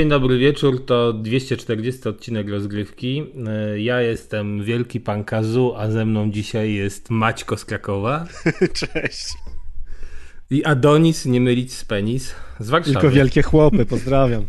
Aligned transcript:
Dzień 0.00 0.08
dobry 0.08 0.38
wieczór, 0.38 0.86
to 0.86 1.12
240 1.12 2.08
odcinek 2.08 2.48
rozgrywki. 2.48 3.26
E, 3.46 3.80
ja 3.80 4.00
jestem 4.00 4.64
Wielki 4.64 5.00
Pan 5.00 5.24
Kazu, 5.24 5.74
a 5.76 5.90
ze 5.90 6.04
mną 6.06 6.30
dzisiaj 6.30 6.72
jest 6.72 7.10
Maćko 7.10 7.56
z 7.56 7.64
Krakowa. 7.64 8.26
Cześć. 8.80 9.34
I 10.50 10.64
Adonis, 10.64 11.26
nie 11.26 11.40
mylić 11.40 11.72
z 11.72 11.84
penis, 11.84 12.34
z 12.60 12.70
Warszawy. 12.70 12.92
Tylko 12.92 13.10
wielkie 13.10 13.42
chłopy, 13.42 13.86
pozdrawiam. 13.86 14.44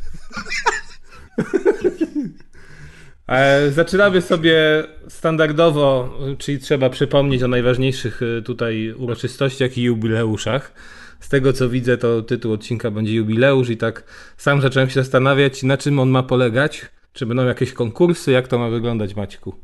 E, 3.28 3.72
zaczynamy 3.72 4.22
sobie 4.22 4.84
standardowo, 5.08 6.18
czyli 6.38 6.60
trzeba 6.60 6.90
przypomnieć 6.90 7.44
o 7.44 7.48
najważniejszych 7.48 8.22
e, 8.22 8.42
tutaj 8.42 8.94
uroczystościach 8.98 9.78
i 9.78 9.84
jubileuszach 9.84 10.74
z 11.22 11.30
tego 11.30 11.54
co 11.54 11.70
widzę, 11.70 11.98
to 11.98 12.22
tytuł 12.22 12.54
odcinka 12.54 12.92
będzie 12.92 13.14
jubileusz 13.14 13.70
i 13.70 13.78
tak 13.78 14.04
sam 14.38 14.62
zacząłem 14.62 14.90
się 14.90 14.96
zastanawiać, 14.96 15.64
na 15.64 15.78
czym 15.78 16.00
on 16.00 16.10
ma 16.10 16.24
polegać. 16.24 16.86
Czy 17.14 17.26
będą 17.26 17.46
jakieś 17.46 17.74
konkursy, 17.74 18.32
jak 18.32 18.48
to 18.48 18.60
ma 18.60 18.70
wyglądać, 18.70 19.16
Maćku? 19.16 19.56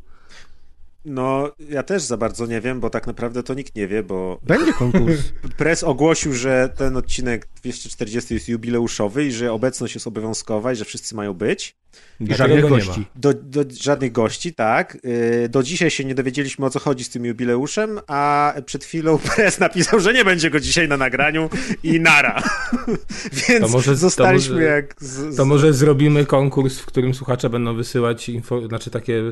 No, 1.09 1.51
ja 1.69 1.83
też 1.83 2.03
za 2.03 2.17
bardzo 2.17 2.45
nie 2.45 2.61
wiem, 2.61 2.79
bo 2.79 2.89
tak 2.89 3.07
naprawdę 3.07 3.43
to 3.43 3.53
nikt 3.53 3.75
nie 3.75 3.87
wie, 3.87 4.03
bo. 4.03 4.39
Będzie 4.43 4.73
konkurs. 4.73 5.21
Press 5.57 5.83
ogłosił, 5.83 6.33
że 6.33 6.69
ten 6.77 6.97
odcinek 6.97 7.47
240 7.63 8.33
jest 8.33 8.49
jubileuszowy 8.49 9.25
i 9.25 9.31
że 9.31 9.53
obecność 9.53 9.95
jest 9.95 10.07
obowiązkowa 10.07 10.73
i 10.73 10.75
że 10.75 10.85
wszyscy 10.85 11.15
mają 11.15 11.33
być. 11.33 11.75
Żadnych 12.21 12.69
gości. 12.69 13.05
Do, 13.15 13.33
do, 13.33 13.63
żadnych 13.81 14.11
gości, 14.11 14.53
tak. 14.53 14.97
Y, 15.05 15.49
do 15.49 15.63
dzisiaj 15.63 15.91
się 15.91 16.05
nie 16.05 16.15
dowiedzieliśmy 16.15 16.65
o 16.65 16.69
co 16.69 16.79
chodzi 16.79 17.03
z 17.03 17.09
tym 17.09 17.25
jubileuszem, 17.25 17.99
a 18.07 18.53
przed 18.65 18.83
chwilą 18.83 19.17
press 19.35 19.59
napisał, 19.59 19.99
że 19.99 20.13
nie 20.13 20.25
będzie 20.25 20.49
go 20.49 20.59
dzisiaj 20.59 20.87
na 20.87 20.97
nagraniu 20.97 21.49
i 21.83 21.99
nara. 21.99 22.43
Więc 23.49 23.65
to 23.65 23.67
może, 23.67 23.95
zostaliśmy 23.95 24.49
to 24.49 24.53
może, 24.53 24.65
jak. 24.65 24.95
Z, 24.99 25.33
z... 25.33 25.37
To 25.37 25.45
może 25.45 25.73
zrobimy 25.73 26.25
konkurs, 26.25 26.79
w 26.79 26.85
którym 26.85 27.13
słuchacze 27.13 27.49
będą 27.49 27.75
wysyłać 27.75 28.29
info, 28.29 28.67
znaczy 28.67 28.89
takie 28.89 29.23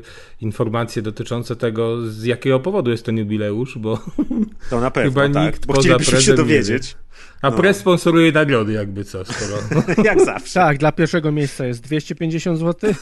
informacje 0.41 1.01
dotyczące 1.01 1.55
tego, 1.55 1.64
z 2.07 2.23
jakiego 2.23 2.59
powodu 2.59 2.91
jest 2.91 3.05
ten 3.05 3.17
jubileusz, 3.17 3.77
bo. 3.77 3.99
To 4.69 4.81
na 4.81 4.91
pewno. 4.91 5.11
Chyba 5.11 5.33
tak, 5.33 5.45
nikt 5.45 5.65
bo 5.65 5.73
chcielibyśmy 5.73 6.21
się 6.21 6.33
dowiedzieć. 6.33 6.95
A 7.41 7.49
no. 7.49 7.57
press 7.57 7.77
sponsoruje 7.77 8.31
nagrody, 8.31 8.73
jakby 8.73 9.05
co. 9.05 9.25
Skoro... 9.25 9.57
Jak 10.09 10.25
zawsze. 10.25 10.53
Tak, 10.53 10.77
dla 10.77 10.91
pierwszego 10.91 11.31
miejsca 11.31 11.65
jest 11.65 11.81
250 11.81 12.59
zł. 12.59 12.93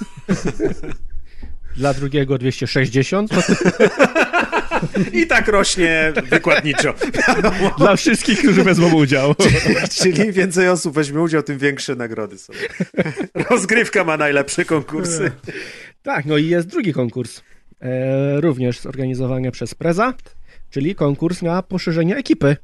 dla 1.78 1.94
drugiego 1.94 2.38
260 2.38 3.32
I 5.14 5.28
tak 5.28 5.48
rośnie 5.48 6.14
wykładniczo. 6.30 6.94
Dla 7.78 7.96
wszystkich, 7.96 8.40
którzy 8.40 8.64
wezmą 8.64 8.94
udział. 8.94 9.36
Czyli 9.92 10.32
więcej 10.32 10.70
osób 10.70 10.94
weźmie 10.94 11.22
udział, 11.22 11.44
tym 11.44 11.58
większe 11.58 11.96
nagrody 11.96 12.38
są. 12.38 12.54
Rozgrywka 13.50 14.04
ma 14.04 14.18
najlepsze 14.18 14.66
konkursy. 14.66 15.32
Tak, 16.04 16.26
no 16.26 16.38
i 16.38 16.48
jest 16.48 16.68
drugi 16.68 16.94
konkurs. 16.94 17.42
E, 17.84 18.42
również 18.42 18.80
zorganizowany 18.80 19.52
przez 19.52 19.76
Preza, 19.76 20.14
czyli 20.70 20.96
konkurs 20.96 21.42
na 21.42 21.64
poszerzenie 21.64 22.16
ekipy. 22.16 22.58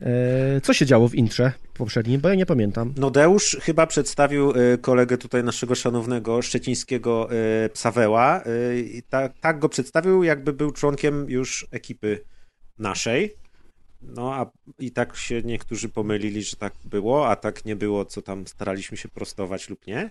E, 0.00 0.60
co 0.60 0.74
się 0.74 0.86
działo 0.86 1.08
w 1.08 1.14
intrze 1.14 1.52
poprzednim, 1.74 2.20
bo 2.20 2.28
ja 2.28 2.34
nie 2.34 2.46
pamiętam. 2.46 2.94
No 2.96 3.10
Deusz 3.10 3.56
chyba 3.60 3.86
przedstawił 3.86 4.50
e, 4.50 4.78
kolegę 4.78 5.18
tutaj 5.18 5.44
naszego 5.44 5.74
szanownego 5.74 6.42
szczecińskiego 6.42 7.28
Psaweła 7.72 8.42
tak, 9.08 9.32
tak 9.40 9.58
go 9.58 9.68
przedstawił, 9.68 10.22
jakby 10.22 10.52
był 10.52 10.72
członkiem 10.72 11.30
już 11.30 11.66
ekipy 11.70 12.20
naszej. 12.78 13.36
No 14.02 14.34
a 14.34 14.50
i 14.78 14.90
tak 14.90 15.16
się 15.16 15.42
niektórzy 15.42 15.88
pomylili, 15.88 16.42
że 16.42 16.56
tak 16.56 16.72
było, 16.84 17.28
a 17.28 17.36
tak 17.36 17.64
nie 17.64 17.76
było, 17.76 18.04
co 18.04 18.22
tam 18.22 18.46
staraliśmy 18.46 18.96
się 18.96 19.08
prostować 19.08 19.68
lub 19.68 19.86
nie. 19.86 20.10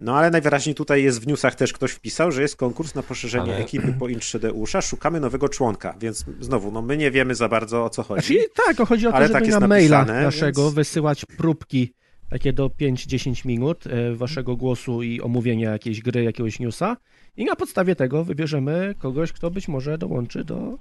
No 0.00 0.16
ale 0.16 0.30
najwyraźniej 0.30 0.74
tutaj 0.74 1.02
jest 1.02 1.20
w 1.22 1.26
newsach 1.26 1.54
też 1.54 1.72
ktoś 1.72 1.90
wpisał, 1.90 2.32
że 2.32 2.42
jest 2.42 2.56
konkurs 2.56 2.94
na 2.94 3.02
poszerzenie 3.02 3.54
ale... 3.54 3.56
ekipy 3.56 3.94
po 3.98 4.06
Deusza. 4.38 4.82
Szukamy 4.82 5.20
nowego 5.20 5.48
członka, 5.48 5.94
więc 6.00 6.24
znowu, 6.40 6.72
no 6.72 6.82
my 6.82 6.96
nie 6.96 7.10
wiemy 7.10 7.34
za 7.34 7.48
bardzo 7.48 7.84
o 7.84 7.90
co 7.90 8.02
chodzi. 8.02 8.34
Znaczy, 8.34 8.50
tak, 8.76 8.88
chodzi 8.88 9.06
o 9.06 9.10
to, 9.10 9.16
ale 9.16 9.28
żeby 9.28 9.40
tak 9.40 9.60
na 9.60 9.68
maila 9.68 10.04
naszego 10.04 10.62
więc... 10.62 10.74
wysyłać 10.74 11.24
próbki 11.24 11.92
takie 12.30 12.52
do 12.52 12.68
5-10 12.68 13.46
minut 13.46 13.86
e, 13.86 14.14
waszego 14.14 14.56
głosu 14.56 15.02
i 15.02 15.20
omówienia 15.20 15.70
jakiejś 15.70 16.00
gry, 16.00 16.22
jakiegoś 16.22 16.60
newsa 16.60 16.96
i 17.36 17.44
na 17.44 17.56
podstawie 17.56 17.96
tego 17.96 18.24
wybierzemy 18.24 18.94
kogoś, 18.98 19.32
kto 19.32 19.50
być 19.50 19.68
może 19.68 19.98
dołączy 19.98 20.44
do, 20.44 20.78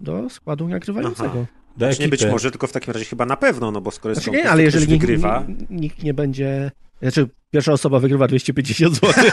do 0.00 0.30
składu 0.30 0.68
nagrywającego. 0.68 1.30
Aha. 1.42 1.46
Do 1.76 1.86
znaczy, 1.86 2.02
nie 2.02 2.08
być 2.08 2.26
może, 2.26 2.50
tylko 2.50 2.66
w 2.66 2.72
takim 2.72 2.92
razie 2.94 3.04
chyba 3.04 3.26
na 3.26 3.36
pewno, 3.36 3.70
no 3.70 3.80
bo 3.80 3.90
skoro 3.90 4.10
jest 4.10 4.22
znaczy, 4.22 4.38
nie, 4.38 4.50
ale 4.50 4.62
jeżeli 4.62 4.92
nikt, 4.92 5.08
nikt 5.70 6.02
nie 6.02 6.14
będzie 6.14 6.70
znaczy, 7.02 7.28
pierwsza 7.50 7.72
osoba 7.72 8.00
wygrywa 8.00 8.28
250 8.28 8.94
zł. 8.94 9.12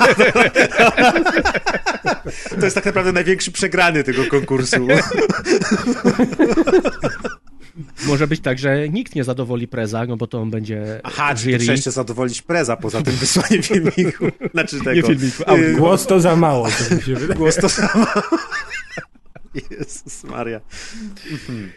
To 2.59 2.65
jest 2.65 2.75
tak 2.75 2.85
naprawdę 2.85 3.11
największy 3.11 3.51
przegrany 3.51 4.03
tego 4.03 4.25
konkursu. 4.25 4.87
Może 8.05 8.27
być 8.27 8.39
tak, 8.39 8.59
że 8.59 8.89
nikt 8.89 9.15
nie 9.15 9.23
zadowoli 9.23 9.67
preza, 9.67 10.05
no 10.05 10.17
bo 10.17 10.27
to 10.27 10.41
on 10.41 10.49
będzie. 10.51 11.01
Aha, 11.03 11.35
czy 11.35 11.57
trzeba 11.57 11.71
jeszcze 11.71 11.91
zadowolić 11.91 12.41
preza 12.41 12.77
poza 12.77 13.01
tym 13.01 13.13
wysłaniem 13.13 13.63
filmiku. 13.73 14.25
Znaczy 14.51 14.79
tego. 14.79 14.91
Nie 14.93 15.03
filmiku, 15.03 15.43
audio. 15.45 15.77
Głos 15.77 16.07
to 16.07 16.19
za 16.19 16.35
mało. 16.35 16.67
To 16.89 16.95
mi 16.95 17.01
się 17.01 17.15
wydaje. 17.15 17.37
Głos 17.37 17.55
to 17.55 17.69
za 17.69 17.89
mało. 17.95 18.37
Jezus 19.71 20.23
Maria. 20.23 20.61
Mhm. 21.31 21.71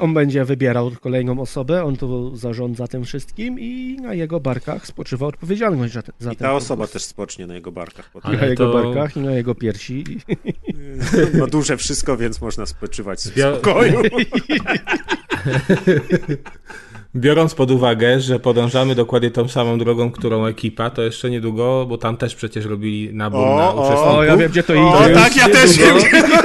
On 0.00 0.14
będzie 0.14 0.44
wybierał 0.44 0.90
kolejną 1.00 1.40
osobę, 1.40 1.84
on 1.84 1.96
tu 1.96 2.36
zarządza 2.36 2.86
tym 2.86 3.04
wszystkim 3.04 3.60
i 3.60 3.96
na 4.02 4.14
jego 4.14 4.40
barkach 4.40 4.86
spoczywa 4.86 5.26
odpowiedzialność 5.26 5.94
za, 5.94 6.02
za 6.18 6.32
I 6.32 6.36
ta 6.36 6.54
osoba 6.54 6.86
też 6.86 7.02
spocznie 7.02 7.46
na 7.46 7.54
jego 7.54 7.72
barkach. 7.72 8.10
Potem. 8.12 8.36
Na 8.36 8.46
jego 8.46 8.72
barkach 8.72 9.16
i 9.16 9.20
na 9.20 9.32
jego 9.32 9.54
piersi. 9.54 10.04
Ma 11.40 11.46
duże 11.46 11.76
wszystko, 11.76 12.16
więc 12.16 12.40
można 12.40 12.66
spoczywać 12.66 13.18
w 13.18 13.40
spokoju. 13.40 14.02
Biorąc 17.16 17.54
pod 17.54 17.70
uwagę, 17.70 18.20
że 18.20 18.40
podążamy 18.40 18.94
dokładnie 18.94 19.30
tą 19.30 19.48
samą 19.48 19.78
drogą, 19.78 20.10
którą 20.10 20.46
ekipa, 20.46 20.90
to 20.90 21.02
jeszcze 21.02 21.30
niedługo, 21.30 21.86
bo 21.88 21.98
tam 21.98 22.16
też 22.16 22.34
przecież 22.34 22.64
robili 22.64 23.14
nabór 23.14 23.40
o, 23.40 23.56
na 23.56 23.70
uczestników. 23.70 24.06
O, 24.06 24.24
ja 24.24 24.36
wiem, 24.36 24.50
gdzie 24.50 24.62
to 24.62 24.74
idzie. 24.74 24.82
O, 24.82 25.08
tak, 25.14 25.36
ja 25.36 25.48
też 25.48 25.78
wiem. 25.78 25.96
To 25.98 26.38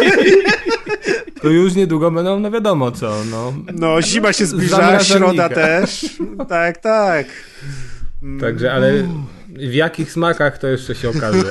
już 1.50 1.76
niedługo 1.76 2.12
będą, 2.12 2.40
no 2.40 2.52
wiadomo 2.52 2.92
co, 2.92 3.16
no. 3.32 3.54
No, 3.74 4.02
zima 4.02 4.34
się 4.34 4.46
zbliża, 4.46 5.00
środa 5.00 5.50
też. 5.50 6.06
Tak, 6.50 6.78
tak. 6.78 7.28
Także, 8.40 8.74
ale 8.74 9.08
w 9.48 9.74
jakich 9.74 10.12
smakach 10.12 10.58
to 10.58 10.68
jeszcze 10.68 10.96
się 10.96 11.10
okaże. 11.10 11.44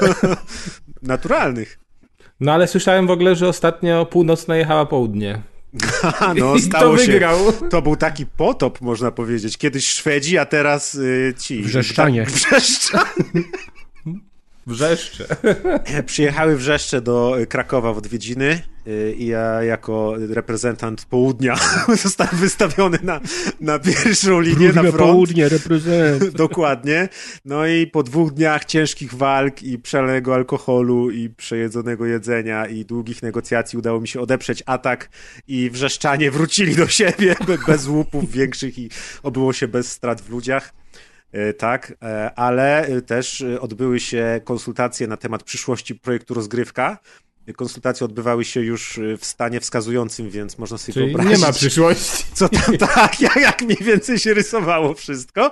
Naturalnych. 1.02 1.78
No 2.40 2.52
ale 2.52 2.68
słyszałem 2.68 3.06
w 3.06 3.10
ogóle, 3.10 3.36
że 3.36 3.48
ostatnio 3.48 4.06
północ 4.06 4.48
najechała 4.48 4.86
południe. 4.86 5.42
no, 6.36 6.58
stało 6.58 6.96
to 6.96 7.02
wygrał. 7.02 7.38
Się. 7.38 7.68
To 7.70 7.82
był 7.82 7.96
taki 7.96 8.26
potop, 8.26 8.80
można 8.80 9.10
powiedzieć. 9.10 9.58
Kiedyś 9.58 9.86
Szwedzi, 9.86 10.38
a 10.38 10.46
teraz 10.46 10.94
y, 10.94 11.34
ci. 11.38 11.62
Wrzeszczanie. 11.62 12.24
Wrzeszczanie. 12.30 13.42
Wrzeszcze. 14.66 15.26
Przyjechały 16.06 16.56
wrzeszcze 16.56 17.00
do 17.00 17.36
Krakowa 17.48 17.92
w 17.92 17.98
odwiedziny 17.98 18.62
y, 18.86 19.14
i 19.18 19.26
ja 19.26 19.62
jako 19.62 20.14
reprezentant 20.28 21.04
południa 21.04 21.56
zostałem 22.02 22.36
wystawiony 22.36 22.98
na, 23.02 23.20
na 23.60 23.78
pierwszą 23.78 24.40
linię, 24.40 24.56
Brudne 24.56 24.82
na 24.82 24.92
front. 24.92 24.96
południe, 24.96 25.48
reprezent. 25.48 26.28
Dokładnie. 26.36 27.08
No 27.44 27.66
i 27.66 27.86
po 27.86 28.02
dwóch 28.02 28.32
dniach 28.32 28.64
ciężkich 28.64 29.14
walk 29.14 29.62
i 29.62 29.78
przelanego 29.78 30.34
alkoholu 30.34 31.10
i 31.10 31.30
przejedzonego 31.30 32.06
jedzenia 32.06 32.66
i 32.66 32.84
długich 32.84 33.22
negocjacji 33.22 33.78
udało 33.78 34.00
mi 34.00 34.08
się 34.08 34.20
odeprzeć 34.20 34.62
atak 34.66 35.08
i 35.48 35.70
wrzeszczanie 35.70 36.30
wrócili 36.30 36.76
do 36.76 36.88
siebie 36.88 37.36
bez 37.66 37.86
łupów 37.86 38.30
większych 38.30 38.78
i 38.78 38.90
obyło 39.22 39.52
się 39.52 39.68
bez 39.68 39.92
strat 39.92 40.20
w 40.20 40.30
ludziach. 40.30 40.83
E, 41.34 41.52
tak, 41.52 41.94
e, 42.02 42.34
ale 42.34 42.86
też 43.06 43.44
odbyły 43.60 44.00
się 44.00 44.40
konsultacje 44.44 45.06
na 45.06 45.16
temat 45.16 45.42
przyszłości 45.42 45.94
projektu 45.94 46.34
Rozgrywka. 46.34 46.98
Konsultacje 47.56 48.04
odbywały 48.04 48.44
się 48.44 48.60
już 48.60 49.00
w 49.18 49.24
stanie 49.24 49.60
wskazującym, 49.60 50.30
więc 50.30 50.58
można 50.58 50.78
sobie 50.78 50.94
Czyli 50.94 51.06
wyobrazić. 51.06 51.40
Nie 51.40 51.46
ma 51.46 51.52
przyszłości. 51.52 52.24
Co 52.34 52.48
tam 52.48 52.76
tak, 52.76 53.20
jak, 53.20 53.36
jak 53.36 53.62
mniej 53.62 53.78
więcej 53.80 54.18
się 54.18 54.34
rysowało 54.34 54.94
wszystko 54.94 55.50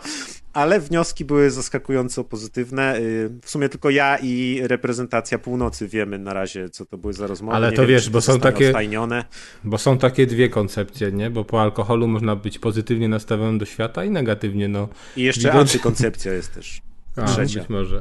ale 0.53 0.81
wnioski 0.81 1.25
były 1.25 1.51
zaskakująco 1.51 2.25
pozytywne. 2.25 2.99
Y, 2.99 3.31
w 3.43 3.51
sumie 3.51 3.69
tylko 3.69 3.91
ja 3.91 4.19
i 4.23 4.61
reprezentacja 4.63 5.39
północy 5.39 5.89
wiemy 5.89 6.19
na 6.19 6.33
razie, 6.33 6.71
co 6.71 6.87
to 6.87 6.99
były 6.99 7.13
za 7.13 7.27
rozmowy. 7.27 7.57
Ale 7.57 7.71
nie 7.71 7.77
to 7.77 7.83
wiem, 7.83 7.91
wiesz, 7.91 8.11
bo 8.11 8.21
są 8.21 8.41
takie. 8.41 8.67
Ostajnione. 8.67 9.25
Bo 9.65 9.79
są 9.79 9.99
takie 9.99 10.27
dwie 10.27 10.49
koncepcje, 10.49 11.13
nie? 11.13 11.31
Bo 11.31 11.45
po 11.45 11.63
alkoholu 11.63 12.09
można 12.09 12.37
być 12.37 12.59
pozytywnie 12.59 13.09
nastawionym 13.09 13.59
do 13.59 13.65
świata 13.65 14.05
i 14.05 14.11
negatywnie, 14.11 14.69
no. 14.69 14.89
I 15.17 15.23
jeszcze 15.23 15.41
Widać... 15.41 15.57
antykoncepcja 15.57 16.33
jest 16.33 16.55
też. 16.55 16.83
A, 17.17 17.25
Trzecia. 17.25 17.61
być 17.61 17.69
może. 17.69 18.01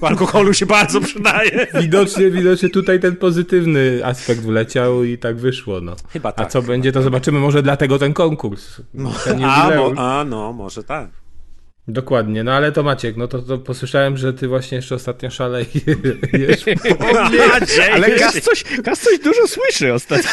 Po 0.00 0.08
alkoholu 0.08 0.54
się 0.54 0.66
bardzo 0.66 1.00
przydaje. 1.00 1.66
Widocznie, 1.80 2.30
widocznie 2.30 2.68
tutaj 2.68 3.00
ten 3.00 3.16
pozytywny 3.16 4.00
aspekt 4.04 4.40
wleciał 4.40 5.04
i 5.04 5.18
tak 5.18 5.36
wyszło. 5.36 5.80
No. 5.80 5.96
Chyba 6.08 6.32
tak. 6.32 6.46
A 6.46 6.50
co 6.50 6.62
będzie, 6.62 6.92
to 6.92 7.02
zobaczymy. 7.02 7.38
Może 7.38 7.62
dlatego 7.62 7.98
ten 7.98 8.12
konkurs. 8.12 8.82
Ten 9.24 9.44
a, 9.44 9.70
mo, 9.76 9.92
a, 9.96 10.24
no, 10.24 10.52
może 10.52 10.84
tak. 10.84 11.19
Dokładnie, 11.92 12.44
no 12.44 12.52
ale 12.52 12.72
to 12.72 12.82
Maciek, 12.82 13.16
no 13.16 13.28
to, 13.28 13.38
to 13.38 13.58
posłyszałem, 13.58 14.16
że 14.16 14.32
ty 14.32 14.48
właśnie 14.48 14.76
jeszcze 14.76 14.94
ostatnio 14.94 15.30
szalejesz. 15.30 15.68
ale 17.94 18.10
Kas 18.10 18.40
coś, 18.40 18.64
Kas 18.84 19.00
coś 19.00 19.18
dużo 19.18 19.46
słyszy 19.46 19.94
ostatnio. 19.94 20.30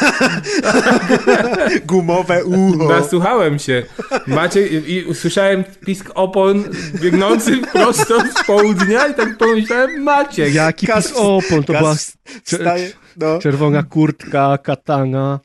Gumowe 1.86 2.46
ucho. 2.46 2.90
Nasłuchałem 2.90 3.60
się. 3.60 3.84
Maciek 4.28 4.88
i 4.88 5.04
usłyszałem 5.04 5.64
pisk 5.86 6.12
opon 6.16 6.64
biegnący 7.02 7.58
prosto 7.58 8.20
z 8.20 8.46
południa 8.46 9.08
i 9.08 9.14
tak 9.14 9.38
pomyślałem, 9.38 10.04
Maciek. 10.04 10.54
Jaki 10.54 10.88
Kas, 10.88 11.08
pisk 11.08 11.20
opon, 11.20 11.64
to 11.64 11.74
Kas 11.74 12.18
była 12.60 12.74
no. 13.18 13.40
czerwona 13.40 13.84
kurtka, 13.84 14.58
katana. 14.58 15.40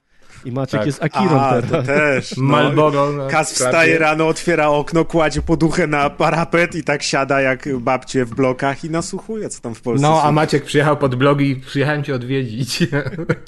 I 0.44 0.52
Maciek 0.52 0.80
tak. 0.80 0.86
jest 0.86 1.02
Akirą 1.02 1.40
A, 1.40 1.50
teraz. 1.50 1.70
To 1.70 1.82
też. 1.82 2.36
No. 2.36 2.42
Malboro. 2.42 3.12
No, 3.12 3.28
Kas 3.28 3.52
wstaje 3.52 3.98
rano, 3.98 4.28
otwiera 4.28 4.68
okno, 4.68 5.04
kładzie 5.04 5.42
poduchę 5.42 5.86
na 5.86 6.10
parapet 6.10 6.74
i 6.74 6.84
tak 6.84 7.02
siada 7.02 7.40
jak 7.40 7.78
babcie 7.78 8.24
w 8.24 8.34
blokach 8.34 8.84
i 8.84 8.90
nasłuchuje, 8.90 9.48
co 9.48 9.60
tam 9.60 9.74
w 9.74 9.80
Polsce 9.80 10.08
No, 10.08 10.22
a 10.22 10.32
Maciek 10.32 10.64
przyjechał 10.64 10.96
pod 10.96 11.14
blogi 11.14 11.50
i 11.50 11.56
przyjechałem 11.56 12.04
cię 12.04 12.14
odwiedzić. 12.14 12.78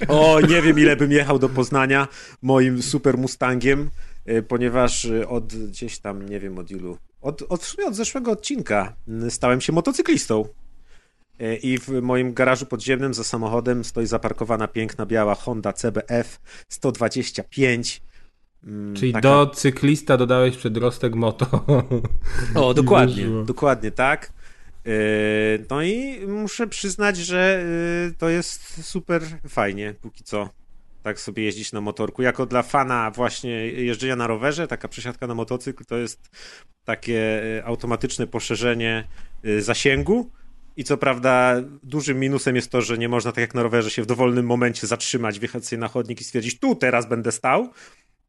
O, 0.09 0.41
nie 0.41 0.63
wiem 0.63 0.79
ile 0.79 0.97
bym 0.97 1.13
jechał 1.13 1.39
do 1.39 1.49
Poznania 1.49 2.09
moim 2.43 2.83
super 2.83 3.19
Mustangiem, 3.19 3.91
y, 4.29 4.43
ponieważ 4.43 5.05
y, 5.05 5.29
od 5.29 5.47
gdzieś 5.47 5.99
tam, 5.99 6.29
nie 6.29 6.41
wiem 6.41 6.59
od 6.59 6.71
ilu, 6.71 6.99
od, 7.21 7.43
od, 7.43 7.75
od 7.87 7.95
zeszłego 7.95 8.31
odcinka 8.31 8.93
y, 9.27 9.31
stałem 9.31 9.61
się 9.61 9.73
motocyklistą. 9.73 10.45
E, 11.41 11.57
I 11.57 11.79
w 11.79 11.89
moim 11.89 12.35
garażu 12.35 12.67
podziemnym 12.67 13.15
za 13.15 13.25
samochodem 13.25 13.85
stoi 13.85 14.07
zaparkowana 14.07 14.69
piękna 14.69 15.07
biała 15.07 15.35
Honda 15.35 15.73
CBF 15.73 16.41
125. 16.69 18.03
Mm, 18.65 18.95
Czyli 18.95 19.13
taka... 19.13 19.29
do 19.29 19.47
cyklista 19.47 20.17
dodałeś 20.17 20.57
przedrostek 20.57 21.15
moto. 21.15 21.65
O, 22.55 22.75
dokładnie, 22.83 23.27
dokładnie 23.47 23.91
tak. 23.91 24.33
E, 24.87 24.91
no 25.71 25.83
i 25.83 26.27
muszę 26.27 26.67
przyznać, 26.67 27.17
że 27.17 27.65
e, 28.09 28.15
to 28.19 28.29
jest 28.29 28.87
super 28.87 29.23
fajnie, 29.49 29.95
póki 30.01 30.25
co. 30.25 30.49
Tak 31.03 31.21
sobie 31.21 31.43
jeździć 31.43 31.73
na 31.73 31.81
motorku. 31.81 32.23
Jako 32.23 32.47
dla 32.47 32.63
fana 32.63 33.11
właśnie 33.11 33.51
jeżdżenia 33.67 34.17
na 34.17 34.27
rowerze, 34.27 34.67
taka 34.67 34.89
przesiadka 34.89 35.27
na 35.27 35.35
motocykl 35.35 35.85
to 35.85 35.97
jest 35.97 36.31
takie 36.85 37.43
automatyczne 37.65 38.27
poszerzenie 38.27 39.09
zasięgu 39.59 40.31
i 40.77 40.85
co 40.85 40.97
prawda 40.97 41.55
dużym 41.83 42.21
minusem 42.21 42.57
jest 42.57 42.71
to, 42.71 42.83
że 42.83 42.99
nie 42.99 43.09
można 43.09 43.33
tak 43.33 43.43
jak 43.43 43.55
na 43.55 43.63
rowerze 43.63 43.91
się 43.91 44.03
w 44.03 44.07
dowolnym 44.07 44.47
momencie 44.47 44.87
zatrzymać, 44.87 45.39
wjechać 45.39 45.67
sobie 45.67 45.81
na 45.81 45.89
chodnik 45.89 46.21
i 46.21 46.25
stwierdzić, 46.25 46.59
tu 46.59 46.75
teraz 46.75 47.09
będę 47.09 47.33
stał, 47.33 47.71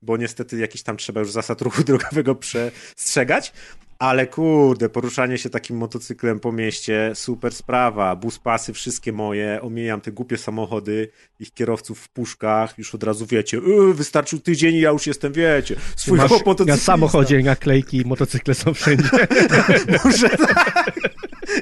bo 0.02 0.18
niestety 0.18 0.58
jakiś 0.58 0.84
tam 0.84 0.98
trzeba 0.98 1.20
już 1.20 1.32
zasad 1.32 1.62
ruchu 1.62 1.84
drogowego 1.90 2.36
przestrzegać, 2.36 3.54
ale 4.00 4.28
kurde, 4.28 4.90
poruszanie 4.90 5.38
się 5.38 5.50
takim 5.50 5.78
motocyklem 5.78 6.40
po 6.40 6.52
mieście, 6.52 7.12
super 7.16 7.54
sprawa, 7.54 8.16
bus 8.16 8.40
pasy 8.40 8.74
wszystkie 8.74 9.14
moje, 9.14 9.62
omijam 9.62 10.02
te 10.02 10.12
głupie 10.12 10.38
samochody, 10.38 11.10
ich 11.40 11.54
kierowców 11.54 12.00
w 12.00 12.10
puszkach, 12.10 12.78
już 12.78 12.96
od 12.96 13.04
razu 13.04 13.26
wiecie, 13.26 13.58
yy, 13.58 13.94
wystarczył 13.94 14.40
tydzień 14.40 14.76
i 14.76 14.80
ja 14.80 14.90
już 14.90 15.08
jestem, 15.08 15.34
wiecie, 15.34 15.76
swój 15.96 16.18
Masz 16.18 16.32
Na 16.66 16.78
samochodzie 16.78 17.44
naklejki, 17.44 18.04
motocykle 18.06 18.54
są 18.54 18.74
wszędzie. 18.74 19.10
Może 20.06 20.30
tak. 20.30 20.96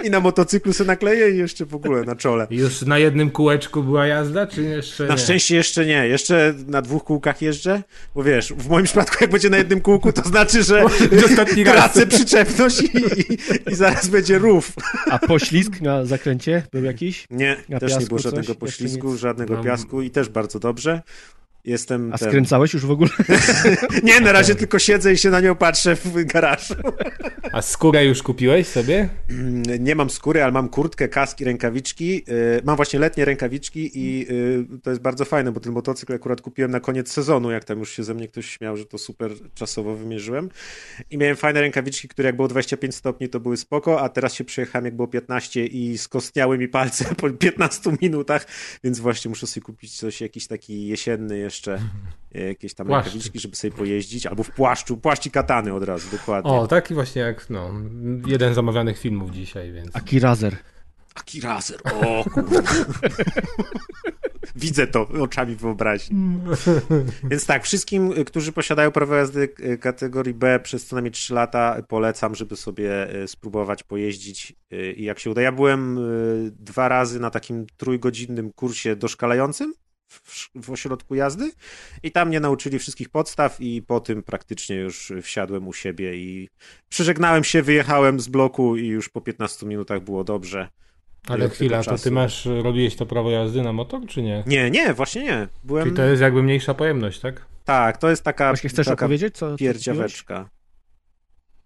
I 0.03 0.09
na 0.09 0.19
motocyklu 0.19 0.73
se 0.73 0.85
nakleję 0.85 1.31
i 1.31 1.37
jeszcze 1.37 1.65
w 1.65 1.75
ogóle 1.75 2.03
na 2.03 2.15
czole. 2.15 2.47
Już 2.49 2.81
na 2.81 2.97
jednym 2.97 3.31
kółeczku 3.31 3.83
była 3.83 4.07
jazda, 4.07 4.47
czy 4.47 4.61
jeszcze 4.61 5.07
Na 5.07 5.13
nie? 5.13 5.19
szczęście 5.19 5.55
jeszcze 5.55 5.85
nie. 5.85 6.07
Jeszcze 6.07 6.53
na 6.67 6.81
dwóch 6.81 7.03
kółkach 7.03 7.41
jeżdżę, 7.41 7.83
bo 8.15 8.23
wiesz, 8.23 8.53
w 8.53 8.69
moim 8.69 8.85
przypadku 8.85 9.17
jak 9.21 9.31
będzie 9.31 9.49
na 9.49 9.57
jednym 9.57 9.81
kółku, 9.81 10.13
to 10.13 10.21
znaczy, 10.21 10.63
że 10.63 10.85
tracę 11.65 12.07
przyczepność 12.07 12.81
i, 12.81 12.97
i, 12.97 13.37
i, 13.71 13.75
zaraz 13.75 14.07
będzie 14.07 14.37
rów. 14.37 14.71
A 15.09 15.19
poślizg 15.19 15.81
na 15.81 16.05
zakręcie 16.05 16.63
był 16.71 16.83
jakiś? 16.83 17.27
Nie, 17.31 17.57
na 17.69 17.79
też 17.79 17.99
nie 17.99 18.05
było 18.05 18.19
żadnego 18.19 18.55
poślizgu, 18.55 19.17
żadnego 19.17 19.55
no. 19.55 19.63
piasku 19.63 20.01
i 20.01 20.09
też 20.09 20.29
bardzo 20.29 20.59
dobrze. 20.59 21.01
Jestem 21.65 22.13
A 22.13 22.17
ten... 22.17 22.29
skręcałeś 22.29 22.73
już 22.73 22.85
w 22.85 22.91
ogóle? 22.91 23.09
nie, 24.03 24.21
na 24.21 24.31
razie 24.31 24.55
tylko 24.55 24.79
siedzę 24.79 25.13
i 25.13 25.17
się 25.17 25.29
na 25.29 25.39
nią 25.39 25.55
patrzę 25.55 25.95
w 25.95 26.25
garażu. 26.25 26.73
A 27.51 27.61
skórę 27.61 28.05
już 28.05 28.23
kupiłeś 28.23 28.67
sobie? 28.67 29.09
Mm, 29.29 29.63
nie 29.83 29.95
mam 29.95 30.09
skóry, 30.09 30.43
ale 30.43 30.51
mam 30.51 30.69
kurtkę, 30.69 31.07
kaski, 31.07 31.45
rękawiczki. 31.45 32.23
Y, 32.29 32.61
mam 32.63 32.75
właśnie 32.75 32.99
letnie 32.99 33.25
rękawiczki 33.25 33.91
i 33.93 34.27
y, 34.29 34.79
to 34.83 34.89
jest 34.89 35.01
bardzo 35.01 35.25
fajne, 35.25 35.51
bo 35.51 35.59
ten 35.59 35.73
motocykl 35.73 36.13
akurat 36.13 36.41
kupiłem 36.41 36.71
na 36.71 36.79
koniec 36.79 37.11
sezonu, 37.11 37.51
jak 37.51 37.63
tam 37.63 37.79
już 37.79 37.91
się 37.91 38.03
ze 38.03 38.13
mnie 38.13 38.27
ktoś 38.27 38.49
śmiał, 38.49 38.77
że 38.77 38.85
to 38.85 38.97
super 38.97 39.31
czasowo 39.53 39.95
wymierzyłem. 39.95 40.49
I 41.09 41.17
miałem 41.17 41.35
fajne 41.35 41.61
rękawiczki, 41.61 42.07
które 42.07 42.27
jak 42.27 42.35
było 42.35 42.47
25 42.47 42.95
stopni, 42.95 43.29
to 43.29 43.39
były 43.39 43.57
spoko, 43.57 44.01
a 44.01 44.09
teraz 44.09 44.33
się 44.33 44.43
przejechałem, 44.43 44.85
jak 44.85 44.95
było 44.95 45.07
15 45.07 45.65
i 45.65 45.97
skostniały 45.97 46.57
mi 46.57 46.67
palce 46.67 47.05
po 47.21 47.29
15 47.29 47.97
minutach, 48.01 48.47
więc 48.83 48.99
właśnie 48.99 49.29
muszę 49.29 49.47
sobie 49.47 49.63
kupić 49.63 49.97
coś, 49.97 50.21
jakiś 50.21 50.47
taki 50.47 50.87
jesienny 50.87 51.37
jeszcze 51.37 51.52
e, 51.67 52.47
jakieś 52.47 52.73
tam 52.73 52.87
Płaszcz. 52.87 53.05
rękawiczki, 53.05 53.39
żeby 53.39 53.55
sobie 53.55 53.73
pojeździć, 53.73 54.25
albo 54.25 54.43
w 54.43 54.51
płaszczu, 54.51 54.97
płaszcz 54.97 55.25
i 55.25 55.31
katany 55.31 55.73
od 55.73 55.83
razu, 55.83 56.07
dokładnie. 56.11 56.51
O, 56.51 56.67
taki 56.67 56.93
właśnie 56.93 57.21
jak, 57.21 57.49
no, 57.49 57.71
jeden 58.27 58.53
z 58.53 58.57
omawianych 58.57 58.99
filmów 58.99 59.31
dzisiaj, 59.31 59.71
więc... 59.71 59.95
Aki 59.95 60.19
Razer. 60.19 60.55
Aki 61.15 61.41
Razer, 61.41 61.79
o 61.83 62.23
kurde. 62.23 62.63
Widzę 64.55 64.87
to 64.87 65.07
oczami 65.07 65.55
wyobraźni. 65.55 66.39
Więc 67.31 67.45
tak, 67.45 67.63
wszystkim, 67.63 68.13
którzy 68.25 68.51
posiadają 68.51 68.91
prawo 68.91 69.15
jazdy 69.15 69.47
kategorii 69.81 70.33
B 70.33 70.59
przez 70.59 70.85
co 70.85 70.95
najmniej 70.95 71.11
3 71.11 71.33
lata, 71.33 71.81
polecam, 71.87 72.35
żeby 72.35 72.55
sobie 72.55 73.09
e, 73.23 73.27
spróbować 73.27 73.83
pojeździć 73.83 74.55
e, 74.71 74.91
i 74.91 75.03
jak 75.03 75.19
się 75.19 75.31
uda. 75.31 75.41
Ja 75.41 75.51
byłem 75.51 75.99
dwa 76.51 76.87
razy 76.87 77.19
na 77.19 77.29
takim 77.29 77.65
trójgodzinnym 77.77 78.53
kursie 78.53 78.95
doszkalającym 78.95 79.73
w, 80.23 80.49
w 80.55 80.71
ośrodku 80.71 81.15
jazdy 81.15 81.51
i 82.03 82.11
tam 82.11 82.27
mnie 82.27 82.39
nauczyli 82.39 82.79
wszystkich 82.79 83.09
podstaw 83.09 83.61
i 83.61 83.81
po 83.81 83.99
tym 83.99 84.23
praktycznie 84.23 84.75
już 84.75 85.13
wsiadłem 85.21 85.67
u 85.67 85.73
siebie 85.73 86.15
i 86.15 86.49
przeżegnałem 86.89 87.43
się, 87.43 87.61
wyjechałem 87.61 88.19
z 88.19 88.27
bloku 88.27 88.77
i 88.77 88.87
już 88.87 89.09
po 89.09 89.21
15 89.21 89.65
minutach 89.65 90.03
było 90.03 90.23
dobrze. 90.23 90.69
Ale 91.27 91.49
chwila, 91.49 91.83
to 91.83 91.97
ty 91.97 92.11
masz, 92.11 92.45
robiłeś 92.45 92.95
to 92.95 93.05
prawo 93.05 93.31
jazdy 93.31 93.61
na 93.61 93.73
motor, 93.73 94.01
czy 94.07 94.21
nie? 94.21 94.43
Nie, 94.47 94.71
nie, 94.71 94.93
właśnie 94.93 95.23
nie. 95.23 95.47
Byłem... 95.63 95.83
Czyli 95.83 95.95
to 95.95 96.03
jest 96.03 96.21
jakby 96.21 96.43
mniejsza 96.43 96.73
pojemność, 96.73 97.19
tak? 97.19 97.45
Tak, 97.65 97.97
to 97.97 98.09
jest 98.09 98.23
taka 98.23 98.49
Właśnie 98.49 98.69
chcesz 98.69 98.87
taka 98.87 99.05
opowiedzieć, 99.05 99.37
co 99.37 99.55
pierdziaweczka. 99.55 100.49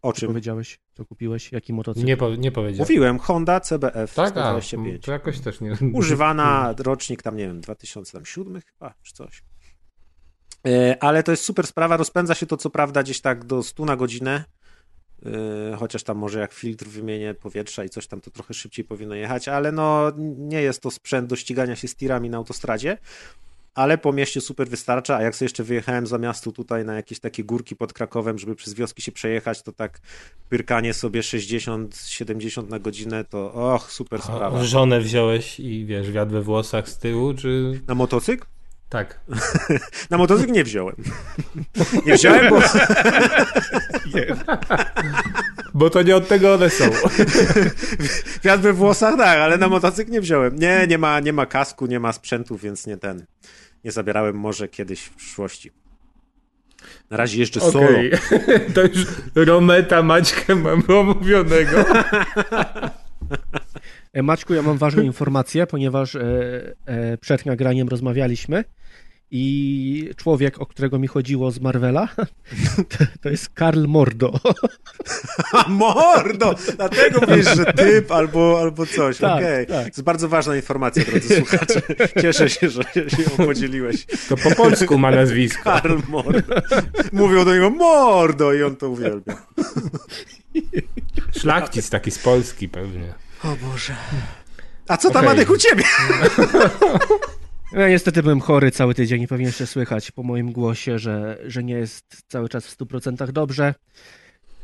O 0.07 0.13
czym? 0.13 0.27
powiedziałeś? 0.27 0.79
Co 0.93 1.05
kupiłeś? 1.05 1.51
Jaki 1.51 1.73
motocykl? 1.73 2.05
Nie, 2.07 2.17
po, 2.17 2.35
nie 2.35 2.51
powiedziałem. 2.51 2.79
Mówiłem, 2.79 3.19
Honda 3.19 3.59
CBF 3.59 4.13
tak? 4.13 4.29
125. 4.29 5.03
A, 5.03 5.05
to 5.05 5.11
jakoś 5.11 5.39
też 5.39 5.61
nie... 5.61 5.77
Używana, 5.93 6.73
rocznik 6.79 7.21
tam, 7.21 7.37
nie 7.37 7.47
wiem, 7.47 7.61
2007 7.61 8.61
chyba, 8.61 8.93
czy 9.03 9.13
coś. 9.13 9.43
E, 10.67 11.03
ale 11.03 11.23
to 11.23 11.31
jest 11.31 11.43
super 11.43 11.67
sprawa, 11.67 11.97
rozpędza 11.97 12.35
się 12.35 12.45
to 12.45 12.57
co 12.57 12.69
prawda 12.69 13.03
gdzieś 13.03 13.21
tak 13.21 13.45
do 13.45 13.63
100 13.63 13.85
na 13.85 13.95
godzinę, 13.95 14.43
e, 15.25 15.75
chociaż 15.75 16.03
tam 16.03 16.17
może 16.17 16.39
jak 16.39 16.53
filtr 16.53 16.85
wymienię 16.85 17.33
powietrza 17.33 17.83
i 17.83 17.89
coś 17.89 18.07
tam, 18.07 18.21
to 18.21 18.31
trochę 18.31 18.53
szybciej 18.53 18.85
powinno 18.85 19.15
jechać, 19.15 19.47
ale 19.47 19.71
no 19.71 20.11
nie 20.37 20.61
jest 20.61 20.81
to 20.81 20.91
sprzęt 20.91 21.29
do 21.29 21.35
ścigania 21.35 21.75
się 21.75 21.87
z 21.87 21.95
tirami 21.95 22.29
na 22.29 22.37
autostradzie 22.37 22.97
ale 23.77 23.97
po 23.97 24.13
mieście 24.13 24.41
super 24.41 24.67
wystarcza, 24.67 25.17
a 25.17 25.21
jak 25.21 25.35
sobie 25.35 25.45
jeszcze 25.45 25.63
wyjechałem 25.63 26.07
za 26.07 26.17
miasto 26.17 26.51
tutaj 26.51 26.85
na 26.85 26.95
jakieś 26.95 27.19
takie 27.19 27.43
górki 27.43 27.75
pod 27.75 27.93
Krakowem, 27.93 28.39
żeby 28.39 28.55
przez 28.55 28.73
wioski 28.73 29.01
się 29.01 29.11
przejechać, 29.11 29.61
to 29.61 29.71
tak 29.71 29.99
pyrkanie 30.49 30.93
sobie 30.93 31.21
60-70 31.21 32.69
na 32.69 32.79
godzinę, 32.79 33.23
to 33.23 33.53
och, 33.53 33.91
super 33.91 34.21
sprawa. 34.21 34.63
Żonę 34.63 34.99
wziąłeś 34.99 35.59
i 35.59 35.85
wiesz, 35.85 36.11
wiatr 36.11 36.31
we 36.31 36.41
włosach 36.41 36.89
z 36.89 36.97
tyłu, 36.97 37.33
czy... 37.33 37.81
Na 37.87 37.95
motocykl? 37.95 38.45
Tak. 38.89 39.19
na 40.09 40.17
motocykl 40.17 40.51
nie 40.51 40.63
wziąłem. 40.63 40.95
nie 42.05 42.13
wziąłem, 42.13 42.49
bo... 42.49 42.59
Bo 45.73 45.89
to 45.89 46.01
nie 46.01 46.15
od 46.15 46.27
tego 46.27 46.53
one 46.53 46.69
są. 46.69 46.85
Wiatr 48.43 48.63
we 48.63 48.73
włosach, 48.73 49.17
tak, 49.17 49.39
ale 49.39 49.57
na 49.57 49.67
motocykl 49.67 50.11
nie 50.11 50.21
wziąłem. 50.21 50.55
Nie, 50.55 50.87
nie 50.87 50.97
ma, 50.97 51.19
nie 51.19 51.33
ma 51.33 51.45
kasku, 51.45 51.85
nie 51.85 51.99
ma 51.99 52.13
sprzętu, 52.13 52.57
więc 52.57 52.87
nie 52.87 52.97
ten 52.97 53.25
nie 53.83 53.91
zabierałem 53.91 54.35
może 54.35 54.67
kiedyś 54.67 55.01
w 55.01 55.15
przyszłości. 55.15 55.71
Na 57.09 57.17
razie 57.17 57.39
jeszcze 57.39 57.59
okay. 57.59 57.71
solo. 57.71 57.97
to 58.75 58.81
już 58.81 59.05
Rometa 59.35 60.03
Maćkę 60.03 60.55
mam 60.55 60.83
omówionego. 60.87 61.85
E, 64.13 64.23
Maćku, 64.23 64.53
ja 64.53 64.61
mam 64.61 64.77
ważną 64.77 65.03
informację, 65.03 65.67
ponieważ 65.67 66.15
e, 66.15 66.21
e, 66.85 67.17
przed 67.17 67.45
nagraniem 67.45 67.87
rozmawialiśmy 67.87 68.63
I 69.31 70.09
człowiek, 70.15 70.61
o 70.61 70.65
którego 70.65 70.99
mi 70.99 71.07
chodziło 71.07 71.51
z 71.51 71.59
Marvela, 71.59 72.07
to 73.21 73.29
jest 73.29 73.49
Karl 73.49 73.85
Mordo. 73.87 74.39
Mordo! 75.67 76.55
Dlatego 76.75 77.27
wiesz, 77.27 77.55
że 77.55 77.65
typ 77.65 78.11
albo, 78.11 78.59
albo 78.61 78.85
coś. 78.85 79.17
Tak, 79.17 79.37
Okej. 79.37 79.63
Okay. 79.63 79.65
Tak. 79.65 79.83
To 79.83 79.87
jest 79.87 80.01
bardzo 80.01 80.29
ważna 80.29 80.55
informacja, 80.55 81.03
drodzy 81.03 81.35
słuchacze. 81.35 81.81
Cieszę 82.21 82.49
się, 82.49 82.69
że 82.69 82.83
się 82.83 83.23
ją 83.23 83.45
podzieliłeś. 83.45 84.05
To 84.29 84.37
po 84.37 84.55
polsku 84.55 84.97
ma 84.97 85.11
nazwisko. 85.11 85.63
Karl 85.63 85.99
Mordo. 86.07 86.55
Mówią 87.11 87.45
do 87.45 87.53
niego 87.53 87.69
Mordo 87.69 88.53
i 88.53 88.63
on 88.63 88.75
to 88.75 88.89
uwielbia. 88.89 89.47
Szlachcic 91.39 91.89
taki 91.89 92.11
z 92.11 92.19
Polski 92.19 92.69
pewnie. 92.69 93.13
O 93.43 93.55
Boże. 93.55 93.95
A 94.87 94.97
co 94.97 95.09
tam, 95.09 95.21
okay. 95.21 95.33
Adek, 95.33 95.49
u 95.49 95.57
ciebie? 95.57 95.83
Ja 97.71 97.89
niestety 97.89 98.23
byłem 98.23 98.39
chory 98.39 98.71
cały 98.71 98.93
tydzień 98.93 99.21
i 99.21 99.27
pewnie 99.27 99.45
jeszcze 99.45 99.67
słychać 99.67 100.11
po 100.11 100.23
moim 100.23 100.51
głosie, 100.51 100.99
że, 100.99 101.37
że 101.45 101.63
nie 101.63 101.73
jest 101.73 102.05
cały 102.27 102.49
czas 102.49 102.67
w 102.67 102.77
100% 102.77 103.31
dobrze. 103.31 103.73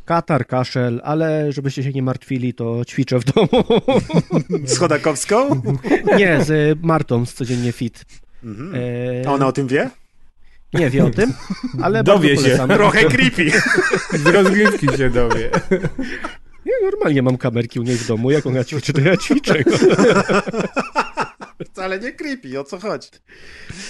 Katar, 0.06 0.48
kaszel, 0.48 1.02
ale 1.04 1.52
żebyście 1.52 1.84
się 1.84 1.92
nie 1.92 2.04
martwili, 2.04 2.54
to 2.54 2.86
ćwiczę 2.86 3.20
w 3.20 3.24
domu. 3.24 3.64
Z 4.66 4.78
Chodakowską? 4.78 5.62
Nie, 6.18 6.44
z 6.44 6.80
Martą 6.82 7.26
z 7.26 7.34
Codziennie 7.34 7.72
Fit. 7.72 8.06
Mhm. 8.44 8.74
A 9.28 9.34
ona 9.34 9.48
o 9.48 9.52
tym 9.52 9.68
wie? 9.68 9.90
Nie 10.74 10.90
wie 10.90 11.06
o 11.06 11.10
tym, 11.10 11.34
ale 11.82 12.04
dowie 12.14 12.38
się. 12.38 12.68
Trochę 12.68 13.04
creepy. 13.06 13.52
Z 14.14 14.26
rozgrywki 14.26 14.88
się 14.98 15.10
dowie. 15.10 15.50
Ja 16.66 16.74
normalnie 16.84 17.22
mam 17.22 17.38
kamerki 17.38 17.80
u 17.80 17.84
niej 17.84 17.98
w 17.98 18.08
domu, 18.08 18.32
jak 18.32 18.46
ona 18.46 18.64
ćwiczy, 18.64 18.94
to 18.94 19.02
ja 19.02 19.18
ćwiczę. 19.18 19.54
Wcale 21.66 22.00
nie 22.00 22.12
creepy, 22.12 22.60
o 22.60 22.64
co 22.64 22.80
chodzi? 22.80 23.10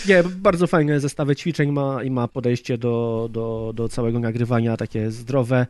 Nie, 0.07 0.23
bardzo 0.23 0.67
fajne 0.67 0.99
zestawy 0.99 1.35
ćwiczeń 1.35 1.71
ma 1.71 2.03
i 2.03 2.11
ma 2.11 2.27
podejście 2.27 2.77
do, 2.77 3.29
do, 3.31 3.71
do 3.75 3.89
całego 3.89 4.19
nagrywania 4.19 4.77
takie 4.77 5.11
zdrowe 5.11 5.67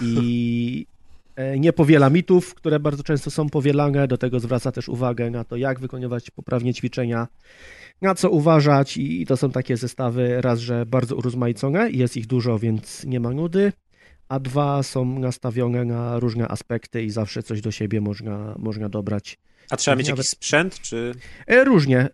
i 0.00 0.86
e, 1.36 1.58
nie 1.58 1.72
powiela 1.72 2.10
mitów, 2.10 2.54
które 2.54 2.80
bardzo 2.80 3.02
często 3.02 3.30
są 3.30 3.48
powielane, 3.48 4.08
do 4.08 4.18
tego 4.18 4.40
zwraca 4.40 4.72
też 4.72 4.88
uwagę 4.88 5.30
na 5.30 5.44
to, 5.44 5.56
jak 5.56 5.80
wykonywać 5.80 6.30
poprawnie 6.30 6.74
ćwiczenia, 6.74 7.28
na 8.02 8.14
co 8.14 8.30
uważać 8.30 8.96
i 8.96 9.26
to 9.26 9.36
są 9.36 9.50
takie 9.50 9.76
zestawy 9.76 10.40
raz, 10.40 10.58
że 10.58 10.86
bardzo 10.86 11.16
urozmaicone, 11.16 11.90
jest 11.90 12.16
ich 12.16 12.26
dużo, 12.26 12.58
więc 12.58 13.04
nie 13.04 13.20
ma 13.20 13.30
nudy, 13.30 13.72
a 14.28 14.40
dwa 14.40 14.82
są 14.82 15.18
nastawione 15.18 15.84
na 15.84 16.18
różne 16.18 16.48
aspekty 16.48 17.02
i 17.02 17.10
zawsze 17.10 17.42
coś 17.42 17.60
do 17.60 17.70
siebie 17.70 18.00
można, 18.00 18.54
można 18.58 18.88
dobrać. 18.88 19.38
A 19.70 19.76
trzeba 19.76 19.96
mieć 19.96 20.08
jakiś 20.08 20.28
sprzęt, 20.28 20.80
czy... 20.80 21.12
E, 21.46 21.64
różnie. 21.64 21.98
E, 21.98 22.10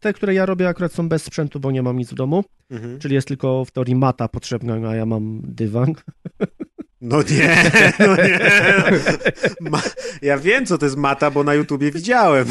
te, 0.00 0.12
które 0.12 0.34
ja 0.34 0.46
robię 0.46 0.68
akurat 0.68 0.92
są 0.92 1.08
bez 1.08 1.22
sprzętu, 1.22 1.60
bo 1.60 1.70
nie 1.70 1.82
mam 1.82 1.98
nic 1.98 2.10
w 2.10 2.14
domu, 2.14 2.44
mhm. 2.70 2.98
czyli 2.98 3.14
jest 3.14 3.28
tylko 3.28 3.64
w 3.64 3.70
teorii 3.70 3.94
mata 3.94 4.28
potrzebna, 4.28 4.88
a 4.88 4.94
ja 4.94 5.06
mam 5.06 5.40
dywan. 5.44 5.94
No 7.00 7.22
nie, 7.22 7.70
no 7.98 8.16
nie. 8.16 8.38
Ma... 9.70 9.82
Ja 10.22 10.38
wiem, 10.38 10.66
co 10.66 10.78
to 10.78 10.86
jest 10.86 10.96
mata, 10.96 11.30
bo 11.30 11.44
na 11.44 11.54
YouTubie 11.54 11.90
widziałem. 11.90 12.46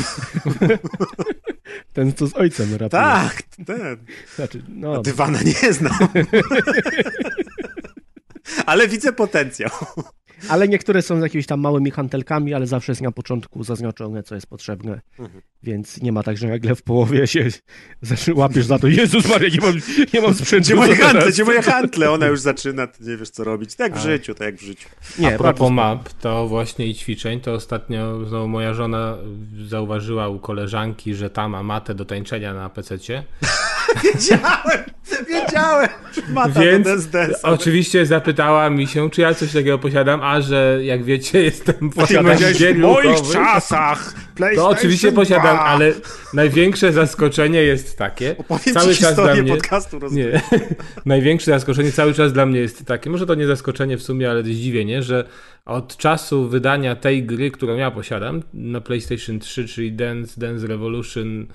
Ten, 1.93 2.13
co 2.13 2.27
z 2.27 2.33
ojcem 2.33 2.71
rapuje. 2.71 2.89
Tak, 2.89 3.43
ten. 3.65 3.97
Znaczy, 4.35 4.63
no... 4.69 5.01
Dywana 5.01 5.39
nie 5.41 5.73
znam. 5.73 6.07
Ale 8.65 8.87
widzę 8.87 9.13
potencjał. 9.13 9.71
Ale 10.49 10.67
niektóre 10.67 11.01
są 11.01 11.19
z 11.19 11.23
jakimiś 11.23 11.45
tam 11.45 11.59
małymi 11.59 11.91
hantelkami, 11.91 12.53
ale 12.53 12.67
zawsze 12.67 12.91
jest 12.91 13.01
na 13.01 13.11
początku 13.11 13.63
zaznaczone, 13.63 14.23
co 14.23 14.35
jest 14.35 14.47
potrzebne. 14.47 15.01
Mhm. 15.19 15.41
Więc 15.63 16.01
nie 16.01 16.11
ma 16.11 16.23
tak, 16.23 16.37
że 16.37 16.47
nagle 16.47 16.75
w 16.75 16.81
połowie 16.81 17.27
się 17.27 17.47
łapiesz 18.35 18.65
za 18.65 18.79
to, 18.79 18.87
Jezus 18.87 19.29
Maria, 19.29 19.49
nie 19.49 19.61
mam, 19.61 19.75
nie 20.13 20.21
mam 20.21 20.33
sprzętu. 20.33 20.65
Gdzie 20.65 20.75
moje 20.75 20.95
hantle, 20.95 21.31
gdzie 21.31 21.43
moje 21.43 21.61
hantle? 21.61 22.11
Ona 22.11 22.27
już 22.27 22.39
zaczyna, 22.51 22.87
ty 22.87 23.03
nie 23.03 23.17
wiesz 23.17 23.29
co 23.29 23.43
robić. 23.43 23.75
Tak 23.75 23.95
w 23.97 24.01
życiu, 24.01 24.33
tak 24.35 24.45
jak 24.45 24.55
w 24.55 24.61
życiu. 24.61 24.89
Nie, 25.19 25.35
A 25.35 25.37
propos 25.37 25.71
map, 25.71 26.09
to 26.13 26.47
właśnie 26.47 26.87
i 26.87 26.95
ćwiczeń, 26.95 27.39
to 27.39 27.53
ostatnio 27.53 28.25
znowu 28.25 28.47
moja 28.47 28.73
żona 28.73 29.17
zauważyła 29.67 30.27
u 30.27 30.39
koleżanki, 30.39 31.15
że 31.15 31.29
ta 31.29 31.49
ma 31.49 31.63
matę 31.63 31.95
do 31.95 32.05
tańczenia 32.05 32.53
na 32.53 32.69
PC-cie. 32.69 33.23
wiedziałem, 34.03 34.83
wiedziałem. 35.27 35.89
Mata 36.29 36.61
Więc 36.61 36.87
oczywiście 37.43 38.05
zapytała 38.05 38.69
mi 38.69 38.87
się, 38.87 39.09
czy 39.09 39.21
ja 39.21 39.33
coś 39.33 39.53
takiego 39.53 39.79
posiadam, 39.79 40.21
a 40.23 40.41
że 40.41 40.79
jak 40.81 41.03
wiecie, 41.03 41.43
jestem 41.43 41.89
posiadam 41.89 42.37
gier 42.37 42.75
W 42.75 42.79
moich 42.79 43.21
czasach. 43.33 44.13
To 44.55 44.69
oczywiście 44.69 45.11
posiadam, 45.11 45.57
ale 45.59 45.93
największe 46.33 46.93
zaskoczenie 46.93 47.63
jest 47.63 47.97
takie. 47.97 48.35
Opowiem 48.37 48.75
cały 48.75 48.95
czas 48.95 49.15
dla 49.15 49.35
mnie 49.35 49.53
podcastu 49.53 49.99
nie, 50.11 50.41
Największe 51.05 51.51
zaskoczenie 51.51 51.91
cały 51.91 52.13
czas 52.13 52.33
dla 52.33 52.45
mnie 52.45 52.59
jest 52.59 52.85
takie, 52.85 53.09
może 53.09 53.25
to 53.25 53.35
nie 53.35 53.47
zaskoczenie 53.47 53.97
w 53.97 54.03
sumie, 54.03 54.29
ale 54.29 54.43
zdziwienie, 54.43 55.03
że 55.03 55.25
od 55.65 55.97
czasu 55.97 56.47
wydania 56.49 56.95
tej 56.95 57.23
gry, 57.23 57.51
którą 57.51 57.75
ja 57.75 57.91
posiadam 57.91 58.43
na 58.53 58.81
PlayStation 58.81 59.39
3, 59.39 59.67
czyli 59.67 59.91
Dance, 59.91 60.41
Dance 60.41 60.67
Revolution 60.67 61.47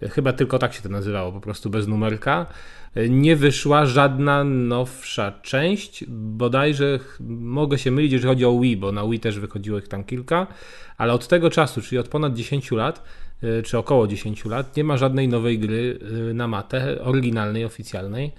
chyba 0.00 0.32
tylko 0.32 0.58
tak 0.58 0.74
się 0.74 0.82
to 0.82 0.88
nazywało, 0.88 1.32
po 1.32 1.40
prostu 1.40 1.70
bez 1.70 1.88
numerka, 1.88 2.46
nie 3.08 3.36
wyszła 3.36 3.86
żadna 3.86 4.44
nowsza 4.44 5.32
część. 5.42 6.04
Bodajże 6.08 6.98
mogę 7.40 7.78
się 7.78 7.90
mylić, 7.90 8.12
jeżeli 8.12 8.28
chodzi 8.28 8.44
o 8.44 8.60
Wii, 8.60 8.76
bo 8.76 8.92
na 8.92 9.06
Wii 9.06 9.20
też 9.20 9.38
wychodziło 9.38 9.78
ich 9.78 9.88
tam 9.88 10.04
kilka, 10.04 10.46
ale 10.96 11.12
od 11.12 11.28
tego 11.28 11.50
czasu, 11.50 11.82
czyli 11.82 11.98
od 11.98 12.08
ponad 12.08 12.34
10 12.34 12.70
lat, 12.70 13.02
y, 13.44 13.62
czy 13.62 13.78
około 13.78 14.06
10 14.06 14.44
lat, 14.44 14.76
nie 14.76 14.84
ma 14.84 14.96
żadnej 14.96 15.28
nowej 15.28 15.58
gry 15.58 15.98
y, 16.30 16.34
na 16.34 16.48
matę, 16.48 17.02
oryginalnej, 17.02 17.64
oficjalnej. 17.64 18.32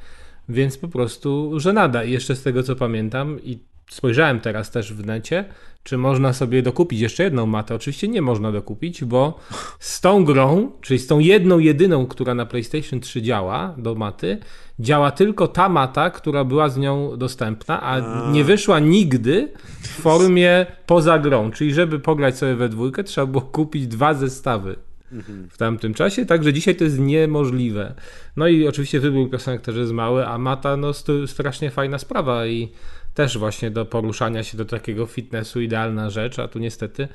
Więc 0.50 0.78
po 0.78 0.88
prostu 0.88 1.60
żenada. 1.60 2.04
I 2.04 2.12
jeszcze 2.12 2.36
z 2.36 2.44
tego 2.44 2.64
co 2.64 2.76
pamiętam, 2.76 3.40
i 3.44 3.60
spojrzałem 3.90 4.40
teraz 4.40 4.72
też 4.72 4.94
w 4.94 5.06
necie, 5.06 5.46
czy 5.88 5.98
można 5.98 6.34
sobie 6.34 6.62
dokupić 6.62 7.00
jeszcze 7.00 7.24
jedną 7.24 7.46
matę. 7.46 7.76
Oczywiście 7.76 8.08
nie 8.08 8.22
można 8.22 8.52
dokupić, 8.52 9.04
bo 9.04 9.40
z 9.80 10.02
tą 10.02 10.26
grą, 10.26 10.72
czyli 10.82 11.00
z 11.00 11.08
tą 11.08 11.20
jedną, 11.20 11.60
jedyną, 11.60 12.08
która 12.08 12.34
na 12.34 12.46
PlayStation 12.46 13.00
3 13.00 13.22
działa 13.22 13.76
do 13.78 13.96
maty, 13.96 14.38
działa 14.80 15.12
tylko 15.12 15.48
ta 15.48 15.70
mata, 15.70 16.10
która 16.10 16.44
była 16.44 16.70
z 16.70 16.78
nią 16.78 17.18
dostępna, 17.18 17.82
a, 17.82 17.96
a. 17.96 18.32
nie 18.32 18.44
wyszła 18.44 18.80
nigdy 18.80 19.54
w 19.82 19.88
formie 19.88 20.66
poza 20.86 21.20
grą. 21.20 21.52
Czyli 21.52 21.74
żeby 21.74 22.00
pograć 22.00 22.38
sobie 22.38 22.56
we 22.56 22.70
dwójkę, 22.70 23.04
trzeba 23.04 23.28
było 23.28 23.42
kupić 23.42 23.88
dwa 23.88 24.14
zestawy 24.14 24.76
mhm. 25.12 25.50
w 25.50 25.58
tamtym 25.58 25.94
czasie, 25.94 26.26
także 26.26 26.54
dzisiaj 26.54 26.76
to 26.76 26.84
jest 26.84 27.00
niemożliwe. 27.00 27.94
No 28.36 28.48
i 28.48 28.68
oczywiście 28.68 29.00
wybór 29.00 29.30
piosenek 29.30 29.62
też 29.62 29.76
jest 29.76 29.92
mały, 29.92 30.28
a 30.28 30.38
mata 30.38 30.78
no 30.78 30.92
strasznie 31.28 31.72
fajna 31.72 31.98
sprawa 31.98 32.48
i 32.48 32.72
też 33.18 33.38
właśnie 33.38 33.72
do 33.72 33.86
poruszania 33.86 34.44
się 34.44 34.58
do 34.58 34.66
takiego 34.66 35.06
fitnessu 35.06 35.62
idealna 35.62 36.10
rzecz, 36.10 36.40
a 36.40 36.48
tu 36.48 36.60
niestety 36.60 37.08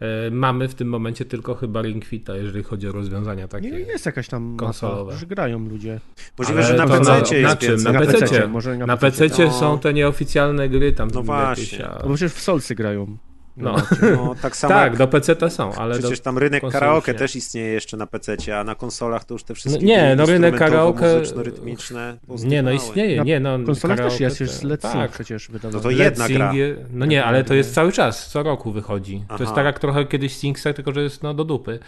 e, 0.00 0.30
mamy 0.30 0.68
w 0.68 0.74
tym 0.74 0.88
momencie 0.88 1.24
tylko 1.24 1.54
chyba 1.54 1.82
Ring 1.82 2.04
Fita, 2.04 2.36
jeżeli 2.36 2.64
chodzi 2.64 2.88
o 2.88 2.92
rozwiązania 2.92 3.48
takie 3.48 3.70
Nie, 3.70 3.78
jest 3.78 4.06
jakaś 4.06 4.28
tam 4.28 4.56
konsolowe. 4.56 5.04
Masa, 5.04 5.18
że 5.18 5.26
grają 5.26 5.68
ludzie. 5.68 6.00
Możliwe, 6.38 6.62
że 6.62 6.74
na 6.74 6.86
PC 6.86 7.36
jest 7.36 7.42
na 7.42 7.56
czym? 7.56 7.82
Na, 7.82 7.92
na 7.92 8.00
PC. 8.00 8.48
Może 8.48 8.76
na, 8.76 8.86
na 8.86 8.96
PC, 8.96 9.28
PC 9.28 9.50
są 9.50 9.78
te 9.78 9.94
nieoficjalne 9.94 10.68
gry 10.68 10.92
tam. 10.92 11.10
No 11.14 11.22
właśnie. 11.22 11.78
Jakieś, 11.78 11.80
a... 11.80 12.02
No 12.08 12.14
przecież 12.14 12.32
w 12.32 12.40
Solsy 12.40 12.74
grają. 12.74 13.16
No, 13.58 13.76
no 14.16 14.34
tak 14.42 14.56
samo. 14.56 14.74
tak, 14.74 14.96
do 14.96 15.08
PC 15.08 15.36
to 15.36 15.50
są, 15.50 15.72
ale. 15.74 15.98
Przecież 15.98 16.20
tam 16.20 16.38
rynek 16.38 16.62
karaoke 16.72 17.12
nie. 17.12 17.18
też 17.18 17.36
istnieje 17.36 17.72
jeszcze 17.72 17.96
na 17.96 18.06
PC, 18.06 18.36
a 18.60 18.64
na 18.64 18.74
konsolach 18.74 19.24
to 19.24 19.34
już 19.34 19.44
te 19.44 19.54
wszystkie. 19.54 19.82
No, 19.82 19.88
nie, 19.88 20.16
no 20.16 20.26
rynek 20.26 20.56
karaoke. 20.56 21.22
rytmiczne 21.36 22.16
Nie, 22.44 22.62
no 22.62 22.70
istnieje. 22.70 23.24
Nie, 23.24 23.40
no, 23.40 23.58
konsolach 23.66 23.98
też 23.98 24.20
jest, 24.20 24.40
jest 24.40 24.64
Let's 24.64 24.92
tak. 24.92 25.10
przecież 25.10 25.48
wydane. 25.48 25.74
No 25.74 25.80
to 25.80 25.90
jedna 25.90 26.28
gra. 26.28 26.52
No 26.92 27.06
nie, 27.06 27.24
ale 27.24 27.44
to 27.44 27.54
jest 27.54 27.74
cały 27.74 27.92
czas, 27.92 28.28
co 28.30 28.42
roku 28.42 28.72
wychodzi. 28.72 29.24
Aha. 29.28 29.38
To 29.38 29.44
jest 29.44 29.54
tak 29.54 29.64
jak 29.64 29.78
trochę 29.78 30.06
kiedyś 30.06 30.32
SingStar, 30.32 30.74
tylko 30.74 30.92
że 30.92 31.02
jest 31.02 31.22
no, 31.22 31.34
do 31.34 31.44
dupy. 31.44 31.78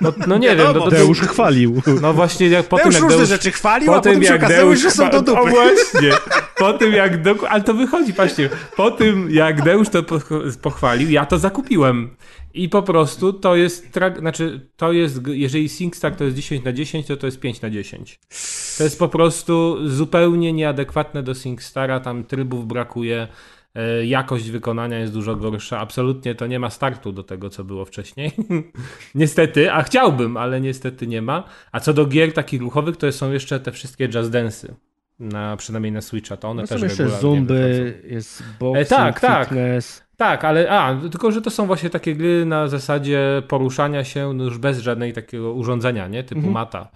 No, 0.00 0.12
no 0.26 0.38
nie 0.38 0.56
wiem. 0.56 0.66
No, 0.74 0.90
Deusz 0.90 1.20
chwalił. 1.20 1.82
No 2.02 2.12
właśnie, 2.12 2.48
jak 2.48 2.66
po 2.66 2.78
tym 2.78 2.92
jak 2.92 3.08
Deusz 3.08 3.28
rzeczy 3.28 3.50
chwalił, 3.50 3.92
a 3.92 3.94
potem 3.94 4.24
się 4.24 4.34
okazało, 4.34 4.76
że 4.76 4.90
są 4.90 5.10
do 5.10 5.22
dupy. 5.32 5.40
O 5.40 5.46
właśnie. 5.46 6.10
Po 6.56 6.72
tym 6.72 6.92
jak. 6.92 7.12
Ale 7.48 7.62
to 7.62 7.74
wychodzi, 7.74 8.14
patrzcie. 8.14 8.50
Po 8.76 8.90
tym 8.90 9.30
jak 9.30 9.62
Deusz 9.62 9.88
to 9.88 10.02
pochwalił, 10.62 11.10
ja 11.10 11.26
to 11.26 11.38
zakupiłem. 11.38 12.16
I 12.54 12.68
po 12.68 12.82
prostu 12.82 13.32
to 13.32 13.56
jest, 13.56 13.86
znaczy 14.18 14.68
to 14.76 14.92
jest, 14.92 15.20
jeżeli 15.26 15.68
SingStar 15.68 16.16
to 16.16 16.24
jest 16.24 16.36
10 16.36 16.64
na 16.64 16.72
10, 16.72 17.06
to 17.06 17.16
to 17.16 17.26
jest 17.26 17.40
5 17.40 17.60
na 17.60 17.70
10. 17.70 18.20
To 18.78 18.84
jest 18.84 18.98
po 18.98 19.08
prostu 19.08 19.78
zupełnie 19.88 20.52
nieadekwatne 20.52 21.22
do 21.22 21.34
SingStara, 21.34 22.00
tam 22.00 22.24
trybów 22.24 22.66
brakuje, 22.66 23.28
jakość 24.04 24.50
wykonania 24.50 24.98
jest 24.98 25.12
dużo 25.12 25.36
gorsza. 25.36 25.78
Absolutnie 25.78 26.34
to 26.34 26.46
nie 26.46 26.58
ma 26.58 26.70
startu 26.70 27.12
do 27.12 27.22
tego, 27.22 27.50
co 27.50 27.64
było 27.64 27.84
wcześniej. 27.84 28.32
niestety, 29.14 29.72
a 29.72 29.82
chciałbym, 29.82 30.36
ale 30.36 30.60
niestety 30.60 31.06
nie 31.06 31.22
ma. 31.22 31.44
A 31.72 31.80
co 31.80 31.92
do 31.92 32.06
gier 32.06 32.32
takich 32.32 32.60
ruchowych, 32.60 32.96
to 32.96 33.12
są 33.12 33.32
jeszcze 33.32 33.60
te 33.60 33.72
wszystkie 33.72 34.08
jazz 34.08 34.30
dance'y 34.30 34.74
na, 35.22 35.56
przynajmniej 35.56 35.92
na 35.92 36.00
Switcha, 36.00 36.36
to 36.36 36.48
one 36.48 36.62
no 36.62 36.68
też 36.68 36.80
są 36.80 36.86
jeszcze 36.86 37.08
zumby, 37.08 38.02
jest 38.04 38.42
boxing, 38.60 38.86
e, 38.86 38.96
tak, 38.96 39.20
tak. 39.20 39.48
fitness. 39.48 40.02
Tak, 40.16 40.44
ale 40.44 40.70
a, 40.70 40.96
tylko 41.10 41.32
że 41.32 41.42
to 41.42 41.50
są 41.50 41.66
właśnie 41.66 41.90
takie 41.90 42.14
gry 42.14 42.44
na 42.46 42.68
zasadzie 42.68 43.42
poruszania 43.48 44.04
się 44.04 44.32
no 44.32 44.44
już 44.44 44.58
bez 44.58 44.78
żadnej 44.78 45.12
takiego 45.12 45.52
urządzenia, 45.52 46.08
nie? 46.08 46.24
Typu 46.24 46.38
mhm. 46.38 46.54
mata. 46.54 46.88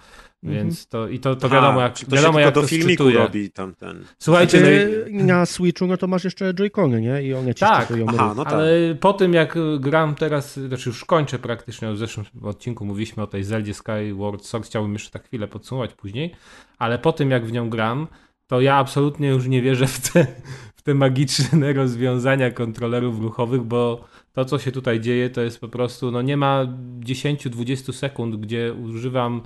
Mhm. 0.42 0.64
Więc 0.64 0.88
to 0.88 1.08
i 1.08 1.18
to, 1.18 1.36
to 1.36 1.48
wiadomo, 1.48 1.80
jak, 1.80 1.98
to 1.98 2.16
wiadomo, 2.16 2.40
jak 2.40 2.54
do 2.54 2.60
to 2.60 2.66
filmiku 2.66 2.92
szczytuje. 2.92 3.18
robi 3.18 3.50
tamten. 3.50 4.04
Słuchajcie, 4.18 4.58
znaczy, 4.58 5.04
no 5.10 5.20
i... 5.20 5.24
na 5.24 5.46
Switchu 5.46 5.86
no 5.86 5.96
to 5.96 6.06
masz 6.06 6.24
jeszcze 6.24 6.54
Joy-Cony, 6.54 7.00
nie? 7.00 7.22
I 7.22 7.34
one 7.34 7.54
ci 7.54 7.60
tak, 7.60 7.92
aha, 8.08 8.34
no 8.36 8.44
tak. 8.44 8.52
ale 8.52 8.94
po 9.00 9.12
tym 9.12 9.34
jak 9.34 9.58
gram 9.78 10.14
teraz, 10.14 10.56
znaczy 10.56 10.88
już 10.88 11.04
kończę 11.04 11.38
praktycznie, 11.38 11.92
w 11.92 11.98
zeszłym 11.98 12.26
odcinku 12.42 12.84
mówiliśmy 12.84 13.22
o 13.22 13.26
tej 13.26 13.44
Zeldzie 13.44 13.74
Skyward 13.74 14.44
Sword, 14.44 14.66
chciałbym 14.66 14.92
jeszcze 14.92 15.10
tak 15.10 15.24
chwilę 15.24 15.48
podsumować 15.48 15.94
później, 15.94 16.34
ale 16.78 16.98
po 16.98 17.12
tym 17.12 17.30
jak 17.30 17.46
w 17.46 17.52
nią 17.52 17.70
gram, 17.70 18.06
to 18.46 18.60
ja 18.60 18.76
absolutnie 18.76 19.28
już 19.28 19.46
nie 19.46 19.62
wierzę 19.62 19.86
w 19.86 20.12
te, 20.12 20.26
w 20.74 20.82
te 20.82 20.94
magiczne 20.94 21.72
rozwiązania 21.72 22.50
kontrolerów 22.50 23.20
ruchowych, 23.20 23.62
bo 23.62 24.04
to, 24.32 24.44
co 24.44 24.58
się 24.58 24.72
tutaj 24.72 25.00
dzieje, 25.00 25.30
to 25.30 25.40
jest 25.40 25.60
po 25.60 25.68
prostu, 25.68 26.10
no 26.10 26.22
nie 26.22 26.36
ma 26.36 26.66
10-20 27.00 27.92
sekund, 27.92 28.36
gdzie 28.36 28.72
używam 28.72 29.42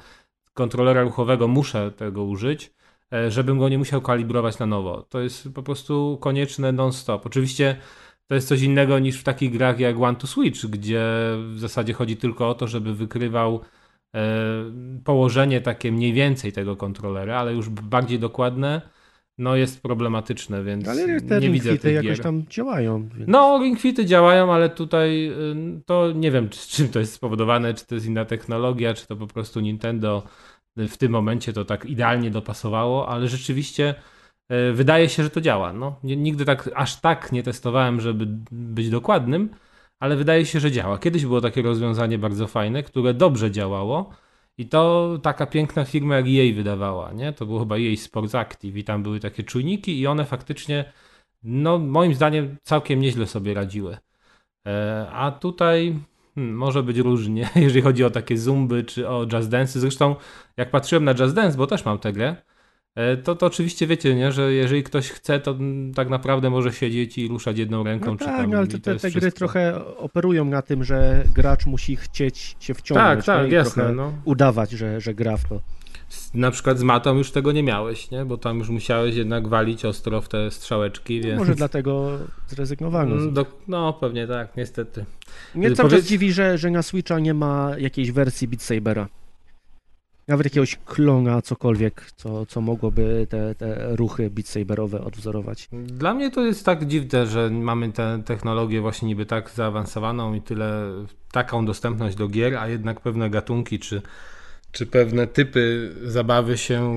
kontrolera 0.55 1.03
ruchowego, 1.03 1.49
muszę 1.49 1.93
tego 1.93 2.25
użyć, 2.25 2.73
e, 3.13 3.31
żebym 3.31 3.59
go 3.59 3.69
nie 3.69 3.79
musiał 3.79 4.01
kalibrować 4.01 4.59
na 4.59 4.67
nowo. 4.67 5.03
To 5.03 5.21
jest 5.21 5.49
po 5.55 5.63
prostu 5.63 6.19
konieczne 6.21 6.73
non-stop. 6.73 7.27
Oczywiście 7.27 7.77
to 8.27 8.35
jest 8.35 8.49
coś 8.49 8.63
innego 8.63 8.99
niż 8.99 9.21
w 9.21 9.25
takich 9.25 9.53
grach 9.53 9.81
jak 9.81 10.01
One 10.01 10.17
to 10.17 10.27
Switch, 10.27 10.67
gdzie 10.67 11.03
w 11.55 11.59
zasadzie 11.59 11.93
chodzi 11.93 12.17
tylko 12.17 12.49
o 12.49 12.55
to, 12.55 12.69
żeby 12.69 12.95
wykrywał 12.95 13.61
e, 14.15 14.21
położenie 15.05 15.61
takie 15.61 15.93
mniej 15.93 16.13
więcej 16.13 16.53
tego 16.53 16.77
kontrolera, 16.77 17.39
ale 17.39 17.55
już 17.55 17.69
bardziej 17.69 18.19
dokładne 18.19 18.83
no 19.41 19.57
jest 19.57 19.83
problematyczne, 19.83 20.65
więc 20.65 20.89
ale 20.89 21.21
te 21.21 21.41
nie 21.41 21.51
widzę 21.51 21.77
tych 21.77 21.95
jakoś 21.95 22.11
gier. 22.11 22.21
tam 22.21 22.47
działają. 22.51 23.09
Więc... 23.15 23.29
No, 23.29 23.59
ringfity 23.63 24.07
działają, 24.07 24.53
ale 24.53 24.69
tutaj 24.69 25.31
y, 25.79 25.83
to 25.87 26.13
nie 26.13 26.31
wiem, 26.31 26.49
czy, 26.49 26.69
czym 26.69 26.89
to 26.89 26.99
jest 26.99 27.13
spowodowane, 27.13 27.75
czy 27.75 27.87
to 27.87 27.95
jest 27.95 28.07
inna 28.07 28.25
technologia, 28.25 28.95
czy 28.95 29.07
to 29.07 29.17
po 29.17 29.27
prostu 29.27 29.61
Nintendo 29.61 30.23
w 30.77 30.97
tym 30.97 31.13
momencie 31.13 31.53
to 31.53 31.65
tak 31.65 31.85
idealnie 31.85 32.31
dopasowało, 32.31 33.09
ale 33.09 33.29
rzeczywiście 33.29 33.95
y, 34.53 34.73
wydaje 34.73 35.09
się, 35.09 35.23
że 35.23 35.31
to 35.31 35.41
działa. 35.41 35.73
No, 35.73 36.01
nigdy 36.03 36.45
tak 36.45 36.71
aż 36.75 37.01
tak 37.01 37.33
nie 37.33 37.43
testowałem, 37.43 38.01
żeby 38.01 38.27
być 38.53 38.91
dokładnym, 38.91 39.49
ale 40.01 40.17
wydaje 40.17 40.47
się, 40.47 40.61
że 40.61 40.71
działa. 40.71 40.99
Kiedyś 40.99 41.27
było 41.27 41.41
takie 41.41 41.63
rozwiązanie 41.63 42.19
bardzo 42.19 42.47
fajne, 42.47 42.83
które 42.83 43.15
dobrze 43.15 43.51
działało, 43.51 44.11
i 44.59 44.69
to 44.69 45.19
taka 45.23 45.47
piękna 45.47 45.85
firma 45.85 46.17
jak 46.17 46.27
jej 46.27 46.55
wydawała, 46.55 47.13
nie? 47.13 47.33
To 47.33 47.47
było 47.47 47.59
chyba 47.59 47.79
jej 47.79 47.97
Sports 47.97 48.35
Active 48.35 48.77
i 48.77 48.85
tam 48.85 49.03
były 49.03 49.21
takie 49.21 49.43
czujniki 49.43 50.01
i 50.01 50.07
one 50.07 50.25
faktycznie, 50.25 50.93
no 51.43 51.79
moim 51.79 52.15
zdaniem 52.15 52.57
całkiem 52.63 53.01
nieźle 53.01 53.27
sobie 53.27 53.55
radziły. 53.55 53.99
E, 54.67 55.07
a 55.13 55.31
tutaj 55.31 55.99
hmm, 56.35 56.57
może 56.57 56.83
być 56.83 56.99
różnie, 56.99 57.49
jeżeli 57.57 57.83
chodzi 57.83 58.05
o 58.05 58.11
takie 58.11 58.39
zumby 58.39 58.85
czy 58.85 59.09
o 59.09 59.27
jazz 59.27 59.49
dance. 59.49 59.81
Zresztą 59.81 60.17
jak 60.57 60.71
patrzyłem 60.71 61.05
na 61.05 61.15
jazz 61.15 61.35
dance, 61.35 61.59
bo 61.59 61.67
też 61.67 61.85
mam 61.85 61.99
tę 61.99 62.13
grę, 62.13 62.37
to, 63.25 63.37
to 63.37 63.47
oczywiście 63.47 63.87
wiecie, 63.87 64.15
nie, 64.15 64.33
że 64.33 64.53
jeżeli 64.53 64.83
ktoś 64.83 65.11
chce, 65.11 65.41
to 65.41 65.57
tak 65.95 66.09
naprawdę 66.09 66.51
może 66.51 66.73
siedzieć 66.73 67.19
i 67.19 67.29
ruszać 67.29 67.59
jedną 67.59 67.85
ręką. 67.85 68.11
No 68.11 68.17
czy 68.17 68.25
tak, 68.25 68.37
tam, 68.37 68.55
ale 68.55 68.67
te, 68.67 68.97
te 68.97 69.11
gry 69.11 69.33
trochę 69.33 69.87
operują 69.97 70.45
na 70.45 70.63
tym, 70.63 70.85
że 70.85 71.25
gracz 71.35 71.67
musi 71.67 71.97
chcieć 71.97 72.57
się 72.61 72.75
wciągnąć. 72.75 73.27
Tak, 73.27 73.43
tak, 73.43 73.53
jasne. 73.53 73.93
No. 73.93 74.13
Udawać, 74.25 74.71
że, 74.71 75.01
że 75.01 75.15
gra 75.15 75.37
w 75.37 75.49
to. 75.49 75.61
Na 76.35 76.51
przykład 76.51 76.79
z 76.79 76.83
matą 76.83 77.17
już 77.17 77.31
tego 77.31 77.53
nie 77.53 77.63
miałeś, 77.63 78.11
nie? 78.11 78.25
bo 78.25 78.39
tam 78.39 78.59
już 78.59 78.69
musiałeś 78.69 79.17
jednak 79.17 79.49
walić 79.49 79.85
ostro 79.85 80.21
w 80.21 80.29
te 80.29 80.51
strzałeczki. 80.51 81.21
No, 81.21 81.27
więc... 81.27 81.39
może 81.39 81.55
dlatego 81.55 82.19
zrezygnowano. 82.49 83.17
Mm, 83.17 83.35
do... 83.35 83.47
No 83.69 83.93
pewnie 83.93 84.27
tak, 84.27 84.57
niestety. 84.57 85.05
Mnie 85.55 85.73
cały 85.73 85.91
czas 85.91 86.05
dziwi, 86.05 86.33
że, 86.33 86.59
że 86.59 86.71
na 86.71 86.83
Switcha 86.83 87.19
nie 87.19 87.35
ma 87.35 87.71
jakiejś 87.79 88.13
wersji 88.13 88.49
Beat 88.49 88.63
Sabera. 88.63 89.09
Nawet 90.31 90.47
jakiegoś 90.47 90.77
klona, 90.77 91.43
cokolwiek, 91.43 92.13
co, 92.17 92.47
co 92.47 92.61
mogłoby 92.61 93.27
te, 93.31 93.55
te 93.55 93.97
ruchy 93.97 94.31
Beat 94.31 94.49
Saberowe 94.49 95.05
odwzorować. 95.05 95.69
Dla 95.73 96.15
mnie 96.15 96.31
to 96.31 96.47
jest 96.47 96.65
tak 96.65 96.87
dziwne, 96.87 97.27
że 97.27 97.51
mamy 97.51 97.93
tę 97.93 98.23
technologię 98.25 98.81
właśnie 98.81 99.09
niby 99.09 99.27
tak 99.27 99.51
zaawansowaną 99.51 100.35
i 100.35 100.41
tyle, 100.41 100.83
taką 101.33 101.67
dostępność 101.67 102.17
do 102.17 102.29
gier, 102.29 102.57
a 102.57 102.69
jednak 102.69 103.01
pewne 103.01 103.31
gatunki 103.31 103.79
czy, 103.79 104.03
czy 104.73 104.87
pewne 104.87 105.27
typy 105.27 105.95
zabawy 106.05 106.59
się 106.59 106.95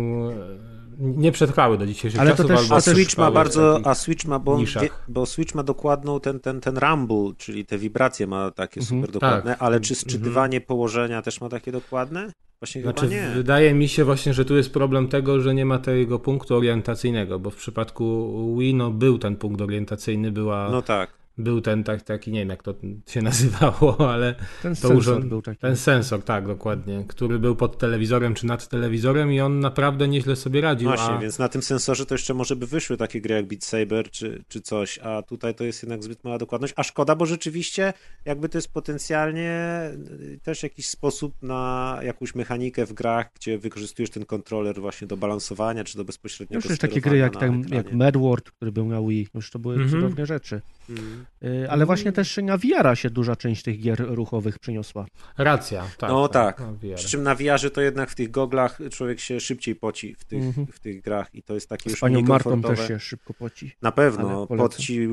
nie 1.00 1.32
przetrwały 1.32 1.78
do 1.78 1.86
dzisiejszych 1.86 2.22
Ale 2.22 2.32
czasów. 2.32 2.48
To 2.48 2.58
też, 2.58 2.72
a 2.72 2.82
Switch 2.82 3.18
ma 3.18 3.32
bardzo, 3.32 3.82
a 3.84 3.96
Switch 3.96 4.26
ma, 4.26 4.40
bo, 4.40 4.60
bo 5.08 5.26
Switch 5.26 5.56
ma 5.56 5.64
dokładną 5.64 6.20
ten, 6.20 6.40
ten, 6.40 6.62
ten 6.62 6.78
rumble, 6.78 7.32
czyli 7.38 7.66
te 7.66 7.78
wibracje 7.78 8.28
ma 8.28 8.52
takie 8.52 8.82
mhm, 8.82 9.02
super 9.02 9.14
dokładne, 9.14 9.52
tak. 9.52 9.62
ale 9.62 9.80
czy 9.80 9.96
sczytywanie 9.96 10.58
mhm. 10.58 10.68
położenia 10.68 11.22
też 11.22 11.42
ma 11.42 11.50
takie 11.50 11.72
dokładne? 11.72 12.32
Właśnie 12.62 12.82
znaczy, 12.82 13.08
nie. 13.08 13.32
Wydaje 13.36 13.74
mi 13.74 13.88
się 13.88 14.06
właśnie, 14.06 14.34
że 14.34 14.46
tu 14.46 14.56
jest 14.56 14.74
problem 14.74 15.08
tego, 15.08 15.42
że 15.42 15.54
nie 15.54 15.66
ma 15.66 15.80
tego 15.80 16.20
punktu 16.20 16.56
orientacyjnego, 16.56 17.40
bo 17.40 17.50
w 17.50 17.56
przypadku 17.56 18.56
Wii 18.60 18.76
no, 18.76 18.92
był 18.92 19.18
ten 19.18 19.36
punkt 19.36 19.62
orientacyjny, 19.62 20.32
była 20.32 20.70
no 20.72 20.82
tak 20.82 21.23
był 21.38 21.62
ten 21.62 21.84
tak, 21.84 22.02
taki, 22.02 22.32
nie 22.32 22.40
wiem 22.40 22.50
jak 22.50 22.64
to 22.64 22.76
się 23.08 23.22
nazywało, 23.22 23.98
ale 24.14 24.36
ten 24.62 24.76
to 24.76 24.88
sensor 24.88 25.26
był 25.26 25.42
taki. 25.42 25.60
Ten 25.60 25.76
sensor, 25.76 26.24
tak, 26.24 26.48
dokładnie, 26.48 27.06
który 27.08 27.40
był 27.40 27.56
pod 27.56 27.78
telewizorem 27.78 28.34
czy 28.34 28.46
nad 28.46 28.68
telewizorem 28.68 29.32
i 29.32 29.42
on 29.42 29.60
naprawdę 29.60 30.08
nieźle 30.08 30.36
sobie 30.36 30.62
radził. 30.62 30.90
Właśnie, 30.90 31.14
a... 31.14 31.18
więc 31.18 31.40
na 31.40 31.50
tym 31.50 31.62
sensorze 31.62 32.06
to 32.06 32.14
jeszcze 32.16 32.34
może 32.34 32.56
by 32.56 32.68
wyszły 32.68 32.98
takie 32.98 33.22
gry 33.22 33.36
jak 33.36 33.48
Beat 33.48 33.64
Saber 33.64 34.12
czy, 34.12 34.44
czy 34.48 34.62
coś, 34.62 35.00
a 35.00 35.22
tutaj 35.22 35.56
to 35.56 35.64
jest 35.64 35.84
jednak 35.84 36.04
zbyt 36.04 36.24
mała 36.24 36.38
dokładność, 36.38 36.74
a 36.78 36.84
szkoda, 36.84 37.16
bo 37.16 37.26
rzeczywiście 37.26 37.94
jakby 38.26 38.50
to 38.50 38.58
jest 38.58 38.74
potencjalnie 38.74 39.82
y, 40.22 40.40
też 40.44 40.64
jakiś 40.64 40.90
sposób 40.90 41.36
na 41.42 42.00
jakąś 42.02 42.36
mechanikę 42.36 42.86
w 42.86 42.94
grach, 42.94 43.32
gdzie 43.36 43.58
wykorzystujesz 43.58 44.10
ten 44.10 44.26
kontroler 44.26 44.82
właśnie 44.82 45.08
do 45.08 45.18
balansowania 45.18 45.84
czy 45.84 45.98
do 45.98 46.06
bezpośredniego 46.06 46.70
Już 46.70 46.80
takie 46.80 47.02
gry 47.02 47.18
jak, 47.18 47.36
ten, 47.38 47.66
jak 47.70 47.94
Medward, 47.94 48.52
który 48.52 48.72
był 48.72 48.86
na 48.86 49.02
Wii, 49.02 49.28
już 49.34 49.52
to 49.52 49.60
były 49.60 49.76
mm 49.76 49.88
-hmm. 49.88 49.92
cudowne 49.92 50.26
rzeczy. 50.26 50.62
Mm. 50.90 51.26
Ale 51.70 51.86
właśnie 51.86 52.12
też 52.12 52.40
na 52.44 52.58
VR 52.58 52.98
się 52.98 53.10
duża 53.10 53.36
część 53.36 53.64
tych 53.64 53.80
gier 53.80 54.00
ruchowych 54.00 54.60
przyniosła. 54.60 55.06
Racja, 55.38 55.88
tak. 55.98 56.10
No 56.10 56.28
tak. 56.28 56.58
tak. 56.58 56.96
Przy 56.96 57.10
czym 57.10 57.24
na 57.24 57.36
VR 57.36 57.72
to 57.74 57.82
jednak 57.82 58.10
w 58.10 58.16
tych 58.16 58.32
goglach 58.32 58.80
człowiek 58.92 59.20
się 59.20 59.40
szybciej 59.40 59.76
poci 59.76 60.16
w 60.16 60.26
tych, 60.26 60.42
mm 60.42 60.54
-hmm. 60.54 60.66
w 60.72 60.80
tych 60.80 61.02
grach 61.02 61.36
i 61.36 61.44
to 61.44 61.54
jest 61.54 61.70
takie 61.70 61.90
Z 61.90 61.94
już 61.94 62.00
panią 62.00 62.22
Martą 62.22 62.62
też 62.62 62.88
się 62.88 63.00
szybko 63.00 63.34
poci. 63.34 63.72
Na 63.82 63.92
pewno. 63.92 64.48
Pot 64.48 64.78
ci 64.78 65.08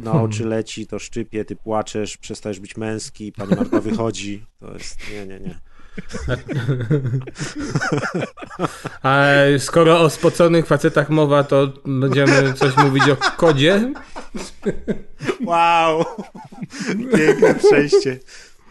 na 0.00 0.22
oczy 0.22 0.44
leci, 0.44 0.86
to 0.86 0.98
szczypie, 0.98 1.44
ty 1.44 1.56
płaczesz, 1.56 2.16
przestajesz 2.16 2.60
być 2.60 2.76
męski, 2.76 3.32
pani 3.32 3.54
Marta 3.54 3.80
wychodzi. 3.80 4.46
To 4.58 4.72
jest... 4.72 4.98
Nie, 5.12 5.26
nie, 5.26 5.40
nie. 5.40 5.60
A 9.02 9.26
skoro 9.58 10.00
o 10.00 10.10
spoconych 10.10 10.66
facetach 10.66 11.10
mowa, 11.10 11.44
to 11.44 11.72
będziemy 11.84 12.54
coś 12.54 12.76
mówić 12.76 13.08
o 13.08 13.16
kodzie? 13.36 13.92
Wow! 15.44 16.04
Piękne 17.16 17.54
przejście. 17.54 18.18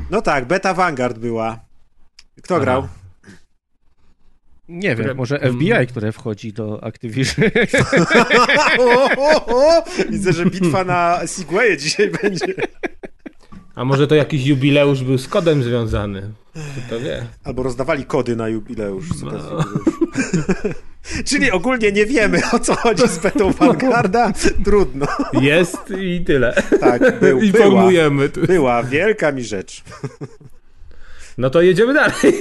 No 0.09 0.21
tak, 0.21 0.45
Beta 0.45 0.73
Vanguard 0.73 1.17
była. 1.17 1.59
Kto 2.41 2.55
Aha. 2.55 2.63
grał? 2.63 2.87
Nie 4.69 4.95
wiem, 4.95 5.17
może 5.17 5.39
FBI, 5.39 5.87
które 5.89 6.11
wchodzi 6.11 6.53
do 6.53 6.83
Activision. 6.83 7.49
Widzę, 10.09 10.33
że 10.33 10.45
bitwa 10.45 10.83
na 10.83 11.27
Segwaye 11.27 11.77
dzisiaj 11.77 12.11
będzie. 12.21 12.53
A 13.81 13.85
może 13.85 14.07
to 14.07 14.15
jakiś 14.15 14.45
jubileusz 14.45 15.03
był 15.03 15.17
z 15.17 15.27
kodem 15.27 15.63
związany? 15.63 16.31
Kto 16.87 16.99
wie. 16.99 17.25
Albo 17.43 17.63
rozdawali 17.63 18.05
kody 18.05 18.35
na 18.35 18.47
jubileusz. 18.47 19.09
No. 19.23 19.31
Czyli 21.29 21.51
ogólnie 21.51 21.91
nie 21.91 22.05
wiemy, 22.05 22.41
o 22.51 22.59
co 22.59 22.75
chodzi 22.75 23.07
z 23.07 23.17
betą 23.17 23.51
Vanguarda. 23.51 24.33
Trudno. 24.65 25.07
Jest 25.33 25.93
i 25.99 26.25
tyle. 26.25 26.63
Tak, 26.79 27.19
był, 27.19 27.41
Informujemy. 27.41 28.29
Była, 28.29 28.47
była 28.47 28.83
wielka 28.83 29.31
mi 29.31 29.43
rzecz. 29.43 29.83
No 31.41 31.49
to 31.49 31.61
jedziemy 31.61 31.93
dalej. 31.93 32.13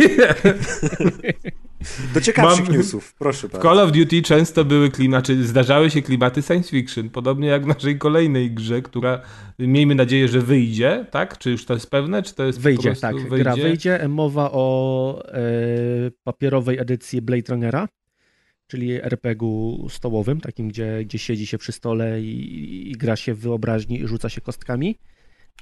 Do 2.15 2.21
ciekawszych 2.21 2.69
Mam... 2.69 2.77
newsów, 2.77 3.15
proszę 3.15 3.49
bardzo. 3.49 3.59
W 3.59 3.63
Call 3.63 3.81
of 3.81 3.93
Duty 3.93 4.23
często 4.23 4.65
były 4.65 4.91
klimaty, 4.91 5.45
zdarzały 5.45 5.91
się 5.91 6.03
klimaty 6.03 6.43
science 6.43 6.71
fiction, 6.71 7.11
podobnie 7.11 7.49
jak 7.49 7.65
w 7.65 7.67
naszej 7.67 7.99
kolejnej 7.99 8.51
grze, 8.51 8.83
która 8.83 9.21
miejmy 9.59 9.95
nadzieję, 9.95 10.29
że 10.29 10.41
wyjdzie, 10.41 11.07
tak? 11.11 11.39
Czy 11.39 11.51
już 11.51 11.65
to 11.65 11.75
jest 11.75 11.91
pewne, 11.91 12.23
czy 12.23 12.35
to 12.35 12.45
jest 12.45 12.61
Wyjdzie, 12.61 12.95
tak, 12.97 13.17
wyjdzie? 13.17 13.45
gra 13.45 13.57
wyjdzie. 13.57 14.09
Mowa 14.09 14.51
o 14.53 15.23
e, 15.29 15.41
papierowej 16.25 16.79
edycji 16.79 17.23
Blade 17.23 17.53
Runnera, 17.53 17.89
czyli 18.67 18.93
RPG-u 18.93 19.89
stołowym, 19.89 20.41
takim, 20.41 20.69
gdzie, 20.69 21.05
gdzie 21.05 21.19
siedzi 21.19 21.47
się 21.47 21.59
przy 21.59 21.73
stole 21.73 22.21
i, 22.21 22.91
i 22.91 22.93
gra 22.93 23.17
się 23.17 23.35
w 23.35 23.41
wyobraźni 23.41 24.01
i 24.01 24.07
rzuca 24.07 24.29
się 24.29 24.41
kostkami. 24.41 24.97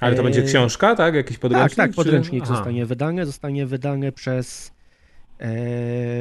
Ale 0.01 0.17
to 0.17 0.23
będzie 0.23 0.41
e, 0.41 0.45
książka, 0.45 0.95
tak? 0.95 1.15
Jakiś 1.15 1.39
podręcznik? 1.39 1.77
Tak, 1.77 1.89
tak, 1.89 1.97
podręcznik 1.97 2.43
czy... 2.43 2.49
zostanie 2.49 2.87
wydany. 2.87 3.27
Zostanie 3.27 3.67
wydany 3.67 4.13
przez 4.13 4.73
e, 5.41 5.47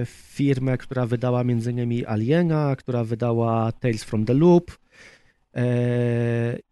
firmę, 0.05 0.77
która 0.77 1.05
wydała 1.05 1.41
m.in. 1.41 2.03
Aliena, 2.07 2.75
która 2.75 3.03
wydała 3.03 3.71
Tales 3.71 4.03
from 4.03 4.25
the 4.25 4.33
Loop, 4.33 4.71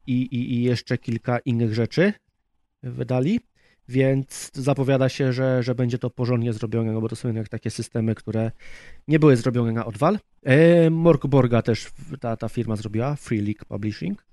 i, 0.08 0.22
i, 0.22 0.54
i 0.54 0.63
jeszcze 0.63 0.98
kilka 0.98 1.39
innych 1.39 1.74
rzeczy 1.74 2.13
wydali, 2.84 3.39
więc 3.88 4.52
zapowiada 4.54 5.10
się, 5.10 5.34
że, 5.34 5.63
że 5.63 5.76
będzie 5.76 5.98
to 5.98 6.10
porządnie 6.10 6.54
zrobione, 6.54 6.91
no 6.91 7.02
bo 7.02 7.10
to 7.10 7.15
są 7.15 7.28
jednak 7.28 7.50
takie 7.50 7.72
systemy, 7.72 8.15
które 8.15 8.52
nie 9.08 9.20
były 9.20 9.36
zrobione 9.36 9.72
na 9.72 9.86
odwal. 9.86 10.20
E, 10.44 10.89
Morkborga 10.89 11.62
też 11.62 11.88
ta, 12.20 12.38
ta 12.38 12.50
firma 12.50 12.76
zrobiła, 12.76 13.15
Free 13.15 13.41
League 13.41 13.65
Publishing, 13.68 14.26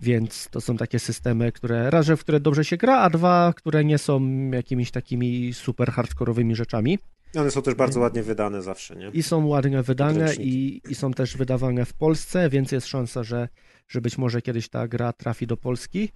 więc 0.00 0.48
to 0.50 0.60
są 0.60 0.76
takie 0.76 0.98
systemy, 0.98 1.52
które 1.52 1.90
raz, 1.90 2.06
w 2.06 2.20
które 2.20 2.40
dobrze 2.40 2.64
się 2.64 2.76
gra, 2.76 2.98
a 2.98 3.10
dwa, 3.10 3.52
które 3.56 3.84
nie 3.84 3.98
są 3.98 4.20
jakimiś 4.50 4.90
takimi 4.90 5.54
super 5.54 5.92
hardkorowymi 5.92 6.54
rzeczami. 6.54 6.98
One 7.36 7.50
są 7.50 7.62
też 7.62 7.74
bardzo 7.74 8.00
ładnie 8.00 8.22
wydane 8.22 8.62
zawsze, 8.62 8.96
nie? 8.96 9.08
I 9.08 9.22
są 9.22 9.46
ładnie 9.46 9.82
wydane 9.82 10.34
i, 10.34 10.80
i 10.88 10.94
są 10.94 11.12
też 11.12 11.36
wydawane 11.36 11.84
w 11.84 11.94
Polsce, 11.94 12.50
więc 12.50 12.72
jest 12.72 12.86
szansa, 12.86 13.22
że, 13.22 13.48
że 13.88 14.00
być 14.00 14.18
może 14.18 14.42
kiedyś 14.42 14.68
ta 14.68 14.88
gra 14.88 15.12
trafi 15.12 15.46
do 15.46 15.56
Polski. 15.56 16.08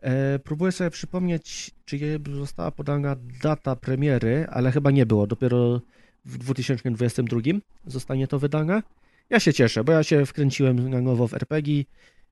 E, 0.00 0.38
próbuję 0.38 0.72
sobie 0.72 0.90
przypomnieć, 0.90 1.70
czy 1.84 2.20
została 2.34 2.70
podana 2.70 3.16
data 3.42 3.76
premiery, 3.76 4.46
ale 4.50 4.72
chyba 4.72 4.90
nie 4.90 5.06
było. 5.06 5.26
Dopiero 5.26 5.80
w 6.24 6.38
2022 6.38 7.40
zostanie 7.86 8.28
to 8.28 8.38
wydane. 8.38 8.82
Ja 9.30 9.40
się 9.40 9.52
cieszę, 9.52 9.84
bo 9.84 9.92
ja 9.92 10.02
się 10.02 10.26
wkręciłem 10.26 10.90
na 10.90 11.00
nowo 11.00 11.28
w 11.28 11.34
RPG. 11.34 11.84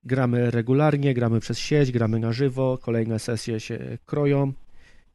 Gramy 0.05 0.51
regularnie, 0.51 1.13
gramy 1.13 1.39
przez 1.39 1.59
sieć, 1.59 1.91
gramy 1.91 2.19
na 2.19 2.33
żywo, 2.33 2.77
kolejne 2.81 3.19
sesje 3.19 3.59
się 3.59 3.97
kroją, 4.05 4.53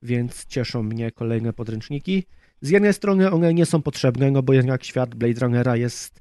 więc 0.02 0.46
cieszą 0.46 0.82
mnie 0.82 1.10
kolejne 1.10 1.52
podręczniki. 1.52 2.26
Z 2.60 2.70
jednej 2.70 2.94
strony 2.94 3.30
one 3.30 3.54
nie 3.54 3.66
są 3.66 3.82
potrzebne, 3.82 4.30
no 4.30 4.42
bo 4.42 4.52
jednak 4.52 4.84
świat 4.84 5.14
Blade 5.14 5.40
Runnera 5.40 5.76
jest 5.76 6.20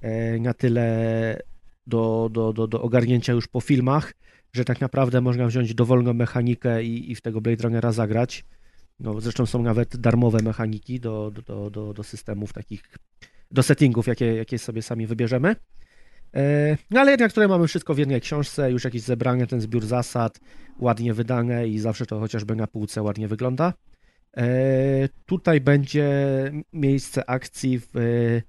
e, 0.00 0.38
na 0.38 0.54
tyle 0.54 1.42
do, 1.86 2.28
do, 2.32 2.52
do, 2.52 2.66
do 2.66 2.82
ogarnięcia 2.82 3.32
już 3.32 3.48
po 3.48 3.60
filmach, 3.60 4.14
że 4.52 4.64
tak 4.64 4.80
naprawdę 4.80 5.20
można 5.20 5.46
wziąć 5.46 5.74
dowolną 5.74 6.14
mechanikę 6.14 6.84
i, 6.84 7.10
i 7.10 7.14
w 7.14 7.20
tego 7.20 7.40
Blade 7.40 7.62
Runnera 7.62 7.92
zagrać. 7.92 8.44
No, 9.00 9.20
zresztą 9.20 9.46
są 9.46 9.62
nawet 9.62 9.96
darmowe 9.96 10.42
mechaniki 10.42 11.00
do, 11.00 11.32
do, 11.46 11.70
do, 11.70 11.94
do 11.94 12.02
systemów 12.02 12.52
takich, 12.52 12.82
do 13.50 13.62
settingów, 13.62 14.06
jakie, 14.06 14.34
jakie 14.34 14.58
sobie 14.58 14.82
sami 14.82 15.06
wybierzemy. 15.06 15.56
E, 16.34 16.76
no 16.90 17.00
ale 17.00 17.10
jednak 17.10 17.32
tutaj 17.32 17.48
mamy 17.48 17.68
wszystko 17.68 17.94
w 17.94 17.98
jednej 17.98 18.20
książce, 18.20 18.70
już 18.70 18.84
jakieś 18.84 19.02
zebranie, 19.02 19.46
ten 19.46 19.60
zbiór 19.60 19.86
zasad, 19.86 20.40
ładnie 20.78 21.14
wydane 21.14 21.68
i 21.68 21.78
zawsze 21.78 22.06
to 22.06 22.20
chociażby 22.20 22.56
na 22.56 22.66
półce 22.66 23.02
ładnie 23.02 23.28
wygląda. 23.28 23.72
E, 24.36 25.08
tutaj 25.26 25.60
będzie 25.60 26.08
miejsce 26.72 27.30
akcji 27.30 27.80
w 27.94 28.40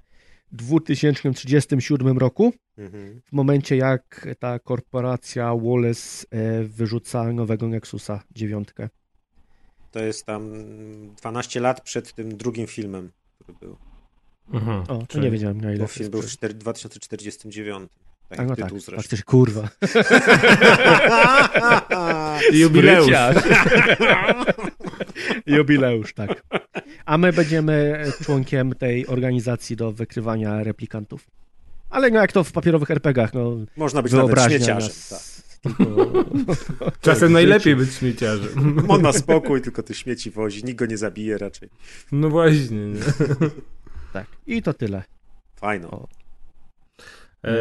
2037 0.52 2.18
roku, 2.18 2.54
mhm. 2.78 3.22
w 3.26 3.32
momencie 3.32 3.78
jak 3.78 4.28
ta 4.40 4.60
korporacja 4.60 5.56
Wallace 5.56 6.26
e, 6.30 6.64
wyrzuca 6.64 7.34
nowego 7.34 7.68
Nexusa 7.68 8.24
9. 8.32 8.70
To 9.92 10.00
jest 10.00 10.26
tam 10.26 10.52
12 11.16 11.60
lat 11.60 11.82
przed 11.82 12.14
tym 12.14 12.38
drugim 12.38 12.68
filmem, 12.68 13.12
który 13.40 13.58
był. 13.60 13.91
Mhm. 14.54 14.84
O, 14.88 15.06
to 15.08 15.20
nie 15.20 15.32
wiedziałem 15.32 15.62
na 15.62 15.74
ile. 15.74 15.88
Film 15.88 16.10
był 16.10 16.22
w 16.22 16.54
2049. 16.54 17.90
Tak, 18.30 18.40
A 18.40 18.44
no 18.44 18.56
tak, 18.56 18.72
faktycznie, 18.96 19.24
kurwa. 19.24 19.62
Jubileusz. 22.54 23.08
Jubileusz, 25.46 26.14
tak. 26.14 26.44
A 27.06 27.18
my 27.18 27.34
będziemy 27.34 28.06
członkiem 28.24 28.76
tej 28.76 29.08
organizacji 29.08 29.76
do 29.76 29.92
wykrywania 29.92 30.64
replikantów. 30.64 31.28
Ale 31.90 32.10
no 32.10 32.20
jak 32.20 32.32
to 32.32 32.44
w 32.44 32.52
papierowych 32.52 32.92
RPGach, 32.92 33.34
no 33.34 33.58
Można 33.78 34.02
być 34.02 34.14
nawet 34.14 34.42
śmieciarzem. 34.42 34.92
Tak. 35.10 35.20
Tylko... 35.62 36.12
Czasem 37.02 37.32
najlepiej 37.32 37.76
być 37.76 37.94
śmieciarzem. 37.94 38.86
On 38.88 39.02
ma 39.02 39.14
spokój, 39.14 39.62
tylko 39.62 39.84
te 39.84 39.94
śmieci 39.94 40.32
wozi, 40.32 40.64
nikt 40.64 40.80
go 40.80 40.86
nie 40.86 40.98
zabije 40.98 41.38
raczej. 41.38 41.70
No 42.12 42.30
właśnie. 42.30 42.78
Nie? 42.78 43.00
Tak, 44.14 44.28
i 44.48 44.62
to 44.62 44.74
tyle. 44.74 45.04
Fajno. 45.56 46.08
E, 47.46 47.52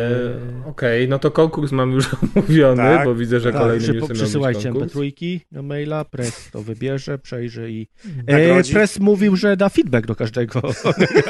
Okej, 0.66 1.04
okay, 1.04 1.08
no 1.08 1.18
to 1.18 1.30
konkurs 1.30 1.72
mam 1.72 1.92
już 1.92 2.08
omówiony, 2.22 2.82
tak, 2.82 3.04
bo 3.04 3.14
widzę, 3.14 3.40
że 3.40 3.52
tak. 3.52 3.60
kolejny 3.60 3.88
newsy 3.94 4.14
Przysyłajcie 4.14 4.72
MP3 4.72 5.40
na 5.52 5.62
maila, 5.62 6.04
Press 6.04 6.50
to 6.52 6.62
wybierze, 6.62 7.18
przejrzy 7.18 7.70
i... 7.70 7.86
E, 8.26 8.64
Press 8.72 8.98
mówił, 8.98 9.36
że 9.36 9.56
da 9.56 9.68
feedback 9.68 10.06
do 10.06 10.14
każdego. 10.14 10.62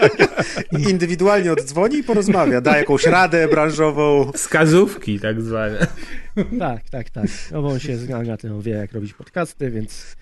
Indywidualnie 0.91 1.53
oddzwoni 1.53 1.97
i 1.97 2.05
porozmawia, 2.05 2.61
da 2.61 2.79
jakąś 2.79 3.07
radę 3.07 3.49
branżową. 3.49 4.33
Wskazówki 4.33 5.21
tak 5.21 5.43
zwane. 5.43 5.87
Tak, 6.59 6.91
tak, 6.91 7.11
tak. 7.11 7.27
No 7.53 7.63
bo 7.63 7.69
on 7.69 7.79
się 7.79 7.97
zna 7.97 8.23
na 8.23 8.37
tym, 8.37 8.63
wie 8.63 8.73
jak 8.73 8.93
robić 8.93 9.15
podcasty, 9.15 9.71
więc... 9.71 10.17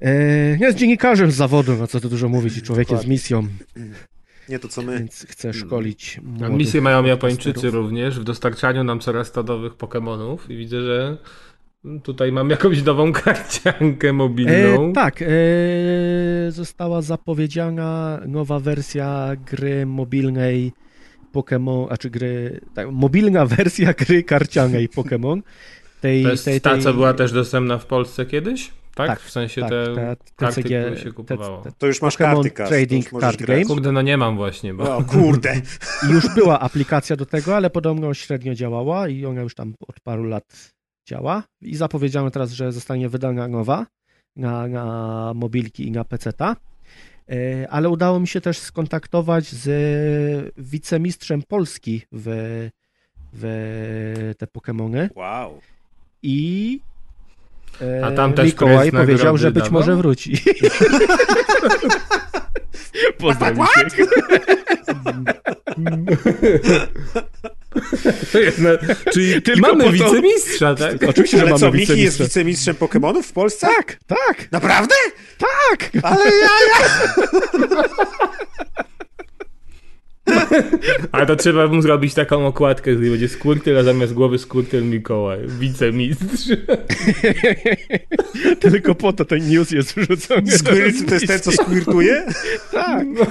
E, 0.00 0.56
jest 0.60 0.78
dziennikarzem 0.78 1.30
z 1.30 1.34
zawodu, 1.34 1.76
no 1.76 1.86
co 1.86 2.00
tu 2.00 2.08
dużo 2.08 2.28
mówić, 2.28 2.56
i 2.56 2.62
człowiekiem 2.62 2.98
z 2.98 3.06
misją. 3.06 3.46
Nie 4.48 4.58
to 4.58 4.68
co 4.68 4.82
my. 4.82 4.98
Więc 4.98 5.26
chcę 5.28 5.52
szkolić. 5.52 6.20
A 6.44 6.48
misję 6.48 6.80
mają 6.80 7.04
Japończycy 7.04 7.70
również 7.70 8.20
w 8.20 8.24
dostarczaniu 8.24 8.84
nam 8.84 9.00
coraz 9.00 9.32
to 9.32 9.42
nowych 9.42 9.72
Pokémonów 9.72 10.38
i 10.48 10.56
widzę, 10.56 10.82
że 10.82 11.16
tutaj 12.02 12.32
mam 12.32 12.50
jakąś 12.50 12.82
nową 12.82 13.12
karciankę 13.22 14.12
mobilną. 14.12 14.90
E, 14.90 14.92
tak, 14.92 15.22
e, 15.22 15.26
została 16.48 17.02
zapowiedziana 17.02 18.20
nowa 18.26 18.60
wersja 18.60 19.32
gry 19.50 19.86
mobilnej 19.86 20.72
Pokémon, 21.32 21.86
a 21.90 21.96
czy 21.96 22.10
gry, 22.10 22.60
tak, 22.74 22.90
mobilna 22.90 23.46
wersja 23.46 23.92
gry 23.92 24.22
karcianej 24.22 24.88
Pokémon. 24.88 25.42
Tej, 26.00 26.22
to 26.22 26.30
jest 26.30 26.44
tej, 26.44 26.60
tej, 26.60 26.76
ta, 26.76 26.82
co 26.82 26.94
była 26.94 27.14
też 27.14 27.32
dostępna 27.32 27.78
w 27.78 27.86
Polsce 27.86 28.26
kiedyś? 28.26 28.70
Tak? 29.06 29.18
tak? 29.18 29.20
w 29.20 29.30
sensie 29.30 29.60
tak, 29.60 29.70
te, 29.70 29.94
te 29.94 30.16
karty, 30.36 30.62
które 30.62 30.96
się 30.96 31.12
kupowało. 31.12 31.62
Te, 31.62 31.72
to 31.72 31.86
już 31.86 32.02
masz 32.02 32.16
karty 32.16 32.50
card, 32.50 32.68
Trading 32.68 33.10
Card 33.20 33.42
Game. 33.42 33.64
Kurde, 33.64 33.92
no 33.92 34.02
nie 34.02 34.16
mam 34.16 34.36
właśnie. 34.36 34.74
Bo... 34.74 34.96
O 34.96 35.04
kurde. 35.04 35.54
Już 36.12 36.34
była 36.34 36.60
aplikacja 36.60 37.16
do 37.16 37.26
tego, 37.26 37.56
ale 37.56 37.70
podobno 37.70 38.14
średnio 38.14 38.54
działała 38.54 39.08
i 39.08 39.26
ona 39.26 39.40
już 39.40 39.54
tam 39.54 39.74
od 39.88 40.00
paru 40.00 40.24
lat 40.24 40.72
działa. 41.08 41.42
I 41.60 41.76
zapowiedziano 41.76 42.30
teraz, 42.30 42.50
że 42.50 42.72
zostanie 42.72 43.08
wydana 43.08 43.48
nowa 43.48 43.86
na, 44.36 44.68
na 44.68 45.32
mobilki 45.34 45.86
i 45.86 45.90
na 45.90 46.04
PC-ta. 46.04 46.56
E, 47.30 47.68
ale 47.70 47.88
udało 47.88 48.20
mi 48.20 48.28
się 48.28 48.40
też 48.40 48.58
skontaktować 48.58 49.44
z 49.44 50.54
wicemistrzem 50.56 51.42
Polski 51.42 52.02
w, 52.12 52.28
w 53.32 54.34
te 54.38 54.46
Pokémony. 54.46 55.08
Wow. 55.14 55.60
I 56.22 56.80
a 58.02 58.10
tam 58.10 58.32
też 58.32 58.46
Mikołaj 58.46 58.92
powiedział, 58.92 59.36
że 59.36 59.50
być 59.50 59.70
może 59.70 59.96
wróci. 59.96 60.36
Pozdrawiam 63.18 63.66
cię. 63.96 64.06
Na, 68.58 68.70
czyli 69.12 69.42
Tylko 69.42 69.60
mamy 69.60 69.92
wicemistrza, 69.92 70.74
tak? 70.84 71.02
Oczywiście, 71.08 71.36
że 71.36 71.42
Ale 71.42 71.50
mamy 71.50 71.60
co, 71.60 71.70
Miki 71.70 72.02
jest 72.02 72.22
wicemistrzem 72.22 72.76
Pokémonów 72.76 73.22
w 73.22 73.32
Polsce? 73.32 73.66
Tak, 73.66 73.96
tak. 74.06 74.52
Naprawdę? 74.52 74.94
Tak! 75.38 75.90
Ale 76.02 76.24
ja, 76.24 76.50
ja... 76.70 76.88
Ale 81.12 81.26
to 81.26 81.36
trzeba 81.36 81.66
mu 81.66 81.82
zrobić 81.82 82.14
taką 82.14 82.46
okładkę, 82.46 82.96
gdzie 82.96 83.10
będzie 83.10 83.28
Squirtle, 83.28 83.78
a 83.78 83.82
zamiast 83.82 84.14
głowy 84.14 84.38
Squirtle 84.38 84.82
Mikołaj. 84.82 85.38
Wicemistrz. 85.46 86.48
Tylko 88.60 88.94
po 88.94 89.12
to 89.12 89.24
ten 89.24 89.48
news 89.48 89.70
jest 89.70 89.94
wrzucony. 89.96 90.52
Squirtle 90.52 91.06
to 91.08 91.14
jest 91.14 91.26
ten, 91.26 91.40
co 91.40 91.52
squirtuje? 91.52 92.26
Tak. 92.72 93.06
No. 93.06 93.26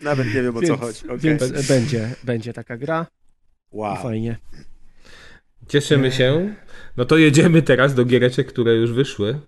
Nawet 0.00 0.26
nie 0.26 0.42
wiem, 0.42 0.56
o 0.56 0.60
więc, 0.60 0.74
co 0.74 0.76
chodzi. 0.76 1.04
Okay. 1.04 1.18
Więc 1.18 1.68
będzie, 1.68 2.10
będzie 2.24 2.52
taka 2.52 2.76
gra. 2.76 3.06
Wow. 3.72 3.96
Fajnie. 4.02 4.36
Cieszymy 5.68 6.12
się. 6.12 6.54
No 6.96 7.04
to 7.04 7.16
jedziemy 7.16 7.62
teraz 7.62 7.94
do 7.94 8.04
giereczek, 8.04 8.46
które 8.46 8.74
już 8.74 8.92
wyszły 8.92 9.40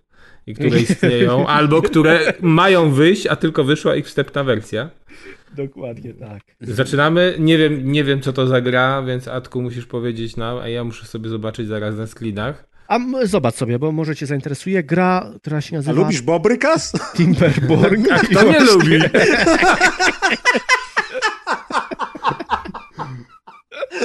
i 0.46 0.54
które 0.54 0.80
istnieją, 0.80 1.46
albo 1.46 1.82
które 1.82 2.32
mają 2.40 2.90
wyjść, 2.90 3.26
a 3.26 3.36
tylko 3.36 3.64
wyszła 3.64 3.96
ich 3.96 4.06
wstępna 4.06 4.44
wersja. 4.44 4.90
Dokładnie 5.56 6.14
tak. 6.14 6.42
Zaczynamy. 6.60 7.36
Nie 7.38 7.58
wiem, 7.58 7.92
nie 7.92 8.04
wiem, 8.04 8.20
co 8.20 8.32
to 8.32 8.46
za 8.46 8.60
gra, 8.60 9.02
więc 9.02 9.28
Atku 9.28 9.62
musisz 9.62 9.86
powiedzieć 9.86 10.36
nam, 10.36 10.58
a 10.58 10.68
ja 10.68 10.84
muszę 10.84 11.06
sobie 11.06 11.28
zobaczyć 11.28 11.68
zaraz 11.68 11.96
na 11.96 12.06
screenach. 12.06 12.64
A 12.88 12.98
zobacz 13.24 13.54
sobie, 13.54 13.78
bo 13.78 13.92
może 13.92 14.16
cię 14.16 14.26
zainteresuje. 14.26 14.82
Gra, 14.82 15.32
która 15.42 15.60
się 15.60 15.76
nazywa... 15.76 16.00
A 16.00 16.04
lubisz 16.04 16.22
Bobrykas? 16.22 16.92
Timberborn. 17.16 18.06
A 18.12 18.18
kto 18.18 18.42
nie 18.52 18.60
lubi? 18.60 18.98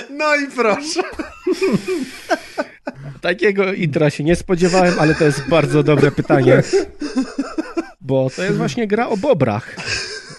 No 0.09 0.35
i 0.35 0.47
proszę. 0.55 1.01
Takiego 3.21 3.73
intra 3.73 4.09
się 4.09 4.23
nie 4.23 4.35
spodziewałem, 4.35 4.93
ale 4.99 5.15
to 5.15 5.23
jest 5.23 5.49
bardzo 5.49 5.83
dobre 5.83 6.11
pytanie. 6.11 6.63
Bo 8.01 8.29
to 8.35 8.43
jest 8.43 8.57
właśnie 8.57 8.87
gra 8.87 9.07
o 9.07 9.17
bobrach. 9.17 9.75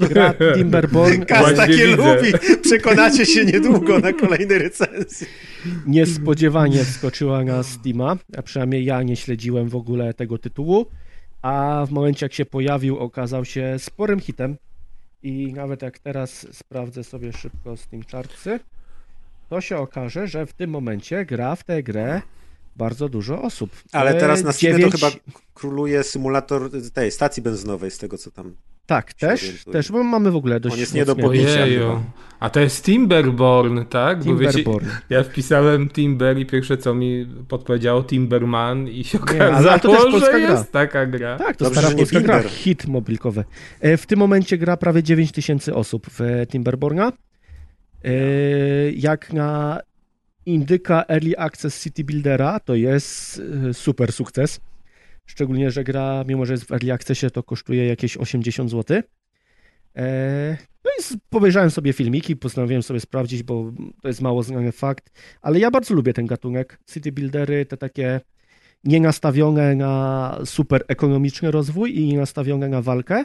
Gra 0.00 0.35
Timberborn... 0.55 1.24
Kas 1.24 1.55
takie 1.57 1.72
widzę. 1.72 1.96
lubi, 1.96 2.33
przekonacie 2.62 3.26
się 3.26 3.44
niedługo 3.44 3.98
na 3.98 4.12
kolejnej 4.12 4.59
recenzji. 4.59 5.26
Niespodziewanie 5.87 6.85
wskoczyła 6.85 7.44
na 7.44 7.62
Steama, 7.62 8.16
a 8.37 8.42
przynajmniej 8.42 8.85
ja 8.85 9.02
nie 9.02 9.16
śledziłem 9.16 9.68
w 9.68 9.76
ogóle 9.76 10.14
tego 10.14 10.38
tytułu, 10.38 10.87
a 11.42 11.85
w 11.88 11.90
momencie 11.90 12.26
jak 12.26 12.33
się 12.33 12.46
pojawił 12.46 12.98
okazał 12.98 13.44
się 13.44 13.76
sporym 13.78 14.20
hitem 14.20 14.57
i 15.22 15.52
nawet 15.52 15.83
jak 15.83 15.98
teraz 15.98 16.46
sprawdzę 16.52 17.05
sobie 17.05 17.33
szybko 17.33 17.76
Steam 17.76 18.02
Chartsy, 18.12 18.61
to 19.48 19.61
się 19.61 19.76
okaże, 19.76 20.26
że 20.26 20.46
w 20.46 20.52
tym 20.52 20.70
momencie 20.70 21.24
gra 21.24 21.57
w 21.57 21.64
tę 21.64 21.83
grę 21.83 22.22
bardzo 22.76 23.09
dużo 23.09 23.42
osób. 23.42 23.70
Ale 23.92 24.14
teraz 24.14 24.42
na 24.42 24.52
Steamie 24.52 24.78
9... 24.78 24.92
to 24.92 25.07
chyba 25.07 25.20
króluje 25.55 26.05
symulator 26.05 26.70
tej 26.92 27.11
stacji 27.11 27.42
benzynowej, 27.42 27.90
z 27.90 27.98
tego 27.98 28.18
co 28.18 28.31
tam. 28.31 28.55
Tak, 28.87 29.12
też, 29.12 29.64
też, 29.73 29.92
bo 29.92 30.03
mamy 30.03 30.31
w 30.31 30.37
ogóle 30.37 30.61
dość. 30.61 30.75
On 30.75 30.81
jest 30.81 30.95
nie 30.95 31.05
do 31.05 31.16
podniesienia. 31.16 32.01
A 32.40 32.51
to 32.51 32.61
jest 32.61 32.85
Timberborn, 32.85 33.85
tak? 33.85 34.23
Timberborn. 34.23 34.87
Wiecie, 34.87 35.01
ja 35.11 35.23
wpisałem 35.23 35.88
Timber 35.88 36.38
i 36.38 36.47
pierwsze 36.47 36.77
co 36.77 36.95
mi 36.95 37.27
podpowiedziało 37.49 38.05
Timberman 38.05 38.88
i 38.88 39.05
się 39.05 39.21
okazało, 39.21 39.51
nie, 39.51 39.57
ale 39.57 39.81
to 39.81 39.92
też 39.92 40.03
polska 40.03 40.33
że 40.33 40.40
gra. 40.40 40.51
jest 40.51 40.73
taka 40.73 41.07
gra. 41.07 41.38
Tak, 41.38 41.57
to 41.57 41.64
Dobrze, 41.64 41.81
stara 41.81 41.97
polska 41.97 42.21
gra, 42.21 42.42
hit 42.42 42.87
mobilkowy. 42.87 43.45
E, 43.81 43.97
w 43.97 44.07
tym 44.07 44.18
momencie 44.18 44.59
gra 44.59 44.77
prawie 44.77 45.03
9000 45.03 45.75
osób 45.75 46.07
w 46.11 46.47
Timberborna. 46.49 47.12
E, 48.05 48.12
jak 48.90 49.33
na 49.33 49.81
indyka 50.47 51.05
Early 51.09 51.38
Access 51.38 51.83
City 51.83 52.05
Buildera 52.05 52.61
to 52.61 52.75
jest 52.75 53.42
e, 53.71 53.75
super 53.75 54.12
sukces. 54.12 54.61
Szczególnie, 55.27 55.71
że 55.71 55.85
gra, 55.85 56.25
mimo 56.29 56.47
że 56.47 56.53
jest 56.53 56.65
w 56.65 56.73
Early 56.73 56.93
Accessie, 56.93 57.31
to 57.31 57.43
kosztuje 57.43 57.87
jakieś 57.87 58.17
80 58.17 58.71
zł. 58.71 59.03
E, 59.97 60.57
no 60.85 60.91
i 61.01 61.19
pobejrzałem 61.31 61.71
sobie 61.71 61.93
filmiki, 61.93 62.37
postanowiłem 62.37 62.83
sobie 62.83 63.01
sprawdzić, 63.01 63.43
bo 63.43 63.73
to 64.03 64.09
jest 64.09 64.21
mało 64.21 64.43
znany 64.43 64.73
fakt, 64.73 65.11
ale 65.43 65.59
ja 65.59 65.71
bardzo 65.71 65.95
lubię 65.95 66.13
ten 66.13 66.27
gatunek. 66.27 66.79
City 66.93 67.13
Buildery, 67.13 67.67
te 67.67 67.77
takie 67.77 68.21
nie 68.85 69.01
nastawione 69.01 69.75
na 69.75 70.39
super 70.45 70.85
ekonomiczny 70.89 71.51
rozwój 71.51 71.99
i 71.99 72.07
nie 72.07 72.19
nastawione 72.19 72.69
na 72.69 72.83
walkę, 72.83 73.25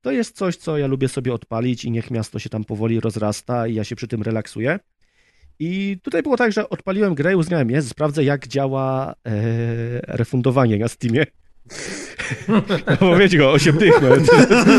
to 0.00 0.10
jest 0.10 0.36
coś, 0.36 0.56
co 0.56 0.78
ja 0.78 0.86
lubię 0.86 1.08
sobie 1.08 1.32
odpalić 1.32 1.84
i 1.84 1.90
niech 1.90 2.10
miasto 2.10 2.38
się 2.38 2.50
tam 2.50 2.64
powoli 2.64 3.00
rozrasta 3.00 3.66
i 3.66 3.74
ja 3.74 3.84
się 3.84 3.96
przy 3.96 4.08
tym 4.08 4.22
relaksuję. 4.22 4.78
I 5.58 5.98
tutaj 6.02 6.22
było 6.22 6.36
tak, 6.36 6.52
że 6.52 6.68
odpaliłem 6.68 7.14
grę 7.14 7.32
i 7.32 7.36
uznałem, 7.36 7.70
jest, 7.70 7.88
sprawdzę 7.88 8.24
jak 8.24 8.48
działa 8.48 9.14
e, 9.26 9.40
refundowanie 10.16 10.78
na 10.78 10.88
Steamie. 10.88 11.24
No 12.88 12.96
bo 13.00 13.16
wiecie 13.16 13.38
go, 13.38 13.52
8 13.52 13.78
dych, 13.78 13.94
no. 14.02 14.08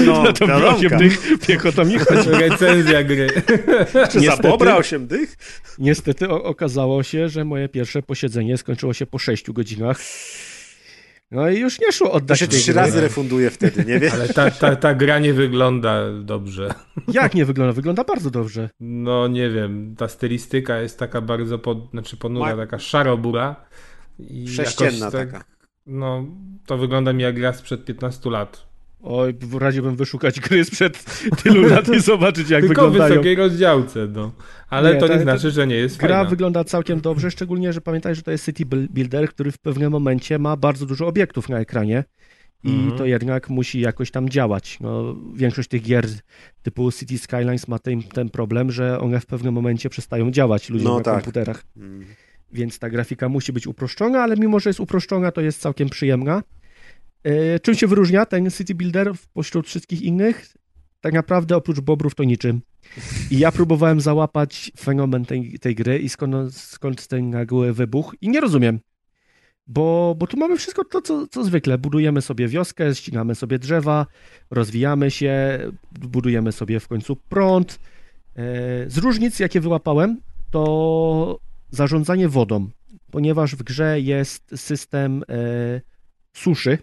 no, 0.06 0.24
no 0.24 0.34
to 0.34 0.48
było 0.48 0.70
8 0.70 0.98
dych, 0.98 1.40
piechotą 1.48 1.84
nie 1.84 2.00
chodzi. 2.00 2.30
Recenzja 2.30 3.04
gry. 3.04 3.28
Czy 4.12 4.20
niestety, 4.20 4.26
za 4.26 4.38
pobra 4.38 4.76
8 4.76 5.08
dych? 5.08 5.38
Niestety 5.80 6.30
okazało 6.30 7.04
się, 7.04 7.30
że 7.30 7.46
moje 7.46 7.70
pierwsze 7.70 8.02
posiedzenie 8.02 8.58
skończyło 8.58 8.94
się 8.94 9.06
po 9.06 9.18
6 9.18 9.52
godzinach. 9.52 10.00
No 11.32 11.50
i 11.50 11.60
już 11.60 11.80
nie 11.80 11.92
szło 11.92 12.12
oddać 12.12 12.40
To 12.40 12.46
się 12.46 12.52
trzy 12.52 12.74
razy 12.74 13.02
refunduje 13.02 13.50
wtedy, 13.50 13.86
nie 13.86 14.00
wiem. 14.00 14.12
Ale 14.14 14.28
ta, 14.30 14.52
ta, 14.52 14.76
ta 14.76 14.96
gra 14.96 15.20
nie 15.20 15.34
wygląda 15.34 16.14
dobrze. 16.24 16.74
Jak 17.08 17.36
nie 17.36 17.46
wygląda? 17.46 17.74
Wygląda 17.74 18.04
bardzo 18.04 18.32
dobrze. 18.32 18.70
No 18.80 19.28
nie 19.28 19.50
wiem, 19.50 19.96
ta 19.98 20.08
stylistyka 20.08 20.82
jest 20.82 21.00
taka 21.00 21.22
bardzo, 21.22 21.60
pod, 21.60 21.92
znaczy 21.92 22.18
ponura, 22.18 22.56
Ma... 22.56 22.62
taka 22.62 22.80
szarobura. 22.80 23.56
I 24.20 24.48
Sześcienna 24.48 25.12
tak, 25.12 25.32
taka. 25.32 25.46
No, 25.90 26.26
to 26.66 26.78
wygląda 26.78 27.14
mi 27.14 27.24
jak 27.24 27.36
gra 27.36 27.54
sprzed 27.54 27.86
15 27.86 28.30
lat. 28.30 28.70
Oj, 29.04 29.34
w 29.40 29.56
razie 29.56 29.82
bym 29.82 29.96
wyszukać 29.96 30.40
gry 30.40 30.66
sprzed 30.66 31.06
tylu 31.44 31.68
lat 31.70 31.88
i 31.88 32.00
zobaczyć, 32.00 32.50
jak 32.50 32.62
Tylko 32.62 32.82
wyglądają. 32.82 32.94
Tylko 32.94 33.06
w 33.06 33.10
wysokiej 33.10 33.36
rozdziałce, 33.36 34.08
no. 34.14 34.32
Ale 34.70 34.94
nie, 34.94 35.00
to 35.00 35.08
nie 35.08 35.20
znaczy, 35.20 35.52
że 35.52 35.68
nie 35.68 35.76
jest 35.76 35.98
Gra 35.98 36.16
fajna. 36.16 36.30
wygląda 36.30 36.64
całkiem 36.64 37.02
dobrze, 37.02 37.32
szczególnie, 37.32 37.74
że 37.74 37.82
pamiętaj, 37.82 38.16
że 38.16 38.22
to 38.22 38.32
jest 38.32 38.46
City 38.46 38.66
Builder, 38.66 39.30
który 39.30 39.52
w 39.52 39.58
pewnym 39.58 39.92
momencie 39.92 40.40
ma 40.40 40.58
bardzo 40.58 40.86
dużo 40.86 41.08
obiektów 41.08 41.50
na 41.50 41.60
ekranie 41.60 42.04
i 42.64 42.70
-hmm. 42.70 42.98
to 42.98 43.06
jednak 43.06 43.50
musi 43.50 43.80
jakoś 43.80 44.12
tam 44.12 44.30
działać. 44.30 44.78
No, 44.82 45.16
większość 45.34 45.70
tych 45.70 45.82
gier 45.82 46.06
typu 46.64 46.92
City 46.92 47.18
Skylines 47.18 47.68
ma 47.68 47.80
ten, 47.80 48.04
ten 48.04 48.30
problem, 48.30 48.72
że 48.72 49.00
one 49.00 49.20
w 49.20 49.26
pewnym 49.26 49.54
momencie 49.54 49.90
przestają 49.90 50.32
działać 50.32 50.70
ludziom 50.70 50.88
no, 50.88 50.98
na 50.98 51.04
tak. 51.04 51.14
komputerach. 51.14 51.64
Mm. 51.78 52.06
Więc 52.52 52.80
ta 52.80 52.90
grafika 52.90 53.30
musi 53.30 53.54
być 53.54 53.68
uproszczona, 53.68 54.24
ale 54.24 54.36
mimo, 54.36 54.60
że 54.60 54.70
jest 54.70 54.80
uproszczona, 54.80 55.32
to 55.32 55.42
jest 55.42 55.62
całkiem 55.62 55.90
przyjemna. 55.90 56.44
E, 57.24 57.60
czym 57.60 57.76
się 57.76 57.88
wyróżnia 57.88 58.26
ten 58.26 58.52
City 58.52 58.76
Builder 58.76 59.12
pośród 59.34 59.68
wszystkich 59.68 60.02
innych? 60.02 60.48
Tak 61.02 61.14
naprawdę 61.14 61.56
oprócz 61.56 61.80
bobrów 61.80 62.16
to 62.16 62.24
niczym. 62.24 62.62
I 63.32 63.40
ja 63.40 63.52
próbowałem 63.52 64.02
załapać 64.02 64.72
fenomen 64.80 65.26
tej, 65.26 65.60
tej 65.60 65.76
gry 65.76 66.00
i 66.00 66.10
skąd, 66.10 66.56
skąd 66.56 67.08
ten 67.08 67.30
nagły 67.30 67.74
wybuch 67.74 68.16
i 68.22 68.30
nie 68.30 68.42
rozumiem. 68.42 68.80
Bo, 69.68 70.16
bo 70.18 70.28
tu 70.28 70.38
mamy 70.38 70.58
wszystko 70.58 70.86
to, 70.86 71.02
co, 71.02 71.28
co 71.28 71.44
zwykle. 71.44 71.78
Budujemy 71.78 72.22
sobie 72.22 72.48
wioskę, 72.48 72.96
ścinamy 72.96 73.36
sobie 73.36 73.60
drzewa, 73.60 74.06
rozwijamy 74.52 75.12
się, 75.12 75.60
budujemy 75.92 76.52
sobie 76.52 76.80
w 76.80 76.88
końcu 76.88 77.16
prąd. 77.16 77.80
E, 78.36 78.90
z 78.90 78.98
różnic, 78.98 79.40
jakie 79.40 79.62
wyłapałem, 79.62 80.18
to 80.52 81.40
zarządzanie 81.72 82.30
wodą, 82.30 82.70
ponieważ 83.12 83.56
w 83.56 83.64
grze 83.64 84.00
jest 84.02 84.52
system 84.56 85.24
e, 85.30 85.82
suszy, 86.34 86.78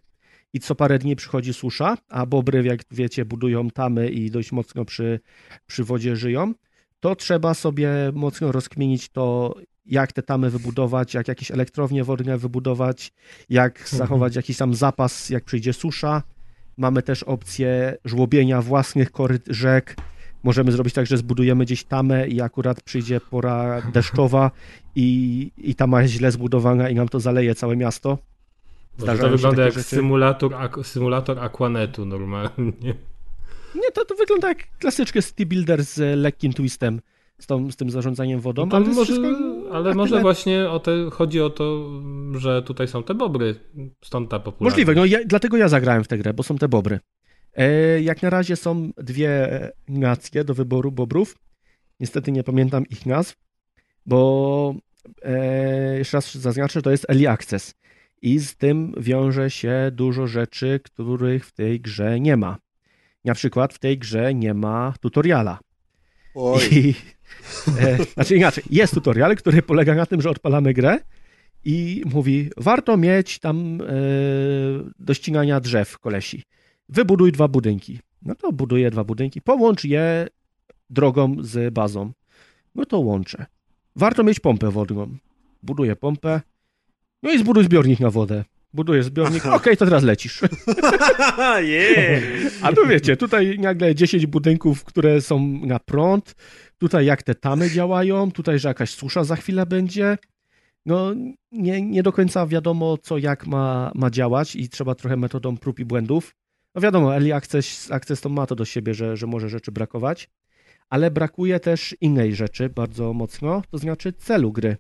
i 0.53 0.61
co 0.61 0.75
parę 0.75 0.99
dni 0.99 1.17
przychodzi 1.17 1.55
susza, 1.55 1.97
a 2.09 2.27
bobry, 2.27 2.65
jak 2.65 2.81
wiecie, 2.91 3.25
budują 3.25 3.71
tamy 3.71 4.09
i 4.11 4.31
dość 4.31 4.53
mocno 4.53 4.85
przy, 4.85 5.21
przy 5.67 5.85
wodzie 5.85 6.17
żyją, 6.17 6.55
to 7.01 7.17
trzeba 7.17 7.55
sobie 7.55 7.91
mocno 8.15 8.53
rozkminić 8.53 9.09
to, 9.09 9.55
jak 9.87 10.13
te 10.13 10.23
tamy 10.23 10.51
wybudować, 10.51 11.15
jak 11.15 11.29
jakieś 11.29 11.51
elektrownie 11.51 12.05
wodne 12.05 12.39
wybudować, 12.39 13.13
jak 13.49 13.81
mhm. 13.81 13.99
zachować 13.99 14.37
jakiś 14.37 14.57
tam 14.57 14.75
zapas, 14.75 15.31
jak 15.31 15.45
przyjdzie 15.45 15.73
susza. 15.73 16.23
Mamy 16.77 17.03
też 17.03 17.23
opcję 17.23 17.97
żłobienia 18.05 18.63
własnych 18.63 19.11
koryt 19.11 19.45
rzek. 19.49 19.97
Możemy 20.43 20.73
zrobić 20.73 20.95
tak, 20.95 21.07
że 21.07 21.17
zbudujemy 21.17 21.65
gdzieś 21.65 21.85
tamę 21.85 22.29
i 22.29 22.41
akurat 22.41 22.83
przyjdzie 22.83 23.21
pora 23.21 23.83
deszczowa 23.93 24.51
i, 24.97 25.51
i 25.59 25.75
tama 25.75 26.03
jest 26.03 26.15
źle 26.15 26.33
zbudowana 26.33 26.91
i 26.91 26.95
nam 26.95 27.09
to 27.09 27.21
zaleje 27.21 27.55
całe 27.55 27.77
miasto. 27.77 28.19
To 29.21 29.29
wygląda 29.31 29.65
jak 29.65 29.75
symulator, 29.75 30.55
ak 30.55 30.79
symulator 30.83 31.39
Aquanetu 31.39 32.07
normalnie. 32.07 32.95
Nie, 33.75 33.93
to, 33.95 34.05
to 34.05 34.15
wygląda 34.15 34.49
jak 34.49 34.79
klasyczny 34.79 35.23
City 35.23 35.47
Builder 35.47 35.85
z 35.85 36.19
lekkim 36.19 36.53
twistem, 36.53 37.01
z, 37.39 37.47
tą, 37.47 37.71
z 37.71 37.77
tym 37.77 37.91
zarządzaniem 37.91 38.41
wodą. 38.41 38.67
No 38.67 38.77
ale 38.77 38.87
może, 38.87 39.15
ale 39.73 39.95
może 39.95 40.21
właśnie 40.21 40.71
o 40.71 40.81
te, 40.81 41.11
chodzi 41.13 41.41
o 41.41 41.51
to, 41.51 41.91
że 42.33 42.63
tutaj 42.63 42.89
są 42.89 43.03
te 43.03 43.15
bobry, 43.15 43.55
stąd 44.05 44.31
ta 44.31 44.39
popularność. 44.39 44.75
Możliwe, 44.75 44.95
no 44.95 45.05
ja, 45.05 45.19
dlatego 45.27 45.57
ja 45.57 45.69
zagrałem 45.69 46.05
w 46.05 46.09
tę 46.09 46.19
grę, 46.19 46.35
bo 46.35 46.43
są 46.43 46.59
te 46.59 46.69
bobry. 46.69 47.01
E, 47.57 48.01
jak 48.03 48.23
na 48.23 48.31
razie 48.31 48.57
są 48.57 48.91
dwie 48.99 49.49
nacje 49.89 50.45
do 50.45 50.55
wyboru 50.55 50.93
bobrów. 50.93 51.39
Niestety 52.01 52.33
nie 52.33 52.45
pamiętam 52.45 52.87
ich 52.87 53.07
nazw, 53.07 53.37
bo 54.07 54.75
e, 55.23 55.99
jeszcze 55.99 56.17
raz 56.17 56.35
zaznaczę, 56.35 56.83
to 56.83 56.91
jest 56.91 57.11
Early 57.11 57.29
Access 57.29 57.75
i 58.23 58.39
z 58.39 58.57
tym 58.57 58.95
wiąże 59.01 59.51
się 59.51 59.91
dużo 59.93 60.27
rzeczy, 60.27 60.81
których 60.85 61.47
w 61.47 61.53
tej 61.53 61.81
grze 61.81 62.21
nie 62.21 62.37
ma. 62.37 62.59
Na 63.25 63.35
przykład 63.35 63.75
w 63.75 63.79
tej 63.79 63.99
grze 63.99 64.35
nie 64.35 64.55
ma 64.55 64.95
tutoriala. 65.01 65.59
Oj. 66.35 66.61
I, 66.71 66.95
e, 67.81 68.05
znaczy 68.15 68.37
inaczej, 68.37 68.65
jest 68.71 68.95
tutorial, 68.95 69.37
który 69.37 69.63
polega 69.63 69.95
na 69.95 70.07
tym, 70.07 70.23
że 70.23 70.31
odpalamy 70.31 70.73
grę 70.73 70.99
i 71.65 72.03
mówi, 72.05 72.51
warto 72.57 72.97
mieć 72.97 73.39
tam 73.39 73.81
e, 73.81 73.85
do 74.99 75.15
ścinania 75.15 75.61
drzew 75.61 75.99
kolesi. 75.99 76.43
Wybuduj 76.89 77.33
dwa 77.33 77.49
budynki. 77.49 78.01
No 78.23 78.35
to 78.35 78.53
buduję 78.53 78.91
dwa 78.91 79.05
budynki, 79.05 79.43
połącz 79.43 79.85
je 79.85 80.29
drogą 80.91 81.37
z 81.41 81.75
bazą. 81.75 82.13
No 82.75 82.85
to 82.85 82.99
łączę. 82.99 83.47
Warto 83.97 84.25
mieć 84.25 84.41
pompę 84.41 84.71
wodną. 84.71 85.17
Buduję 85.63 85.97
pompę, 85.97 86.41
no 87.23 87.33
i 87.33 87.39
zbuduj 87.39 87.65
zbiornik 87.65 88.01
na 88.01 88.11
wodę. 88.11 88.45
Budujesz 88.73 89.07
zbiornik, 89.07 89.47
okej, 89.47 89.57
okay, 89.57 89.77
to 89.77 89.85
teraz 89.85 90.03
lecisz. 90.03 90.41
yeah. 91.63 92.23
A 92.63 92.73
tu 92.73 92.87
wiecie, 92.87 93.17
tutaj 93.17 93.59
nagle 93.59 93.95
10 93.95 94.27
budynków, 94.27 94.85
które 94.85 95.21
są 95.21 95.61
na 95.67 95.79
prąd, 95.79 96.35
tutaj 96.79 97.07
jak 97.07 97.23
te 97.23 97.35
tamy 97.35 97.71
działają, 97.71 98.33
tutaj, 98.33 98.59
że 98.59 98.69
jakaś 98.69 98.91
susza 98.91 99.25
za 99.25 99.37
chwilę 99.37 99.67
będzie. 99.67 100.19
No, 100.87 101.15
nie, 101.53 101.83
nie 101.83 102.03
do 102.03 102.13
końca 102.13 102.47
wiadomo, 102.47 102.99
co 102.99 103.19
jak 103.19 103.47
ma, 103.47 103.93
ma 103.95 104.11
działać 104.11 104.57
i 104.57 104.69
trzeba 104.69 104.95
trochę 104.95 105.17
metodą 105.17 105.57
prób 105.57 105.79
i 105.79 105.85
błędów. 105.85 106.35
No 106.77 106.83
wiadomo, 106.83 107.15
Early 107.15 107.35
Access, 107.35 107.91
Access 107.91 108.21
to 108.21 108.29
ma 108.29 108.47
to 108.47 108.55
do 108.55 108.65
siebie, 108.65 108.95
że, 108.95 109.17
że 109.17 109.27
może 109.27 109.49
rzeczy 109.49 109.73
brakować, 109.73 110.31
ale 110.91 111.11
brakuje 111.11 111.61
też 111.61 111.97
innej 112.01 112.35
rzeczy 112.35 112.69
bardzo 112.69 113.13
mocno, 113.13 113.63
to 113.71 113.79
znaczy 113.79 114.13
celu 114.13 114.53
gry 114.53 114.77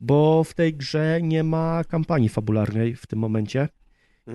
bo 0.00 0.44
w 0.44 0.54
tej 0.54 0.74
grze 0.74 1.20
nie 1.22 1.44
ma 1.44 1.84
kampanii 1.84 2.28
fabularnej 2.28 2.94
w 2.94 3.06
tym 3.06 3.18
momencie. 3.18 3.68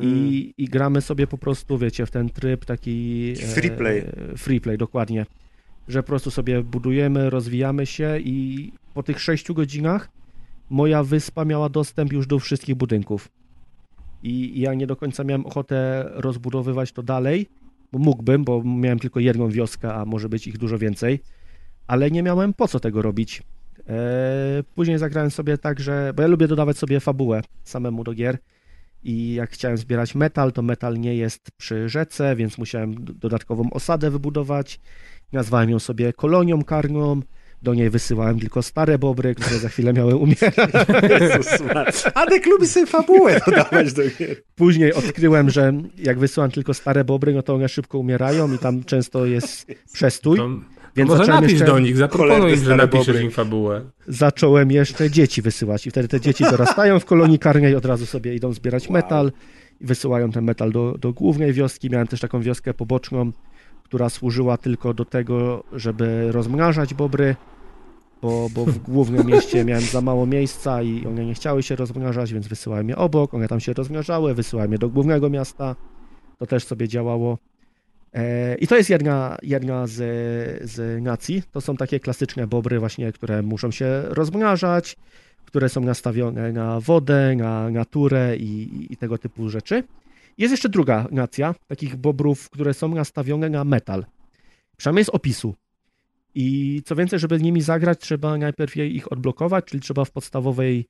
I, 0.02 0.54
I 0.58 0.66
gramy 0.66 1.02
sobie 1.02 1.28
po 1.28 1.38
prostu, 1.38 1.78
wiecie, 1.78 2.06
w 2.06 2.12
ten 2.12 2.30
tryb 2.30 2.66
taki... 2.66 3.34
Free 3.36 3.72
play. 3.72 4.00
E, 4.00 4.38
free 4.38 4.62
play, 4.62 4.78
dokładnie. 4.78 5.26
Że 5.88 6.04
po 6.04 6.08
prostu 6.08 6.32
sobie 6.32 6.64
budujemy, 6.64 7.30
rozwijamy 7.30 7.86
się 7.86 8.20
i 8.20 8.72
po 8.94 9.04
tych 9.04 9.20
6 9.20 9.52
godzinach 9.52 10.10
moja 10.70 11.04
wyspa 11.04 11.46
miała 11.46 11.70
dostęp 11.70 12.14
już 12.14 12.28
do 12.28 12.40
wszystkich 12.40 12.76
budynków. 12.76 13.30
I 14.26 14.60
ja 14.62 14.74
nie 14.74 14.88
do 14.88 14.96
końca 14.96 15.24
miałem 15.24 15.46
ochotę 15.46 16.10
rozbudowywać 16.14 16.92
to 16.92 17.04
dalej, 17.04 17.50
bo 17.92 18.00
mógłbym, 18.00 18.44
bo 18.44 18.64
miałem 18.64 19.00
tylko 19.00 19.20
jedną 19.20 19.50
wioskę, 19.50 19.94
a 19.94 20.06
może 20.06 20.30
być 20.30 20.48
ich 20.48 20.58
dużo 20.58 20.78
więcej, 20.78 21.20
ale 21.88 22.12
nie 22.12 22.24
miałem 22.24 22.54
po 22.54 22.68
co 22.68 22.80
tego 22.80 23.02
robić. 23.02 23.44
E, 23.88 24.64
później 24.76 24.98
zagrałem 24.98 25.32
sobie 25.32 25.58
tak, 25.58 25.80
że. 25.80 26.14
Bo 26.16 26.22
ja 26.22 26.28
lubię 26.28 26.48
dodawać 26.48 26.78
sobie 26.78 27.00
fabułę 27.00 27.42
samemu 27.64 28.04
do 28.04 28.14
gier. 28.14 28.38
I 29.04 29.34
jak 29.34 29.52
chciałem 29.52 29.78
zbierać 29.78 30.16
metal, 30.16 30.52
to 30.52 30.62
metal 30.62 31.00
nie 31.00 31.16
jest 31.16 31.52
przy 31.58 31.90
rzece, 31.90 32.36
więc 32.36 32.58
musiałem 32.58 32.96
dodatkową 33.00 33.70
osadę 33.70 34.12
wybudować. 34.12 34.80
Nazwałem 35.32 35.70
ją 35.70 35.80
sobie 35.80 36.14
kolonią 36.14 36.64
karną. 36.64 37.22
Do 37.66 37.74
niej 37.74 37.90
wysyłałem 37.90 38.40
tylko 38.40 38.62
stare 38.62 39.00
bobry, 39.00 39.36
które 39.36 39.60
za 39.60 39.70
chwilę 39.70 39.94
miały 39.94 40.16
umierać. 40.16 40.56
Adek 42.14 42.46
lubi 42.46 42.68
sobie 42.68 42.86
fabułę 42.86 43.40
dodawać 43.46 43.94
do 43.94 44.02
gier. 44.20 44.36
Później 44.56 44.94
odkryłem, 44.94 45.50
że 45.50 45.74
jak 45.98 46.20
wysyłam 46.20 46.52
tylko 46.52 46.74
stare 46.74 47.04
bobry, 47.04 47.34
no 47.34 47.42
to 47.42 47.56
one 47.56 47.70
szybko 47.70 48.00
umierają 48.00 48.54
i 48.54 48.58
tam 48.58 48.84
często 48.84 49.26
jest 49.26 49.68
przestój. 49.94 50.38
To, 50.38 50.50
więc 50.96 51.10
może 51.10 51.28
napisz 51.28 51.52
jeszcze... 51.52 51.66
do 51.66 51.80
nich, 51.80 51.98
zaproponuj 51.98 52.54
im, 52.54 52.64
że 52.64 52.76
napiszesz 52.76 53.08
bobry. 53.08 53.24
im 53.24 53.32
fabułę. 53.32 53.82
Zacząłem 54.08 54.72
jeszcze 54.72 55.12
dzieci 55.12 55.42
wysyłać 55.42 55.88
i 55.88 55.92
wtedy 55.92 56.08
te 56.08 56.22
dzieci 56.22 56.44
dorastają 56.52 57.00
w 57.00 57.06
kolonii 57.06 57.40
karnej, 57.40 57.76
od 57.76 57.86
razu 57.86 58.06
sobie 58.06 58.36
idą 58.36 58.54
zbierać 58.54 58.88
wow. 58.88 58.94
metal 58.94 59.32
i 59.82 59.86
wysyłają 59.86 60.32
ten 60.32 60.44
metal 60.44 60.72
do, 60.72 60.98
do 61.00 61.14
głównej 61.14 61.54
wioski. 61.54 61.90
Miałem 61.90 62.08
też 62.08 62.20
taką 62.20 62.42
wioskę 62.42 62.74
poboczną, 62.74 63.32
która 63.84 64.10
służyła 64.10 64.58
tylko 64.58 64.94
do 64.94 65.06
tego, 65.06 65.64
żeby 65.74 66.32
rozmnażać 66.32 66.94
bobry, 66.94 67.36
bo, 68.26 68.50
bo 68.50 68.66
w 68.66 68.78
głównym 68.78 69.28
mieście 69.28 69.66
miałem 69.66 69.84
za 69.84 70.02
mało 70.02 70.26
miejsca 70.26 70.82
i 70.82 71.06
one 71.06 71.26
nie 71.26 71.34
chciały 71.34 71.64
się 71.64 71.76
rozmnażać, 71.76 72.34
więc 72.34 72.48
wysyłałem 72.48 72.90
je 72.90 72.96
obok, 72.96 73.34
one 73.34 73.48
tam 73.48 73.60
się 73.60 73.74
rozmnażały, 73.74 74.34
wysyłałem 74.34 74.72
je 74.72 74.78
do 74.78 74.90
głównego 74.90 75.30
miasta. 75.30 75.76
To 76.38 76.46
też 76.46 76.66
sobie 76.66 76.88
działało. 76.88 77.38
E, 78.14 78.56
I 78.56 78.68
to 78.68 78.78
jest 78.78 78.90
jedna, 78.90 79.38
jedna 79.44 79.88
z, 79.88 79.96
z 80.72 81.04
nacji. 81.04 81.44
To 81.52 81.62
są 81.62 81.78
takie 81.78 82.00
klasyczne 82.00 82.48
bobry 82.48 82.80
właśnie, 82.80 83.12
które 83.12 83.42
muszą 83.42 83.72
się 83.72 84.02
rozmnażać, 84.02 84.98
które 85.46 85.70
są 85.70 85.82
nastawione 85.82 86.52
na 86.52 86.80
wodę, 86.80 87.36
na 87.36 87.70
naturę 87.70 88.38
i, 88.38 88.88
i 88.94 88.98
tego 88.98 89.18
typu 89.18 89.50
rzeczy. 89.50 89.84
Jest 90.38 90.52
jeszcze 90.52 90.70
druga 90.70 91.08
nacja 91.12 91.56
takich 91.68 91.96
bobrów, 91.96 92.50
które 92.50 92.74
są 92.74 92.88
nastawione 92.88 93.50
na 93.50 93.64
metal. 93.64 94.06
Przynajmniej 94.78 95.06
z 95.06 95.10
opisu. 95.10 95.56
I 96.36 96.82
co 96.86 96.96
więcej, 96.96 97.20
żeby 97.20 97.42
nimi 97.42 97.62
zagrać, 97.62 98.00
trzeba 98.00 98.38
najpierw 98.38 98.78
ich 98.78 99.12
odblokować, 99.12 99.66
czyli 99.66 99.82
trzeba 99.82 100.06
w 100.06 100.12
podstawowej 100.12 100.86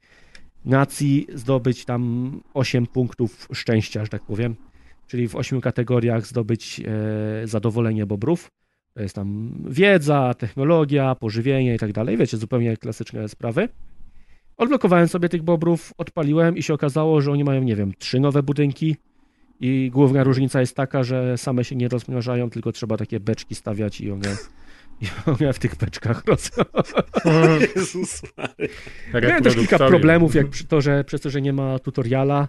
nacji 0.66 1.28
zdobyć 1.34 1.86
tam 1.86 2.32
8 2.54 2.88
punktów 2.88 3.48
szczęścia, 3.54 4.04
że 4.04 4.10
tak 4.10 4.24
powiem. 4.24 4.56
Czyli 5.08 5.28
w 5.28 5.36
8 5.36 5.62
kategoriach 5.62 6.28
zdobyć 6.28 6.82
e, 7.44 7.48
zadowolenie 7.48 8.06
bobrów. 8.06 8.48
To 8.94 9.02
jest 9.02 9.16
tam 9.16 9.54
wiedza, 9.70 10.34
technologia, 10.34 11.16
pożywienie 11.16 11.76
i 11.76 11.80
tak 11.80 11.94
dalej. 11.94 12.18
Wiecie, 12.18 12.38
zupełnie 12.38 12.78
klasyczne 12.78 13.30
sprawy. 13.30 13.70
Odblokowałem 14.58 15.08
sobie 15.08 15.30
tych 15.30 15.44
bobrów, 15.44 15.94
odpaliłem 15.98 16.58
i 16.58 16.64
się 16.64 16.74
okazało, 16.74 17.22
że 17.22 17.32
oni 17.32 17.44
mają, 17.44 17.64
nie 17.64 17.76
wiem, 17.76 17.94
trzy 18.00 18.20
nowe 18.20 18.44
budynki, 18.44 18.96
i 19.60 19.92
główna 19.94 20.24
różnica 20.24 20.60
jest 20.60 20.76
taka, 20.76 21.04
że 21.04 21.38
same 21.38 21.64
się 21.64 21.76
nie 21.76 21.88
rozmnażają, 21.88 22.50
tylko 22.50 22.72
trzeba 22.72 22.98
takie 22.98 23.20
beczki 23.20 23.56
stawiać 23.56 24.02
i 24.02 24.12
one, 24.12 24.36
i 25.02 25.06
one 25.26 25.54
w 25.54 25.60
tych 25.60 25.76
beczkach. 25.76 26.24
Jezus 27.76 28.22
Miałem 29.14 29.44
też 29.44 29.56
kilka 29.56 29.78
problemów, 29.78 30.36
jak 30.36 30.48
to, 30.68 30.82
że 30.82 31.04
przez 31.04 31.22
to, 31.22 31.30
że 31.30 31.42
nie 31.42 31.54
ma 31.54 31.80
tutoriala. 31.80 32.48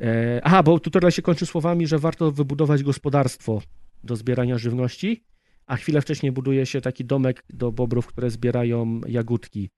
E, 0.00 0.40
aha, 0.44 0.62
bo 0.62 0.80
tutorial 0.80 1.12
się 1.12 1.22
kończy 1.22 1.46
słowami, 1.46 1.86
że 1.86 1.98
warto 1.98 2.32
wybudować 2.32 2.82
gospodarstwo 2.82 3.62
do 4.04 4.16
zbierania 4.16 4.58
żywności, 4.58 5.24
a 5.66 5.76
chwilę 5.76 6.00
wcześniej 6.00 6.32
buduje 6.32 6.66
się 6.66 6.80
taki 6.80 7.04
domek 7.04 7.44
do 7.50 7.72
bobrów, 7.72 8.06
które 8.06 8.30
zbierają 8.30 9.00
jagódki. 9.06 9.70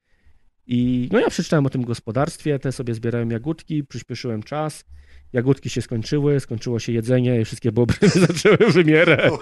I 0.67 1.09
no 1.13 1.21
ja 1.21 1.31
przeczytałem 1.31 1.67
o 1.67 1.71
tym 1.71 1.85
gospodarstwie, 1.85 2.59
te 2.59 2.73
sobie 2.73 2.95
zbierają 2.95 3.29
jagódki, 3.29 3.85
przyspieszyłem 3.85 4.43
czas 4.43 4.85
jagódki 5.33 5.71
się 5.71 5.83
skończyły, 5.83 6.41
skończyło 6.41 6.79
się 6.79 6.93
jedzenie 6.93 7.41
i 7.41 7.45
wszystkie 7.45 7.73
bobry 7.73 8.09
zaczęły 8.27 8.71
wymierać. 8.73 9.33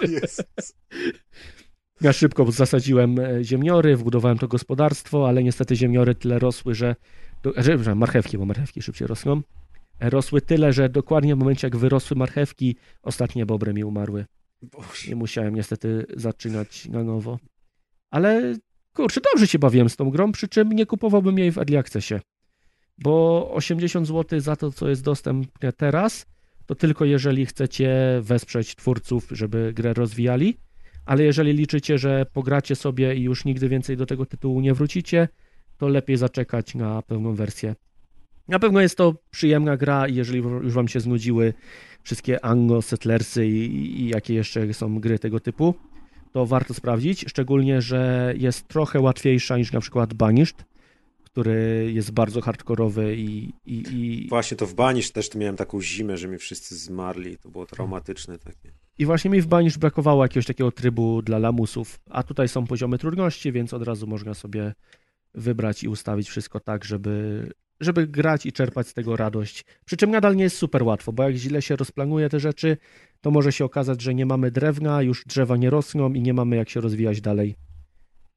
Ja 2.01 2.13
szybko 2.13 2.51
zasadziłem 2.51 3.19
e, 3.19 3.43
ziemniory, 3.43 3.97
wbudowałem 3.97 4.37
to 4.37 4.47
gospodarstwo, 4.47 5.27
ale 5.27 5.43
niestety 5.43 5.75
ziemniory 5.75 6.15
tyle 6.15 6.39
rosły, 6.39 6.75
że, 6.75 6.95
że 7.55 7.95
marchewki, 7.95 8.37
bo 8.37 8.45
marchewki 8.45 8.81
szybciej 8.81 9.07
rosną, 9.07 9.41
e, 9.99 10.09
rosły 10.09 10.41
tyle, 10.41 10.73
że 10.73 10.89
dokładnie 10.89 11.35
w 11.35 11.39
momencie 11.39 11.67
jak 11.67 11.77
wyrosły 11.77 12.17
marchewki, 12.17 12.75
ostatnie 13.03 13.45
bobry 13.45 13.73
mi 13.73 13.83
umarły. 13.83 14.25
Boże. 14.61 15.11
I 15.11 15.15
musiałem 15.15 15.55
niestety 15.55 16.05
zaczynać 16.15 16.85
na 16.85 17.03
nowo. 17.03 17.39
Ale 18.09 18.55
kurczę, 18.93 19.21
dobrze 19.21 19.47
się 19.47 19.59
bawiłem 19.59 19.89
z 19.89 19.95
tą 19.95 20.09
grą, 20.09 20.31
przy 20.31 20.47
czym 20.47 20.71
nie 20.71 20.85
kupowałbym 20.85 21.37
jej 21.37 21.51
w 21.51 21.57
Early 21.57 21.77
Accessie 21.77 22.15
bo 22.97 23.47
80 23.53 24.07
zł 24.07 24.39
za 24.39 24.55
to, 24.55 24.71
co 24.71 24.89
jest 24.89 25.03
dostępne 25.03 25.73
teraz, 25.73 26.25
to 26.65 26.75
tylko 26.75 27.05
jeżeli 27.05 27.45
chcecie 27.45 28.19
wesprzeć 28.21 28.75
twórców, 28.75 29.27
żeby 29.31 29.73
grę 29.73 29.93
rozwijali, 29.93 30.57
ale 31.11 31.23
jeżeli 31.23 31.53
liczycie, 31.53 31.97
że 31.97 32.25
pogracie 32.33 32.75
sobie 32.75 33.15
i 33.15 33.21
już 33.21 33.45
nigdy 33.45 33.69
więcej 33.69 33.97
do 33.97 34.05
tego 34.05 34.25
tytułu 34.25 34.61
nie 34.61 34.73
wrócicie, 34.73 35.27
to 35.77 35.87
lepiej 35.87 36.17
zaczekać 36.17 36.75
na 36.75 37.01
pełną 37.01 37.35
wersję. 37.35 37.75
Na 38.47 38.59
pewno 38.59 38.81
jest 38.81 38.97
to 38.97 39.15
przyjemna 39.31 39.77
gra 39.77 40.07
i 40.07 40.15
jeżeli 40.15 40.39
już 40.39 40.73
wam 40.73 40.87
się 40.87 40.99
znudziły 40.99 41.53
wszystkie 42.03 42.45
Anglo 42.45 42.81
Settlersy 42.81 43.47
i, 43.47 44.01
i 44.01 44.07
jakie 44.07 44.33
jeszcze 44.33 44.73
są 44.73 44.99
gry 44.99 45.19
tego 45.19 45.39
typu, 45.39 45.75
to 46.31 46.45
warto 46.45 46.73
sprawdzić, 46.73 47.25
szczególnie, 47.27 47.81
że 47.81 48.33
jest 48.37 48.67
trochę 48.67 48.99
łatwiejsza 48.99 49.57
niż 49.57 49.71
na 49.71 49.79
przykład 49.79 50.13
Banished, 50.13 50.65
który 51.23 51.91
jest 51.93 52.11
bardzo 52.11 52.41
hardkorowy 52.41 53.15
i, 53.15 53.53
i, 53.65 53.83
i... 53.91 54.27
Właśnie 54.29 54.57
to 54.57 54.67
w 54.67 54.73
Banisz 54.73 55.11
też 55.11 55.35
miałem 55.35 55.55
taką 55.55 55.81
zimę, 55.81 56.17
że 56.17 56.27
mi 56.27 56.37
wszyscy 56.37 56.75
zmarli. 56.75 57.37
To 57.37 57.49
było 57.49 57.65
traumatyczne 57.65 58.37
takie. 58.37 58.71
I 59.01 59.05
właśnie 59.05 59.31
mi 59.31 59.41
w 59.41 59.47
Banisz 59.47 59.77
brakowało 59.77 60.25
jakiegoś 60.25 60.45
takiego 60.45 60.71
trybu 60.71 61.21
dla 61.21 61.39
lamusów, 61.39 61.99
a 62.09 62.23
tutaj 62.23 62.47
są 62.47 62.67
poziomy 62.67 62.97
trudności, 62.97 63.51
więc 63.51 63.73
od 63.73 63.83
razu 63.83 64.07
można 64.07 64.33
sobie 64.33 64.73
wybrać 65.33 65.83
i 65.83 65.87
ustawić 65.87 66.29
wszystko 66.29 66.59
tak, 66.59 66.85
żeby, 66.85 67.47
żeby 67.79 68.07
grać 68.07 68.45
i 68.45 68.51
czerpać 68.51 68.87
z 68.87 68.93
tego 68.93 69.15
radość. 69.15 69.65
Przy 69.85 69.97
czym 69.97 70.11
nadal 70.11 70.35
nie 70.35 70.43
jest 70.43 70.57
super 70.57 70.83
łatwo, 70.83 71.13
bo 71.13 71.23
jak 71.23 71.35
źle 71.35 71.61
się 71.61 71.75
rozplanuje 71.75 72.29
te 72.29 72.39
rzeczy, 72.39 72.77
to 73.21 73.31
może 73.31 73.51
się 73.51 73.65
okazać, 73.65 74.01
że 74.01 74.13
nie 74.13 74.25
mamy 74.25 74.51
drewna, 74.51 75.01
już 75.01 75.25
drzewa 75.25 75.57
nie 75.57 75.69
rosną 75.69 76.13
i 76.13 76.21
nie 76.21 76.33
mamy 76.33 76.55
jak 76.55 76.69
się 76.69 76.81
rozwijać 76.81 77.21
dalej 77.21 77.55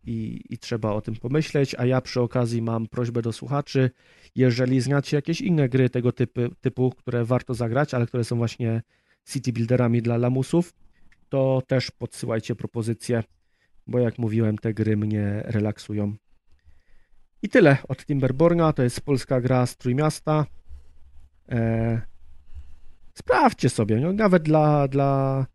i, 0.05 0.40
i 0.50 0.59
trzeba 0.59 0.92
o 0.92 1.00
tym 1.00 1.16
pomyśleć. 1.16 1.74
A 1.79 1.87
ja 1.87 2.00
przy 2.00 2.20
okazji 2.20 2.62
mam 2.62 2.87
prośbę 2.87 3.22
do 3.22 3.33
słuchaczy, 3.33 3.90
jeżeli 4.35 4.81
znacie 4.81 5.16
jakieś 5.16 5.40
inne 5.40 5.68
gry 5.68 5.90
tego 5.90 6.12
typu, 6.12 6.40
typu 6.61 6.90
które 6.90 7.24
warto 7.24 7.55
zagrać, 7.55 7.94
ale 7.94 8.07
które 8.07 8.24
są 8.24 8.37
właśnie 8.37 8.83
city 9.24 9.52
builderami 9.52 10.02
dla 10.02 10.16
lamusów, 10.16 10.74
to 11.28 11.62
też 11.66 11.90
podsyłajcie 11.90 12.54
propozycje, 12.54 13.22
bo 13.87 13.98
jak 13.98 14.18
mówiłem, 14.18 14.58
te 14.58 14.74
gry 14.74 14.96
mnie 14.96 15.42
relaksują. 15.44 16.16
I 17.42 17.48
tyle 17.48 17.76
od 17.88 18.06
Timberborna. 18.06 18.72
To 18.72 18.82
jest 18.82 19.00
polska 19.00 19.40
gra 19.40 19.66
z 19.66 19.76
Trójmiasta. 19.76 20.46
Eee, 21.48 21.98
sprawdźcie 23.14 23.68
sobie, 23.68 23.96
no, 23.96 24.12
nawet 24.12 24.42
dla, 24.42 24.88
dla 24.88 25.46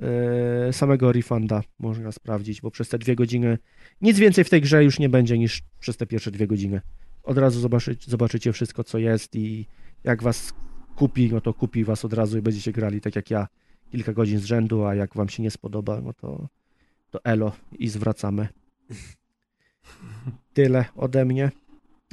E, 0.00 0.72
samego 0.72 1.12
refunda 1.12 1.62
można 1.78 2.12
sprawdzić, 2.12 2.60
bo 2.60 2.70
przez 2.70 2.88
te 2.88 2.98
dwie 2.98 3.16
godziny 3.16 3.58
nic 4.00 4.18
więcej 4.18 4.44
w 4.44 4.50
tej 4.50 4.60
grze 4.60 4.84
już 4.84 4.98
nie 4.98 5.08
będzie 5.08 5.38
niż 5.38 5.62
przez 5.80 5.96
te 5.96 6.06
pierwsze 6.06 6.30
dwie 6.30 6.46
godziny. 6.46 6.80
Od 7.22 7.38
razu 7.38 7.60
zobaczycie, 7.60 8.10
zobaczycie 8.10 8.52
wszystko, 8.52 8.84
co 8.84 8.98
jest 8.98 9.36
i 9.36 9.66
jak 10.04 10.22
was 10.22 10.52
kupi, 10.98 11.30
no 11.32 11.40
to 11.40 11.54
kupi 11.54 11.84
was 11.84 12.04
od 12.04 12.12
razu 12.12 12.38
i 12.38 12.42
będziecie 12.42 12.72
grali 12.72 13.00
tak 13.00 13.16
jak 13.16 13.30
ja 13.30 13.48
kilka 13.90 14.12
godzin 14.12 14.38
z 14.38 14.44
rzędu, 14.44 14.84
a 14.84 14.94
jak 14.94 15.14
wam 15.14 15.28
się 15.28 15.42
nie 15.42 15.50
spodoba, 15.50 16.00
no 16.00 16.12
to, 16.12 16.48
to 17.10 17.24
elo 17.24 17.52
i 17.78 17.88
zwracamy. 17.88 18.48
Tyle 20.54 20.84
ode 20.96 21.24
mnie. 21.24 21.50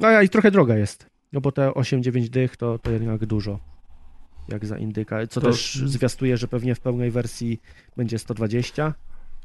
No 0.00 0.10
ja 0.10 0.22
i 0.22 0.28
trochę 0.28 0.50
droga 0.50 0.76
jest, 0.76 1.06
no 1.32 1.40
bo 1.40 1.52
te 1.52 1.68
8-9 1.68 2.28
dych 2.28 2.56
to, 2.56 2.78
to 2.78 2.90
jednak 2.90 3.26
dużo 3.26 3.58
jak 4.48 4.66
za 4.66 4.78
indyka, 4.78 5.26
co 5.26 5.40
to... 5.40 5.46
też 5.46 5.82
zwiastuje, 5.84 6.36
że 6.36 6.48
pewnie 6.48 6.74
w 6.74 6.80
pełnej 6.80 7.10
wersji 7.10 7.60
będzie 7.96 8.18
120. 8.18 8.94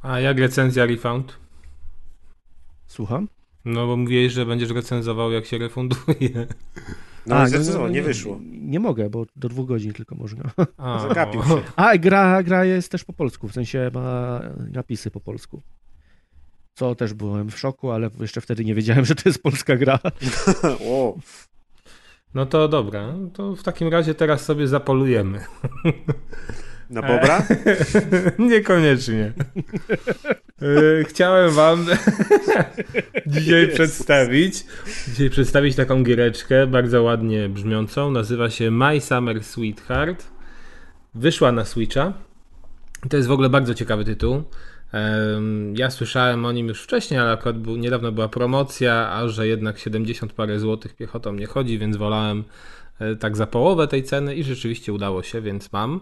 A 0.01 0.19
jak 0.19 0.39
recenzja 0.39 0.85
refund? 0.85 1.37
Słucham? 2.87 3.27
No 3.65 3.87
bo 3.87 3.97
mówiłeś, 3.97 4.33
że 4.33 4.45
będziesz 4.45 4.69
recenzował 4.69 5.31
jak 5.31 5.45
się 5.45 5.57
refunduje. 5.57 6.47
No, 7.25 7.35
A, 7.35 7.47
no, 7.47 7.79
no, 7.79 7.87
nie 7.87 8.01
wyszło. 8.01 8.39
Nie, 8.41 8.59
nie, 8.59 8.79
mogę, 8.79 9.09
bo 9.09 9.25
do 9.35 9.49
dwóch 9.49 9.67
godzin 9.67 9.93
tylko 9.93 10.15
można. 10.15 10.43
A, 10.77 10.99
Zagapił 10.99 11.43
się. 11.43 11.61
A, 11.75 11.97
gra, 11.97 12.43
gra 12.43 12.65
jest 12.65 12.91
też 12.91 13.03
po 13.03 13.13
polsku, 13.13 13.47
w 13.47 13.53
sensie 13.53 13.91
ma 13.93 14.41
napisy 14.71 15.11
po 15.11 15.19
polsku. 15.19 15.61
Co 16.73 16.95
też 16.95 17.13
byłem 17.13 17.49
w 17.49 17.59
szoku, 17.59 17.91
ale 17.91 18.09
jeszcze 18.19 18.41
wtedy 18.41 18.65
nie 18.65 18.75
wiedziałem, 18.75 19.05
że 19.09 19.15
to 19.15 19.29
jest 19.29 19.43
polska 19.43 19.75
gra. 19.75 19.99
wow. 20.89 21.19
No 22.33 22.45
to 22.45 22.67
dobra, 22.67 23.13
to 23.33 23.55
w 23.55 23.63
takim 23.63 23.87
razie 23.87 24.13
teraz 24.13 24.45
sobie 24.45 24.67
zapolujemy. 24.67 25.45
Na 26.91 27.01
Bobra? 27.01 27.47
Niekoniecznie. 28.51 29.33
E, 30.61 31.03
chciałem 31.03 31.51
wam 31.51 31.85
dzisiaj 33.27 33.67
przedstawić 33.67 34.65
dzisiaj 35.07 35.29
przedstawić 35.29 35.75
taką 35.75 36.03
giereczkę 36.03 36.67
bardzo 36.67 37.03
ładnie 37.03 37.49
brzmiącą. 37.49 38.11
Nazywa 38.11 38.49
się 38.49 38.71
My 38.71 39.01
Summer 39.01 39.43
Sweetheart. 39.43 40.27
Wyszła 41.13 41.51
na 41.51 41.65
Switcha. 41.65 42.13
To 43.09 43.17
jest 43.17 43.29
w 43.29 43.31
ogóle 43.31 43.49
bardzo 43.49 43.73
ciekawy 43.73 44.05
tytuł. 44.05 44.43
Ja 45.73 45.89
słyszałem 45.89 46.45
o 46.45 46.51
nim 46.51 46.67
już 46.67 46.83
wcześniej, 46.83 47.19
ale 47.19 47.31
akurat 47.31 47.57
był, 47.57 47.77
niedawno 47.77 48.11
była 48.11 48.29
promocja, 48.29 49.11
a 49.11 49.27
że 49.27 49.47
jednak 49.47 49.79
70 49.79 50.33
parę 50.33 50.59
złotych 50.59 50.95
piechotą 50.95 51.33
nie 51.33 51.45
chodzi, 51.45 51.79
więc 51.79 51.97
wolałem 51.97 52.43
e, 52.99 53.15
tak 53.15 53.37
za 53.37 53.47
połowę 53.47 53.87
tej 53.87 54.03
ceny 54.03 54.35
i 54.35 54.43
rzeczywiście 54.43 54.93
udało 54.93 55.23
się, 55.23 55.41
więc 55.41 55.71
mam. 55.71 55.99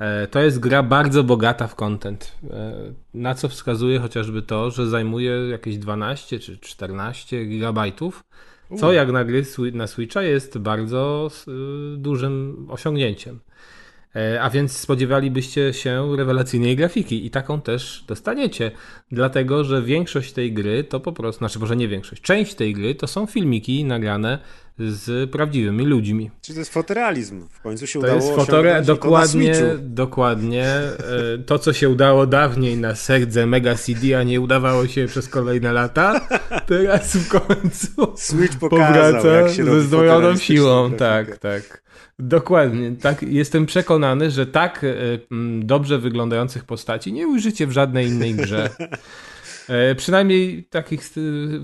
E, 0.00 0.26
to 0.26 0.40
jest 0.40 0.60
gra 0.60 0.82
bardzo 0.82 1.24
bogata 1.24 1.66
w 1.66 1.74
content, 1.74 2.32
e, 2.50 2.72
na 3.14 3.34
co 3.34 3.48
wskazuje 3.48 3.98
chociażby 3.98 4.42
to, 4.42 4.70
że 4.70 4.86
zajmuje 4.86 5.30
jakieś 5.30 5.78
12 5.78 6.38
czy 6.38 6.58
14 6.58 7.44
gigabajtów, 7.44 8.24
co 8.76 8.92
jak 8.92 9.12
na 9.12 9.24
gry 9.24 9.44
na 9.72 9.86
Switcha 9.86 10.22
jest 10.22 10.58
bardzo 10.58 11.30
dużym 11.96 12.66
osiągnięciem. 12.70 13.40
E, 14.16 14.42
a 14.42 14.50
więc 14.50 14.76
spodziewalibyście 14.76 15.72
się 15.72 16.16
rewelacyjnej 16.16 16.76
grafiki 16.76 17.26
i 17.26 17.30
taką 17.30 17.60
też 17.60 18.04
dostaniecie, 18.08 18.70
dlatego 19.10 19.64
że 19.64 19.82
większość 19.82 20.32
tej 20.32 20.52
gry 20.52 20.84
to 20.84 21.00
po 21.00 21.12
prostu, 21.12 21.38
znaczy 21.38 21.58
może 21.58 21.76
nie 21.76 21.88
większość, 21.88 22.22
część 22.22 22.54
tej 22.54 22.72
gry 22.72 22.94
to 22.94 23.06
są 23.06 23.26
filmiki 23.26 23.84
nagrane 23.84 24.38
z 24.78 25.30
prawdziwymi 25.30 25.84
ludźmi. 25.84 26.30
Czyli 26.40 26.54
to 26.54 26.60
jest 26.60 26.72
fotorealizm. 26.72 27.48
W 27.48 27.60
końcu 27.60 27.86
się 27.86 28.00
to 28.00 28.06
udało 28.06 28.20
jest 28.22 28.34
fotore... 28.34 28.82
dokładnie, 28.82 29.54
dokładnie. 29.80 30.66
E, 30.66 31.38
to, 31.46 31.58
co 31.58 31.72
się 31.72 31.88
udało 31.88 32.26
dawniej 32.26 32.76
na 32.76 32.94
serdze 32.94 33.46
Mega 33.46 33.74
CD, 33.74 34.18
a 34.18 34.22
nie 34.22 34.40
udawało 34.40 34.86
się 34.86 35.06
przez 35.06 35.28
kolejne 35.28 35.72
lata, 35.72 36.20
teraz 36.66 37.16
w 37.16 37.28
końcu 37.28 38.12
Switch 38.16 38.58
pokazał, 38.58 39.22
powraca 39.22 39.48
ze 39.48 39.80
zdwojoną 39.80 40.36
siłą. 40.36 40.92
Tak, 40.92 41.38
tak. 41.38 41.84
Dokładnie. 42.18 42.96
Tak, 42.96 43.22
jestem 43.22 43.66
przekonany, 43.66 44.30
że 44.30 44.46
tak 44.46 44.84
e, 44.84 44.88
dobrze 45.58 45.98
wyglądających 45.98 46.64
postaci 46.64 47.12
nie 47.12 47.28
ujrzycie 47.28 47.66
w 47.66 47.72
żadnej 47.72 48.06
innej 48.06 48.34
grze. 48.34 48.70
E, 49.68 49.94
przynajmniej 49.94 50.64
takich, 50.64 51.02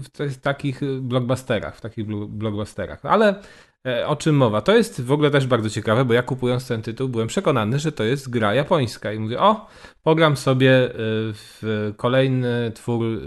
w 0.09 0.37
takich 0.43 0.81
blockbusterach, 1.01 1.77
w 1.77 1.81
takich 1.81 2.07
blockbusterach. 2.29 3.05
Ale 3.05 3.43
e, 3.87 4.07
o 4.07 4.17
czym 4.17 4.37
mowa? 4.37 4.61
To 4.61 4.77
jest 4.77 5.01
w 5.01 5.13
ogóle 5.13 5.31
też 5.31 5.47
bardzo 5.47 5.71
ciekawe, 5.71 6.05
bo 6.05 6.15
ja 6.15 6.23
kupując 6.23 6.69
ten 6.69 6.83
tytuł 6.83 7.09
byłem 7.09 7.29
przekonany, 7.29 7.79
że 7.79 7.93
to 7.93 8.05
jest 8.05 8.31
gra 8.31 8.55
japońska 8.55 9.13
i 9.13 9.19
mówię, 9.19 9.41
o, 9.41 9.67
pogram 10.03 10.37
sobie 10.37 10.91
w 10.95 11.93
kolejny 11.97 12.73
twór 12.75 13.21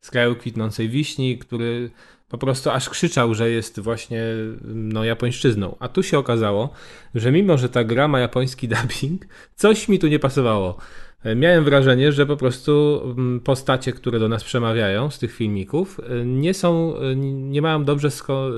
z 0.00 0.10
kraju 0.10 0.36
kwitnącej 0.36 0.88
wiśni, 0.88 1.38
który 1.38 1.90
po 2.28 2.38
prostu 2.38 2.70
aż 2.70 2.90
krzyczał, 2.90 3.34
że 3.34 3.50
jest 3.50 3.80
właśnie 3.80 4.22
no, 4.64 5.04
japońszczyzną. 5.04 5.76
A 5.80 5.88
tu 5.88 6.02
się 6.02 6.18
okazało, 6.18 6.70
że 7.14 7.32
mimo, 7.32 7.58
że 7.58 7.68
ta 7.68 7.84
gra 7.84 8.08
ma 8.08 8.20
japoński 8.20 8.68
dubbing, 8.74 9.26
coś 9.54 9.88
mi 9.88 9.98
tu 9.98 10.08
nie 10.08 10.18
pasowało. 10.18 10.78
E, 11.24 11.34
miałem 11.34 11.64
wrażenie, 11.64 12.12
że 12.12 12.26
po 12.26 12.36
prostu 12.36 13.00
mm, 13.04 13.40
postacie, 13.40 13.92
które 13.92 14.18
do 14.18 14.28
nas 14.28 14.44
przemawiają 14.44 15.10
z 15.10 15.18
tych 15.18 15.34
filmików, 15.34 16.00
e, 16.00 16.24
nie 16.24 16.54
są, 16.54 16.96
e, 16.96 17.16
nie 17.16 17.62
mają 17.62 17.84
dobrze 17.84 18.08
sko- 18.08 18.50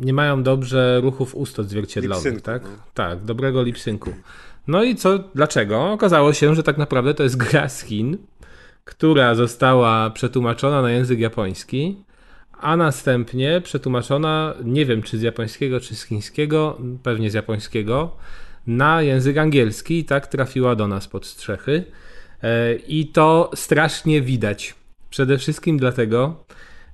nie 0.00 0.12
mają 0.12 0.42
dobrze 0.42 1.00
ruchów 1.02 1.34
ust 1.34 1.58
odzwierciedlowych, 1.58 2.42
tak? 2.42 2.62
No. 2.62 2.68
Tak, 2.94 3.24
dobrego 3.24 3.62
lipsynku. 3.62 4.10
No 4.68 4.82
i 4.82 4.96
co, 4.96 5.18
dlaczego? 5.34 5.92
Okazało 5.92 6.32
się, 6.32 6.54
że 6.54 6.62
tak 6.62 6.78
naprawdę 6.78 7.14
to 7.14 7.22
jest 7.22 7.36
gra 7.36 7.68
z 7.68 7.82
Chin, 7.82 8.18
która 8.84 9.34
została 9.34 10.10
przetłumaczona 10.10 10.82
na 10.82 10.90
język 10.90 11.18
japoński, 11.18 11.96
a 12.60 12.76
następnie 12.76 13.60
przetłumaczona, 13.60 14.54
nie 14.64 14.86
wiem 14.86 15.02
czy 15.02 15.18
z 15.18 15.22
japońskiego, 15.22 15.80
czy 15.80 15.94
z 15.94 16.04
chińskiego, 16.04 16.78
pewnie 17.02 17.30
z 17.30 17.34
japońskiego, 17.34 18.16
na 18.70 19.02
język 19.02 19.38
angielski 19.38 19.98
i 19.98 20.04
tak 20.04 20.26
trafiła 20.26 20.74
do 20.74 20.88
nas 20.88 21.08
pod 21.08 21.26
strzechy. 21.26 21.84
E, 22.42 22.74
I 22.74 23.06
to 23.06 23.50
strasznie 23.54 24.22
widać. 24.22 24.74
Przede 25.10 25.38
wszystkim 25.38 25.78
dlatego, 25.78 26.44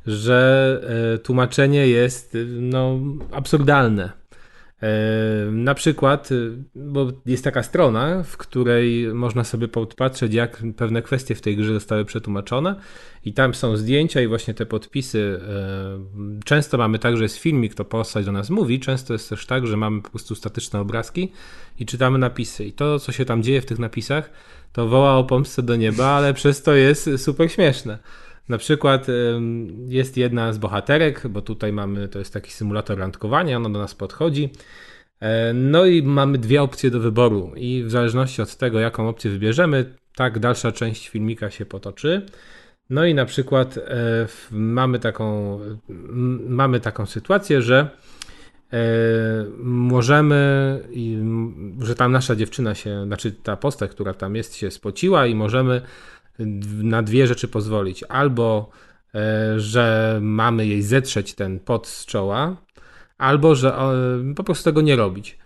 że 0.07 0.81
e, 1.15 1.19
tłumaczenie 1.19 1.89
jest 1.89 2.37
no, 2.61 2.99
absurdalne. 3.33 4.13
Na 5.53 5.75
przykład, 5.75 6.33
y, 6.33 6.65
bo 6.75 7.13
jest 7.27 7.45
taka 7.45 7.63
strona, 7.63 8.23
w 8.23 8.37
której 8.37 9.15
można 9.15 9.45
sobie 9.45 9.69
podpatrzeć, 9.69 10.35
jak 10.35 10.63
pewne 10.77 11.03
kwestie 11.03 11.35
w 11.35 11.41
tej 11.41 11.57
grze 11.57 11.75
zostały 11.75 12.05
przetłumaczone, 12.05 12.77
i 13.25 13.33
tam 13.33 13.55
są 13.55 13.77
zdjęcia 13.77 14.21
i 14.21 14.27
właśnie 14.27 14.55
te 14.55 14.67
podpisy. 14.67 15.41
Często 16.45 16.79
mamy 16.79 16.99
tak, 16.99 17.17
że 17.17 17.23
jest 17.23 17.37
filmik, 17.37 17.75
to 17.75 17.85
postać 17.85 18.25
do 18.27 18.33
nas 18.33 18.51
mówi, 18.51 18.81
często 18.81 19.13
jest 19.13 19.29
też 19.29 19.47
tak, 19.47 19.67
że 19.67 19.77
mamy 19.77 20.03
po 20.03 20.11
prostu 20.11 20.35
statyczne 20.35 20.81
obrazki 20.81 21.33
i 21.79 21.87
czytamy 21.87 22.19
napisy. 22.19 22.65
I 22.65 22.73
to, 22.73 22.99
co 22.99 23.13
się 23.13 23.25
tam 23.25 23.43
dzieje 23.43 23.61
w 23.61 23.67
tych 23.67 23.79
napisach, 23.79 24.31
to 24.73 24.89
woła 24.89 25.17
o 25.17 25.25
pomstę 25.25 25.63
do 25.63 25.77
nieba, 25.77 26.07
ale 26.07 26.35
przez 26.41 26.63
to 26.63 26.75
jest 26.75 27.11
super 27.17 27.53
śmieszne. 27.53 27.99
Na 28.49 28.59
przykład 28.59 29.07
jest 29.87 30.17
jedna 30.17 30.53
z 30.53 30.59
bohaterek, 30.59 31.29
bo 31.29 31.43
tutaj 31.43 31.73
mamy, 31.73 32.09
to 32.09 32.19
jest 32.19 32.33
taki 32.33 32.53
symulator 32.53 32.99
randkowania, 32.99 33.57
ona 33.57 33.71
do 33.71 33.79
nas 33.79 33.95
podchodzi. 33.95 34.51
E, 35.21 35.53
no 35.53 35.87
i 35.87 36.03
mamy 36.03 36.39
dwie 36.39 36.63
opcje 36.63 36.91
do 36.91 37.01
wyboru 37.01 37.53
i 37.57 37.83
w 37.85 37.91
zależności 37.91 38.43
od 38.43 38.57
tego, 38.57 38.81
jaką 38.81 39.09
opcję 39.09 39.31
wybierzemy, 39.31 39.95
tak 40.17 40.39
dalsza 40.39 40.73
część 40.73 41.09
filmika 41.09 41.51
się 41.51 41.67
potoczy. 41.67 42.27
No 42.91 43.05
i 43.05 43.15
na 43.15 43.25
przykład 43.25 43.79
e, 43.79 44.27
mamy 44.51 44.99
taką, 44.99 45.59
mamy 46.49 46.81
taką 46.81 47.07
sytuację, 47.07 47.63
że 47.63 47.91
e, 48.73 48.79
możemy, 49.59 50.81
że 51.81 51.95
tam 51.95 52.13
nasza 52.13 52.37
dziewczyna 52.37 52.75
się, 52.75 53.05
znaczy 53.05 53.33
ta 53.33 53.57
postać, 53.57 53.91
która 53.91 54.15
tam 54.15 54.37
jest, 54.37 54.57
się 54.57 54.71
spociła 54.71 55.27
i 55.27 55.35
możemy 55.35 55.83
na 56.83 57.03
dwie 57.03 57.27
rzeczy 57.27 57.49
pozwolić. 57.49 58.05
Albo, 58.09 58.71
e, 59.15 59.61
że 59.61 60.19
mamy 60.23 60.67
jej 60.67 60.83
zetrzeć 60.83 61.35
ten 61.35 61.61
pot 61.61 61.87
z 61.87 62.07
czoła, 62.07 62.57
albo, 63.19 63.55
że 63.55 63.77
po 64.37 64.45
prostu 64.45 64.65
tego 64.65 64.81
nie 64.81 64.97
robić. 64.97 65.39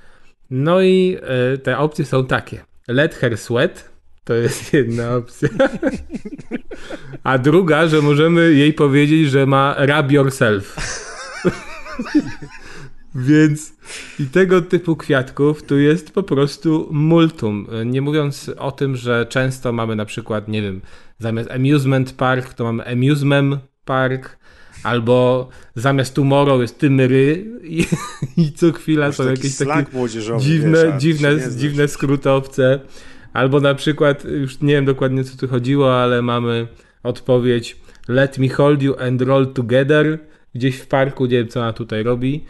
No 0.50 0.82
i 0.82 1.16
e, 1.22 1.58
te 1.58 1.78
opcje 1.78 2.04
są 2.04 2.26
takie. 2.26 2.64
Let 2.88 3.14
her 3.14 3.38
sweat, 3.38 3.90
to 4.24 4.34
jest 4.34 4.72
jedna 4.74 5.14
opcja. 5.14 5.48
A 7.22 7.38
druga, 7.38 7.86
że 7.86 8.02
możemy 8.02 8.52
jej 8.52 8.72
powiedzieć, 8.72 9.30
że 9.30 9.46
ma 9.46 9.76
rub 9.78 10.10
yourself. 10.10 10.76
Więc 13.14 13.72
i 14.20 14.26
tego 14.26 14.62
typu 14.62 14.96
kwiatków 14.96 15.62
tu 15.62 15.78
jest 15.78 16.10
po 16.10 16.22
prostu 16.22 16.88
multum. 16.90 17.66
Nie 17.86 18.02
mówiąc 18.02 18.50
o 18.58 18.72
tym, 18.72 18.96
że 18.96 19.26
często 19.26 19.72
mamy 19.72 19.96
na 19.96 20.04
przykład, 20.04 20.48
nie 20.48 20.62
wiem, 20.62 20.80
zamiast 21.18 21.50
amusement 21.50 22.12
park, 22.12 22.54
to 22.54 22.64
mamy 22.64 22.86
amusement 22.86 23.60
park, 23.84 24.38
albo 24.82 25.48
zamiast 25.74 26.14
tomorrow 26.14 26.60
jest 26.60 26.78
tymry 26.78 27.46
i, 27.62 27.86
i 28.36 28.52
co 28.52 28.72
chwila 28.72 29.06
Masz 29.06 29.16
są 29.16 29.30
jakieś 29.30 29.56
takie 29.56 29.84
dziwne, 30.38 30.86
wiesz, 30.86 31.02
dziwne, 31.02 31.38
dziwne 31.56 31.88
skrótowce. 31.88 32.80
Albo 33.32 33.60
na 33.60 33.74
przykład, 33.74 34.24
już 34.24 34.60
nie 34.60 34.74
wiem 34.74 34.84
dokładnie 34.84 35.24
co 35.24 35.36
tu 35.36 35.48
chodziło, 35.48 36.02
ale 36.02 36.22
mamy 36.22 36.68
odpowiedź 37.02 37.76
Let 38.08 38.38
me 38.38 38.48
hold 38.48 38.82
you 38.82 38.94
and 39.00 39.22
roll 39.22 39.52
together. 39.52 40.18
Gdzieś 40.54 40.76
w 40.76 40.86
parku, 40.86 41.24
nie 41.24 41.38
wiem 41.38 41.48
co 41.48 41.60
ona 41.60 41.72
tutaj 41.72 42.02
robi. 42.02 42.44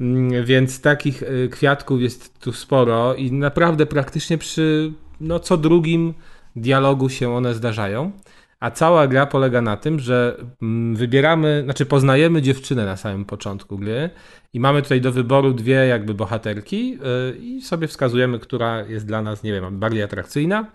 Mm, 0.00 0.44
więc 0.44 0.80
takich 0.80 1.22
y, 1.22 1.48
kwiatków 1.52 2.00
jest 2.02 2.40
tu 2.40 2.52
sporo 2.52 3.14
i 3.14 3.32
naprawdę 3.32 3.86
praktycznie 3.86 4.38
przy 4.38 4.92
no, 5.20 5.40
co 5.40 5.56
drugim 5.56 6.14
dialogu 6.56 7.08
się 7.08 7.30
one 7.30 7.54
zdarzają. 7.54 8.12
A 8.60 8.70
cała 8.70 9.08
gra 9.08 9.26
polega 9.26 9.60
na 9.60 9.76
tym, 9.76 10.00
że 10.00 10.36
mm, 10.62 10.96
wybieramy, 10.96 11.60
znaczy 11.64 11.86
poznajemy 11.86 12.42
dziewczynę 12.42 12.84
na 12.84 12.96
samym 12.96 13.24
początku 13.24 13.78
gry 13.78 14.10
i 14.52 14.60
mamy 14.60 14.82
tutaj 14.82 15.00
do 15.00 15.12
wyboru 15.12 15.52
dwie 15.52 15.74
jakby 15.74 16.14
bohaterki 16.14 16.98
y, 17.32 17.38
i 17.38 17.62
sobie 17.62 17.88
wskazujemy, 17.88 18.38
która 18.38 18.82
jest 18.82 19.06
dla 19.06 19.22
nas, 19.22 19.42
nie 19.42 19.52
wiem, 19.52 19.78
bardziej 19.78 20.02
atrakcyjna. 20.02 20.66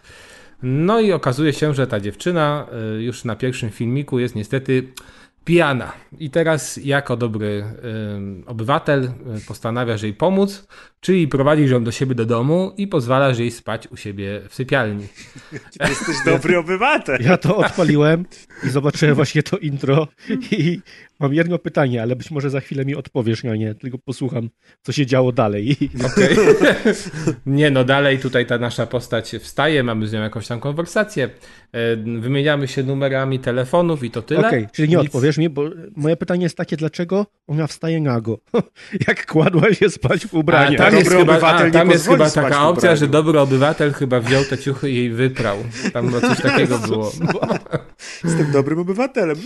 No 0.63 0.99
i 0.99 1.11
okazuje 1.11 1.53
się, 1.53 1.73
że 1.73 1.87
ta 1.87 1.99
dziewczyna 1.99 2.67
y, 2.97 3.03
już 3.03 3.25
na 3.25 3.35
pierwszym 3.35 3.69
filmiku 3.69 4.19
jest 4.19 4.35
niestety 4.35 4.87
pijana. 5.45 5.93
I 6.19 6.29
teraz 6.29 6.79
jako 6.83 7.17
dobry 7.17 7.63
y, 8.43 8.45
obywatel 8.45 9.11
postanawiasz 9.47 10.01
jej 10.01 10.13
pomóc, 10.13 10.67
czyli 11.01 11.27
prowadzisz 11.27 11.71
ją 11.71 11.83
do 11.83 11.91
siebie 11.91 12.15
do 12.15 12.25
domu 12.25 12.73
i 12.77 12.87
pozwalasz 12.87 13.39
jej 13.39 13.51
spać 13.51 13.87
u 13.87 13.97
siebie 13.97 14.41
w 14.49 14.55
sypialni. 14.55 15.07
Ty 15.79 15.89
jesteś 15.89 16.15
dobry 16.25 16.57
obywatel. 16.57 17.21
Ja 17.21 17.37
to 17.37 17.57
odpaliłem 17.57 18.25
i 18.63 18.69
zobaczyłem 18.69 19.15
właśnie 19.15 19.43
to 19.43 19.57
intro 19.57 20.07
i 20.51 20.79
mam 21.19 21.33
jedno 21.33 21.59
pytanie, 21.59 22.01
ale 22.01 22.15
być 22.15 22.31
może 22.31 22.49
za 22.49 22.59
chwilę 22.59 22.85
mi 22.85 22.95
odpowiesz, 22.95 23.43
ja 23.43 23.55
nie, 23.55 23.75
tylko 23.75 23.97
posłucham, 23.97 24.49
co 24.81 24.91
się 24.91 25.05
działo 25.05 25.31
dalej. 25.31 25.77
Okay. 26.09 26.35
nie, 27.45 27.71
no 27.71 27.83
dalej 27.83 28.19
tutaj 28.19 28.45
ta 28.45 28.57
nasza 28.57 28.85
postać 28.85 29.35
wstaje, 29.39 29.83
mamy 29.83 30.07
z 30.07 30.13
nią 30.13 30.21
jakąś 30.21 30.47
tam 30.47 30.59
konwersację, 30.59 31.29
e, 31.71 31.95
wymieniamy 31.95 32.67
się 32.67 32.83
numerami 32.83 33.39
telefonów 33.39 34.03
i 34.03 34.11
to 34.11 34.21
tyle. 34.21 34.39
Okej, 34.47 34.59
okay, 34.59 34.69
czyli 34.73 34.89
nie 34.89 34.97
Nic... 34.97 35.11
odpowiesz 35.29 35.37
mi, 35.37 35.49
bo 35.49 35.63
moje 35.95 36.17
pytanie 36.17 36.43
jest 36.43 36.57
takie, 36.57 36.77
dlaczego 36.77 37.25
ona 37.47 37.67
wstaje 37.67 38.01
nago? 38.01 38.37
Jak 39.07 39.25
kładła 39.25 39.73
się 39.73 39.89
spać 39.89 40.27
w 40.27 40.33
ubraniu. 40.33 40.77
tam 40.77 40.95
jest 40.95 41.09
chyba, 41.11 41.41
a, 41.41 41.71
tam 41.71 41.89
jest 41.89 42.07
chyba 42.07 42.29
taka 42.29 42.67
opcja, 42.67 42.95
że 42.95 43.07
dobry 43.07 43.39
obywatel 43.39 43.93
chyba 43.93 44.19
wziął 44.19 44.43
te 44.43 44.57
ciuchy 44.57 44.89
i 44.89 44.95
jej 44.95 45.09
wyprał. 45.09 45.57
Tam 45.93 46.11
coś 46.21 46.41
takiego 46.41 46.79
było. 46.87 47.11
Jestem 48.23 48.51
dobrym 48.51 48.79
obywatelem. 48.79 49.37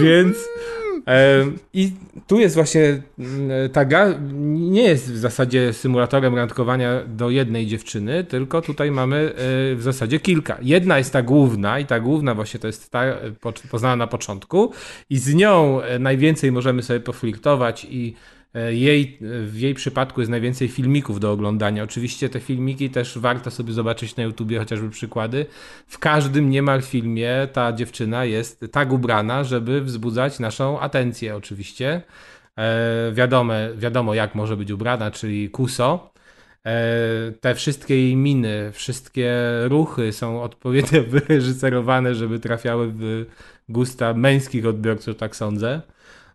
Więc 0.00 0.36
i 1.74 1.92
tu 2.26 2.40
jest 2.40 2.54
właśnie 2.54 3.02
mm, 3.18 3.70
ta 3.72 3.84
gra, 3.84 4.14
nie 4.52 4.82
jest 4.82 5.12
w 5.12 5.16
zasadzie 5.16 5.72
symulatorem 5.72 6.34
randkowania 6.34 7.04
do 7.06 7.30
jednej 7.30 7.66
dziewczyny, 7.66 8.24
tylko 8.24 8.62
tutaj 8.62 8.90
mamy 8.90 9.16
e, 9.16 9.32
w 9.74 9.82
zasadzie 9.82 10.20
kilka. 10.20 10.58
Jedna 10.62 10.98
jest 10.98 11.12
ta 11.12 11.22
główna 11.22 11.78
i 11.78 11.86
ta 11.86 12.00
główna 12.00 12.34
właśnie 12.34 12.60
to 12.60 12.66
jest 12.66 12.90
ta 12.90 13.04
e, 13.04 13.18
poznana 13.70 13.96
na 13.96 14.06
początku 14.06 14.72
i 15.10 15.18
z 15.18 15.34
nią 15.34 15.82
e, 15.82 15.98
najwięcej 15.98 16.52
możemy 16.52 16.82
sobie 16.82 17.00
poflirtować 17.00 17.86
i 17.90 18.14
E, 18.39 18.39
jej, 18.70 19.18
w 19.20 19.58
jej 19.58 19.74
przypadku 19.74 20.20
jest 20.20 20.30
najwięcej 20.30 20.68
filmików 20.68 21.20
do 21.20 21.32
oglądania. 21.32 21.82
Oczywiście 21.82 22.28
te 22.28 22.40
filmiki 22.40 22.90
też 22.90 23.18
warto 23.18 23.50
sobie 23.50 23.72
zobaczyć 23.72 24.16
na 24.16 24.22
YouTubie, 24.22 24.58
chociażby 24.58 24.90
przykłady. 24.90 25.46
W 25.86 25.98
każdym 25.98 26.50
niemal 26.50 26.82
filmie 26.82 27.48
ta 27.52 27.72
dziewczyna 27.72 28.24
jest 28.24 28.64
tak 28.72 28.92
ubrana, 28.92 29.44
żeby 29.44 29.80
wzbudzać 29.80 30.38
naszą 30.38 30.80
atencję 30.80 31.36
oczywiście. 31.36 32.02
E, 32.58 33.12
wiadomo, 33.12 33.52
wiadomo 33.76 34.14
jak 34.14 34.34
może 34.34 34.56
być 34.56 34.70
ubrana, 34.70 35.10
czyli 35.10 35.50
kuso. 35.50 36.12
E, 36.66 37.32
te 37.40 37.54
wszystkie 37.54 37.96
jej 37.96 38.16
miny, 38.16 38.72
wszystkie 38.72 39.34
ruchy 39.64 40.12
są 40.12 40.42
odpowiednio 40.42 41.02
wyreżyserowane, 41.12 42.14
żeby 42.14 42.40
trafiały 42.40 42.92
w 42.92 43.26
gusta 43.68 44.14
męskich 44.14 44.66
odbiorców, 44.66 45.16
tak 45.16 45.36
sądzę. 45.36 45.80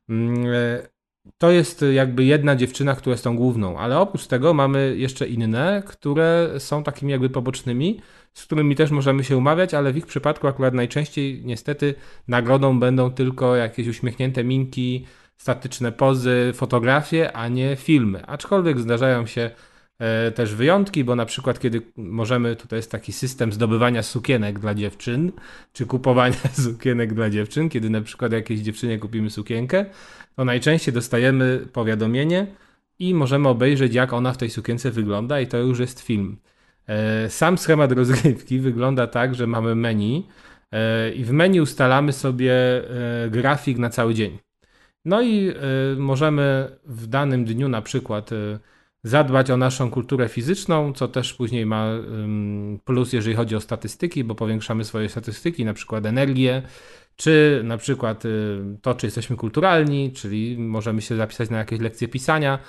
Mm, 0.09 0.45
e, 0.53 0.94
to 1.37 1.51
jest 1.51 1.85
jakby 1.93 2.23
jedna 2.23 2.55
dziewczyna, 2.55 2.95
która 2.95 3.11
jest 3.13 3.23
tą 3.23 3.35
główną, 3.35 3.79
ale 3.79 3.99
oprócz 3.99 4.27
tego 4.27 4.53
mamy 4.53 4.95
jeszcze 4.97 5.27
inne, 5.27 5.83
które 5.85 6.49
są 6.57 6.83
takimi 6.83 7.11
jakby 7.11 7.29
pobocznymi, 7.29 8.01
z 8.33 8.45
którymi 8.45 8.75
też 8.75 8.91
możemy 8.91 9.23
się 9.23 9.37
umawiać, 9.37 9.73
ale 9.73 9.93
w 9.93 9.97
ich 9.97 10.05
przypadku 10.05 10.47
akurat 10.47 10.73
najczęściej 10.73 11.41
niestety 11.45 11.95
nagrodą 12.27 12.79
będą 12.79 13.11
tylko 13.11 13.55
jakieś 13.55 13.87
uśmiechnięte 13.87 14.43
minki, 14.43 15.05
statyczne 15.37 15.91
pozy, 15.91 16.51
fotografie, 16.55 17.33
a 17.33 17.47
nie 17.47 17.75
filmy. 17.75 18.25
Aczkolwiek 18.25 18.79
zdarzają 18.79 19.25
się 19.25 19.51
też 20.35 20.55
wyjątki, 20.55 21.03
bo 21.03 21.15
na 21.15 21.25
przykład 21.25 21.59
kiedy 21.59 21.81
możemy, 21.97 22.55
tutaj 22.55 22.79
jest 22.79 22.91
taki 22.91 23.13
system 23.13 23.53
zdobywania 23.53 24.03
sukienek 24.03 24.59
dla 24.59 24.73
dziewczyn, 24.73 25.31
czy 25.73 25.85
kupowania 25.85 26.35
sukienek 26.65 27.13
dla 27.13 27.29
dziewczyn, 27.29 27.69
kiedy 27.69 27.89
na 27.89 28.01
przykład 28.01 28.31
jakiejś 28.31 28.59
dziewczynie 28.59 28.99
kupimy 28.99 29.29
sukienkę, 29.29 29.85
to 30.35 30.45
najczęściej 30.45 30.93
dostajemy 30.93 31.67
powiadomienie 31.73 32.47
i 32.99 33.13
możemy 33.13 33.49
obejrzeć 33.49 33.93
jak 33.93 34.13
ona 34.13 34.33
w 34.33 34.37
tej 34.37 34.49
sukience 34.49 34.91
wygląda 34.91 35.39
i 35.39 35.47
to 35.47 35.57
już 35.57 35.79
jest 35.79 36.01
film. 36.01 36.37
E, 36.87 37.29
sam 37.29 37.57
schemat 37.57 37.91
rozgrywki 37.91 38.59
wygląda 38.59 39.07
tak, 39.07 39.35
że 39.35 39.47
mamy 39.47 39.75
menu 39.75 40.27
e, 40.71 41.11
i 41.11 41.23
w 41.23 41.31
menu 41.31 41.61
ustalamy 41.61 42.13
sobie 42.13 42.53
grafik 43.29 43.77
na 43.77 43.89
cały 43.89 44.13
dzień. 44.13 44.37
No 45.05 45.21
i 45.21 45.53
możemy 45.97 46.77
w 46.85 47.07
danym 47.07 47.45
dniu 47.45 47.69
na 47.69 47.81
przykład 47.81 48.29
zadbać 49.05 49.51
o 49.51 49.57
naszą 49.57 49.91
kulturę 49.91 50.29
fizyczną, 50.29 50.93
co 50.93 51.07
też 51.07 51.33
później 51.33 51.65
ma 51.65 51.87
plus, 52.85 53.13
jeżeli 53.13 53.35
chodzi 53.35 53.55
o 53.55 53.61
statystyki, 53.61 54.23
bo 54.23 54.35
powiększamy 54.35 54.83
swoje 54.83 55.09
statystyki, 55.09 55.65
na 55.65 55.73
przykład 55.73 56.05
energię, 56.05 56.61
czy 57.15 57.61
na 57.63 57.77
przykład 57.77 58.25
y, 58.25 58.59
to, 58.81 58.93
czy 58.93 59.07
jesteśmy 59.07 59.35
kulturalni, 59.35 60.11
czyli 60.11 60.57
możemy 60.57 61.01
się 61.01 61.15
zapisać 61.15 61.49
na 61.49 61.57
jakieś 61.57 61.79
lekcje 61.79 62.07
pisania, 62.07 62.59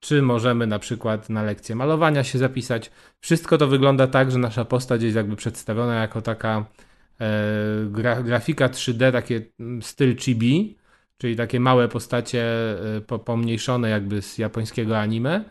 czy 0.00 0.22
możemy 0.22 0.66
na 0.66 0.78
przykład 0.78 1.30
na 1.30 1.42
lekcję 1.42 1.74
malowania 1.76 2.24
się 2.24 2.38
zapisać. 2.38 2.90
Wszystko 3.20 3.58
to 3.58 3.66
wygląda 3.66 4.06
tak, 4.06 4.30
że 4.30 4.38
nasza 4.38 4.64
postać 4.64 5.02
jest 5.02 5.16
jakby 5.16 5.36
przedstawiona 5.36 5.94
jako 5.94 6.22
taka 6.22 6.64
e, 7.20 7.26
gra, 7.90 8.22
grafika 8.22 8.68
3D, 8.68 9.12
takie 9.12 9.40
mm, 9.60 9.82
styl 9.82 10.16
chibi, 10.16 10.76
czyli 11.18 11.36
takie 11.36 11.60
małe 11.60 11.88
postacie 11.88 12.44
e, 12.96 13.18
pomniejszone 13.18 13.90
jakby 13.90 14.22
z 14.22 14.38
japońskiego 14.38 14.98
anime 14.98 15.44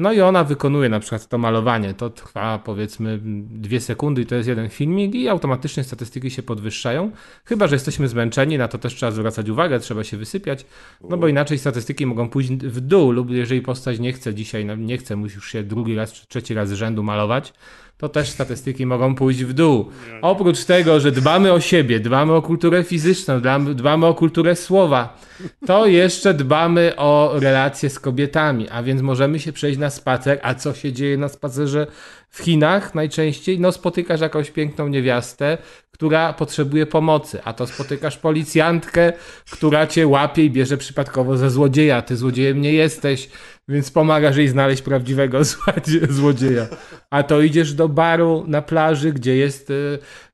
no 0.00 0.12
i 0.12 0.20
ona 0.20 0.44
wykonuje 0.44 0.88
na 0.88 1.00
przykład 1.00 1.26
to 1.28 1.38
malowanie. 1.38 1.94
To 1.94 2.10
trwa 2.10 2.58
powiedzmy 2.58 3.18
dwie 3.50 3.80
sekundy 3.80 4.22
i 4.22 4.26
to 4.26 4.34
jest 4.34 4.48
jeden 4.48 4.68
filmik 4.68 5.14
i 5.14 5.28
automatycznie 5.28 5.84
statystyki 5.84 6.30
się 6.30 6.42
podwyższają. 6.42 7.10
Chyba, 7.44 7.66
że 7.66 7.74
jesteśmy 7.74 8.08
zmęczeni, 8.08 8.58
na 8.58 8.68
to 8.68 8.78
też 8.78 8.94
trzeba 8.94 9.12
zwracać 9.12 9.48
uwagę, 9.48 9.80
trzeba 9.80 10.04
się 10.04 10.16
wysypiać, 10.16 10.66
no 11.10 11.16
bo 11.16 11.28
inaczej 11.28 11.58
statystyki 11.58 12.06
mogą 12.06 12.28
pójść 12.28 12.50
w 12.50 12.80
dół 12.80 13.12
lub 13.12 13.30
jeżeli 13.30 13.60
postać 13.60 13.98
nie 13.98 14.12
chce 14.12 14.34
dzisiaj, 14.34 14.66
nie 14.78 14.98
chce, 14.98 15.16
musi 15.16 15.34
już 15.34 15.52
się 15.52 15.62
drugi 15.62 15.94
raz 15.94 16.12
czy 16.12 16.26
trzeci 16.26 16.54
raz 16.54 16.68
z 16.68 16.72
rzędu 16.72 17.02
malować, 17.02 17.52
to 18.00 18.08
też 18.08 18.28
statystyki 18.28 18.86
mogą 18.86 19.14
pójść 19.14 19.44
w 19.44 19.52
dół. 19.52 19.90
Oprócz 20.22 20.64
tego, 20.64 21.00
że 21.00 21.12
dbamy 21.12 21.52
o 21.52 21.60
siebie, 21.60 22.00
dbamy 22.00 22.32
o 22.32 22.42
kulturę 22.42 22.84
fizyczną, 22.84 23.40
dbamy, 23.74 24.06
o 24.06 24.14
kulturę 24.14 24.56
słowa, 24.56 25.18
to 25.66 25.86
jeszcze 25.86 26.34
dbamy 26.34 26.92
o 26.96 27.32
relacje 27.34 27.90
z 27.90 28.00
kobietami, 28.00 28.68
a 28.68 28.82
więc 28.82 29.02
możemy 29.02 29.38
się 29.38 29.52
przejść 29.52 29.78
na 29.78 29.90
spacer. 29.90 30.40
A 30.42 30.54
co 30.54 30.74
się 30.74 30.92
dzieje 30.92 31.16
na 31.16 31.28
spacerze 31.28 31.86
w 32.28 32.42
Chinach 32.42 32.94
najczęściej? 32.94 33.60
No 33.60 33.72
spotykasz 33.72 34.20
jakąś 34.20 34.50
piękną 34.50 34.88
niewiastę, 34.88 35.58
która 35.92 36.32
potrzebuje 36.32 36.86
pomocy, 36.86 37.40
a 37.44 37.52
to 37.52 37.66
spotykasz 37.66 38.16
policjantkę, 38.16 39.12
która 39.50 39.86
cię 39.86 40.06
łapie 40.06 40.44
i 40.44 40.50
bierze 40.50 40.76
przypadkowo 40.76 41.36
za 41.36 41.50
złodzieja. 41.50 42.02
Ty 42.02 42.16
złodziejem 42.16 42.60
nie 42.60 42.72
jesteś, 42.72 43.28
więc 43.70 43.90
pomagasz 43.90 44.36
jej 44.36 44.48
znaleźć 44.48 44.82
prawdziwego 44.82 45.40
złodzieja. 46.08 46.66
A 47.10 47.22
to 47.22 47.40
idziesz 47.40 47.74
do 47.74 47.88
baru 47.88 48.44
na 48.46 48.62
plaży, 48.62 49.12
gdzie 49.12 49.36
jest 49.36 49.70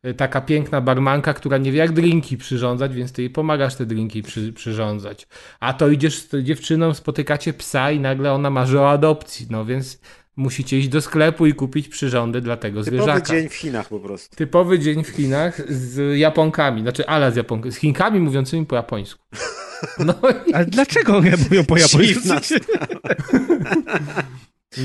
y, 0.05 0.14
taka 0.14 0.41
piękna 0.41 0.80
barmanka, 0.80 1.34
która 1.34 1.59
nie 1.59 1.72
wie 1.72 1.78
jak 1.78 1.93
drinki 1.93 2.37
przyrządzać, 2.37 2.95
więc 2.95 3.12
ty 3.12 3.22
jej 3.22 3.30
pomagasz 3.30 3.74
te 3.74 3.87
drinki 3.87 4.22
przy, 4.22 4.53
przyrządzać. 4.53 5.28
A 5.61 5.72
to 5.72 5.89
idziesz 5.89 6.18
z 6.18 6.43
dziewczyną, 6.43 6.95
spotykacie 6.95 7.53
psa 7.53 7.91
i 7.91 8.01
nagle 8.01 8.32
ona 8.32 8.51
marzy 8.51 8.80
o 8.80 8.91
adopcji, 8.91 9.47
no 9.51 9.64
więc 9.64 10.01
musicie 10.37 10.78
iść 10.78 10.89
do 10.89 11.01
sklepu 11.01 11.47
i 11.47 11.55
kupić 11.55 11.89
przyrządy 11.89 12.41
dla 12.41 12.57
tego 12.57 12.84
Typowy 12.84 12.97
zwierzaka. 12.97 13.20
Typowy 13.20 13.41
dzień 13.41 13.49
w 13.49 13.55
Chinach 13.55 13.89
po 13.89 14.01
prostu. 14.01 14.37
Typowy 14.37 14.78
dzień 14.78 15.05
w 15.05 15.09
Chinach 15.09 15.72
z 15.72 16.18
Japonkami, 16.18 16.82
znaczy 16.82 17.07
ala 17.07 17.30
z 17.30 17.37
Japonkami, 17.37 17.72
z 17.72 17.76
Chinkami 17.76 18.20
mówiącymi 18.20 18.66
po 18.66 18.76
japońsku. 18.76 19.24
No 19.99 20.14
i... 20.47 20.55
Ale 20.55 20.64
dlaczego 20.64 21.16
one 21.16 21.31
mówią 21.31 21.64
po 21.64 21.77
japońsku? 21.77 22.29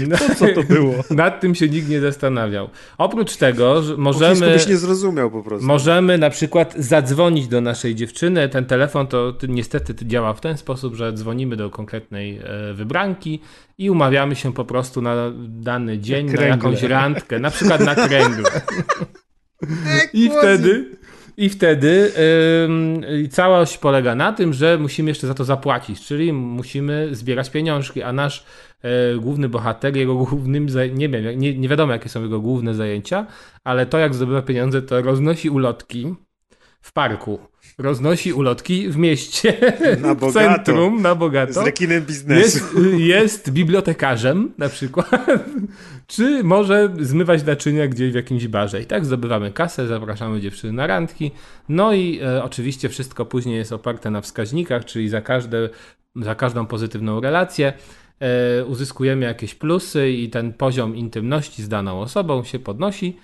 No, 0.08 0.18
co 0.18 0.48
to 0.48 0.64
było? 0.64 0.94
Nad 1.10 1.42
tym 1.42 1.56
się 1.56 1.70
nikt 1.70 1.90
nie 1.90 2.00
zastanawiał. 2.00 2.70
Oprócz 2.98 3.36
tego, 3.36 3.84
że 3.84 3.98
możemy. 3.98 4.54
byś 4.54 4.68
nie 4.68 4.78
zrozumiał 4.78 5.32
po 5.32 5.44
prostu. 5.44 5.68
Możemy 5.68 6.18
na 6.18 6.30
przykład 6.30 6.74
zadzwonić 6.78 7.48
do 7.48 7.62
naszej 7.62 7.96
dziewczyny. 7.96 8.50
Ten 8.50 8.66
telefon 8.66 9.08
to 9.08 9.34
niestety 9.48 10.06
działa 10.06 10.34
w 10.34 10.42
ten 10.42 10.58
sposób, 10.58 10.96
że 10.96 11.14
dzwonimy 11.14 11.56
do 11.56 11.70
konkretnej 11.70 12.38
e, 12.44 12.74
wybranki 12.74 13.40
i 13.78 13.90
umawiamy 13.90 14.36
się 14.36 14.54
po 14.54 14.66
prostu 14.66 15.02
na 15.02 15.16
dany 15.48 16.00
dzień, 16.00 16.26
na, 16.28 16.42
na 16.42 16.48
jakąś 16.48 16.84
randkę, 16.84 17.40
na 17.40 17.52
przykład 17.52 17.82
na 17.82 17.96
kręgle. 17.96 18.50
I 20.14 20.30
wtedy 20.30 20.86
i 21.42 21.50
wtedy 21.50 22.12
yy, 23.10 23.28
całość 23.28 23.78
polega 23.78 24.16
na 24.16 24.34
tym, 24.34 24.54
że 24.54 24.78
musimy 24.78 25.10
jeszcze 25.10 25.28
za 25.28 25.34
to 25.34 25.44
zapłacić, 25.44 26.06
czyli 26.06 26.34
musimy 26.34 27.10
zbierać 27.12 27.50
pieniążki, 27.50 28.04
a 28.04 28.14
nasz 28.14 28.46
yy, 28.84 28.90
główny 29.20 29.50
bohater, 29.50 29.98
jego 29.98 30.16
głównym, 30.16 30.68
nie 30.94 31.10
wiem, 31.10 31.40
nie, 31.40 31.58
nie 31.58 31.70
wiadomo 31.70 31.94
jakie 31.94 32.10
są 32.10 32.24
jego 32.24 32.40
główne 32.40 32.74
zajęcia, 32.74 33.26
ale 33.64 33.86
to 33.86 33.98
jak 33.98 34.14
zdobywa 34.14 34.42
pieniądze, 34.42 34.82
to 34.82 35.02
roznosi 35.02 35.50
ulotki 35.50 36.16
w 36.82 36.94
parku. 36.94 37.40
Roznosi 37.78 38.34
ulotki 38.34 38.90
w 38.90 38.98
mieście, 38.98 39.58
na 40.02 40.16
w 40.30 40.34
centrum, 40.34 41.02
na 41.02 41.16
bogato. 41.16 41.54
Z 41.54 41.58
rekinem 41.58 42.06
biznesu. 42.06 42.42
Jest, 42.42 42.74
jest 42.98 43.52
bibliotekarzem 43.52 44.52
na 44.58 44.70
przykład, 44.70 45.26
czy 46.08 46.44
może 46.44 46.90
zmywać 47.00 47.46
naczynia 47.46 47.88
gdzieś 47.88 48.12
w 48.12 48.16
jakimś 48.16 48.48
barze. 48.48 48.82
I 48.82 48.86
tak 48.86 49.06
zdobywamy 49.06 49.52
kasę, 49.52 49.88
zapraszamy 49.88 50.42
dziewczyny 50.42 50.74
na 50.74 50.88
randki. 50.88 51.32
No 51.70 51.94
i 51.94 52.20
e, 52.24 52.44
oczywiście 52.44 52.90
wszystko 52.90 53.26
później 53.26 53.58
jest 53.58 53.74
oparte 53.74 54.12
na 54.12 54.22
wskaźnikach, 54.22 54.86
czyli 54.86 55.10
za, 55.10 55.22
każde, 55.22 55.70
za 56.16 56.36
każdą 56.36 56.66
pozytywną 56.66 57.22
relację 57.22 57.74
e, 58.20 58.66
uzyskujemy 58.66 59.26
jakieś 59.26 59.56
plusy 59.56 60.12
i 60.12 60.30
ten 60.30 60.54
poziom 60.54 60.96
intymności 60.96 61.64
z 61.64 61.70
daną 61.70 62.02
osobą 62.02 62.44
się 62.44 62.60
podnosi. 62.60 63.18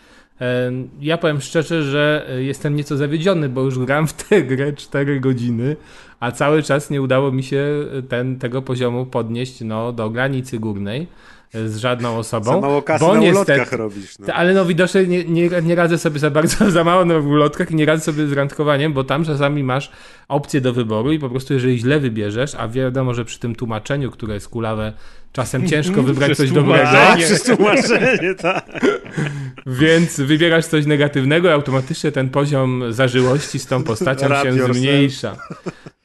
Ja 1.00 1.18
powiem 1.18 1.42
szczerze, 1.42 1.84
że 1.84 2.26
e, 2.30 2.44
jestem 2.44 2.76
nieco 2.76 2.98
zawiedziony, 2.98 3.50
bo 3.50 3.62
już 3.62 3.80
gram 3.80 4.08
w 4.08 4.14
tę 4.14 4.44
grę 4.44 4.74
4 4.74 5.20
godziny, 5.20 5.76
a 6.20 6.32
cały 6.32 6.64
czas 6.64 6.90
nie 6.90 7.02
udało 7.02 7.32
mi 7.32 7.44
się 7.44 7.86
ten, 8.10 8.40
tego 8.40 8.62
poziomu 8.62 9.06
podnieść 9.06 9.62
no, 9.62 9.92
do 9.92 10.10
granicy 10.10 10.60
górnej 10.60 11.08
z 11.54 11.78
żadną 11.78 12.18
osobą. 12.18 12.52
Za 12.52 12.62
mało 12.62 12.82
kasy 12.82 13.06
bo 13.06 13.14
na 13.14 13.20
niestety, 13.20 13.54
ulotkach 13.54 13.80
robisz. 13.80 14.20
No. 14.20 14.34
Ale 14.34 14.54
no 14.54 14.66
widocznie 14.66 15.08
nie, 15.08 15.24
nie, 15.24 15.50
nie, 15.64 15.76
radzę 15.76 15.98
sobie 15.98 16.20
za 16.20 16.30
bardzo 16.30 16.72
za 16.72 16.84
mało 16.84 17.06
na 17.06 17.18
ulotkach 17.18 17.72
i 17.72 17.76
nie 17.76 17.86
radzę 17.86 18.04
sobie 18.04 18.28
z 18.28 18.32
randkowaniem, 18.32 18.94
bo 18.94 19.04
tam 19.04 19.26
czasami 19.26 19.64
masz 19.64 19.92
opcję 20.28 20.62
do 20.62 20.74
wyboru 20.74 21.12
i 21.12 21.20
po 21.20 21.30
prostu 21.30 21.54
jeżeli 21.54 21.80
źle 21.80 22.00
wybierzesz, 22.00 22.56
a 22.56 22.68
wiadomo, 22.68 23.14
że 23.14 23.26
przy 23.26 23.40
tym 23.40 23.56
tłumaczeniu, 23.56 24.12
które 24.12 24.34
jest 24.34 24.50
kulawe, 24.50 24.94
czasem 25.34 25.68
ciężko 25.70 26.04
wybrać 26.04 26.38
coś 26.38 26.52
dobrego. 26.52 26.90
Przez 27.18 27.44
tłumaczenie, 27.44 28.36
tak. 28.36 28.66
Więc 29.82 30.20
wybierasz 30.20 30.66
coś 30.66 30.86
negatywnego 30.86 31.50
i 31.50 31.52
automatycznie 31.52 32.12
ten 32.12 32.30
poziom 32.30 32.84
zażyłości 32.90 33.60
z 33.60 33.66
tą 33.66 33.84
postacią 33.84 34.44
się 34.44 34.74
zmniejsza. 34.74 35.36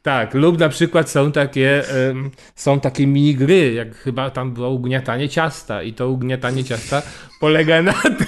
Tak, 0.02 0.34
lub 0.34 0.58
na 0.58 0.68
przykład 0.68 1.10
są 1.10 1.32
takie, 1.32 1.84
są 2.54 2.80
takie 2.80 3.06
minigry, 3.06 3.72
jak 3.72 3.96
chyba 3.96 4.30
tam 4.30 4.52
było 4.52 4.70
ugniatanie 4.70 5.28
ciasta 5.28 5.82
i 5.82 5.92
to 5.92 6.08
ugniatanie 6.08 6.64
ciasta 6.64 7.02
polega 7.40 7.82
na 7.82 7.92
tym, 8.18 8.26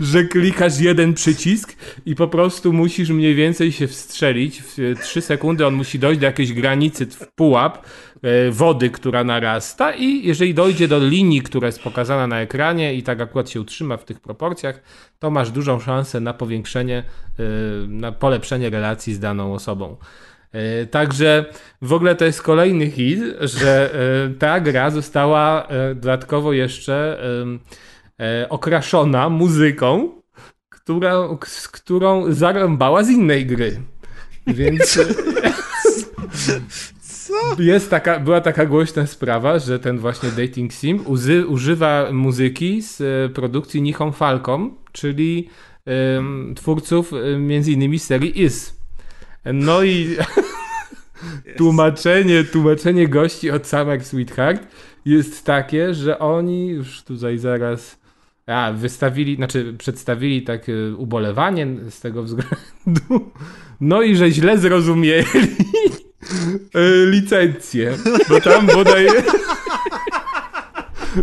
że 0.00 0.24
klikasz 0.24 0.80
jeden 0.80 1.14
przycisk 1.14 1.76
i 2.06 2.14
po 2.14 2.28
prostu 2.28 2.72
musisz 2.72 3.10
mniej 3.10 3.34
więcej 3.34 3.72
się 3.72 3.86
wstrzelić. 3.86 4.62
W 4.62 4.94
3 5.02 5.20
sekundy 5.20 5.66
on 5.66 5.74
musi 5.74 5.98
dojść 5.98 6.20
do 6.20 6.26
jakiejś 6.26 6.52
granicy 6.52 7.06
w 7.06 7.32
pułap 7.34 7.86
e, 8.22 8.50
wody, 8.50 8.90
która 8.90 9.24
narasta 9.24 9.92
i 9.92 10.26
jeżeli 10.26 10.54
dojdzie 10.54 10.88
do 10.88 10.98
linii, 10.98 11.42
która 11.42 11.66
jest 11.66 11.82
pokazana 11.82 12.26
na 12.26 12.40
ekranie 12.40 12.94
i 12.94 13.02
tak 13.02 13.20
akurat 13.20 13.50
się 13.50 13.60
utrzyma 13.60 13.96
w 13.96 14.04
tych 14.04 14.20
proporcjach, 14.20 14.82
to 15.18 15.30
masz 15.30 15.50
dużą 15.50 15.80
szansę 15.80 16.20
na 16.20 16.34
powiększenie, 16.34 16.98
e, 16.98 17.42
na 17.88 18.12
polepszenie 18.12 18.70
relacji 18.70 19.14
z 19.14 19.18
daną 19.18 19.54
osobą. 19.54 19.96
E, 20.52 20.86
także 20.86 21.44
w 21.82 21.92
ogóle 21.92 22.16
to 22.16 22.24
jest 22.24 22.42
kolejny 22.42 22.90
hit, 22.90 23.20
że 23.40 23.94
e, 23.94 24.34
ta 24.38 24.60
gra 24.60 24.90
została 24.90 25.66
e, 25.66 25.94
dodatkowo 25.94 26.52
jeszcze 26.52 27.20
okraszona 28.48 29.28
muzyką, 29.28 30.10
która, 30.68 31.28
z 31.46 31.68
którą 31.68 32.32
zarąbała 32.32 33.02
z 33.02 33.10
innej 33.10 33.46
gry. 33.46 33.80
Więc. 34.46 34.98
Co? 37.00 37.62
Jest 37.62 37.90
taka, 37.90 38.20
była 38.20 38.40
taka 38.40 38.66
głośna 38.66 39.06
sprawa, 39.06 39.58
że 39.58 39.78
ten 39.78 39.98
właśnie 39.98 40.28
Dating 40.30 40.72
Sim 40.72 41.06
uzy, 41.06 41.46
używa 41.46 42.08
muzyki 42.12 42.82
z 42.82 43.02
produkcji 43.32 43.82
Nihon 43.82 44.12
Falcom, 44.12 44.74
czyli 44.92 45.48
um, 45.86 46.54
twórców 46.56 47.12
między 47.38 47.72
innymi 47.72 47.98
serii 47.98 48.42
Is. 48.42 48.79
No 49.44 49.82
i 49.82 50.16
tłumaczenie, 51.56 52.44
tłumaczenie 52.44 53.08
gości 53.08 53.50
od 53.50 53.66
Summer 53.66 54.04
Sweetheart 54.04 54.62
jest 55.04 55.44
takie, 55.44 55.94
że 55.94 56.18
oni 56.18 56.68
już 56.68 57.02
tutaj 57.02 57.38
zaraz 57.38 58.00
a, 58.46 58.72
wystawili, 58.72 59.36
znaczy 59.36 59.74
przedstawili 59.78 60.42
takie 60.42 60.74
ubolewanie 60.96 61.66
z 61.90 62.00
tego 62.00 62.22
względu, 62.22 63.30
no 63.80 64.02
i 64.02 64.16
że 64.16 64.30
źle 64.30 64.58
zrozumieli 64.58 65.26
e, 66.74 67.06
licencję, 67.06 67.96
bo 68.28 68.40
tam 68.40 68.66
bodaj 68.66 69.06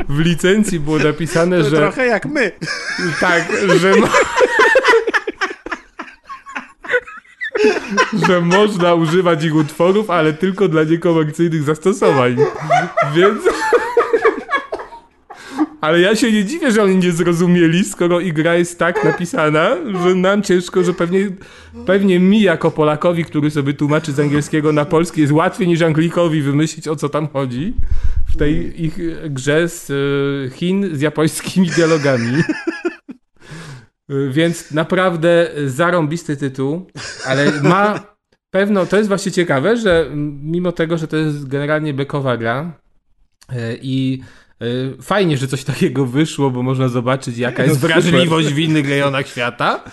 w 0.10 0.20
licencji 0.20 0.80
było 0.80 1.00
napisane, 1.00 1.64
to 1.64 1.70
że... 1.70 1.78
Trochę 1.78 2.06
jak 2.06 2.26
my. 2.26 2.52
Tak, 3.20 3.52
że... 3.82 3.94
że 8.28 8.42
można 8.42 8.94
używać 8.94 9.44
ich 9.44 9.56
utworów, 9.56 10.10
ale 10.10 10.34
tylko 10.34 10.68
dla 10.68 10.84
niekomercyjnych 10.84 11.64
zastosowań. 11.64 12.36
Więc... 13.16 13.40
Ale 15.82 16.00
ja 16.00 16.16
się 16.16 16.32
nie 16.32 16.46
dziwię, 16.46 16.72
że 16.72 16.84
oni 16.84 16.96
nie 16.96 17.12
zrozumieli, 17.12 17.84
skoro 17.84 18.20
i 18.20 18.34
gra 18.34 18.56
jest 18.56 18.80
tak 18.80 19.04
napisana, 19.04 19.70
że 20.04 20.16
nam 20.16 20.44
ciężko, 20.44 20.84
że 20.84 20.94
pewnie, 20.94 21.30
pewnie 21.86 22.20
mi 22.20 22.42
jako 22.42 22.72
Polakowi, 22.72 23.26
który 23.26 23.52
sobie 23.52 23.74
tłumaczy 23.74 24.12
z 24.12 24.20
angielskiego 24.20 24.72
na 24.72 24.86
polski, 24.86 25.22
jest 25.22 25.34
łatwiej 25.34 25.68
niż 25.68 25.82
Anglikowi 25.82 26.42
wymyślić 26.42 26.88
o 26.88 26.96
co 26.96 27.10
tam 27.10 27.28
chodzi 27.28 27.74
w 28.30 28.38
tej 28.38 28.86
ich 28.86 28.98
grze 29.30 29.70
z 29.70 29.90
e, 29.90 30.56
Chin 30.58 30.90
z 30.96 31.02
japońskimi 31.02 31.68
dialogami. 31.68 32.44
Więc 34.30 34.72
naprawdę 34.72 35.50
zarąbisty 35.66 36.38
tytuł, 36.38 36.92
ale 37.26 37.52
ma 37.62 38.18
pewno, 38.50 38.86
to 38.86 38.98
jest 38.98 39.08
właśnie 39.08 39.32
ciekawe, 39.32 39.78
że 39.78 40.10
mimo 40.42 40.72
tego, 40.72 40.98
że 40.98 41.08
to 41.08 41.18
jest 41.18 41.48
generalnie 41.48 41.94
bekowa 41.94 42.38
gra 42.38 42.80
e, 43.50 43.76
i 43.82 44.24
fajnie, 45.02 45.38
że 45.38 45.48
coś 45.48 45.64
takiego 45.64 46.06
wyszło, 46.06 46.52
bo 46.52 46.64
można 46.64 46.88
zobaczyć, 46.88 47.38
jaka 47.38 47.64
jest 47.64 47.76
no, 47.82 47.88
wrażliwość 47.88 48.48
w 48.48 48.60
innych 48.60 48.90
rejonach 48.90 49.28
świata, 49.28 49.84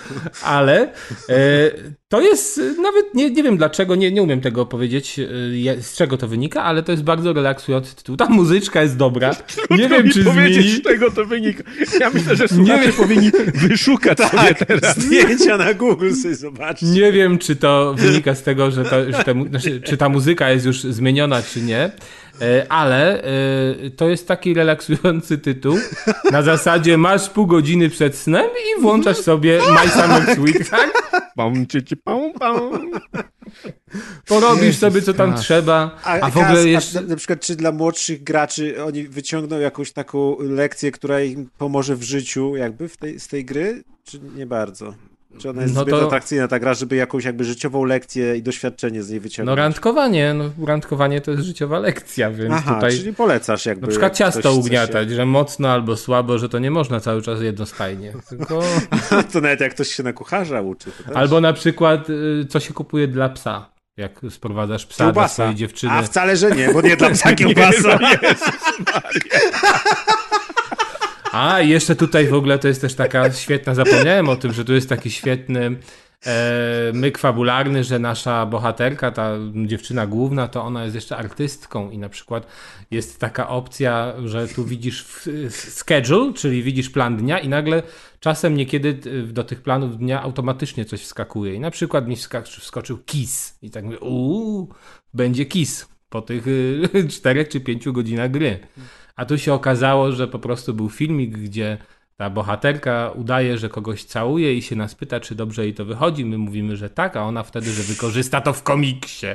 ale 0.42 0.92
e, 1.28 1.70
to 2.08 2.20
jest 2.20 2.60
nawet, 2.82 3.14
nie, 3.14 3.30
nie 3.30 3.42
wiem 3.42 3.56
dlaczego, 3.56 3.94
nie, 3.94 4.12
nie 4.12 4.22
umiem 4.22 4.40
tego 4.40 4.66
powiedzieć, 4.66 5.18
e, 5.18 5.82
z 5.82 5.96
czego 5.96 6.16
to 6.16 6.28
wynika, 6.28 6.62
ale 6.62 6.82
to 6.82 6.92
jest 6.92 7.04
bardzo 7.04 7.32
relaksujący 7.32 7.96
tytuł. 7.96 8.16
Ta 8.16 8.26
muzyczka 8.28 8.82
jest 8.82 8.96
dobra. 8.96 9.34
Trudno 9.54 9.76
nie 9.76 9.88
wiem, 9.88 10.10
czy 10.10 10.24
powiedzieć, 10.24 10.62
zmieni... 10.62 10.78
z 10.78 10.82
czego 10.82 11.10
to 11.10 11.24
wynika. 11.24 11.62
Ja 12.00 12.10
myślę, 12.10 12.36
że 12.36 12.48
słuchacze 12.48 12.92
powinni 12.92 13.30
wyszukać 13.54 14.18
tak, 14.18 14.30
sobie 14.30 14.54
teraz. 14.54 14.98
Zdjęcia 14.98 15.56
na 15.56 15.74
Google 15.74 16.12
sobie 16.12 16.34
zobaczyć. 16.46 16.88
Nie 16.88 17.12
wiem, 17.12 17.38
czy 17.38 17.56
to 17.56 17.94
wynika 17.98 18.34
z 18.34 18.42
tego, 18.42 18.70
że, 18.70 18.84
to, 18.84 19.12
że 19.12 19.24
te, 19.24 19.44
znaczy, 19.48 19.80
czy 19.80 19.96
ta 19.96 20.08
muzyka 20.08 20.50
jest 20.50 20.66
już 20.66 20.80
zmieniona, 20.82 21.42
czy 21.42 21.62
nie. 21.62 21.90
E, 22.40 22.66
ale 22.68 23.22
e, 23.22 23.90
to 23.96 24.08
jest 24.08 24.28
taki 24.28 24.53
relaksujący 24.54 25.38
tytuł. 25.38 25.78
Na 26.30 26.42
zasadzie 26.42 26.98
masz 26.98 27.30
pół 27.30 27.46
godziny 27.46 27.90
przed 27.90 28.16
snem 28.16 28.46
i 28.46 28.82
włączasz 28.82 29.16
sobie 29.16 29.60
My 29.70 29.90
Summer 29.90 30.34
Sweet, 30.34 30.70
tak? 30.70 30.90
Pam, 31.36 31.66
ci, 31.66 31.84
ci, 31.84 31.96
pam, 31.96 32.32
pam. 32.32 32.90
Porobisz 34.26 34.76
sobie, 34.76 35.02
co 35.02 35.14
tam 35.14 35.34
trzeba. 35.34 35.98
A, 36.04 36.20
a 36.20 36.30
w 36.30 36.36
ogóle 36.36 36.68
jeszcze... 36.68 37.00
na, 37.00 37.08
na 37.08 37.16
przykład, 37.16 37.40
czy 37.40 37.56
dla 37.56 37.72
młodszych 37.72 38.22
graczy 38.22 38.84
oni 38.84 39.08
wyciągną 39.08 39.58
jakąś 39.58 39.92
taką 39.92 40.36
lekcję, 40.38 40.92
która 40.92 41.20
im 41.20 41.50
pomoże 41.58 41.96
w 41.96 42.02
życiu, 42.02 42.56
jakby 42.56 42.88
w 42.88 42.96
tej, 42.96 43.20
z 43.20 43.28
tej 43.28 43.44
gry, 43.44 43.84
czy 44.04 44.20
nie 44.36 44.46
bardzo? 44.46 44.94
Czy 45.38 45.50
ona 45.50 45.62
jest 45.62 45.74
no 45.74 45.80
zbyt 45.80 45.94
to... 45.94 46.06
atrakcyjna 46.06 46.48
ta 46.48 46.58
gra, 46.58 46.74
żeby 46.74 46.96
jakąś 46.96 47.24
jakby 47.24 47.44
życiową 47.44 47.84
lekcję 47.84 48.36
i 48.36 48.42
doświadczenie 48.42 49.02
z 49.02 49.10
niej 49.10 49.20
wyciągnąć? 49.20 49.56
No 49.56 49.62
randkowanie, 49.62 50.34
no 50.34 50.50
randkowanie 50.66 51.20
to 51.20 51.30
jest 51.30 51.42
życiowa 51.44 51.78
lekcja, 51.78 52.30
więc 52.30 52.54
Aha, 52.54 52.74
tutaj... 52.74 52.90
czyli 52.90 53.14
polecasz 53.14 53.66
jakby... 53.66 53.86
Na 53.86 53.90
przykład 53.90 54.16
ciasto 54.16 54.54
ugniatać, 54.54 55.08
się... 55.08 55.14
że 55.14 55.26
mocno 55.26 55.68
albo 55.72 55.96
słabo, 55.96 56.38
że 56.38 56.48
to 56.48 56.58
nie 56.58 56.70
można 56.70 57.00
cały 57.00 57.22
czas 57.22 57.40
jednostajnie, 57.40 58.12
tylko... 58.28 58.62
to 59.32 59.40
nawet 59.40 59.60
jak 59.60 59.74
ktoś 59.74 59.88
się 59.88 60.02
na 60.02 60.12
kucharza 60.12 60.60
uczy. 60.60 60.90
Albo 61.14 61.40
na 61.40 61.52
przykład, 61.52 62.10
y, 62.10 62.46
co 62.48 62.60
się 62.60 62.74
kupuje 62.74 63.08
dla 63.08 63.28
psa. 63.28 63.74
Jak 63.96 64.20
sprowadzasz 64.30 64.86
psa 64.86 65.04
kiełbasa. 65.04 65.20
dla 65.20 65.28
swojej 65.28 65.54
dziewczyny. 65.54 65.92
A 65.92 66.02
wcale, 66.02 66.36
że 66.36 66.50
nie, 66.50 66.72
bo 66.72 66.80
nie 66.82 66.96
dla 66.96 67.10
psa 67.10 67.34
kiełbasa. 67.34 67.98
A, 71.34 71.60
jeszcze 71.60 71.96
tutaj 71.96 72.28
w 72.28 72.34
ogóle 72.34 72.58
to 72.58 72.68
jest 72.68 72.80
też 72.80 72.94
taka 72.94 73.32
świetna, 73.32 73.74
zapomniałem 73.74 74.28
o 74.28 74.36
tym, 74.36 74.52
że 74.52 74.64
tu 74.64 74.74
jest 74.74 74.88
taki 74.88 75.10
świetny 75.10 75.76
e, 76.26 76.92
myk 76.94 77.18
fabularny, 77.18 77.84
że 77.84 77.98
nasza 77.98 78.46
bohaterka, 78.46 79.10
ta 79.10 79.30
dziewczyna 79.66 80.06
główna, 80.06 80.48
to 80.48 80.62
ona 80.62 80.82
jest 80.84 80.94
jeszcze 80.94 81.16
artystką 81.16 81.90
i 81.90 81.98
na 81.98 82.08
przykład 82.08 82.46
jest 82.90 83.20
taka 83.20 83.48
opcja, 83.48 84.14
że 84.24 84.48
tu 84.48 84.64
widzisz 84.64 85.06
schedule, 85.48 86.32
czyli 86.32 86.62
widzisz 86.62 86.90
plan 86.90 87.16
dnia 87.16 87.38
i 87.38 87.48
nagle 87.48 87.82
czasem 88.20 88.56
niekiedy 88.56 88.94
do 89.26 89.44
tych 89.44 89.62
planów 89.62 89.98
dnia 89.98 90.22
automatycznie 90.22 90.84
coś 90.84 91.00
wskakuje 91.02 91.54
i 91.54 91.60
na 91.60 91.70
przykład 91.70 92.08
mi 92.08 92.16
wskoczył 92.44 92.98
kiss 92.98 93.58
i 93.62 93.70
tak 93.70 93.84
mówię, 93.84 93.98
uuu, 93.98 94.68
będzie 95.14 95.46
kiss 95.46 95.88
po 96.08 96.22
tych 96.22 96.46
czterech 97.16 97.48
czy 97.48 97.60
pięciu 97.60 97.92
godzinach 97.92 98.30
gry. 98.30 98.58
A 99.16 99.24
tu 99.24 99.38
się 99.38 99.52
okazało, 99.52 100.12
że 100.12 100.28
po 100.28 100.38
prostu 100.38 100.74
był 100.74 100.90
filmik, 100.90 101.38
gdzie 101.38 101.78
ta 102.16 102.30
bohaterka 102.30 103.10
udaje, 103.14 103.58
że 103.58 103.68
kogoś 103.68 104.04
całuje 104.04 104.54
i 104.54 104.62
się 104.62 104.76
nas 104.76 104.94
pyta, 104.94 105.20
czy 105.20 105.34
dobrze 105.34 105.64
jej 105.64 105.74
to 105.74 105.84
wychodzi. 105.84 106.24
My 106.24 106.38
mówimy, 106.38 106.76
że 106.76 106.90
tak, 106.90 107.16
a 107.16 107.22
ona 107.22 107.42
wtedy, 107.42 107.70
że 107.70 107.82
wykorzysta 107.82 108.40
to 108.40 108.52
w 108.52 108.62
komiksie. 108.62 109.26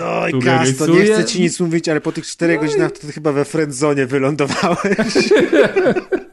Oj, 0.00 0.32
Gaz, 0.38 0.76
to 0.76 0.86
nie 0.86 1.04
chcę 1.04 1.24
ci 1.24 1.40
nic 1.40 1.60
mówić, 1.60 1.88
ale 1.88 2.00
po 2.00 2.12
tych 2.12 2.26
czterech 2.26 2.60
no 2.60 2.66
godzinach 2.66 2.92
to 2.92 3.06
ty 3.06 3.12
chyba 3.12 3.32
we 3.32 3.44
friendzone 3.44 4.06
wylądowałeś. 4.06 5.30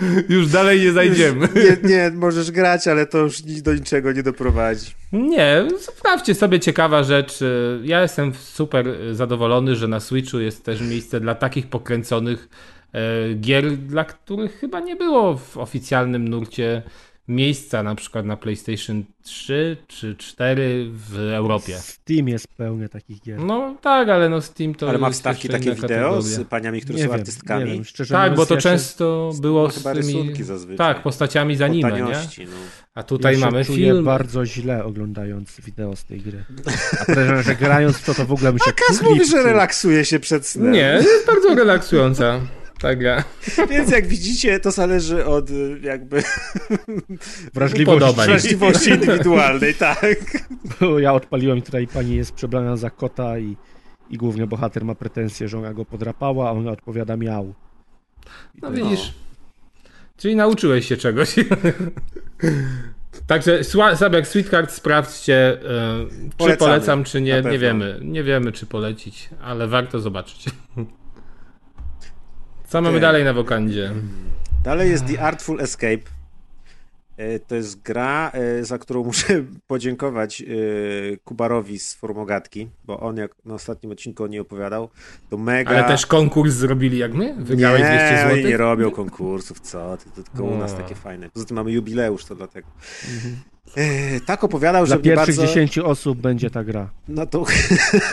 Już 0.28 0.48
dalej 0.48 0.80
nie 0.80 0.92
zajdziemy. 0.92 1.48
Nie, 1.54 1.90
nie, 1.90 2.10
możesz 2.14 2.50
grać, 2.50 2.88
ale 2.88 3.06
to 3.06 3.18
już 3.18 3.42
do 3.42 3.74
niczego 3.74 4.12
nie 4.12 4.22
doprowadzi. 4.22 4.90
Nie, 5.12 5.68
sprawdźcie 5.78 6.34
sobie 6.34 6.60
ciekawa 6.60 7.02
rzecz. 7.02 7.38
Ja 7.82 8.02
jestem 8.02 8.34
super 8.34 8.86
zadowolony, 9.12 9.76
że 9.76 9.88
na 9.88 10.00
Switchu 10.00 10.40
jest 10.40 10.64
też 10.64 10.80
miejsce 10.80 11.20
dla 11.20 11.34
takich 11.34 11.66
pokręconych 11.66 12.48
e, 12.92 13.34
gier, 13.34 13.76
dla 13.76 14.04
których 14.04 14.58
chyba 14.58 14.80
nie 14.80 14.96
było 14.96 15.36
w 15.36 15.56
oficjalnym 15.56 16.28
nurcie 16.28 16.82
miejsca 17.28 17.82
na 17.82 17.94
przykład 17.94 18.26
na 18.26 18.36
PlayStation 18.36 19.04
3 19.22 19.76
czy 19.86 20.16
4 20.16 20.90
w 20.92 21.18
Europie. 21.18 21.78
Steam 21.78 22.28
jest 22.28 22.48
pełny 22.56 22.88
takich 22.88 23.20
gier. 23.20 23.38
No 23.38 23.76
tak, 23.80 24.08
ale 24.08 24.28
no 24.28 24.40
Steam 24.40 24.74
to 24.74 24.88
Ale 24.88 24.98
ma 24.98 25.10
wstawki 25.10 25.48
takie 25.48 25.74
wideo 25.74 26.22
z 26.22 26.48
paniami, 26.48 26.80
które 26.80 26.98
nie 26.98 27.04
są 27.04 27.10
wiem, 27.10 27.20
artystkami? 27.20 27.64
Nie 27.64 27.74
wiem, 27.74 27.84
szczerze 27.84 28.14
tak, 28.14 28.34
bo 28.34 28.46
to 28.46 28.56
często 28.56 29.32
było 29.40 29.70
z 29.70 29.82
tymi 29.82 30.32
tak, 30.76 31.02
postaciami 31.02 31.56
z 31.56 31.62
anime, 31.62 31.92
nie? 31.92 32.02
No. 32.02 32.10
A 32.94 33.02
tutaj 33.02 33.40
ja 33.40 33.46
mamy 33.46 33.64
film. 33.64 34.04
bardzo 34.04 34.46
źle 34.46 34.84
oglądając 34.84 35.60
wideo 35.60 35.96
z 35.96 36.04
tej 36.04 36.20
gry. 36.20 36.44
A 37.38 37.42
że 37.42 37.56
grając 37.56 37.96
w 37.96 38.04
to, 38.04 38.14
to 38.14 38.26
w 38.26 38.32
ogóle 38.32 38.52
mi 38.52 38.60
się... 38.60 38.70
A 38.70 38.72
Kas 38.72 39.02
mówi, 39.02 39.24
że 39.24 39.42
relaksuje 39.42 40.04
się 40.04 40.20
przed 40.20 40.46
snem. 40.46 40.72
Nie, 40.72 41.00
jest 41.02 41.26
bardzo 41.26 41.54
relaksująca 41.54 42.40
ta 42.82 42.94
gra. 42.94 43.24
Więc 43.70 43.90
jak 43.90 44.06
widzicie, 44.06 44.60
to 44.60 44.70
zależy 44.70 45.26
od 45.26 45.50
y, 45.50 45.80
jakby 45.82 46.22
wrażliwości, 47.54 48.26
wrażliwości 48.26 48.90
indywidualnej, 49.00 49.74
tak. 49.74 50.16
Bo 50.80 50.98
ja 50.98 51.12
odpaliłem 51.12 51.62
tutaj, 51.62 51.86
pani 51.86 52.16
jest 52.16 52.32
przebrana 52.32 52.76
za 52.76 52.90
kota 52.90 53.38
i, 53.38 53.56
i 54.10 54.16
główny 54.16 54.46
bohater 54.46 54.84
ma 54.84 54.94
pretensje, 54.94 55.48
że 55.48 55.58
ona 55.58 55.74
go 55.74 55.84
podrapała, 55.84 56.48
a 56.48 56.52
ona 56.52 56.70
odpowiada 56.70 57.16
miał. 57.16 57.54
I 58.54 58.58
no 58.62 58.70
widzisz. 58.70 59.14
Czyli 60.16 60.36
nauczyłeś 60.36 60.88
się 60.88 60.96
czegoś. 60.96 61.34
Także 63.26 63.60
jak 64.12 64.28
Sweet 64.28 64.72
sprawdźcie, 64.72 65.58
yy, 66.38 66.48
czy 66.50 66.56
polecam, 66.56 67.04
czy 67.04 67.20
nie. 67.20 67.42
Nie 67.42 67.58
wiemy. 67.58 67.98
Nie 68.02 68.22
wiemy, 68.22 68.52
czy 68.52 68.66
polecić, 68.66 69.28
ale 69.42 69.68
warto 69.68 70.00
zobaczyć. 70.00 70.44
Co 72.72 72.82
mamy 72.82 73.00
dalej 73.00 73.24
na 73.24 73.32
wokandzie? 73.32 73.92
Dalej 74.64 74.90
jest 74.90 75.06
The 75.06 75.22
Artful 75.22 75.60
Escape. 75.60 76.02
E, 77.16 77.38
to 77.38 77.54
jest 77.54 77.82
gra, 77.82 78.30
e, 78.34 78.64
za 78.64 78.78
którą 78.78 79.04
muszę 79.10 79.44
podziękować 79.66 80.42
e, 80.42 80.46
Kubarowi 81.24 81.78
z 81.78 81.94
Formogatki, 81.94 82.68
bo 82.84 83.00
on 83.00 83.16
jak 83.16 83.34
na 83.44 83.54
ostatnim 83.54 83.92
odcinku 83.92 84.24
o 84.24 84.26
niej 84.26 84.40
opowiadał, 84.40 84.88
to 85.30 85.36
mega... 85.36 85.70
Ale 85.70 85.84
też 85.84 86.06
konkurs 86.06 86.54
zrobili 86.54 86.98
jak 86.98 87.14
my? 87.14 87.34
Wygrałeś 87.38 87.80
nie, 87.80 87.86
200 87.88 88.18
zł? 88.18 88.36
Nie, 88.36 88.44
nie 88.44 88.56
robią 88.56 88.90
konkursów, 88.90 89.60
co? 89.60 89.96
To, 89.96 90.22
to 90.22 90.30
tylko 90.30 90.44
u 90.44 90.58
nas 90.58 90.74
takie 90.76 90.94
fajne. 90.94 91.30
Poza 91.30 91.46
tym 91.46 91.54
mamy 91.54 91.72
jubileusz, 91.72 92.24
to 92.24 92.34
dlatego. 92.34 92.68
Mhm. 93.14 93.36
Tak 94.26 94.44
opowiadał, 94.44 94.86
że. 94.86 94.94
Dla 94.94 95.02
pierwszych 95.02 95.36
bardzo... 95.36 95.46
10 95.46 95.78
osób 95.78 96.18
będzie 96.18 96.50
ta 96.50 96.64
gra. 96.64 96.90
No 97.08 97.26
to. 97.26 97.44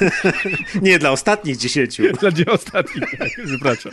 nie, 0.82 1.00
dla 1.00 1.12
ostatnich 1.12 1.58
10. 1.58 2.02
dla 2.22 2.54
ostatnich, 2.54 3.04
tak, 3.20 3.30
przepraszam. 3.48 3.92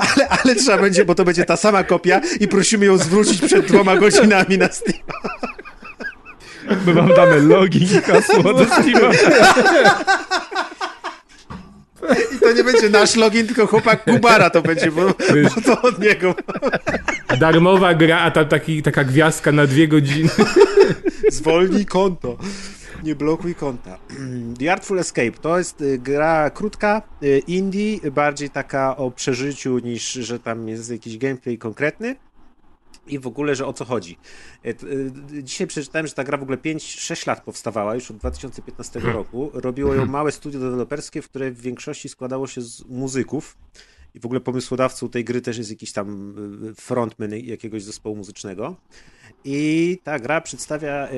ale, 0.00 0.28
ale 0.28 0.54
trzeba 0.54 0.78
będzie, 0.78 1.04
bo 1.04 1.14
to 1.14 1.24
będzie 1.24 1.44
ta 1.44 1.56
sama 1.56 1.84
kopia 1.84 2.20
i 2.40 2.48
prosimy 2.48 2.86
ją 2.86 2.98
zwrócić 2.98 3.40
przed 3.40 3.66
dwoma 3.66 3.96
godzinami 3.96 4.58
na 4.58 4.68
Steam. 4.68 4.98
My 6.86 6.94
wam 6.94 7.08
damy 7.08 7.42
login 7.42 7.82
i 7.82 8.00
hasło 8.00 8.42
do 8.42 8.64
Steama. 8.64 9.12
I 12.36 12.38
to 12.38 12.52
nie 12.52 12.64
będzie 12.64 12.88
nasz 12.88 13.16
login, 13.16 13.46
tylko 13.46 13.66
chłopak 13.66 14.04
Kubara 14.04 14.50
to 14.50 14.62
będzie, 14.62 14.92
bo, 14.92 15.06
bo 15.54 15.60
to 15.64 15.82
od 15.82 15.98
niego. 15.98 16.34
Darmowa 17.40 17.94
gra, 17.94 18.20
a 18.20 18.30
tam 18.30 18.48
taki, 18.48 18.82
taka 18.82 19.04
gwiazdka 19.04 19.52
na 19.52 19.66
dwie 19.66 19.88
godziny. 19.88 20.30
Zwolnij 21.30 21.86
konto. 21.86 22.36
Nie 23.02 23.14
blokuj 23.14 23.54
konta. 23.54 23.98
The 24.58 24.72
Artful 24.72 24.98
Escape 24.98 25.32
to 25.32 25.58
jest 25.58 25.80
y, 25.80 25.98
gra 25.98 26.50
krótka, 26.50 27.02
y, 27.22 27.42
indie, 27.46 28.10
bardziej 28.10 28.50
taka 28.50 28.96
o 28.96 29.10
przeżyciu 29.10 29.78
niż, 29.78 30.12
że 30.12 30.38
tam 30.38 30.68
jest 30.68 30.90
jakiś 30.90 31.18
gameplay 31.18 31.58
konkretny 31.58 32.16
i 33.12 33.18
w 33.18 33.26
ogóle, 33.26 33.54
że 33.54 33.66
o 33.66 33.72
co 33.72 33.84
chodzi. 33.84 34.18
E, 34.64 34.74
dzisiaj 35.42 35.66
przeczytałem, 35.66 36.06
że 36.06 36.12
ta 36.12 36.24
gra 36.24 36.38
w 36.38 36.42
ogóle 36.42 36.58
5-6 36.58 37.26
lat 37.26 37.44
powstawała, 37.44 37.94
już 37.94 38.10
od 38.10 38.16
2015 38.16 39.00
hmm. 39.00 39.18
roku. 39.18 39.50
Robiło 39.54 39.94
ją 39.94 40.06
małe 40.06 40.32
studio 40.32 40.60
deweloperskie, 40.60 41.22
w 41.22 41.28
które 41.28 41.50
w 41.50 41.60
większości 41.60 42.08
składało 42.08 42.46
się 42.46 42.60
z 42.60 42.84
muzyków. 42.84 43.58
I 44.14 44.20
w 44.20 44.24
ogóle 44.24 44.40
pomysłodawcą 44.40 45.08
tej 45.08 45.24
gry 45.24 45.40
też 45.40 45.58
jest 45.58 45.70
jakiś 45.70 45.92
tam 45.92 46.34
y, 46.70 46.74
frontman 46.74 47.30
jakiegoś 47.36 47.82
zespołu 47.82 48.16
muzycznego. 48.16 48.76
I 49.44 49.98
ta 50.04 50.18
gra 50.18 50.40
przedstawia 50.40 51.08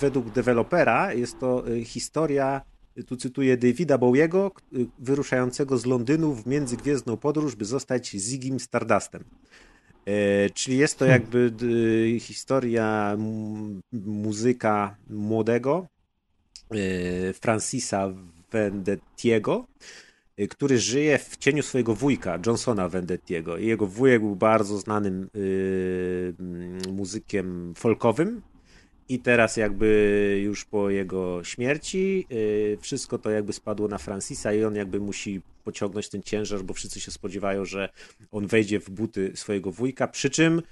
według 0.00 0.30
dewelopera, 0.30 1.12
jest 1.12 1.38
to 1.38 1.64
historia, 1.84 2.60
tu 3.06 3.16
cytuję 3.16 3.56
Davida 3.56 3.98
Bowiego, 3.98 4.52
wyruszającego 4.98 5.78
z 5.78 5.86
Londynu 5.86 6.34
w 6.34 6.46
międzygwiezdną 6.46 7.16
podróż, 7.16 7.54
by 7.54 7.64
zostać 7.64 8.08
Zigim 8.08 8.60
Stardustem. 8.60 9.24
Czyli 10.54 10.78
jest 10.78 10.98
to 10.98 11.04
hmm. 11.04 11.20
jakby 11.20 11.52
historia 12.20 13.16
muzyka 13.92 14.96
młodego 15.10 15.86
Francisa 17.40 18.12
Vendettiego, 18.52 19.66
Y, 20.40 20.48
który 20.48 20.78
żyje 20.78 21.18
w 21.18 21.36
cieniu 21.36 21.62
swojego 21.62 21.94
wujka, 21.94 22.38
Johnsona 22.46 22.88
Vendettiego. 22.88 23.58
Jego 23.58 23.86
wujek 23.86 24.22
był 24.22 24.36
bardzo 24.36 24.78
znanym 24.78 25.28
y, 25.36 26.34
muzykiem 26.92 27.74
folkowym. 27.76 28.42
I 29.12 29.18
teraz 29.18 29.56
jakby 29.56 30.40
już 30.44 30.64
po 30.64 30.90
jego 30.90 31.44
śmierci 31.44 32.26
y, 32.32 32.78
wszystko 32.80 33.18
to 33.18 33.30
jakby 33.30 33.52
spadło 33.52 33.88
na 33.88 33.98
Francisa 33.98 34.52
i 34.52 34.64
on 34.64 34.74
jakby 34.74 35.00
musi 35.00 35.40
pociągnąć 35.64 36.08
ten 36.08 36.22
ciężar, 36.22 36.62
bo 36.62 36.74
wszyscy 36.74 37.00
się 37.00 37.10
spodziewają, 37.10 37.64
że 37.64 37.88
on 38.30 38.46
wejdzie 38.46 38.80
w 38.80 38.90
buty 38.90 39.32
swojego 39.34 39.70
wujka, 39.70 40.08
przy 40.08 40.30
czym 40.30 40.62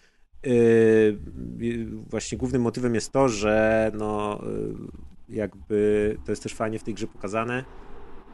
właśnie 2.10 2.38
głównym 2.38 2.62
motywem 2.62 2.94
jest 2.94 3.12
to, 3.12 3.28
że 3.28 3.90
no 3.94 4.42
jakby 5.28 6.16
to 6.24 6.32
jest 6.32 6.42
też 6.42 6.54
fajnie 6.54 6.78
w 6.78 6.82
tej 6.82 6.94
grze 6.94 7.06
pokazane, 7.06 7.64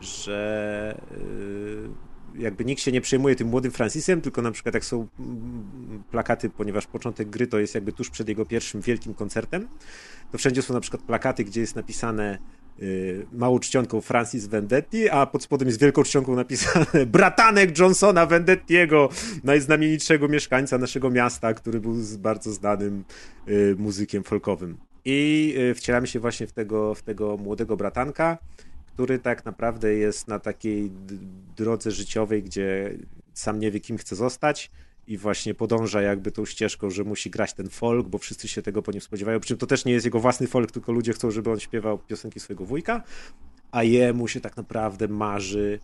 że 0.01 1.01
y, 1.13 2.16
jakby 2.39 2.65
nikt 2.65 2.83
się 2.83 2.93
nie 2.93 3.01
przejmuje 3.01 3.37
tym 3.37 3.49
młodym 3.49 3.73
Francisem, 3.73 4.21
tylko 4.21 4.43
na 4.43 4.51
przykład 4.51 4.75
jak 4.75 4.85
są 4.85 5.07
mm, 5.19 6.03
plakaty, 6.11 6.51
ponieważ 6.51 6.87
początek 6.87 7.31
gry 7.31 7.47
to 7.47 7.59
jest 7.59 7.75
jakby 7.75 7.93
tuż 7.93 8.11
przed 8.11 8.29
jego 8.29 8.47
pierwszym 8.47 8.81
wielkim 8.81 9.15
koncertem, 9.15 9.69
to 10.33 10.39
wszędzie 10.39 10.63
są 10.63 10.75
na 10.75 10.81
przykład 10.81 11.03
plakaty, 11.03 11.45
gdzie 11.45 11.61
jest 11.61 11.77
napisane 11.77 12.39
y, 12.83 13.27
małą 13.33 13.59
czcionką 13.59 14.01
Francis 14.01 14.47
Vendetti, 14.47 15.09
a 15.09 15.27
pod 15.27 15.43
spodem 15.43 15.69
jest 15.69 15.81
wielką 15.81 16.03
czcionką 16.03 16.37
napisane 16.37 17.07
bratanek 17.07 17.79
Johnsona 17.79 18.27
Vendettiego, 18.27 19.09
najznamienitszego 19.45 20.29
mieszkańca 20.29 20.79
naszego 20.79 21.11
miasta, 21.11 21.55
który 21.55 21.81
był 21.81 21.95
bardzo 22.19 22.53
znanym 22.53 23.05
y, 23.49 23.77
muzykiem 23.79 24.23
folkowym. 24.23 24.77
I 25.09 25.55
wcielamy 25.75 26.07
się 26.07 26.21
właśnie 26.21 26.47
w 26.47 26.53
tego, 26.53 26.95
w 26.95 27.03
tego 27.03 27.37
młodego 27.37 27.77
bratanka, 27.77 28.39
który 28.97 29.19
tak 29.19 29.45
naprawdę 29.45 29.95
jest 29.95 30.29
na 30.29 30.39
takiej 30.39 30.91
drodze 31.57 31.91
życiowej, 31.91 32.43
gdzie 32.43 32.99
sam 33.35 33.61
nie 33.61 33.71
wie, 33.71 33.81
kim 33.81 33.99
chce 33.99 34.17
zostać 34.17 34.71
i 35.07 35.19
właśnie 35.19 35.55
podąża 35.55 36.03
jakby 36.03 36.33
tą 36.33 36.45
ścieżką, 36.45 36.91
że 36.91 37.05
musi 37.05 37.31
grać 37.31 37.55
ten 37.55 37.69
folk, 37.69 38.09
bo 38.09 38.19
wszyscy 38.19 38.49
się 38.49 38.63
tego 38.63 38.83
po 38.83 38.93
nim 38.93 39.01
spodziewają. 39.01 39.41
Przy 39.41 39.49
czym 39.49 39.59
to 39.59 39.67
też 39.67 39.85
nie 39.85 39.93
jest 39.93 40.05
jego 40.05 40.21
własny 40.21 40.47
folk, 40.47 40.73
tylko 40.73 40.93
ludzie 40.93 41.13
chcą, 41.13 41.31
żeby 41.31 41.51
on 41.51 41.61
śpiewał 41.61 41.99
piosenki 41.99 42.41
swojego 42.41 42.65
wujka, 42.65 43.03
a 43.71 43.83
jemu 43.83 44.29
się 44.29 44.41
tak 44.41 44.57
naprawdę 44.57 45.09
marzy 45.09 45.81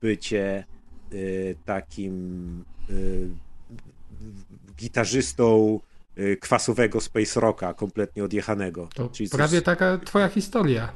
bycie 0.00 0.64
y, 1.12 1.56
takim 1.64 2.64
y, 2.90 3.28
gitarzystą 4.76 5.80
y, 6.18 6.36
kwasowego 6.36 7.00
space 7.00 7.40
rocka, 7.40 7.74
kompletnie 7.74 8.24
odjechanego. 8.24 8.88
To 8.94 9.08
Czyli 9.08 9.30
prawie 9.30 9.58
coś... 9.58 9.64
taka 9.64 9.98
twoja 9.98 10.28
historia. 10.28 10.92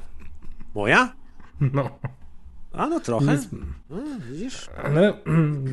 Moja? 0.75 1.20
No. 1.73 1.99
A 2.73 2.87
no 2.87 2.99
trochę. 2.99 3.37
No, 3.89 3.97
widzisz? 4.31 4.69
Ale 4.83 5.13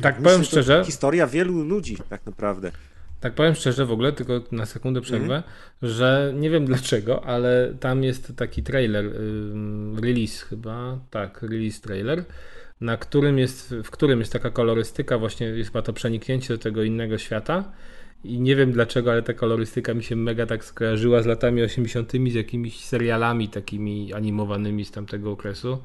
tak 0.01 0.15
Myślę, 0.15 0.31
powiem 0.31 0.43
szczerze. 0.43 0.83
Historia 0.85 1.27
wielu 1.27 1.63
ludzi, 1.63 1.97
tak 2.09 2.25
naprawdę. 2.25 2.71
Tak 3.19 3.33
powiem 3.33 3.55
szczerze 3.55 3.85
w 3.85 3.91
ogóle, 3.91 4.13
tylko 4.13 4.41
na 4.51 4.65
sekundę 4.65 5.01
przerwę, 5.01 5.33
mm. 5.35 5.43
że 5.81 6.33
nie 6.35 6.49
wiem 6.49 6.65
dlaczego, 6.65 7.25
ale 7.25 7.73
tam 7.79 8.03
jest 8.03 8.33
taki 8.35 8.63
trailer, 8.63 9.05
release 10.01 10.41
chyba, 10.41 10.99
tak, 11.09 11.41
release 11.41 11.81
trailer, 11.81 12.23
na 12.81 12.97
którym 12.97 13.39
jest, 13.39 13.75
w 13.83 13.89
którym 13.89 14.19
jest 14.19 14.33
taka 14.33 14.49
kolorystyka, 14.49 15.17
właśnie 15.17 15.47
jest 15.47 15.73
ma 15.73 15.81
to 15.81 15.93
przeniknięcie 15.93 16.53
do 16.53 16.57
tego 16.57 16.83
innego 16.83 17.17
świata. 17.17 17.71
I 18.23 18.39
nie 18.39 18.55
wiem 18.55 18.71
dlaczego, 18.71 19.11
ale 19.11 19.23
ta 19.23 19.33
kolorystyka 19.33 19.93
mi 19.93 20.03
się 20.03 20.15
mega 20.15 20.45
tak 20.45 20.65
skojarzyła 20.65 21.21
z 21.21 21.25
latami 21.25 21.63
80., 21.63 22.11
z 22.31 22.33
jakimiś 22.33 22.85
serialami 22.85 23.49
takimi 23.49 24.13
animowanymi 24.13 24.85
z 24.85 24.91
tamtego 24.91 25.31
okresu 25.31 25.79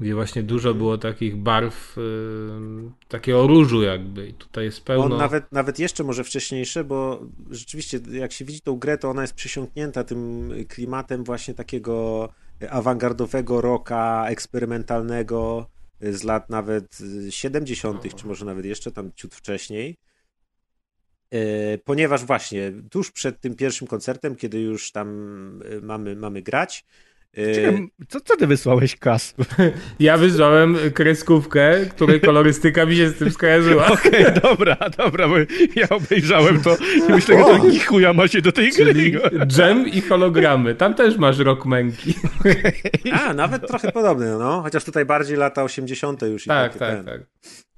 gdzie 0.00 0.14
właśnie 0.14 0.42
dużo 0.42 0.74
było 0.74 0.98
takich 0.98 1.36
barw, 1.36 1.96
yy, 1.96 2.90
takiego 3.08 3.46
różu 3.46 3.82
jakby 3.82 4.28
i 4.28 4.34
tutaj 4.34 4.64
jest 4.64 4.84
pełno... 4.84 5.14
On 5.14 5.20
nawet, 5.20 5.52
nawet 5.52 5.78
jeszcze 5.78 6.04
może 6.04 6.24
wcześniejsze, 6.24 6.84
bo 6.84 7.20
rzeczywiście 7.50 8.00
jak 8.12 8.32
się 8.32 8.44
widzi 8.44 8.60
tą 8.60 8.76
grę, 8.76 8.98
to 8.98 9.10
ona 9.10 9.22
jest 9.22 9.34
przysiągnięta 9.34 10.04
tym 10.04 10.50
klimatem 10.68 11.24
właśnie 11.24 11.54
takiego 11.54 12.28
awangardowego 12.70 13.60
rocka, 13.60 14.26
eksperymentalnego 14.28 15.66
z 16.00 16.22
lat 16.24 16.50
nawet 16.50 16.98
70., 17.30 18.14
czy 18.14 18.26
może 18.26 18.44
nawet 18.44 18.64
jeszcze 18.64 18.92
tam 18.92 19.10
ciut 19.16 19.34
wcześniej. 19.34 19.96
Yy, 21.32 21.40
ponieważ 21.84 22.24
właśnie 22.24 22.72
tuż 22.90 23.10
przed 23.10 23.40
tym 23.40 23.54
pierwszym 23.54 23.86
koncertem, 23.86 24.36
kiedy 24.36 24.60
już 24.60 24.92
tam 24.92 25.08
yy, 25.70 25.80
mamy, 25.82 26.16
mamy 26.16 26.42
grać, 26.42 26.84
Czekam, 27.54 27.88
co, 28.08 28.20
co 28.20 28.36
ty 28.36 28.46
wysłałeś, 28.46 28.96
Kas? 28.96 29.34
Ja 30.00 30.16
wysłałem 30.16 30.76
kreskówkę, 30.94 31.86
której 31.90 32.20
kolorystyka 32.20 32.86
mi 32.86 32.96
się 32.96 33.08
z 33.08 33.18
tym 33.18 33.30
skojarzyła. 33.30 33.86
Okej, 33.92 34.26
okay, 34.26 34.40
dobra, 34.40 34.76
dobra, 34.98 35.28
bo 35.28 35.34
ja 35.76 35.88
obejrzałem 35.88 36.60
to 36.60 36.76
i 36.76 37.12
myślę, 37.12 37.38
że 37.38 37.44
to 37.44 37.86
chuja 37.86 38.12
ma 38.12 38.28
się 38.28 38.42
do 38.42 38.52
tej 38.52 38.72
Czyli 38.72 39.12
gry. 39.12 39.46
Dżem 39.46 39.88
i 39.88 40.00
hologramy. 40.00 40.74
Tam 40.74 40.94
też 40.94 41.16
masz 41.16 41.38
rok 41.38 41.66
męki. 41.66 42.14
Okay. 42.40 42.72
A, 43.12 43.34
nawet 43.34 43.66
trochę 43.66 43.92
podobne, 43.92 44.38
no. 44.38 44.62
Chociaż 44.62 44.84
tutaj 44.84 45.04
bardziej 45.04 45.36
lata 45.36 45.64
80. 45.64 46.22
już. 46.22 46.44
Tak, 46.44 46.76
tak, 46.76 46.78
ten. 46.78 47.04
tak. 47.04 47.20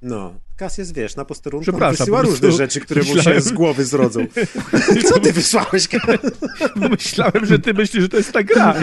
No, 0.03 0.35
Kas 0.61 0.79
jest, 0.79 0.95
wiesz, 0.95 1.17
na 1.17 1.25
posterunku 1.25 1.73
wysyła 1.91 2.23
różne 2.23 2.53
rzeczy, 2.53 2.81
które 2.81 3.01
myślałem... 3.01 3.25
mu 3.25 3.35
się 3.35 3.41
z 3.41 3.53
głowy 3.53 3.85
zrodzą. 3.85 4.27
Co 5.09 5.21
ty 5.21 5.33
wysłałeś, 5.33 5.89
Myślałem, 6.91 7.47
że 7.47 7.59
ty 7.59 7.75
myślisz, 7.75 8.03
że 8.03 8.09
to 8.09 8.17
jest 8.17 8.33
ta 8.33 8.43
gra. 8.43 8.75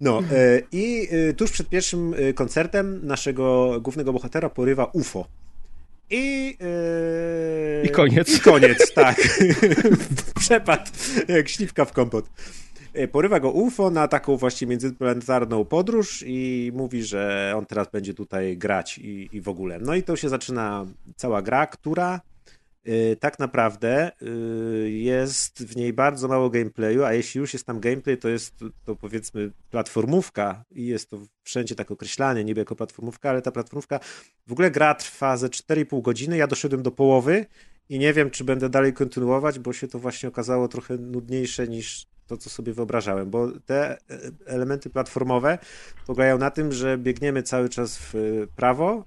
No 0.00 0.18
e, 0.18 0.60
i 0.72 1.08
e, 1.10 1.32
tuż 1.32 1.50
przed 1.50 1.68
pierwszym 1.68 2.14
e, 2.14 2.32
koncertem 2.32 3.06
naszego 3.06 3.76
głównego 3.80 4.12
bohatera 4.12 4.50
porywa 4.50 4.84
UFO. 4.84 5.26
I, 6.10 6.56
I 7.84 7.88
koniec. 7.88 8.36
I 8.36 8.40
koniec, 8.40 8.92
tak. 8.94 9.16
Przepad 10.40 10.90
jak 11.28 11.48
śliwka 11.48 11.84
w 11.84 11.92
kompot. 11.92 12.24
E, 12.94 13.08
porywa 13.08 13.40
go 13.40 13.50
UFO 13.50 13.90
na 13.90 14.08
taką 14.08 14.36
właśnie 14.36 14.66
międzyplanetarną 14.66 15.64
podróż 15.64 16.24
i 16.26 16.70
mówi, 16.74 17.02
że 17.02 17.52
on 17.56 17.66
teraz 17.66 17.90
będzie 17.90 18.14
tutaj 18.14 18.58
grać 18.58 18.98
i, 18.98 19.28
i 19.32 19.40
w 19.40 19.48
ogóle. 19.48 19.78
No 19.78 19.94
i 19.94 20.02
to 20.02 20.16
się 20.16 20.28
zaczyna 20.28 20.86
cała 21.16 21.42
gra, 21.42 21.66
która 21.66 22.20
y, 22.88 23.16
tak 23.20 23.38
naprawdę 23.38 24.12
y, 24.22 24.90
jest 24.90 25.64
w 25.64 25.76
niej 25.76 25.92
bardzo 25.92 26.28
mało 26.28 26.50
gameplayu, 26.50 27.04
a 27.04 27.12
jeśli 27.12 27.38
już 27.38 27.52
jest 27.52 27.66
tam 27.66 27.80
gameplay, 27.80 28.18
to 28.18 28.28
jest 28.28 28.64
to 28.84 28.96
powiedzmy 28.96 29.50
platformówka 29.70 30.64
i 30.70 30.86
jest 30.86 31.10
to 31.10 31.18
wszędzie 31.42 31.74
tak 31.74 31.90
określane, 31.90 32.44
niby 32.44 32.60
jako 32.60 32.76
platformówka, 32.76 33.30
ale 33.30 33.42
ta 33.42 33.52
platformówka 33.52 34.00
w 34.46 34.52
ogóle 34.52 34.70
gra 34.70 34.94
trwa 34.94 35.36
ze 35.36 35.48
4,5 35.48 36.02
godziny, 36.02 36.36
ja 36.36 36.46
doszedłem 36.46 36.82
do 36.82 36.90
połowy 36.90 37.46
i 37.88 37.98
nie 37.98 38.12
wiem, 38.12 38.30
czy 38.30 38.44
będę 38.44 38.68
dalej 38.68 38.92
kontynuować, 38.92 39.58
bo 39.58 39.72
się 39.72 39.88
to 39.88 39.98
właśnie 39.98 40.28
okazało 40.28 40.68
trochę 40.68 40.96
nudniejsze 40.96 41.68
niż 41.68 42.06
to, 42.26 42.36
co 42.36 42.50
sobie 42.50 42.72
wyobrażałem, 42.72 43.30
bo 43.30 43.48
te 43.66 43.92
e, 43.92 43.98
elementy 44.46 44.90
platformowe 44.90 45.58
polegają 46.06 46.38
na 46.38 46.50
tym, 46.50 46.72
że 46.72 46.98
biegniemy 46.98 47.42
cały 47.42 47.68
czas 47.68 47.98
w 47.98 48.14
prawo 48.56 49.04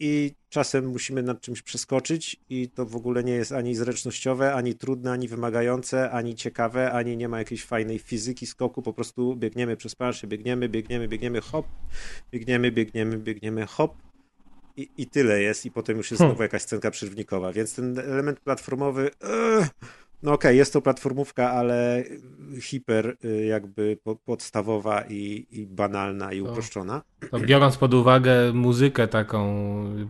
i 0.00 0.34
czasem 0.48 0.86
musimy 0.86 1.22
nad 1.22 1.40
czymś 1.40 1.62
przeskoczyć 1.62 2.36
i 2.48 2.68
to 2.68 2.86
w 2.86 2.96
ogóle 2.96 3.24
nie 3.24 3.32
jest 3.32 3.52
ani 3.52 3.74
zręcznościowe, 3.74 4.54
ani 4.54 4.74
trudne, 4.74 5.12
ani 5.12 5.28
wymagające, 5.28 6.10
ani 6.10 6.34
ciekawe, 6.34 6.92
ani 6.92 7.16
nie 7.16 7.28
ma 7.28 7.38
jakiejś 7.38 7.64
fajnej 7.64 7.98
fizyki 7.98 8.46
skoku, 8.46 8.82
po 8.82 8.92
prostu 8.92 9.36
biegniemy 9.36 9.76
przez 9.76 9.94
planszę, 9.94 10.26
biegniemy, 10.26 10.68
biegniemy, 10.68 11.08
biegniemy, 11.08 11.40
hop, 11.40 11.66
biegniemy, 12.32 12.72
biegniemy, 12.72 13.18
biegniemy, 13.18 13.66
hop 13.66 14.07
i, 14.78 14.90
i 14.98 15.06
tyle 15.06 15.42
jest 15.42 15.66
i 15.66 15.70
potem 15.70 15.96
już 15.96 16.10
jest 16.10 16.18
hmm. 16.18 16.30
znowu 16.30 16.42
jakaś 16.42 16.62
scenka 16.62 16.90
przerwnikowa, 16.90 17.52
więc 17.52 17.74
ten 17.74 17.98
element 17.98 18.40
platformowy 18.40 19.10
uh, 19.22 19.66
no 20.22 20.32
okej, 20.32 20.48
okay, 20.48 20.54
jest 20.54 20.72
to 20.72 20.82
platformówka, 20.82 21.50
ale 21.50 22.04
hiper 22.60 23.16
y, 23.24 23.44
jakby 23.44 23.98
podstawowa 24.24 25.04
i, 25.08 25.46
i 25.50 25.66
banalna 25.66 26.32
i 26.32 26.40
uproszczona. 26.40 27.02
To, 27.20 27.28
to 27.28 27.40
biorąc 27.40 27.76
pod 27.76 27.94
uwagę 27.94 28.52
muzykę 28.52 29.08
taką 29.08 29.54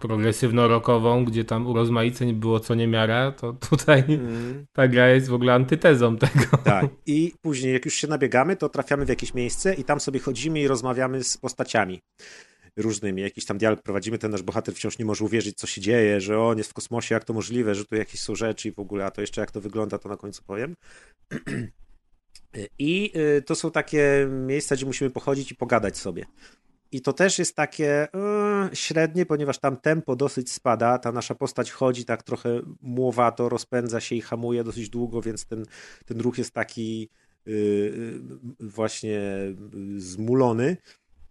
progresywno-rockową, 0.01 1.25
gdzie 1.25 1.45
tam 1.45 1.67
urozmaiceń 1.67 2.33
było 2.33 2.61
co 2.61 2.75
niemiara, 2.75 3.33
to 3.33 3.53
tutaj 3.53 4.05
mm. 4.09 4.67
ta 4.73 4.89
gra 4.89 5.09
jest 5.09 5.29
w 5.29 5.35
ogóle 5.35 5.55
antytezą 5.55 6.17
tego. 6.17 6.57
Tak. 6.65 6.87
I 7.07 7.33
później 7.43 7.73
jak 7.73 7.85
już 7.85 7.95
się 7.95 8.09
nabiegamy, 8.09 8.57
to 8.57 8.69
trafiamy 8.69 9.05
w 9.05 9.09
jakieś 9.09 9.35
miejsce 9.35 9.75
i 9.75 9.85
tam 9.85 10.01
sobie 10.01 10.21
chodzimy 10.21 10.61
i 10.61 10.69
rozmawiamy 10.69 11.25
z 11.25 11.37
postaciami 11.37 12.01
różnymi, 12.79 13.23
jakiś 13.23 13.45
tam 13.45 13.59
dialog 13.59 13.83
prowadzimy, 13.83 14.19
ten 14.19 14.31
nasz 14.31 14.43
bohater 14.43 14.75
wciąż 14.75 14.99
nie 14.99 15.05
może 15.05 15.25
uwierzyć, 15.25 15.59
co 15.59 15.67
się 15.67 15.81
dzieje, 15.81 16.21
że 16.21 16.41
on 16.41 16.59
jest 16.59 16.71
w 16.71 16.75
kosmosie, 16.75 17.15
jak 17.15 17.25
to 17.25 17.33
możliwe, 17.33 17.75
że 17.75 17.85
tu 17.85 17.97
jakieś 17.97 18.21
są 18.21 18.35
rzeczy 18.35 18.69
i 18.69 18.73
w 18.73 18.79
ogóle, 18.79 19.05
a 19.05 19.11
to 19.11 19.21
jeszcze 19.21 19.41
jak 19.41 19.51
to 19.51 19.61
wygląda, 19.61 19.99
to 19.99 20.09
na 20.09 20.17
końcu 20.17 20.43
powiem. 20.47 20.77
I 22.79 23.13
y, 23.17 23.43
to 23.43 23.55
są 23.55 23.71
takie 23.71 24.29
miejsca, 24.31 24.77
gdzie 24.77 24.87
musimy 24.87 25.11
pochodzić 25.11 25.53
i 25.53 25.55
pogadać 25.55 25.99
sobie. 25.99 26.25
I 26.93 27.01
to 27.01 27.13
też 27.13 27.39
jest 27.39 27.57
takie 27.57 28.09
yy, 28.15 28.77
średnie, 28.77 29.27
ponieważ 29.27 29.59
tam 29.59 29.77
tempo 29.77 30.17
dosyć 30.17 30.53
spada. 30.53 30.99
Ta 30.99 31.13
nasza 31.13 31.35
postać 31.35 31.71
chodzi 31.71 32.05
tak 32.05 32.23
trochę 32.23 32.61
młowato, 32.81 33.49
rozpędza 33.49 34.01
się 34.01 34.15
i 34.15 34.21
hamuje 34.21 34.65
dosyć 34.65 34.89
długo, 34.89 35.23
więc 35.23 35.47
ten, 35.47 35.67
ten 36.07 36.21
ruch 36.21 36.39
jest 36.39 36.51
taki 36.51 37.11
yy, 37.47 38.21
właśnie 38.61 39.21
zmulony 39.97 40.77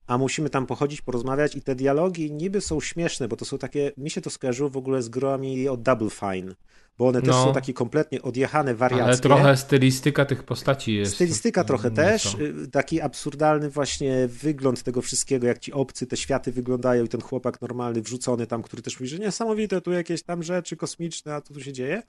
a 0.07 0.17
musimy 0.17 0.49
tam 0.49 0.65
pochodzić, 0.65 1.01
porozmawiać 1.01 1.55
i 1.55 1.61
te 1.61 1.75
dialogi 1.75 2.31
niby 2.31 2.61
są 2.61 2.81
śmieszne, 2.81 3.27
bo 3.27 3.35
to 3.35 3.45
są 3.45 3.57
takie, 3.57 3.91
mi 3.97 4.09
się 4.09 4.21
to 4.21 4.29
skojarzyło 4.29 4.69
w 4.69 4.77
ogóle 4.77 5.01
z 5.01 5.09
grami 5.09 5.69
od 5.69 5.81
Double 5.81 6.09
Fine, 6.09 6.55
bo 6.97 7.07
one 7.07 7.21
też 7.21 7.29
no, 7.29 7.43
są 7.43 7.53
takie 7.53 7.73
kompletnie 7.73 8.21
odjechane 8.21 8.75
wariacje. 8.75 9.05
Ale 9.05 9.17
trochę 9.17 9.57
stylistyka 9.57 10.25
tych 10.25 10.43
postaci 10.43 10.95
jest. 10.95 11.15
Stylistyka 11.15 11.63
trochę 11.63 11.91
też, 11.91 12.33
y, 12.33 12.67
taki 12.71 13.01
absurdalny 13.01 13.69
właśnie 13.69 14.27
wygląd 14.27 14.83
tego 14.83 15.01
wszystkiego, 15.01 15.47
jak 15.47 15.59
ci 15.59 15.73
obcy 15.73 16.07
te 16.07 16.17
światy 16.17 16.51
wyglądają 16.51 17.03
i 17.03 17.07
ten 17.07 17.21
chłopak 17.21 17.61
normalny 17.61 18.01
wrzucony 18.01 18.47
tam, 18.47 18.63
który 18.63 18.81
też 18.81 18.99
mówi, 18.99 19.07
że 19.07 19.19
niesamowite, 19.19 19.81
tu 19.81 19.91
jakieś 19.91 20.23
tam 20.23 20.43
rzeczy 20.43 20.77
kosmiczne, 20.77 21.35
a 21.35 21.41
co 21.41 21.53
tu 21.53 21.61
się 21.61 21.73
dzieje. 21.73 22.03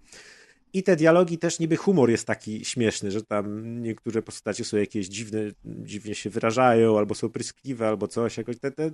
I 0.73 0.83
te 0.83 0.97
dialogi 0.97 1.39
też 1.39 1.59
niby 1.59 1.77
humor 1.77 2.11
jest 2.11 2.27
taki 2.27 2.64
śmieszny, 2.64 3.11
że 3.11 3.23
tam 3.23 3.79
niektóre 3.83 4.23
postacie 4.23 4.64
są 4.64 4.77
jakieś 4.77 5.09
dziwne, 5.09 5.39
dziwnie 5.64 6.14
się 6.14 6.31
wyrażają, 6.31 6.99
albo 6.99 7.14
są 7.14 7.29
pryskliwe, 7.29 7.89
albo 7.89 8.09
coś. 8.09 8.37
Jakoś 8.37 8.59
te, 8.59 8.71
te... 8.71 8.91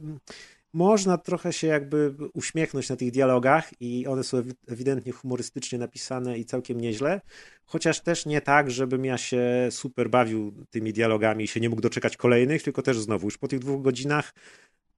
Można 0.72 1.18
trochę 1.18 1.52
się 1.52 1.66
jakby 1.66 2.14
uśmiechnąć 2.34 2.88
na 2.88 2.96
tych 2.96 3.10
dialogach 3.10 3.70
i 3.80 4.06
one 4.06 4.24
są 4.24 4.42
ewidentnie 4.68 5.12
humorystycznie 5.12 5.78
napisane 5.78 6.38
i 6.38 6.44
całkiem 6.44 6.80
nieźle, 6.80 7.20
chociaż 7.64 8.00
też 8.00 8.26
nie 8.26 8.40
tak, 8.40 8.70
żebym 8.70 9.04
ja 9.04 9.18
się 9.18 9.68
super 9.70 10.10
bawił 10.10 10.54
tymi 10.70 10.92
dialogami 10.92 11.44
i 11.44 11.48
się 11.48 11.60
nie 11.60 11.68
mógł 11.68 11.82
doczekać 11.82 12.16
kolejnych, 12.16 12.62
tylko 12.62 12.82
też 12.82 12.98
znowu 12.98 13.26
już 13.26 13.38
po 13.38 13.48
tych 13.48 13.58
dwóch 13.58 13.82
godzinach 13.82 14.34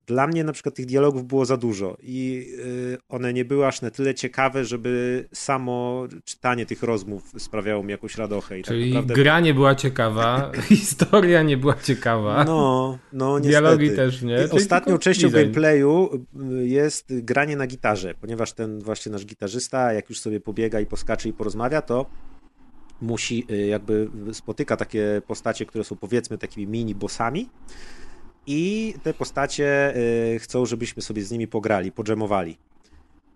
dla 0.06 0.26
mnie 0.26 0.44
na 0.44 0.52
przykład 0.52 0.74
tych 0.74 0.86
dialogów 0.86 1.24
było 1.24 1.44
za 1.44 1.56
dużo 1.56 1.96
i 2.02 2.46
y, 2.58 2.98
one 3.08 3.32
nie 3.32 3.44
były 3.44 3.66
aż 3.66 3.82
na 3.82 3.90
tyle 3.90 4.14
ciekawe, 4.14 4.64
żeby 4.64 5.24
samo 5.32 6.06
czytanie 6.24 6.66
tych 6.66 6.82
rozmów 6.82 7.32
sprawiało 7.38 7.82
mi 7.82 7.90
jakąś 7.90 8.16
radochę. 8.16 8.58
I 8.58 8.62
tak 8.62 8.68
Czyli 8.68 8.84
tak 8.84 8.94
naprawdę... 8.94 9.22
gra 9.22 9.40
nie 9.40 9.54
była 9.54 9.74
ciekawa, 9.74 10.52
historia 10.68 11.42
nie 11.42 11.56
była 11.56 11.74
ciekawa. 11.74 12.44
No, 12.44 12.98
no 13.12 13.38
niestety. 13.38 13.48
Dialogi 13.48 13.90
też 13.90 14.22
nie. 14.22 14.38
ostatnią 14.50 14.98
częścią 14.98 15.30
gameplayu 15.30 16.10
y, 16.60 16.68
jest 16.68 17.06
granie 17.08 17.56
na 17.56 17.66
gitarze, 17.66 18.14
ponieważ 18.20 18.52
ten 18.52 18.80
właśnie 18.80 19.12
nasz 19.12 19.26
gitarzysta, 19.26 19.92
jak 19.92 20.08
już 20.08 20.20
sobie 20.20 20.40
pobiega 20.40 20.80
i 20.80 20.86
poskacze 20.86 21.28
i 21.28 21.32
porozmawia, 21.32 21.82
to 21.82 22.06
musi 23.00 23.46
y, 23.50 23.66
jakby 23.66 24.08
spotyka 24.32 24.76
takie 24.76 25.22
postacie, 25.26 25.66
które 25.66 25.84
są 25.84 25.96
powiedzmy 25.96 26.38
takimi 26.38 26.66
mini 26.66 26.94
bossami 26.94 27.48
i 28.46 28.94
te 29.02 29.14
postacie 29.14 29.96
y, 29.96 30.38
chcą, 30.38 30.66
żebyśmy 30.66 31.02
sobie 31.02 31.22
z 31.22 31.30
nimi 31.30 31.46
pograli, 31.46 31.92
podżemowali. 31.92 32.58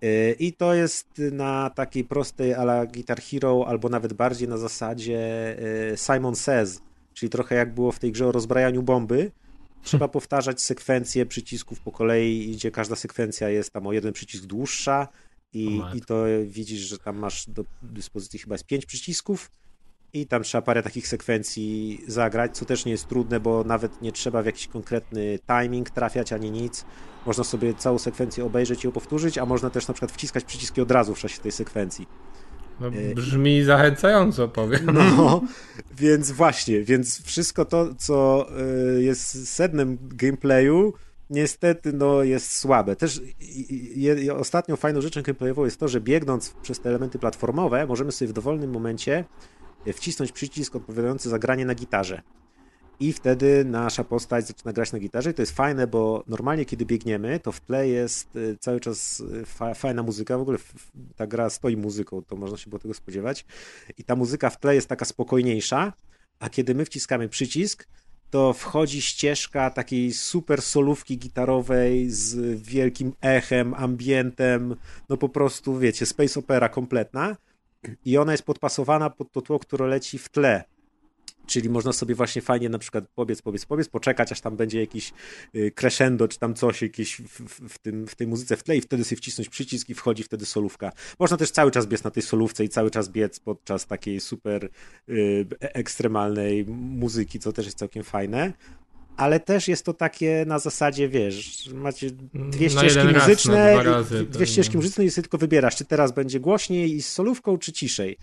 Y, 0.05 0.37
I 0.39 0.53
to 0.53 0.75
jest 0.75 1.09
na 1.33 1.71
takiej 1.71 2.05
prostej 2.05 2.55
ala 2.55 2.87
Guitar 2.87 3.21
Hero, 3.23 3.65
albo 3.67 3.89
nawet 3.89 4.13
bardziej 4.13 4.49
na 4.49 4.59
zasadzie 4.59 5.21
y, 5.93 5.97
Simon 5.97 6.37
Says, 6.37 6.81
czyli 7.15 7.31
trochę 7.31 7.55
jak 7.55 7.75
było 7.75 7.93
w 7.93 7.99
tej 7.99 8.13
grze 8.13 8.27
o 8.27 8.33
rozbrajaniu 8.33 8.83
bomby. 8.83 9.31
Trzeba 9.83 9.99
hmm. 9.99 10.13
powtarzać 10.13 10.63
sekwencje 10.63 11.27
przycisków 11.27 11.81
po 11.81 11.93
kolei, 11.93 12.53
gdzie 12.53 12.71
każda 12.71 12.97
sekwencja 12.97 13.49
jest 13.49 13.73
tam 13.73 13.87
o 13.87 13.93
jeden 13.93 14.13
przycisk 14.13 14.45
dłuższa 14.45 15.09
i, 15.53 15.81
i 15.95 16.01
to 16.01 16.25
widzisz, 16.47 16.81
że 16.81 16.99
tam 16.99 17.19
masz 17.19 17.51
do 17.51 17.65
dyspozycji 17.83 18.39
chyba 18.39 18.55
jest 18.55 18.67
pięć 18.67 18.87
przycisków 18.87 19.51
i 20.13 20.27
tam 20.27 20.43
trzeba 20.43 20.63
parę 20.63 20.83
takich 20.83 21.09
sekwencji 21.09 22.01
zagrać, 22.07 22.57
co 22.57 22.65
też 22.65 22.85
nie 22.85 22.93
jest 22.93 23.09
trudne, 23.09 23.41
bo 23.41 23.65
nawet 23.65 24.03
nie 24.03 24.13
trzeba 24.13 24.43
w 24.43 24.47
jakiś 24.47 24.67
konkretny 24.67 25.39
timing 25.47 25.91
trafiać 25.91 26.33
ani 26.33 26.51
nic. 26.51 26.85
Można 27.27 27.45
sobie 27.45 27.75
całą 27.75 27.99
sekwencję 27.99 28.45
obejrzeć 28.45 28.85
i 28.85 28.87
ją 28.87 28.93
powtórzyć, 28.93 29.39
a 29.39 29.47
można 29.47 29.71
też 29.71 29.89
na 29.89 29.95
przykład 29.95 30.13
wciskać 30.13 30.45
przyciski 30.45 30.81
od 30.81 30.91
razu 30.91 31.15
w 31.15 31.19
czasie 31.19 31.41
tej 31.41 31.53
sekwencji. 31.53 32.07
No, 32.81 32.87
e, 32.89 33.15
brzmi 33.15 33.63
zachęcająco, 33.63 34.49
powiem. 34.49 34.87
No, 34.95 35.43
więc 36.03 36.31
właśnie, 36.31 36.83
więc 36.85 37.23
wszystko 37.23 37.65
to, 37.65 37.95
co 37.95 38.47
e, 38.97 39.03
jest 39.03 39.49
sednem 39.49 39.99
gameplayu, 40.01 40.93
niestety 41.31 41.93
no, 41.93 42.23
jest 42.23 42.57
słabe. 42.57 42.97
Też 42.97 43.21
je, 43.97 44.15
je, 44.15 44.35
ostatnią 44.35 44.77
fajną 44.77 45.01
rzeczą 45.01 45.23
gameplayową 45.23 45.65
jest 45.65 45.81
to, 45.81 45.89
że 45.89 46.01
biegnąc 46.01 46.55
przez 46.63 46.81
te 46.81 46.89
elementy 46.89 47.19
platformowe, 47.19 47.87
możemy 47.87 48.13
sobie 48.13 48.29
w 48.29 48.33
dowolnym 48.33 48.71
momencie 48.71 49.25
wcisnąć 49.93 50.33
przycisk 50.33 50.77
odpowiadający 50.77 51.29
za 51.29 51.39
granie 51.39 51.65
na 51.65 51.75
gitarze. 51.75 52.23
I 53.01 53.13
wtedy 53.13 53.65
nasza 53.65 54.05
postać 54.05 54.47
zaczyna 54.47 54.73
grać 54.73 54.93
na 54.93 54.99
gitarze 54.99 55.31
i 55.31 55.35
to 55.35 55.43
jest 55.43 55.57
fajne, 55.57 55.87
bo 55.87 56.25
normalnie 56.27 56.65
kiedy 56.65 56.87
biegniemy, 56.87 57.41
to 57.41 57.53
w 57.53 57.61
tle 57.61 57.89
jest 57.89 58.37
y, 58.37 58.57
cały 58.61 58.81
czas 58.81 59.21
y, 59.21 59.47
fa 59.47 59.75
fajna 59.75 60.03
muzyka, 60.03 60.39
w 60.39 60.41
ogóle 60.41 60.59
ta 61.17 61.27
gra 61.27 61.51
stoi 61.51 61.77
muzyką, 61.77 62.23
to 62.23 62.37
można 62.37 62.57
się 62.57 62.71
było 62.71 62.79
tego 62.79 62.95
spodziewać. 62.95 63.45
I 63.99 64.05
ta 64.05 64.17
muzyka 64.17 64.51
w 64.51 64.61
tle 64.61 64.75
jest 64.75 64.89
taka 64.89 65.05
spokojniejsza, 65.05 65.93
a 66.39 66.51
kiedy 66.51 66.75
my 66.75 66.85
wciskamy 66.85 67.29
przycisk, 67.29 67.89
to 68.31 68.53
wchodzi 68.53 69.03
ścieżka 69.03 69.71
takiej 69.71 70.13
super 70.13 70.63
solówki 70.63 71.19
gitarowej 71.19 72.11
z 72.11 72.61
wielkim 72.63 73.13
echem, 73.21 73.75
ambientem, 73.75 74.77
no 75.09 75.17
po 75.17 75.29
prostu, 75.29 75.79
wiecie, 75.79 76.07
space 76.07 76.41
opera 76.41 76.69
kompletna 76.69 77.37
i 78.05 78.19
ona 78.19 78.33
jest 78.33 78.45
podpasowana 78.45 79.11
pod 79.11 79.33
to 79.33 79.43
tło, 79.43 79.59
które 79.59 79.87
leci 79.87 80.19
w 80.19 80.29
tle. 80.29 80.65
Czyli 81.47 81.69
można 81.69 81.93
sobie 81.93 82.15
właśnie 82.15 82.43
fajnie 82.43 82.69
na 82.69 82.79
przykład 82.79 83.05
pobiec, 83.15 83.43
pobiec, 83.43 83.67
pobiec, 83.67 83.89
poczekać, 83.89 84.33
aż 84.33 84.41
tam 84.41 84.57
będzie 84.57 84.81
jakiś 84.81 85.13
y, 85.55 85.71
crescendo, 85.71 86.29
czy 86.29 86.39
tam 86.39 86.55
coś 86.55 86.83
jakieś 86.83 87.17
w, 87.17 87.69
w, 87.69 87.79
tym, 87.79 88.07
w 88.07 88.15
tej 88.15 88.27
muzyce 88.27 88.57
w 88.57 88.63
tle 88.63 88.77
i 88.77 88.81
wtedy 88.81 89.05
sobie 89.05 89.17
wcisnąć 89.17 89.49
przycisk 89.49 89.89
i 89.89 89.95
wchodzi 89.95 90.23
wtedy 90.23 90.47
solówka. 90.47 90.93
Można 91.19 91.37
też 91.37 91.51
cały 91.51 91.71
czas 91.71 91.87
biec 91.87 92.05
na 92.05 92.11
tej 92.11 92.23
solówce 92.23 92.65
i 92.65 92.69
cały 92.69 92.91
czas 92.91 93.09
biec 93.09 93.41
podczas 93.41 93.87
takiej 93.87 94.21
super 94.21 94.69
y, 95.09 95.47
ekstremalnej 95.61 96.65
muzyki, 96.67 97.39
co 97.39 97.53
też 97.53 97.65
jest 97.67 97.79
całkiem 97.79 98.05
fajne 98.05 98.53
ale 99.21 99.41
też 99.41 99.69
jest 99.69 99.85
to 99.85 99.95
takie 99.95 100.45
na 100.47 100.59
zasadzie, 100.59 101.09
wiesz, 101.09 101.71
macie 101.75 102.11
dwie 102.35 102.69
no 102.75 102.81
ścieżki 102.81 103.09
muzyczne, 103.15 103.83
razy, 103.83 104.25
dwie 104.25 104.47
ścieżki 104.47 104.77
muzyczne 104.77 105.05
i 105.05 105.11
sobie 105.11 105.23
tylko 105.23 105.39
wybierasz, 105.39 105.77
czy 105.77 105.85
teraz 105.85 106.13
będzie 106.13 106.41
głośniej 106.41 106.95
i 106.95 107.03
z 107.03 107.13
solówką, 107.13 107.59
czy 107.59 107.73
ciszej. 107.73 108.17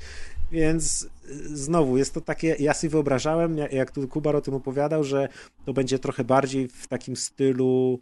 Więc 0.51 1.03
y, 1.03 1.57
znowu 1.57 1.97
jest 1.97 2.13
to 2.13 2.21
takie, 2.21 2.55
ja 2.59 2.73
sobie 2.73 2.91
wyobrażałem, 2.91 3.57
jak 3.57 3.91
tu 3.91 4.07
Kubar 4.07 4.35
o 4.35 4.41
tym 4.41 4.53
opowiadał, 4.53 5.03
że 5.03 5.27
to 5.65 5.73
będzie 5.73 5.99
trochę 5.99 6.23
bardziej 6.23 6.67
w 6.67 6.87
takim 6.87 7.15
stylu 7.15 7.99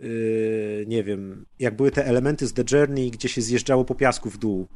yy, 0.00 0.84
nie 0.86 1.04
wiem, 1.04 1.44
jak 1.58 1.76
były 1.76 1.90
te 1.90 2.06
elementy 2.06 2.46
z 2.46 2.52
The 2.52 2.64
Journey, 2.72 3.10
gdzie 3.10 3.28
się 3.28 3.42
zjeżdżało 3.42 3.84
po 3.84 3.94
piasku 3.94 4.30
w 4.30 4.38
dół 4.38 4.68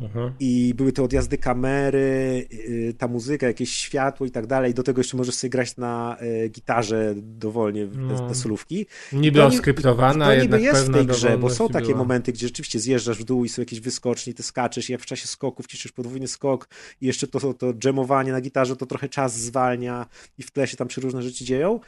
Mhm. 0.00 0.32
I 0.40 0.74
były 0.76 0.92
te 0.92 1.02
odjazdy 1.02 1.38
kamery, 1.38 2.46
y, 2.52 2.94
ta 2.98 3.08
muzyka, 3.08 3.46
jakieś 3.46 3.72
światło 3.72 4.26
i 4.26 4.30
tak 4.30 4.46
dalej. 4.46 4.74
Do 4.74 4.82
tego 4.82 5.00
jeszcze 5.00 5.16
możesz 5.16 5.34
sobie 5.34 5.50
grać 5.50 5.76
na 5.76 6.16
y, 6.22 6.48
gitarze 6.48 7.14
dowolnie 7.16 7.86
te, 7.86 7.98
no. 7.98 8.28
te 8.28 8.34
solówki. 8.34 8.86
Niby 9.12 9.44
oskryptowana, 9.44 10.26
to 10.26 10.42
niby 10.42 10.60
jest 10.60 10.88
w 10.88 10.92
tej 10.92 11.06
grze, 11.06 11.38
bo 11.38 11.50
są 11.50 11.68
takie 11.68 11.86
była. 11.86 11.98
momenty, 11.98 12.32
gdzie 12.32 12.46
rzeczywiście 12.46 12.78
zjeżdżasz 12.80 13.18
w 13.18 13.24
dół 13.24 13.44
i 13.44 13.48
są 13.48 13.62
jakieś 13.62 13.80
wyskoczni, 13.80 14.34
ty 14.34 14.42
skaczesz 14.42 14.88
i 14.88 14.92
jak 14.92 15.00
w 15.00 15.06
czasie 15.06 15.26
skoków 15.26 15.66
cieszysz 15.66 15.92
podwójny 15.92 16.28
skok 16.28 16.68
i 17.00 17.06
jeszcze 17.06 17.26
to, 17.26 17.54
to 17.54 17.74
dżemowanie 17.74 18.32
na 18.32 18.40
gitarze 18.40 18.76
to 18.76 18.86
trochę 18.86 19.08
czas 19.08 19.40
zwalnia 19.40 20.06
i 20.38 20.42
w 20.42 20.50
tle 20.50 20.66
się 20.66 20.76
tam 20.76 20.88
różne 21.02 21.22
rzeczy 21.22 21.44
dzieją 21.44 21.80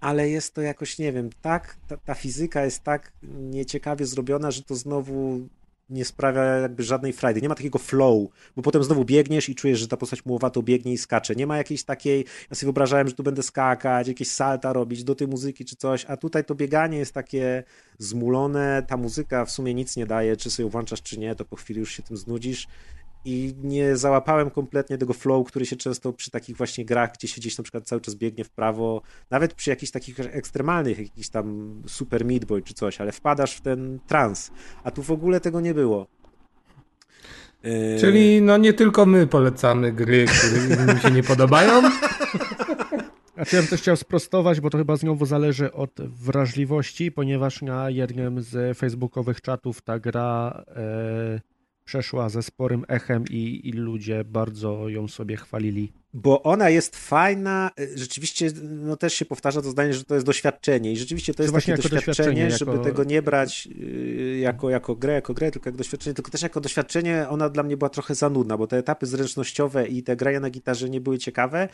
ale 0.00 0.30
jest 0.30 0.54
to 0.54 0.62
jakoś, 0.62 0.98
nie 0.98 1.12
wiem, 1.12 1.30
tak, 1.42 1.76
ta, 1.88 1.96
ta, 1.96 2.14
fizyka 2.14 2.64
jest 2.64 2.82
tak 2.82 3.12
nieciekawie 3.22 4.06
zrobiona, 4.06 4.50
że 4.50 4.62
to 4.62 4.74
znowu 4.74 5.48
nie 5.90 6.04
sprawia 6.04 6.42
jakby 6.42 6.82
żadnej 6.82 7.12
frajdy. 7.12 7.42
Nie 7.42 7.48
ma 7.48 7.54
takiego 7.54 7.78
flow, 7.78 8.28
bo 8.56 8.62
potem 8.62 8.84
znowu 8.84 9.04
biegniesz 9.04 9.48
i 9.48 9.54
czujesz, 9.54 9.78
że 9.78 9.88
ta 9.88 9.96
postać 9.96 10.24
mułowato 10.24 10.62
biegnie 10.62 10.92
i 10.92 10.98
skacze. 10.98 11.34
Nie 11.34 11.46
ma 11.46 11.56
jakiejś 11.56 11.84
takiej, 11.84 12.24
ja 12.50 12.56
sobie 12.56 12.66
wyobrażałem, 12.66 13.08
że 13.08 13.14
tu 13.14 13.22
będę 13.22 13.42
skakać, 13.42 14.08
jakieś 14.08 14.30
salta 14.30 14.72
robić 14.72 15.04
do 15.04 15.14
tej 15.14 15.28
muzyki 15.28 15.64
czy 15.64 15.76
coś, 15.76 16.04
a 16.04 16.16
tutaj 16.16 16.44
to 16.44 16.54
bieganie 16.54 16.98
jest 16.98 17.14
takie 17.14 17.64
zmulone, 17.98 18.82
ta 18.88 18.96
muzyka 18.96 19.44
w 19.44 19.50
sumie 19.50 19.74
nic 19.74 19.96
nie 19.96 20.06
daje, 20.06 20.36
czy 20.36 20.50
sobie 20.50 20.68
włączasz, 20.68 21.02
czy 21.02 21.18
nie, 21.18 21.34
to 21.34 21.44
po 21.44 21.56
chwili 21.56 21.80
już 21.80 21.92
się 21.92 22.02
tym 22.02 22.16
znudzisz 22.16 22.68
i 23.28 23.54
nie 23.62 23.96
załapałem 23.96 24.50
kompletnie 24.50 24.98
tego 24.98 25.12
flow, 25.12 25.46
który 25.46 25.66
się 25.66 25.76
często 25.76 26.12
przy 26.12 26.30
takich 26.30 26.56
właśnie 26.56 26.84
grach, 26.84 27.12
gdzie 27.14 27.28
się 27.28 27.40
gdzieś 27.40 27.58
na 27.58 27.64
przykład 27.64 27.84
cały 27.84 28.00
czas 28.00 28.14
biegnie 28.14 28.44
w 28.44 28.50
prawo, 28.50 29.02
nawet 29.30 29.54
przy 29.54 29.70
jakichś 29.70 29.92
takich 29.92 30.20
ekstremalnych, 30.20 30.98
jakiś 30.98 31.28
tam 31.28 31.74
super 31.86 32.24
midboy 32.24 32.62
czy 32.62 32.74
coś, 32.74 33.00
ale 33.00 33.12
wpadasz 33.12 33.56
w 33.56 33.60
ten 33.60 33.98
trans, 34.06 34.50
a 34.84 34.90
tu 34.90 35.02
w 35.02 35.10
ogóle 35.10 35.40
tego 35.40 35.60
nie 35.60 35.74
było. 35.74 36.06
E, 37.62 37.98
Czyli 37.98 38.42
no 38.42 38.56
nie 38.56 38.72
tylko 38.72 39.06
my 39.06 39.26
polecamy 39.26 39.92
gry, 39.92 40.26
które 40.26 40.84
mi 40.94 41.00
się 41.00 41.10
nie 41.10 41.22
podobają. 41.22 41.82
A 43.36 43.40
ja 43.40 43.58
bym 43.60 43.66
też 43.66 43.80
chciał 43.80 43.96
sprostować, 43.96 44.60
bo 44.60 44.70
to 44.70 44.78
chyba 44.78 44.96
znowu 44.96 45.26
zależy 45.26 45.72
od 45.72 45.90
wrażliwości, 46.00 47.12
ponieważ 47.12 47.62
na 47.62 47.90
jednym 47.90 48.42
z 48.42 48.78
facebookowych 48.78 49.40
czatów 49.40 49.82
ta 49.82 49.98
gra 49.98 50.64
e, 50.76 51.57
przeszła 51.88 52.28
ze 52.28 52.42
sporym 52.42 52.84
echem 52.88 53.24
i, 53.30 53.68
i 53.68 53.72
ludzie 53.72 54.24
bardzo 54.24 54.88
ją 54.88 55.08
sobie 55.08 55.36
chwalili. 55.36 55.92
Bo 56.14 56.42
ona 56.42 56.70
jest 56.70 56.96
fajna, 56.96 57.70
y, 57.80 57.98
rzeczywiście 57.98 58.50
no 58.62 58.96
też 58.96 59.14
się 59.14 59.24
powtarza 59.24 59.62
to 59.62 59.70
zdanie, 59.70 59.94
że 59.94 60.04
to 60.04 60.14
jest 60.14 60.26
doświadczenie 60.26 60.92
i 60.92 60.96
rzeczywiście 60.96 61.34
to 61.34 61.42
jest 61.42 61.54
takie 61.54 61.76
doświadczenie, 61.76 62.06
doświadczenie 62.06 62.50
żeby 62.50 62.72
jako... 62.72 62.84
tego 62.84 63.04
nie 63.04 63.22
brać 63.22 63.68
y, 63.80 64.38
jako, 64.40 64.70
jako 64.70 64.96
grę, 64.96 65.12
jako 65.12 65.34
grę, 65.34 65.50
tylko 65.50 65.68
jako 65.68 65.78
doświadczenie, 65.78 66.14
tylko 66.14 66.30
też 66.30 66.42
jako 66.42 66.60
doświadczenie 66.60 67.28
ona 67.28 67.48
dla 67.48 67.62
mnie 67.62 67.76
była 67.76 67.88
trochę 67.88 68.14
za 68.14 68.30
nudna, 68.30 68.56
bo 68.56 68.66
te 68.66 68.76
etapy 68.76 69.06
zręcznościowe 69.06 69.88
i 69.88 70.02
te 70.02 70.16
grania 70.16 70.40
na 70.40 70.50
gitarze 70.50 70.90
nie 70.90 71.00
były 71.00 71.18
ciekawe, 71.18 71.68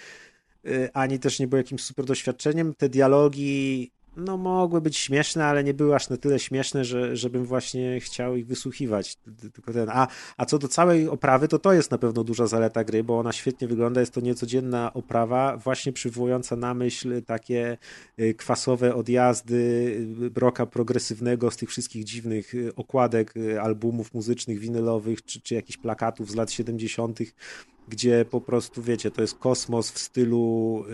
y, 0.66 0.88
ani 0.92 1.18
też 1.18 1.38
nie 1.38 1.46
były 1.46 1.60
jakimś 1.60 1.82
super 1.82 2.04
doświadczeniem. 2.04 2.74
Te 2.74 2.88
dialogi 2.88 3.90
no 4.16 4.36
mogły 4.36 4.80
być 4.80 4.96
śmieszne, 4.96 5.44
ale 5.44 5.64
nie 5.64 5.74
były 5.74 5.94
aż 5.94 6.08
na 6.08 6.16
tyle 6.16 6.38
śmieszne, 6.38 6.84
że, 6.84 7.16
żebym 7.16 7.44
właśnie 7.44 8.00
chciał 8.00 8.36
ich 8.36 8.46
wysłuchiwać. 8.46 9.16
Tylko 9.52 9.72
ten. 9.72 9.88
A, 9.92 10.08
a 10.36 10.46
co 10.46 10.58
do 10.58 10.68
całej 10.68 11.08
oprawy, 11.08 11.48
to 11.48 11.58
to 11.58 11.72
jest 11.72 11.90
na 11.90 11.98
pewno 11.98 12.24
duża 12.24 12.46
zaleta 12.46 12.84
gry, 12.84 13.04
bo 13.04 13.18
ona 13.18 13.32
świetnie 13.32 13.68
wygląda. 13.68 14.00
Jest 14.00 14.14
to 14.14 14.20
niecodzienna 14.20 14.92
oprawa, 14.92 15.56
właśnie 15.56 15.92
przywołująca 15.92 16.56
na 16.56 16.74
myśl 16.74 17.22
takie 17.22 17.78
y, 18.20 18.34
kwasowe 18.34 18.94
odjazdy 18.94 19.54
y, 20.36 20.40
roka 20.40 20.66
progresywnego 20.66 21.50
z 21.50 21.56
tych 21.56 21.68
wszystkich 21.68 22.04
dziwnych 22.04 22.54
y, 22.54 22.74
okładek 22.74 23.34
albumów 23.62 24.14
muzycznych, 24.14 24.58
winylowych, 24.58 25.24
czy, 25.24 25.40
czy 25.40 25.54
jakichś 25.54 25.78
plakatów 25.78 26.30
z 26.30 26.34
lat 26.34 26.50
70., 26.50 27.20
gdzie 27.88 28.24
po 28.24 28.40
prostu, 28.40 28.82
wiecie, 28.82 29.10
to 29.10 29.22
jest 29.22 29.38
kosmos 29.38 29.90
w 29.90 29.98
stylu 29.98 30.84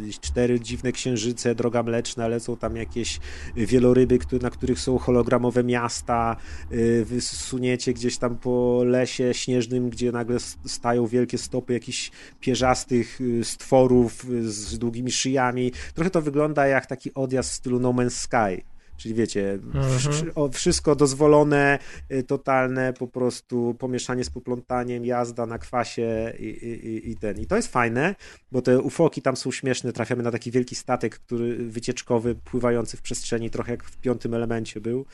yy, 0.00 0.12
cztery 0.20 0.60
dziwne 0.60 0.92
księżyce, 0.92 1.54
droga 1.54 1.82
mleczna, 1.82 2.28
lecą 2.28 2.56
tam 2.56 2.76
jakieś 2.76 3.20
wieloryby, 3.56 4.18
który, 4.18 4.42
na 4.42 4.50
których 4.50 4.78
są 4.78 4.98
hologramowe 4.98 5.64
miasta, 5.64 6.36
yy, 6.70 7.04
wysuniecie 7.04 7.92
gdzieś 7.92 8.18
tam 8.18 8.36
po 8.36 8.82
lesie 8.84 9.34
śnieżnym, 9.34 9.90
gdzie 9.90 10.12
nagle 10.12 10.38
stają 10.66 11.06
wielkie 11.06 11.38
stopy 11.38 11.72
jakichś 11.72 12.10
pierzastych 12.40 13.20
y, 13.20 13.44
stworów 13.44 14.30
y, 14.30 14.50
z 14.52 14.78
długimi 14.78 15.10
szyjami. 15.10 15.72
Trochę 15.94 16.10
to 16.10 16.22
wygląda 16.22 16.66
jak 16.66 16.86
taki 16.86 17.14
odjazd 17.14 17.50
w 17.50 17.54
stylu 17.54 17.80
No 17.80 17.92
Man's 17.92 18.10
Sky 18.10 18.75
Czyli 18.96 19.14
wiecie, 19.14 19.52
mhm. 19.52 20.52
wszystko 20.52 20.96
dozwolone, 20.96 21.78
y, 22.12 22.22
totalne 22.22 22.92
po 22.92 23.06
prostu 23.06 23.74
pomieszanie 23.78 24.24
z 24.24 24.30
poplątaniem, 24.30 25.04
jazda 25.04 25.46
na 25.46 25.58
kwasie 25.58 26.32
i, 26.38 26.44
i, 26.44 27.10
i 27.10 27.16
ten. 27.16 27.40
I 27.40 27.46
to 27.46 27.56
jest 27.56 27.72
fajne, 27.72 28.14
bo 28.52 28.62
te 28.62 28.80
ufoki 28.80 29.22
tam 29.22 29.36
są 29.36 29.52
śmieszne, 29.52 29.92
trafiamy 29.92 30.22
na 30.22 30.30
taki 30.30 30.50
wielki 30.50 30.74
statek, 30.74 31.18
który 31.18 31.56
wycieczkowy, 31.56 32.34
pływający 32.34 32.96
w 32.96 33.02
przestrzeni, 33.02 33.50
trochę 33.50 33.70
jak 33.72 33.84
w 33.84 33.96
piątym 33.96 34.34
elemencie 34.34 34.80
był 34.80 35.06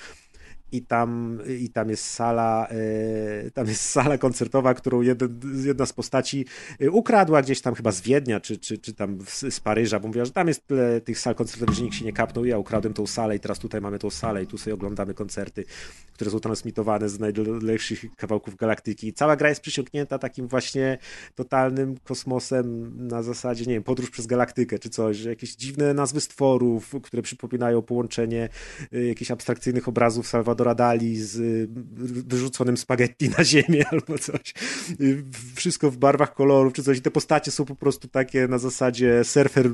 i 0.73 0.83
tam, 0.83 1.39
i 1.61 1.69
tam 1.71 1.91
jest 1.91 2.05
sala, 2.05 2.69
e, 2.69 3.51
tam 3.51 3.67
jest 3.67 3.83
sala 3.83 4.19
koncertowa, 4.19 4.75
którą 4.75 5.03
jeden, 5.03 5.41
jedna 5.65 5.87
z 5.87 5.93
postaci 5.93 6.47
e, 6.81 6.91
ukradła 6.91 7.43
gdzieś 7.43 7.61
tam 7.61 7.75
chyba 7.75 7.93
z 7.93 8.01
Wiednia, 8.01 8.41
czy, 8.41 8.59
czy, 8.59 8.79
czy 8.79 8.95
tam 8.95 9.19
z, 9.27 9.61
Paryża, 9.61 10.01
bo 10.01 10.07
mówiła, 10.07 10.25
że 10.25 10.33
tam 10.33 10.49
jest 10.49 10.67
tyle 10.67 11.01
tych 11.01 11.19
sal 11.19 11.35
koncertowych, 11.35 11.75
że 11.75 11.83
nikt 11.83 11.97
się 11.97 12.05
nie 12.05 12.13
kapnął, 12.13 12.45
ja 12.45 12.59
ukradłem 12.59 12.95
tą 12.95 13.07
salę 13.07 13.37
i 13.37 13.41
teraz 13.41 13.59
tutaj 13.59 13.81
mamy 13.81 13.99
tą 13.99 14.11
salę 14.11 14.43
i 14.43 14.47
tu 14.47 14.59
sobie 14.59 14.75
oglądamy 14.75 15.15
koncerty, 15.15 15.65
które 16.13 16.31
są 16.31 16.41
transmitowane 16.41 17.09
z 17.09 17.19
najlepszych 17.19 18.17
kawałków 18.17 18.57
galaktyki. 18.57 19.09
I 19.09 19.13
cała 19.13 19.37
gra 19.37 19.49
jest 19.49 19.61
przysiągnięta 19.61 20.19
takim 20.19 20.49
właśnie 20.49 20.99
totalnym 21.35 21.97
kosmosem 22.05 22.93
na 23.09 23.23
zasadzie, 23.23 23.65
nie 23.65 23.75
wiem, 23.75 23.83
podróż 23.83 24.11
przez 24.11 24.27
galaktykę, 24.27 24.79
czy 24.79 24.91
coś, 24.91 25.17
że 25.17 25.29
jakieś 25.29 25.57
dziwne 25.57 25.95
nazwy 25.95 26.21
stworów, 26.21 26.95
które 27.03 27.23
przypominają 27.23 27.83
połączenie 27.83 28.49
e, 28.93 29.05
jakichś 29.05 29.31
abstrakcyjnych 29.31 29.89
obrazów 29.89 30.29
Salvador 30.29 30.62
Salvadora 30.63 30.75
Dali 30.75 31.17
z 31.17 31.71
wyrzuconym 32.29 32.77
spaghetti 32.77 33.29
na 33.29 33.45
ziemię 33.45 33.85
albo 33.93 34.19
coś. 34.19 34.55
Wszystko 35.55 35.91
w 35.91 35.97
barwach 35.97 36.35
kolorów 36.35 36.73
czy 36.73 36.83
coś. 36.83 36.99
I 36.99 37.03
te 37.03 37.11
postacie 37.11 37.51
są 37.51 37.65
po 37.65 37.75
prostu 37.75 38.09
takie 38.09 38.49
na 38.49 38.59
zasadzie 38.59 39.25
surfer, 39.25 39.71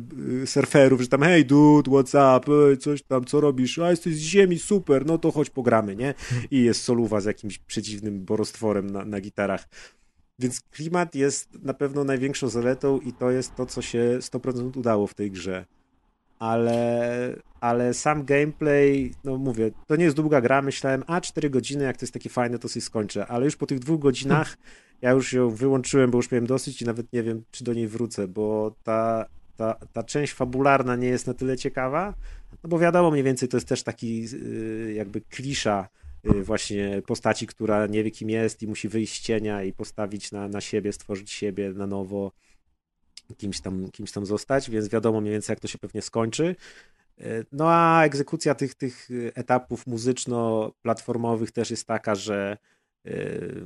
surferów, 0.46 1.00
że 1.00 1.08
tam 1.08 1.22
hej 1.22 1.44
dude, 1.44 1.90
what's 1.90 2.38
up, 2.38 2.76
coś 2.76 3.02
tam, 3.02 3.24
co 3.24 3.40
robisz? 3.40 3.78
A 3.78 3.90
jesteś 3.90 4.14
z 4.14 4.18
ziemi, 4.18 4.58
super, 4.58 5.06
no 5.06 5.18
to 5.18 5.30
chodź 5.30 5.50
pogramy, 5.50 5.96
nie? 5.96 6.14
I 6.50 6.62
jest 6.62 6.82
soluwa 6.82 7.20
z 7.20 7.24
jakimś 7.24 7.58
przeciwnym 7.58 8.24
borostworem 8.24 8.90
na, 8.90 9.04
na 9.04 9.20
gitarach. 9.20 9.68
Więc 10.38 10.60
klimat 10.60 11.14
jest 11.14 11.48
na 11.62 11.74
pewno 11.74 12.04
największą 12.04 12.48
zaletą 12.48 13.00
i 13.00 13.12
to 13.12 13.30
jest 13.30 13.54
to, 13.56 13.66
co 13.66 13.82
się 13.82 14.18
100% 14.20 14.78
udało 14.78 15.06
w 15.06 15.14
tej 15.14 15.30
grze 15.30 15.66
ale, 16.38 17.36
ale 17.60 17.94
sam 17.94 18.24
gameplay, 18.24 19.14
no 19.24 19.36
mówię, 19.38 19.70
to 19.86 19.96
nie 19.96 20.04
jest 20.04 20.16
długa 20.16 20.40
gra, 20.40 20.62
myślałem, 20.62 21.04
a 21.06 21.20
4 21.20 21.50
godziny, 21.50 21.84
jak 21.84 21.96
to 21.96 22.04
jest 22.04 22.14
takie 22.14 22.30
fajne, 22.30 22.58
to 22.58 22.68
sobie 22.68 22.82
skończę, 22.82 23.26
ale 23.26 23.44
już 23.44 23.56
po 23.56 23.66
tych 23.66 23.78
dwóch 23.78 24.00
godzinach 24.00 24.56
ja 25.02 25.10
już 25.10 25.32
ją 25.32 25.50
wyłączyłem, 25.50 26.10
bo 26.10 26.18
już 26.18 26.30
miałem 26.30 26.46
dosyć 26.46 26.82
i 26.82 26.84
nawet 26.84 27.12
nie 27.12 27.22
wiem, 27.22 27.42
czy 27.50 27.64
do 27.64 27.74
niej 27.74 27.88
wrócę, 27.88 28.28
bo 28.28 28.74
ta, 28.82 29.26
ta, 29.56 29.74
ta 29.92 30.02
część 30.02 30.32
fabularna 30.32 30.96
nie 30.96 31.08
jest 31.08 31.26
na 31.26 31.34
tyle 31.34 31.56
ciekawa, 31.56 32.14
no 32.62 32.68
bo 32.68 32.78
wiadomo, 32.78 33.10
mniej 33.10 33.24
więcej 33.24 33.48
to 33.48 33.56
jest 33.56 33.68
też 33.68 33.82
taki 33.82 34.26
y, 34.34 34.92
jakby 34.96 35.20
klisza 35.20 35.88
y, 36.26 36.42
właśnie 36.42 37.02
postaci, 37.06 37.46
która 37.46 37.86
nie 37.86 38.04
wie 38.04 38.10
kim 38.10 38.30
jest 38.30 38.62
i 38.62 38.66
musi 38.66 38.88
wyjść 38.88 39.20
z 39.20 39.20
cienia 39.20 39.62
i 39.62 39.72
postawić 39.72 40.32
na, 40.32 40.48
na 40.48 40.60
siebie, 40.60 40.92
stworzyć 40.92 41.30
siebie 41.30 41.72
na 41.72 41.86
nowo 41.86 42.32
kimś 43.36 43.60
tam, 43.60 43.90
kimś 43.90 44.12
tam 44.12 44.26
zostać, 44.26 44.70
więc 44.70 44.88
wiadomo 44.88 45.20
mniej 45.20 45.32
więcej 45.32 45.52
jak 45.52 45.60
to 45.60 45.68
się 45.68 45.78
pewnie 45.78 46.02
skończy. 46.02 46.56
E, 47.20 47.44
no 47.52 47.64
a 47.68 48.04
egzekucja 48.04 48.54
tych, 48.54 48.74
tych 48.74 49.08
etapów 49.34 49.86
muzyczno-platformowych 49.86 51.50
też 51.52 51.70
jest 51.70 51.86
taka, 51.86 52.14
że 52.14 52.58
e, 53.04 53.10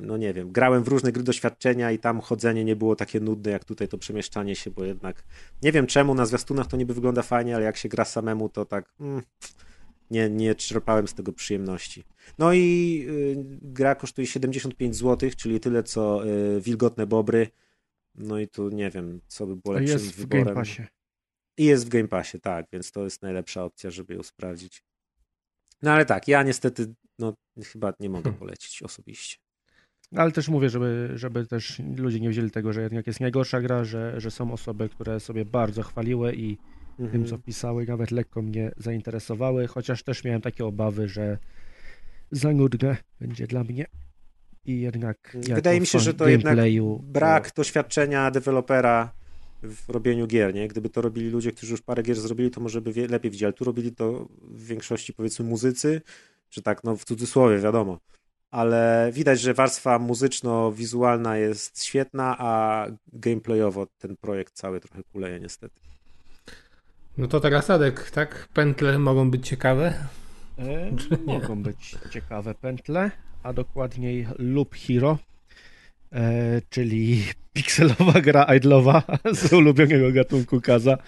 no 0.01 0.17
nie 0.17 0.33
wiem, 0.33 0.53
grałem 0.53 0.85
w 0.85 0.89
różne 0.89 1.13
gry 1.13 1.23
doświadczenia 1.23 1.93
i 1.93 1.99
tam 1.99 2.21
chodzenie 2.21 2.65
nie 2.65 2.77
było 2.77 2.97
takie 2.97 3.21
nudne 3.21 3.51
jak 3.53 3.65
tutaj 3.65 3.89
to 3.89 3.99
przemieszczanie 3.99 4.57
się, 4.57 4.71
bo 4.71 4.85
jednak 4.85 5.25
nie 5.63 5.73
wiem 5.73 5.87
czemu 5.87 6.15
na 6.15 6.27
zwiastunach 6.27 6.67
to 6.67 6.77
niby 6.77 6.95
wygląda 6.95 7.23
fajnie, 7.23 7.57
ale 7.57 7.65
jak 7.65 7.77
się 7.77 7.89
gra 7.89 8.05
samemu 8.05 8.49
to 8.49 8.65
tak 8.65 8.93
mm, 9.01 9.23
nie, 10.13 10.31
nie 10.31 10.55
czerpałem 10.55 11.09
z 11.09 11.15
tego 11.15 11.33
przyjemności. 11.33 12.05
No 12.39 12.53
i 12.53 13.07
y, 13.09 13.37
gra 13.63 13.95
kosztuje 13.95 14.27
75 14.27 14.97
zł, 14.97 15.31
czyli 15.37 15.61
tyle 15.61 15.83
co 15.83 16.27
y, 16.27 16.61
Wilgotne 16.61 17.07
Bobry, 17.07 17.49
no 18.15 18.39
i 18.39 18.49
tu 18.49 18.69
nie 18.69 18.91
wiem, 18.91 19.21
co 19.27 19.47
by 19.47 19.57
było 19.57 19.75
lepszym 19.75 19.93
jest 19.93 20.15
wyborem. 20.15 20.45
w 20.45 20.47
Game 20.47 20.57
Passie. 20.57 20.83
I 21.57 21.65
jest 21.65 21.87
w 21.87 21.89
Game 21.89 22.09
Passie, 22.09 22.41
tak, 22.41 22.67
więc 22.73 22.93
to 22.93 23.05
jest 23.05 23.23
najlepsza 23.23 23.65
opcja, 23.65 23.91
żeby 23.91 24.15
ją 24.15 24.23
sprawdzić. 24.23 24.85
No 25.83 25.93
ale 25.93 26.05
tak, 26.05 26.29
ja 26.29 26.43
niestety 26.43 26.95
no, 27.19 27.35
chyba 27.65 27.93
nie 28.01 28.11
mogę 28.11 28.23
hmm. 28.23 28.39
polecić 28.39 28.83
osobiście. 28.83 29.37
Ale 30.17 30.33
też 30.33 30.49
mówię, 30.49 30.71
żeby, 30.71 31.11
żeby 31.15 31.47
też 31.47 31.83
ludzie 31.97 32.21
nie 32.21 32.31
wzięli 32.31 32.51
tego, 32.51 32.73
że 32.73 32.83
jednak 32.83 33.07
jest 33.07 33.21
najgorsza 33.21 33.61
gra, 33.61 33.85
że, 33.85 34.21
że 34.21 34.31
są 34.31 34.53
osoby, 34.53 34.89
które 34.89 35.21
sobie 35.21 35.45
bardzo 35.45 35.83
chwaliły 35.83 36.35
i 36.35 36.59
mhm. 36.91 37.11
tym, 37.11 37.27
co 37.27 37.39
pisały, 37.39 37.87
nawet 37.87 38.11
lekko 38.11 38.43
mnie 38.43 38.73
zainteresowały, 38.77 39.67
chociaż 39.67 40.03
też 40.03 40.25
miałem 40.25 40.41
takie 40.41 40.65
obawy, 40.65 41.09
że 41.09 41.39
za 42.31 42.53
nudne 42.53 42.97
będzie 43.21 43.47
dla 43.47 43.65
mnie 43.65 43.87
i 44.65 44.81
jednak... 44.81 45.37
Wydaje 45.55 45.81
mi 45.81 45.87
się, 45.87 45.99
że 45.99 46.15
to 46.15 46.29
jednak 46.29 46.59
brak 47.03 47.51
to... 47.51 47.57
doświadczenia 47.57 48.31
dewelopera 48.31 49.13
w 49.63 49.89
robieniu 49.89 50.27
gier, 50.27 50.55
nie? 50.55 50.69
Gdyby 50.69 50.89
to 50.89 51.01
robili 51.01 51.31
ludzie, 51.31 51.53
którzy 51.53 51.73
już 51.73 51.83
parę 51.83 52.03
gier 52.03 52.17
zrobili, 52.17 52.51
to 52.51 52.61
może 52.61 52.81
by 52.81 53.09
lepiej 53.09 53.31
widzieli. 53.31 53.47
Ale 53.47 53.53
tu 53.53 53.65
robili 53.65 53.93
to 53.93 54.29
w 54.43 54.67
większości 54.67 55.13
powiedzmy 55.13 55.45
muzycy, 55.45 56.03
czy 56.49 56.63
tak, 56.63 56.85
no 56.85 56.97
w 56.97 57.05
cudzysłowie, 57.05 57.59
wiadomo. 57.59 57.99
Ale 58.51 59.11
widać, 59.13 59.41
że 59.41 59.55
warstwa 59.55 59.99
muzyczno-wizualna 59.99 61.37
jest 61.37 61.85
świetna, 61.85 62.37
a 62.39 62.87
gameplayowo 63.13 63.87
ten 63.99 64.17
projekt 64.17 64.55
cały 64.55 64.81
trochę 64.81 65.03
kuleje 65.03 65.41
niestety. 65.41 65.81
No 67.19 67.29
to 67.29 67.41
teraz 67.41 67.71
Adek, 67.71 68.11
tak? 68.11 68.49
Pętle 68.55 68.99
mogą 68.99 69.31
być 69.31 69.49
ciekawe? 69.49 69.95
E, 70.59 70.91
mogą 71.27 71.63
być 71.63 71.97
ciekawe 72.11 72.55
pętle 72.55 73.11
a 73.43 73.53
dokładniej 73.53 74.27
Loop 74.39 74.75
Hero, 74.75 75.19
e, 76.13 76.63
czyli 76.71 77.25
pikselowa 77.53 78.21
gra 78.21 78.55
idlowa 78.55 79.03
z 79.41 79.53
ulubionego 79.53 80.13
gatunku 80.13 80.61
Kaza. 80.61 80.99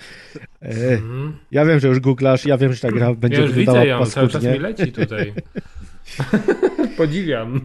E, 0.62 0.92
mm. 0.92 1.36
Ja 1.50 1.64
wiem, 1.64 1.80
że 1.80 1.88
już 1.88 2.00
googlasz, 2.00 2.46
ja 2.46 2.58
wiem, 2.58 2.72
że 2.72 2.80
ta 2.80 2.90
gra 2.90 3.14
będzie 3.14 3.40
ja 3.40 3.46
wyglądała 3.46 3.80
widzę 3.80 3.88
ją, 3.88 3.98
paskudnie. 3.98 4.30
cały 4.30 4.42
czas 4.42 4.52
mi 4.52 4.58
leci 4.58 4.92
tutaj. 4.92 5.32
Podziwiam. 6.96 7.60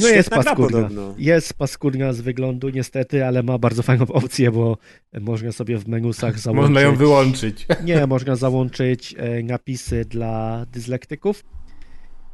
No 0.00 0.08
jest 0.08 0.30
paskudna. 0.30 0.88
Jest 1.18 1.54
paskudna 1.54 2.12
z 2.12 2.20
wyglądu 2.20 2.68
niestety, 2.68 3.24
ale 3.26 3.42
ma 3.42 3.58
bardzo 3.58 3.82
fajną 3.82 4.06
opcję, 4.06 4.50
bo 4.50 4.78
można 5.20 5.52
sobie 5.52 5.78
w 5.78 5.88
menusach 5.88 6.38
załączyć... 6.38 6.62
Można 6.68 6.80
ją 6.80 6.96
wyłączyć. 6.96 7.66
Nie, 7.84 8.06
można 8.06 8.36
załączyć 8.36 9.14
e, 9.18 9.42
napisy 9.42 10.04
dla 10.04 10.66
dyslektyków 10.72 11.44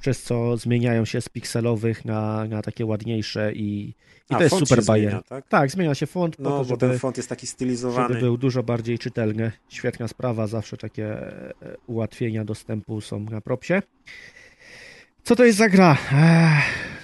przez 0.01 0.23
co 0.23 0.57
zmieniają 0.57 1.05
się 1.05 1.21
z 1.21 1.29
pikselowych 1.29 2.05
na, 2.05 2.45
na 2.45 2.63
takie 2.63 2.87
ładniejsze 2.87 3.53
i, 3.53 3.89
i 3.89 3.95
A, 4.29 4.37
to 4.37 4.43
jest 4.43 4.59
super 4.59 4.85
bajer. 4.85 5.23
Tak? 5.25 5.49
tak? 5.49 5.71
zmienia 5.71 5.95
się 5.95 6.07
font. 6.07 6.39
No, 6.39 6.51
to, 6.51 6.65
żeby, 6.65 6.77
bo 6.77 6.77
ten 6.77 6.99
font 6.99 7.17
jest 7.17 7.29
taki 7.29 7.47
stylizowany. 7.47 8.09
Żeby 8.09 8.21
był 8.21 8.37
dużo 8.37 8.63
bardziej 8.63 8.99
czytelny. 8.99 9.53
Świetna 9.69 10.09
sprawa, 10.09 10.47
zawsze 10.47 10.77
takie 10.77 11.07
e, 11.07 11.53
ułatwienia 11.87 12.45
dostępu 12.45 13.01
są 13.01 13.21
na 13.21 13.41
propsie. 13.41 13.83
Co 15.23 15.37
to 15.37 15.45
jest 15.45 15.59
za 15.59 15.69
gra? 15.69 15.99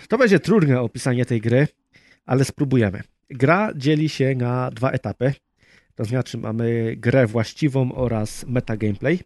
To 0.08 0.18
będzie 0.18 0.40
trudne 0.40 0.80
opisanie 0.80 1.26
tej 1.26 1.40
gry, 1.40 1.68
ale 2.26 2.44
spróbujemy. 2.44 3.02
Gra 3.30 3.70
dzieli 3.76 4.08
się 4.08 4.34
na 4.34 4.70
dwa 4.70 4.90
etapy. 4.90 5.34
To 5.94 6.04
znaczy 6.04 6.38
mamy 6.38 6.96
grę 6.96 7.26
właściwą 7.26 7.92
oraz 7.92 8.46
meta 8.46 8.76
gameplay. 8.76 9.20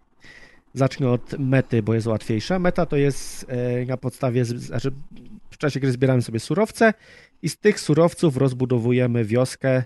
Zacznę 0.74 1.10
od 1.10 1.38
mety, 1.38 1.82
bo 1.82 1.94
jest 1.94 2.06
łatwiejsza. 2.06 2.58
Meta 2.58 2.86
to 2.86 2.96
jest 2.96 3.46
e, 3.48 3.86
na 3.86 3.96
podstawie, 3.96 4.44
znaczy 4.44 4.92
w 5.50 5.58
czasie 5.58 5.80
gry 5.80 5.92
zbieramy 5.92 6.22
sobie 6.22 6.40
surowce 6.40 6.94
i 7.42 7.48
z 7.48 7.58
tych 7.58 7.80
surowców 7.80 8.36
rozbudowujemy 8.36 9.24
wioskę, 9.24 9.82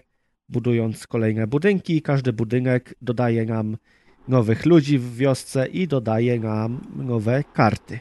budując 0.49 1.07
kolejne 1.07 1.47
budynki. 1.47 2.03
Każdy 2.03 2.33
budynek 2.33 2.95
dodaje 3.03 3.45
nam 3.45 3.77
nowych 4.29 4.67
ludzi 4.67 4.99
w 4.99 5.17
wiosce 5.17 5.67
i 5.67 5.89
dodaje 5.89 6.41
nam 6.41 6.81
nowe 6.97 7.45
karty. 7.53 8.01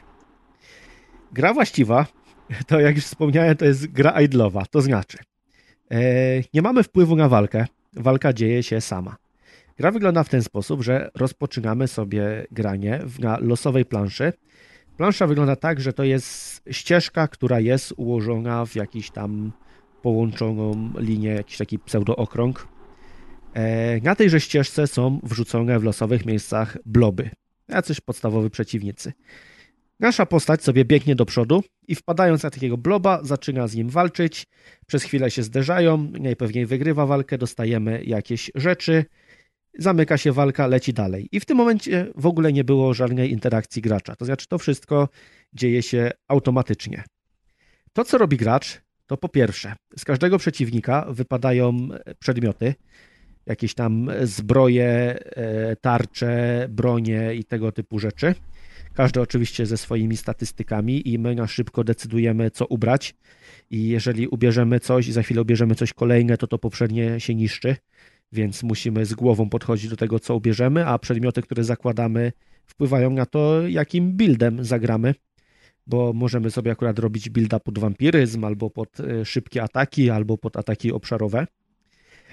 Gra 1.32 1.54
właściwa, 1.54 2.06
to 2.68 2.80
jak 2.80 2.96
już 2.96 3.04
wspomniałem, 3.04 3.56
to 3.56 3.64
jest 3.64 3.86
gra 3.86 4.20
idlowa, 4.20 4.66
to 4.66 4.80
znaczy 4.80 5.18
e, 5.90 6.00
nie 6.54 6.62
mamy 6.62 6.82
wpływu 6.82 7.16
na 7.16 7.28
walkę, 7.28 7.66
walka 7.92 8.32
dzieje 8.32 8.62
się 8.62 8.80
sama. 8.80 9.23
Gra 9.78 9.90
wygląda 9.90 10.24
w 10.24 10.28
ten 10.28 10.42
sposób, 10.42 10.82
że 10.82 11.10
rozpoczynamy 11.14 11.88
sobie 11.88 12.46
granie 12.50 13.00
na 13.18 13.38
losowej 13.38 13.84
planszy. 13.84 14.32
Plansza 14.96 15.26
wygląda 15.26 15.56
tak, 15.56 15.80
że 15.80 15.92
to 15.92 16.04
jest 16.04 16.62
ścieżka, 16.70 17.28
która 17.28 17.60
jest 17.60 17.94
ułożona 17.96 18.66
w 18.66 18.74
jakiś 18.74 19.10
tam 19.10 19.52
połączoną 20.02 20.90
linię, 20.98 21.30
jakiś 21.30 21.56
taki 21.56 21.78
pseudookrąg. 21.78 22.68
E, 23.54 24.00
na 24.00 24.14
tejże 24.14 24.40
ścieżce 24.40 24.86
są 24.86 25.20
wrzucone 25.22 25.78
w 25.78 25.84
losowych 25.84 26.26
miejscach 26.26 26.78
bloby, 26.86 27.30
jacyś 27.68 28.00
podstawowi 28.00 28.50
przeciwnicy. 28.50 29.12
Nasza 30.00 30.26
postać 30.26 30.62
sobie 30.62 30.84
biegnie 30.84 31.14
do 31.14 31.26
przodu 31.26 31.62
i 31.88 31.94
wpadając 31.94 32.42
na 32.42 32.50
takiego 32.50 32.76
bloba, 32.76 33.20
zaczyna 33.22 33.68
z 33.68 33.74
nim 33.74 33.88
walczyć. 33.88 34.46
Przez 34.86 35.02
chwilę 35.02 35.30
się 35.30 35.42
zderzają, 35.42 36.12
najpewniej 36.20 36.66
wygrywa 36.66 37.06
walkę, 37.06 37.38
dostajemy 37.38 38.04
jakieś 38.04 38.50
rzeczy, 38.54 39.04
zamyka 39.78 40.18
się 40.18 40.32
walka, 40.32 40.66
leci 40.66 40.92
dalej. 40.92 41.28
I 41.32 41.40
w 41.40 41.44
tym 41.44 41.56
momencie 41.56 42.06
w 42.16 42.26
ogóle 42.26 42.52
nie 42.52 42.64
było 42.64 42.94
żadnej 42.94 43.30
interakcji 43.30 43.82
gracza. 43.82 44.16
To 44.16 44.24
znaczy, 44.24 44.46
to 44.48 44.58
wszystko 44.58 45.08
dzieje 45.52 45.82
się 45.82 46.10
automatycznie. 46.28 47.04
To, 47.92 48.04
co 48.04 48.18
robi 48.18 48.36
gracz, 48.36 48.80
to 49.06 49.16
po 49.16 49.28
pierwsze, 49.28 49.74
z 49.96 50.04
każdego 50.04 50.38
przeciwnika 50.38 51.06
wypadają 51.08 51.88
przedmioty, 52.18 52.74
jakieś 53.46 53.74
tam 53.74 54.10
zbroje, 54.22 54.88
e, 54.88 55.76
tarcze, 55.76 56.66
bronie 56.70 57.34
i 57.34 57.44
tego 57.44 57.72
typu 57.72 57.98
rzeczy. 57.98 58.34
Każdy 58.94 59.20
oczywiście 59.20 59.66
ze 59.66 59.76
swoimi 59.76 60.16
statystykami 60.16 61.08
i 61.08 61.18
my 61.18 61.34
na 61.34 61.46
szybko 61.46 61.84
decydujemy, 61.84 62.50
co 62.50 62.66
ubrać. 62.66 63.14
I 63.70 63.88
jeżeli 63.88 64.28
ubierzemy 64.28 64.80
coś 64.80 65.08
i 65.08 65.12
za 65.12 65.22
chwilę 65.22 65.42
ubierzemy 65.42 65.74
coś 65.74 65.92
kolejne, 65.92 66.36
to 66.36 66.46
to 66.46 66.58
poprzednie 66.58 67.20
się 67.20 67.34
niszczy 67.34 67.76
więc 68.32 68.62
musimy 68.62 69.06
z 69.06 69.14
głową 69.14 69.48
podchodzić 69.48 69.90
do 69.90 69.96
tego, 69.96 70.20
co 70.20 70.36
ubierzemy, 70.36 70.86
a 70.86 70.98
przedmioty, 70.98 71.42
które 71.42 71.64
zakładamy, 71.64 72.32
wpływają 72.66 73.10
na 73.10 73.26
to, 73.26 73.68
jakim 73.68 74.12
buildem 74.12 74.64
zagramy, 74.64 75.14
bo 75.86 76.12
możemy 76.12 76.50
sobie 76.50 76.72
akurat 76.72 76.98
robić 76.98 77.30
builda 77.30 77.60
pod 77.60 77.78
wampiryzm, 77.78 78.44
albo 78.44 78.70
pod 78.70 79.00
e, 79.00 79.24
szybkie 79.24 79.62
ataki, 79.62 80.10
albo 80.10 80.38
pod 80.38 80.56
ataki 80.56 80.92
obszarowe. 80.92 81.46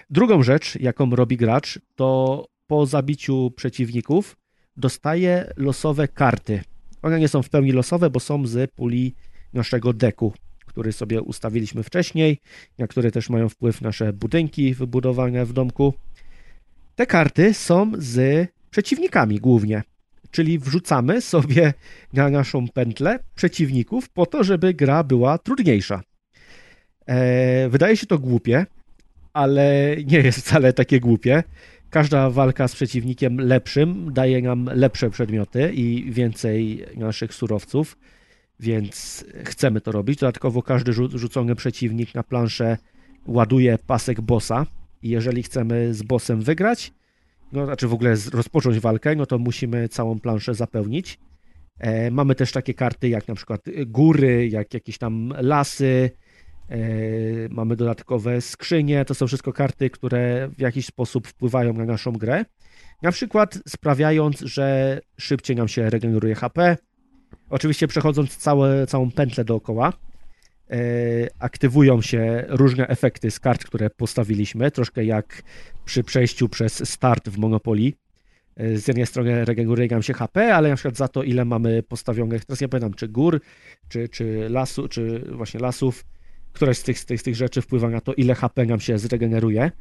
Drugą 0.10 0.44
rzecz, 0.44 0.76
jaką 0.76 1.16
robi 1.16 1.38
gracz, 1.38 1.80
to 1.96 2.46
po 2.68 2.86
zabiciu 2.86 3.52
przeciwników 3.56 4.38
dostaje 4.78 5.54
losowe 5.58 6.08
karty. 6.08 6.62
One 7.02 7.20
nie 7.20 7.28
są 7.28 7.44
w 7.44 7.50
pełni 7.50 7.72
losowe, 7.72 8.10
bo 8.10 8.20
są 8.20 8.48
z 8.48 8.72
puli 8.72 9.16
naszego 9.54 9.94
deku, 9.94 10.34
który 10.72 10.92
sobie 10.92 11.22
ustawiliśmy 11.22 11.84
wcześniej, 11.84 12.38
na 12.78 12.88
które 12.88 13.12
też 13.12 13.30
mają 13.30 13.50
wpływ 13.50 13.82
nasze 13.82 14.14
budynki 14.14 14.74
wybudowane 14.74 15.46
w 15.46 15.54
domku. 15.54 15.94
Te 16.96 17.06
karty 17.06 17.54
są 17.54 17.92
z 17.98 18.50
przeciwnikami 18.70 19.40
głównie, 19.40 19.84
czyli 20.32 20.60
wrzucamy 20.60 21.22
sobie 21.22 21.74
na 22.14 22.30
naszą 22.30 22.68
pętlę 22.68 23.20
przeciwników 23.36 24.10
po 24.10 24.26
to, 24.26 24.44
żeby 24.44 24.74
gra 24.74 25.04
była 25.04 25.38
trudniejsza. 25.38 26.02
E, 27.06 27.70
wydaje 27.70 27.98
się 27.98 28.08
to 28.08 28.20
głupie, 28.20 28.66
ale 29.34 29.96
nie 30.06 30.18
jest 30.18 30.40
wcale 30.40 30.74
takie 30.74 31.00
głupie. 31.00 31.44
Każda 31.90 32.30
walka 32.30 32.68
z 32.68 32.76
przeciwnikiem 32.76 33.38
lepszym 33.38 34.14
daje 34.14 34.42
nam 34.42 34.70
lepsze 34.74 35.10
przedmioty 35.10 35.72
i 35.74 36.12
więcej 36.12 36.86
naszych 36.96 37.34
surowców, 37.34 37.98
więc 38.62 39.26
chcemy 39.46 39.82
to 39.82 39.92
robić. 39.92 40.20
Dodatkowo 40.20 40.62
każdy 40.62 40.94
rzucony 40.94 41.56
przeciwnik 41.56 42.16
na 42.16 42.24
planszę 42.24 42.78
ładuje 43.28 43.78
pasek 43.88 44.22
bossa 44.22 44.66
i 45.02 45.10
jeżeli 45.10 45.44
chcemy 45.44 45.94
z 45.94 46.04
bossem 46.04 46.42
wygrać, 46.42 46.94
no 47.52 47.66
znaczy 47.66 47.88
w 47.88 47.94
ogóle 47.94 48.16
rozpocząć 48.34 48.80
walkę, 48.80 49.16
no 49.16 49.26
to 49.26 49.40
musimy 49.40 49.90
całą 49.90 50.20
planszę 50.20 50.54
zapełnić. 50.54 51.20
E, 51.80 52.12
mamy 52.12 52.36
też 52.36 52.52
takie 52.52 52.74
karty 52.74 53.10
jak 53.10 53.28
na 53.28 53.36
przykład 53.36 53.62
góry, 53.88 54.48
jak 54.48 54.74
jakieś 54.74 54.98
tam 54.98 55.34
lasy, 55.38 56.12
e, 56.70 56.78
mamy 57.50 57.76
dodatkowe 57.76 58.42
skrzynie, 58.42 59.06
to 59.06 59.14
są 59.14 59.28
wszystko 59.28 59.54
karty, 59.54 59.90
które 59.90 60.50
w 60.58 60.62
jakiś 60.62 60.86
sposób 60.86 61.28
wpływają 61.28 61.74
na 61.74 61.86
naszą 61.86 62.12
grę. 62.12 62.46
Na 63.02 63.12
przykład 63.12 63.60
sprawiając, 63.68 64.40
że 64.40 65.00
szybciej 65.18 65.56
nam 65.56 65.68
się 65.68 65.90
regeneruje 65.90 66.36
HP, 66.36 66.78
oczywiście 67.50 67.88
przechodząc 67.88 68.38
całe, 68.38 68.88
całą 68.88 69.12
pętlę 69.12 69.46
dookoła, 69.46 69.94
E, 70.72 70.78
aktywują 71.40 72.02
się 72.02 72.46
różne 72.48 72.88
efekty 72.88 73.32
z 73.32 73.40
kart, 73.40 73.64
które 73.64 73.90
postawiliśmy, 73.90 74.72
troszkę 74.72 75.06
jak 75.06 75.44
przy 75.86 76.04
przejściu 76.04 76.50
przez 76.50 76.90
start 76.90 77.30
w 77.30 77.38
Monopoly. 77.38 77.94
E, 78.56 78.78
z 78.78 78.88
jednej 78.88 79.06
strony 79.06 79.46
regeneruje 79.46 79.88
nam 79.88 80.04
się 80.04 80.14
HP, 80.14 80.56
ale 80.56 80.70
na 80.70 80.76
przykład 80.76 80.98
za 80.98 81.08
to, 81.08 81.24
ile 81.24 81.46
mamy 81.46 81.84
postawionych, 81.84 82.46
teraz 82.46 82.62
nie 82.62 82.68
pamiętam, 82.68 82.94
czy 82.94 83.08
gór, 83.08 83.42
czy, 83.90 84.10
czy 84.10 84.50
lasu, 84.50 84.88
czy 84.88 85.20
właśnie 85.32 85.60
lasów, 85.60 86.06
któraś 86.54 86.78
z 86.78 86.84
tych, 86.84 87.00
z, 87.00 87.06
tych, 87.06 87.22
z 87.22 87.24
tych 87.24 87.36
rzeczy 87.36 87.62
wpływa 87.62 87.90
na 87.90 88.02
to, 88.02 88.14
ile 88.14 88.36
HP 88.36 88.66
nam 88.66 88.80
się 88.80 88.98
zregeneruje. 88.98 89.72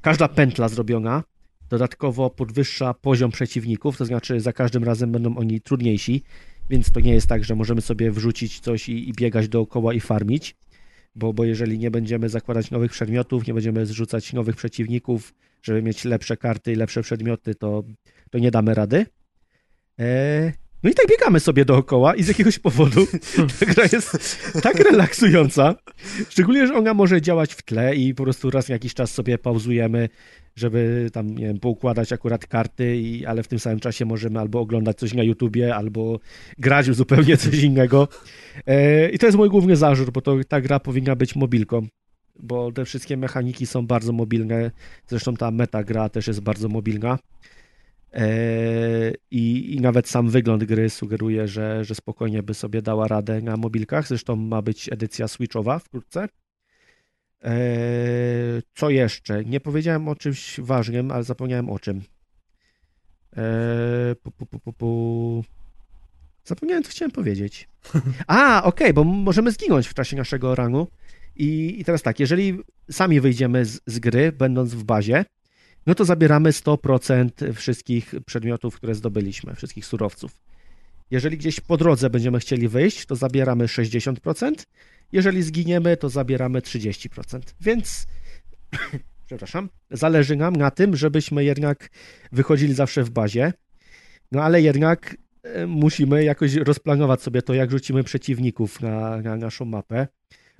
Każda 0.00 0.28
pętla 0.28 0.68
zrobiona 0.68 1.22
dodatkowo 1.70 2.30
podwyższa 2.30 2.94
poziom 2.94 3.30
przeciwników, 3.30 3.96
to 3.96 4.04
znaczy 4.04 4.40
za 4.40 4.52
każdym 4.52 4.84
razem 4.84 5.12
będą 5.12 5.36
oni 5.36 5.60
trudniejsi. 5.60 6.22
Więc 6.70 6.92
to 6.92 7.00
nie 7.00 7.14
jest 7.14 7.26
tak, 7.26 7.44
że 7.44 7.54
możemy 7.54 7.80
sobie 7.80 8.10
wrzucić 8.10 8.60
coś 8.60 8.88
i, 8.88 9.08
i 9.08 9.12
biegać 9.12 9.48
dookoła 9.48 9.94
i 9.94 10.00
farmić, 10.00 10.56
bo, 11.14 11.32
bo 11.32 11.44
jeżeli 11.44 11.78
nie 11.78 11.90
będziemy 11.90 12.28
zakładać 12.28 12.70
nowych 12.70 12.90
przedmiotów, 12.90 13.46
nie 13.46 13.54
będziemy 13.54 13.86
zrzucać 13.86 14.32
nowych 14.32 14.56
przeciwników, 14.56 15.34
żeby 15.62 15.82
mieć 15.82 16.04
lepsze 16.04 16.36
karty 16.36 16.72
i 16.72 16.76
lepsze 16.76 17.02
przedmioty, 17.02 17.54
to, 17.54 17.84
to 18.30 18.38
nie 18.38 18.50
damy 18.50 18.74
rady. 18.74 19.06
Eee, 19.98 20.52
no 20.82 20.90
i 20.90 20.94
tak 20.94 21.06
biegamy 21.08 21.40
sobie 21.40 21.64
dookoła 21.64 22.14
i 22.14 22.22
z 22.22 22.28
jakiegoś 22.28 22.58
powodu 22.58 23.06
ta 23.60 23.66
gra 23.66 23.84
jest 23.92 24.38
tak 24.62 24.80
relaksująca, 24.80 25.74
szczególnie, 26.28 26.66
że 26.66 26.74
ona 26.74 26.94
może 26.94 27.22
działać 27.22 27.54
w 27.54 27.62
tle 27.62 27.96
i 27.96 28.14
po 28.14 28.22
prostu 28.22 28.50
raz 28.50 28.68
na 28.68 28.72
jakiś 28.72 28.94
czas 28.94 29.10
sobie 29.10 29.38
pauzujemy, 29.38 30.08
żeby 30.56 31.10
tam, 31.12 31.34
nie 31.34 31.46
wiem, 31.46 31.60
poukładać 31.60 32.12
akurat 32.12 32.46
karty, 32.46 32.96
i, 32.96 33.26
ale 33.26 33.42
w 33.42 33.48
tym 33.48 33.58
samym 33.58 33.80
czasie 33.80 34.04
możemy 34.04 34.40
albo 34.40 34.60
oglądać 34.60 34.98
coś 34.98 35.14
na 35.14 35.22
YouTubie, 35.22 35.74
albo 35.74 36.20
grać 36.58 36.86
zupełnie 36.86 37.36
coś 37.36 37.62
innego. 37.68 38.08
E, 38.66 39.08
I 39.10 39.18
to 39.18 39.26
jest 39.26 39.38
mój 39.38 39.48
główny 39.48 39.76
zarzut, 39.76 40.10
bo 40.10 40.20
to 40.20 40.36
ta 40.48 40.60
gra 40.60 40.80
powinna 40.80 41.16
być 41.16 41.36
mobilką, 41.36 41.86
bo 42.40 42.72
te 42.72 42.84
wszystkie 42.84 43.16
mechaniki 43.16 43.66
są 43.66 43.86
bardzo 43.86 44.12
mobilne. 44.12 44.70
Zresztą 45.06 45.34
ta 45.34 45.50
meta 45.50 45.84
gra 45.84 46.08
też 46.08 46.26
jest 46.26 46.40
bardzo 46.40 46.68
mobilna. 46.68 47.18
E, 48.12 48.32
I, 49.30 49.74
I, 49.74 49.80
nawet 49.80 50.08
sam 50.08 50.28
wygląd 50.28 50.64
gry 50.64 50.90
sugeruje, 50.90 51.48
że, 51.48 51.84
że 51.84 51.94
spokojnie 51.94 52.42
by 52.42 52.54
sobie 52.54 52.82
dała 52.82 53.08
radę 53.08 53.40
na 53.40 53.56
mobilkach. 53.56 54.08
Zresztą 54.08 54.36
ma 54.36 54.62
być 54.62 54.92
edycja 54.92 55.28
Switchowa 55.28 55.78
wkrótce. 55.78 56.28
Eee, 57.44 58.62
co 58.74 58.90
jeszcze? 58.90 59.44
Nie 59.44 59.60
powiedziałem 59.60 60.08
o 60.08 60.16
czymś 60.16 60.60
ważnym, 60.60 61.10
ale 61.10 61.24
zapomniałem 61.24 61.70
o 61.70 61.78
czym. 61.78 62.02
Eee, 63.36 64.16
pu, 64.16 64.30
pu, 64.30 64.72
pu, 64.72 65.44
Zapomniałem, 66.44 66.84
co 66.84 66.90
chciałem 66.90 67.10
powiedzieć. 67.10 67.68
A, 68.26 68.62
okej, 68.62 68.86
okay, 68.86 68.92
bo 68.92 69.04
możemy 69.04 69.52
zginąć 69.52 69.86
w 69.86 69.94
czasie 69.94 70.16
naszego 70.16 70.54
rangu. 70.54 70.88
I, 71.36 71.80
I, 71.80 71.84
teraz 71.84 72.02
tak, 72.02 72.20
jeżeli 72.20 72.58
sami 72.90 73.20
wyjdziemy 73.20 73.64
z, 73.64 73.80
z, 73.86 73.98
gry, 73.98 74.32
będąc 74.32 74.74
w 74.74 74.84
bazie, 74.84 75.24
no 75.86 75.94
to 75.94 76.04
zabieramy 76.04 76.50
100% 76.50 77.52
wszystkich 77.52 78.14
przedmiotów, 78.26 78.76
które 78.76 78.94
zdobyliśmy, 78.94 79.54
wszystkich 79.54 79.86
surowców. 79.86 80.40
Jeżeli 81.10 81.38
gdzieś 81.38 81.60
po 81.60 81.76
drodze 81.76 82.10
będziemy 82.10 82.38
chcieli 82.38 82.68
wyjść, 82.68 83.06
to 83.06 83.16
zabieramy 83.16 83.66
60%, 83.66 84.52
jeżeli 85.14 85.42
zginiemy, 85.42 85.96
to 85.96 86.08
zabieramy 86.08 86.60
30%. 86.60 87.40
Więc, 87.60 88.06
przepraszam, 89.26 89.68
zależy 89.90 90.36
nam 90.36 90.56
na 90.56 90.70
tym, 90.70 90.96
żebyśmy 90.96 91.44
jednak 91.44 91.88
wychodzili 92.32 92.74
zawsze 92.74 93.04
w 93.04 93.10
bazie. 93.10 93.52
No 94.32 94.42
ale 94.42 94.62
jednak 94.62 95.16
e, 95.42 95.66
musimy 95.66 96.24
jakoś 96.24 96.54
rozplanować 96.54 97.22
sobie 97.22 97.42
to, 97.42 97.54
jak 97.54 97.70
rzucimy 97.70 98.04
przeciwników 98.04 98.80
na, 98.80 99.16
na 99.16 99.36
naszą 99.36 99.64
mapę, 99.64 100.06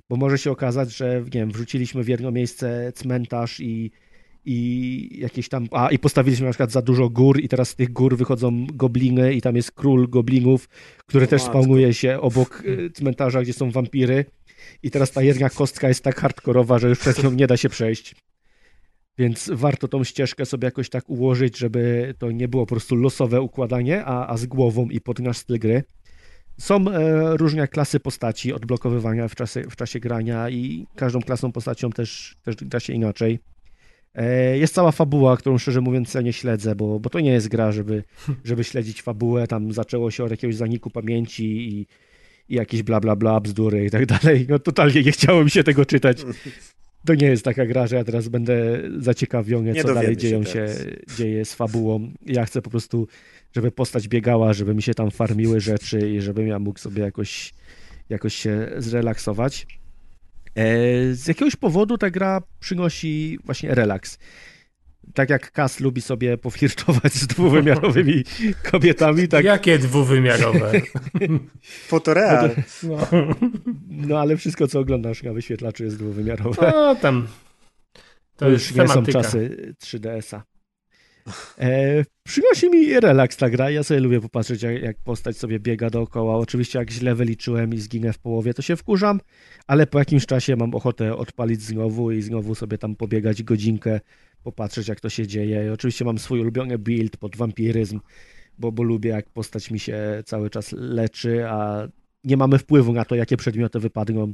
bo 0.09 0.15
może 0.15 0.37
się 0.37 0.51
okazać, 0.51 0.95
że 0.95 1.21
nie 1.23 1.31
wiem, 1.31 1.51
wrzuciliśmy 1.51 2.03
w 2.03 2.07
jedno 2.07 2.31
miejsce 2.31 2.91
cmentarz 2.95 3.59
i 3.59 3.91
i 4.45 5.09
jakieś 5.19 5.49
tam, 5.49 5.67
a 5.71 5.89
i 5.89 5.99
postawiliśmy 5.99 6.45
na 6.45 6.51
przykład 6.51 6.71
za 6.71 6.81
dużo 6.81 7.09
gór 7.09 7.39
i 7.39 7.47
teraz 7.47 7.69
z 7.69 7.75
tych 7.75 7.93
gór 7.93 8.17
wychodzą 8.17 8.67
gobliny 8.73 9.33
i 9.33 9.41
tam 9.41 9.55
jest 9.55 9.71
król 9.71 10.09
goblinów, 10.09 10.69
który 11.05 11.25
o 11.25 11.27
też 11.27 11.41
spawnuje 11.41 11.93
się 11.93 12.19
obok 12.19 12.63
e, 12.65 12.89
cmentarza, 12.89 13.41
gdzie 13.41 13.53
są 13.53 13.71
wampiry 13.71 14.25
i 14.83 14.91
teraz 14.91 15.11
ta 15.11 15.21
jedna 15.21 15.49
kostka 15.49 15.87
jest 15.87 16.03
tak 16.03 16.19
hardkorowa, 16.19 16.79
że 16.79 16.89
już 16.89 16.99
przez 16.99 17.23
nią 17.23 17.31
nie 17.31 17.47
da 17.47 17.57
się 17.57 17.69
przejść. 17.69 18.15
Więc 19.17 19.51
warto 19.53 19.87
tą 19.87 20.03
ścieżkę 20.03 20.45
sobie 20.45 20.65
jakoś 20.65 20.89
tak 20.89 21.09
ułożyć, 21.09 21.57
żeby 21.57 22.13
to 22.17 22.31
nie 22.31 22.47
było 22.47 22.65
po 22.65 22.75
prostu 22.75 22.95
losowe 22.95 23.41
układanie, 23.41 24.05
a, 24.05 24.27
a 24.27 24.37
z 24.37 24.45
głową 24.45 24.89
i 24.89 25.01
pod 25.01 25.19
nasz 25.19 25.37
styl 25.37 25.59
gry. 25.59 25.83
Są 26.57 26.89
e, 26.91 27.37
różne 27.37 27.67
klasy 27.67 27.99
postaci 27.99 28.53
odblokowywania 28.53 29.27
w 29.27 29.35
czasie, 29.35 29.63
w 29.63 29.75
czasie 29.75 29.99
grania 29.99 30.49
i 30.49 30.87
każdą 30.95 31.21
klasą 31.21 31.51
postacią 31.51 31.89
też, 31.89 32.37
też 32.43 32.55
gra 32.55 32.79
się 32.79 32.93
inaczej. 32.93 33.39
E, 34.13 34.57
jest 34.57 34.73
cała 34.73 34.91
fabuła, 34.91 35.37
którą 35.37 35.57
szczerze 35.57 35.81
mówiąc 35.81 36.13
ja 36.13 36.21
nie 36.21 36.33
śledzę, 36.33 36.75
bo, 36.75 36.99
bo 36.99 37.09
to 37.09 37.19
nie 37.19 37.31
jest 37.31 37.47
gra, 37.47 37.71
żeby, 37.71 38.03
żeby 38.43 38.63
śledzić 38.63 39.01
fabułę. 39.01 39.47
Tam 39.47 39.73
zaczęło 39.73 40.11
się 40.11 40.23
od 40.23 40.31
jakiegoś 40.31 40.55
zaniku 40.55 40.89
pamięci 40.89 41.45
i, 41.45 41.87
i 42.49 42.55
jakieś 42.55 42.83
bla 42.83 42.99
bla 42.99 43.15
bla, 43.15 43.39
bzdury 43.39 43.85
i 43.85 43.89
tak 43.89 44.05
dalej. 44.15 44.45
No 44.49 44.59
totalnie 44.59 45.03
nie 45.03 45.11
chciało 45.11 45.43
mi 45.43 45.51
się 45.51 45.63
tego 45.63 45.85
czytać. 45.85 46.17
To 47.05 47.15
nie 47.15 47.27
jest 47.27 47.45
taka 47.45 47.65
gra, 47.65 47.87
że 47.87 47.95
ja 47.95 48.03
teraz 48.03 48.27
będę 48.27 48.81
zaciekawiony, 48.97 49.71
nie 49.71 49.83
co 49.83 49.93
dalej 49.93 50.17
dzieją 50.17 50.43
się, 50.43 50.51
się 50.51 50.67
dzieje 51.17 51.45
z 51.45 51.53
fabułą. 51.53 52.11
Ja 52.25 52.45
chcę 52.45 52.61
po 52.61 52.69
prostu, 52.69 53.07
żeby 53.55 53.71
postać 53.71 54.07
biegała, 54.07 54.53
żeby 54.53 54.75
mi 54.75 54.81
się 54.81 54.93
tam 54.93 55.11
farmiły 55.11 55.59
rzeczy 55.59 56.09
i 56.09 56.21
żebym 56.21 56.47
ja 56.47 56.59
mógł 56.59 56.79
sobie 56.79 57.03
jakoś, 57.03 57.53
jakoś 58.09 58.35
się 58.35 58.71
zrelaksować. 58.77 59.67
E, 60.55 61.13
z 61.13 61.27
jakiegoś 61.27 61.55
powodu 61.55 61.97
ta 61.97 62.09
gra 62.09 62.41
przynosi 62.59 63.39
właśnie 63.43 63.75
relaks. 63.75 64.19
Tak 65.15 65.29
jak 65.29 65.51
Kas 65.51 65.79
lubi 65.79 66.01
sobie 66.01 66.37
powirczować 66.37 67.13
z 67.13 67.27
dwuwymiarowymi 67.27 68.23
kobietami, 68.71 69.27
tak... 69.27 69.45
Jakie 69.45 69.79
dwuwymiarowe? 69.79 70.71
Fotoreal. 71.87 72.55
No. 72.83 72.97
no 73.89 74.19
ale 74.19 74.37
wszystko, 74.37 74.67
co 74.67 74.79
oglądasz 74.79 75.23
na 75.23 75.33
wyświetlaczu 75.33 75.83
jest 75.83 75.97
dwuwymiarowe. 75.97 76.71
No 76.75 76.95
tam... 76.95 77.27
To, 78.35 78.45
to 78.45 78.49
już 78.49 78.75
nie 78.75 78.87
są 78.87 79.03
czasy 79.05 79.73
3DS-a. 79.83 80.54
E, 81.59 82.03
przynosi 82.23 82.69
mi 82.69 82.99
relaks 82.99 83.37
ta 83.37 83.49
gra. 83.49 83.69
Ja 83.69 83.83
sobie 83.83 83.99
lubię 83.99 84.21
popatrzeć, 84.21 84.63
jak, 84.63 84.81
jak, 84.81 84.97
postać 84.97 85.37
sobie 85.37 85.59
biega 85.59 85.89
dookoła. 85.89 86.37
Oczywiście, 86.37 86.79
jak 86.79 86.91
źle 86.91 87.15
wyliczyłem 87.15 87.73
i 87.73 87.77
zginę 87.77 88.13
w 88.13 88.19
połowie, 88.19 88.53
to 88.53 88.61
się 88.61 88.75
wkurzam, 88.75 89.19
ale 89.67 89.87
po 89.87 89.99
jakimś 89.99 90.25
czasie 90.25 90.55
mam 90.55 90.75
ochotę 90.75 91.15
odpalić 91.15 91.61
znowu 91.61 92.11
i 92.11 92.21
znowu 92.21 92.55
sobie 92.55 92.77
tam 92.77 92.95
pobiegać 92.95 93.43
godzinkę, 93.43 93.99
popatrzeć, 94.43 94.87
jak 94.87 94.99
to 94.99 95.09
się 95.09 95.27
dzieje. 95.27 95.65
I 95.65 95.69
oczywiście 95.69 96.05
mam 96.05 96.17
swój 96.17 96.39
ulubiony 96.39 96.77
build 96.77 97.17
pod 97.17 97.35
wampiryzm, 97.35 97.99
bo, 98.57 98.71
bo 98.71 98.83
lubię, 98.83 99.09
jak 99.09 99.29
postać 99.29 99.71
mi 99.71 99.79
się 99.79 100.23
cały 100.25 100.49
czas 100.49 100.71
leczy, 100.71 101.47
a 101.47 101.87
nie 102.23 102.37
mamy 102.37 102.57
wpływu 102.57 102.93
na 102.93 103.05
to, 103.05 103.15
jakie 103.15 103.37
przedmioty 103.37 103.79
wypadną, 103.79 104.33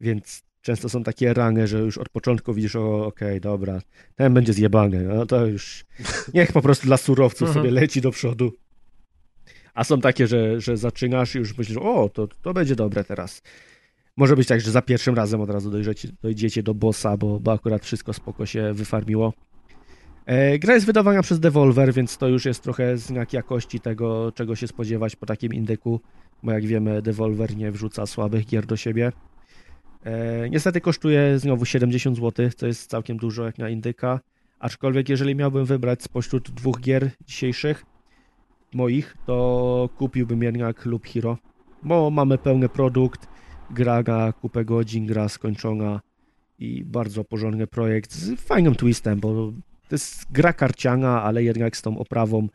więc 0.00 0.42
często 0.62 0.88
są 0.88 1.02
takie 1.02 1.34
rany, 1.34 1.66
że 1.66 1.78
już 1.78 1.98
od 1.98 2.08
początku 2.08 2.54
widzisz, 2.54 2.76
o 2.76 3.06
okej, 3.06 3.28
okay, 3.28 3.40
dobra, 3.40 3.80
ten 4.14 4.34
będzie 4.34 4.52
zjebany, 4.52 5.02
no 5.02 5.26
to 5.26 5.46
już 5.46 5.84
niech 6.34 6.52
po 6.52 6.62
prostu 6.62 6.86
dla 6.86 6.96
surowców 6.96 7.48
mhm. 7.48 7.54
sobie 7.54 7.80
leci 7.80 8.00
do 8.00 8.10
przodu. 8.10 8.52
A 9.74 9.84
są 9.84 10.00
takie, 10.00 10.26
że, 10.26 10.60
że 10.60 10.76
zaczynasz 10.76 11.34
i 11.34 11.38
już 11.38 11.58
myślisz, 11.58 11.78
o, 11.78 12.08
to, 12.08 12.28
to 12.42 12.54
będzie 12.54 12.76
dobre 12.76 13.04
teraz. 13.04 13.42
Może 14.16 14.36
być 14.36 14.48
tak, 14.48 14.60
że 14.60 14.70
za 14.70 14.82
pierwszym 14.82 15.14
razem 15.14 15.40
od 15.40 15.50
razu 15.50 15.70
dojdziecie, 15.70 16.08
dojdziecie 16.22 16.62
do 16.62 16.74
bossa, 16.74 17.16
bo, 17.16 17.40
bo 17.40 17.52
akurat 17.52 17.84
wszystko 17.84 18.12
spoko 18.12 18.46
się 18.46 18.72
wyfarmiło. 18.72 19.32
E, 20.26 20.58
gra 20.58 20.74
jest 20.74 20.86
wydawana 20.86 21.22
przez 21.22 21.40
Devolver, 21.40 21.94
więc 21.94 22.18
to 22.18 22.28
już 22.28 22.44
jest 22.44 22.62
trochę 22.62 22.96
znak 22.96 23.32
jakości 23.32 23.80
tego, 23.80 24.32
czego 24.32 24.56
się 24.56 24.68
spodziewać 24.68 25.16
po 25.16 25.26
takim 25.26 25.54
indyku, 25.54 26.00
bo 26.42 26.52
jak 26.52 26.66
wiemy, 26.66 27.02
Devolver 27.02 27.56
nie 27.56 27.72
wrzuca 27.72 28.06
słabych 28.06 28.46
gier 28.46 28.66
do 28.66 28.76
siebie. 28.76 29.12
E, 30.08 30.50
niestety 30.50 30.80
kosztuje 30.80 31.38
znowu 31.38 31.64
70 31.64 32.16
zł, 32.16 32.50
to 32.56 32.66
jest 32.66 32.90
całkiem 32.90 33.16
dużo 33.16 33.44
jak 33.44 33.58
na 33.58 33.68
indyka, 33.68 34.20
aczkolwiek 34.58 35.08
jeżeli 35.08 35.34
miałbym 35.34 35.64
wybrać 35.64 36.02
spośród 36.02 36.50
dwóch 36.50 36.80
gier 36.80 37.10
dzisiejszych, 37.26 37.84
moich, 38.74 39.16
to 39.26 39.88
kupiłbym 39.96 40.42
jednak 40.42 40.86
Loop 40.86 41.06
Hero, 41.06 41.38
bo 41.82 42.10
mamy 42.10 42.38
pełny 42.38 42.68
produkt, 42.68 43.28
gra 43.70 44.02
na 44.06 44.32
kupę 44.32 44.64
godzin, 44.64 45.06
gra 45.06 45.28
skończona 45.28 46.00
i 46.58 46.84
bardzo 46.84 47.24
porządny 47.24 47.66
projekt 47.66 48.12
z 48.12 48.40
fajnym 48.40 48.74
twistem, 48.74 49.20
bo 49.20 49.52
to 49.88 49.94
jest 49.94 50.32
gra 50.32 50.52
karciana, 50.52 51.22
ale 51.22 51.42
jednak 51.42 51.76
z 51.76 51.82
tą 51.82 51.98
oprawą, 51.98 52.48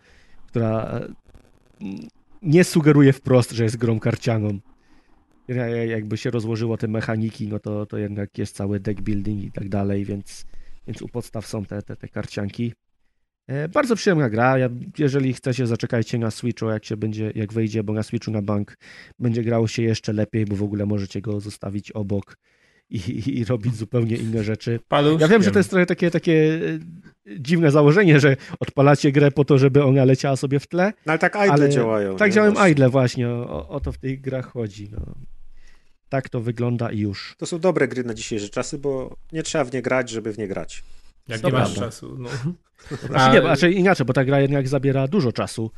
która 0.47 0.83
e, 0.83 1.07
nie 2.41 2.63
sugeruje 2.63 3.13
wprost, 3.13 3.51
że 3.51 3.63
jest 3.63 3.77
grą 3.77 3.99
karcianą. 3.99 4.59
Jakby 5.87 6.17
się 6.17 6.31
rozłożyło 6.31 6.77
te 6.77 6.87
mechaniki, 6.87 7.47
no 7.47 7.59
to, 7.59 7.85
to 7.85 7.97
jednak 7.97 8.37
jest 8.37 8.55
cały 8.55 8.79
deck 8.79 9.01
building 9.01 9.43
i 9.43 9.51
tak 9.51 9.69
dalej, 9.69 10.05
więc, 10.05 10.45
więc 10.87 11.01
u 11.01 11.07
podstaw 11.07 11.47
są 11.47 11.65
te, 11.65 11.81
te, 11.81 11.95
te 11.95 12.07
karcianki. 12.07 12.73
E, 13.47 13.69
bardzo 13.69 13.95
przyjemna 13.95 14.29
gra. 14.29 14.55
Jeżeli 14.97 15.33
chcecie, 15.33 15.67
zaczekajcie 15.67 16.17
na 16.17 16.31
Switchu, 16.31 16.69
jak 16.69 16.85
się 16.85 16.97
będzie, 16.97 17.31
jak 17.35 17.53
wyjdzie, 17.53 17.83
bo 17.83 17.93
na 17.93 18.03
Switchu 18.03 18.31
na 18.31 18.41
bank 18.41 18.77
będzie 19.19 19.43
grało 19.43 19.67
się 19.67 19.83
jeszcze 19.83 20.13
lepiej, 20.13 20.45
bo 20.45 20.55
w 20.55 20.63
ogóle 20.63 20.85
możecie 20.85 21.21
go 21.21 21.39
zostawić 21.39 21.91
obok 21.91 22.37
i, 22.89 22.97
i, 22.97 23.39
i 23.39 23.45
robić 23.45 23.75
zupełnie 23.75 24.15
inne 24.15 24.43
rzeczy. 24.43 24.79
Paluszkiem. 24.87 25.21
Ja 25.21 25.27
wiem, 25.27 25.43
że 25.43 25.51
to 25.51 25.59
jest 25.59 25.69
trochę 25.69 25.85
takie, 25.85 26.11
takie 26.11 26.61
e, 27.27 27.39
dziwne 27.39 27.71
założenie, 27.71 28.19
że 28.19 28.37
odpalacie 28.59 29.11
grę 29.11 29.31
po 29.31 29.45
to, 29.45 29.57
żeby 29.57 29.83
ona 29.83 30.05
leciała 30.05 30.35
sobie 30.35 30.59
w 30.59 30.67
tle. 30.67 30.93
No 31.05 31.11
ale 31.11 31.19
tak 31.19 31.35
idle 31.35 31.51
ale 31.51 31.69
działają. 31.69 32.17
Tak 32.17 32.31
działają 32.31 32.67
idle 32.67 32.89
właśnie, 32.89 33.29
o, 33.29 33.69
o, 33.69 33.79
to 33.79 33.91
w 33.91 33.97
tych 33.97 34.21
grach 34.21 34.45
chodzi. 34.45 34.89
No. 34.91 35.15
Tak 36.13 36.29
to 36.29 36.41
wygląda 36.41 36.91
i 36.91 36.99
już. 36.99 37.35
To 37.37 37.45
są 37.45 37.59
dobre 37.59 37.87
gry 37.87 38.03
na 38.03 38.13
dzisiejsze 38.13 38.49
czasy, 38.49 38.77
bo 38.77 39.15
nie 39.31 39.43
trzeba 39.43 39.63
w 39.63 39.73
nie 39.73 39.81
grać, 39.81 40.09
żeby 40.09 40.33
w 40.33 40.37
nie 40.37 40.47
grać. 40.47 40.83
Jak 41.27 41.43
nie 41.43 41.51
masz 41.51 41.75
czasu. 41.75 42.17
No. 42.19 42.29
Znaczy, 43.07 43.35
nie, 43.35 43.41
znaczy 43.41 43.71
inaczej, 43.71 44.05
bo 44.05 44.13
ta 44.13 44.25
gra 44.25 44.41
jednak 44.41 44.67
zabiera 44.67 45.07
dużo 45.07 45.31
czasu 45.31 45.71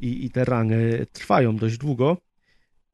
i, 0.00 0.24
i 0.24 0.30
te 0.30 0.44
rany 0.44 1.06
trwają 1.12 1.56
dość 1.56 1.78
długo. 1.78 2.16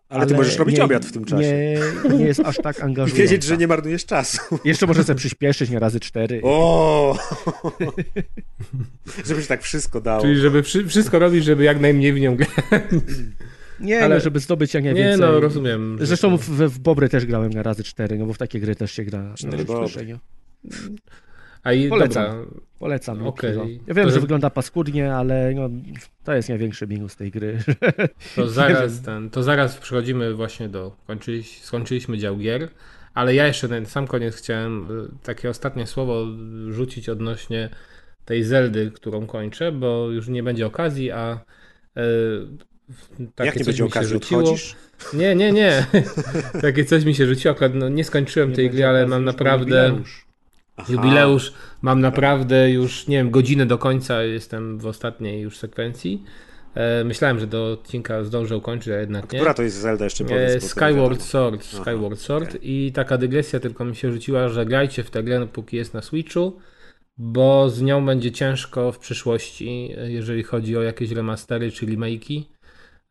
Ale, 0.08 0.20
ale 0.20 0.26
ty 0.26 0.34
możesz 0.34 0.56
robić 0.56 0.76
nie, 0.76 0.84
obiad 0.84 1.06
w 1.06 1.12
tym 1.12 1.24
czasie. 1.24 1.42
Nie, 1.42 1.78
nie 2.18 2.24
jest 2.24 2.40
aż 2.40 2.56
tak 2.56 2.80
angażująca. 2.84 3.22
I 3.22 3.28
wiedzieć, 3.28 3.42
że 3.42 3.56
nie 3.56 3.66
marnujesz 3.66 4.06
czasu. 4.06 4.58
Jeszcze 4.64 4.86
może 4.86 5.04
sobie 5.04 5.18
przyspieszyć 5.18 5.70
na 5.70 5.78
razy 5.78 6.00
cztery. 6.00 6.40
O! 6.44 7.18
żeby 9.26 9.42
się 9.42 9.48
tak 9.48 9.62
wszystko 9.62 10.00
dało. 10.00 10.22
Czyli 10.22 10.36
żeby 10.36 10.62
wszystko 10.62 11.18
robić, 11.18 11.44
żeby 11.44 11.64
jak 11.64 11.80
najmniej 11.80 12.12
w 12.12 12.20
nią 12.20 12.36
grać. 12.36 12.50
Nie, 13.80 14.04
ale... 14.04 14.14
no, 14.14 14.20
żeby 14.20 14.40
zdobyć 14.40 14.74
jak 14.74 14.84
najwięcej. 14.84 15.20
Nie, 15.20 15.26
no, 15.26 15.40
rozumiem. 15.40 15.98
Zresztą 16.00 16.36
w, 16.36 16.44
w 16.48 16.78
Bobry 16.78 17.08
też 17.08 17.26
grałem 17.26 17.52
na 17.52 17.62
razy 17.62 17.84
cztery, 17.84 18.18
no 18.18 18.26
bo 18.26 18.32
w 18.32 18.38
takie 18.38 18.60
gry 18.60 18.76
też 18.76 18.92
się 18.92 19.04
gra. 19.04 19.34
Cztery 19.34 19.64
no, 19.68 20.18
a 21.62 21.72
i, 21.72 21.88
Polecam. 21.88 22.24
Dobra. 22.24 22.60
Polecam. 22.78 23.26
Okay. 23.26 23.78
Ja 23.86 23.94
wiem, 23.94 24.06
to, 24.06 24.10
że 24.10 24.20
wygląda 24.20 24.50
paskudnie, 24.50 25.14
ale 25.14 25.52
no, 25.54 25.70
to 26.24 26.32
jest 26.32 26.48
największy 26.48 26.86
minus 26.86 27.16
tej 27.16 27.30
gry. 27.30 27.58
To 28.36 28.48
zaraz, 28.48 29.02
ten, 29.02 29.30
to 29.30 29.42
zaraz 29.42 29.76
przechodzimy 29.76 30.34
właśnie 30.34 30.68
do. 30.68 30.96
Kończyliśmy, 31.06 31.66
skończyliśmy 31.66 32.18
dział 32.18 32.36
gier, 32.36 32.68
ale 33.14 33.34
ja 33.34 33.46
jeszcze 33.46 33.68
na 33.68 33.86
sam 33.86 34.06
koniec 34.06 34.36
chciałem 34.36 34.86
y, 34.90 35.08
takie 35.22 35.50
ostatnie 35.50 35.86
słowo 35.86 36.26
rzucić 36.68 37.08
odnośnie 37.08 37.70
tej 38.24 38.44
Zeldy, 38.44 38.90
którą 38.90 39.26
kończę, 39.26 39.72
bo 39.72 40.10
już 40.10 40.28
nie 40.28 40.42
będzie 40.42 40.66
okazji, 40.66 41.10
a 41.10 41.40
yy, 41.96 42.02
takie 43.34 43.46
Jak 43.46 43.56
nie 43.56 43.64
będzie 43.64 43.84
okazji, 43.84 44.12
rzuciło. 44.12 44.40
Odchodzisz? 44.40 44.76
Nie, 45.14 45.34
nie, 45.34 45.52
nie. 45.52 45.86
takie 46.62 46.84
coś 46.84 47.04
mi 47.04 47.14
się 47.14 47.26
rzuciło, 47.26 47.54
akurat 47.54 47.74
no, 47.74 47.88
nie 47.88 48.04
skończyłem 48.04 48.50
nie 48.50 48.56
tej 48.56 48.70
gry, 48.70 48.86
ale 48.86 49.06
mam 49.06 49.24
naprawdę... 49.24 49.98
Aha. 50.76 50.92
Jubileusz 50.92 51.52
mam 51.82 52.00
naprawdę 52.00 52.70
już, 52.70 53.06
nie 53.06 53.16
wiem, 53.16 53.30
godzinę 53.30 53.66
do 53.66 53.78
końca 53.78 54.22
jestem 54.22 54.78
w 54.78 54.86
ostatniej 54.86 55.42
już 55.42 55.58
sekwencji. 55.58 56.24
E, 56.74 57.04
myślałem, 57.04 57.38
że 57.38 57.46
do 57.46 57.72
odcinka 57.72 58.24
zdążę 58.24 58.56
ukończyć, 58.56 58.88
a 58.88 58.96
jednak 58.96 59.32
nie. 59.32 59.38
Która 59.38 59.54
to 59.54 59.62
jest 59.62 59.76
Zelda 59.76 60.04
jeszcze 60.04 60.24
powiedz? 60.24 60.54
E, 60.54 60.60
Skyward 60.60 61.22
Sword, 61.22 61.64
Skyward 61.64 62.20
Sword 62.20 62.48
okay. 62.48 62.60
i 62.62 62.92
taka 62.92 63.18
dygresja 63.18 63.60
tylko 63.60 63.84
mi 63.84 63.96
się 63.96 64.12
rzuciła, 64.12 64.48
że 64.48 64.66
grajcie 64.66 65.04
w 65.04 65.10
tę 65.10 65.22
grę 65.22 65.48
póki 65.52 65.76
jest 65.76 65.94
na 65.94 66.02
Switchu, 66.02 66.58
bo 67.18 67.70
z 67.70 67.82
nią 67.82 68.06
będzie 68.06 68.32
ciężko 68.32 68.92
w 68.92 68.98
przyszłości, 68.98 69.94
jeżeli 70.04 70.42
chodzi 70.42 70.76
o 70.76 70.82
jakieś 70.82 71.10
remastery 71.10 71.70
czy 71.70 71.86
remake'i. 71.86 72.42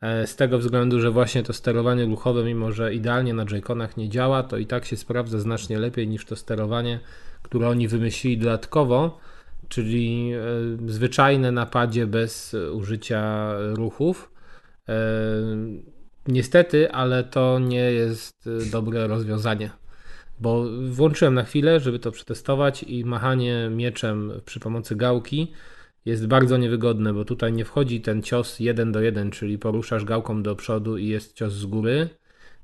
E, 0.01 0.27
z 0.27 0.35
tego 0.35 0.59
względu, 0.59 1.01
że 1.01 1.11
właśnie 1.11 1.43
to 1.43 1.53
sterowanie 1.53 2.05
ruchowe, 2.05 2.43
mimo 2.43 2.71
że 2.71 2.93
idealnie 2.93 3.33
na 3.33 3.45
Joy-Conach 3.45 3.97
nie 3.97 4.09
działa, 4.09 4.43
to 4.43 4.57
i 4.57 4.65
tak 4.65 4.85
się 4.85 4.97
sprawdza 4.97 5.39
znacznie 5.39 5.79
lepiej 5.79 6.07
niż 6.07 6.25
to 6.25 6.35
sterowanie 6.35 6.99
które 7.47 7.69
oni 7.69 7.87
wymyślili 7.87 8.37
dodatkowo, 8.37 9.19
czyli 9.67 10.31
e, 10.33 10.91
zwyczajne 10.91 11.51
napadzie 11.51 12.07
bez 12.07 12.55
użycia 12.73 13.53
ruchów. 13.59 14.31
E, 14.89 14.93
niestety, 16.27 16.91
ale 16.91 17.23
to 17.23 17.59
nie 17.59 17.91
jest 17.91 18.49
dobre 18.71 19.07
rozwiązanie. 19.07 19.69
Bo 20.39 20.65
włączyłem 20.89 21.33
na 21.33 21.43
chwilę, 21.43 21.79
żeby 21.79 21.99
to 21.99 22.11
przetestować 22.11 22.83
i 22.83 23.05
machanie 23.05 23.69
mieczem 23.71 24.31
przy 24.45 24.59
pomocy 24.59 24.95
gałki 24.95 25.53
jest 26.07 26.27
bardzo 26.27 26.57
niewygodne, 26.57 27.13
bo 27.13 27.25
tutaj 27.25 27.53
nie 27.53 27.65
wchodzi 27.65 28.01
ten 28.01 28.23
cios 28.23 28.59
jeden 28.59 28.91
do 28.91 29.01
jeden, 29.01 29.31
czyli 29.31 29.57
poruszasz 29.57 30.05
gałką 30.05 30.43
do 30.43 30.55
przodu 30.55 30.97
i 30.97 31.07
jest 31.07 31.33
cios 31.33 31.53
z 31.53 31.65
góry, 31.65 32.09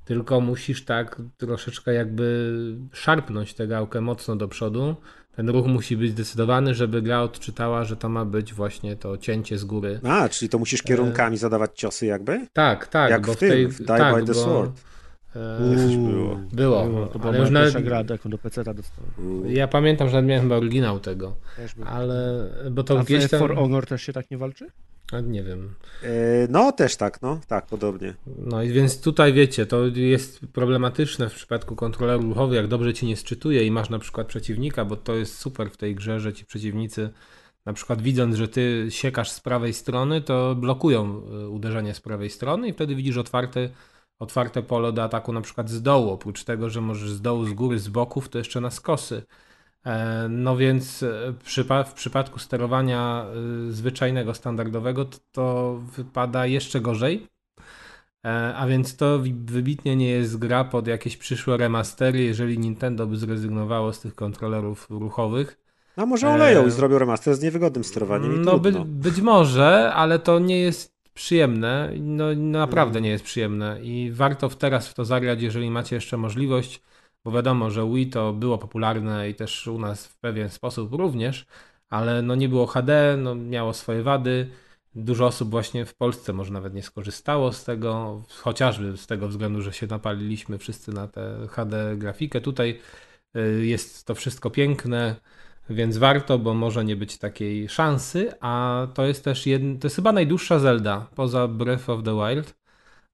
tylko 0.04 0.40
musisz 0.40 0.84
tak 0.84 1.22
troszeczkę 1.36 1.94
jakby 1.94 2.56
szarpnąć 2.92 3.54
tę 3.54 3.66
gałkę 3.66 4.00
mocno 4.00 4.36
do 4.36 4.48
przodu. 4.48 4.96
Ten 5.36 5.48
ruch 5.48 5.66
musi 5.66 5.96
być 5.96 6.10
zdecydowany, 6.10 6.74
żeby 6.74 7.02
gra 7.02 7.22
odczytała, 7.22 7.84
że 7.84 7.96
to 7.96 8.08
ma 8.08 8.24
być 8.24 8.54
właśnie 8.54 8.96
to 8.96 9.18
cięcie 9.18 9.58
z 9.58 9.64
góry. 9.64 10.00
A, 10.02 10.28
czyli 10.28 10.48
to 10.48 10.58
musisz 10.58 10.82
kierunkami 10.82 11.36
zadawać 11.36 11.70
ciosy 11.74 12.06
jakby? 12.06 12.46
Tak, 12.52 12.86
tak. 12.86 13.10
Jak 13.10 13.26
bo 13.26 13.34
w, 13.34 13.36
tym, 13.36 13.48
w 13.48 13.52
tej, 13.52 13.68
w 13.68 13.78
Die 13.78 13.86
tak, 13.86 14.14
by 14.14 14.32
the 14.32 14.32
bo... 14.32 14.72
Sword. 15.34 15.96
Uuu, 15.96 16.12
było. 16.12 16.40
Było. 16.52 16.84
było. 16.84 17.06
To 17.06 17.18
była 17.18 17.30
ale 17.30 17.40
już 17.40 17.50
na... 17.50 17.60
pierwsza 17.60 17.80
gra, 17.80 18.04
jaką 18.10 18.30
do 18.30 18.38
PC 18.38 18.64
dostałem. 18.64 19.10
Ja 19.46 19.68
pamiętam, 19.68 20.08
że 20.08 20.22
miałem 20.22 20.42
chyba 20.42 20.56
oryginał 20.56 21.00
tego. 21.00 21.36
Ale, 21.86 22.50
bo 22.70 22.84
to 22.84 22.98
A 22.98 23.04
gdzieś 23.04 23.30
tam... 23.30 23.40
For 23.40 23.54
Honor 23.54 23.86
też 23.86 24.02
się 24.02 24.12
tak 24.12 24.30
nie 24.30 24.38
walczy? 24.38 24.66
A 25.12 25.20
nie 25.20 25.42
wiem. 25.42 25.74
E, 26.02 26.08
no, 26.48 26.72
też 26.72 26.96
tak, 26.96 27.22
no, 27.22 27.40
tak, 27.48 27.66
podobnie. 27.66 28.14
No 28.38 28.62
i 28.62 28.68
więc 28.68 29.00
tutaj 29.00 29.32
wiecie, 29.32 29.66
to 29.66 29.86
jest 29.86 30.40
problematyczne 30.52 31.28
w 31.28 31.34
przypadku 31.34 31.76
kontrolerów 31.76 32.24
ruchowych, 32.24 32.56
jak 32.56 32.66
dobrze 32.66 32.94
ci 32.94 33.06
nie 33.06 33.16
sczytuje 33.16 33.64
i 33.64 33.70
masz 33.70 33.90
na 33.90 33.98
przykład 33.98 34.26
przeciwnika, 34.26 34.84
bo 34.84 34.96
to 34.96 35.14
jest 35.14 35.38
super 35.38 35.70
w 35.70 35.76
tej 35.76 35.94
grze, 35.94 36.20
że 36.20 36.32
ci 36.32 36.44
przeciwnicy 36.44 37.10
na 37.66 37.72
przykład 37.72 38.02
widząc, 38.02 38.36
że 38.36 38.48
ty 38.48 38.86
siekasz 38.88 39.30
z 39.30 39.40
prawej 39.40 39.74
strony, 39.74 40.20
to 40.20 40.54
blokują 40.54 41.22
e, 41.44 41.48
uderzenie 41.48 41.94
z 41.94 42.00
prawej 42.00 42.30
strony 42.30 42.68
i 42.68 42.72
wtedy 42.72 42.94
widzisz 42.94 43.16
otwarte, 43.16 43.68
otwarte 44.18 44.62
pole 44.62 44.92
do 44.92 45.02
ataku 45.02 45.32
na 45.32 45.40
przykład 45.40 45.70
z 45.70 45.82
dołu. 45.82 46.10
Oprócz 46.10 46.44
tego, 46.44 46.70
że 46.70 46.80
możesz 46.80 47.10
z 47.10 47.20
dołu, 47.20 47.44
z 47.44 47.52
góry, 47.52 47.78
z 47.78 47.88
boków, 47.88 48.28
to 48.28 48.38
jeszcze 48.38 48.60
na 48.60 48.70
skosy. 48.70 49.22
E, 49.84 50.26
no 50.28 50.56
więc 50.56 51.02
e, 51.02 51.34
w 51.84 51.92
przypadku 51.94 52.38
sterowania 52.38 53.26
e, 53.68 53.72
zwyczajnego, 53.72 54.34
standardowego 54.34 55.04
to, 55.04 55.18
to 55.32 55.78
wypada 55.96 56.46
jeszcze 56.46 56.80
gorzej. 56.80 57.26
A 58.56 58.66
więc 58.66 58.96
to 58.96 59.18
wybitnie 59.44 59.96
nie 59.96 60.10
jest 60.10 60.38
gra 60.38 60.64
pod 60.64 60.86
jakieś 60.86 61.16
przyszłe 61.16 61.56
remastery, 61.56 62.22
jeżeli 62.22 62.58
Nintendo 62.58 63.06
by 63.06 63.16
zrezygnowało 63.16 63.92
z 63.92 64.00
tych 64.00 64.14
kontrolerów 64.14 64.86
ruchowych. 64.90 65.60
A 65.96 66.06
może 66.06 66.28
oleją 66.28 66.66
i 66.66 66.70
zrobią 66.70 66.98
remaster 66.98 67.34
z 67.34 67.42
niewygodnym 67.42 67.84
sterowaniem 67.84 68.34
i 68.34 68.38
No 68.38 68.58
by, 68.58 68.72
być 68.86 69.20
może, 69.20 69.92
ale 69.94 70.18
to 70.18 70.38
nie 70.38 70.60
jest 70.60 70.93
przyjemne. 71.14 71.92
No 72.00 72.34
naprawdę 72.34 73.00
nie 73.00 73.10
jest 73.10 73.24
przyjemne 73.24 73.82
i 73.82 74.10
warto 74.12 74.48
teraz 74.48 74.88
w 74.88 74.94
to 74.94 75.04
zagrać, 75.04 75.42
jeżeli 75.42 75.70
macie 75.70 75.96
jeszcze 75.96 76.16
możliwość 76.16 76.80
bo 77.24 77.32
wiadomo, 77.32 77.70
że 77.70 77.88
Wii 77.90 78.06
to 78.06 78.32
było 78.32 78.58
popularne 78.58 79.30
i 79.30 79.34
też 79.34 79.66
u 79.66 79.78
nas 79.78 80.06
w 80.06 80.16
pewien 80.18 80.48
sposób 80.48 80.92
również, 80.92 81.46
ale 81.90 82.22
no 82.22 82.34
nie 82.34 82.48
było 82.48 82.66
HD, 82.66 83.16
no 83.18 83.34
miało 83.34 83.72
swoje 83.72 84.02
wady. 84.02 84.50
Dużo 84.94 85.26
osób 85.26 85.50
właśnie 85.50 85.86
w 85.86 85.94
Polsce 85.94 86.32
może 86.32 86.52
nawet 86.52 86.74
nie 86.74 86.82
skorzystało 86.82 87.52
z 87.52 87.64
tego, 87.64 88.22
chociażby 88.28 88.96
z 88.96 89.06
tego 89.06 89.28
względu, 89.28 89.62
że 89.62 89.72
się 89.72 89.86
napaliliśmy 89.86 90.58
wszyscy 90.58 90.92
na 90.92 91.08
tę 91.08 91.46
HD 91.50 91.96
grafikę. 91.96 92.40
Tutaj 92.40 92.80
y, 93.36 93.66
jest 93.66 94.06
to 94.06 94.14
wszystko 94.14 94.50
piękne, 94.50 95.16
więc 95.70 95.98
warto, 95.98 96.38
bo 96.38 96.54
może 96.54 96.84
nie 96.84 96.96
być 96.96 97.18
takiej 97.18 97.68
szansy, 97.68 98.32
a 98.40 98.86
to 98.94 99.06
jest 99.06 99.24
też 99.24 99.46
jedna, 99.46 99.78
to 99.80 99.86
jest 99.86 99.96
chyba 99.96 100.12
najdłuższa 100.12 100.58
Zelda 100.58 101.06
poza 101.14 101.48
Breath 101.48 101.90
of 101.90 102.02
the 102.02 102.14
Wild. 102.14 102.54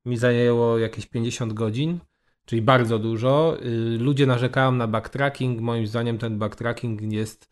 Mi 0.04 0.16
zajęło 0.16 0.78
jakieś 0.78 1.06
50 1.06 1.52
godzin, 1.52 1.98
czyli 2.44 2.62
bardzo 2.62 2.98
dużo. 2.98 3.56
Y, 3.62 3.98
ludzie 3.98 4.26
narzekają 4.26 4.72
na 4.72 4.86
backtracking, 4.86 5.60
moim 5.60 5.86
zdaniem 5.86 6.18
ten 6.18 6.38
backtracking 6.38 7.02
jest 7.12 7.50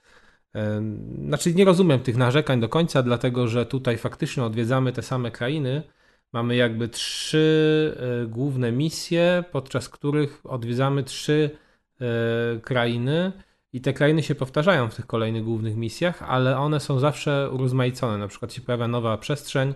znaczy 1.24 1.54
nie 1.54 1.64
rozumiem 1.64 2.00
tych 2.00 2.16
narzekań 2.16 2.60
do 2.60 2.68
końca, 2.68 3.02
dlatego 3.02 3.48
że 3.48 3.66
tutaj 3.66 3.98
faktycznie 3.98 4.44
odwiedzamy 4.44 4.92
te 4.92 5.02
same 5.02 5.30
krainy. 5.30 5.82
Mamy 6.32 6.56
jakby 6.56 6.88
trzy 6.88 7.96
e, 7.96 8.26
główne 8.26 8.72
misje, 8.72 9.44
podczas 9.52 9.88
których 9.88 10.40
odwiedzamy 10.44 11.04
trzy 11.04 11.50
e, 12.00 12.60
krainy 12.60 13.32
i 13.78 13.80
te 13.80 13.92
krainy 13.92 14.22
się 14.22 14.34
powtarzają 14.34 14.88
w 14.88 14.94
tych 14.94 15.06
kolejnych 15.06 15.44
głównych 15.44 15.76
misjach, 15.76 16.22
ale 16.22 16.58
one 16.58 16.80
są 16.80 16.98
zawsze 16.98 17.50
urozmaicone. 17.50 18.18
Na 18.18 18.28
przykład 18.28 18.52
się 18.52 18.60
pojawia 18.60 18.88
nowa 18.88 19.18
przestrzeń, 19.18 19.74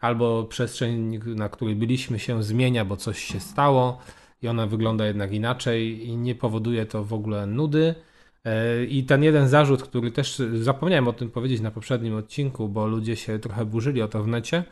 albo 0.00 0.44
przestrzeń, 0.44 1.20
na 1.26 1.48
której 1.48 1.76
byliśmy, 1.76 2.18
się 2.18 2.42
zmienia, 2.42 2.84
bo 2.84 2.96
coś 2.96 3.24
się 3.24 3.40
stało 3.40 3.98
i 4.42 4.48
ona 4.48 4.66
wygląda 4.66 5.06
jednak 5.06 5.32
inaczej 5.32 6.08
i 6.08 6.16
nie 6.16 6.34
powoduje 6.34 6.86
to 6.86 7.04
w 7.04 7.12
ogóle 7.12 7.46
nudy. 7.46 7.94
E, 8.44 8.84
I 8.84 9.04
ten 9.04 9.22
jeden 9.22 9.48
zarzut, 9.48 9.82
który 9.82 10.10
też 10.10 10.42
zapomniałem 10.60 11.08
o 11.08 11.12
tym 11.12 11.30
powiedzieć 11.30 11.60
na 11.60 11.70
poprzednim 11.70 12.16
odcinku, 12.16 12.68
bo 12.68 12.86
ludzie 12.86 13.16
się 13.16 13.38
trochę 13.38 13.64
burzyli 13.64 14.02
o 14.02 14.08
to 14.08 14.22
w 14.22 14.28
necie, 14.28 14.64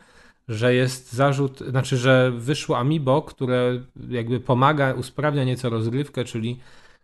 że 0.49 0.73
jest 0.73 1.13
zarzut, 1.13 1.59
znaczy, 1.59 1.97
że 1.97 2.31
wyszło 2.31 2.77
Amiibo, 2.77 3.21
które 3.21 3.81
jakby 4.09 4.39
pomaga, 4.39 4.93
usprawnia 4.93 5.43
nieco 5.43 5.69
rozgrywkę, 5.69 6.23
czyli 6.23 6.59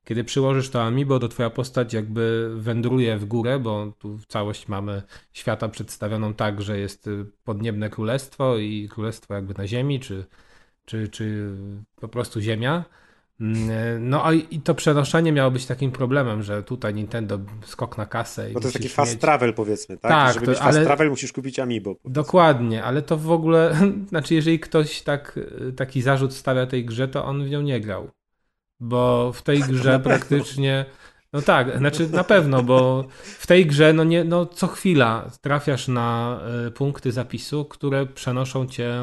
kiedy 0.05 0.23
przyłożysz 0.23 0.69
to 0.69 0.83
Amiibo, 0.83 1.19
to 1.19 1.27
twoja 1.27 1.49
postać 1.49 1.93
jakby 1.93 2.51
wędruje 2.55 3.17
w 3.17 3.25
górę, 3.25 3.59
bo 3.59 3.93
tu 3.99 4.19
całość 4.27 4.67
mamy 4.67 5.01
świata 5.33 5.69
przedstawioną 5.69 6.33
tak, 6.33 6.61
że 6.61 6.79
jest 6.79 7.09
podniebne 7.43 7.89
królestwo 7.89 8.57
i 8.57 8.89
królestwo 8.91 9.33
jakby 9.33 9.53
na 9.53 9.67
ziemi, 9.67 9.99
czy, 9.99 10.25
czy, 10.85 11.07
czy 11.07 11.55
po 11.95 12.07
prostu 12.07 12.41
ziemia. 12.41 12.85
Mm, 13.39 14.09
no 14.09 14.31
i 14.31 14.61
to 14.61 14.75
przenoszenie 14.75 15.31
miało 15.31 15.51
być 15.51 15.65
takim 15.65 15.91
problemem, 15.91 16.43
że 16.43 16.63
tutaj 16.63 16.93
Nintendo 16.93 17.39
skok 17.65 17.97
na 17.97 18.05
kasę. 18.05 18.49
Bo 18.53 18.59
to 18.59 18.67
jest 18.67 18.77
taki 18.77 18.89
fast 18.89 19.11
mieć... 19.11 19.21
travel 19.21 19.53
powiedzmy, 19.53 19.97
tak? 19.97 20.11
tak 20.11 20.33
Żeby 20.33 20.45
to, 20.45 20.51
mieć 20.51 20.59
fast 20.59 20.77
ale... 20.77 20.85
travel 20.85 21.09
musisz 21.09 21.33
kupić 21.33 21.59
Amiibo. 21.59 21.95
Powiedzmy. 21.95 22.11
Dokładnie, 22.11 22.83
ale 22.83 23.01
to 23.01 23.17
w 23.17 23.31
ogóle, 23.31 23.75
znaczy 24.09 24.35
jeżeli 24.35 24.59
ktoś 24.59 25.01
tak, 25.01 25.39
taki 25.75 26.01
zarzut 26.01 26.33
stawia 26.33 26.65
tej 26.65 26.85
grze, 26.85 27.07
to 27.07 27.25
on 27.25 27.45
w 27.45 27.49
nią 27.49 27.61
nie 27.61 27.81
grał. 27.81 28.09
Bo 28.79 29.31
w 29.33 29.41
tej 29.41 29.59
grze 29.59 29.99
praktycznie... 29.99 30.85
No 31.33 31.41
tak, 31.41 31.77
znaczy 31.77 32.09
na 32.09 32.23
pewno, 32.23 32.63
bo 32.63 33.05
w 33.23 33.47
tej 33.47 33.65
grze 33.65 33.93
no 33.93 34.03
nie, 34.03 34.23
no 34.23 34.45
co 34.45 34.67
chwila 34.67 35.31
trafiasz 35.41 35.87
na 35.87 36.39
e, 36.67 36.71
punkty 36.71 37.11
zapisu, 37.11 37.65
które 37.65 38.05
przenoszą 38.05 38.67
cię 38.67 38.93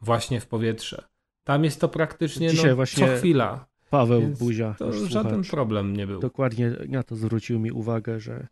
właśnie 0.00 0.40
w 0.40 0.46
powietrze. 0.46 1.04
Tam 1.44 1.64
jest 1.64 1.80
to 1.80 1.88
praktycznie 1.88 2.48
Dzisiaj 2.48 2.70
no, 2.70 2.76
właśnie 2.76 3.06
co 3.06 3.16
chwila. 3.16 3.66
Paweł 3.90 4.20
Więc 4.20 4.38
Buzia. 4.38 4.74
To 4.78 4.92
żaden 4.92 5.42
problem 5.42 5.96
nie 5.96 6.06
był. 6.06 6.20
Dokładnie 6.20 6.72
na 6.88 7.02
to 7.02 7.16
zwrócił 7.16 7.60
mi 7.60 7.72
uwagę, 7.72 8.20
że, 8.20 8.46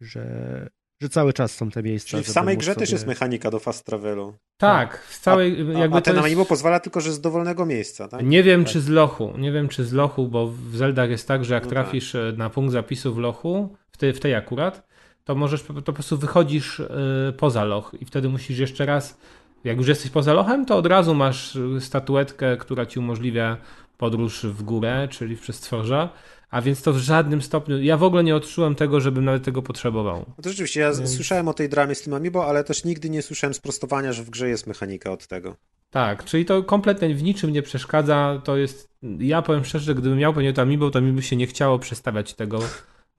że, 0.00 0.68
że 1.00 1.08
cały 1.08 1.32
czas 1.32 1.52
są 1.52 1.70
te 1.70 1.82
miejsca. 1.82 2.10
Czyli 2.10 2.24
w 2.24 2.28
samej 2.28 2.58
grze 2.58 2.74
sobie... 2.74 2.86
też 2.86 2.92
jest 2.92 3.06
mechanika 3.06 3.50
do 3.50 3.58
fast 3.58 3.86
travelu. 3.86 4.34
Tak, 4.56 5.04
w 5.08 5.18
całej. 5.18 5.66
A, 5.76 5.78
jakby 5.78 5.96
a 5.96 6.00
ten 6.00 6.24
jest... 6.24 6.48
pozwala 6.48 6.80
tylko, 6.80 7.00
że 7.00 7.12
z 7.12 7.20
dowolnego 7.20 7.66
miejsca, 7.66 8.08
tak? 8.08 8.26
Nie 8.26 8.42
wiem, 8.42 8.64
tak. 8.64 8.72
czy 8.72 8.80
z 8.80 8.88
lochu. 8.88 9.32
Nie 9.38 9.52
wiem, 9.52 9.68
czy 9.68 9.84
z 9.84 9.92
lochu, 9.92 10.28
bo 10.28 10.46
w 10.46 10.76
Zeldach 10.76 11.10
jest 11.10 11.28
tak, 11.28 11.44
że 11.44 11.54
jak 11.54 11.64
no 11.64 11.70
trafisz 11.70 12.12
tak. 12.12 12.36
na 12.36 12.50
punkt 12.50 12.72
zapisu 12.72 13.14
w 13.14 13.18
lochu, 13.18 13.76
w 13.92 13.96
tej, 13.96 14.12
w 14.12 14.20
tej 14.20 14.34
akurat, 14.34 14.88
to 15.24 15.34
możesz 15.34 15.62
to 15.62 15.74
po 15.74 15.92
prostu 15.92 16.18
wychodzisz 16.18 16.78
yy, 16.78 17.32
poza 17.32 17.64
loch 17.64 17.92
i 18.00 18.04
wtedy 18.04 18.28
musisz 18.28 18.58
jeszcze 18.58 18.86
raz 18.86 19.16
jak 19.64 19.76
już 19.76 19.88
jesteś 19.88 20.10
poza 20.10 20.32
lochem, 20.32 20.66
to 20.66 20.76
od 20.76 20.86
razu 20.86 21.14
masz 21.14 21.58
statuetkę, 21.80 22.56
która 22.56 22.86
ci 22.86 22.98
umożliwia 22.98 23.56
podróż 23.98 24.46
w 24.46 24.62
górę, 24.62 25.08
czyli 25.10 25.36
w 25.36 25.40
przestworza. 25.40 26.08
A 26.50 26.60
więc 26.62 26.82
to 26.82 26.92
w 26.92 26.98
żadnym 26.98 27.42
stopniu. 27.42 27.82
Ja 27.82 27.96
w 27.96 28.02
ogóle 28.02 28.24
nie 28.24 28.36
odczułem 28.36 28.74
tego, 28.74 29.00
żebym 29.00 29.24
nawet 29.24 29.44
tego 29.44 29.62
potrzebował. 29.62 30.24
No 30.28 30.42
to 30.42 30.50
rzeczywiście, 30.50 30.80
ja 30.80 30.92
więc... 30.92 31.14
słyszałem 31.14 31.48
o 31.48 31.54
tej 31.54 31.68
dramie 31.68 31.94
z 31.94 32.02
tym 32.02 32.14
Amiibo, 32.14 32.46
ale 32.46 32.64
też 32.64 32.84
nigdy 32.84 33.10
nie 33.10 33.22
słyszałem 33.22 33.54
sprostowania, 33.54 34.12
że 34.12 34.22
w 34.22 34.30
grze 34.30 34.48
jest 34.48 34.66
mechanika 34.66 35.10
od 35.10 35.26
tego. 35.26 35.56
Tak, 35.90 36.24
czyli 36.24 36.44
to 36.44 36.62
kompletnie 36.62 37.14
w 37.14 37.22
niczym 37.22 37.52
nie 37.52 37.62
przeszkadza. 37.62 38.42
To 38.44 38.56
jest. 38.56 38.88
Ja 39.18 39.42
powiem 39.42 39.64
szczerze, 39.64 39.84
że 39.84 39.94
gdybym 39.94 40.18
miał 40.18 40.34
pewnie 40.34 40.52
to 40.52 40.62
Amiibo, 40.62 40.90
to 40.90 41.00
mi 41.00 41.12
by 41.12 41.22
się 41.22 41.36
nie 41.36 41.46
chciało 41.46 41.78
przestawiać 41.78 42.34
tego 42.34 42.58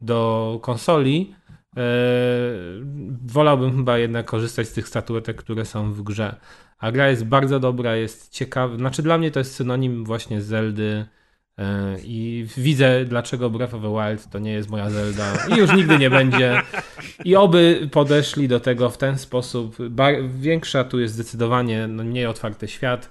do 0.02 0.60
konsoli, 0.62 1.36
E, 1.78 1.82
wolałbym 3.26 3.78
chyba 3.78 3.98
jednak 3.98 4.26
korzystać 4.26 4.68
z 4.68 4.74
tych 4.74 4.88
statuetek, 4.88 5.38
które 5.38 5.66
są 5.66 5.94
w 5.94 6.02
grze. 6.02 6.36
A 6.78 6.92
gra 6.92 7.10
jest 7.10 7.26
bardzo 7.26 7.60
dobra, 7.60 7.96
jest 7.96 8.30
ciekawa. 8.30 8.78
Znaczy 8.78 9.04
dla 9.04 9.18
mnie 9.18 9.32
to 9.32 9.40
jest 9.40 9.56
synonim 9.56 10.06
właśnie 10.06 10.42
Zeldy 10.42 11.06
i 12.04 12.46
widzę 12.58 13.06
dlaczego 13.06 13.50
Breath 13.50 13.74
of 13.74 13.82
the 13.82 13.94
Wild 13.94 14.30
to 14.30 14.40
nie 14.40 14.52
jest 14.52 14.70
moja 14.70 14.90
Zelda 14.90 15.34
i 15.56 15.60
już 15.60 15.74
nigdy 15.74 15.98
nie 15.98 16.10
będzie. 16.10 16.62
I 17.26 17.36
oby 17.36 17.90
podeszli 17.92 18.48
do 18.48 18.60
tego 18.60 18.90
w 18.90 18.98
ten 18.98 19.18
sposób. 19.18 19.78
Większa 20.40 20.84
tu 20.84 21.00
jest 21.00 21.14
zdecydowanie 21.14 21.88
no, 21.88 22.04
mniej 22.04 22.26
otwarty 22.26 22.68
świat 22.68 23.10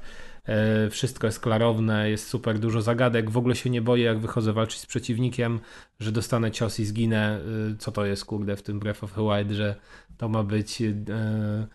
E, 0.51 0.91
wszystko 0.91 1.27
jest 1.27 1.41
klarowne, 1.41 2.11
jest 2.11 2.29
super 2.29 2.59
dużo 2.59 2.83
zagadek. 2.83 3.31
W 3.31 3.37
ogóle 3.37 3.57
się 3.57 3.71
nie 3.71 3.83
boję, 3.83 4.05
jak 4.05 4.19
wychodzę 4.19 4.53
walczyć 4.53 4.81
z 4.81 4.87
przeciwnikiem, 4.87 5.61
że 6.01 6.13
dostanę 6.13 6.51
cios 6.51 6.81
i 6.81 6.85
zginę. 6.85 7.41
E, 7.73 7.77
co 7.79 7.93
to 7.93 8.07
jest, 8.07 8.25
kurde, 8.25 8.57
w 8.57 8.63
tym 8.63 8.81
Breath 8.81 9.05
of 9.05 9.13
the 9.13 9.23
Wild, 9.23 9.51
że 9.51 9.75
to 10.17 10.29
ma 10.29 10.43
być 10.43 10.83
e, 10.83 11.69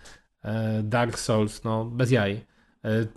Dark 0.84 1.20
Souls, 1.20 1.64
no 1.64 1.86
bez 1.86 2.12
jaj. 2.12 2.46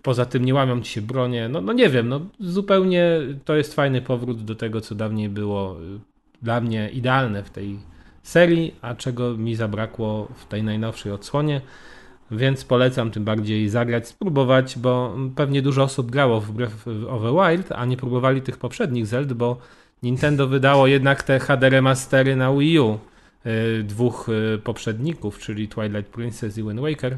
Poza 0.02 0.24
tym 0.24 0.44
nie 0.44 0.54
łamią 0.54 0.82
ci 0.82 0.92
się 0.92 1.02
bronie. 1.02 1.48
No, 1.48 1.60
no 1.60 1.72
nie 1.72 1.88
wiem, 1.88 2.08
no 2.08 2.20
zupełnie 2.40 3.20
to 3.44 3.56
jest 3.56 3.74
fajny 3.74 4.02
powrót 4.02 4.44
do 4.44 4.54
tego, 4.54 4.80
co 4.80 4.94
dawniej 4.94 5.28
było 5.28 5.76
dla 6.42 6.60
mnie 6.60 6.90
idealne 6.90 7.42
w 7.42 7.50
tej 7.50 7.78
serii, 8.22 8.74
a 8.82 8.94
czego 8.94 9.36
mi 9.36 9.54
zabrakło 9.54 10.28
w 10.34 10.46
tej 10.46 10.62
najnowszej 10.62 11.12
odsłonie. 11.12 11.60
Więc 12.30 12.64
polecam 12.64 13.10
tym 13.10 13.24
bardziej 13.24 13.68
zagrać, 13.68 14.08
spróbować, 14.08 14.78
bo 14.78 15.16
pewnie 15.36 15.62
dużo 15.62 15.82
osób 15.82 16.10
grało 16.10 16.40
w 16.40 16.52
Breath 16.52 16.88
of 17.08 17.22
the 17.22 17.32
Wild, 17.32 17.72
a 17.72 17.84
nie 17.84 17.96
próbowali 17.96 18.42
tych 18.42 18.56
poprzednich 18.56 19.06
Zeld, 19.06 19.32
bo 19.32 19.58
Nintendo 20.02 20.46
wydało 20.46 20.86
jednak 20.86 21.22
te 21.22 21.38
HD 21.38 21.70
remastery 21.70 22.36
na 22.36 22.52
Wii 22.52 22.80
U 22.80 22.98
y, 23.46 23.82
dwóch 23.84 24.28
y, 24.28 24.58
poprzedników, 24.58 25.38
czyli 25.38 25.68
Twilight 25.68 26.12
Princess 26.12 26.58
i 26.58 26.62
Wind 26.62 26.80
Waker. 26.80 27.16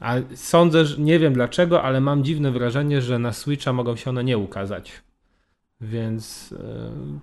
A 0.00 0.14
sądzę, 0.34 0.86
że 0.86 0.98
nie 0.98 1.18
wiem 1.18 1.32
dlaczego, 1.32 1.82
ale 1.82 2.00
mam 2.00 2.24
dziwne 2.24 2.50
wrażenie, 2.52 3.02
że 3.02 3.18
na 3.18 3.32
Switcha 3.32 3.72
mogą 3.72 3.96
się 3.96 4.10
one 4.10 4.24
nie 4.24 4.38
ukazać. 4.38 4.92
Więc. 5.80 6.54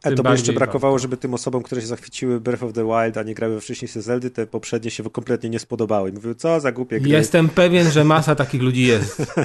E, 0.03 0.15
to 0.15 0.23
by 0.23 0.29
jeszcze 0.29 0.53
brakowało, 0.53 0.99
żeby 0.99 1.17
tym 1.17 1.33
osobom, 1.33 1.63
które 1.63 1.81
się 1.81 1.87
zachwyciły 1.87 2.39
Breath 2.39 2.63
of 2.63 2.73
the 2.73 2.85
Wild, 2.85 3.17
a 3.17 3.23
nie 3.23 3.33
grały 3.33 3.61
wcześniej 3.61 3.89
w 3.89 3.91
Zeldy, 3.91 4.29
te 4.29 4.47
poprzednie 4.47 4.91
się 4.91 5.03
kompletnie 5.03 5.49
nie 5.49 5.59
spodobały. 5.59 6.11
Mówiły, 6.11 6.35
co 6.35 6.59
za 6.59 6.71
głupie 6.71 6.99
gry. 6.99 7.11
Jestem 7.11 7.49
pewien, 7.49 7.91
że 7.91 8.03
masa 8.03 8.35
takich 8.35 8.61
ludzi 8.61 8.83
jest. 8.83 9.35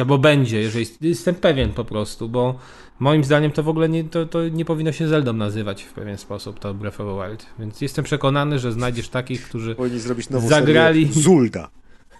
Albo 0.00 0.18
będzie, 0.18 0.60
jeżeli. 0.60 0.86
Jestem 1.00 1.34
pewien 1.34 1.72
po 1.72 1.84
prostu, 1.84 2.28
bo 2.28 2.58
moim 2.98 3.24
zdaniem 3.24 3.50
to 3.50 3.62
w 3.62 3.68
ogóle 3.68 3.88
nie, 3.88 4.04
to, 4.04 4.26
to 4.26 4.48
nie 4.48 4.64
powinno 4.64 4.92
się 4.92 5.08
Zeldą 5.08 5.32
nazywać 5.32 5.82
w 5.82 5.92
pewien 5.92 6.18
sposób, 6.18 6.58
to 6.58 6.74
Breath 6.74 7.00
of 7.00 7.06
the 7.06 7.28
Wild. 7.28 7.46
Więc 7.58 7.80
jestem 7.80 8.04
przekonany, 8.04 8.58
że 8.58 8.72
znajdziesz 8.72 9.08
takich, 9.08 9.42
którzy. 9.42 9.74
Powinni 9.74 10.00
zrobić 10.00 10.30
nową 10.30 10.48
zagrali. 10.48 11.12
Zulda. 11.12 11.70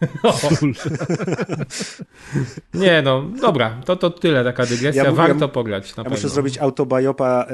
Nie 2.74 3.02
no, 3.02 3.22
dobra, 3.40 3.81
to, 3.85 3.97
to 3.97 4.10
tyle 4.10 4.44
taka 4.44 4.66
dygresja, 4.66 5.05
ja 5.05 5.12
warto 5.12 5.44
ja, 5.44 5.48
pograć 5.48 5.97
na 5.97 6.01
ja 6.01 6.05
pewno. 6.05 6.16
muszę 6.16 6.28
zrobić 6.28 6.59
autobiopa 6.59 7.47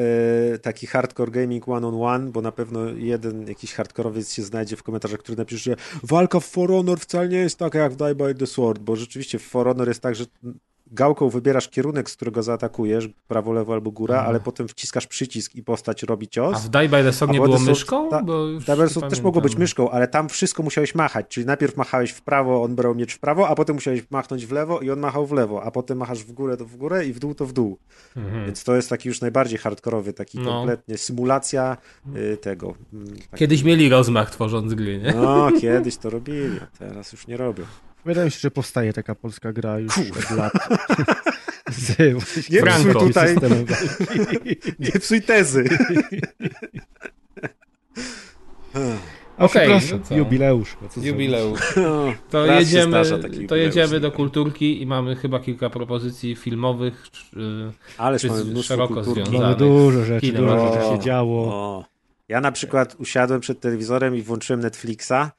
y, 0.55 0.59
taki 0.59 0.87
hardcore 0.87 1.31
gaming 1.31 1.69
one 1.69 1.87
on 1.87 2.03
one, 2.03 2.31
bo 2.31 2.43
na 2.43 2.53
pewno 2.53 2.85
jeden 2.85 3.49
jakiś 3.49 3.75
hardkorowiec 3.75 4.33
się 4.33 4.43
znajdzie 4.43 4.77
w 4.77 4.83
komentarzach, 4.83 5.21
który 5.21 5.39
napisze, 5.39 5.71
że 5.71 5.77
walka 6.03 6.41
w 6.41 6.45
For 6.45 6.71
Honor 6.71 7.01
wcale 7.01 7.29
nie 7.29 7.39
jest 7.39 7.59
taka 7.59 7.79
jak 7.79 7.93
w 7.93 7.97
Die 7.97 8.15
by 8.15 8.35
the 8.35 8.47
Sword, 8.47 8.83
bo 8.83 8.97
rzeczywiście 8.97 9.39
w 9.39 9.43
For 9.43 9.67
Honor 9.67 9.89
jest 9.89 10.01
tak, 10.01 10.15
że 10.15 10.25
gałką 10.93 11.29
wybierasz 11.29 11.69
kierunek, 11.69 12.11
z 12.11 12.17
którego 12.17 12.43
zaatakujesz, 12.43 13.09
prawo, 13.29 13.53
lewo 13.53 13.73
albo 13.73 13.91
góra, 13.91 14.15
mhm. 14.15 14.31
ale 14.31 14.41
potem 14.41 14.69
wciskasz 14.69 15.07
przycisk 15.07 15.55
i 15.55 15.63
postać 15.63 16.03
robi 16.03 16.29
cios. 16.29 16.57
A 16.57 16.59
w 16.59 16.69
Die 16.69 16.89
by 16.89 17.03
the 17.03 17.13
Sword 17.13 17.33
nie 17.33 17.41
było 17.41 17.59
myszką? 17.59 18.09
Ta, 18.09 18.23
bo 18.23 18.47
Die 18.47 18.77
by 18.77 18.83
the 18.83 18.89
Sword 18.89 19.11
też 19.11 19.21
mogło 19.21 19.43
być 19.43 19.57
myszką, 19.57 19.91
ale 19.91 20.09
tam 20.09 20.29
wszystko 20.29 20.63
musiałeś 20.63 20.95
machać, 20.95 21.27
czyli 21.29 21.47
najpierw 21.47 21.77
machałeś 21.77 22.11
w 22.11 22.23
prawo, 22.23 22.63
on 22.63 22.75
brał 22.75 22.95
miecz 22.95 23.15
w 23.15 23.19
prawo, 23.19 23.49
a 23.49 23.55
potem 23.55 23.77
musiałeś 23.77 24.11
machnąć 24.11 24.47
w 24.47 24.53
lewo 24.53 24.81
i 24.81 24.91
on 24.91 25.01
machał 25.01 25.27
w 25.27 25.33
lewo, 25.33 25.63
a 25.63 25.71
potem 25.71 25.99
machasz 25.99 26.25
w 26.25 26.33
górę 26.33 26.57
to 26.57 26.65
w 26.65 26.77
górę 26.77 27.07
i 27.07 27.13
w 27.13 27.19
dół 27.19 27.35
to 27.35 27.47
w 27.47 27.53
dół. 27.53 27.79
Mhm. 28.17 28.47
Więc 28.47 28.65
to 28.65 28.77
jest 28.77 28.89
taki 28.89 29.09
już 29.09 29.21
najbardziej 29.21 29.59
hardkorowy, 29.59 30.13
taki 30.13 30.39
no. 30.39 30.51
kompletnie 30.51 30.99
symulacja 30.99 31.77
y, 32.17 32.37
tego. 32.37 32.75
Mm. 32.93 33.17
Kiedyś 33.37 33.63
mieli 33.63 33.89
rozmach 33.89 34.31
tworząc 34.31 34.75
gry, 34.75 34.99
nie? 34.99 35.13
No, 35.13 35.49
kiedyś 35.61 35.97
to 35.97 36.11
robili, 36.11 36.61
teraz 36.79 37.13
już 37.13 37.27
nie 37.27 37.37
robią. 37.37 37.65
Wydaje 38.07 38.25
mi 38.25 38.31
się, 38.31 38.39
że 38.41 38.51
powstaje 38.51 38.93
taka 38.93 39.15
polska 39.15 39.53
gra 39.53 39.79
już 39.79 39.99
od 39.99 40.31
lat. 40.31 40.53
Z 41.71 41.99
nie 42.51 42.63
psuj 42.63 42.95
tutaj, 42.95 43.37
nie 44.79 44.93
psuj 45.01 45.23
tezy. 45.23 45.65
Okej, 49.39 49.73
okay, 49.73 50.01
no 50.11 50.17
jubileusz. 50.17 50.77
Jubileusz. 51.03 51.75
To 52.31 52.47
jedziemy, 52.47 53.03
to 53.49 53.57
jedziemy 53.57 54.01
do 54.01 54.13
kulturki 54.13 54.83
i 54.83 54.87
mamy 54.87 55.17
chyba 55.17 55.41
kilka 55.41 55.71
propozycji 55.71 56.37
filmowych, 56.37 57.07
Ależ 57.99 58.23
czy 58.23 58.29
mamy 58.29 58.63
szeroko 58.63 59.05
związanych. 59.05 59.41
Mamy 59.41 59.57
dużo 59.57 60.05
rzeczy, 60.05 60.33
dużo 60.33 60.73
rzeczy 60.73 60.87
się 60.89 60.99
działo. 60.99 61.55
O. 61.55 61.96
Ja 62.29 62.41
na 62.41 62.53
przykład 62.53 62.97
usiadłem 62.99 63.41
przed 63.41 63.61
telewizorem 63.61 64.17
i 64.17 64.23
włączyłem 64.23 64.61
Netflixa 64.61 65.31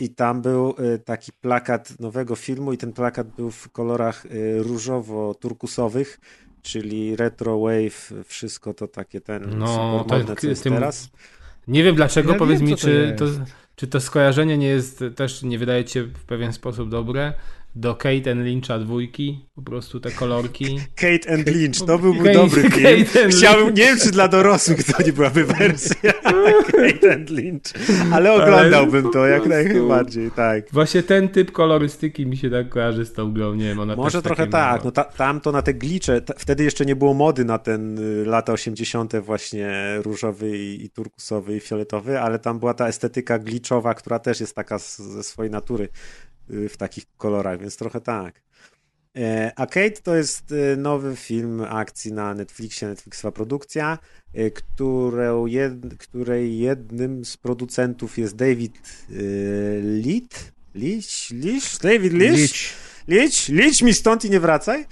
i, 0.00 0.04
i, 0.04 0.08
tam 0.08 0.42
był 0.42 0.74
y, 0.94 0.98
taki 0.98 1.32
plakat 1.32 2.00
nowego 2.00 2.36
filmu 2.36 2.72
i 2.72 2.78
ten 2.78 2.92
plakat 2.92 3.28
był 3.36 3.50
w 3.50 3.70
kolorach 3.70 4.26
y, 4.26 4.62
różowo-turkusowych, 4.62 6.20
czyli 6.62 7.16
retro 7.16 7.60
wave, 7.60 8.12
wszystko 8.24 8.74
to 8.74 8.88
takie 8.88 9.20
ten 9.20 9.58
no, 9.58 10.04
modne, 10.08 10.36
co 10.36 10.46
jest 10.46 10.62
tym... 10.62 10.74
teraz. 10.74 11.10
Nie 11.68 11.84
wiem 11.84 11.94
dlaczego, 11.94 12.32
ja 12.32 12.38
powiedz 12.38 12.60
wiem, 12.60 12.68
mi, 12.68 12.76
czy 12.76 13.14
to, 13.18 13.24
czy 13.76 13.86
to 13.86 14.00
skojarzenie 14.00 14.58
nie 14.58 14.68
jest 14.68 15.04
też, 15.16 15.42
nie 15.42 15.58
wydaje 15.58 15.84
ci 15.84 15.92
się 15.92 16.02
w 16.02 16.24
pewien 16.24 16.52
sposób 16.52 16.88
dobre, 16.88 17.32
do 17.74 17.94
Kate 17.94 18.30
and 18.30 18.40
Lyncha 18.40 18.78
dwójki, 18.78 19.46
po 19.54 19.62
prostu 19.62 20.00
te 20.00 20.10
kolorki. 20.10 20.80
Kate 20.94 21.34
and 21.34 21.46
Lynch, 21.46 21.86
to 21.86 21.98
byłby 21.98 22.24
Kate, 22.24 22.32
dobry 22.32 22.70
film. 22.70 23.30
Chciałbym, 23.30 23.74
nie 23.74 23.84
wiem 23.84 23.98
czy 23.98 24.10
dla 24.10 24.28
dorosłych 24.28 24.84
to 24.84 25.02
nie 25.02 25.12
byłaby 25.12 25.44
wersja 25.44 26.12
Kate 26.72 27.12
and 27.12 27.30
Lynch, 27.30 27.62
ale 28.12 28.32
oglądałbym 28.32 29.10
to 29.10 29.26
jak 29.26 29.46
najbardziej, 29.46 30.30
tak. 30.30 30.72
Właśnie 30.72 31.02
ten 31.02 31.28
typ 31.28 31.52
kolorystyki 31.52 32.26
mi 32.26 32.36
się 32.36 32.50
tak 32.50 32.68
kojarzy 32.68 33.04
z 33.04 33.12
tą 33.12 33.32
grą, 33.32 33.54
nie 33.54 33.64
wiem, 33.64 33.78
ona 33.78 33.96
Może 33.96 34.22
trochę 34.22 34.46
tak, 34.46 34.84
no 34.84 34.90
ta, 34.90 35.04
tam 35.04 35.40
to 35.40 35.52
na 35.52 35.62
te 35.62 35.74
glicze, 35.74 36.20
ta, 36.20 36.34
wtedy 36.38 36.64
jeszcze 36.64 36.86
nie 36.86 36.96
było 36.96 37.14
mody 37.14 37.44
na 37.44 37.58
ten 37.58 37.98
y, 37.98 38.24
lata 38.24 38.52
80. 38.52 39.16
właśnie 39.16 39.70
różowy 40.02 40.58
i, 40.58 40.84
i 40.84 40.90
turkusowy 40.90 41.56
i 41.56 41.60
fioletowy, 41.60 42.20
ale 42.20 42.38
tam 42.38 42.58
była 42.58 42.74
ta 42.74 42.88
estetyka 42.88 43.38
gliczowa, 43.38 43.94
która 43.94 44.18
też 44.18 44.40
jest 44.40 44.54
taka 44.54 44.78
z, 44.78 44.98
ze 44.98 45.22
swojej 45.22 45.50
natury 45.50 45.88
w 46.68 46.76
takich 46.76 47.04
kolorach, 47.16 47.60
więc 47.60 47.76
trochę 47.76 48.00
tak. 48.00 48.42
E, 49.16 49.52
Arcade 49.56 49.90
to 50.02 50.16
jest 50.16 50.52
y, 50.52 50.76
nowy 50.76 51.16
film 51.16 51.64
akcji 51.68 52.12
na 52.12 52.34
Netflixie, 52.34 52.88
Netflixowa 52.88 53.32
produkcja, 53.32 53.98
y, 54.38 54.52
której 55.98 56.58
jednym 56.58 57.24
z 57.24 57.36
producentów 57.36 58.18
jest 58.18 58.36
David 58.36 58.78
Leach, 60.04 60.52
Leach, 60.74 61.80
David 61.82 62.12
Leach, 62.12 62.50
Leach, 63.08 63.48
Leach 63.48 63.82
mi 63.82 63.94
stąd 63.94 64.24
i 64.24 64.30
nie 64.30 64.40
wracaj. 64.40 64.86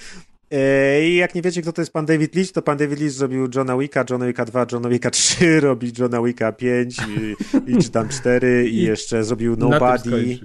E, 0.50 1.08
I 1.08 1.16
jak 1.16 1.34
nie 1.34 1.42
wiecie, 1.42 1.62
kto 1.62 1.72
to 1.72 1.82
jest 1.82 1.92
pan 1.92 2.06
David 2.06 2.34
Leach, 2.34 2.52
to 2.52 2.62
pan 2.62 2.78
David 2.78 3.00
Leach 3.00 3.12
zrobił 3.12 3.48
Johna 3.54 3.78
Wicka, 3.78 4.04
Johna 4.10 4.26
Wicka 4.26 4.44
2, 4.44 4.66
Johna 4.72 4.88
Wicka 4.88 5.10
3, 5.10 5.60
robi 5.60 5.92
Johna 5.98 6.22
Wicka 6.22 6.52
5 6.52 6.96
i, 6.98 7.36
i 7.72 7.82
czy 7.82 7.90
tam 7.90 8.08
4 8.08 8.68
i, 8.68 8.82
jeszcze 8.82 9.24
zrobił 9.24 9.56
Nobody 9.56 10.38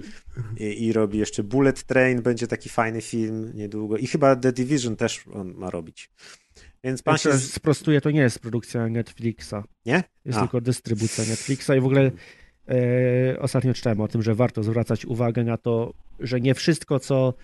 i, 0.58 0.86
i, 0.86 0.92
robi 0.92 1.18
jeszcze 1.18 1.42
Bullet 1.42 1.82
Train, 1.82 2.22
będzie 2.22 2.46
taki 2.46 2.68
fajny 2.68 3.00
film 3.00 3.52
niedługo 3.54 3.96
i 3.96 4.06
chyba 4.06 4.36
The 4.36 4.52
Division 4.52 4.96
też 4.96 5.24
on 5.32 5.54
ma 5.54 5.70
robić. 5.70 6.10
Więc 6.84 7.02
pan 7.02 7.18
się... 7.18 7.38
Sprostuję, 7.38 8.00
to 8.00 8.10
nie 8.10 8.20
jest 8.20 8.38
produkcja 8.38 8.88
Netflixa. 8.88 9.54
Nie? 9.86 10.02
Jest 10.24 10.38
A. 10.38 10.40
tylko 10.40 10.60
dystrybucja 10.60 11.24
Netflixa 11.24 11.70
i 11.76 11.80
w 11.80 11.84
ogóle 11.84 12.10
e, 12.68 13.40
ostatnio 13.40 13.74
czytałem 13.74 14.00
o 14.00 14.08
tym, 14.08 14.22
że 14.22 14.34
warto 14.34 14.62
zwracać 14.62 15.06
uwagę 15.06 15.44
na 15.44 15.56
to, 15.56 15.94
że 16.20 16.40
nie 16.40 16.54
wszystko, 16.54 17.00
co 17.00 17.34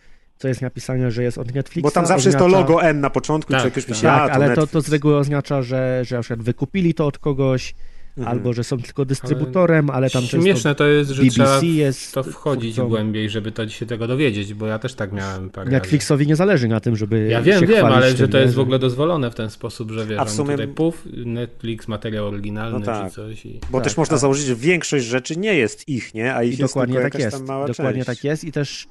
co 0.40 0.48
jest 0.48 0.62
napisane, 0.62 1.10
że 1.10 1.22
jest 1.22 1.38
od 1.38 1.54
Netflixa. 1.54 1.82
Bo 1.82 1.90
tam 1.90 2.06
zawsze 2.06 2.28
oznacza... 2.28 2.44
jest 2.44 2.54
to 2.54 2.60
logo 2.60 2.82
N 2.82 3.00
na 3.00 3.10
początku, 3.10 3.52
tak, 3.52 3.62
czy 3.62 3.68
jakoś 3.68 4.00
tak, 4.00 4.32
ale 4.32 4.54
to, 4.54 4.66
to 4.66 4.80
z 4.80 4.88
reguły 4.88 5.16
oznacza, 5.16 5.62
że, 5.62 6.02
że 6.04 6.16
na 6.16 6.22
przykład 6.22 6.42
wykupili 6.42 6.94
to 6.94 7.06
od 7.06 7.18
kogoś, 7.18 7.74
mhm. 8.18 8.36
albo 8.36 8.52
że 8.52 8.64
są 8.64 8.78
tylko 8.78 9.04
dystrybutorem, 9.04 9.90
ale, 9.90 9.96
ale 9.96 10.10
tam 10.10 10.22
Śmieszne 10.22 10.74
to 10.74 10.86
jest, 10.86 11.10
że 11.10 11.22
BBC 11.22 11.34
trzeba 11.34 11.60
jest 11.62 12.14
to 12.14 12.22
wchodzić 12.22 12.74
twórcą... 12.74 12.88
głębiej, 12.88 13.30
żeby 13.30 13.52
to 13.52 13.68
się 13.68 13.86
tego 13.86 14.06
dowiedzieć, 14.06 14.54
bo 14.54 14.66
ja 14.66 14.78
też 14.78 14.94
tak 14.94 15.12
miałem 15.12 15.50
parę 15.50 15.70
Netflixowi 15.70 16.26
nie 16.26 16.36
zależy 16.36 16.68
na 16.68 16.80
tym, 16.80 16.96
żeby 16.96 17.28
Ja 17.30 17.42
wiem, 17.42 17.66
wiem, 17.66 17.86
ale 17.86 18.08
tym, 18.08 18.16
że 18.16 18.28
to 18.28 18.38
jest 18.38 18.54
w 18.54 18.60
ogóle 18.60 18.78
dozwolone 18.78 19.30
w 19.30 19.34
ten 19.34 19.50
sposób, 19.50 19.90
że 19.90 20.06
wiesz, 20.06 20.18
A 20.18 20.24
w 20.24 20.30
sumie... 20.30 20.50
tutaj 20.50 20.68
puf, 20.68 21.06
Netflix, 21.24 21.88
materiał 21.88 22.26
oryginalny 22.26 22.78
no 22.78 22.86
tak. 22.86 23.08
czy 23.08 23.14
coś. 23.14 23.46
I... 23.46 23.60
Bo 23.70 23.78
tak, 23.78 23.84
też 23.84 23.96
można 23.96 24.16
założyć, 24.16 24.46
że 24.46 24.56
większość 24.56 25.04
rzeczy 25.04 25.36
nie 25.36 25.54
jest 25.54 25.88
ich, 25.88 26.14
nie? 26.14 26.34
A 26.34 26.42
ich 26.42 26.58
I 26.58 26.62
jest 26.62 26.72
dokładnie 26.72 27.00
tak 27.00 27.18
jest. 27.18 27.44
Dokładnie 27.44 28.04
część. 28.04 28.06
tak 28.06 28.24
jest 28.24 28.44
i 28.44 28.52
też 28.52 28.88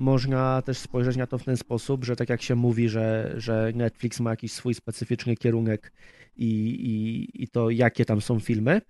można 0.00 0.62
też 0.62 0.78
spojrzeć 0.78 1.16
na 1.16 1.26
to 1.26 1.38
w 1.38 1.44
ten 1.44 1.56
sposób, 1.56 2.04
że 2.04 2.16
tak 2.16 2.28
jak 2.28 2.42
się 2.42 2.54
mówi, 2.54 2.88
że, 2.88 3.34
że 3.36 3.72
Netflix 3.74 4.20
ma 4.20 4.30
jakiś 4.30 4.52
swój 4.52 4.74
specyficzny 4.74 5.36
kierunek 5.36 5.92
i, 6.36 6.46
i, 6.46 7.42
i 7.42 7.48
to 7.48 7.70
jakie 7.70 8.04
tam 8.04 8.20
są 8.20 8.40
filmy, 8.40 8.80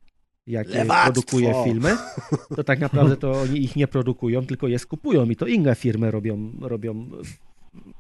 jakie 0.47 0.75
Lewactwo. 0.75 1.13
produkuje 1.13 1.55
filmy, 1.65 1.97
to 2.57 2.65
tak 2.65 2.81
naprawdę 2.81 3.17
to 3.17 3.33
oni 3.33 3.65
ich 3.65 3.77
nie 3.77 3.89
produkują, 3.89 4.47
tylko 4.47 4.69
je 4.69 4.79
skupują 4.79 5.27
i 5.27 5.37
to 5.37 5.47
inne 5.47 5.75
firmy 5.75 6.11
robią, 6.11 6.53
robią 6.61 7.11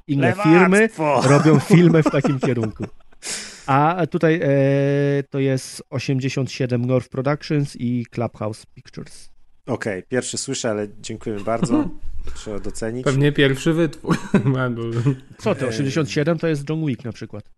inne 0.06 0.28
Lewactwo. 0.28 0.52
firmy 0.52 0.88
robią 1.22 1.58
filmy 1.58 2.02
w 2.02 2.10
takim 2.10 2.38
kierunku. 2.38 2.84
A 3.66 4.06
tutaj 4.10 4.40
e, 4.42 4.48
to 5.30 5.38
jest 5.38 5.82
87 5.90 6.84
North 6.84 7.08
Productions 7.08 7.76
i 7.76 8.06
Clubhouse 8.10 8.66
Pictures. 8.66 9.30
Okej, 9.66 9.98
okay, 9.98 10.02
pierwszy 10.08 10.38
słyszę, 10.38 10.70
ale 10.70 10.88
dziękujemy 11.00 11.44
bardzo. 11.44 11.84
Trzeba 12.34 12.60
docenić. 12.60 13.04
Pewnie 13.04 13.32
pierwszy 13.32 13.72
wytwór. 13.72 14.16
Co 15.38 15.54
to? 15.54 15.66
87 15.66 16.38
to 16.38 16.46
jest 16.46 16.68
John 16.68 16.86
Wick 16.86 17.04
na 17.04 17.12
przykład. 17.12 17.50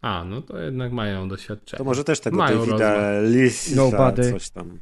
A, 0.00 0.24
no 0.24 0.42
to 0.42 0.58
jednak 0.58 0.92
mają 0.92 1.28
doświadczenie. 1.28 1.78
To 1.78 1.84
może 1.84 2.04
też 2.04 2.20
tego 2.20 2.36
mają 2.36 2.66
Davida 2.66 3.20
Lisa, 3.20 4.12
coś 4.32 4.50
tam. 4.50 4.78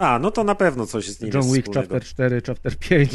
A, 0.00 0.18
no 0.18 0.30
to 0.30 0.44
na 0.44 0.54
pewno 0.54 0.86
coś 0.86 1.08
z 1.08 1.20
nim 1.20 1.30
John 1.34 1.52
Wick 1.52 1.74
Chapter 1.74 2.04
4, 2.04 2.42
Chapter 2.46 2.76
5, 2.76 3.10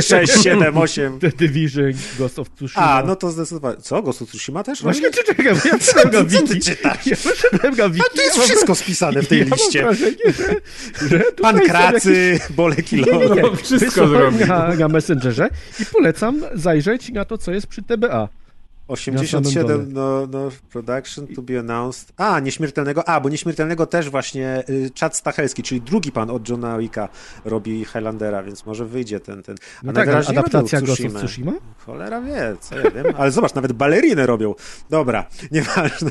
6, 0.00 0.42
7, 0.42 0.78
8. 0.78 1.18
The 1.18 1.30
Division, 1.30 1.92
Ghost 2.18 2.38
of 2.38 2.50
Tsushima. 2.50 2.86
A, 2.86 3.02
no 3.02 3.16
to 3.16 3.30
zdecydowanie. 3.30 3.76
Co, 3.76 4.02
Ghost 4.02 4.22
of 4.22 4.28
Tsushima 4.28 4.62
też? 4.62 4.82
Właśnie, 4.82 5.10
czy 5.10 5.24
czekam, 5.24 5.56
ja 5.64 5.78
wszedłem 5.86 6.26
na 6.26 6.42
wiki. 6.42 6.70
Ja 7.06 7.16
wszedłem 7.16 7.76
na 7.76 7.88
wiki. 7.88 8.06
A 8.12 8.16
to 8.16 8.22
jest 8.22 8.38
wszystko 8.38 8.74
spisane 8.74 9.22
w 9.22 9.28
tej 9.28 9.44
liście. 9.44 9.78
Ja 9.78 9.84
mam 9.84 9.94
wrażenie, 9.94 10.16
że, 11.00 11.08
że 11.08 11.24
Pan 11.42 11.60
Kracy, 11.60 12.30
jakieś... 12.32 12.52
Bolek 12.56 12.92
i 12.92 13.04
wszystko 13.62 14.08
zrobił. 14.08 14.46
Na, 14.46 14.74
na 14.74 14.88
Messengerze 14.88 15.48
i 15.80 15.86
polecam 15.86 16.40
zajrzeć 16.54 17.12
na 17.12 17.24
to, 17.24 17.38
co 17.38 17.52
jest 17.52 17.66
przy 17.66 17.82
TBA. 17.82 18.28
87 18.90 19.92
no, 19.92 20.26
no, 20.26 20.50
production 20.72 21.26
to 21.26 21.42
be 21.42 21.58
announced. 21.58 22.12
A, 22.16 22.40
nieśmiertelnego. 22.40 23.08
A, 23.08 23.20
bo 23.20 23.28
nieśmiertelnego 23.28 23.86
też 23.86 24.10
właśnie 24.10 24.64
y, 24.68 24.90
Chad 25.00 25.16
Stachelski, 25.16 25.62
czyli 25.62 25.80
drugi 25.80 26.12
pan 26.12 26.30
od 26.30 26.48
Johna 26.48 26.78
Wicka 26.78 27.08
robi 27.44 27.84
Highlandera, 27.84 28.42
więc 28.42 28.66
może 28.66 28.86
wyjdzie 28.86 29.20
ten. 29.20 29.42
ten. 29.42 29.56
A 29.82 29.86
no 29.86 29.92
tak, 29.92 30.08
adaptacja 30.08 30.80
Ghost 30.80 31.04
of 31.04 31.14
Tsushima? 31.14 31.52
Cholera 31.86 32.20
wie, 32.20 32.56
co 32.60 32.78
ja 32.78 32.90
wiem. 32.90 33.06
Ale 33.16 33.30
zobacz, 33.30 33.54
nawet 33.54 33.72
balerinę 33.72 34.26
robią. 34.26 34.54
Dobra, 34.90 35.26
nieważne. 35.50 36.10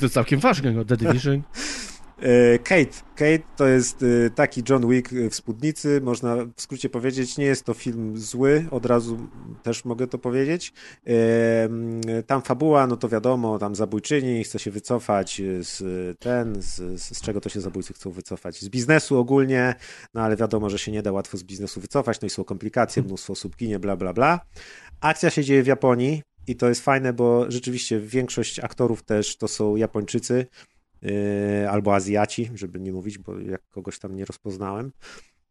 To 0.00 0.08
całkiem 0.08 0.40
ważne, 0.40 0.72
no, 0.72 0.84
The 0.84 0.96
Division. 0.96 1.42
E, 2.18 2.58
Kate. 2.58 3.02
Kate 3.14 3.42
to 3.56 3.66
jest 3.66 4.02
e, 4.02 4.30
taki 4.30 4.62
John 4.68 4.88
Wick 4.90 5.10
w 5.30 5.34
spódnicy, 5.34 6.00
można 6.00 6.36
w 6.36 6.60
skrócie 6.62 6.88
powiedzieć. 6.88 7.38
Nie 7.38 7.44
jest 7.44 7.64
to 7.64 7.74
film 7.74 8.18
zły, 8.18 8.66
od 8.70 8.86
razu 8.86 9.18
też 9.62 9.84
mogę 9.84 10.06
to 10.06 10.18
powiedzieć. 10.18 10.72
E, 11.06 11.12
tam 12.26 12.42
fabuła, 12.42 12.86
no 12.86 12.96
to 12.96 13.08
wiadomo, 13.08 13.58
tam 13.58 13.74
zabójczyni 13.74 14.44
chce 14.44 14.58
się 14.58 14.70
wycofać 14.70 15.42
z 15.60 15.82
ten, 16.18 16.62
z, 16.62 17.02
z 17.02 17.20
czego 17.20 17.40
to 17.40 17.48
się 17.48 17.60
zabójcy 17.60 17.94
chcą 17.94 18.10
wycofać? 18.10 18.60
Z 18.60 18.68
biznesu 18.68 19.18
ogólnie, 19.18 19.74
no 20.14 20.20
ale 20.20 20.36
wiadomo, 20.36 20.70
że 20.70 20.78
się 20.78 20.92
nie 20.92 21.02
da 21.02 21.12
łatwo 21.12 21.36
z 21.36 21.42
biznesu 21.42 21.80
wycofać, 21.80 22.20
no 22.20 22.26
i 22.26 22.30
są 22.30 22.44
komplikacje, 22.44 23.02
mnóstwo 23.02 23.32
osób 23.32 23.56
ginie, 23.56 23.78
bla, 23.78 23.96
bla, 23.96 24.12
bla. 24.12 24.40
Akcja 25.00 25.30
się 25.30 25.44
dzieje 25.44 25.62
w 25.62 25.66
Japonii 25.66 26.22
i 26.46 26.56
to 26.56 26.68
jest 26.68 26.84
fajne, 26.84 27.12
bo 27.12 27.50
rzeczywiście 27.50 28.00
większość 28.00 28.58
aktorów 28.58 29.02
też 29.02 29.36
to 29.36 29.48
są 29.48 29.76
Japończycy, 29.76 30.46
albo 31.70 31.94
Azjaci, 31.94 32.50
żeby 32.54 32.80
nie 32.80 32.92
mówić, 32.92 33.18
bo 33.18 33.38
jak 33.38 33.62
kogoś 33.70 33.98
tam 33.98 34.16
nie 34.16 34.24
rozpoznałem. 34.24 34.92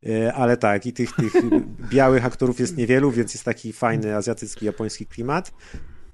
Yy, 0.05 0.33
ale 0.33 0.57
tak, 0.57 0.85
i 0.85 0.93
tych, 0.93 1.11
tych 1.11 1.33
białych 1.93 2.25
aktorów 2.25 2.59
jest 2.59 2.77
niewielu, 2.77 3.11
więc 3.11 3.33
jest 3.33 3.45
taki 3.45 3.73
fajny 3.73 4.15
azjatycki, 4.15 4.65
japoński 4.65 5.05
klimat. 5.05 5.51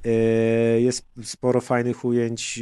Yy, 0.04 0.82
jest 0.82 1.06
sporo 1.24 1.62
fajnych 1.62 2.06
ujęć 2.06 2.60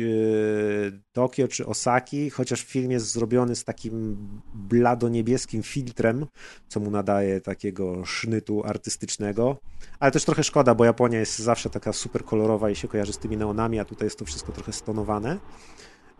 Tokio 1.11 1.47
czy 1.47 1.65
Osaki, 1.65 2.30
chociaż 2.30 2.64
film 2.64 2.91
jest 2.91 3.11
zrobiony 3.11 3.56
z 3.56 3.64
takim 3.64 4.18
blado-niebieskim 4.53 5.64
filtrem, 5.64 6.26
co 6.68 6.80
mu 6.80 6.91
nadaje 6.91 7.41
takiego 7.41 8.06
sznytu 8.06 8.64
artystycznego. 8.65 9.57
Ale 9.99 10.11
też 10.11 10.26
trochę 10.26 10.43
szkoda, 10.43 10.76
bo 10.76 10.85
Japonia 10.85 11.19
jest 11.19 11.39
zawsze 11.39 11.69
taka 11.69 11.93
super 11.93 12.23
kolorowa 12.23 12.69
i 12.69 12.76
się 12.76 12.88
kojarzy 12.88 13.14
z 13.14 13.18
tymi 13.18 13.38
neonami, 13.38 13.80
a 13.80 13.85
tutaj 13.85 14.06
jest 14.06 14.19
to 14.19 14.26
wszystko 14.26 14.51
trochę 14.51 14.73
stonowane. 14.73 15.39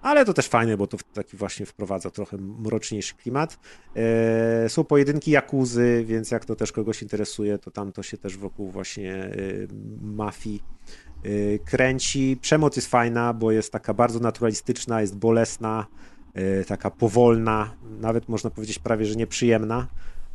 Ale 0.02 0.26
to 0.26 0.34
też 0.34 0.48
fajne, 0.48 0.78
bo 0.78 0.88
to 0.88 0.98
taki 1.14 1.38
właśnie 1.38 1.66
wprowadza 1.66 2.10
trochę 2.10 2.38
mroczniejszy 2.38 3.16
klimat. 3.16 3.60
E, 3.96 4.70
są 4.70 4.84
pojedynki 4.84 5.32
Jakuzy, 5.32 6.04
więc 6.08 6.32
jak 6.32 6.46
to 6.46 6.56
też 6.56 6.72
kogoś 6.72 7.02
interesuje, 7.02 7.58
to 7.58 7.72
tam 7.72 7.92
to 7.92 8.04
się 8.04 8.18
też 8.18 8.38
wokół 8.38 8.70
właśnie 8.72 9.16
e, 9.16 9.32
mafii 10.02 10.64
e, 11.24 11.60
kręci. 11.60 12.38
Przemoc 12.42 12.76
jest 12.76 12.88
fajna, 12.88 13.34
bo 13.34 13.52
jest 13.52 13.72
taka 13.72 13.94
bardzo 13.94 14.20
naturalistyczna, 14.20 15.02
jest 15.02 15.16
bolesna, 15.18 15.86
taka 16.68 16.92
powolna, 16.92 17.76
nawet 18.00 18.30
można 18.30 18.50
powiedzieć 18.50 18.80
prawie, 18.80 19.06
że 19.06 19.16
nieprzyjemna, 19.16 19.88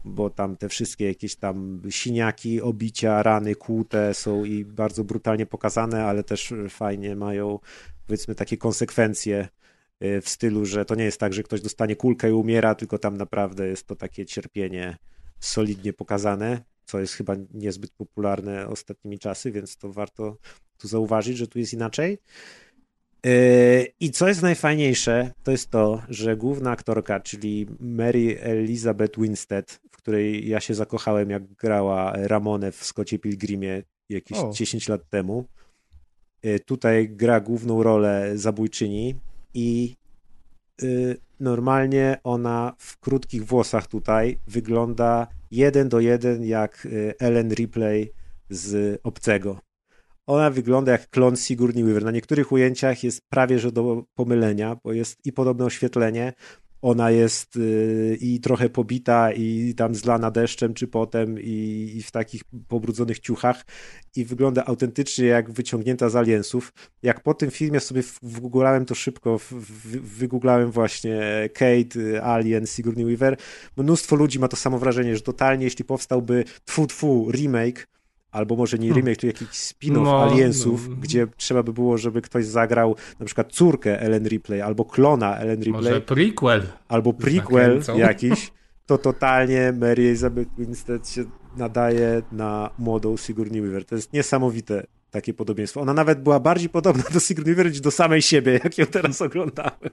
bo 0.04 0.30
tam 0.30 0.56
te 0.56 0.68
wszystkie 0.68 1.08
jakieś 1.08 1.36
tam 1.36 1.82
siniaki, 1.90 2.62
obicia, 2.62 3.22
rany 3.22 3.54
kłute 3.54 4.14
są 4.14 4.44
i 4.44 4.64
bardzo 4.64 5.04
brutalnie 5.04 5.46
pokazane, 5.46 6.04
ale 6.04 6.24
też 6.24 6.54
fajnie 6.68 7.16
mają 7.16 7.58
powiedzmy 8.06 8.34
takie 8.34 8.56
konsekwencje 8.56 9.48
e, 10.00 10.20
w 10.20 10.28
stylu, 10.28 10.66
że 10.66 10.84
to 10.84 10.94
nie 10.94 11.04
jest 11.04 11.20
tak, 11.20 11.32
że 11.32 11.42
ktoś 11.42 11.60
dostanie 11.60 11.96
kulkę 11.96 12.30
i 12.30 12.32
umiera, 12.32 12.74
tylko 12.74 12.98
tam 12.98 13.16
naprawdę 13.16 13.66
jest 13.66 13.86
to 13.86 13.96
takie 13.96 14.26
cierpienie 14.26 14.96
solidnie 15.40 15.92
pokazane, 15.92 16.64
co 16.84 17.00
jest 17.00 17.14
chyba 17.14 17.34
niezbyt 17.54 17.90
popularne 17.90 18.68
ostatnimi 18.68 19.18
czasy, 19.18 19.52
więc 19.52 19.76
to 19.76 19.92
warto 19.92 20.36
tu 20.78 20.88
zauważyć, 20.88 21.36
że 21.36 21.46
tu 21.46 21.58
jest 21.58 21.72
inaczej. 21.72 22.18
Yy, 23.24 23.86
I 24.00 24.10
co 24.10 24.28
jest 24.28 24.42
najfajniejsze, 24.42 25.32
to 25.42 25.50
jest 25.50 25.70
to, 25.70 26.02
że 26.08 26.36
główna 26.36 26.70
aktorka, 26.70 27.20
czyli 27.20 27.66
Mary 27.80 28.40
Elizabeth 28.40 29.20
Winstead, 29.20 29.80
w 29.92 29.96
której 29.96 30.48
ja 30.48 30.60
się 30.60 30.74
zakochałem, 30.74 31.30
jak 31.30 31.52
grała 31.54 32.12
Ramonę 32.16 32.72
w 32.72 32.84
Scottie 32.84 33.18
Pilgrimie 33.18 33.82
jakieś 34.08 34.38
o. 34.38 34.50
10 34.52 34.88
lat 34.88 35.10
temu, 35.10 35.44
tutaj 36.64 37.08
gra 37.08 37.40
główną 37.40 37.82
rolę 37.82 38.32
zabójczyni 38.34 39.14
i 39.54 39.96
yy, 40.82 41.16
normalnie 41.40 42.18
ona 42.24 42.72
w 42.78 42.98
krótkich 42.98 43.46
włosach 43.46 43.86
tutaj 43.86 44.38
wygląda 44.46 45.26
jeden 45.50 45.88
do 45.88 46.00
jeden 46.00 46.44
jak 46.44 46.88
Ellen 47.18 47.52
Ripley 47.52 48.12
z 48.50 49.00
Obcego. 49.02 49.60
Ona 50.26 50.50
wygląda 50.50 50.92
jak 50.92 51.10
klon 51.10 51.36
Sigourney 51.36 51.84
Weaver. 51.84 52.04
Na 52.04 52.10
niektórych 52.10 52.52
ujęciach 52.52 53.04
jest 53.04 53.20
prawie 53.28 53.58
że 53.58 53.72
do 53.72 54.04
pomylenia, 54.14 54.76
bo 54.84 54.92
jest 54.92 55.26
i 55.26 55.32
podobne 55.32 55.64
oświetlenie, 55.64 56.32
ona 56.84 57.10
jest 57.10 57.56
yy, 57.56 58.16
i 58.20 58.40
trochę 58.40 58.68
pobita, 58.70 59.32
i 59.32 59.74
tam 59.76 59.94
zlana 59.94 60.30
deszczem 60.30 60.74
czy 60.74 60.88
potem, 60.88 61.40
i, 61.40 61.92
i, 61.96 62.02
w 62.02 62.10
takich 62.10 62.42
pobrudzonych 62.68 63.18
ciuchach, 63.18 63.64
i 64.16 64.24
wygląda 64.24 64.64
autentycznie 64.64 65.26
jak 65.26 65.50
wyciągnięta 65.50 66.08
z 66.08 66.16
aliensów. 66.16 66.72
Jak 67.02 67.20
po 67.20 67.34
tym 67.34 67.50
filmie 67.50 67.80
sobie 67.80 68.02
wygooglałem 68.22 68.84
to 68.84 68.94
szybko, 68.94 69.40
wygooglałem 70.02 70.70
właśnie 70.70 71.20
Kate, 71.54 72.22
Alien, 72.22 72.66
Sigourney 72.66 73.04
Weaver, 73.04 73.36
mnóstwo 73.76 74.16
ludzi 74.16 74.38
ma 74.38 74.48
to 74.48 74.56
samo 74.56 74.78
wrażenie, 74.78 75.16
że 75.16 75.22
totalnie 75.22 75.64
jeśli 75.64 75.84
powstałby 75.84 76.44
tfu 76.64 76.86
tfu 76.86 77.30
remake, 77.30 77.86
albo 78.34 78.56
może 78.56 78.78
nie 78.78 78.88
hmm. 78.88 79.04
remake, 79.04 79.18
czy 79.18 79.26
jakiś 79.26 79.48
spin-off 79.48 80.04
no, 80.04 80.22
Aliensów, 80.22 80.88
no. 80.88 80.96
gdzie 80.96 81.26
trzeba 81.36 81.62
by 81.62 81.72
było, 81.72 81.98
żeby 81.98 82.22
ktoś 82.22 82.46
zagrał 82.46 82.96
na 83.20 83.26
przykład 83.26 83.52
córkę 83.52 84.00
Ellen 84.00 84.26
Ripley, 84.26 84.62
albo 84.62 84.84
klona 84.84 85.36
Ellen 85.36 85.62
Ripley. 85.62 85.82
Może 85.82 86.00
prequel. 86.00 86.62
Albo 86.88 87.12
prequel 87.12 87.82
jakiś, 87.96 88.52
to 88.86 88.98
totalnie 88.98 89.72
Mary 89.72 90.02
Elizabeth 90.02 90.50
Winstead 90.58 91.08
się 91.08 91.24
nadaje 91.56 92.22
na 92.32 92.70
młodą 92.78 93.16
Sigourney 93.16 93.62
Weaver. 93.62 93.84
To 93.84 93.94
jest 93.94 94.12
niesamowite 94.12 94.86
takie 95.10 95.34
podobieństwo. 95.34 95.80
Ona 95.80 95.94
nawet 95.94 96.22
była 96.22 96.40
bardziej 96.40 96.68
podobna 96.68 97.04
do 97.12 97.20
Sigourney 97.20 97.54
Weaver 97.54 97.72
niż 97.72 97.80
do 97.80 97.90
samej 97.90 98.22
siebie, 98.22 98.60
jak 98.64 98.78
ją 98.78 98.86
teraz 98.86 99.22
oglądałem. 99.22 99.90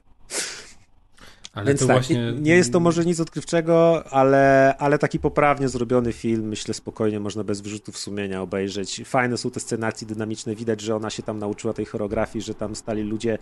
Ale 1.52 1.66
Więc 1.66 1.80
tak, 1.80 1.88
właśnie... 1.88 2.32
nie 2.40 2.54
jest 2.54 2.72
to 2.72 2.80
może 2.80 3.04
nic 3.04 3.20
odkrywczego, 3.20 4.04
ale, 4.10 4.74
ale 4.78 4.98
taki 4.98 5.18
poprawnie 5.18 5.68
zrobiony 5.68 6.12
film, 6.12 6.48
myślę 6.48 6.74
spokojnie 6.74 7.20
można 7.20 7.44
bez 7.44 7.60
wyrzutów 7.60 7.98
sumienia 7.98 8.42
obejrzeć. 8.42 9.02
Fajne 9.04 9.36
są 9.36 9.50
te 9.50 9.60
scenacje 9.60 10.06
dynamiczne, 10.06 10.54
widać, 10.54 10.80
że 10.80 10.96
ona 10.96 11.10
się 11.10 11.22
tam 11.22 11.38
nauczyła 11.38 11.72
tej 11.72 11.84
choreografii, 11.84 12.42
że 12.42 12.54
tam 12.54 12.76
stali 12.76 13.02
ludzie 13.02 13.38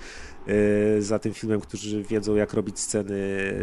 yy, 0.47 1.03
za 1.03 1.19
tym 1.19 1.35
filmem, 1.35 1.61
którzy 1.61 2.03
wiedzą 2.03 2.35
jak 2.35 2.55
robić 2.55 2.81
sceny, 2.81 3.19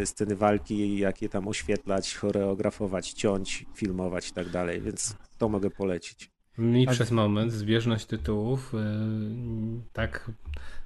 sceny 0.06 0.36
walki, 0.36 0.98
jak 0.98 1.22
je 1.22 1.30
tam 1.30 1.48
oświetlać, 1.48 2.16
choreografować, 2.16 3.12
ciąć, 3.12 3.66
filmować 3.76 4.30
i 4.30 4.34
tak 4.34 4.50
dalej, 4.50 4.82
więc 4.82 5.16
to 5.38 5.50
mogę 5.50 5.70
polecić. 5.70 6.37
Mi 6.58 6.88
przez 6.88 7.12
moment 7.12 7.52
zbieżność 7.52 8.06
tytułów 8.06 8.74
yy, 8.74 8.80
tak 9.94 10.32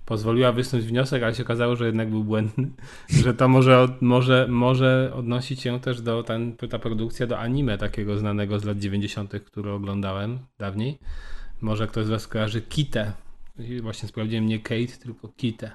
pozwoliła 0.06 0.52
wysnuć 0.52 0.85
wniosek, 0.85 1.23
ale 1.23 1.35
się 1.35 1.43
okazało, 1.43 1.76
że 1.76 1.85
jednak 1.85 2.10
był 2.10 2.23
błędny, 2.23 2.68
że 3.23 3.34
to 3.34 3.48
może, 3.48 3.88
może, 4.02 4.48
może 4.49 5.11
odnosić 5.15 5.61
się 5.61 5.80
też 5.80 6.02
do, 6.02 6.23
ten, 6.23 6.57
ta 6.69 6.80
produkcja 6.80 7.27
do 7.27 7.39
anime 7.39 7.77
takiego 7.77 8.18
znanego 8.18 8.60
z 8.60 8.64
lat 8.64 8.77
90., 8.77 9.34
który 9.45 9.72
oglądałem 9.72 10.39
dawniej. 10.60 10.99
Może 11.61 11.88
ktoś 11.88 12.06
z 12.06 12.10
Was 12.10 12.27
kojarzy 12.27 12.61
Kitę. 12.61 13.11
Właśnie 13.81 14.10
sprawdziłem 14.10 14.45
nie 14.45 14.60
Kate, 14.60 14.98
tylko 15.03 15.27
Kitę. 15.27 15.72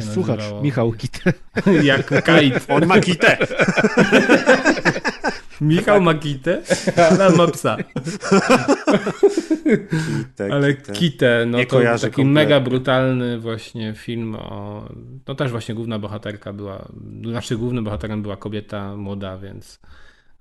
Słuchacz, 0.00 0.38
nazywało... 0.38 0.62
Michał 0.62 0.92
Kitę. 0.92 1.32
Jak 1.82 2.06
Kate. 2.06 2.60
On 2.68 2.86
ma 2.86 3.00
Kitę. 3.00 3.38
Michał 5.60 6.00
ma 6.00 6.14
kitę, 6.14 6.62
ale 7.20 7.36
ma 7.36 7.46
psa. 7.46 7.76
Kitę, 9.90 10.48
ale 10.52 10.74
kitę, 10.74 11.46
no 11.46 11.58
Nie 11.58 11.66
to 11.66 11.80
taki 11.80 12.00
kompletnie. 12.00 12.24
mega 12.24 12.60
brutalny 12.60 13.38
właśnie 13.38 13.94
film 13.94 14.34
o... 14.34 14.84
No 15.28 15.34
też 15.34 15.50
właśnie 15.50 15.74
główna 15.74 15.98
bohaterka 15.98 16.52
była, 16.52 16.88
znaczy 17.22 17.56
głównym 17.56 17.84
bohaterem 17.84 18.22
była 18.22 18.36
kobieta 18.36 18.96
młoda, 18.96 19.38
więc 19.38 19.80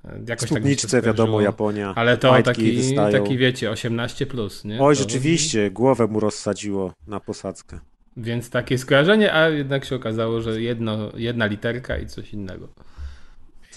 e, 0.06 0.20
jakoś 0.28 0.50
Spódniczce, 0.50 0.98
tak 0.98 1.06
wiadomo, 1.06 1.42
Japonia. 1.42 1.94
Ale 1.96 2.18
to 2.18 2.44
taki, 2.44 2.96
taki, 2.96 3.38
wiecie, 3.38 3.72
18 3.72 4.26
plus, 4.26 4.66
nie? 4.66 4.82
Oj, 4.82 4.96
to... 4.96 5.02
rzeczywiście, 5.02 5.72
głowę 5.72 6.08
mu 6.08 6.20
rozsadziło 6.20 6.94
na 7.08 7.20
posadzkę. 7.20 7.80
Więc 8.18 8.50
takie 8.50 8.78
skojarzenie, 8.78 9.34
a 9.34 9.50
jednak 9.50 9.86
się 9.86 9.96
okazało, 9.96 10.42
że 10.42 10.62
jedno, 10.62 10.98
jedna 11.16 11.46
literka 11.46 11.98
i 11.98 12.08
coś 12.08 12.34
innego. 12.34 12.68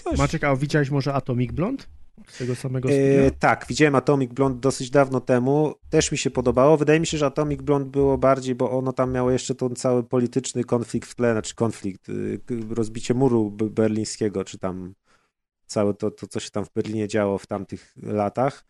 Coś. 0.03 0.17
Maciek, 0.17 0.43
a 0.43 0.55
widziałeś 0.55 0.89
może 0.89 1.13
Atomic 1.13 1.51
Blonde? 1.51 1.83
Z 2.27 2.37
tego 2.37 2.55
samego 2.55 2.89
e, 2.89 3.31
Tak, 3.31 3.65
widziałem 3.69 3.95
Atomic 3.95 4.33
Blonde 4.33 4.59
dosyć 4.59 4.89
dawno 4.89 5.19
temu. 5.19 5.73
Też 5.89 6.11
mi 6.11 6.17
się 6.17 6.31
podobało. 6.31 6.77
Wydaje 6.77 6.99
mi 6.99 7.07
się, 7.07 7.17
że 7.17 7.25
Atomic 7.25 7.61
Blonde 7.61 7.89
było 7.89 8.17
bardziej, 8.17 8.55
bo 8.55 8.71
ono 8.71 8.93
tam 8.93 9.11
miało 9.11 9.31
jeszcze 9.31 9.55
ten 9.55 9.75
cały 9.75 10.03
polityczny 10.03 10.63
konflikt 10.63 11.09
w 11.09 11.15
tle, 11.15 11.31
znaczy 11.31 11.55
konflikt, 11.55 12.09
y, 12.09 12.39
rozbicie 12.69 13.13
muru 13.13 13.51
berlińskiego, 13.51 14.43
czy 14.43 14.57
tam 14.57 14.93
całe 15.65 15.93
to, 15.93 16.11
to, 16.11 16.27
co 16.27 16.39
się 16.39 16.49
tam 16.49 16.65
w 16.65 16.73
Berlinie 16.73 17.07
działo 17.07 17.37
w 17.37 17.47
tamtych 17.47 17.93
latach. 18.03 18.65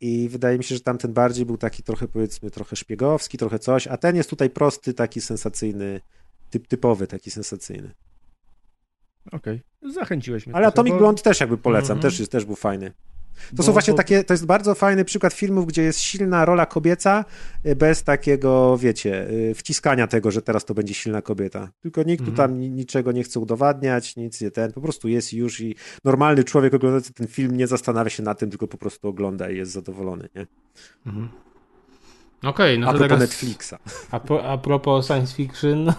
I 0.00 0.28
wydaje 0.28 0.58
mi 0.58 0.64
się, 0.64 0.74
że 0.74 0.80
tamten 0.80 1.12
bardziej 1.12 1.46
był 1.46 1.56
taki 1.56 1.82
trochę, 1.82 2.08
powiedzmy, 2.08 2.50
trochę 2.50 2.76
szpiegowski, 2.76 3.38
trochę 3.38 3.58
coś, 3.58 3.86
a 3.86 3.96
ten 3.96 4.16
jest 4.16 4.30
tutaj 4.30 4.50
prosty, 4.50 4.94
taki 4.94 5.20
sensacyjny, 5.20 6.00
typ, 6.50 6.66
typowy, 6.66 7.06
taki 7.06 7.30
sensacyjny. 7.30 7.94
Okej, 9.32 9.62
okay. 9.80 9.92
zachęciłeś 9.92 10.46
mnie. 10.46 10.56
Ale 10.56 10.66
Atomic 10.66 10.92
bo... 10.92 10.98
Blonde 10.98 11.22
też 11.22 11.40
jakby 11.40 11.58
polecam, 11.58 11.90
mm 11.90 11.98
-hmm. 11.98 12.02
też, 12.02 12.18
jest, 12.18 12.32
też 12.32 12.44
był 12.44 12.56
fajny. 12.56 12.92
To 13.50 13.56
bo, 13.56 13.62
są 13.62 13.72
właśnie 13.72 13.92
bo... 13.92 13.96
takie, 13.96 14.24
to 14.24 14.34
jest 14.34 14.46
bardzo 14.46 14.74
fajny 14.74 15.04
przykład 15.04 15.32
filmów, 15.32 15.66
gdzie 15.66 15.82
jest 15.82 16.00
silna 16.00 16.44
rola 16.44 16.66
kobieca, 16.66 17.24
y, 17.66 17.76
bez 17.76 18.04
takiego, 18.04 18.78
wiecie, 18.78 19.30
y, 19.30 19.54
wciskania 19.54 20.06
tego, 20.06 20.30
że 20.30 20.42
teraz 20.42 20.64
to 20.64 20.74
będzie 20.74 20.94
silna 20.94 21.22
kobieta. 21.22 21.70
Tylko 21.80 22.02
nikt 22.02 22.24
tu 22.24 22.30
mhm. 22.30 22.48
tam 22.48 22.60
niczego 22.60 23.12
nie 23.12 23.22
chce 23.22 23.40
udowadniać, 23.40 24.16
nic 24.16 24.40
nie 24.40 24.50
ten, 24.50 24.72
po 24.72 24.80
prostu 24.80 25.08
jest 25.08 25.32
już 25.32 25.60
i 25.60 25.74
normalny 26.04 26.44
człowiek 26.44 26.74
oglądający 26.74 27.12
ten 27.12 27.26
film 27.26 27.56
nie 27.56 27.66
zastanawia 27.66 28.10
się 28.10 28.22
na 28.22 28.34
tym, 28.34 28.50
tylko 28.50 28.68
po 28.68 28.78
prostu 28.78 29.08
ogląda 29.08 29.50
i 29.50 29.56
jest 29.56 29.72
zadowolony, 29.72 30.28
nie? 30.34 30.46
Mhm. 31.06 31.28
Okej, 32.46 32.76
okay, 32.76 32.78
no 32.78 32.88
a 32.88 32.92
to 32.92 32.98
propos 32.98 33.18
teraz... 33.18 33.30
Netflixa. 33.30 33.74
A, 34.10 34.20
po, 34.20 34.44
a 34.44 34.58
propos 34.58 35.06
science 35.06 35.34
fiction, 35.34 35.92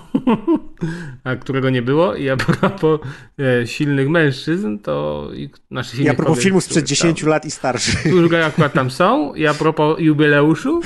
a 1.23 1.35
którego 1.35 1.69
nie 1.69 1.81
było, 1.81 2.15
i 2.15 2.29
a 2.29 2.37
propos 2.37 2.99
e, 3.39 3.67
silnych 3.67 4.09
mężczyzn, 4.09 4.77
to 4.79 5.27
i 5.35 5.49
naszych 5.71 5.95
silnych 5.95 6.07
I 6.07 6.09
a 6.09 6.15
propos 6.15 6.31
kobiet, 6.31 6.43
filmów 6.43 6.63
sprzed 6.63 6.85
10 6.85 7.19
tam, 7.19 7.29
lat 7.29 7.45
i 7.45 7.51
starszych. 7.51 7.99
Którzy 7.99 8.45
akurat 8.45 8.73
tam 8.73 8.91
są, 8.91 9.33
i 9.33 9.47
a 9.47 9.53
propos 9.53 9.99
jubileuszu. 9.99 10.81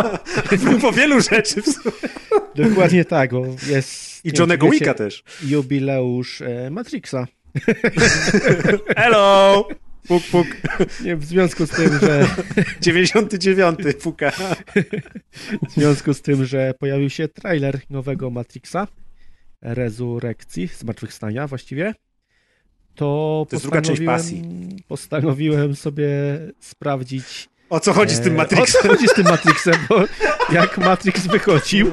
po 0.82 0.92
wielu 0.92 1.20
rzeczy. 1.20 1.62
Dokładnie 2.54 3.04
tak, 3.04 3.30
bo 3.30 3.44
jest... 3.66 4.26
I 4.26 4.30
Johnego 4.38 4.70
Wicka 4.70 4.94
też. 4.94 5.24
Jubileusz 5.42 6.40
e, 6.40 6.70
Matrixa. 6.70 7.26
Hello! 8.96 9.68
Puk, 10.06 10.22
puk. 10.30 10.46
Nie, 11.04 11.16
w 11.16 11.24
związku 11.24 11.66
z 11.66 11.70
tym, 11.70 11.98
że... 11.98 12.26
99 12.80 13.78
puka. 14.02 14.30
W 15.68 15.72
związku 15.76 16.14
z 16.14 16.22
tym, 16.22 16.44
że 16.44 16.74
pojawił 16.78 17.10
się 17.10 17.28
trailer 17.28 17.80
nowego 17.90 18.30
Matrixa, 18.30 18.86
Rezurekcji, 19.62 20.66
Zmartwychwstania 20.78 21.46
właściwie, 21.46 21.94
to, 22.94 23.46
to 23.50 23.60
postanowiłem, 23.60 24.22
postanowiłem 24.88 25.76
sobie 25.76 26.08
sprawdzić 26.60 27.48
o 27.70 27.80
co 27.80 27.92
chodzi 27.92 28.14
z 28.14 28.20
tym 28.20 28.34
Matrixem? 28.34 28.80
O 28.80 28.82
co 28.82 28.88
chodzi 28.88 29.08
z 29.08 29.14
tym 29.14 29.24
Matrixem, 29.24 29.74
bo 29.88 30.04
jak 30.52 30.78
Matrix 30.78 31.26
wychodził, 31.26 31.90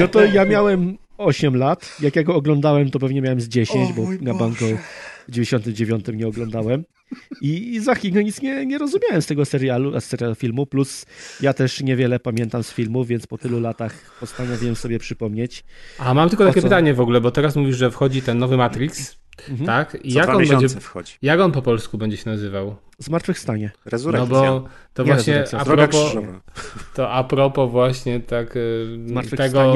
no 0.00 0.08
to 0.08 0.24
ja 0.24 0.44
miałem 0.44 0.98
8 1.18 1.56
lat. 1.56 1.96
Jak 2.00 2.16
ja 2.16 2.22
go 2.22 2.34
oglądałem, 2.34 2.90
to 2.90 2.98
pewnie 2.98 3.22
miałem 3.22 3.40
z 3.40 3.48
10, 3.48 3.92
bo 3.92 4.02
na 4.20 4.34
banko 4.34 4.64
w 5.28 5.30
99 5.30 6.06
nie 6.14 6.26
oglądałem. 6.26 6.84
I, 7.40 7.74
i 7.74 7.80
za 7.80 7.94
chwilę 7.94 8.24
nic 8.24 8.42
nie, 8.42 8.66
nie 8.66 8.78
rozumiałem 8.78 9.22
z 9.22 9.26
tego 9.26 9.44
serialu, 9.44 10.00
z 10.00 10.04
serialu 10.04 10.34
filmu, 10.34 10.66
plus 10.66 11.06
ja 11.40 11.52
też 11.52 11.80
niewiele 11.80 12.20
pamiętam 12.20 12.62
z 12.62 12.72
filmu, 12.72 13.04
więc 13.04 13.26
po 13.26 13.38
tylu 13.38 13.60
latach 13.60 14.16
postanowiłem 14.20 14.76
sobie 14.76 14.98
przypomnieć. 14.98 15.64
A 15.98 16.14
mam 16.14 16.28
tylko 16.28 16.44
takie 16.44 16.62
pytanie 16.62 16.94
w 16.94 17.00
ogóle, 17.00 17.20
bo 17.20 17.30
teraz 17.30 17.56
mówisz, 17.56 17.76
że 17.76 17.90
wchodzi 17.90 18.22
ten 18.22 18.38
nowy 18.38 18.56
Matrix, 18.56 19.16
mhm. 19.50 19.66
tak? 19.66 19.96
I 20.02 20.12
Co 20.12 20.18
jak 20.18 20.28
on 20.28 20.48
będzie 20.48 20.68
wchodzi. 20.68 21.12
Jak 21.22 21.40
on 21.40 21.52
po 21.52 21.62
polsku 21.62 21.98
będzie 21.98 22.16
się 22.16 22.30
nazywał? 22.30 22.76
Zmartwychwstanie. 22.98 23.70
Rezurekcja. 23.84 24.28
No 24.28 24.60
bo 24.60 24.68
to 24.94 25.02
Nie 25.02 25.12
właśnie 25.12 25.44
a 25.58 25.64
propos, 25.64 26.14
to 26.94 27.10
a 27.10 27.24
propos 27.24 27.70
właśnie 27.70 28.20
tak 28.20 28.56
y, 28.56 29.36
tego, 29.36 29.74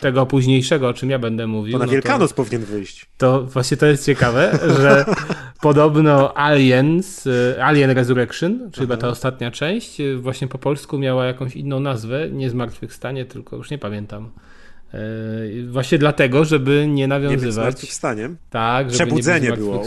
tego 0.00 0.26
późniejszego, 0.26 0.88
o 0.88 0.94
czym 0.94 1.10
ja 1.10 1.18
będę 1.18 1.46
mówił. 1.46 1.72
To 1.72 1.78
na 1.78 1.84
no 1.84 1.92
Wielkanoc 1.92 2.30
to, 2.30 2.36
powinien 2.36 2.64
wyjść. 2.64 3.06
To 3.18 3.42
właśnie 3.42 3.76
to 3.76 3.86
jest 3.86 4.06
ciekawe, 4.06 4.58
że 4.82 5.04
podobno 5.60 6.36
Aliens, 6.36 7.26
y, 7.26 7.56
Alien 7.62 7.90
Resurrection, 7.90 8.70
czyli 8.72 8.86
chyba 8.86 8.96
ta 8.96 9.08
ostatnia 9.08 9.50
część, 9.50 10.00
y, 10.00 10.16
właśnie 10.16 10.48
po 10.48 10.58
polsku 10.58 10.98
miała 10.98 11.26
jakąś 11.26 11.56
inną 11.56 11.80
nazwę, 11.80 12.30
nie 12.30 12.50
Zmartwychwstanie, 12.50 13.24
tylko 13.24 13.56
już 13.56 13.70
nie 13.70 13.78
pamiętam. 13.78 14.30
Właśnie 15.68 15.98
dlatego, 15.98 16.44
żeby 16.44 16.86
nie 16.88 17.08
nawiązywać. 17.08 17.40
Nie 17.40 17.46
być 17.46 17.54
zmartwychwstaniem? 17.54 18.36
Tak, 18.50 18.86
żeby 18.86 18.96
Przebudzenie 18.96 19.46
nie 19.46 19.50
być 19.50 19.60
było. 19.60 19.82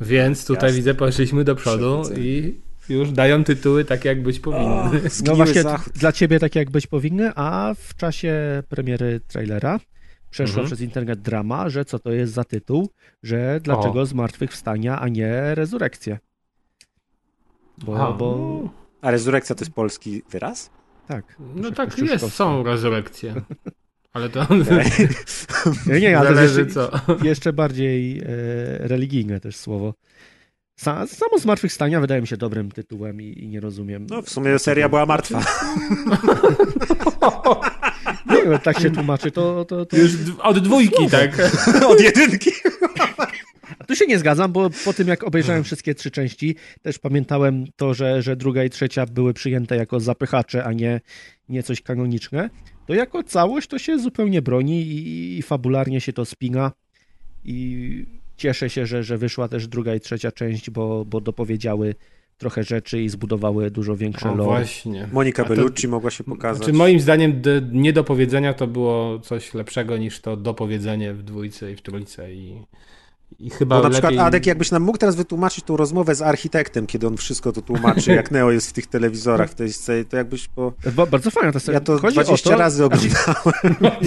Więc 0.00 0.46
tutaj 0.46 0.68
Jasne. 0.68 0.76
widzę, 0.76 0.94
poszliśmy 0.94 1.44
do 1.44 1.54
przodu 1.54 2.02
i 2.16 2.54
już 2.88 3.10
dają 3.10 3.44
tytuły 3.44 3.84
tak, 3.84 4.04
jak 4.04 4.22
być 4.22 4.40
powinny. 4.40 4.66
O, 4.66 4.90
no 5.24 5.36
właśnie 5.36 5.62
zachód. 5.62 5.92
dla 5.92 6.12
ciebie 6.12 6.38
tak, 6.38 6.54
jak 6.54 6.70
być 6.70 6.86
powinny, 6.86 7.32
a 7.34 7.74
w 7.78 7.96
czasie 7.96 8.62
premiery 8.68 9.20
trailera 9.28 9.80
przeszła 10.30 10.52
mhm. 10.52 10.66
przez 10.66 10.80
internet 10.80 11.20
drama, 11.20 11.68
że 11.68 11.84
co 11.84 11.98
to 11.98 12.12
jest 12.12 12.32
za 12.32 12.44
tytuł, 12.44 12.90
że 13.22 13.60
dlaczego 13.62 14.00
o. 14.00 14.06
zmartwychwstania, 14.06 15.00
a 15.00 15.08
nie 15.08 15.54
rezurekcja. 15.54 16.18
Bo, 17.78 18.14
bo... 18.18 18.68
A 19.00 19.10
rezurekcja 19.10 19.54
to 19.54 19.64
jest 19.64 19.74
polski 19.74 20.22
wyraz? 20.30 20.70
Tak. 21.06 21.36
No 21.54 21.70
tak 21.70 21.98
jest, 21.98 22.32
są 22.32 22.62
rezurekcje. 22.62 23.34
Ale 24.16 24.28
to. 24.28 24.46
nie, 25.86 26.00
nie, 26.00 26.18
ale 26.18 26.34
Zależy 26.34 26.60
jeszcze, 26.60 26.74
co. 26.74 26.90
jeszcze 27.22 27.52
bardziej 27.52 28.18
e, 28.18 28.24
religijne 28.88 29.40
też 29.40 29.56
słowo. 29.56 29.94
Sa, 30.80 31.06
samo 31.06 31.38
Zmartwychwstania 31.38 32.00
wydaje 32.00 32.20
mi 32.20 32.26
się 32.26 32.36
dobrym 32.36 32.72
tytułem 32.72 33.20
i, 33.20 33.44
i 33.44 33.48
nie 33.48 33.60
rozumiem. 33.60 34.06
No 34.10 34.22
w 34.22 34.30
sumie 34.30 34.58
seria 34.58 34.88
była 34.88 35.06
martwa. 35.06 35.40
nie 38.30 38.42
wiem, 38.42 38.58
tak 38.58 38.80
się 38.80 38.90
tłumaczy, 38.90 39.30
to... 39.30 39.64
to, 39.64 39.86
to... 39.86 39.96
Już 39.96 40.10
od 40.38 40.58
dwójki, 40.58 41.10
tak? 41.10 41.30
od 41.92 42.00
jedynki. 42.00 42.50
A 43.78 43.84
tu 43.84 43.96
się 43.96 44.06
nie 44.06 44.18
zgadzam, 44.18 44.52
bo 44.52 44.70
po 44.84 44.92
tym 44.92 45.08
jak 45.08 45.24
obejrzałem 45.24 45.64
wszystkie 45.64 45.94
trzy 45.94 46.10
części, 46.10 46.56
też 46.82 46.98
pamiętałem 46.98 47.64
to, 47.76 47.94
że, 47.94 48.22
że 48.22 48.36
druga 48.36 48.64
i 48.64 48.70
trzecia 48.70 49.06
były 49.06 49.34
przyjęte 49.34 49.76
jako 49.76 50.00
zapychacze, 50.00 50.64
a 50.64 50.72
nie, 50.72 51.00
nie 51.48 51.62
coś 51.62 51.82
kanoniczne 51.82 52.50
to 52.86 52.94
jako 52.94 53.22
całość 53.22 53.68
to 53.68 53.78
się 53.78 53.98
zupełnie 53.98 54.42
broni 54.42 54.82
i, 54.82 55.38
i 55.38 55.42
fabularnie 55.42 56.00
się 56.00 56.12
to 56.12 56.24
spina 56.24 56.72
i 57.44 58.06
cieszę 58.36 58.70
się, 58.70 58.86
że, 58.86 59.02
że 59.02 59.18
wyszła 59.18 59.48
też 59.48 59.68
druga 59.68 59.94
i 59.94 60.00
trzecia 60.00 60.32
część, 60.32 60.70
bo, 60.70 61.04
bo 61.04 61.20
dopowiedziały 61.20 61.94
trochę 62.38 62.64
rzeczy 62.64 63.02
i 63.02 63.08
zbudowały 63.08 63.70
dużo 63.70 63.96
większe 63.96 64.28
lore. 64.28 64.44
właśnie. 64.44 65.08
Monika 65.12 65.44
Bellucci 65.44 65.88
mogła 65.88 66.10
się 66.10 66.24
pokazać. 66.24 66.56
Znaczy 66.56 66.72
moim 66.72 67.00
zdaniem 67.00 67.42
niedopowiedzenia 67.72 68.54
to 68.54 68.66
było 68.66 69.18
coś 69.18 69.54
lepszego 69.54 69.96
niż 69.96 70.20
to 70.20 70.36
dopowiedzenie 70.36 71.14
w 71.14 71.22
dwójce 71.22 71.72
i 71.72 71.76
w 71.76 71.82
trójce 71.82 72.34
i 72.34 72.62
i 73.38 73.50
chyba 73.50 73.76
Bo 73.76 73.82
na 73.82 73.88
lepiej... 73.88 74.02
przykład 74.02 74.26
Adek, 74.26 74.46
jakbyś 74.46 74.70
nam 74.70 74.82
mógł 74.82 74.98
teraz 74.98 75.16
wytłumaczyć 75.16 75.64
tą 75.64 75.76
rozmowę 75.76 76.14
z 76.14 76.22
architektem, 76.22 76.86
kiedy 76.86 77.06
on 77.06 77.16
wszystko 77.16 77.52
to 77.52 77.62
tłumaczy, 77.62 78.12
jak 78.12 78.30
Neo 78.30 78.50
jest 78.50 78.70
w 78.70 78.72
tych 78.72 78.86
telewizorach 78.86 79.50
w 79.50 79.54
tej 79.54 79.72
scenie, 79.72 80.04
to 80.04 80.16
jakbyś 80.16 80.48
po... 80.48 80.72
Bardzo 81.10 81.30
fajna 81.30 81.52
ta 81.52 81.60
scena. 81.60 81.74
Ja 81.74 81.80
to 81.80 81.98
Chodzi 81.98 82.14
20 82.14 82.50
to... 82.50 82.56
razy 82.56 82.84
oglądałem. 82.84 83.16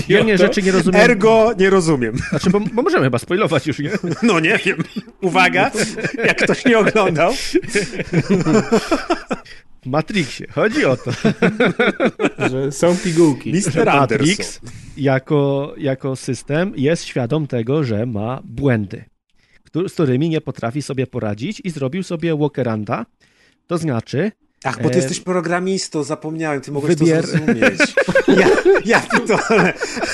Jednej 0.10 0.38
rzeczy 0.38 0.61
nie 0.61 0.72
rozumiem. 0.72 1.01
Ergo 1.01 1.51
nie 1.60 1.69
rozumiem. 1.69 2.18
Znaczy, 2.30 2.49
bo, 2.49 2.60
bo, 2.60 2.81
możemy 2.81 3.03
chyba 3.03 3.19
spoilować 3.19 3.68
już, 3.68 3.80
nie? 3.80 3.91
No 4.23 4.39
nie 4.39 4.57
wiem. 4.65 4.77
Uwaga, 5.22 5.72
jak 6.26 6.43
ktoś 6.43 6.65
nie 6.65 6.80
oglądał. 6.80 7.34
W 9.81 9.85
Matrixie. 9.85 10.47
Chodzi 10.51 10.85
o 10.85 10.97
to. 10.97 11.11
Że 12.49 12.72
są 12.72 12.97
pigułki. 12.97 13.53
Mr. 13.53 13.85
Matrix 13.85 14.61
jako, 14.97 15.73
jako 15.77 16.15
system 16.15 16.73
jest 16.76 17.03
świadom 17.03 17.47
tego, 17.47 17.84
że 17.84 18.06
ma 18.06 18.41
błędy 18.43 19.09
z 19.87 19.93
którymi 19.93 20.29
nie 20.29 20.41
potrafi 20.41 20.81
sobie 20.81 21.07
poradzić 21.07 21.61
i 21.63 21.69
zrobił 21.69 22.03
sobie 22.03 22.37
walkeranda. 22.37 23.05
To 23.67 23.77
znaczy, 23.77 24.31
Ach, 24.63 24.83
bo 24.83 24.89
ty 24.89 24.95
e... 24.95 24.97
jesteś 24.97 25.19
programistą, 25.19 26.03
zapomniałem, 26.03 26.61
ty 26.61 26.71
mogłeś 26.71 26.95
wybier... 26.95 27.21
to 27.21 27.27
zrozumieć. 27.27 27.79
Ja, 28.27 28.49
ja 28.85 29.01
to... 29.01 29.39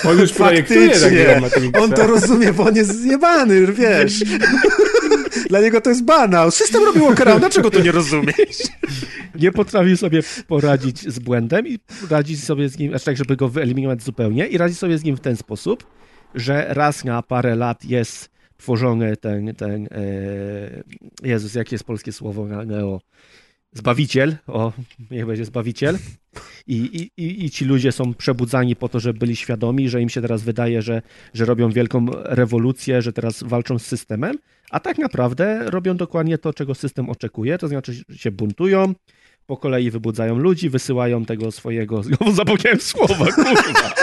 On 0.09 0.19
już 0.19 0.33
projektuje 0.33 0.89
takie 0.89 1.41
On 1.79 1.91
to 1.91 2.07
rozumie, 2.07 2.53
bo 2.53 2.63
on 2.63 2.75
jest 2.75 3.01
zjebany, 3.01 3.73
wiesz. 3.73 4.23
Dla 5.49 5.61
niego 5.61 5.81
to 5.81 5.89
jest 5.89 6.03
banał. 6.03 6.51
System 6.51 6.83
robił 6.83 7.05
walkeranda, 7.05 7.39
dlaczego 7.39 7.71
to 7.71 7.81
nie 7.81 7.91
rozumiesz? 7.91 8.57
Nie 9.39 9.51
potrafił 9.51 9.97
sobie 9.97 10.23
poradzić 10.47 11.13
z 11.13 11.19
błędem 11.19 11.67
i 11.67 11.79
radzić 12.09 12.43
sobie 12.43 12.69
z 12.69 12.77
nim, 12.77 12.95
aż 12.95 13.03
tak, 13.03 13.17
żeby 13.17 13.35
go 13.35 13.49
wyeliminować 13.49 14.03
zupełnie 14.03 14.47
i 14.47 14.57
radzi 14.57 14.75
sobie 14.75 14.97
z 14.97 15.03
nim 15.03 15.17
w 15.17 15.19
ten 15.19 15.37
sposób, 15.37 15.87
że 16.35 16.65
raz 16.69 17.03
na 17.03 17.21
parę 17.21 17.55
lat 17.55 17.85
jest 17.85 18.29
tworzony 18.57 19.17
ten, 19.17 19.55
ten 19.55 19.87
e, 19.91 20.83
Jezus, 21.23 21.55
jakie 21.55 21.75
jest 21.75 21.83
polskie 21.83 22.11
słowo 22.11 22.45
neo? 22.65 23.01
Zbawiciel, 23.73 24.35
o, 24.47 24.73
niech 25.11 25.25
będzie 25.25 25.45
Zbawiciel. 25.45 25.97
I, 26.67 27.09
i, 27.17 27.45
I 27.45 27.49
ci 27.49 27.65
ludzie 27.65 27.91
są 27.91 28.13
przebudzani 28.13 28.75
po 28.75 28.89
to, 28.89 28.99
żeby 28.99 29.19
byli 29.19 29.35
świadomi, 29.35 29.89
że 29.89 30.01
im 30.01 30.09
się 30.09 30.21
teraz 30.21 30.43
wydaje, 30.43 30.81
że, 30.81 31.01
że 31.33 31.45
robią 31.45 31.69
wielką 31.69 32.05
rewolucję, 32.23 33.01
że 33.01 33.13
teraz 33.13 33.43
walczą 33.43 33.79
z 33.79 33.85
systemem, 33.85 34.37
a 34.69 34.79
tak 34.79 34.97
naprawdę 34.97 35.69
robią 35.69 35.97
dokładnie 35.97 36.37
to, 36.37 36.53
czego 36.53 36.75
system 36.75 37.09
oczekuje, 37.09 37.57
to 37.57 37.67
znaczy 37.67 38.03
się 38.15 38.31
buntują, 38.31 38.93
po 39.47 39.57
kolei 39.57 39.91
wybudzają 39.91 40.37
ludzi, 40.37 40.69
wysyłają 40.69 41.25
tego 41.25 41.51
swojego, 41.51 42.03
znowu 42.03 42.31
zapomniałem 42.31 42.81
słowa, 42.81 43.25
kurwa. 43.25 43.93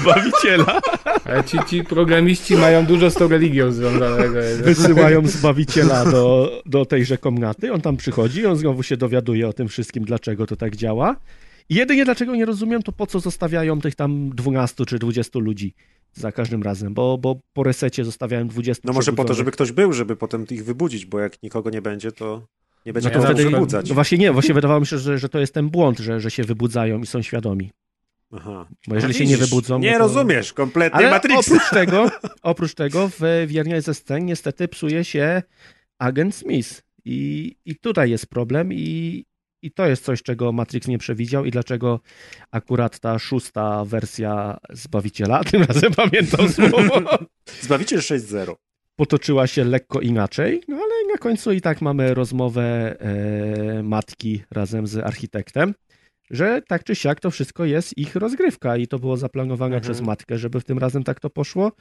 Zbawiciela. 0.00 0.80
Ale 1.24 1.44
ci, 1.44 1.58
ci 1.68 1.84
programiści 1.84 2.56
mają 2.56 2.86
dużo 2.86 3.10
z 3.10 3.14
tą 3.14 3.28
religią 3.28 3.72
związanego. 3.72 4.34
Wysyłają 4.62 5.26
Zbawiciela 5.26 6.04
do, 6.04 6.52
do 6.66 6.84
tejże 6.86 7.18
komnaty, 7.18 7.72
on 7.72 7.80
tam 7.80 7.96
przychodzi, 7.96 8.46
on 8.46 8.56
znowu 8.56 8.82
się 8.82 8.96
dowiaduje 8.96 9.48
o 9.48 9.52
tym 9.52 9.68
wszystkim, 9.68 10.04
dlaczego 10.04 10.46
to 10.46 10.56
tak 10.56 10.76
działa. 10.76 11.16
I 11.68 11.74
jedynie 11.74 12.04
dlaczego 12.04 12.34
nie 12.34 12.44
rozumiem, 12.44 12.82
to 12.82 12.92
po 12.92 13.06
co 13.06 13.20
zostawiają 13.20 13.80
tych 13.80 13.94
tam 13.94 14.30
12 14.30 14.86
czy 14.86 14.98
20 14.98 15.38
ludzi 15.38 15.74
za 16.12 16.32
każdym 16.32 16.62
razem, 16.62 16.94
bo, 16.94 17.18
bo 17.18 17.40
po 17.52 17.62
resecie 17.62 18.04
zostawiałem 18.04 18.48
20 18.48 18.82
No 18.84 18.92
może 18.92 19.12
po 19.12 19.24
to, 19.24 19.34
żeby 19.34 19.50
ktoś 19.50 19.72
był, 19.72 19.92
żeby 19.92 20.16
potem 20.16 20.46
ich 20.50 20.64
wybudzić, 20.64 21.06
bo 21.06 21.18
jak 21.18 21.42
nikogo 21.42 21.70
nie 21.70 21.82
będzie, 21.82 22.12
to 22.12 22.46
nie 22.86 22.92
będzie 22.92 23.08
no 23.08 23.14
to 23.14 23.22
wtedy, 23.22 23.50
wybudzać. 23.50 23.88
No 23.88 23.94
właśnie 23.94 24.18
nie, 24.18 24.32
właśnie 24.32 24.54
wydawało 24.54 24.80
mi 24.80 24.86
się, 24.86 24.98
że, 24.98 25.18
że 25.18 25.28
to 25.28 25.38
jest 25.38 25.54
ten 25.54 25.68
błąd, 25.70 25.98
że, 25.98 26.20
że 26.20 26.30
się 26.30 26.44
wybudzają 26.44 27.00
i 27.00 27.06
są 27.06 27.22
świadomi. 27.22 27.70
Aha. 28.32 28.66
Bo 28.88 28.94
jeżeli 28.94 29.14
się 29.14 29.26
nie 29.26 29.36
wybudzą... 29.36 29.78
Nie 29.78 29.92
to... 29.92 29.98
rozumiesz 29.98 30.52
kompletnie 30.52 30.98
Ale 30.98 31.10
Matrixa. 31.10 31.38
oprócz 31.40 31.70
tego, 31.70 32.10
oprócz 32.42 32.74
tego 32.74 33.08
w 33.08 33.46
jednej 33.50 33.82
ze 33.82 33.94
scen 33.94 34.24
niestety 34.24 34.68
psuje 34.68 35.04
się 35.04 35.42
agent 35.98 36.34
Smith. 36.34 36.82
I, 37.04 37.56
i 37.64 37.76
tutaj 37.76 38.10
jest 38.10 38.26
problem 38.26 38.72
i, 38.72 39.24
i 39.62 39.70
to 39.70 39.86
jest 39.86 40.04
coś, 40.04 40.22
czego 40.22 40.52
Matrix 40.52 40.88
nie 40.88 40.98
przewidział 40.98 41.44
i 41.44 41.50
dlaczego 41.50 42.00
akurat 42.50 43.00
ta 43.00 43.18
szósta 43.18 43.84
wersja 43.84 44.58
Zbawiciela, 44.70 45.44
tym 45.50 45.62
razem 45.62 45.92
pamiętam 45.92 46.48
słowo. 46.48 47.18
Zbawiciel 47.60 48.00
6.0. 48.00 48.54
Potoczyła 48.96 49.46
się 49.46 49.64
lekko 49.64 50.00
inaczej, 50.00 50.62
no 50.68 50.76
ale 50.76 51.12
na 51.12 51.18
końcu 51.18 51.52
i 51.52 51.60
tak 51.60 51.82
mamy 51.82 52.14
rozmowę 52.14 52.96
e, 53.00 53.82
matki 53.82 54.42
razem 54.50 54.86
z 54.86 54.96
architektem 54.96 55.74
że 56.30 56.62
tak 56.68 56.84
czy 56.84 56.94
siak 56.94 57.20
to 57.20 57.30
wszystko 57.30 57.64
jest 57.64 57.98
ich 57.98 58.16
rozgrywka 58.16 58.76
i 58.76 58.86
to 58.86 58.98
było 58.98 59.16
zaplanowane 59.16 59.76
mhm. 59.76 59.82
przez 59.82 60.06
matkę, 60.06 60.38
żeby 60.38 60.60
w 60.60 60.64
tym 60.64 60.78
razem 60.78 61.04
tak 61.04 61.20
to 61.20 61.30
poszło 61.30 61.72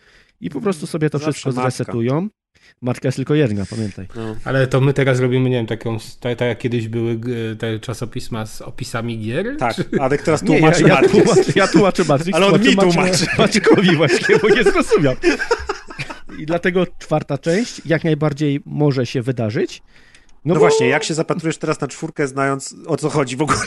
i 0.41 0.49
po 0.49 0.61
prostu 0.61 0.87
sobie 0.87 1.09
to 1.09 1.17
Zawsze 1.17 1.33
wszystko 1.33 1.49
matka. 1.49 1.71
zresetują. 1.71 2.27
Matka 2.81 3.07
jest 3.07 3.15
tylko 3.15 3.35
jedna, 3.35 3.65
pamiętaj. 3.69 4.07
No. 4.15 4.35
Ale 4.45 4.67
to 4.67 4.81
my 4.81 4.93
teraz 4.93 5.19
robimy, 5.19 5.49
nie 5.49 5.55
wiem, 5.55 5.65
taką, 5.65 5.97
tak, 6.19 6.37
tak 6.37 6.47
jak 6.47 6.57
kiedyś 6.57 6.87
były 6.87 7.19
te 7.59 7.79
czasopisma 7.79 8.45
z 8.45 8.61
opisami 8.61 9.19
gier? 9.19 9.57
Tak, 9.57 9.75
czy... 9.75 9.85
Adek 9.99 10.21
teraz 10.21 10.43
tłumaczy 10.43 10.83
nie, 10.83 10.89
ja, 10.89 11.01
ja, 11.01 11.09
tłumaczę, 11.09 11.51
ja 11.55 11.67
tłumaczę 11.67 12.03
Matrix, 12.07 12.35
Ale 12.35 12.47
on 12.47 12.61
mi 12.61 12.75
tłumaczy. 12.75 13.25
Maćkowi 13.37 13.95
właśnie, 13.95 14.39
bo 14.41 14.49
nie 14.49 14.63
zrozumiał. 14.63 15.15
I 16.39 16.45
dlatego 16.45 16.85
czwarta 16.99 17.37
część 17.37 17.81
jak 17.85 18.03
najbardziej 18.03 18.61
może 18.65 19.05
się 19.05 19.21
wydarzyć, 19.21 19.81
no, 20.45 20.53
no 20.53 20.53
bo... 20.53 20.59
właśnie, 20.59 20.87
jak 20.87 21.03
się 21.03 21.13
zapatrujesz 21.13 21.57
teraz 21.57 21.81
na 21.81 21.87
czwórkę, 21.87 22.27
znając 22.27 22.75
o 22.87 22.97
co 22.97 23.09
chodzi 23.09 23.35
w 23.35 23.41
ogóle? 23.41 23.59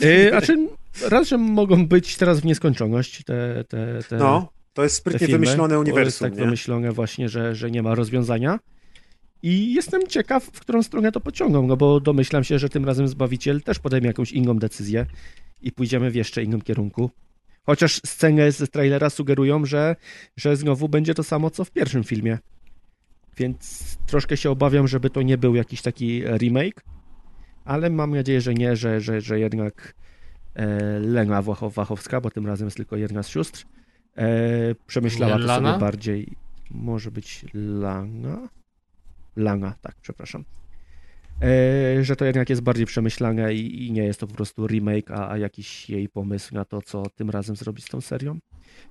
Yy, 0.00 0.28
znaczy, 0.28 0.68
raz, 1.08 1.28
że 1.28 1.38
mogą 1.38 1.86
być 1.86 2.16
teraz 2.16 2.40
w 2.40 2.44
nieskończoność 2.44 3.24
te, 3.24 3.64
te, 3.68 4.02
te, 4.08 4.16
no. 4.16 4.48
To 4.72 4.82
jest 4.82 4.96
sprytnie 4.96 5.28
wymyślone 5.28 5.78
uniwersum. 5.78 6.02
To 6.02 6.06
jest 6.06 6.18
tak 6.18 6.32
nie? 6.32 6.44
wymyślone 6.44 6.92
właśnie, 6.92 7.28
że, 7.28 7.54
że 7.54 7.70
nie 7.70 7.82
ma 7.82 7.94
rozwiązania. 7.94 8.58
I 9.42 9.74
jestem 9.74 10.06
ciekaw, 10.06 10.44
w 10.44 10.60
którą 10.60 10.82
stronę 10.82 11.12
to 11.12 11.20
pociągną, 11.20 11.66
no 11.66 11.76
bo 11.76 12.00
domyślam 12.00 12.44
się, 12.44 12.58
że 12.58 12.68
tym 12.68 12.84
razem 12.84 13.08
Zbawiciel 13.08 13.62
też 13.62 13.78
podejmie 13.78 14.06
jakąś 14.06 14.32
inną 14.32 14.58
decyzję 14.58 15.06
i 15.62 15.72
pójdziemy 15.72 16.10
w 16.10 16.14
jeszcze 16.14 16.42
innym 16.42 16.62
kierunku. 16.62 17.10
Chociaż 17.66 18.00
sceny 18.06 18.52
z 18.52 18.70
trailera 18.70 19.10
sugerują, 19.10 19.64
że, 19.64 19.96
że 20.36 20.56
znowu 20.56 20.88
będzie 20.88 21.14
to 21.14 21.22
samo, 21.22 21.50
co 21.50 21.64
w 21.64 21.70
pierwszym 21.70 22.04
filmie. 22.04 22.38
Więc 23.36 23.84
troszkę 24.06 24.36
się 24.36 24.50
obawiam, 24.50 24.88
żeby 24.88 25.10
to 25.10 25.22
nie 25.22 25.38
był 25.38 25.54
jakiś 25.54 25.82
taki 25.82 26.22
remake, 26.24 26.84
ale 27.64 27.90
mam 27.90 28.14
nadzieję, 28.14 28.40
że 28.40 28.54
nie, 28.54 28.76
że, 28.76 29.00
że, 29.00 29.20
że 29.20 29.40
jednak 29.40 29.94
e, 30.54 30.66
Lena 30.98 31.42
Wachowska, 31.42 32.20
bo 32.20 32.30
tym 32.30 32.46
razem 32.46 32.66
jest 32.66 32.76
tylko 32.76 32.96
jedna 32.96 33.22
z 33.22 33.28
sióstr, 33.28 33.64
e, 34.16 34.28
przemyślała 34.86 35.38
to 35.38 35.48
sobie 35.48 35.78
bardziej. 35.78 36.36
Może 36.70 37.10
być 37.10 37.44
Lana? 37.54 38.48
Lana, 39.36 39.74
tak, 39.82 39.94
przepraszam. 40.02 40.44
E, 41.42 42.04
że 42.04 42.16
to 42.16 42.24
jednak 42.24 42.50
jest 42.50 42.62
bardziej 42.62 42.86
przemyślane 42.86 43.54
i, 43.54 43.86
i 43.86 43.92
nie 43.92 44.04
jest 44.04 44.20
to 44.20 44.26
po 44.26 44.34
prostu 44.34 44.66
remake, 44.66 45.10
a, 45.10 45.30
a, 45.30 45.38
jakiś 45.38 45.90
jej 45.90 46.08
pomysł 46.08 46.54
na 46.54 46.64
to, 46.64 46.82
co 46.82 47.02
tym 47.16 47.30
razem 47.30 47.56
zrobić 47.56 47.84
z 47.84 47.88
tą 47.88 48.00
serią. 48.00 48.38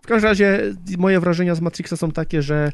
W 0.02 0.08
każdym 0.08 0.30
razie 0.30 0.60
moje 0.98 1.20
wrażenia 1.20 1.56
z 1.56 1.62
Matrixa 1.62 1.98
są 1.98 2.12
takie, 2.12 2.42
że 2.42 2.72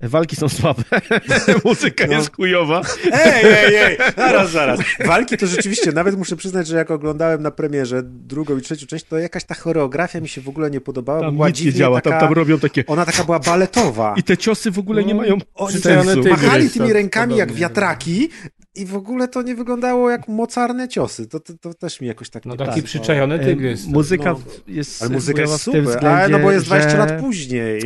Walki 0.00 0.36
są 0.36 0.48
słabe, 0.48 0.82
muzyka 1.64 2.06
no. 2.06 2.12
jest 2.12 2.36
chujowa. 2.36 2.82
Ej, 3.12 3.44
ej, 3.44 3.74
ej, 3.74 3.98
zaraz, 4.16 4.50
zaraz. 4.50 4.80
Walki 5.06 5.36
to 5.36 5.46
rzeczywiście, 5.46 5.92
nawet 5.92 6.18
muszę 6.18 6.36
przyznać, 6.36 6.66
że 6.66 6.76
jak 6.76 6.90
oglądałem 6.90 7.42
na 7.42 7.50
premierze 7.50 8.02
drugą 8.02 8.58
i 8.58 8.60
trzecią 8.60 8.86
część, 8.86 9.04
to 9.04 9.18
jakaś 9.18 9.44
ta 9.44 9.54
choreografia 9.54 10.20
mi 10.20 10.28
się 10.28 10.40
w 10.40 10.48
ogóle 10.48 10.70
nie 10.70 10.80
podobała. 10.80 11.20
Tam 11.20 11.34
była 11.34 11.48
nic 11.48 11.64
nie 11.64 11.72
działa, 11.72 12.00
taka, 12.00 12.18
tam, 12.18 12.28
tam 12.28 12.36
robią 12.36 12.58
takie... 12.58 12.86
Ona 12.86 13.06
taka 13.06 13.24
była 13.24 13.38
baletowa. 13.38 14.14
I 14.16 14.22
te 14.22 14.36
ciosy 14.36 14.70
w 14.70 14.78
ogóle 14.78 15.04
nie 15.04 15.14
no, 15.14 15.20
mają 15.20 15.38
Oni 15.54 15.78
sensu. 15.78 16.28
Machali 16.30 16.70
tymi 16.70 16.92
rękami 16.92 17.36
jak 17.36 17.52
wiatraki 17.52 18.28
i 18.76 18.86
w 18.86 18.96
ogóle 18.96 19.28
to 19.28 19.42
nie 19.42 19.54
wyglądało 19.54 20.10
jak 20.10 20.28
mocarne 20.28 20.88
ciosy. 20.88 21.26
To, 21.26 21.40
to, 21.40 21.52
to 21.54 21.74
też 21.74 22.00
mi 22.00 22.08
jakoś 22.08 22.30
tak 22.30 22.46
No 22.46 22.56
taki 22.56 22.74
tak, 22.74 22.84
przyczajony 22.84 23.38
tygrys. 23.38 23.86
Muzyka 23.86 24.32
no, 24.32 24.40
jest 24.66 25.02
Ale 25.02 25.10
muzyka 25.10 25.40
jest 25.40 25.62
super, 25.62 25.82
względzie, 25.82 26.10
ale 26.10 26.28
no 26.28 26.38
bo 26.38 26.52
jest 26.52 26.66
20 26.66 26.90
że... 26.90 26.96
lat 26.96 27.20
później. 27.20 27.82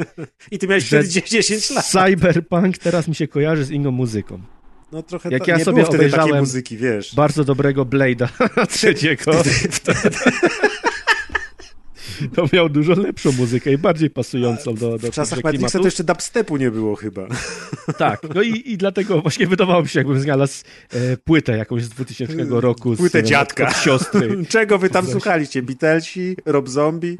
I 0.52 0.58
ty 0.58 0.68
miałeś 0.68 0.86
wtedy 0.86 1.08
10 1.08 1.70
lat. 1.70 1.86
Cyberpunk 1.86 2.78
teraz 2.78 3.08
mi 3.08 3.14
się 3.14 3.28
kojarzy 3.28 3.64
z 3.64 3.70
inną 3.70 3.90
muzyką. 3.90 4.40
No 4.92 5.02
trochę 5.02 5.30
Jak 5.30 5.44
ta, 5.44 5.50
ja 5.50 5.58
nie 5.58 5.64
sobie 5.64 5.88
obejrzałem 5.88 6.40
muzyki, 6.40 6.76
wiesz. 6.76 7.14
bardzo 7.14 7.44
dobrego 7.44 7.84
Blade'a 7.84 8.28
trzeciego. 8.74 9.32
To 12.36 12.46
miał 12.52 12.68
dużo 12.68 12.92
lepszą 12.92 13.32
muzykę 13.32 13.72
i 13.72 13.78
bardziej 13.78 14.10
pasującą 14.10 14.74
do, 14.74 14.98
do 14.98 15.10
W 15.10 15.14
czasach 15.14 15.44
Matrixa 15.44 15.78
to 15.78 15.84
jeszcze 15.84 16.04
dubstepu 16.04 16.56
nie 16.56 16.70
było 16.70 16.96
chyba. 16.96 17.26
Tak, 17.98 18.20
no 18.34 18.42
i, 18.42 18.62
i 18.72 18.76
dlatego 18.76 19.20
właśnie 19.20 19.46
wydawało 19.46 19.82
mi 19.82 19.88
się, 19.88 20.00
jakbym 20.00 20.20
znalazł 20.20 20.64
e, 20.92 21.16
płytę 21.16 21.56
jakąś 21.56 21.82
z 21.84 21.88
2000 21.88 22.34
roku. 22.50 22.96
Płytę 22.96 23.20
z, 23.20 23.28
dziadka. 23.28 23.68
Od, 23.68 23.76
siostry. 23.76 24.36
Czego 24.48 24.78
wy 24.78 24.90
tam 24.90 25.06
słuchaliście? 25.06 25.62
Beatlesi? 25.62 26.36
Rob 26.44 26.68
Zombie? 26.68 27.16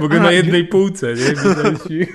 W 0.00 0.04
ogóle 0.04 0.20
a, 0.20 0.22
na 0.22 0.32
jednej 0.32 0.64
półce, 0.64 1.14
nie? 1.14 2.06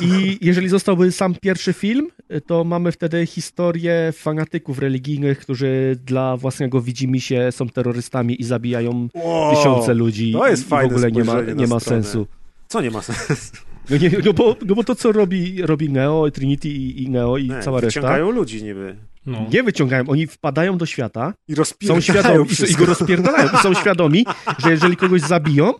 I 0.08 0.38
jeżeli 0.40 0.68
zostałby 0.68 1.12
sam 1.12 1.34
pierwszy 1.34 1.72
film, 1.72 2.08
to 2.46 2.64
mamy 2.64 2.92
wtedy 2.92 3.26
historię 3.26 4.12
fanatyków 4.12 4.78
religijnych, 4.78 5.38
którzy 5.38 5.98
dla 6.04 6.36
własnego 6.36 6.80
widzimisię 6.80 7.52
są 7.52 7.68
terrorystami 7.68 8.40
i 8.40 8.44
zabijają 8.44 9.08
wow, 9.14 9.56
tysiące 9.56 9.94
ludzi. 9.94 10.32
To 10.32 10.48
jest 10.48 10.68
fajne 10.68 10.88
w 10.88 10.92
ogóle 10.92 11.12
nie 11.12 11.24
ma, 11.24 11.40
nie 11.42 11.66
ma 11.66 11.80
sensu. 11.80 12.26
Co 12.68 12.80
nie 12.80 12.90
ma 12.90 13.02
sensu? 13.02 13.52
No, 13.90 13.96
nie, 13.96 14.10
no, 14.24 14.32
bo, 14.32 14.56
no 14.66 14.74
bo 14.74 14.84
to, 14.84 14.94
co 14.94 15.12
robi, 15.12 15.62
robi 15.62 15.90
Neo, 15.90 16.30
Trinity 16.30 16.68
i, 16.68 17.02
i 17.02 17.10
Neo 17.10 17.38
i 17.38 17.48
nie, 17.48 17.60
cała 17.60 17.80
reszta... 17.80 18.00
Wyciągają 18.00 18.30
ludzi 18.30 18.64
niby. 18.64 18.96
No. 19.26 19.46
Nie 19.52 19.62
wyciągają, 19.62 20.04
oni 20.08 20.26
wpadają 20.26 20.78
do 20.78 20.86
świata 20.86 21.34
i 21.48 21.54
są 21.86 22.00
świadomi 22.00 22.46
i, 22.68 22.72
i 22.72 22.74
go 22.74 22.86
rozpierdalają 22.86 23.48
i 23.54 23.56
są 23.56 23.74
świadomi, 23.74 24.26
że 24.58 24.70
jeżeli 24.70 24.96
kogoś 24.96 25.20
zabiją, 25.20 25.74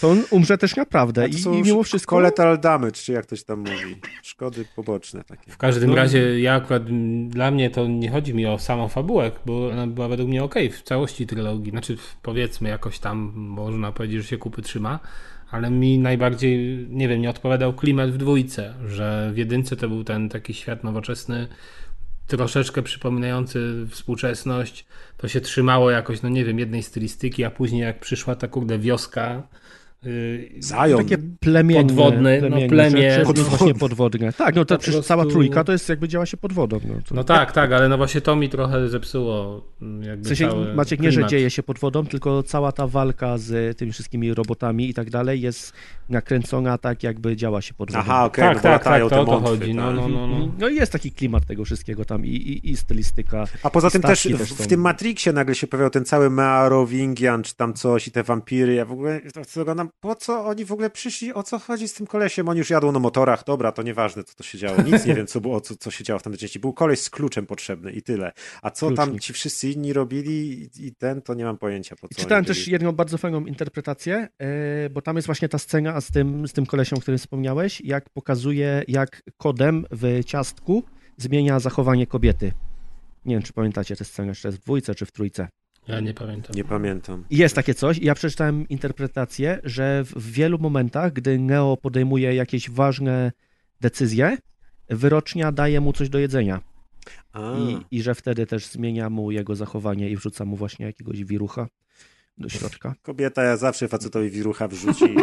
to 0.00 0.10
on 0.10 0.24
umrze 0.30 0.58
też 0.58 0.76
naprawdę 0.76 1.28
I, 1.28 1.42
i 1.42 1.62
mimo 1.62 1.82
wszystko... 1.82 2.16
Collateral 2.16 2.60
damage, 2.60 2.92
czy 2.92 3.12
jak 3.12 3.26
ktoś 3.26 3.44
tam 3.44 3.58
mówi. 3.58 3.96
Szkody 4.22 4.64
poboczne 4.76 5.24
takie. 5.24 5.50
W 5.50 5.56
każdym 5.56 5.90
no. 5.90 5.96
razie 5.96 6.40
ja 6.40 6.54
akurat, 6.54 6.82
dla 7.28 7.50
mnie 7.50 7.70
to 7.70 7.86
nie 7.86 8.10
chodzi 8.10 8.34
mi 8.34 8.46
o 8.46 8.58
samą 8.58 8.88
fabułę, 8.88 9.30
bo 9.46 9.68
ona 9.68 9.86
była 9.86 10.08
według 10.08 10.28
mnie 10.28 10.44
ok 10.44 10.54
w 10.72 10.82
całości 10.82 11.26
trylogii. 11.26 11.70
Znaczy 11.70 11.96
powiedzmy 12.22 12.68
jakoś 12.68 12.98
tam 12.98 13.32
można 13.34 13.92
powiedzieć, 13.92 14.22
że 14.22 14.28
się 14.28 14.38
kupy 14.38 14.62
trzyma, 14.62 15.00
ale 15.50 15.70
mi 15.70 15.98
najbardziej, 15.98 16.86
nie 16.90 17.08
wiem, 17.08 17.20
nie 17.20 17.30
odpowiadał 17.30 17.72
klimat 17.72 18.10
w 18.10 18.16
dwójce, 18.16 18.74
że 18.86 19.30
w 19.34 19.36
jedynce 19.36 19.76
to 19.76 19.88
był 19.88 20.04
ten 20.04 20.28
taki 20.28 20.54
świat 20.54 20.84
nowoczesny, 20.84 21.48
troszeczkę 22.26 22.82
przypominający 22.82 23.86
współczesność, 23.90 24.86
to 25.16 25.28
się 25.28 25.40
trzymało 25.40 25.90
jakoś, 25.90 26.22
no 26.22 26.28
nie 26.28 26.44
wiem, 26.44 26.58
jednej 26.58 26.82
stylistyki, 26.82 27.44
a 27.44 27.50
później 27.50 27.82
jak 27.82 28.00
przyszła 28.00 28.34
ta 28.34 28.48
kurde 28.48 28.78
wioska, 28.78 29.42
Yy, 30.04 30.50
Zają. 30.58 30.96
Takie 30.96 31.18
plemienne, 31.40 31.82
podwodne, 31.82 32.40
no, 32.40 32.48
plemienne, 32.48 32.66
no 32.66 32.68
plemię. 32.68 33.22
Podwodne. 33.24 33.56
Właśnie 33.56 33.74
podwodne. 33.74 34.32
Tak, 34.32 34.54
no 34.54 34.64
to 34.64 34.78
prostu... 34.78 35.02
cała 35.02 35.26
trójka 35.26 35.64
to 35.64 35.72
jest 35.72 35.88
jakby 35.88 36.08
działa 36.08 36.26
się 36.26 36.36
pod 36.36 36.52
wodą. 36.52 36.80
No, 36.88 36.94
to... 37.08 37.14
no 37.14 37.24
tak, 37.24 37.52
tak, 37.52 37.72
ale 37.72 37.88
no 37.88 37.96
właśnie 37.96 38.20
to 38.20 38.36
mi 38.36 38.48
trochę 38.48 38.88
zepsuło 38.88 39.64
jakby 40.00 40.24
w 40.24 40.28
sensie, 40.28 40.48
cały 40.48 40.74
Maciek, 40.74 41.00
nie, 41.00 41.12
że 41.12 41.26
dzieje 41.26 41.50
się 41.50 41.62
pod 41.62 41.78
wodą, 41.78 42.06
tylko 42.06 42.42
cała 42.42 42.72
ta 42.72 42.86
walka 42.86 43.38
z 43.38 43.78
tymi 43.78 43.92
wszystkimi 43.92 44.34
robotami 44.34 44.88
i 44.88 44.94
tak 44.94 45.10
dalej 45.10 45.40
jest 45.40 45.72
nakręcona 46.08 46.78
tak, 46.78 47.02
jakby 47.02 47.36
działa 47.36 47.62
się 47.62 47.74
pod 47.74 47.90
wodą. 47.90 48.00
Aha, 48.00 48.24
okej, 48.24 48.44
okay, 48.44 48.54
tak, 48.54 48.64
no 48.64 48.70
tak, 48.70 48.84
tak, 48.84 49.10
to 49.10 49.20
o 49.20 49.24
to 49.24 49.40
chodzi. 49.40 49.74
No, 49.74 49.92
no, 49.92 50.08
no, 50.08 50.26
no. 50.26 50.48
no 50.58 50.68
jest 50.68 50.92
taki 50.92 51.12
klimat 51.12 51.46
tego 51.46 51.64
wszystkiego 51.64 52.04
tam 52.04 52.26
i, 52.26 52.28
i, 52.28 52.70
i 52.70 52.76
stylistyka. 52.76 53.44
A 53.62 53.70
poza 53.70 53.90
tym 53.90 54.02
też, 54.02 54.22
też 54.22 54.32
w, 54.32 54.64
w 54.64 54.66
tym 54.66 54.80
Matrixie 54.80 55.32
nagle 55.32 55.54
się 55.54 55.66
pojawiał 55.66 55.90
ten 55.90 56.04
cały 56.04 56.30
Merovingian, 56.30 57.42
czy 57.42 57.56
tam 57.56 57.74
coś 57.74 58.08
i 58.08 58.10
te 58.10 58.22
wampiry, 58.22 58.74
ja 58.74 58.84
w 58.84 58.92
ogóle 58.92 59.20
to, 59.54 59.74
nam, 59.74 59.91
po 60.00 60.14
co 60.14 60.46
oni 60.46 60.64
w 60.64 60.72
ogóle 60.72 60.90
przyszli, 60.90 61.34
o 61.34 61.42
co 61.42 61.58
chodzi 61.58 61.88
z 61.88 61.94
tym 61.94 62.06
kolesiem? 62.06 62.48
Oni 62.48 62.58
już 62.58 62.70
jadą 62.70 62.92
na 62.92 62.98
motorach, 62.98 63.44
dobra, 63.44 63.72
to 63.72 63.82
nieważne, 63.82 64.24
co 64.24 64.34
to 64.34 64.42
się 64.42 64.58
działo. 64.58 64.82
Nic 64.82 65.06
nie 65.06 65.14
wiem, 65.14 65.26
co 65.26 65.40
było, 65.40 65.60
co, 65.60 65.76
co 65.76 65.90
się 65.90 66.04
działo 66.04 66.18
w 66.18 66.22
tamtej 66.22 66.38
części. 66.38 66.60
Był 66.60 66.72
koleś 66.72 67.00
z 67.00 67.10
kluczem 67.10 67.46
potrzebny 67.46 67.92
i 67.92 68.02
tyle. 68.02 68.32
A 68.62 68.70
co 68.70 68.86
Klucznik. 68.86 69.08
tam 69.08 69.18
ci 69.18 69.32
wszyscy 69.32 69.70
inni 69.70 69.92
robili 69.92 70.68
i 70.78 70.94
ten, 70.94 71.22
to 71.22 71.34
nie 71.34 71.44
mam 71.44 71.58
pojęcia. 71.58 71.96
Po 71.96 72.08
co 72.08 72.20
Czytałem 72.20 72.44
też 72.44 72.68
jedną 72.68 72.92
bardzo 72.92 73.18
fajną 73.18 73.46
interpretację, 73.46 74.28
e, 74.38 74.90
bo 74.90 75.02
tam 75.02 75.16
jest 75.16 75.26
właśnie 75.26 75.48
ta 75.48 75.58
scena 75.58 76.00
z 76.00 76.10
tym, 76.10 76.48
z 76.48 76.52
tym 76.52 76.66
kolesiem, 76.66 76.98
o 76.98 77.00
którym 77.00 77.18
wspomniałeś, 77.18 77.80
jak 77.80 78.10
pokazuje, 78.10 78.84
jak 78.88 79.22
kodem 79.36 79.86
w 79.90 80.24
ciastku 80.24 80.82
zmienia 81.16 81.60
zachowanie 81.60 82.06
kobiety. 82.06 82.52
Nie 83.24 83.34
wiem, 83.34 83.42
czy 83.42 83.52
pamiętacie 83.52 83.96
tę 83.96 84.04
scenę, 84.04 84.34
czy 84.34 84.42
to 84.42 84.48
jest 84.48 84.58
w 84.58 84.62
dwójce, 84.62 84.94
czy 84.94 85.06
w 85.06 85.12
trójce. 85.12 85.48
Ja 85.88 86.00
nie 86.00 86.14
pamiętam. 86.14 86.56
Nie 86.56 86.64
pamiętam. 86.64 87.24
Jest 87.30 87.54
takie 87.54 87.74
coś. 87.74 87.98
Ja 87.98 88.14
przeczytałem 88.14 88.68
interpretację, 88.68 89.60
że 89.64 90.04
w 90.04 90.32
wielu 90.32 90.58
momentach, 90.58 91.12
gdy 91.12 91.38
Neo 91.38 91.76
podejmuje 91.76 92.34
jakieś 92.34 92.70
ważne 92.70 93.32
decyzje, 93.80 94.38
wyrocznia 94.88 95.52
daje 95.52 95.80
mu 95.80 95.92
coś 95.92 96.08
do 96.08 96.18
jedzenia. 96.18 96.60
I, 97.58 97.96
I 97.96 98.02
że 98.02 98.14
wtedy 98.14 98.46
też 98.46 98.66
zmienia 98.66 99.10
mu 99.10 99.30
jego 99.30 99.56
zachowanie 99.56 100.10
i 100.10 100.16
wrzuca 100.16 100.44
mu 100.44 100.56
właśnie 100.56 100.86
jakiegoś 100.86 101.24
wirucha 101.24 101.66
do 102.38 102.48
środka. 102.48 102.94
Kobieta 103.02 103.42
ja 103.42 103.56
zawsze 103.56 103.88
facetowi 103.88 104.30
wirucha 104.30 104.68
wrzuci 104.68 105.04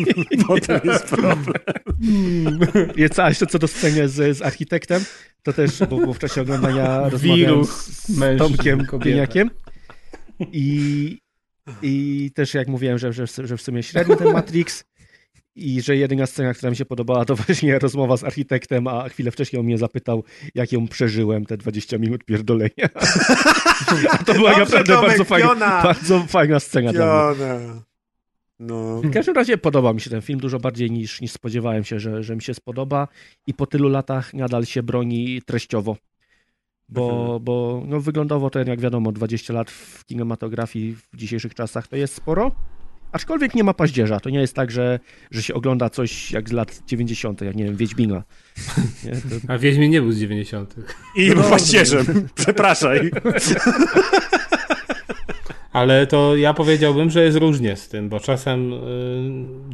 i 0.30 0.44
potem 0.44 0.80
jest 0.84 1.04
problem. 1.04 1.58
Jest, 2.96 3.18
a 3.18 3.28
jeszcze 3.28 3.46
co 3.46 3.58
do 3.58 3.68
sceny 3.68 4.08
z, 4.08 4.36
z 4.36 4.42
architektem, 4.42 5.04
to 5.42 5.52
też, 5.52 5.78
bo, 5.78 6.06
bo 6.06 6.14
w 6.14 6.18
czasie 6.18 6.42
oglądania 6.42 7.08
rozmawiałem 7.08 7.64
z, 7.64 8.08
z 8.08 8.38
Tomkiem 8.38 8.86
Kobieniakiem 8.86 9.50
i, 10.52 11.18
i 11.82 12.30
też 12.34 12.54
jak 12.54 12.68
mówiłem, 12.68 12.98
że, 12.98 13.12
że, 13.12 13.26
że 13.26 13.56
w 13.56 13.62
sumie 13.62 13.82
średni 13.82 14.16
ten 14.16 14.32
Matrix 14.32 14.84
i 15.58 15.82
że 15.82 15.96
jedyna 15.96 16.26
scena, 16.26 16.54
która 16.54 16.70
mi 16.70 16.76
się 16.76 16.84
podobała, 16.84 17.24
to 17.24 17.36
właśnie 17.36 17.78
rozmowa 17.78 18.16
z 18.16 18.24
architektem, 18.24 18.86
a 18.86 19.08
chwilę 19.08 19.30
wcześniej 19.30 19.60
on 19.60 19.66
mnie 19.66 19.78
zapytał, 19.78 20.24
jak 20.54 20.72
ją 20.72 20.88
przeżyłem, 20.88 21.46
te 21.46 21.56
20 21.56 21.98
minut 21.98 22.24
pierdolenia. 22.24 22.88
to 24.26 24.34
była 24.34 24.50
Dobrze, 24.50 24.60
naprawdę 24.60 24.94
Tomek, 24.94 25.08
bardzo, 25.08 25.24
fajna, 25.24 25.82
bardzo 25.82 26.20
fajna 26.28 26.60
scena 26.60 26.92
Piona. 26.92 27.34
dla 27.34 27.58
mnie. 27.58 27.88
No. 28.58 29.00
W 29.00 29.10
każdym 29.10 29.34
razie 29.34 29.58
podoba 29.58 29.92
mi 29.92 30.00
się 30.00 30.10
ten 30.10 30.22
film 30.22 30.40
dużo 30.40 30.58
bardziej 30.58 30.90
niż, 30.90 31.20
niż 31.20 31.32
spodziewałem 31.32 31.84
się, 31.84 32.00
że, 32.00 32.22
że 32.22 32.36
mi 32.36 32.42
się 32.42 32.54
spodoba 32.54 33.08
i 33.46 33.54
po 33.54 33.66
tylu 33.66 33.88
latach 33.88 34.34
nadal 34.34 34.66
się 34.66 34.82
broni 34.82 35.42
treściowo. 35.46 35.96
Bo, 36.88 37.20
mhm. 37.20 37.44
bo 37.44 37.82
no, 37.86 38.00
wyglądowo 38.00 38.50
to 38.50 38.58
jak 38.58 38.80
wiadomo 38.80 39.12
20 39.12 39.52
lat 39.52 39.70
w 39.70 40.04
kinematografii 40.04 40.96
w 41.12 41.16
dzisiejszych 41.16 41.54
czasach 41.54 41.88
to 41.88 41.96
jest 41.96 42.14
sporo. 42.14 42.52
Aczkolwiek 43.12 43.54
nie 43.54 43.64
ma 43.64 43.74
paździerza. 43.74 44.20
To 44.20 44.30
nie 44.30 44.40
jest 44.40 44.54
tak, 44.54 44.70
że, 44.70 45.00
że 45.30 45.42
się 45.42 45.54
ogląda 45.54 45.90
coś 45.90 46.32
jak 46.32 46.48
z 46.48 46.52
lat 46.52 46.82
90., 46.86 47.40
jak 47.40 47.56
nie 47.56 47.64
wiem, 47.64 47.76
Wiedźmina. 47.76 48.22
Nie? 49.04 49.12
To... 49.12 49.18
A 49.48 49.58
Wiedźmin 49.58 49.90
nie 49.90 50.00
był 50.00 50.12
z 50.12 50.18
90. 50.18 50.74
I 51.16 51.30
no, 51.36 51.42
paździerzem. 51.42 52.28
Przepraszaj. 52.34 53.10
Ale 55.72 56.06
to 56.06 56.36
ja 56.36 56.54
powiedziałbym, 56.54 57.10
że 57.10 57.24
jest 57.24 57.36
różnie 57.36 57.76
z 57.76 57.88
tym, 57.88 58.08
bo 58.08 58.20
czasem 58.20 58.72
y, 58.72 58.78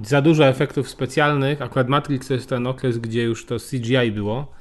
za 0.04 0.22
dużo 0.22 0.48
efektów 0.48 0.88
specjalnych, 0.88 1.62
akurat 1.62 1.88
Matrix 1.88 2.28
to 2.28 2.34
jest 2.34 2.48
ten 2.48 2.66
okres, 2.66 2.98
gdzie 2.98 3.22
już 3.22 3.46
to 3.46 3.56
CGI 3.58 4.12
było 4.12 4.52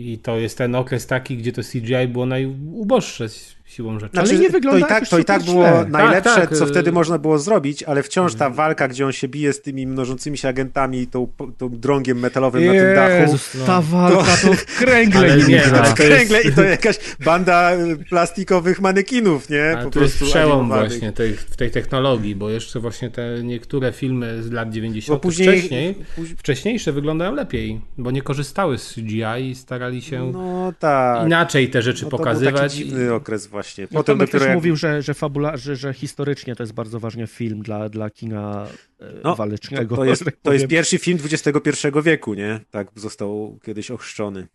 i 0.00 0.18
to 0.18 0.38
jest 0.38 0.58
ten 0.58 0.74
okres 0.74 1.06
taki, 1.06 1.36
gdzie 1.36 1.52
to 1.52 1.62
CGI 1.62 2.08
było 2.08 2.26
najuboższe 2.26 3.28
siłą 3.70 4.00
rzeczy. 4.00 4.12
Znaczy, 4.12 4.30
ale 4.30 4.38
nie 4.38 4.50
wygląda 4.50 4.80
to 4.80 4.86
i 4.86 4.88
tak, 4.88 5.08
to 5.08 5.18
i 5.18 5.24
tak 5.24 5.42
było 5.42 5.64
źle. 5.64 5.86
najlepsze, 5.88 6.34
tak, 6.34 6.48
tak. 6.48 6.58
co 6.58 6.66
wtedy 6.66 6.92
można 6.92 7.18
było 7.18 7.38
zrobić, 7.38 7.82
ale 7.82 8.02
wciąż 8.02 8.34
ta 8.34 8.46
mhm. 8.46 8.54
walka, 8.54 8.88
gdzie 8.88 9.06
on 9.06 9.12
się 9.12 9.28
bije 9.28 9.52
z 9.52 9.62
tymi 9.62 9.86
mnożącymi 9.86 10.38
się 10.38 10.48
agentami 10.48 11.06
tą, 11.06 11.28
tą 11.58 11.68
drągiem 11.68 12.18
metalowym 12.18 12.62
Jezus, 12.62 12.76
na 12.76 12.84
tym 12.84 12.94
dachu. 12.94 13.38
No. 13.58 13.66
Ta 13.66 13.80
walka 13.80 14.36
to, 14.42 14.48
to 14.48 14.56
kręgle 14.78 15.36
nie, 15.36 15.44
nie 15.44 15.60
to 15.60 15.94
kręgle 15.94 16.42
i 16.42 16.52
to 16.52 16.62
jakaś 16.62 16.98
banda 17.24 17.72
plastikowych 18.08 18.80
manekinów, 18.80 19.50
nie? 19.50 19.72
Ale 19.76 19.84
po 19.84 19.90
to 19.90 20.00
jest 20.00 20.24
przełom 20.24 20.68
właśnie 20.68 21.12
tej, 21.12 21.32
w 21.34 21.56
tej 21.56 21.70
technologii, 21.70 22.36
bo 22.36 22.50
jeszcze 22.50 22.80
właśnie 22.80 23.10
te 23.10 23.42
niektóre 23.42 23.92
filmy 23.92 24.42
z 24.42 24.50
lat 24.50 24.70
90. 24.70 25.22
Później, 25.22 25.48
wcześniej, 25.48 25.94
później... 26.16 26.36
wcześniejsze 26.36 26.92
wyglądają 26.92 27.34
lepiej, 27.34 27.80
bo 27.98 28.10
nie 28.10 28.22
korzystały 28.22 28.78
z 28.78 28.94
CGI 28.94 29.50
i 29.50 29.54
starali 29.54 30.02
się 30.02 30.32
no, 30.32 30.72
tak. 30.78 31.26
inaczej 31.26 31.70
te 31.70 31.82
rzeczy 31.82 32.04
no, 32.04 32.10
to 32.10 32.18
pokazywać. 32.18 32.52
Był 32.52 32.62
taki 32.62 32.76
dziwny 32.76 33.14
okres 33.14 33.46
właśnie 33.46 33.59
właśnie. 33.60 33.84
No 33.90 34.00
Potem 34.00 34.18
dopiero 34.18 34.38
też 34.38 34.46
jak... 34.46 34.54
mówił, 34.54 34.76
że, 34.76 35.02
że, 35.02 35.14
fabula, 35.14 35.56
że, 35.56 35.76
że 35.76 35.94
historycznie 35.94 36.56
to 36.56 36.62
jest 36.62 36.72
bardzo 36.72 37.00
ważny 37.00 37.26
film 37.26 37.62
dla, 37.62 37.88
dla 37.88 38.10
kina 38.10 38.66
e, 39.00 39.12
no, 39.24 39.36
walecznego. 39.36 39.96
To, 39.96 40.02
to, 40.02 40.04
jest, 40.04 40.24
tak 40.24 40.36
to 40.42 40.52
jest 40.52 40.66
pierwszy 40.66 40.98
film 40.98 41.18
XXI 41.24 41.88
wieku, 42.04 42.34
nie? 42.34 42.60
Tak 42.70 42.88
został 42.94 43.58
kiedyś 43.64 43.90
ochrzczony. 43.90 44.46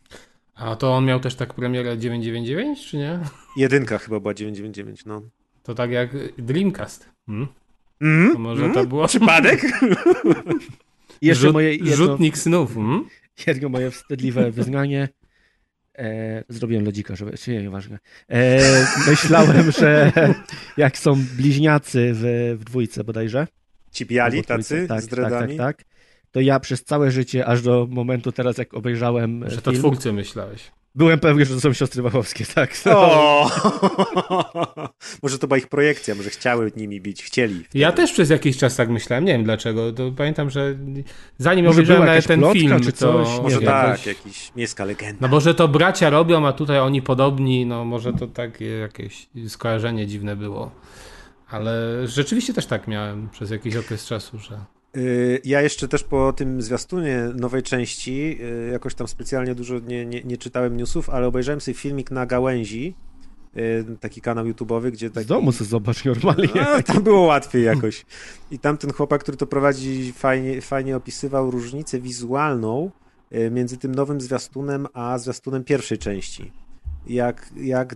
A 0.56 0.76
to 0.76 0.94
on 0.94 1.06
miał 1.06 1.20
też 1.20 1.36
tak 1.36 1.54
premierę 1.54 1.98
999, 1.98 2.86
czy 2.86 2.98
nie? 2.98 3.20
Jedynka 3.58 3.98
chyba 3.98 4.20
była 4.20 4.34
999, 4.34 5.06
no. 5.06 5.22
To 5.64 5.76
tak 5.76 5.92
jak 5.92 6.10
Dreamcast. 6.38 7.10
Hmm? 7.26 7.48
Mm? 8.02 8.34
To 8.34 8.40
może 8.40 8.62
mm? 8.62 8.74
to 8.74 8.86
było... 8.86 9.08
Przypadek? 9.08 9.62
Jeszcze 11.22 11.42
Rzut, 11.42 11.54
moje 11.54 11.76
jedno, 11.76 11.96
Rzutnik 11.96 12.38
snów. 12.38 12.74
Hmm? 12.74 13.06
Jedno 13.48 13.70
moje 13.70 13.92
wstydliwe 13.92 14.52
wyznanie. 14.52 15.10
E, 15.98 16.44
zrobiłem 16.50 16.86
lodzika, 16.86 17.16
żeby. 17.16 17.34
Nie, 17.48 17.62
nieważne. 17.62 18.00
E, 18.30 18.60
myślałem, 19.08 19.72
że 19.72 20.12
jak 20.78 20.98
są 20.98 21.16
bliźniacy 21.38 22.12
w, 22.14 22.56
w 22.60 22.64
dwójce 22.64 23.04
bodajże. 23.04 23.48
Ci 23.92 24.06
biali 24.06 24.44
tacy 24.44 24.88
tak, 24.88 25.02
z 25.02 25.08
dreadami? 25.08 25.58
Tak, 25.58 25.78
tak, 25.78 25.78
tak. 25.78 25.96
To 26.32 26.42
ja 26.42 26.60
przez 26.60 26.84
całe 26.84 27.12
życie, 27.12 27.46
aż 27.46 27.62
do 27.62 27.88
momentu 27.90 28.32
teraz, 28.32 28.58
jak 28.58 28.74
obejrzałem. 28.74 29.50
Że 29.50 29.62
to 29.62 29.72
film, 29.72 29.84
twórcy 29.84 30.14
myślałeś. 30.14 30.72
Byłem 30.96 31.20
pewny, 31.20 31.46
że 31.46 31.54
to 31.56 31.62
są 31.62 31.74
siostry 31.74 32.02
Wachowskie, 32.02 32.46
tak. 32.46 32.74
O! 32.86 33.50
może 35.24 35.40
to 35.40 35.48
była 35.48 35.58
ich 35.58 35.68
projekcja, 35.68 36.16
może 36.16 36.30
chciały 36.30 36.72
nimi 36.76 37.02
bić, 37.02 37.24
chcieli. 37.24 37.64
Wtedy. 37.64 37.80
Ja 37.80 37.92
też 37.92 38.12
przez 38.12 38.30
jakiś 38.30 38.58
czas 38.58 38.76
tak 38.76 38.90
myślałem, 38.90 39.26
nie 39.26 39.34
wiem 39.34 39.44
dlaczego. 39.44 39.94
To 39.94 40.12
pamiętam, 40.12 40.50
że 40.50 40.76
zanim 41.38 41.66
może 41.66 41.82
obejrzałem 41.82 42.22
ten 42.22 42.40
plotka, 42.40 42.60
film, 42.60 42.82
czy 42.82 42.92
coś, 42.92 43.28
to... 43.28 43.42
Może 43.44 43.62
tak, 43.62 43.88
jakoś... 43.90 44.06
jakiś 44.06 44.52
miejska 44.56 44.86
legenda. 44.86 45.18
No 45.22 45.28
może 45.28 45.56
to 45.56 45.68
bracia 45.68 46.10
robią, 46.10 46.48
a 46.48 46.54
tutaj 46.54 46.80
oni 46.80 47.02
podobni, 47.02 47.66
no 47.66 47.86
może 47.86 48.14
to 48.14 48.28
takie 48.28 48.66
jakieś 48.66 49.30
skojarzenie 49.48 50.08
dziwne 50.08 50.36
było. 50.36 50.72
Ale 51.50 52.08
rzeczywiście 52.08 52.54
też 52.54 52.66
tak 52.66 52.88
miałem 52.88 53.30
przez 53.30 53.52
jakiś 53.52 53.76
okres 53.76 54.06
czasu, 54.06 54.40
że... 54.40 54.75
Y, 54.98 55.42
ja 55.44 55.62
jeszcze 55.62 55.88
też 55.88 56.04
po 56.04 56.34
tym 56.34 56.62
zwiastunie 56.62 57.30
nowej 57.36 57.64
części, 57.64 58.38
y, 58.42 58.70
jakoś 58.72 58.96
tam 58.96 59.08
specjalnie 59.08 59.56
dużo 59.56 59.80
nie, 59.80 60.06
nie, 60.06 60.24
nie 60.24 60.38
czytałem 60.38 60.78
newsów, 60.78 61.10
ale 61.10 61.28
obejrzałem 61.28 61.62
sobie 61.62 61.76
filmik 61.76 62.12
na 62.12 62.26
gałęzi, 62.26 62.96
y, 63.58 63.86
taki 64.00 64.22
kanał 64.22 64.46
YouTube'owy, 64.46 64.92
gdzie 64.92 65.10
taki... 65.10 65.26
Z 65.26 65.28
domu 65.28 65.52
sobie 65.52 65.70
zobacz 65.70 66.06
normalnie. 66.06 66.68
A, 66.68 66.84
tam 66.84 67.04
było 67.04 67.22
łatwiej 67.22 67.64
jakoś. 67.64 68.06
I 68.52 68.60
tam 68.60 68.78
ten 68.78 68.94
chłopak, 68.94 69.22
który 69.22 69.38
to 69.38 69.48
prowadzi, 69.48 70.14
fajnie, 70.14 70.62
fajnie 70.62 70.96
opisywał 70.96 71.52
różnicę 71.52 72.00
wizualną 72.00 72.92
między 73.52 73.78
tym 73.78 73.96
nowym 73.96 74.22
zwiastunem, 74.22 74.88
a 74.94 75.18
zwiastunem 75.18 75.64
pierwszej 75.64 75.98
części. 75.98 76.52
Jak, 77.08 77.50
jak 77.58 77.96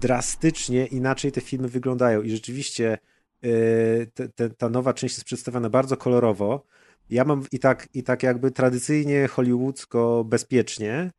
drastycznie 0.00 0.86
inaczej 0.86 1.32
te 1.32 1.40
filmy 1.40 1.68
wyglądają. 1.68 2.22
I 2.22 2.30
rzeczywiście 2.30 2.98
te, 4.14 4.28
te, 4.28 4.50
ta 4.50 4.68
nowa 4.68 4.94
część 4.94 5.14
jest 5.14 5.24
przedstawiona 5.24 5.70
bardzo 5.70 5.96
kolorowo. 5.96 6.64
Ja 7.10 7.24
mam 7.24 7.42
i 7.52 7.58
tak, 7.58 7.88
i 7.94 8.02
tak 8.02 8.22
jakby 8.22 8.50
tradycyjnie 8.50 9.28
hollywoodzko 9.28 10.24
bezpiecznie. 10.24 11.10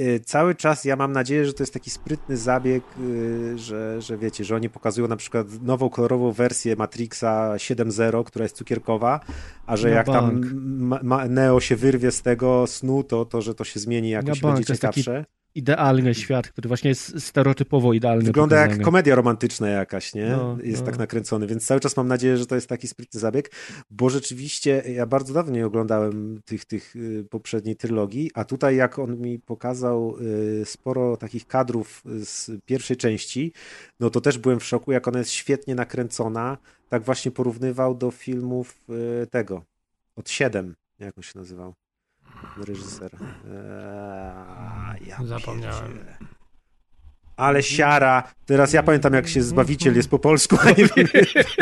Y, 0.00 0.20
cały 0.20 0.54
czas 0.54 0.84
ja 0.84 0.96
mam 0.96 1.12
nadzieję, 1.12 1.46
że 1.46 1.52
to 1.52 1.62
jest 1.62 1.74
taki 1.74 1.90
sprytny 1.90 2.36
zabieg, 2.36 2.84
y, 3.00 3.58
że, 3.58 4.02
że 4.02 4.18
wiecie, 4.18 4.44
że 4.44 4.56
oni 4.56 4.68
pokazują 4.68 5.08
na 5.08 5.16
przykład 5.16 5.46
nową 5.62 5.90
kolorową 5.90 6.32
wersję 6.32 6.76
Matrixa 6.76 7.54
7.0, 7.56 8.24
która 8.24 8.42
jest 8.42 8.56
cukierkowa, 8.56 9.20
a 9.66 9.76
że 9.76 9.88
na 9.88 9.94
jak 9.94 10.06
bank. 10.06 10.46
tam 10.46 11.34
Neo 11.34 11.60
się 11.60 11.76
wyrwie 11.76 12.10
z 12.10 12.22
tego 12.22 12.66
snu, 12.66 13.04
to, 13.04 13.24
to 13.24 13.42
że 13.42 13.54
to 13.54 13.64
się 13.64 13.80
zmieni 13.80 14.10
jakoś 14.10 14.42
na 14.42 14.48
będzie 14.48 14.74
ciekawsze 14.74 15.24
idealny 15.54 16.14
świat, 16.14 16.48
który 16.48 16.68
właśnie 16.68 16.88
jest 16.88 17.22
stereotypowo 17.22 17.92
idealny. 17.92 18.24
Wygląda 18.24 18.56
pokazany. 18.56 18.78
jak 18.78 18.84
komedia 18.84 19.14
romantyczna 19.14 19.68
jakaś, 19.68 20.14
nie? 20.14 20.28
No, 20.28 20.58
jest 20.62 20.80
no. 20.80 20.86
tak 20.86 20.98
nakręcony, 20.98 21.46
więc 21.46 21.66
cały 21.66 21.80
czas 21.80 21.96
mam 21.96 22.08
nadzieję, 22.08 22.36
że 22.36 22.46
to 22.46 22.54
jest 22.54 22.68
taki 22.68 22.88
sprytny 22.88 23.20
zabieg, 23.20 23.50
bo 23.90 24.10
rzeczywiście 24.10 24.82
ja 24.86 25.06
bardzo 25.06 25.34
dawno 25.34 25.52
nie 25.52 25.66
oglądałem 25.66 26.40
tych, 26.44 26.64
tych 26.64 26.96
y, 26.96 27.26
poprzedniej 27.30 27.76
trylogii, 27.76 28.30
a 28.34 28.44
tutaj 28.44 28.76
jak 28.76 28.98
on 28.98 29.20
mi 29.20 29.38
pokazał 29.38 30.16
y, 30.20 30.64
sporo 30.64 31.16
takich 31.16 31.46
kadrów 31.46 32.02
z 32.24 32.50
pierwszej 32.64 32.96
części, 32.96 33.52
no 34.00 34.10
to 34.10 34.20
też 34.20 34.38
byłem 34.38 34.60
w 34.60 34.64
szoku, 34.64 34.92
jak 34.92 35.08
ona 35.08 35.18
jest 35.18 35.30
świetnie 35.30 35.74
nakręcona, 35.74 36.58
tak 36.88 37.02
właśnie 37.02 37.30
porównywał 37.30 37.94
do 37.94 38.10
filmów 38.10 38.80
y, 39.22 39.26
tego, 39.26 39.64
od 40.16 40.30
7, 40.30 40.74
jak 40.98 41.18
on 41.18 41.22
się 41.22 41.38
nazywał 41.38 41.74
reżyser. 42.66 43.10
Eee, 43.14 45.06
ja 45.06 45.16
Zapomniałem. 45.24 45.98
Ale 47.40 47.62
siara. 47.62 48.22
Teraz 48.46 48.72
ja 48.72 48.82
pamiętam, 48.82 49.14
jak 49.14 49.28
się 49.28 49.42
Zbawiciel 49.42 49.96
jest 49.96 50.08
po 50.08 50.18
polsku, 50.18 50.56
a 50.60 50.70
nie 50.70 50.74
wiem. 50.96 51.06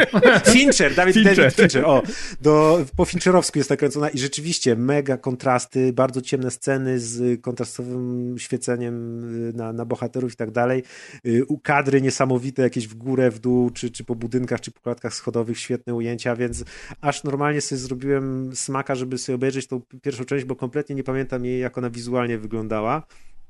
Fincher, 0.52 0.94
David 0.94 1.14
Fincher. 1.14 1.36
David 1.36 1.54
Fincher. 1.54 1.84
O, 1.84 2.02
do, 2.40 2.84
po 2.96 3.04
Fincherowsku 3.04 3.58
jest 3.58 3.70
nakręcona 3.70 4.08
i 4.08 4.18
rzeczywiście 4.18 4.76
mega 4.76 5.16
kontrasty, 5.16 5.92
bardzo 5.92 6.22
ciemne 6.22 6.50
sceny 6.50 7.00
z 7.00 7.40
kontrastowym 7.42 8.34
świeceniem 8.38 9.24
y, 9.48 9.52
na, 9.52 9.72
na 9.72 9.84
bohaterów 9.84 10.32
i 10.32 10.36
tak 10.36 10.50
dalej. 10.50 10.82
Y, 11.26 11.44
u 11.46 11.58
kadry 11.58 12.02
niesamowite, 12.02 12.62
jakieś 12.62 12.88
w 12.88 12.94
górę, 12.94 13.30
w 13.30 13.38
dół, 13.38 13.70
czy, 13.70 13.90
czy 13.90 14.04
po 14.04 14.14
budynkach, 14.14 14.60
czy 14.60 14.70
po 14.70 14.80
klatkach 14.80 15.14
schodowych, 15.14 15.58
świetne 15.58 15.94
ujęcia, 15.94 16.36
więc 16.36 16.64
aż 17.00 17.24
normalnie 17.24 17.60
sobie 17.60 17.78
zrobiłem 17.78 18.56
smaka, 18.56 18.94
żeby 18.94 19.18
sobie 19.18 19.36
obejrzeć 19.36 19.66
tą 19.66 19.80
pierwszą 20.02 20.24
część, 20.24 20.44
bo 20.44 20.56
kompletnie 20.56 20.94
nie 20.94 21.04
pamiętam 21.04 21.44
jej, 21.44 21.60
jak 21.60 21.78
ona 21.78 21.90
wizualnie 21.90 22.38
wyglądała. 22.38 23.02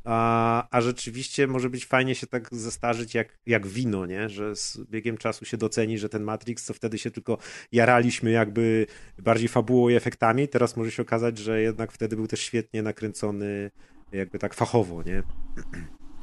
A, 0.05 0.69
a 0.71 0.81
rzeczywiście 0.81 1.47
może 1.47 1.71
być 1.71 1.87
fajnie 1.87 2.15
się 2.15 2.27
tak 2.27 2.49
zestarzyć 2.53 3.15
jak, 3.15 3.39
jak 3.47 3.67
wino, 3.67 4.07
nie? 4.07 4.29
że 4.29 4.57
z 4.57 4.81
biegiem 4.91 5.19
czasu 5.19 5.45
się 5.45 5.57
doceni, 5.57 5.99
że 5.99 6.09
ten 6.09 6.23
Matrix, 6.23 6.65
co 6.65 6.75
wtedy 6.75 6.99
się 6.99 7.11
tylko 7.11 7.39
jaraliśmy 7.73 8.31
jakby 8.31 8.87
bardziej 9.19 9.49
fabułą 9.49 9.89
i 9.89 9.95
efektami, 9.95 10.49
teraz 10.49 10.77
może 10.77 10.91
się 10.91 11.03
okazać, 11.03 11.39
że 11.39 11.63
jednak 11.63 11.93
wtedy 11.93 12.17
był 12.17 12.27
też 12.27 12.41
świetnie 12.41 12.83
nakręcony 12.83 13.71
jakby 14.13 14.39
tak 14.39 14.55
fachowo, 14.55 15.03
nie? 15.03 15.23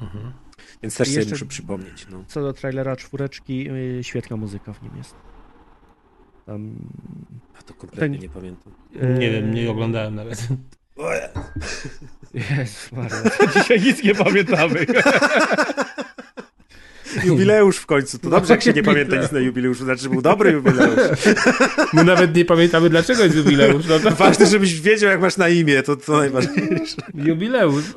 Mhm. 0.02 0.34
Więc 0.82 0.98
też 0.98 1.10
sobie 1.10 1.26
muszę 1.30 1.46
przypomnieć. 1.46 2.08
No. 2.12 2.24
Co 2.28 2.42
do 2.42 2.54
trailera 2.54 2.96
czwóreczki, 2.96 3.64
yy, 3.64 4.04
świetna 4.04 4.38
muzyka 4.38 4.74
w 4.74 4.82
nim 4.82 4.98
jest. 4.98 5.16
Tam... 6.46 6.76
A 7.60 7.62
to 7.62 7.74
kompletnie 7.74 8.10
Ten... 8.10 8.22
nie 8.22 8.30
pamiętam. 8.30 8.74
Nie 9.20 9.32
wiem, 9.32 9.54
nie 9.54 9.72
oglądałem 9.72 10.16
nawet. 10.16 10.48
Jezus 12.34 12.92
Maria, 12.92 13.18
dzisiaj 13.54 13.82
nic 13.82 14.04
nie 14.04 14.16
pamiętamy. 14.16 14.86
Jubileusz 17.24 17.78
w 17.78 17.86
końcu. 17.86 18.20
To 18.20 18.30
dobrze, 18.30 18.54
jak 18.54 18.64
się 18.64 18.74
nie 18.74 18.84
pamięta 18.84 19.16
nic 19.16 19.32
na 19.32 19.40
jubileuszu. 19.40 19.84
Znaczy, 19.84 20.10
był 20.10 20.22
dobry 20.22 20.52
jubileusz. 20.52 21.00
My 21.94 22.04
nawet 22.04 22.36
nie 22.36 22.46
pamiętamy, 22.46 22.90
dlaczego 22.90 23.24
jest 23.24 23.36
jubileusz. 23.36 23.86
No 23.86 24.00
to... 24.00 24.12
Ważne, 24.12 24.46
żebyś 24.46 24.82
wiedział, 24.82 25.10
jak 25.10 25.22
masz 25.22 25.38
na 25.38 25.50
imię. 25.50 25.84
To, 25.84 25.96
to 25.96 26.18
najważniejsze. 26.18 26.96
Jubileusz. 27.14 27.84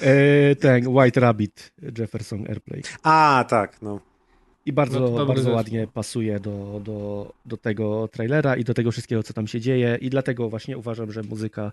e, 0.00 0.56
ten 0.56 0.88
White 0.88 1.20
Rabbit 1.20 1.72
Jefferson 1.98 2.44
Airplay. 2.48 2.82
A, 3.02 3.44
tak, 3.48 3.82
no. 3.82 4.00
I 4.66 4.72
bardzo, 4.72 5.00
no 5.00 5.26
bardzo 5.26 5.50
ładnie 5.50 5.86
pasuje 5.94 6.40
do, 6.40 6.80
do, 6.84 7.32
do 7.44 7.56
tego 7.56 8.08
trailera 8.08 8.56
i 8.56 8.64
do 8.64 8.74
tego 8.74 8.92
wszystkiego, 8.92 9.22
co 9.22 9.32
tam 9.32 9.46
się 9.46 9.60
dzieje. 9.60 9.98
I 10.00 10.10
dlatego 10.10 10.48
właśnie 10.48 10.78
uważam, 10.78 11.12
że 11.12 11.22
muzyka 11.22 11.72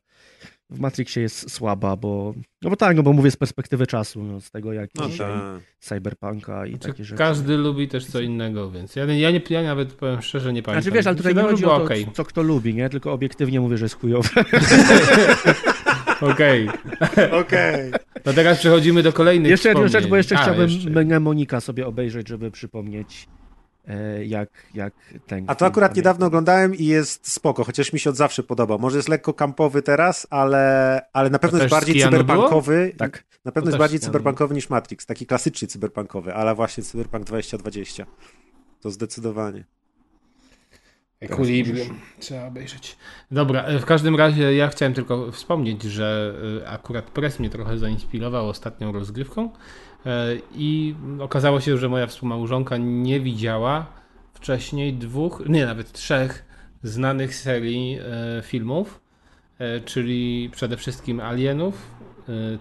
w 0.69 0.79
Matrixie 0.79 1.21
jest 1.21 1.51
słaba, 1.51 1.95
bo. 1.95 2.33
No 2.61 2.69
bo 2.69 2.75
tak, 2.75 2.95
no 2.97 3.03
bo 3.03 3.13
mówię 3.13 3.31
z 3.31 3.35
perspektywy 3.35 3.87
czasu, 3.87 4.23
no, 4.23 4.41
z 4.41 4.51
tego 4.51 4.73
jak 4.73 4.89
no 4.95 5.09
tak. 5.09 5.61
cyberpunka 5.79 6.65
i 6.65 6.69
znaczy, 6.69 6.87
takie 6.87 7.03
rzeczy. 7.03 7.17
Każdy 7.17 7.57
lubi 7.57 7.87
też 7.87 8.05
co 8.05 8.21
innego, 8.21 8.71
więc 8.71 8.95
ja, 8.95 9.05
ja, 9.05 9.31
nie, 9.31 9.41
ja 9.49 9.63
nawet 9.63 9.93
powiem 9.93 10.21
szczerze, 10.21 10.53
nie 10.53 10.63
pamiętam. 10.63 10.83
Znaczy 10.83 10.95
wiesz, 10.95 11.07
ale 11.07 11.15
tutaj 11.15 11.35
nie 11.35 11.41
chodzi 11.41 11.65
o 11.65 11.77
to, 11.77 11.83
okay. 11.83 12.05
co 12.13 12.25
kto 12.25 12.41
lubi, 12.41 12.73
nie? 12.73 12.89
Tylko 12.89 13.13
obiektywnie 13.13 13.61
mówię, 13.61 13.77
że 13.77 13.85
jest 13.85 13.95
chujowe. 13.95 14.29
Okej. 16.21 16.69
Okej. 17.41 17.91
No 18.25 18.33
teraz 18.33 18.59
przechodzimy 18.59 19.03
do 19.03 19.13
kolejnych 19.13 19.51
Jeszcze 19.51 19.69
jedną 19.69 19.87
rzecz, 19.87 20.07
bo 20.07 20.17
jeszcze 20.17 20.35
A, 20.37 20.41
chciałbym 20.41 20.69
jeszcze. 20.69 20.89
mnemonika 20.89 21.61
sobie 21.61 21.87
obejrzeć, 21.87 22.27
żeby 22.27 22.51
przypomnieć 22.51 23.27
e, 23.87 24.25
jak, 24.25 24.49
jak 24.73 24.93
ten. 25.27 25.45
A 25.47 25.55
to 25.55 25.65
akurat 25.65 25.95
niedawno 25.95 26.25
oglądałem 26.25 26.75
i 26.75 26.85
jest 26.85 27.31
spoko, 27.31 27.63
chociaż 27.63 27.93
mi 27.93 27.99
się 27.99 28.09
od 28.09 28.15
zawsze 28.15 28.43
podoba. 28.43 28.77
Może 28.77 28.97
jest 28.97 29.09
lekko 29.09 29.33
kampowy 29.33 29.81
teraz, 29.81 30.27
ale, 30.29 31.01
ale 31.13 31.29
na 31.29 31.39
pewno 31.39 31.57
jest 31.59 31.71
bardziej 31.71 32.01
cyberpunkowy. 32.01 32.93
Tak. 32.97 33.23
Na 33.45 33.51
pewno 33.51 33.69
jest 33.69 33.79
bardziej 33.79 33.99
cyberpunkowy 33.99 34.55
niż 34.55 34.69
Matrix, 34.69 35.05
taki 35.05 35.25
klasycznie 35.25 35.67
cyberpunkowy, 35.67 36.33
ale 36.33 36.55
właśnie 36.55 36.83
Cyberpunk 36.83 37.23
2020. 37.23 38.05
To 38.81 38.91
zdecydowanie. 38.91 39.65
Equilibrium. 41.23 41.99
Trzeba 42.19 42.47
obejrzeć. 42.47 42.97
Dobra, 43.31 43.63
e, 43.63 43.79
w 43.79 43.85
każdym 43.85 44.15
razie 44.15 44.55
ja 44.55 44.67
chciałem 44.67 44.93
tylko 44.93 45.31
wspomnieć, 45.31 45.83
że 45.83 46.33
e, 46.61 46.69
akurat 46.69 47.05
Press 47.05 47.39
mnie 47.39 47.49
trochę 47.49 47.77
zainspirował 47.77 48.49
ostatnią 48.49 48.91
rozgrywką 48.91 49.49
e, 50.05 50.27
i 50.55 50.95
okazało 51.19 51.61
się, 51.61 51.77
że 51.77 51.89
moja 51.89 52.07
współmałżonka 52.07 52.77
nie 52.77 53.19
widziała 53.19 53.85
wcześniej 54.33 54.93
dwóch, 54.93 55.43
nie 55.49 55.65
nawet 55.65 55.91
trzech 55.91 56.45
znanych 56.83 57.35
serii 57.35 57.99
filmów, 58.41 59.01
czyli 59.85 60.49
przede 60.53 60.77
wszystkim 60.77 61.19
Alienów, 61.19 61.87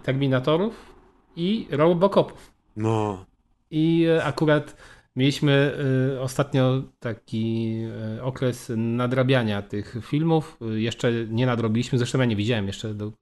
Terminatorów 0.03 0.95
i 1.37 1.67
Robocopów. 1.71 2.53
No. 2.77 3.25
I 3.71 4.07
akurat 4.23 4.77
Mieliśmy 5.17 5.77
y, 6.15 6.21
ostatnio 6.21 6.83
taki 7.01 7.77
y, 8.19 8.23
okres 8.23 8.73
nadrabiania 8.77 9.63
tych 9.63 9.97
filmów. 10.03 10.59
Jeszcze 10.75 11.13
nie 11.29 11.47
nadrobiliśmy, 11.47 11.99
zresztą 11.99 12.19
ja 12.19 12.25
nie 12.25 12.37
widziałem 12.37 12.67
jeszcze 12.67 12.95
do 12.95 13.13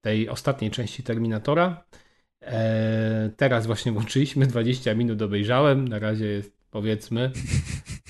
tej 0.00 0.28
ostatniej 0.28 0.70
części 0.70 1.02
Terminatora. 1.02 1.84
E, 2.42 3.30
teraz 3.36 3.66
właśnie 3.66 3.92
włączyliśmy, 3.96 4.46
20 4.46 4.94
minut 4.94 5.22
obejrzałem, 5.22 5.88
na 5.88 5.98
razie 5.98 6.26
jest 6.26 6.52
powiedzmy. 6.70 7.32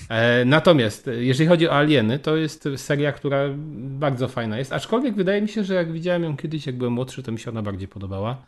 E, 0.09 0.45
natomiast 0.45 1.09
jeżeli 1.19 1.49
chodzi 1.49 1.67
o 1.67 1.77
Alieny, 1.77 2.19
to 2.19 2.35
jest 2.35 2.69
seria, 2.75 3.11
która 3.11 3.49
bardzo 3.75 4.27
fajna 4.27 4.57
jest, 4.57 4.73
aczkolwiek 4.73 5.15
wydaje 5.15 5.41
mi 5.41 5.49
się, 5.49 5.63
że 5.63 5.73
jak 5.73 5.91
widziałem 5.91 6.23
ją 6.23 6.37
kiedyś, 6.37 6.65
jak 6.65 6.77
byłem 6.77 6.93
młodszy, 6.93 7.23
to 7.23 7.31
mi 7.31 7.39
się 7.39 7.51
ona 7.51 7.61
bardziej 7.61 7.87
podobała. 7.87 8.45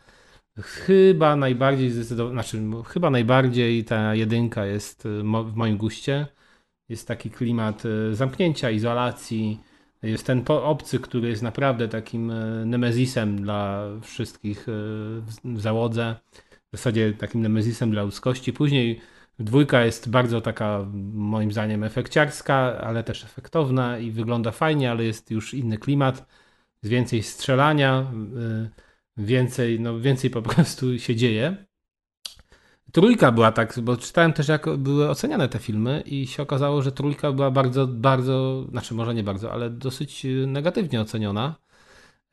Chyba 0.62 1.36
najbardziej 1.36 1.90
zdecydowanie, 1.90 2.34
znaczy 2.34 2.62
chyba 2.86 3.10
najbardziej 3.10 3.84
ta 3.84 4.14
jedynka 4.14 4.66
jest 4.66 5.06
y, 5.06 5.22
w 5.22 5.54
moim 5.56 5.76
guście. 5.76 6.26
Jest 6.88 7.08
taki 7.08 7.30
klimat 7.30 7.82
y, 7.84 8.14
zamknięcia, 8.14 8.70
izolacji. 8.70 9.60
Jest 10.02 10.26
ten 10.26 10.44
obcy, 10.48 10.98
który 10.98 11.28
jest 11.28 11.42
naprawdę 11.42 11.88
takim 11.88 12.30
y, 12.30 12.66
nemezisem 12.66 13.42
dla 13.42 13.84
wszystkich 14.02 14.66
w 15.44 15.60
załodze. 15.60 16.16
W 16.72 16.76
zasadzie 16.76 17.12
takim 17.12 17.42
nemezisem 17.42 17.90
dla 17.90 18.02
ludzkości. 18.02 18.52
Później 18.52 19.00
dwójka 19.38 19.84
jest 19.84 20.10
bardzo 20.10 20.40
taka, 20.40 20.86
moim 21.12 21.52
zdaniem, 21.52 21.84
efekciarska, 21.84 22.54
ale 22.80 23.04
też 23.04 23.24
efektowna 23.24 23.98
i 23.98 24.10
wygląda 24.10 24.50
fajnie, 24.50 24.90
ale 24.90 25.04
jest 25.04 25.30
już 25.30 25.54
inny 25.54 25.78
klimat. 25.78 26.26
Jest 26.82 26.90
więcej 26.90 27.22
strzelania 27.22 28.06
więcej, 29.16 29.80
no 29.80 30.00
więcej 30.00 30.30
po 30.30 30.42
prostu 30.48 30.98
się 30.98 31.16
dzieje. 31.16 31.66
Trójka 32.92 33.32
była 33.32 33.52
tak, 33.52 33.80
bo 33.80 33.96
czytałem 33.96 34.32
też 34.32 34.48
jak 34.48 34.76
były 34.76 35.10
oceniane 35.10 35.48
te 35.48 35.58
filmy 35.58 36.02
i 36.06 36.26
się 36.26 36.42
okazało, 36.42 36.82
że 36.82 36.92
trójka 36.92 37.32
była 37.32 37.50
bardzo, 37.50 37.86
bardzo, 37.86 38.66
znaczy 38.70 38.94
może 38.94 39.14
nie 39.14 39.22
bardzo, 39.22 39.52
ale 39.52 39.70
dosyć 39.70 40.26
negatywnie 40.46 41.00
oceniona. 41.00 41.54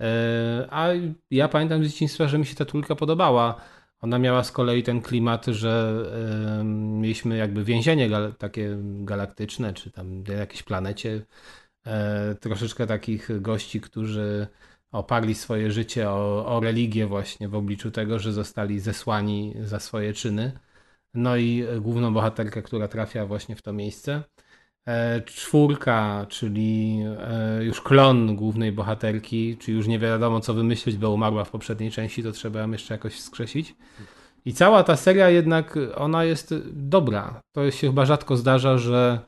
E, 0.02 0.68
a 0.70 0.88
ja 1.32 1.48
pamiętam 1.48 1.84
z 1.84 1.88
dzieciństwa, 1.88 2.28
że 2.28 2.38
mi 2.38 2.46
się 2.46 2.56
ta 2.56 2.66
trójka 2.66 2.96
podobała. 2.96 3.62
Ona 4.02 4.20
miała 4.20 4.44
z 4.44 4.52
kolei 4.52 4.84
ten 4.84 5.02
klimat, 5.02 5.46
że 5.46 6.04
mieliśmy 6.66 7.38
jakby 7.38 7.64
więzienie 7.64 8.10
takie 8.38 8.78
galaktyczne, 8.84 9.74
czy 9.74 9.92
tam 9.92 10.24
na 10.24 10.34
jakiejś 10.34 10.64
planecie. 10.64 11.26
E, 11.86 12.36
troszeczkę 12.36 12.88
takich 12.88 13.42
gości, 13.42 13.82
którzy 13.82 14.48
oparli 14.92 15.36
swoje 15.36 15.72
życie 15.72 16.10
o, 16.10 16.46
o 16.46 16.60
religię 16.60 17.08
właśnie 17.08 17.50
w 17.50 17.56
obliczu 17.56 17.92
tego, 17.92 18.20
że 18.20 18.34
zostali 18.34 18.80
zesłani 18.80 19.54
za 19.62 19.80
swoje 19.80 20.14
czyny. 20.14 20.52
No 21.14 21.38
i 21.38 21.64
główną 21.82 22.14
bohaterkę, 22.14 22.62
która 22.62 22.88
trafia 22.88 23.26
właśnie 23.26 23.56
w 23.56 23.62
to 23.62 23.74
miejsce. 23.74 24.24
E, 24.88 25.22
czwórka, 25.22 26.26
czyli 26.30 27.00
e, 27.20 27.64
już 27.64 27.82
klon 27.82 28.36
głównej 28.36 28.72
bohaterki, 28.72 29.58
czyli 29.58 29.78
już 29.78 29.88
nie 29.88 30.00
wiadomo 30.00 30.40
co 30.40 30.54
wymyślić, 30.54 30.98
bo 30.98 31.12
umarła 31.12 31.44
w 31.44 31.50
poprzedniej 31.50 31.92
części, 31.92 32.24
to 32.24 32.32
trzeba 32.32 32.60
ją 32.60 32.72
jeszcze 32.72 32.94
jakoś 32.94 33.14
wskrzesić. 33.14 33.76
I 34.46 34.54
cała 34.54 34.84
ta 34.84 34.96
seria 34.96 35.30
jednak, 35.30 35.78
ona 35.96 36.24
jest 36.24 36.54
dobra. 36.72 37.42
To 37.52 37.72
się 37.72 37.88
chyba 37.88 38.06
rzadko 38.06 38.38
zdarza, 38.38 38.78
że 38.78 39.20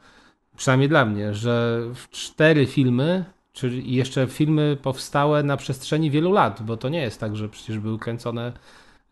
przynajmniej 0.58 0.90
dla 0.90 1.06
mnie, 1.06 1.34
że 1.34 1.82
w 1.96 2.10
cztery 2.10 2.66
filmy 2.66 3.26
Czyli 3.54 3.96
jeszcze 3.96 4.28
filmy 4.28 4.78
powstałe 4.82 5.44
na 5.44 5.58
przestrzeni 5.58 6.12
wielu 6.12 6.32
lat, 6.32 6.62
bo 6.62 6.78
to 6.78 6.90
nie 6.90 7.02
jest 7.02 7.20
tak, 7.20 7.36
że 7.36 7.50
przecież 7.50 7.80
były 7.80 8.00
kręcone 8.00 8.52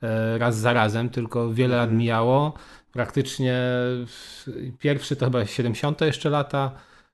e, 0.01 0.37
raz 0.37 0.57
za 0.57 0.73
razem, 0.73 1.09
tylko 1.09 1.53
wiele 1.53 1.75
lat 1.75 1.83
mhm. 1.83 1.99
mijało. 1.99 2.53
Praktycznie 2.91 3.61
pierwszy 4.79 5.15
to 5.15 5.25
chyba 5.25 5.45
70 5.45 6.01
jeszcze 6.01 6.29
lata, 6.29 6.71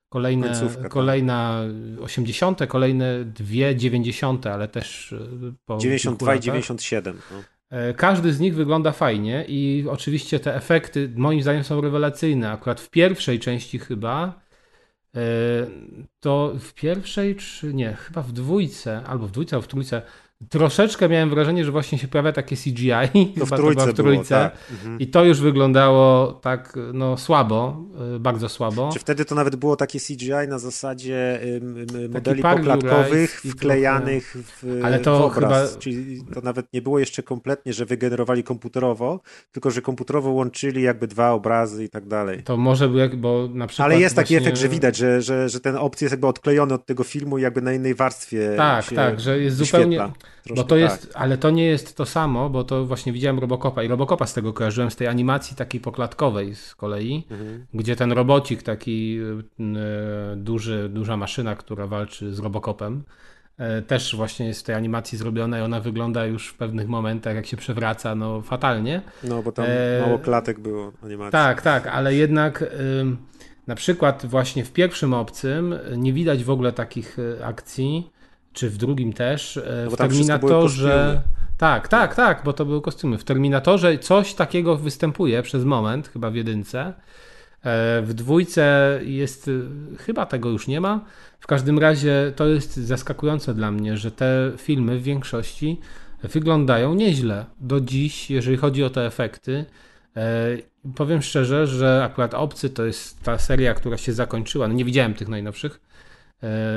kolejne, 0.08 0.46
Końcówka, 0.46 0.88
kolejna 0.88 1.60
80, 2.00 2.66
kolejne 2.68 3.24
dwie 3.24 3.76
90, 3.76 4.46
ale 4.46 4.68
też 4.68 5.12
e, 5.12 5.18
po 5.66 5.78
92 5.78 6.34
i 6.34 6.40
97. 6.40 7.18
No. 7.30 7.42
E, 7.70 7.94
każdy 7.94 8.32
z 8.32 8.40
nich 8.40 8.54
wygląda 8.54 8.92
fajnie 8.92 9.44
i 9.48 9.84
oczywiście 9.90 10.40
te 10.40 10.56
efekty 10.56 11.12
moim 11.16 11.42
zdaniem 11.42 11.64
są 11.64 11.80
rewelacyjne. 11.80 12.50
Akurat 12.50 12.80
w 12.80 12.90
pierwszej 12.90 13.38
części 13.38 13.78
chyba 13.78 14.47
to 16.20 16.54
w 16.60 16.74
pierwszej, 16.74 17.36
czy 17.36 17.74
nie, 17.74 17.92
chyba 17.92 18.22
w 18.22 18.32
dwójce, 18.32 19.02
albo 19.06 19.26
w 19.26 19.30
dwójce, 19.30 19.56
albo 19.56 19.66
w 19.66 19.68
trójce, 19.68 20.02
troszeczkę 20.50 21.08
miałem 21.08 21.30
wrażenie, 21.30 21.64
że 21.64 21.70
właśnie 21.70 21.98
się 21.98 22.08
pojawia 22.08 22.32
takie 22.32 22.56
CGI. 22.56 22.92
To 23.38 23.46
w 23.46 23.50
trójce, 23.50 23.86
to 23.86 23.92
w 23.92 23.96
trójce. 23.96 24.34
Było, 24.34 24.50
tak. 24.50 24.58
mhm. 24.70 24.98
I 24.98 25.06
to 25.06 25.24
już 25.24 25.40
wyglądało 25.40 26.32
tak 26.32 26.78
no, 26.92 27.16
słabo, 27.16 27.84
y, 28.16 28.20
bardzo 28.20 28.48
słabo. 28.48 28.90
Czy 28.92 28.98
wtedy 28.98 29.24
to 29.24 29.34
nawet 29.34 29.56
było 29.56 29.76
takie 29.76 30.00
CGI 30.00 30.48
na 30.48 30.58
zasadzie 30.58 31.40
modeli 32.10 32.42
poklatkowych 32.42 33.40
wklejanych 33.40 34.36
w, 34.44 34.80
Ale 34.84 34.98
to 34.98 35.18
w 35.18 35.22
obraz. 35.22 35.68
Chyba... 35.68 35.80
Czyli 35.80 36.22
to 36.34 36.40
nawet 36.40 36.72
nie 36.72 36.82
było 36.82 36.98
jeszcze 36.98 37.22
kompletnie, 37.22 37.72
że 37.72 37.86
wygenerowali 37.86 38.42
komputerowo, 38.42 39.20
tylko 39.52 39.70
że 39.70 39.82
komputerowo 39.82 40.30
łączyli 40.30 40.82
jakby 40.82 41.06
dwa 41.06 41.32
obrazy 41.32 41.84
i 41.84 41.88
tak 41.88 42.06
dalej. 42.06 42.42
To 42.42 42.56
może 42.56 42.88
był, 42.88 43.00
bo 43.16 43.48
na 43.54 43.66
przykład 43.66 43.84
Ale 43.84 44.00
jest 44.00 44.16
taki 44.16 44.34
właśnie... 44.34 44.48
efekt, 44.48 44.60
że 44.60 44.68
widać, 44.68 44.96
że, 44.96 45.22
że, 45.22 45.48
że 45.48 45.60
ten 45.60 45.76
opcja 45.76 46.04
jest 46.04 46.12
jakby 46.12 46.26
odklejony 46.26 46.74
od 46.74 46.86
tego 46.86 47.04
filmu 47.04 47.38
i 47.38 47.42
jakby 47.42 47.62
na 47.62 47.72
innej 47.72 47.94
warstwie 47.94 48.54
Tak, 48.56 48.92
tak, 48.94 49.20
że 49.20 49.38
jest 49.38 49.56
zupełnie 49.56 50.12
bo 50.56 50.64
to 50.64 50.76
jest, 50.76 51.12
tak. 51.12 51.22
ale 51.22 51.38
to 51.38 51.50
nie 51.50 51.64
jest 51.64 51.96
to 51.96 52.06
samo, 52.06 52.50
bo 52.50 52.64
to 52.64 52.86
właśnie 52.86 53.12
widziałem 53.12 53.38
Robocopa 53.38 53.82
i 53.82 53.88
Robocopa 53.88 54.26
z 54.26 54.34
tego 54.34 54.52
kojarzyłem, 54.52 54.90
z 54.90 54.96
tej 54.96 55.06
animacji 55.06 55.56
takiej 55.56 55.80
poklatkowej 55.80 56.54
z 56.54 56.74
kolei, 56.74 57.26
mhm. 57.30 57.66
gdzie 57.74 57.96
ten 57.96 58.12
robocik, 58.12 58.62
taki 58.62 59.20
y, 59.20 60.36
duży, 60.36 60.88
duża 60.88 61.16
maszyna, 61.16 61.56
która 61.56 61.86
walczy 61.86 62.34
z 62.34 62.38
Robocopem, 62.38 63.04
y, 63.78 63.82
też 63.82 64.16
właśnie 64.16 64.46
jest 64.46 64.60
w 64.60 64.64
tej 64.64 64.74
animacji 64.74 65.18
zrobiona 65.18 65.58
i 65.58 65.62
ona 65.62 65.80
wygląda 65.80 66.26
już 66.26 66.48
w 66.48 66.54
pewnych 66.54 66.88
momentach, 66.88 67.34
jak 67.34 67.46
się 67.46 67.56
przewraca, 67.56 68.14
no 68.14 68.42
fatalnie. 68.42 69.02
No, 69.24 69.42
bo 69.42 69.52
tam 69.52 69.64
e... 69.68 70.02
mało 70.06 70.18
klatek 70.18 70.60
było 70.60 70.92
animacji. 71.02 71.32
Tak, 71.32 71.62
tak, 71.62 71.86
ale 71.86 72.14
jednak 72.14 72.62
y, 72.62 72.66
na 73.66 73.74
przykład 73.74 74.26
właśnie 74.26 74.64
w 74.64 74.72
pierwszym 74.72 75.14
obcym 75.14 75.74
nie 75.96 76.12
widać 76.12 76.44
w 76.44 76.50
ogóle 76.50 76.72
takich 76.72 77.16
akcji, 77.44 78.10
czy 78.58 78.70
w 78.70 78.76
drugim 78.76 79.12
też, 79.12 79.56
e, 79.56 79.82
no 79.84 79.90
w 79.90 79.96
Terminatorze. 79.96 81.22
Tak, 81.58 81.88
tak, 81.88 82.14
tak, 82.14 82.42
bo 82.44 82.52
to 82.52 82.64
były 82.64 82.80
kostiumy. 82.82 83.18
W 83.18 83.24
Terminatorze 83.24 83.98
coś 83.98 84.34
takiego 84.34 84.76
występuje 84.76 85.42
przez 85.42 85.64
moment, 85.64 86.08
chyba 86.08 86.30
w 86.30 86.34
jedynce. 86.34 86.80
E, 87.62 88.02
w 88.02 88.14
dwójce 88.14 88.98
jest, 89.04 89.48
e, 89.48 89.96
chyba 89.96 90.26
tego 90.26 90.48
już 90.48 90.66
nie 90.66 90.80
ma. 90.80 91.04
W 91.40 91.46
każdym 91.46 91.78
razie 91.78 92.32
to 92.36 92.46
jest 92.46 92.76
zaskakujące 92.76 93.54
dla 93.54 93.70
mnie, 93.70 93.96
że 93.96 94.10
te 94.10 94.52
filmy 94.56 94.98
w 94.98 95.02
większości 95.02 95.80
wyglądają 96.22 96.94
nieźle. 96.94 97.44
Do 97.60 97.80
dziś, 97.80 98.30
jeżeli 98.30 98.56
chodzi 98.56 98.84
o 98.84 98.90
te 98.90 99.06
efekty, 99.06 99.64
powiem 100.96 101.22
szczerze, 101.22 101.66
że 101.66 102.04
akurat 102.04 102.34
Obcy 102.34 102.70
to 102.70 102.84
jest 102.84 103.22
ta 103.22 103.38
seria, 103.38 103.74
która 103.74 103.96
się 103.96 104.12
zakończyła. 104.12 104.68
No 104.68 104.74
nie 104.74 104.84
widziałem 104.84 105.14
tych 105.14 105.28
najnowszych, 105.28 105.80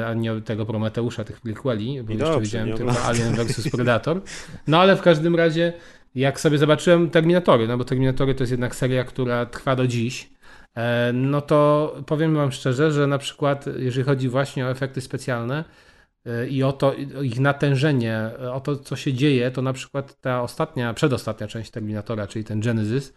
a 0.08 0.14
nie 0.14 0.42
tego 0.42 0.66
Prometeusza, 0.66 1.24
tych 1.24 1.42
prequeli, 1.42 2.04
bo 2.04 2.14
I 2.14 2.18
jeszcze 2.18 2.42
widziałem 2.42 2.74
tylko 2.74 3.02
Alien 3.04 3.36
vs 3.36 3.70
Predator. 3.76 4.22
No 4.68 4.80
ale 4.80 4.96
w 4.96 5.02
każdym 5.02 5.36
razie, 5.36 5.74
jak 6.16 6.40
sobie 6.40 6.58
zobaczyłem 6.58 7.10
Terminatory, 7.10 7.68
no 7.68 7.78
bo 7.78 7.84
Terminatory 7.84 8.36
to 8.36 8.44
jest 8.44 8.52
jednak 8.52 8.76
seria, 8.76 9.04
która 9.04 9.46
trwa 9.46 9.76
do 9.76 9.88
dziś, 9.88 10.30
e, 10.76 11.12
no 11.14 11.42
to 11.42 11.96
powiem 12.06 12.36
wam 12.36 12.52
szczerze, 12.52 12.92
że 12.92 13.08
na 13.08 13.18
przykład 13.18 13.66
jeżeli 13.78 14.06
chodzi 14.06 14.30
właśnie 14.30 14.66
o 14.66 14.70
efekty 14.70 15.02
specjalne, 15.02 15.64
i 16.50 16.64
o 16.64 16.72
to 16.72 16.94
ich 17.22 17.40
natężenie, 17.40 18.30
o 18.54 18.60
to, 18.60 18.76
co 18.76 18.96
się 18.96 19.14
dzieje, 19.14 19.52
to 19.52 19.62
na 19.62 19.74
przykład 19.74 20.22
ta 20.22 20.42
ostatnia, 20.42 20.94
przedostatnia 20.94 21.48
część 21.48 21.72
Terminatora, 21.72 22.28
czyli 22.28 22.46
ten 22.46 22.62
Genesis, 22.62 23.14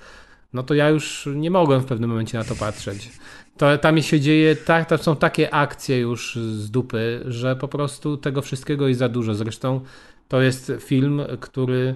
no 0.54 0.62
to 0.62 0.74
ja 0.74 0.88
już 0.88 1.28
nie 1.34 1.50
mogłem 1.50 1.80
w 1.80 1.84
pewnym 1.84 2.10
momencie 2.10 2.38
na 2.38 2.44
to 2.44 2.54
patrzeć. 2.54 3.10
To 3.56 3.78
tam 3.78 4.02
się 4.02 4.20
dzieje, 4.20 4.56
tak, 4.56 4.88
to 4.88 4.98
są 4.98 5.16
takie 5.16 5.54
akcje 5.54 6.00
już 6.00 6.36
z 6.36 6.70
dupy, 6.70 7.22
że 7.26 7.56
po 7.56 7.68
prostu 7.68 8.16
tego 8.16 8.42
wszystkiego 8.42 8.88
jest 8.88 8.98
za 8.98 9.08
dużo. 9.08 9.34
Zresztą 9.34 9.80
to 10.28 10.42
jest 10.42 10.72
film, 10.80 11.22
który 11.40 11.94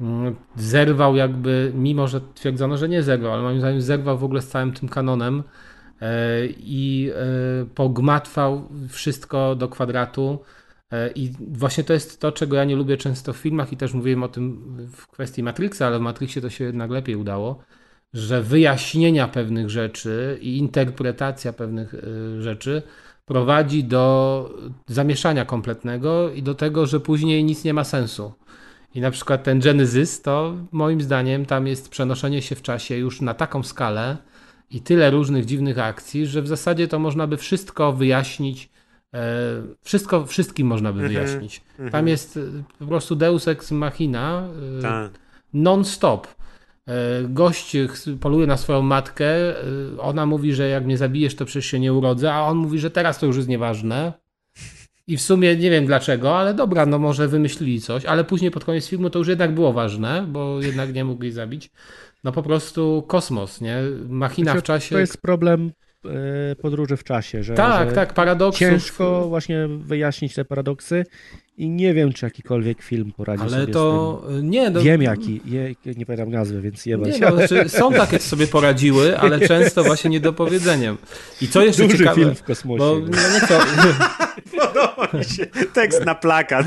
mm, 0.00 0.36
zerwał 0.56 1.16
jakby, 1.16 1.72
mimo 1.74 2.08
że 2.08 2.20
twierdzono, 2.34 2.76
że 2.76 2.88
nie 2.88 3.02
zerwał, 3.02 3.32
ale 3.32 3.42
moim 3.42 3.58
zdaniem 3.58 3.82
zerwał 3.82 4.18
w 4.18 4.24
ogóle 4.24 4.42
z 4.42 4.48
całym 4.48 4.72
tym 4.72 4.88
kanonem 4.88 5.42
e, 6.00 6.46
i 6.46 7.10
e, 7.14 7.66
pogmatwał 7.74 8.68
wszystko 8.88 9.54
do 9.54 9.68
kwadratu. 9.68 10.38
E, 10.92 11.10
I 11.10 11.32
właśnie 11.50 11.84
to 11.84 11.92
jest 11.92 12.20
to, 12.20 12.32
czego 12.32 12.56
ja 12.56 12.64
nie 12.64 12.76
lubię 12.76 12.96
często 12.96 13.32
w 13.32 13.36
filmach, 13.36 13.72
i 13.72 13.76
też 13.76 13.94
mówiłem 13.94 14.22
o 14.22 14.28
tym 14.28 14.76
w 14.92 15.06
kwestii 15.06 15.42
Matrixa, 15.42 15.86
ale 15.86 15.98
w 15.98 16.02
Matrixie 16.02 16.42
to 16.42 16.50
się 16.50 16.64
jednak 16.64 16.90
lepiej 16.90 17.16
udało 17.16 17.62
że 18.12 18.42
wyjaśnienia 18.42 19.28
pewnych 19.28 19.70
rzeczy 19.70 20.38
i 20.40 20.56
interpretacja 20.56 21.52
pewnych 21.52 21.94
y, 21.94 22.42
rzeczy 22.42 22.82
prowadzi 23.26 23.84
do 23.84 24.54
zamieszania 24.86 25.44
kompletnego 25.44 26.30
i 26.30 26.42
do 26.42 26.54
tego, 26.54 26.86
że 26.86 27.00
później 27.00 27.44
nic 27.44 27.64
nie 27.64 27.74
ma 27.74 27.84
sensu. 27.84 28.32
I 28.94 29.00
na 29.00 29.10
przykład 29.10 29.42
ten 29.42 29.60
Genesis, 29.60 30.22
to 30.22 30.54
moim 30.72 31.00
zdaniem 31.00 31.46
tam 31.46 31.66
jest 31.66 31.88
przenoszenie 31.88 32.42
się 32.42 32.54
w 32.54 32.62
czasie 32.62 32.96
już 32.96 33.20
na 33.20 33.34
taką 33.34 33.62
skalę 33.62 34.16
i 34.70 34.80
tyle 34.80 35.10
różnych 35.10 35.44
dziwnych 35.44 35.78
akcji, 35.78 36.26
że 36.26 36.42
w 36.42 36.48
zasadzie 36.48 36.88
to 36.88 36.98
można 36.98 37.26
by 37.26 37.36
wszystko 37.36 37.92
wyjaśnić. 37.92 38.70
E, 39.14 39.20
wszystko, 39.82 40.26
wszystkim 40.26 40.66
można 40.66 40.92
by 40.92 41.00
mhm, 41.00 41.12
wyjaśnić. 41.12 41.60
Tam 41.76 41.86
mhm. 41.86 42.08
jest 42.08 42.36
y, 42.36 42.64
po 42.78 42.86
prostu 42.86 43.16
Deus 43.16 43.48
Ex 43.48 43.70
Machina 43.70 44.48
tak. 44.82 45.10
non-stop. 45.54 46.37
E, 46.88 47.28
gość 47.28 47.76
poluje 48.20 48.46
na 48.46 48.56
swoją 48.56 48.82
matkę, 48.82 49.26
e, 49.26 49.64
ona 49.98 50.26
mówi, 50.26 50.54
że 50.54 50.68
jak 50.68 50.84
mnie 50.84 50.98
zabijesz, 50.98 51.34
to 51.34 51.44
przecież 51.44 51.66
się 51.66 51.80
nie 51.80 51.92
urodzę, 51.92 52.34
a 52.34 52.40
on 52.40 52.56
mówi, 52.56 52.78
że 52.78 52.90
teraz 52.90 53.18
to 53.18 53.26
już 53.26 53.36
jest 53.36 53.48
nieważne. 53.48 54.12
I 55.06 55.16
w 55.16 55.22
sumie 55.22 55.56
nie 55.56 55.70
wiem 55.70 55.86
dlaczego, 55.86 56.38
ale 56.38 56.54
dobra, 56.54 56.86
no 56.86 56.98
może 56.98 57.28
wymyślili 57.28 57.80
coś, 57.80 58.04
ale 58.04 58.24
później 58.24 58.50
pod 58.50 58.64
koniec 58.64 58.88
filmu 58.88 59.10
to 59.10 59.18
już 59.18 59.28
jednak 59.28 59.54
było 59.54 59.72
ważne, 59.72 60.26
bo 60.28 60.62
jednak 60.62 60.94
nie 60.94 61.04
mogli 61.04 61.32
zabić. 61.32 61.70
No 62.24 62.32
po 62.32 62.42
prostu 62.42 63.04
kosmos, 63.08 63.60
nie? 63.60 63.76
Machina 64.08 64.54
w 64.54 64.62
czasie. 64.62 64.94
To 64.94 64.98
jest 64.98 65.22
problem 65.22 65.72
podróży 66.62 66.96
w 66.96 67.04
czasie, 67.04 67.42
że, 67.42 67.54
tak, 67.54 67.88
że 67.88 67.94
tak, 67.94 68.14
paradoksów. 68.14 68.58
Ciężko 68.58 69.28
właśnie 69.28 69.68
wyjaśnić 69.68 70.34
te 70.34 70.44
paradoksy 70.44 71.04
i 71.56 71.70
nie 71.70 71.94
wiem, 71.94 72.12
czy 72.12 72.26
jakikolwiek 72.26 72.82
film 72.82 73.12
poradzi 73.16 73.42
ale 73.42 73.50
sobie 73.50 73.72
to, 73.72 74.22
z 74.24 74.28
tym. 74.28 74.50
Nie, 74.50 74.70
no, 74.70 74.80
Wiem 74.80 75.02
jaki, 75.02 75.40
je, 75.44 75.74
nie 75.96 76.06
pamiętam 76.06 76.30
nazwy, 76.30 76.60
więc 76.60 76.86
jeba 76.86 77.06
nie, 77.06 77.18
no, 77.18 77.36
znaczy, 77.36 77.68
Są 77.68 77.92
takie, 77.92 78.18
co 78.18 78.28
sobie 78.28 78.46
poradziły, 78.46 79.18
ale 79.18 79.40
często 79.48 79.84
właśnie 79.84 80.10
niedopowiedzeniem. 80.10 80.96
I 81.40 81.48
co 81.48 81.62
jeszcze 81.62 81.82
Duży 81.82 81.98
ciekawe... 81.98 82.16
film 82.16 82.34
w 82.34 82.42
kosmosie. 82.42 82.78
Bo, 82.78 82.98
no 82.98 83.06
nie 83.06 83.40
chcę... 83.40 83.58
Podoba 84.60 85.08
mi 85.18 85.24
się 85.24 85.46
tekst 85.46 86.04
na 86.04 86.14
plakat. 86.14 86.66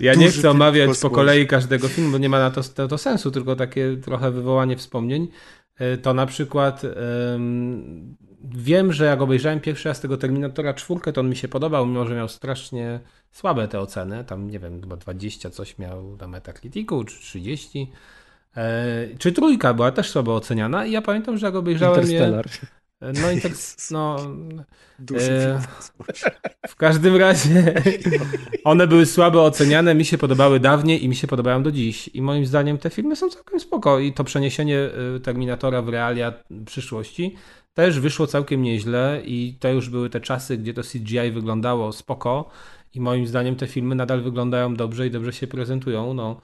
Ja 0.00 0.14
Duży 0.14 0.26
nie 0.26 0.32
chcę 0.32 0.50
omawiać 0.50 0.98
po 0.98 1.10
kolei 1.10 1.46
każdego 1.46 1.88
filmu, 1.88 2.12
bo 2.12 2.18
nie 2.18 2.28
ma 2.28 2.38
na 2.38 2.50
to, 2.50 2.62
to, 2.62 2.88
to 2.88 2.98
sensu, 2.98 3.30
tylko 3.30 3.56
takie 3.56 3.96
trochę 4.04 4.30
wywołanie 4.30 4.76
wspomnień. 4.76 5.28
E, 5.78 5.96
to 5.96 6.14
na 6.14 6.26
przykład 6.26 6.82
um, 6.84 8.16
wiem, 8.44 8.92
że 8.92 9.04
jak 9.04 9.20
obejrzałem 9.20 9.60
pierwszy 9.60 9.88
raz 9.88 10.00
tego 10.00 10.16
Terminatora 10.16 10.74
czwórkę, 10.74 11.12
to 11.12 11.20
on 11.20 11.28
mi 11.28 11.36
się 11.36 11.48
podobał, 11.48 11.86
mimo 11.86 12.06
że 12.06 12.14
miał 12.14 12.28
strasznie 12.28 13.00
słabe 13.30 13.68
te 13.68 13.80
oceny. 13.80 14.24
Tam 14.24 14.50
nie 14.50 14.58
wiem, 14.58 14.80
chyba 14.80 14.96
20 14.96 15.50
coś 15.50 15.78
miał 15.78 16.16
na 16.16 16.28
Metacriticu, 16.28 17.04
czy 17.04 17.20
30. 17.20 17.92
E, 18.56 18.84
czy 19.18 19.32
trójka 19.32 19.74
była 19.74 19.92
też 19.92 20.10
słabo 20.10 20.36
oceniana 20.36 20.86
i 20.86 20.92
ja 20.92 21.02
pamiętam, 21.02 21.38
że 21.38 21.46
jak 21.46 21.54
obejrzałem 21.54 22.10
je... 22.10 22.42
E, 23.00 23.12
no 23.12 23.30
i 23.30 23.40
tak, 23.40 23.52
no... 23.90 24.16
E, 25.18 25.60
w 26.68 26.76
każdym 26.76 27.16
razie 27.16 27.74
one 28.64 28.86
były 28.86 29.06
słabo 29.06 29.44
oceniane, 29.44 29.94
mi 29.94 30.04
się 30.04 30.18
podobały 30.18 30.60
dawniej 30.60 31.04
i 31.04 31.08
mi 31.08 31.16
się 31.16 31.26
podobają 31.26 31.62
do 31.62 31.72
dziś. 31.72 32.08
I 32.08 32.22
moim 32.22 32.46
zdaniem 32.46 32.78
te 32.78 32.90
filmy 32.90 33.16
są 33.16 33.28
całkiem 33.28 33.60
spoko 33.60 33.98
i 33.98 34.12
to 34.12 34.24
przeniesienie 34.24 34.78
e, 35.16 35.20
Terminatora 35.20 35.82
w 35.82 35.88
realia 35.88 36.32
przyszłości 36.66 37.36
też 37.76 38.00
wyszło 38.00 38.26
całkiem 38.26 38.62
nieźle 38.62 39.22
i 39.24 39.56
to 39.60 39.68
już 39.68 39.90
były 39.90 40.10
te 40.10 40.20
czasy, 40.20 40.58
gdzie 40.58 40.74
to 40.74 40.82
CGI 40.82 41.30
wyglądało 41.32 41.92
spoko 41.92 42.50
i 42.94 43.00
moim 43.00 43.26
zdaniem 43.26 43.56
te 43.56 43.66
filmy 43.66 43.94
nadal 43.94 44.22
wyglądają 44.22 44.74
dobrze 44.74 45.06
i 45.06 45.10
dobrze 45.10 45.32
się 45.32 45.46
prezentują. 45.46 46.14
No, 46.14 46.40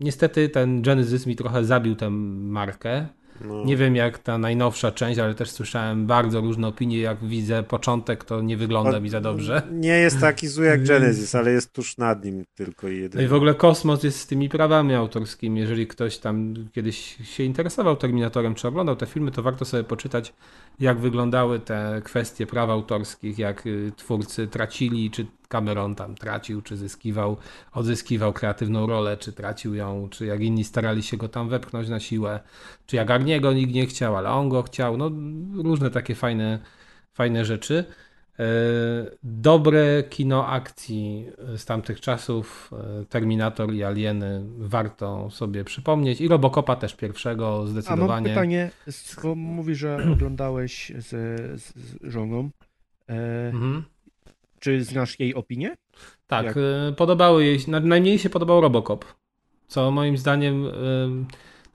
niestety 0.00 0.48
ten 0.48 0.82
Genesis 0.82 1.26
mi 1.26 1.36
trochę 1.36 1.64
zabił 1.64 1.96
tę 1.96 2.10
markę. 2.10 3.06
No. 3.44 3.64
Nie 3.64 3.76
wiem 3.76 3.96
jak 3.96 4.18
ta 4.18 4.38
najnowsza 4.38 4.92
część, 4.92 5.18
ale 5.18 5.34
też 5.34 5.50
słyszałem 5.50 6.06
bardzo 6.06 6.40
różne 6.40 6.68
opinie. 6.68 6.98
Jak 6.98 7.24
widzę 7.24 7.62
początek, 7.62 8.24
to 8.24 8.42
nie 8.42 8.56
wygląda 8.56 8.96
o, 8.96 9.00
mi 9.00 9.08
za 9.08 9.20
dobrze. 9.20 9.62
Nie 9.72 9.98
jest 9.98 10.20
taki 10.20 10.48
zły 10.48 10.66
jak 10.66 10.84
Genesis, 10.88 11.34
ale 11.34 11.50
jest 11.50 11.72
tuż 11.72 11.98
nad 11.98 12.24
nim 12.24 12.44
tylko 12.54 12.88
i 12.88 13.00
jedynie. 13.00 13.22
No 13.22 13.26
i 13.26 13.30
w 13.30 13.34
ogóle 13.34 13.54
kosmos 13.54 14.02
jest 14.02 14.20
z 14.20 14.26
tymi 14.26 14.48
prawami 14.48 14.94
autorskimi. 14.94 15.60
Jeżeli 15.60 15.86
ktoś 15.86 16.18
tam 16.18 16.54
kiedyś 16.72 17.16
się 17.24 17.42
interesował 17.44 17.96
Terminatorem, 17.96 18.54
czy 18.54 18.68
oglądał 18.68 18.96
te 18.96 19.06
filmy, 19.06 19.30
to 19.30 19.42
warto 19.42 19.64
sobie 19.64 19.84
poczytać, 19.84 20.32
jak 20.80 20.98
wyglądały 20.98 21.60
te 21.60 22.02
kwestie 22.04 22.46
praw 22.46 22.70
autorskich, 22.70 23.38
jak 23.38 23.66
y, 23.66 23.92
twórcy 23.96 24.48
tracili, 24.48 25.10
czy 25.10 25.26
Cameron 25.48 25.94
tam 25.94 26.14
tracił, 26.14 26.62
czy 26.62 26.76
zyskiwał, 26.76 27.36
odzyskiwał 27.72 28.32
kreatywną 28.32 28.86
rolę, 28.86 29.16
czy 29.16 29.32
tracił 29.32 29.74
ją, 29.74 30.08
czy 30.10 30.26
jak 30.26 30.40
inni 30.40 30.64
starali 30.64 31.02
się 31.02 31.16
go 31.16 31.28
tam 31.28 31.48
wepchnąć 31.48 31.88
na 31.88 32.00
siłę, 32.00 32.40
czy 32.86 32.96
jak 32.96 33.10
Arniego 33.10 33.52
nikt 33.52 33.72
nie 33.74 33.86
chciał, 33.86 34.16
ale 34.16 34.30
on 34.30 34.48
go 34.48 34.62
chciał. 34.62 34.96
No, 34.96 35.10
różne 35.62 35.90
takie 35.90 36.14
fajne, 36.14 36.58
fajne 37.14 37.44
rzeczy. 37.44 37.84
E, 38.38 38.44
dobre 39.22 40.04
kino 40.10 40.46
akcji 40.46 41.26
z 41.56 41.64
tamtych 41.64 42.00
czasów, 42.00 42.70
e, 42.72 43.04
Terminator 43.04 43.74
i 43.74 43.84
Alieny 43.84 44.44
warto 44.58 45.30
sobie 45.30 45.64
przypomnieć 45.64 46.20
i 46.20 46.28
Robocopa 46.28 46.76
też 46.76 46.94
pierwszego 46.94 47.66
zdecydowanie. 47.66 48.12
A 48.12 48.14
mam 48.14 48.24
pytanie, 48.24 48.70
bo 49.22 49.34
mówisz, 49.34 49.78
że 49.78 49.98
oglądałeś 50.12 50.92
z, 50.98 51.08
z, 51.62 51.74
z 51.76 51.96
żoną. 52.02 52.50
E, 53.08 53.48
mhm. 53.48 53.84
Czy 54.60 54.84
znasz 54.84 55.20
jej 55.20 55.34
opinię? 55.34 55.76
Tak, 56.26 56.46
Jak? 56.46 56.56
podobały 56.96 57.44
jej, 57.44 57.58
najmniej 57.68 58.18
się 58.18 58.30
podobał 58.30 58.60
Robocop, 58.60 59.04
co 59.66 59.90
moim 59.90 60.18
zdaniem 60.18 60.64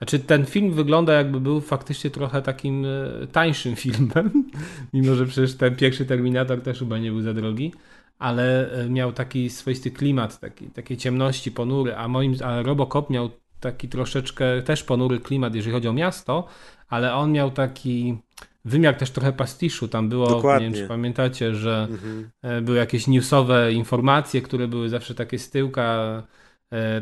znaczy 0.02 0.18
ten 0.18 0.46
film 0.46 0.72
wygląda 0.72 1.12
jakby 1.12 1.40
był 1.40 1.60
faktycznie 1.60 2.10
trochę 2.10 2.42
takim 2.42 2.84
e, 2.84 3.26
tańszym 3.26 3.76
filmem, 3.84 4.44
mimo 4.92 5.14
że 5.14 5.26
przecież 5.26 5.54
ten 5.54 5.76
pierwszy 5.76 6.06
Terminator 6.06 6.62
też 6.62 6.78
chyba 6.78 6.98
nie 6.98 7.10
był 7.10 7.22
za 7.22 7.34
drogi, 7.34 7.72
ale 8.18 8.72
e, 8.72 8.88
miał 8.88 9.12
taki 9.12 9.50
swoisty 9.50 9.90
klimat, 9.90 10.40
taki, 10.40 10.66
takiej 10.66 10.96
ciemności, 10.96 11.52
ponury, 11.52 11.96
a 11.96 12.08
moim 12.08 12.34
a 12.44 12.62
Robocop 12.62 13.10
miał 13.10 13.30
taki 13.60 13.88
troszeczkę 13.88 14.62
też 14.62 14.82
ponury 14.82 15.20
klimat, 15.20 15.54
jeżeli 15.54 15.74
chodzi 15.74 15.88
o 15.88 15.92
miasto, 15.92 16.46
ale 16.88 17.14
on 17.14 17.32
miał 17.32 17.50
taki 17.50 18.18
wymiar 18.64 18.94
też 18.94 19.10
trochę 19.10 19.32
pastiszu. 19.32 19.88
Tam 19.88 20.08
było, 20.08 20.28
Dokładnie. 20.28 20.68
nie 20.68 20.74
wiem 20.74 20.82
czy 20.82 20.88
pamiętacie, 20.88 21.54
że 21.54 21.88
mhm. 21.90 22.30
E, 22.42 22.60
były 22.60 22.78
jakieś 22.78 23.06
newsowe 23.06 23.72
informacje, 23.72 24.42
które 24.42 24.68
były 24.68 24.88
zawsze 24.88 25.14
takie 25.14 25.38
z 25.38 25.50
tyłka 25.50 26.22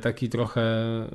taki 0.02 0.28
trochę, 0.28 0.62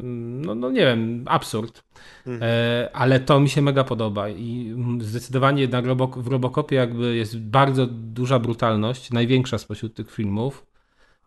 no, 0.03 0.55
no 0.55 0.71
nie 0.71 0.81
wiem, 0.81 1.23
absurd. 1.27 1.83
Mhm. 2.27 2.43
E, 2.43 2.89
ale 2.93 3.19
to 3.19 3.39
mi 3.39 3.49
się 3.49 3.61
mega 3.61 3.83
podoba 3.83 4.29
i 4.29 4.75
zdecydowanie 4.99 5.61
jednak 5.61 5.85
w 6.17 6.27
Robocopie 6.27 6.75
jakby 6.75 7.15
jest 7.15 7.39
bardzo 7.39 7.87
duża 7.87 8.39
brutalność, 8.39 9.11
największa 9.11 9.57
spośród 9.57 9.95
tych 9.95 10.11
filmów, 10.11 10.65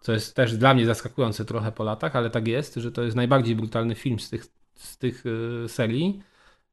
co 0.00 0.12
jest 0.12 0.36
też 0.36 0.56
dla 0.56 0.74
mnie 0.74 0.86
zaskakujące 0.86 1.44
trochę 1.44 1.72
po 1.72 1.84
latach, 1.84 2.16
ale 2.16 2.30
tak 2.30 2.48
jest, 2.48 2.74
że 2.74 2.92
to 2.92 3.02
jest 3.02 3.16
najbardziej 3.16 3.56
brutalny 3.56 3.94
film 3.94 4.18
z 4.18 4.30
tych, 4.30 4.46
z 4.74 4.98
tych 4.98 5.24
e, 5.64 5.68
serii. 5.68 6.22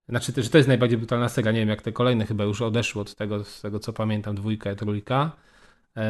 Znaczy, 0.10 0.34
że 0.38 0.50
to 0.50 0.58
jest 0.58 0.68
najbardziej 0.68 0.98
brutalna 0.98 1.30
seria, 1.30 1.52
nie 1.52 1.60
wiem 1.60 1.70
jak 1.70 1.82
te 1.82 1.92
kolejne 1.92 2.26
chyba 2.26 2.44
już 2.44 2.62
odeszły 2.62 3.02
od 3.02 3.16
tego, 3.16 3.44
z 3.44 3.62
tego 3.62 3.80
co 3.80 3.94
pamiętam, 3.94 4.36
dwójka 4.36 4.72
i 4.72 4.76
trójka, 4.76 5.32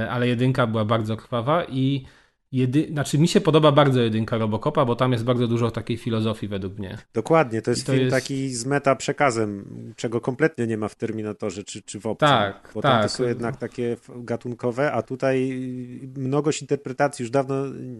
ale 0.09 0.27
jedynka 0.27 0.67
była 0.67 0.85
bardzo 0.85 1.17
krwawa 1.17 1.65
i 1.65 2.05
Jedy... 2.51 2.87
Znaczy, 2.91 3.17
mi 3.17 3.27
się 3.27 3.41
podoba 3.41 3.71
bardzo 3.71 4.01
jedynka 4.01 4.37
Robocopa, 4.37 4.85
bo 4.85 4.95
tam 4.95 5.11
jest 5.11 5.23
bardzo 5.23 5.47
dużo 5.47 5.71
takiej 5.71 5.97
filozofii 5.97 6.47
według 6.47 6.77
mnie. 6.77 6.97
Dokładnie, 7.13 7.61
to 7.61 7.71
jest 7.71 7.85
to 7.85 7.91
film 7.91 8.03
jest... 8.05 8.15
taki 8.15 8.49
z 8.49 8.65
meta 8.65 8.95
przekazem, 8.95 9.65
czego 9.95 10.21
kompletnie 10.21 10.67
nie 10.67 10.77
ma 10.77 10.87
w 10.87 10.95
Terminatorze 10.95 11.63
czy, 11.63 11.81
czy 11.81 11.99
w 11.99 12.05
Obcym. 12.05 12.27
Tak, 12.27 12.71
bo 12.73 12.81
tak. 12.81 12.91
tam 12.91 13.03
to 13.03 13.09
są 13.09 13.23
jednak 13.23 13.57
takie 13.57 13.97
gatunkowe, 14.15 14.91
a 14.91 15.01
tutaj 15.01 15.59
mnogość 16.17 16.61
interpretacji, 16.61 17.23
już 17.23 17.29
dawno 17.29 17.55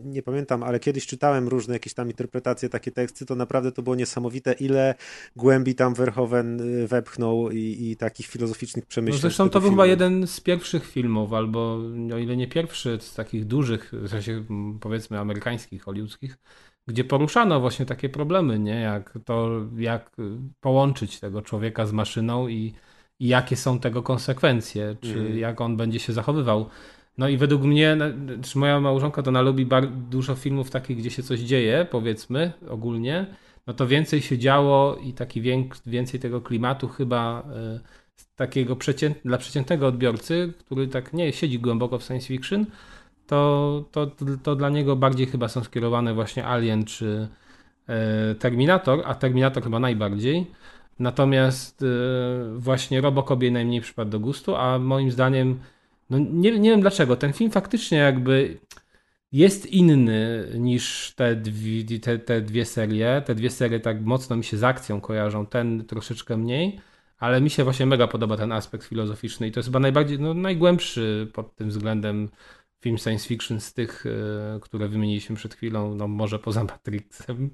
nie 0.06 0.22
pamiętam, 0.24 0.64
ale 0.64 0.80
kiedyś 0.80 1.08
czytałem 1.08 1.48
różne 1.48 1.74
jakieś 1.74 1.94
tam 1.94 2.08
interpretacje, 2.08 2.70
takie 2.70 2.92
teksty, 2.92 3.26
to 3.26 3.36
naprawdę 3.36 3.72
to 3.72 3.82
było 3.82 3.96
niesamowite, 3.96 4.54
ile 4.54 4.96
głębi 5.36 5.76
tam 5.76 5.94
Verhoeven 5.94 6.62
y, 6.62 6.88
wepchnął 6.88 7.52
i, 7.52 7.78
i 7.80 7.98
takich 7.98 8.28
filozoficznych 8.28 8.86
przemyśleń. 8.86 9.18
No 9.18 9.22
zresztą 9.22 9.50
to 9.50 9.62
był 9.62 9.70
chyba 9.70 9.86
jeden 9.86 10.28
z 10.28 10.42
pierwszych 10.42 10.88
filmów, 10.88 11.34
albo 11.34 11.82
o 12.14 12.18
ile 12.18 12.38
nie 12.38 12.48
pierwszy 12.48 12.98
z 13.02 13.14
takich 13.14 13.46
dużych, 13.46 13.92
w 13.94 14.10
sensie 14.10 14.45
powiedzmy 14.80 15.20
amerykańskich, 15.20 15.84
hollywoodzkich, 15.84 16.38
gdzie 16.88 17.04
poruszano 17.04 17.60
właśnie 17.60 17.86
takie 17.86 18.10
problemy, 18.10 18.60
nie? 18.60 18.80
Jak 18.80 19.20
to, 19.26 19.50
jak 19.78 20.16
połączyć 20.62 21.20
tego 21.20 21.42
człowieka 21.42 21.86
z 21.86 21.92
maszyną 21.92 22.48
i, 22.48 22.74
i 23.20 23.28
jakie 23.28 23.56
są 23.56 23.80
tego 23.80 24.04
konsekwencje, 24.04 24.96
czy 25.02 25.20
mm. 25.20 25.38
jak 25.38 25.62
on 25.62 25.78
będzie 25.78 26.00
się 26.00 26.14
zachowywał. 26.14 26.70
No 27.18 27.28
i 27.28 27.38
według 27.38 27.62
mnie, 27.62 27.98
czy 28.42 28.58
moja 28.58 28.80
małżonka 28.80 29.24
to 29.24 29.30
ona 29.30 29.42
lubi 29.42 29.68
dużo 30.10 30.36
filmów 30.36 30.72
takich, 30.72 30.98
gdzie 30.98 31.10
się 31.10 31.24
coś 31.24 31.40
dzieje, 31.40 31.88
powiedzmy, 31.92 32.52
ogólnie, 32.70 33.26
no 33.68 33.74
to 33.74 33.88
więcej 33.88 34.22
się 34.22 34.38
działo 34.38 34.96
i 34.96 35.14
taki 35.14 35.42
więcej 35.86 36.20
tego 36.20 36.42
klimatu 36.42 36.88
chyba 36.88 37.44
y, 37.76 38.06
takiego 38.36 38.76
przecięt, 38.76 39.18
dla 39.26 39.38
przeciętnego 39.38 39.88
odbiorcy, 39.88 40.54
który 40.60 40.88
tak 40.88 41.14
nie 41.14 41.34
siedzi 41.34 41.60
głęboko 41.60 42.00
w 42.00 42.04
science 42.04 42.28
fiction, 42.28 42.66
to, 43.28 43.86
to, 43.92 44.12
to 44.44 44.56
dla 44.56 44.70
niego 44.70 44.96
bardziej 44.96 45.28
chyba 45.28 45.48
są 45.48 45.64
skierowane 45.64 46.14
właśnie 46.14 46.46
Alien 46.46 46.86
czy 46.86 47.28
e, 47.88 48.36
Terminator, 48.36 49.02
a 49.06 49.16
Terminator 49.16 49.64
chyba 49.64 49.80
najbardziej. 49.80 50.52
Natomiast 51.00 51.84
e, 51.84 51.86
właśnie 52.60 53.02
Robocop 53.02 53.42
jej 53.42 53.52
najmniej 53.52 53.82
przypadł 53.82 54.12
do 54.12 54.20
gustu, 54.20 54.56
a 54.56 54.80
moim 54.80 55.12
zdaniem, 55.12 55.60
no 56.10 56.18
nie, 56.20 56.60
nie 56.60 56.70
wiem 56.70 56.82
dlaczego, 56.82 57.16
ten 57.16 57.34
film 57.34 57.52
faktycznie 57.52 57.98
jakby 57.98 58.58
jest 59.32 59.66
inny 59.66 60.48
niż 60.58 61.14
te 61.16 61.36
dwie, 61.36 62.00
te, 62.00 62.20
te 62.20 62.42
dwie 62.42 62.66
serie. 62.66 63.22
Te 63.26 63.36
dwie 63.36 63.50
serie 63.50 63.80
tak 63.80 64.02
mocno 64.02 64.36
mi 64.36 64.44
się 64.44 64.58
z 64.58 64.64
akcją 64.64 65.02
kojarzą, 65.02 65.46
ten 65.46 65.86
troszeczkę 65.86 66.38
mniej, 66.38 66.80
ale 67.18 67.42
mi 67.42 67.50
się 67.50 67.64
właśnie 67.64 67.86
mega 67.86 68.08
podoba 68.08 68.38
ten 68.38 68.52
aspekt 68.52 68.86
filozoficzny 68.86 69.48
i 69.48 69.52
to 69.52 69.60
jest 69.60 69.68
chyba 69.68 69.80
najbardziej, 69.80 70.20
no, 70.20 70.34
najgłębszy 70.34 71.32
pod 71.34 71.56
tym 71.56 71.70
względem 71.70 72.30
film 72.86 72.98
science 72.98 73.28
fiction 73.28 73.60
z 73.60 73.74
tych, 73.74 74.06
e, 74.06 74.60
które 74.60 74.88
wymieniliśmy 74.88 75.36
przed 75.36 75.54
chwilą, 75.54 75.96
no 75.96 76.08
może 76.08 76.40
poza 76.40 76.64
Matrixem. 76.64 77.50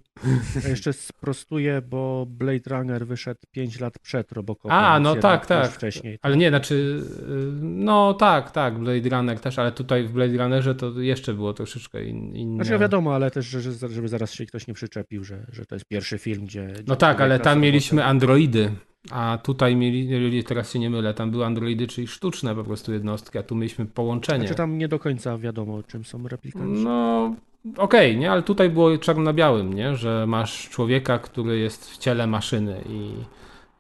Ja 0.64 0.70
jeszcze 0.70 0.94
sprostuję, 0.94 1.82
bo 1.82 2.26
Blade 2.30 2.70
Runner 2.70 3.08
wyszedł 3.08 3.40
5 3.52 3.80
lat 3.80 4.00
przed 4.00 4.32
Robocopem. 4.32 4.72
A, 4.72 5.00
no 5.00 5.16
tak, 5.16 5.46
tak. 5.46 5.72
Wcześniej. 5.72 6.20
Ale 6.22 6.38
nie, 6.38 6.50
znaczy, 6.50 7.04
e, 7.20 7.24
no 7.62 8.14
tak, 8.14 8.52
tak, 8.52 8.80
Blade 8.80 9.10
Runner 9.10 9.40
też, 9.40 9.60
ale 9.60 9.72
tutaj 9.72 10.04
w 10.04 10.12
Blade 10.12 10.38
Runnerze 10.38 10.76
to 10.76 11.02
jeszcze 11.02 11.34
było 11.34 11.54
troszeczkę 11.54 12.04
inne. 12.06 12.64
Znaczy 12.64 12.80
wiadomo, 12.80 13.16
ale 13.16 13.32
też, 13.32 13.46
żeby 13.90 14.08
zaraz 14.08 14.34
się 14.34 14.46
ktoś 14.46 14.68
nie 14.68 14.74
przyczepił, 14.74 15.24
że, 15.24 15.46
że 15.52 15.66
to 15.66 15.76
jest 15.76 15.86
pierwszy 15.86 16.18
film, 16.18 16.46
gdzie... 16.46 16.68
gdzie 16.68 16.84
no 16.88 16.96
tak, 16.96 17.22
ale 17.22 17.40
tam 17.40 17.60
mieliśmy 17.60 18.06
androidy. 18.06 18.72
A 19.10 19.38
tutaj 19.44 19.76
mieli, 19.76 20.44
teraz 20.44 20.74
się 20.74 20.80
nie 20.80 20.90
mylę, 20.90 21.14
tam 21.14 21.32
były 21.32 21.46
androidy, 21.46 21.88
czyli 21.88 22.08
sztuczne 22.08 22.56
po 22.56 22.64
prostu 22.64 22.94
jednostki, 22.94 23.38
a 23.38 23.44
tu 23.44 23.56
mieliśmy 23.56 23.86
połączenie. 23.86 24.40
Znaczy 24.40 24.56
tam 24.56 24.78
nie 24.78 24.88
do 24.88 25.00
końca 25.00 25.38
wiadomo, 25.38 25.84
czym 25.84 26.06
są 26.06 26.28
replikanci. 26.28 26.84
No, 26.84 27.36
okej, 27.78 28.12
okay, 28.12 28.16
nie, 28.16 28.32
ale 28.32 28.44
tutaj 28.44 28.70
było 28.70 28.98
czarno 28.98 29.24
na 29.24 29.34
białym, 29.34 29.74
nie, 29.74 29.96
że 29.96 30.26
masz 30.28 30.70
człowieka, 30.70 31.20
który 31.20 31.60
jest 31.60 31.92
w 31.92 31.98
ciele 31.98 32.28
maszyny 32.28 32.82
i, 32.90 33.14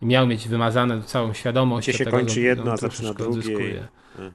i 0.02 0.06
miał 0.06 0.28
mieć 0.28 0.48
wymazane 0.48 1.02
całą 1.02 1.34
świadomość. 1.34 1.88
Gdzie 1.88 1.98
się 1.98 2.06
tego, 2.06 2.18
kończy 2.18 2.42
jedno, 2.42 2.72
a 2.72 2.78
zaczyna 2.78 3.14
drugie. 3.14 3.88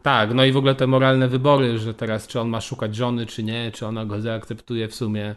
Tak, 0.03 0.35
no 0.35 0.45
i 0.45 0.53
w 0.53 0.57
ogóle 0.57 0.75
te 0.75 0.87
moralne 0.87 1.29
wybory, 1.29 1.79
że 1.79 1.95
teraz 1.95 2.27
czy 2.27 2.41
on 2.41 2.49
ma 2.49 2.61
szukać 2.61 2.95
żony, 2.95 3.27
czy 3.27 3.43
nie, 3.43 3.71
czy 3.73 3.87
ona 3.87 4.07
go 4.07 4.21
zaakceptuje 4.21 4.89
w 4.89 4.95
sumie. 4.95 5.35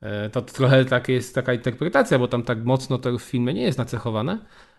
E, 0.00 0.30
to 0.30 0.42
trochę 0.42 0.84
tak 0.84 1.08
jest 1.08 1.34
taka 1.34 1.54
interpretacja, 1.54 2.18
bo 2.18 2.28
tam 2.28 2.42
tak 2.42 2.64
mocno 2.64 2.98
to 2.98 3.18
w 3.18 3.22
filmie 3.22 3.54
nie 3.54 3.62
jest 3.62 3.78
nacechowane, 3.78 4.38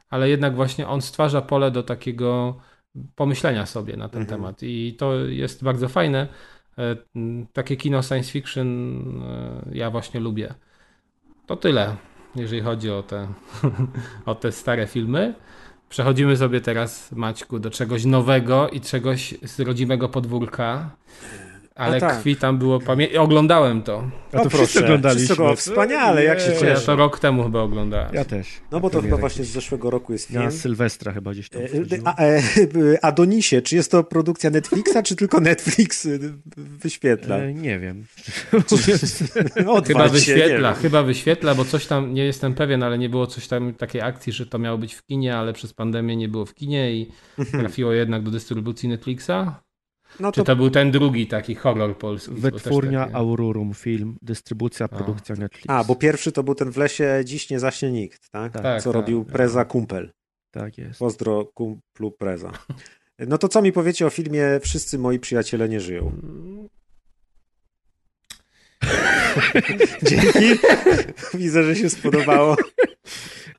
ale 0.09 0.29
jednak 0.29 0.55
właśnie 0.55 0.87
on 0.87 1.01
stwarza 1.01 1.41
pole 1.41 1.71
do 1.71 1.83
takiego 1.83 2.57
pomyślenia 3.15 3.65
sobie 3.65 3.97
na 3.97 4.09
ten 4.09 4.21
mhm. 4.21 4.39
temat. 4.39 4.63
I 4.63 4.95
to 4.97 5.15
jest 5.15 5.63
bardzo 5.63 5.89
fajne. 5.89 6.27
E, 6.77 6.95
takie 7.53 7.77
kino 7.77 8.03
science 8.03 8.31
fiction 8.31 8.67
e, 9.23 9.61
ja 9.71 9.91
właśnie 9.91 10.19
lubię. 10.19 10.53
To 11.45 11.55
tyle, 11.55 11.95
jeżeli 12.35 12.61
chodzi 12.61 12.91
o 12.91 13.03
te, 13.03 13.27
o 14.25 14.35
te 14.35 14.51
stare 14.51 14.87
filmy. 14.87 15.33
Przechodzimy 15.89 16.37
sobie 16.37 16.61
teraz, 16.61 17.11
Maćku, 17.11 17.59
do 17.59 17.69
czegoś 17.69 18.05
nowego 18.05 18.69
i 18.69 18.81
czegoś 18.81 19.33
z 19.43 19.59
rodzimego 19.59 20.09
podwórka. 20.09 20.89
Ale 21.77 21.99
tak. 21.99 22.17
krwi 22.17 22.35
tam 22.35 22.57
było 22.57 22.79
pamięć. 22.79 23.15
Oglądałem 23.15 23.81
to. 23.81 24.03
A 24.33 24.39
to 24.39 24.49
wszyscy 24.49 24.79
oglądaliśmy. 24.85 25.35
Wszyscy 25.35 25.55
wspaniale, 25.55 26.23
jak 26.23 26.39
się 26.39 26.51
cieszę. 26.51 26.65
Ja 26.65 26.79
to 26.79 26.95
rok 26.95 27.19
temu 27.19 27.43
chyba 27.43 27.61
oglądałem. 27.61 28.09
Ja 28.13 28.25
też. 28.25 28.47
No 28.71 28.79
bo 28.79 28.89
to 28.89 29.01
chyba 29.01 29.17
właśnie 29.17 29.43
z 29.43 29.49
zeszłego 29.49 29.89
roku 29.89 30.13
jest 30.13 30.27
film. 30.27 30.41
Ja 30.41 30.51
Sylwestra 30.51 31.11
chyba 31.11 31.31
gdzieś 31.31 31.49
tam. 31.49 31.61
E, 31.61 31.65
a, 32.05 32.15
a, 32.17 32.23
e, 32.23 32.41
Adonisie, 33.01 33.61
czy 33.61 33.75
jest 33.75 33.91
to 33.91 34.03
produkcja 34.03 34.49
Netflixa, 34.49 34.97
czy 35.03 35.15
tylko 35.15 35.39
Netflix 35.39 36.05
e, 36.05 36.09
wyświetla? 36.57 37.37
E, 37.37 37.53
nie 37.53 37.79
wiem. 37.79 38.05
chyba 39.87 40.07
wyświetla, 40.07 40.73
chyba 40.73 41.03
wyświetla, 41.03 41.55
bo 41.55 41.65
coś 41.65 41.85
tam, 41.85 42.13
nie 42.13 42.25
jestem 42.25 42.53
pewien, 42.53 42.83
ale 42.83 42.97
nie 42.97 43.09
było 43.09 43.27
coś 43.27 43.47
tam 43.47 43.73
takiej 43.73 44.01
akcji, 44.01 44.33
że 44.33 44.45
to 44.45 44.59
miało 44.59 44.77
być 44.77 44.93
w 44.93 45.05
kinie, 45.05 45.37
ale 45.37 45.53
przez 45.53 45.73
pandemię 45.73 46.15
nie 46.15 46.27
było 46.27 46.45
w 46.45 46.53
kinie 46.53 46.93
i 46.93 47.11
mhm. 47.39 47.63
trafiło 47.63 47.93
jednak 47.93 48.23
do 48.23 48.31
dystrybucji 48.31 48.89
Netflixa. 48.89 49.66
No 50.19 50.31
to... 50.31 50.41
Czy 50.41 50.45
to 50.45 50.55
był 50.55 50.69
ten 50.69 50.91
drugi 50.91 51.27
taki 51.27 51.55
horror 51.55 51.97
polski? 51.97 52.31
Wytwórnia 52.31 53.05
tak, 53.05 53.15
Aurorum 53.15 53.73
Film, 53.73 54.17
dystrybucja, 54.21 54.87
produkcja 54.87 55.35
A. 55.35 55.39
Netflix. 55.39 55.69
A, 55.69 55.83
bo 55.83 55.95
pierwszy 55.95 56.31
to 56.31 56.43
był 56.43 56.55
ten 56.55 56.71
w 56.71 56.77
lesie 56.77 57.21
Dziś 57.25 57.49
nie 57.49 57.59
zaśnie 57.59 57.91
nikt, 57.91 58.29
tak? 58.29 58.53
tak 58.53 58.81
Co 58.81 58.89
tak, 58.89 59.01
robił 59.01 59.23
tak. 59.23 59.33
Preza 59.33 59.65
Kumpel. 59.65 60.11
Tak 60.51 60.77
jest. 60.77 60.99
Pozdro 60.99 61.45
kumplu 61.45 62.11
Preza. 62.11 62.51
No 63.19 63.37
to 63.37 63.47
co 63.47 63.61
mi 63.61 63.71
powiecie 63.71 64.07
o 64.07 64.09
filmie 64.09 64.59
Wszyscy 64.61 64.97
moi 64.97 65.19
przyjaciele 65.19 65.69
nie 65.69 65.79
żyją? 65.79 66.11
Dzięki. 70.09 70.59
Widzę, 71.37 71.63
że 71.63 71.75
się 71.75 71.89
spodobało. 71.89 72.55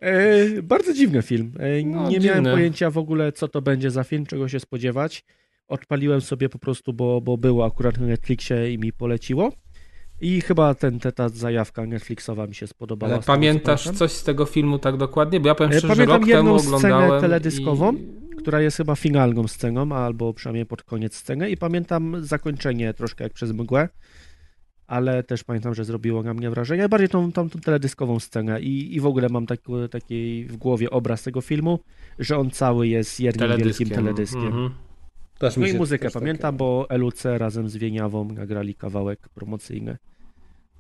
E, 0.01 0.62
bardzo 0.62 0.93
dziwny 0.93 1.23
film. 1.23 1.53
E, 1.59 1.83
no, 1.83 2.09
nie 2.09 2.20
miałem 2.20 2.45
pojęcia 2.45 2.91
w 2.91 2.99
ogóle, 2.99 3.33
co 3.33 3.49
to 3.49 3.62
będzie 3.62 3.91
za 3.91 4.05
film, 4.05 4.27
czego 4.27 4.49
się 4.49 4.61
spodziewać 4.61 5.25
odpaliłem 5.69 6.20
sobie 6.20 6.49
po 6.49 6.59
prostu, 6.59 6.93
bo, 6.93 7.20
bo 7.20 7.36
było 7.36 7.66
akurat 7.66 7.99
na 7.99 8.07
Netflixie 8.07 8.73
i 8.73 8.78
mi 8.78 8.93
poleciło. 8.93 9.53
I 10.20 10.40
chyba 10.40 10.74
ten, 10.74 10.99
te, 10.99 11.12
ta 11.12 11.28
zajawka 11.28 11.86
Netflixowa 11.86 12.47
mi 12.47 12.55
się 12.55 12.66
spodobała. 12.66 13.12
Ale 13.15 13.23
pamiętasz 13.23 13.90
coś 13.90 14.12
z 14.12 14.24
tego 14.24 14.45
filmu 14.47 14.78
tak 14.78 14.97
dokładnie? 14.97 15.40
Bo 15.40 15.49
ja 15.49 15.55
powiem 15.55 15.73
szczerze, 15.73 15.89
Pamiętam 15.89 16.27
że 16.27 16.32
rok 16.32 16.39
temu 16.39 16.55
oglądałem 16.55 17.09
scenę 17.09 17.20
teledyskową, 17.20 17.93
i... 17.93 18.36
która 18.36 18.61
jest 18.61 18.77
chyba 18.77 18.97
finalną 18.97 19.49
sceną, 19.49 19.93
albo 19.93 20.35
przynajmniej 20.35 20.66
pod 20.66 20.82
koniec 20.82 21.15
scenę 21.15 21.51
i 21.51 21.57
pamiętam 21.57 22.16
zakończenie 22.24 22.95
troszkę 22.95 23.24
jak 23.24 23.32
przez 23.32 23.53
mgłę, 23.53 23.89
ale 24.86 25.23
też 25.23 25.45
pamiętam, 25.45 25.74
że 25.74 25.85
zrobiło 25.85 26.23
na 26.23 26.35
mnie 26.35 26.51
wrażenie. 26.51 26.89
Bardziej 26.89 27.09
tą, 27.09 27.32
tą, 27.32 27.51
tą 27.51 27.61
teledyskową 27.61 28.20
scenę 28.20 28.61
i, 28.61 28.97
i 28.97 29.01
w 29.01 29.07
ogóle 29.07 29.28
mam 29.28 29.47
taki, 29.47 29.73
taki 29.90 30.45
w 30.45 30.57
głowie 30.57 30.90
obraz 30.90 31.23
tego 31.23 31.40
filmu, 31.40 31.78
że 32.19 32.39
on 32.39 32.51
cały 32.51 32.89
jest 32.89 33.20
jednym 33.20 33.57
wielkim 33.57 33.89
teledyskiem. 33.89 34.47
Mm 34.47 34.69
-hmm. 34.69 34.88
Też 35.39 35.56
no 35.56 35.66
i 35.66 35.74
muzykę 35.74 36.10
pamiętam, 36.10 36.55
takie... 36.55 36.59
bo 36.59 36.86
LUC 36.90 37.24
razem 37.24 37.69
z 37.69 37.77
Wieniawą 37.77 38.24
nagrali 38.24 38.74
kawałek 38.74 39.28
promocyjny 39.28 39.97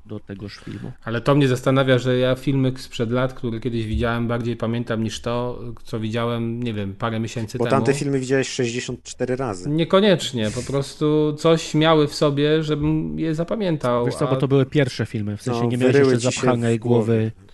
do 0.06 0.20
tegoż 0.20 0.56
filmu. 0.56 0.92
Ale 1.04 1.20
to 1.20 1.34
mnie 1.34 1.48
zastanawia, 1.48 1.98
że 1.98 2.18
ja 2.18 2.34
filmy 2.34 2.72
sprzed 2.76 3.10
lat, 3.10 3.34
które 3.34 3.60
kiedyś 3.60 3.86
widziałem, 3.86 4.28
bardziej 4.28 4.56
pamiętam 4.56 5.02
niż 5.02 5.20
to, 5.20 5.60
co 5.84 6.00
widziałem, 6.00 6.62
nie 6.62 6.74
wiem, 6.74 6.94
parę 6.94 7.20
miesięcy 7.20 7.58
bo 7.58 7.64
temu. 7.64 7.76
Bo 7.76 7.76
tamte 7.76 7.98
filmy 7.98 8.20
widziałeś 8.20 8.48
64 8.48 9.36
razy. 9.36 9.70
Niekoniecznie, 9.70 10.50
po 10.50 10.62
prostu 10.62 11.34
coś 11.38 11.74
miały 11.74 12.08
w 12.08 12.14
sobie, 12.14 12.62
żebym 12.62 13.18
je 13.18 13.34
zapamiętał. 13.34 14.06
Wiesz 14.06 14.14
co, 14.14 14.28
a... 14.28 14.30
bo 14.30 14.36
to 14.36 14.48
były 14.48 14.66
pierwsze 14.66 15.06
filmy, 15.06 15.36
w 15.36 15.42
sensie 15.42 15.62
no, 15.62 15.68
nie 15.68 15.78
miałeś 15.78 15.96
jeszcze 15.96 16.18
zapchanej 16.18 16.78
głowy 16.78 17.12
Pierdołami 17.14 17.47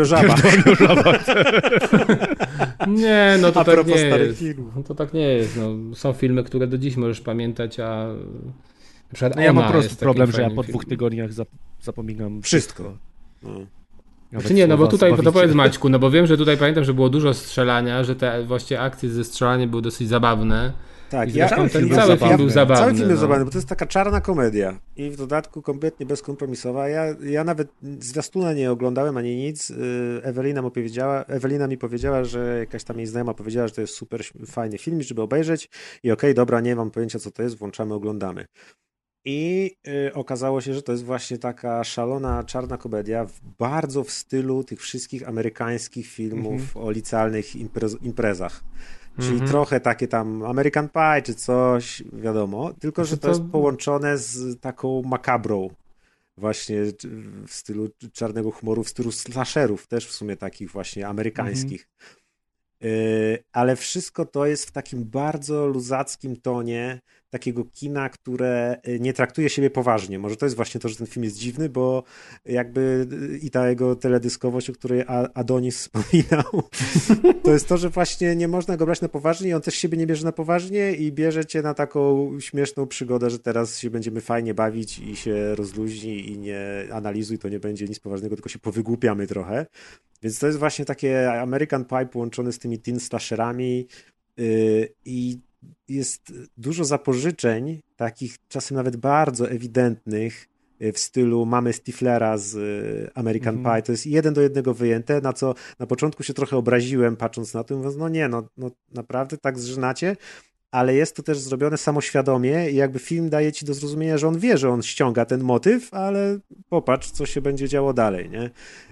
o 0.00 0.04
żabach. 0.04 0.42
nie, 2.88 3.38
no 3.40 3.52
to 3.52 3.60
a 3.60 3.64
tak 3.64 3.86
nie 3.86 3.94
jest. 3.94 4.44
No 4.76 4.82
to 4.82 4.94
tak 4.94 5.14
nie 5.14 5.28
jest. 5.28 5.56
No, 5.56 5.94
są 5.94 6.12
filmy, 6.12 6.44
które 6.44 6.66
do 6.66 6.78
dziś 6.78 6.96
możesz 6.96 7.20
pamiętać, 7.20 7.80
a 7.80 8.06
no 9.36 9.42
ja 9.42 9.52
mam 9.52 9.72
prosty 9.72 9.96
problem, 9.96 10.32
że 10.32 10.42
ja 10.42 10.50
po 10.50 10.62
dwóch 10.62 10.84
tygodniach 10.84 11.30
zapominam 11.80 12.42
wszystko. 12.42 12.82
wszystko. 13.42 13.66
No. 14.32 14.40
Czy 14.46 14.54
nie, 14.54 14.66
no 14.66 14.76
bo 14.76 14.86
tutaj, 14.86 15.16
to 15.24 15.32
powiedz 15.32 15.54
Maćku, 15.54 15.88
no 15.88 15.98
bo 15.98 16.10
wiem, 16.10 16.26
że 16.26 16.36
tutaj 16.36 16.56
pamiętam, 16.56 16.84
że 16.84 16.94
było 16.94 17.08
dużo 17.08 17.34
strzelania, 17.34 18.04
że 18.04 18.16
te 18.16 18.44
właśnie 18.44 18.80
akcje 18.80 19.08
ze 19.08 19.24
strzelaniem 19.24 19.70
były 19.70 19.82
dosyć 19.82 20.08
zabawne. 20.08 20.72
Tak, 21.10 21.34
ja, 21.34 21.48
ten 21.48 21.68
film 21.68 21.90
cały 21.90 22.16
film 22.16 22.36
był 22.36 22.48
zabawny. 22.48 22.82
Cały 22.82 22.94
film 22.94 23.06
był 23.08 23.16
no. 23.16 23.20
zabawny, 23.20 23.44
bo 23.44 23.50
to 23.50 23.58
jest 23.58 23.68
taka 23.68 23.86
czarna 23.86 24.20
komedia 24.20 24.78
i 24.96 25.10
w 25.10 25.16
dodatku 25.16 25.62
kompletnie 25.62 26.06
bezkompromisowa. 26.06 26.88
Ja, 26.88 27.04
ja 27.22 27.44
nawet 27.44 27.68
zwiastuna 28.00 28.52
nie 28.52 28.70
oglądałem 28.70 29.16
ani 29.16 29.36
nic. 29.36 29.70
Y, 29.70 29.74
Ewelina, 30.22 30.62
mi 30.62 30.70
powiedziała, 30.70 31.24
Ewelina 31.24 31.66
mi 31.66 31.78
powiedziała, 31.78 32.24
że 32.24 32.58
jakaś 32.58 32.84
tam 32.84 32.96
jej 32.96 33.06
znajoma 33.06 33.34
powiedziała, 33.34 33.68
że 33.68 33.74
to 33.74 33.80
jest 33.80 33.94
super 33.94 34.22
fajny 34.46 34.78
film, 34.78 35.02
żeby 35.02 35.22
obejrzeć 35.22 35.64
i 36.02 36.10
okej, 36.10 36.12
okay, 36.12 36.34
dobra, 36.34 36.60
nie 36.60 36.76
mam 36.76 36.90
pojęcia 36.90 37.18
co 37.18 37.30
to 37.30 37.42
jest, 37.42 37.58
włączamy, 37.58 37.94
oglądamy. 37.94 38.46
I 39.28 39.70
y, 39.88 40.14
okazało 40.14 40.60
się, 40.60 40.74
że 40.74 40.82
to 40.82 40.92
jest 40.92 41.04
właśnie 41.04 41.38
taka 41.38 41.84
szalona 41.84 42.44
czarna 42.44 42.76
komedia, 42.76 43.24
w, 43.24 43.40
bardzo 43.58 44.04
w 44.04 44.10
stylu 44.10 44.64
tych 44.64 44.80
wszystkich 44.80 45.28
amerykańskich 45.28 46.06
filmów 46.06 46.52
mm 46.52 46.66
-hmm. 46.66 46.86
o 46.86 46.90
licealnych 46.90 47.56
imprez, 47.56 47.96
imprezach. 48.02 48.64
Czyli 49.18 49.34
mm 49.34 49.46
-hmm. 49.46 49.50
trochę 49.50 49.80
takie 49.80 50.08
tam 50.08 50.42
American 50.42 50.88
Pie 50.88 51.22
czy 51.24 51.34
coś, 51.34 52.02
wiadomo, 52.12 52.72
tylko 52.80 53.04
że 53.04 53.16
to, 53.16 53.22
to 53.22 53.28
jest 53.28 53.42
połączone 53.52 54.18
z 54.18 54.60
taką 54.60 55.02
makabrą, 55.02 55.70
właśnie 56.36 56.82
w 57.46 57.54
stylu 57.54 57.88
czarnego 58.12 58.50
humoru, 58.50 58.84
w 58.84 58.88
stylu 58.88 59.12
slasherów, 59.12 59.86
też 59.86 60.06
w 60.06 60.12
sumie 60.12 60.36
takich 60.36 60.70
właśnie 60.70 61.08
amerykańskich. 61.08 61.88
Mm 62.80 62.96
-hmm. 62.96 63.42
ale 63.52 63.76
wszystko 63.76 64.24
to 64.24 64.46
jest 64.46 64.66
w 64.68 64.72
takim 64.72 65.04
bardzo 65.04 65.66
luzackim 65.66 66.36
tonie, 66.36 67.00
takiego 67.30 67.64
kina, 67.64 68.08
które 68.08 68.80
y, 68.88 69.00
nie 69.00 69.12
traktuje 69.12 69.48
siebie 69.48 69.70
poważnie. 69.70 70.18
Może 70.18 70.36
to 70.36 70.46
jest 70.46 70.56
właśnie 70.56 70.80
to, 70.80 70.88
że 70.88 70.96
ten 70.96 71.06
film 71.06 71.24
jest 71.24 71.38
dziwny, 71.38 71.68
bo 71.68 72.02
jakby 72.44 73.08
y, 73.34 73.38
i 73.38 73.50
ta 73.50 73.68
jego 73.68 73.96
teledyskowość, 73.96 74.70
o 74.70 74.72
której 74.72 75.04
Adonis 75.34 75.78
wspominał, 75.80 76.62
to 77.42 77.50
jest 77.52 77.68
to, 77.68 77.76
że 77.76 77.90
właśnie 77.90 78.36
nie 78.36 78.48
można 78.48 78.76
go 78.76 78.84
brać 78.86 79.00
na 79.00 79.08
poważnie 79.08 79.50
i 79.50 79.54
on 79.54 79.62
też 79.62 79.74
siebie 79.74 79.98
nie 79.98 80.06
bierze 80.06 80.24
na 80.24 80.32
poważnie 80.32 80.92
i 80.92 81.12
bierze 81.12 81.44
cię 81.44 81.62
na 81.62 81.74
taką 81.74 82.30
śmieszną 82.40 82.86
przygodę, 82.86 83.30
że 83.30 83.38
teraz 83.38 83.78
się 83.78 83.90
będziemy 83.90 84.20
fajnie 84.20 84.54
bawić 84.54 84.98
i 84.98 85.16
się 85.16 85.54
rozluźni 85.54 86.30
i 86.30 86.38
nie 86.38 86.88
analizuj, 86.92 87.38
to 87.38 87.48
nie 87.48 87.60
będzie 87.60 87.86
nic 87.86 88.00
poważnego, 88.00 88.36
tylko 88.36 88.48
się 88.48 88.58
powygłupiamy 88.58 89.26
trochę. 89.26 89.66
Więc 90.22 90.38
to 90.38 90.46
jest 90.46 90.58
właśnie 90.58 90.84
takie 90.84 91.32
American 91.32 91.84
Pie 91.84 92.06
połączone 92.06 92.52
z 92.52 92.58
tymi 92.58 92.78
teen 92.78 93.00
slasherami, 93.00 93.86
y, 94.38 94.94
i 95.04 95.38
jest 95.88 96.32
dużo 96.56 96.84
zapożyczeń, 96.84 97.80
takich 97.96 98.36
czasem 98.48 98.76
nawet 98.76 98.96
bardzo 98.96 99.50
ewidentnych, 99.50 100.48
e, 100.80 100.92
w 100.92 100.98
stylu 100.98 101.46
mamy 101.46 101.72
Stiflera 101.72 102.38
z 102.38 102.56
e, 102.56 103.18
American 103.18 103.54
mm 103.54 103.64
-hmm. 103.64 103.76
Pie. 103.76 103.82
To 103.82 103.92
jest 103.92 104.06
jeden 104.06 104.34
do 104.34 104.40
jednego 104.40 104.74
wyjęte, 104.74 105.20
na 105.20 105.32
co 105.32 105.54
na 105.78 105.86
początku 105.86 106.22
się 106.22 106.34
trochę 106.34 106.56
obraziłem, 106.56 107.16
patrząc 107.16 107.54
na 107.54 107.64
to, 107.64 107.76
mówiąc, 107.76 107.96
no 107.96 108.08
nie, 108.08 108.28
no, 108.28 108.48
no 108.56 108.70
naprawdę 108.92 109.38
tak 109.38 109.58
zżynacie, 109.58 110.16
ale 110.70 110.94
jest 110.94 111.16
to 111.16 111.22
też 111.22 111.38
zrobione 111.38 111.76
samoświadomie 111.76 112.70
i 112.70 112.76
jakby 112.76 112.98
film 112.98 113.30
daje 113.30 113.52
ci 113.52 113.64
do 113.64 113.74
zrozumienia, 113.74 114.18
że 114.18 114.28
on 114.28 114.38
wie, 114.38 114.58
że 114.58 114.70
on 114.70 114.82
ściąga 114.82 115.24
ten 115.24 115.42
motyw, 115.42 115.94
ale 115.94 116.38
popatrz, 116.68 117.10
co 117.10 117.26
się 117.26 117.40
będzie 117.40 117.68
działo 117.68 117.92
dalej, 117.92 118.30
nie? 118.30 118.50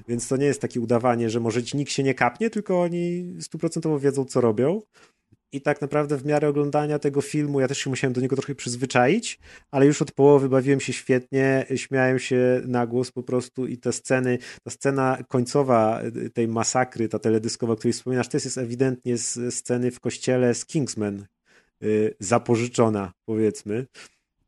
Więc 0.08 0.28
to 0.28 0.36
nie 0.36 0.46
jest 0.46 0.60
takie 0.60 0.80
udawanie, 0.80 1.30
że 1.30 1.40
może 1.40 1.62
ci 1.62 1.76
nikt 1.76 1.92
się 1.92 2.02
nie 2.02 2.14
kapnie, 2.14 2.50
tylko 2.50 2.82
oni 2.82 3.34
stuprocentowo 3.40 3.98
wiedzą, 3.98 4.24
co 4.24 4.40
robią 4.40 4.80
i 5.54 5.60
tak 5.60 5.80
naprawdę 5.80 6.16
w 6.16 6.24
miarę 6.24 6.48
oglądania 6.48 6.98
tego 6.98 7.20
filmu 7.20 7.60
ja 7.60 7.68
też 7.68 7.78
się 7.78 7.90
musiałem 7.90 8.12
do 8.12 8.20
niego 8.20 8.36
trochę 8.36 8.54
przyzwyczaić, 8.54 9.38
ale 9.70 9.86
już 9.86 10.02
od 10.02 10.12
połowy 10.12 10.48
bawiłem 10.48 10.80
się 10.80 10.92
świetnie, 10.92 11.66
śmiałem 11.76 12.18
się 12.18 12.62
na 12.66 12.86
głos 12.86 13.12
po 13.12 13.22
prostu 13.22 13.66
i 13.66 13.78
te 13.78 13.92
sceny, 13.92 14.38
ta 14.62 14.70
scena 14.70 15.18
końcowa 15.28 16.00
tej 16.34 16.48
masakry, 16.48 17.08
ta 17.08 17.18
teledyskowa, 17.18 17.72
o 17.72 17.76
której 17.76 17.92
wspominasz, 17.92 18.28
to 18.28 18.36
jest 18.36 18.58
ewidentnie 18.58 19.16
z 19.16 19.54
sceny 19.54 19.90
w 19.90 20.00
kościele 20.00 20.54
z 20.54 20.66
Kingsman 20.66 21.26
y, 21.82 22.14
zapożyczona, 22.20 23.12
powiedzmy 23.24 23.86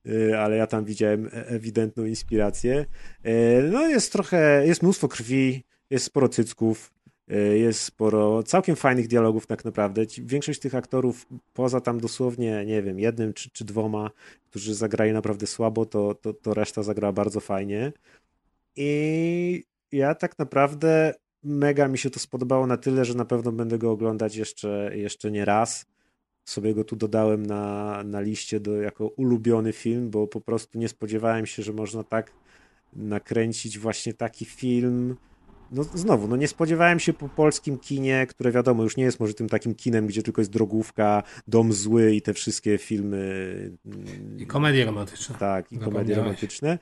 y, 0.07 0.39
ale 0.39 0.57
ja 0.57 0.67
tam 0.67 0.85
widziałem 0.85 1.27
e, 1.27 1.47
ewidentną 1.47 2.05
inspirację. 2.05 2.87
Y, 3.27 3.69
no 3.73 3.89
jest 3.89 4.13
trochę, 4.13 4.67
jest 4.67 4.83
mnóstwo 4.83 5.09
krwi, 5.09 5.65
jest 5.91 6.05
sporo 6.05 6.29
cycków, 6.29 6.96
E, 6.96 6.96
jest 7.55 7.81
sporo 7.81 8.43
całkiem 8.43 8.77
fajnych 8.77 9.09
dialogów 9.09 9.47
tak 9.47 9.65
naprawdę. 9.65 10.03
Większość 10.19 10.61
tych 10.61 10.75
aktorów, 10.75 11.27
poza 11.55 11.81
tam 11.81 12.01
dosłownie, 12.01 12.65
nie 12.67 12.83
wiem, 12.83 12.99
jednym 12.99 13.33
czy, 13.33 13.51
czy 13.51 13.65
dwoma, 13.65 14.11
którzy 14.51 14.75
zagrają 14.75 15.15
naprawdę 15.15 15.47
słabo, 15.47 15.87
to, 15.87 16.15
to, 16.15 16.33
to 16.33 16.55
reszta 16.55 16.83
zagrała 16.83 17.13
bardzo 17.13 17.41
fajnie. 17.41 17.93
I 18.77 19.65
ja 19.93 20.15
tak 20.15 20.39
naprawdę 20.39 21.15
mega 21.43 21.89
mi 21.89 21.99
się 21.99 22.11
to 22.11 22.21
spodobało 22.21 22.67
na 22.67 22.77
tyle, 22.77 23.05
że 23.05 23.15
na 23.15 23.25
pewno 23.25 23.53
będę 23.53 23.79
go 23.79 23.91
oglądać 23.91 24.37
jeszcze, 24.37 24.91
jeszcze 24.95 25.31
nie 25.31 25.45
raz. 25.45 25.87
Sobie 26.45 26.75
go 26.75 26.85
tu 26.85 26.97
dodałem 26.97 27.47
na, 27.47 28.03
na 28.05 28.21
liście 28.21 28.61
do, 28.61 28.77
jako 28.83 29.09
ulubiony 29.09 29.73
film, 29.73 30.11
bo 30.11 30.27
po 30.27 30.41
prostu 30.41 30.79
nie 30.79 30.89
spodziewałem 30.89 31.47
się, 31.47 31.63
że 31.63 31.73
można 31.73 32.05
tak 32.05 32.33
nakręcić 32.93 33.79
właśnie 33.79 34.15
taki 34.15 34.45
film 34.45 35.17
no 35.73 35.85
znowu, 35.85 36.29
no 36.29 36.37
nie 36.37 36.49
spodziewałem 36.49 37.01
się 37.01 37.13
po 37.13 37.29
polskim 37.29 37.79
kinie, 37.79 38.27
które 38.29 38.53
wiadomo, 38.53 38.83
już 38.83 38.97
nie 38.97 39.05
jest 39.05 39.21
może 39.21 39.35
tym 39.35 39.49
takim 39.49 39.75
kinem, 39.75 40.07
gdzie 40.07 40.23
tylko 40.23 40.41
jest 40.41 40.51
drogówka, 40.51 41.23
dom 41.49 41.73
zły 41.73 42.15
i 42.15 42.23
te 42.23 42.35
wszystkie 42.35 42.79
filmy. 42.79 43.71
I 44.39 44.47
komedie 44.47 44.85
romantyczne. 44.85 45.35
Tak, 45.39 45.73
i 45.73 45.79
komedie 45.79 46.15
romantyczne 46.15 46.79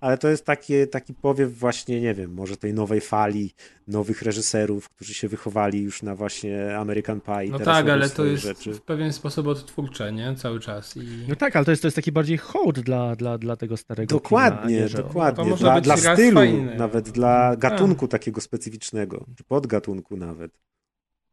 ale 0.00 0.18
to 0.18 0.28
jest 0.28 0.44
taki, 0.44 0.88
taki 0.90 1.14
powiew 1.14 1.58
właśnie, 1.58 2.00
nie 2.00 2.14
wiem, 2.14 2.34
może 2.34 2.56
tej 2.56 2.74
nowej 2.74 3.00
fali 3.00 3.54
nowych 3.88 4.22
reżyserów, 4.22 4.88
którzy 4.88 5.14
się 5.14 5.28
wychowali 5.28 5.82
już 5.82 6.02
na 6.02 6.14
właśnie 6.14 6.78
American 6.78 7.20
Pie. 7.20 7.50
No 7.50 7.58
tak, 7.58 7.88
ale 7.88 8.10
to 8.10 8.24
jest 8.24 8.42
rzeczy. 8.42 8.72
w 8.72 8.82
pewien 8.82 9.12
sposób 9.12 9.46
odtwórcze, 9.46 10.12
nie? 10.12 10.34
Cały 10.34 10.60
czas. 10.60 10.96
I... 10.96 11.24
No 11.28 11.36
tak, 11.36 11.56
ale 11.56 11.64
to 11.64 11.70
jest, 11.70 11.82
to 11.82 11.88
jest 11.88 11.96
taki 11.96 12.12
bardziej 12.12 12.38
hołd 12.38 12.80
dla, 12.80 13.16
dla, 13.16 13.38
dla 13.38 13.56
tego 13.56 13.76
starego 13.76 14.14
Dokładnie, 14.14 14.86
kina, 14.88 15.02
dokładnie. 15.02 15.56
Dla, 15.56 15.80
dla 15.80 15.96
stylu, 15.96 16.40
nawet 16.76 17.10
dla 17.10 17.56
gatunku 17.56 18.08
tak. 18.08 18.20
takiego 18.20 18.40
specyficznego, 18.40 19.26
czy 19.36 19.44
podgatunku 19.44 20.16
nawet. 20.16 20.58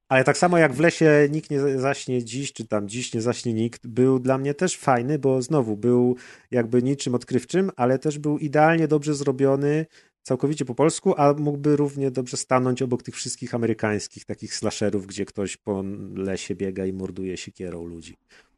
Ale 0.10 0.23
tak 0.23 0.38
samo 0.38 0.57
jak 0.57 0.73
w 0.73 0.80
lesie 0.80 1.27
nikt 1.32 1.49
nie 1.49 1.80
zaśnie 1.80 2.23
dziś, 2.23 2.53
czy 2.53 2.68
tam 2.68 2.90
dziś 2.90 3.14
nie 3.14 3.22
zaśnie 3.22 3.53
nikt, 3.53 3.88
był 3.88 4.19
dla 4.19 4.38
mnie 4.38 4.53
też 4.53 4.77
fajny, 4.77 5.19
bo 5.19 5.41
znowu 5.41 5.77
był 5.77 6.15
jakby 6.52 6.84
niczym 6.84 7.15
odkrywczym, 7.15 7.72
ale 7.76 7.99
też 7.99 8.19
był 8.19 8.38
idealnie 8.38 8.88
dobrze 8.88 9.15
zrobiony, 9.15 9.86
całkowicie 10.23 10.65
po 10.65 10.76
polsku, 10.76 11.14
a 11.18 11.34
mógłby 11.34 11.76
równie 11.76 12.11
dobrze 12.11 12.38
stanąć 12.38 12.82
obok 12.82 13.03
tych 13.03 13.15
wszystkich 13.15 13.56
amerykańskich 13.56 14.26
takich 14.26 14.56
slasherów, 14.56 15.07
gdzie 15.07 15.26
ktoś 15.26 15.57
po 15.57 15.84
lesie 16.15 16.56
biega 16.56 16.86
i 16.86 16.94
morduje 16.94 17.38
siekierą 17.38 17.86
ludzi. 17.86 18.15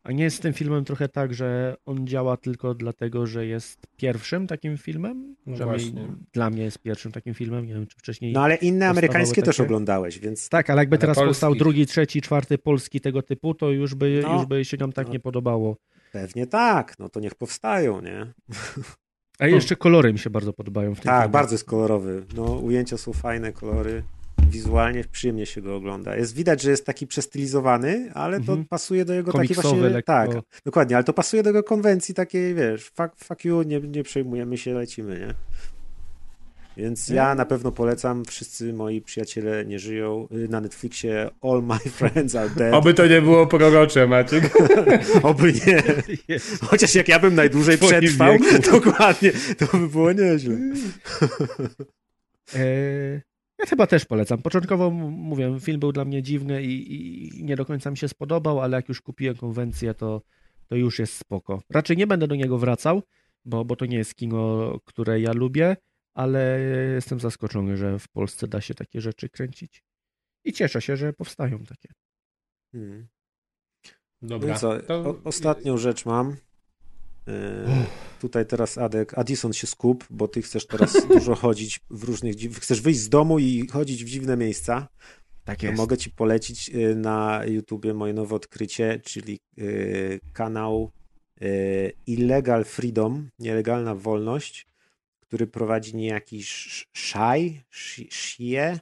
A 0.08 0.12
nie 0.12 0.24
jest 0.24 0.38
z 0.38 0.40
tym 0.40 0.54
filmem 0.54 0.86
trochę 0.86 1.10
tak, 1.10 1.34
że 1.34 1.76
on 1.86 2.08
działa 2.08 2.38
tylko 2.38 2.74
dlatego, 2.74 3.28
że 3.28 3.46
jest 3.46 3.88
pierwszym 3.98 4.48
takim 4.48 4.78
filmem? 4.78 5.36
No 5.46 5.58
że 5.58 5.66
właśnie. 5.66 6.08
dla 6.34 6.50
mnie 6.50 6.64
jest 6.64 6.80
pierwszym 6.80 7.12
takim 7.12 7.34
filmem, 7.34 7.68
nie 7.68 7.74
wiem 7.74 7.88
czy 7.88 7.98
wcześniej. 7.98 8.34
No 8.34 8.42
ale 8.42 8.56
inne 8.56 8.90
amerykańskie 8.90 9.36
takie... 9.36 9.46
też 9.46 9.60
oglądałeś, 9.60 10.20
więc. 10.20 10.50
Tak, 10.50 10.70
ale 10.70 10.82
jakby 10.82 10.96
ale 10.96 11.02
teraz 11.02 11.16
polskich. 11.16 11.30
powstał 11.30 11.56
drugi, 11.56 11.86
trzeci, 11.86 12.22
czwarty 12.22 12.58
polski 12.58 13.02
tego 13.02 13.22
typu, 13.22 13.54
to 13.54 13.72
już 13.72 13.96
by, 13.96 14.20
no, 14.24 14.34
już 14.34 14.46
by 14.46 14.66
się 14.66 14.78
nam 14.78 14.92
tak 14.92 15.08
no, 15.08 15.14
nie 15.14 15.20
podobało. 15.20 15.78
Pewnie 16.12 16.48
tak, 16.48 17.00
no 17.00 17.10
to 17.10 17.20
niech 17.20 17.36
powstają, 17.36 18.02
nie? 18.02 18.34
A 19.40 19.48
jeszcze 19.48 19.76
kolory 19.76 20.14
mi 20.14 20.20
się 20.20 20.30
bardzo 20.30 20.54
podobają 20.54 20.96
w 20.96 21.00
tym 21.00 21.04
Tak, 21.04 21.22
filmie. 21.22 21.32
bardzo 21.34 21.54
jest 21.54 21.66
kolorowy. 21.66 22.26
No, 22.36 22.44
ujęcia 22.44 22.98
są 22.98 23.14
fajne, 23.14 23.52
kolory 23.52 24.04
wizualnie 24.50 25.04
przyjemnie 25.12 25.46
się 25.46 25.62
go 25.62 25.76
ogląda. 25.76 26.16
Jest 26.16 26.36
widać, 26.36 26.62
że 26.62 26.72
jest 26.72 26.86
taki 26.86 27.08
przestylizowany, 27.08 28.12
ale 28.14 28.38
to 28.38 28.52
mhm. 28.52 28.66
pasuje 28.66 29.06
do 29.06 29.14
jego 29.14 29.34
takiej 29.34 29.56
właśnie... 29.56 29.82
Lekko. 29.82 30.14
Tak, 30.14 30.30
dokładnie, 30.66 30.96
ale 30.96 31.04
to 31.04 31.14
pasuje 31.14 31.44
do 31.44 31.50
jego 31.50 31.64
konwencji 31.64 32.16
takiej, 32.16 32.56
wiesz, 32.56 32.84
fuck, 32.84 33.16
fuck 33.24 33.46
you, 33.46 33.64
nie, 33.64 33.80
nie 33.80 34.04
przejmujemy 34.04 34.58
się, 34.58 34.74
lecimy, 34.74 35.20
nie? 35.20 35.34
Więc 36.78 37.10
ja 37.10 37.36
na 37.36 37.46
pewno 37.46 37.72
polecam, 37.72 38.26
wszyscy 38.26 38.74
moi 38.74 39.02
przyjaciele 39.02 39.66
nie 39.66 39.80
żyją, 39.80 40.28
y, 40.32 40.48
na 40.48 40.62
Netflixie 40.62 41.30
All 41.42 41.64
My 41.64 41.80
Friends 41.98 42.36
Are 42.36 42.50
Dead. 42.50 42.74
Oby 42.74 42.94
to 42.94 43.08
nie 43.08 43.22
było 43.22 43.48
prorocze, 43.48 44.08
Maciek. 44.08 44.44
Oby 45.24 45.54
nie. 45.54 45.84
Chociaż 46.62 46.96
jak 46.96 47.08
ja 47.08 47.20
bym 47.20 47.36
najdłużej 47.36 47.78
przetrwał, 47.78 48.38
dokładnie, 48.72 49.32
to 49.58 49.78
by 49.78 49.88
było 49.88 50.12
nieźle. 50.12 50.56
E, 52.56 53.22
ja 53.60 53.66
chyba 53.66 53.88
też 53.88 54.06
polecam. 54.06 54.42
Początkowo 54.42 54.90
mówię, 54.92 55.58
film 55.60 55.80
był 55.80 55.92
dla 55.92 56.06
mnie 56.06 56.24
dziwny 56.24 56.64
i, 56.64 56.94
i, 56.96 57.44
nie 57.44 57.56
do 57.56 57.66
końca 57.66 57.92
mi 57.92 57.98
się 57.98 58.08
spodobał, 58.08 58.62
ale 58.62 58.78
jak 58.78 58.90
już 58.90 59.02
kupiłem 59.02 59.36
konwencję, 59.36 59.94
to, 59.94 60.22
to 60.68 60.76
już 60.76 61.00
jest 61.00 61.14
spoko. 61.14 61.62
Raczej 61.70 61.98
nie 61.98 62.08
będę 62.08 62.28
do 62.28 62.36
niego 62.36 62.58
wracał, 62.58 63.04
bo, 63.46 63.66
bo 63.66 63.76
to 63.76 63.86
nie 63.86 63.98
jest 63.98 64.16
kino, 64.16 64.74
które 64.86 65.22
ja 65.22 65.34
lubię, 65.34 65.78
ale 66.14 66.60
jestem 66.94 67.20
zaskoczony, 67.20 67.78
że 67.78 68.00
w 68.00 68.08
Polsce 68.08 68.48
da 68.48 68.62
się 68.62 68.74
takie 68.74 69.02
rzeczy 69.02 69.30
kręcić. 69.30 69.84
I 70.44 70.54
cieszę 70.54 70.82
się, 70.82 70.98
że 70.98 71.14
powstają 71.14 71.64
takie. 71.64 71.90
Hmm. 72.72 73.08
Dobra. 74.22 74.54
No 74.54 74.60
co, 74.60 74.80
to... 74.80 74.94
o, 74.96 75.16
ostatnią 75.24 75.78
rzecz 75.78 76.06
mam. 76.06 76.36
E, 77.28 77.66
tutaj 78.22 78.46
teraz 78.46 78.78
Adek, 78.78 79.18
Addison 79.18 79.54
się 79.54 79.68
skup, 79.68 80.06
bo 80.10 80.28
ty 80.28 80.42
chcesz 80.42 80.68
teraz 80.68 80.94
dużo 81.14 81.36
chodzić 81.36 81.80
w 81.90 82.04
różnych, 82.04 82.36
chcesz 82.36 82.82
wyjść 82.82 83.00
z 83.00 83.10
domu 83.10 83.40
i 83.40 83.68
chodzić 83.68 84.04
w 84.04 84.10
dziwne 84.10 84.38
miejsca. 84.38 84.88
Tak 85.44 85.64
jest. 85.64 85.78
mogę 85.78 85.98
ci 85.98 86.12
polecić 86.12 86.70
y, 86.70 86.96
na 86.96 87.42
YouTubie 87.46 87.94
moje 87.94 88.14
nowe 88.14 88.36
odkrycie, 88.36 89.00
czyli 89.04 89.40
y, 89.58 90.20
kanał 90.34 90.92
y, 91.42 91.94
Illegal 92.08 92.66
Freedom, 92.66 93.30
nielegalna 93.40 93.96
wolność, 93.96 94.68
który 95.20 95.48
prowadzi 95.48 95.96
niejaki 95.96 96.44
Shai, 96.94 97.62
Shie, 98.10 98.80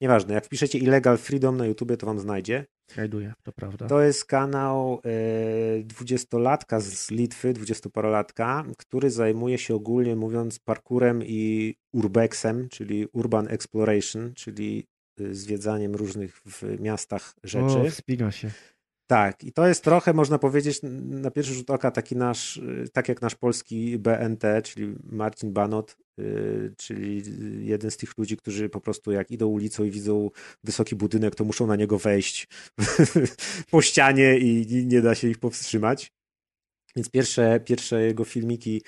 nieważne, 0.00 0.34
jak 0.34 0.46
wpiszecie 0.46 0.78
Illegal 0.78 1.18
Freedom 1.18 1.56
na 1.56 1.66
YouTubie, 1.66 1.96
to 1.96 2.06
wam 2.06 2.18
znajdzie. 2.18 2.64
Znajduję, 2.94 3.32
to 3.42 3.52
prawda. 3.52 3.86
To 3.86 4.02
jest 4.02 4.24
kanał 4.24 5.00
dwudziestolatka 5.84 6.80
z 6.80 7.10
Litwy, 7.10 7.52
dwudziestoparolatka, 7.52 8.64
który 8.78 9.10
zajmuje 9.10 9.58
się 9.58 9.74
ogólnie 9.74 10.16
mówiąc 10.16 10.58
parkurem 10.58 11.22
i 11.24 11.74
urbexem, 11.92 12.68
czyli 12.68 13.06
urban 13.12 13.48
exploration, 13.48 14.34
czyli 14.34 14.86
Y, 15.20 15.34
zwiedzaniem 15.34 15.94
różnych 15.94 16.36
w 16.36 16.80
miastach 16.80 17.34
rzeczy. 17.44 17.64
O, 17.64 17.90
wspina 17.90 18.30
się. 18.30 18.50
Tak, 19.12 19.44
i 19.44 19.52
to 19.52 19.66
jest 19.66 19.84
trochę, 19.84 20.12
można 20.12 20.38
powiedzieć, 20.38 20.80
na 20.82 21.30
pierwszy 21.30 21.54
rzut 21.54 21.70
oka 21.70 21.90
taki 21.90 22.16
nasz, 22.16 22.56
y, 22.56 22.88
tak 22.92 23.08
jak 23.08 23.22
nasz 23.22 23.34
polski 23.34 23.98
BNT, 23.98 24.62
czyli 24.64 24.94
Marcin 25.04 25.52
Banot, 25.52 25.96
y, 26.18 26.74
czyli 26.76 27.22
jeden 27.66 27.90
z 27.90 27.96
tych 27.96 28.18
ludzi, 28.18 28.36
którzy 28.36 28.68
po 28.68 28.80
prostu 28.80 29.12
jak 29.12 29.30
idą 29.30 29.46
ulicą 29.46 29.84
i 29.84 29.90
widzą 29.90 30.30
wysoki 30.64 30.96
budynek, 30.96 31.34
to 31.34 31.44
muszą 31.44 31.66
na 31.66 31.76
niego 31.76 31.98
wejść 31.98 32.48
po 33.70 33.82
ścianie 33.82 34.38
i 34.38 34.86
nie 34.86 35.02
da 35.02 35.14
się 35.14 35.28
ich 35.28 35.38
powstrzymać. 35.38 36.12
Więc 36.96 37.10
pierwsze, 37.10 37.60
pierwsze 37.60 38.02
jego 38.02 38.24
filmiki 38.24 38.82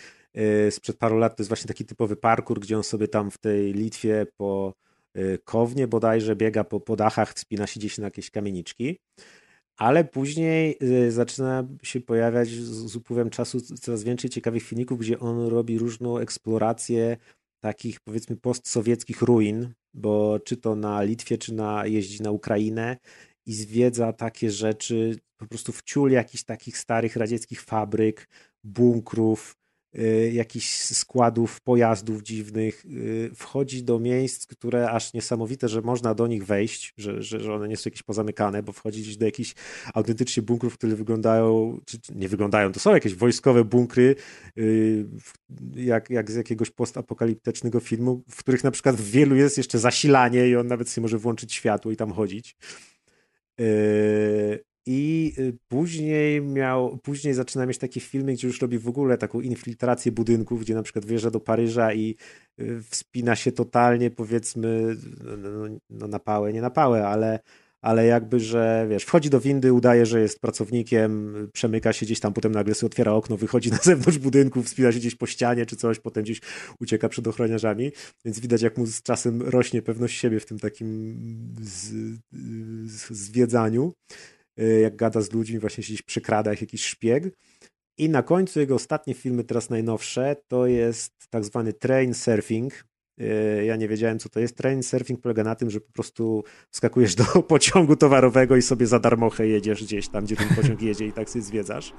sprzed 0.71 0.97
paru 0.97 1.19
lat 1.19 1.37
to 1.37 1.43
jest 1.43 1.49
właśnie 1.49 1.69
taki 1.69 1.85
typowy 1.85 2.17
parkour, 2.17 2.61
gdzie 2.61 2.77
on 2.77 2.85
sobie 2.85 3.09
tam 3.09 3.31
w 3.31 3.39
tej 3.39 3.73
Litwie 3.73 4.27
po 4.37 4.73
Y, 5.19 5.39
kownie 5.45 5.87
bodajże 5.89 6.37
biega 6.37 6.65
po, 6.65 6.81
po 6.81 6.97
dachach, 6.97 7.35
wspina 7.35 7.67
się 7.67 7.81
gdzieś 7.81 7.99
na 7.99 8.05
jakieś 8.05 8.31
kamieniczki. 8.31 8.99
Ale 9.77 10.05
później 10.05 10.77
y, 10.83 11.13
zaczyna 11.13 11.69
się 11.83 12.01
pojawiać 12.01 12.49
z 12.49 12.97
upływem 12.97 13.31
czasu 13.31 13.61
coraz 13.61 14.05
więcej 14.05 14.31
ciekawych 14.31 14.63
filmików, 14.63 14.99
gdzie 14.99 15.19
on 15.19 15.47
robi 15.47 15.79
różną 15.79 16.19
eksplorację 16.19 17.17
takich 17.61 18.01
powiedzmy 18.01 18.37
postsowieckich 18.37 19.23
ruin, 19.23 19.75
bo 19.95 20.41
czy 20.45 20.57
to 20.57 20.77
na 20.77 21.03
Litwie, 21.03 21.39
czy 21.39 21.55
na 21.55 21.87
jeździ 21.87 22.23
na 22.23 22.31
Ukrainę 22.31 22.97
i 23.47 23.55
zwiedza 23.55 24.13
takie 24.13 24.51
rzeczy 24.51 25.19
po 25.37 25.47
prostu 25.47 25.73
w 25.73 25.83
ciul 25.83 26.11
jakichś 26.11 26.45
takich 26.45 26.79
starych 26.79 27.17
radzieckich 27.17 27.63
fabryk, 27.63 28.29
bunkrów, 28.65 29.57
jakichś 30.33 30.69
składów 30.81 31.61
pojazdów 31.61 32.23
dziwnych, 32.23 32.85
y, 32.85 33.31
wchodzi 33.35 33.85
do 33.85 33.99
miejsc, 33.99 34.47
które 34.47 34.91
aż 34.91 35.13
niesamowite, 35.13 35.69
że 35.69 35.81
można 35.81 36.15
do 36.15 36.27
nich 36.27 36.47
wejść, 36.47 36.95
że, 36.97 37.23
że, 37.23 37.41
że 37.41 37.55
one 37.55 37.69
nie 37.69 37.77
są 37.77 37.83
jakieś 37.87 38.03
pozamykane, 38.03 38.63
bo 38.63 38.73
wchodzi 38.73 39.03
gdzieś 39.03 39.17
do 39.17 39.25
jakichś 39.25 39.55
autentycznie 39.95 40.43
bunkrów, 40.43 40.75
które 40.75 40.97
wyglądają, 40.97 41.79
czy 41.87 41.99
nie 42.15 42.29
wyglądają, 42.29 42.73
to 42.73 42.81
są 42.81 42.95
jakieś 42.95 43.15
wojskowe 43.15 43.65
bunkry, 43.65 44.17
y, 44.59 45.07
jak, 45.77 46.11
jak 46.11 46.31
z 46.31 46.35
jakiegoś 46.35 46.71
postapokaliptycznego 46.71 47.81
filmu, 47.81 48.23
w 48.31 48.37
których 48.37 48.65
na 48.65 48.71
przykład 48.71 48.97
w 48.97 49.11
wielu 49.11 49.37
jest 49.37 49.59
jeszcze 49.59 49.79
zasilanie 49.79 50.49
i 50.49 50.57
on 50.57 50.67
nawet 50.67 50.89
sobie 50.89 51.03
może 51.03 51.19
włączyć 51.19 51.53
światło 51.53 51.93
i 51.93 51.97
tam 51.97 52.13
chodzić. 52.13 52.57
I 54.87 55.33
y, 55.39 55.57
później 55.69 56.43
miał, 56.43 56.99
później 56.99 57.35
zaczyna 57.35 57.67
mieć 57.67 57.79
takie 57.79 58.01
filmy, 58.01 58.33
gdzie 58.33 58.47
już 58.47 58.61
robi 58.61 58.79
w 58.79 58.89
ogóle 58.89 59.19
taką 59.19 59.41
infiltrację 59.41 60.13
budynków, 60.13 60.61
gdzie 60.61 60.75
na 60.75 60.83
przykład 60.83 61.05
wyjeżdża 61.05 61.31
do 61.31 61.41
Paryża 61.41 61.95
i 61.95 62.17
y, 62.61 62.83
wspina 62.91 63.37
się 63.37 63.53
totalnie, 63.53 64.11
powiedzmy, 64.11 64.97
no, 65.25 65.51
no, 65.51 65.77
no 65.91 66.09
na 66.09 66.19
pałę, 66.19 66.53
nie 66.53 66.61
na 66.61 66.71
pałę, 66.71 67.09
ale, 67.09 67.39
ale 67.81 68.07
jakby, 68.07 68.41
że 68.41 68.87
wiesz, 68.91 69.05
wchodzi 69.05 69.31
do 69.31 69.41
windy, 69.41 69.73
udaje, 69.73 70.07
że 70.07 70.21
jest 70.21 70.41
pracownikiem, 70.41 71.35
przemyka 71.53 71.93
się 71.93 72.07
gdzieś 72.07 72.21
tam, 72.21 72.33
potem 72.33 72.53
nagle 72.53 72.75
sobie 72.75 72.87
otwiera 72.91 73.13
okno, 73.13 73.37
wychodzi 73.37 73.71
na 73.77 73.79
zewnątrz 73.83 74.19
budynku, 74.19 74.63
wspina 74.63 74.93
się 74.93 74.99
gdzieś 74.99 75.15
po 75.15 75.27
ścianie 75.27 75.67
czy 75.67 75.77
coś, 75.77 75.99
potem 75.99 76.23
gdzieś 76.25 76.41
ucieka 76.81 77.09
przed 77.09 77.27
ochroniarzami, 77.27 77.93
więc 78.25 78.41
widać 78.41 78.63
jak 78.63 78.79
mu 78.79 78.87
z 78.87 79.03
czasem 79.03 79.43
rośnie 79.43 79.83
pewność 79.83 80.19
siebie 80.19 80.41
w 80.41 80.47
tym 80.47 80.59
takim 80.59 81.17
z, 81.61 81.93
z, 82.87 83.11
zwiedzaniu. 83.11 83.93
Y, 84.61 84.81
jak 84.81 84.97
gada 84.97 85.21
z 85.21 85.33
ludźmi, 85.33 85.59
właśnie 85.59 85.85
się 85.85 85.93
gdzieś 85.93 86.03
przykrada 86.03 86.51
jak 86.51 86.61
jakiś 86.61 86.85
szpieg. 86.85 87.25
I 87.99 88.09
na 88.09 88.23
końcu 88.23 88.61
jego 88.61 88.75
ostatnie 88.75 89.15
filmy, 89.15 89.45
teraz 89.45 89.71
najnowsze, 89.71 90.37
to 90.49 90.67
jest 90.67 91.13
tak 91.31 91.45
zwany 91.45 91.73
train 91.73 92.15
surfing. 92.15 92.85
Y, 93.21 93.65
ja 93.65 93.77
nie 93.77 93.89
wiedziałem, 93.89 94.19
co 94.19 94.29
to 94.29 94.41
jest. 94.41 94.57
Train 94.57 94.83
surfing 94.83 95.21
polega 95.21 95.45
na 95.45 95.55
tym, 95.55 95.71
że 95.71 95.81
po 95.81 95.93
prostu 95.93 96.45
wskakujesz 96.71 97.15
do 97.15 97.25
pociągu 97.53 97.97
towarowego 97.97 98.57
i 98.57 98.63
sobie 98.63 98.87
za 98.87 98.99
darmochę 98.99 99.47
jedziesz 99.47 99.85
gdzieś 99.85 100.09
tam, 100.09 100.25
gdzie 100.25 100.37
ten 100.37 100.49
pociąg 100.49 100.83
jedzie 100.83 101.07
i 101.07 101.13
tak 101.13 101.31
sobie 101.31 101.43
zwiedzasz. 101.43 101.93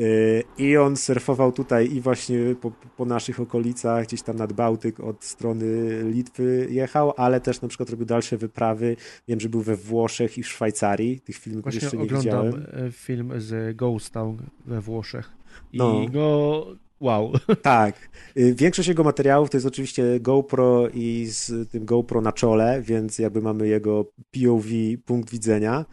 Y, 0.00 0.44
I 0.58 0.76
on 0.76 0.96
surfował 0.96 1.52
tutaj 1.52 1.92
i 1.92 2.00
właśnie 2.00 2.38
po, 2.60 2.70
po, 2.96 3.04
naszych 3.04 3.40
okolicach, 3.40 4.06
gdzieś 4.06 4.22
tam 4.22 4.36
nad 4.36 4.52
Bałtyk 4.52 5.00
od 5.00 5.24
strony 5.24 5.66
Litwy 6.04 6.68
jechał, 6.70 7.12
ale 7.16 7.40
też 7.40 7.60
na 7.60 7.68
przykład 7.68 7.90
robił 7.90 8.06
dalsze 8.06 8.36
wyprawy. 8.36 8.96
Wiem, 9.28 9.40
że 9.40 9.48
był 9.48 9.60
we 9.60 9.76
Włoszech 9.76 10.38
i 10.38 10.42
w 10.42 10.48
Szwajcarii. 10.48 11.20
Tych 11.20 11.36
filmów 11.36 11.62
właśnie 11.62 11.80
jeszcze 11.80 11.96
nie 11.96 12.02
oglądam 12.02 12.50
widziałem. 12.50 12.86
E, 12.86 12.92
film 12.92 13.32
z 13.36 13.76
Ghost 13.76 14.12
Town 14.12 14.36
we 14.66 14.80
Włoszech. 14.80 15.30
I 15.72 15.78
no. 15.78 16.06
go 16.08 16.66
Wow. 17.00 17.32
Tak. 17.62 18.08
Y, 18.36 18.54
większość 18.54 18.88
jego 18.88 19.04
materiałów 19.04 19.50
to 19.50 19.56
jest 19.56 19.66
oczywiście 19.66 20.20
GoPro 20.20 20.88
i 20.88 21.26
z 21.26 21.70
tym 21.70 21.84
GoPro 21.84 22.20
na 22.20 22.32
czole, 22.32 22.82
więc 22.82 23.18
jakby 23.18 23.42
mamy 23.42 23.68
jego 23.68 24.04
POV, 24.30 24.68
punkt 25.06 25.30
widzenia 25.30 25.84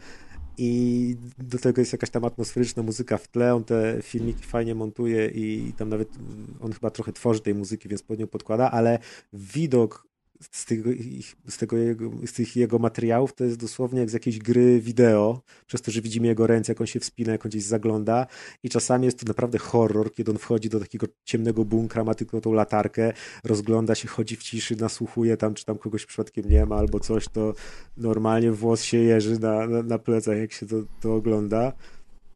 i 0.58 1.16
do 1.38 1.58
tego 1.58 1.80
jest 1.80 1.92
jakaś 1.92 2.10
tam 2.10 2.24
atmosferyczna 2.24 2.82
muzyka 2.82 3.18
w 3.18 3.28
tle, 3.28 3.54
on 3.54 3.64
te 3.64 3.98
filmiki 4.02 4.42
fajnie 4.44 4.74
montuje 4.74 5.26
i 5.26 5.72
tam 5.76 5.88
nawet 5.88 6.08
on 6.60 6.72
chyba 6.72 6.90
trochę 6.90 7.12
tworzy 7.12 7.40
tej 7.40 7.54
muzyki, 7.54 7.88
więc 7.88 8.02
pod 8.02 8.18
nią 8.18 8.26
podkłada, 8.26 8.70
ale 8.70 8.98
widok 9.32 10.05
z, 10.40 10.64
tego, 10.64 10.90
z, 11.48 11.56
tego 11.56 11.76
jego, 11.76 12.10
z 12.26 12.32
tych 12.32 12.56
jego 12.56 12.78
materiałów 12.78 13.32
to 13.32 13.44
jest 13.44 13.56
dosłownie 13.56 14.00
jak 14.00 14.10
z 14.10 14.12
jakiejś 14.12 14.38
gry 14.38 14.80
wideo, 14.80 15.40
przez 15.66 15.82
to, 15.82 15.90
że 15.90 16.00
widzimy 16.00 16.26
jego 16.26 16.46
ręce, 16.46 16.72
jak 16.72 16.80
on 16.80 16.86
się 16.86 17.00
wspina, 17.00 17.32
jak 17.32 17.46
on 17.46 17.48
gdzieś 17.48 17.62
zagląda 17.62 18.26
i 18.62 18.68
czasami 18.68 19.04
jest 19.04 19.18
to 19.18 19.26
naprawdę 19.26 19.58
horror, 19.58 20.12
kiedy 20.12 20.30
on 20.30 20.38
wchodzi 20.38 20.68
do 20.68 20.80
takiego 20.80 21.06
ciemnego 21.24 21.64
bunkra, 21.64 22.04
ma 22.04 22.14
tylko 22.14 22.40
tą 22.40 22.52
latarkę, 22.52 23.12
rozgląda 23.44 23.94
się, 23.94 24.08
chodzi 24.08 24.36
w 24.36 24.42
ciszy, 24.42 24.76
nasłuchuje 24.76 25.36
tam, 25.36 25.54
czy 25.54 25.64
tam 25.64 25.78
kogoś 25.78 26.06
przypadkiem 26.06 26.50
nie 26.50 26.66
ma 26.66 26.76
albo 26.76 27.00
coś, 27.00 27.28
to 27.28 27.54
normalnie 27.96 28.52
włos 28.52 28.82
się 28.82 28.98
jeży 28.98 29.38
na, 29.38 29.66
na, 29.66 29.82
na 29.82 29.98
plecach, 29.98 30.38
jak 30.38 30.52
się 30.52 30.66
to, 30.66 30.76
to 31.00 31.14
ogląda. 31.14 31.72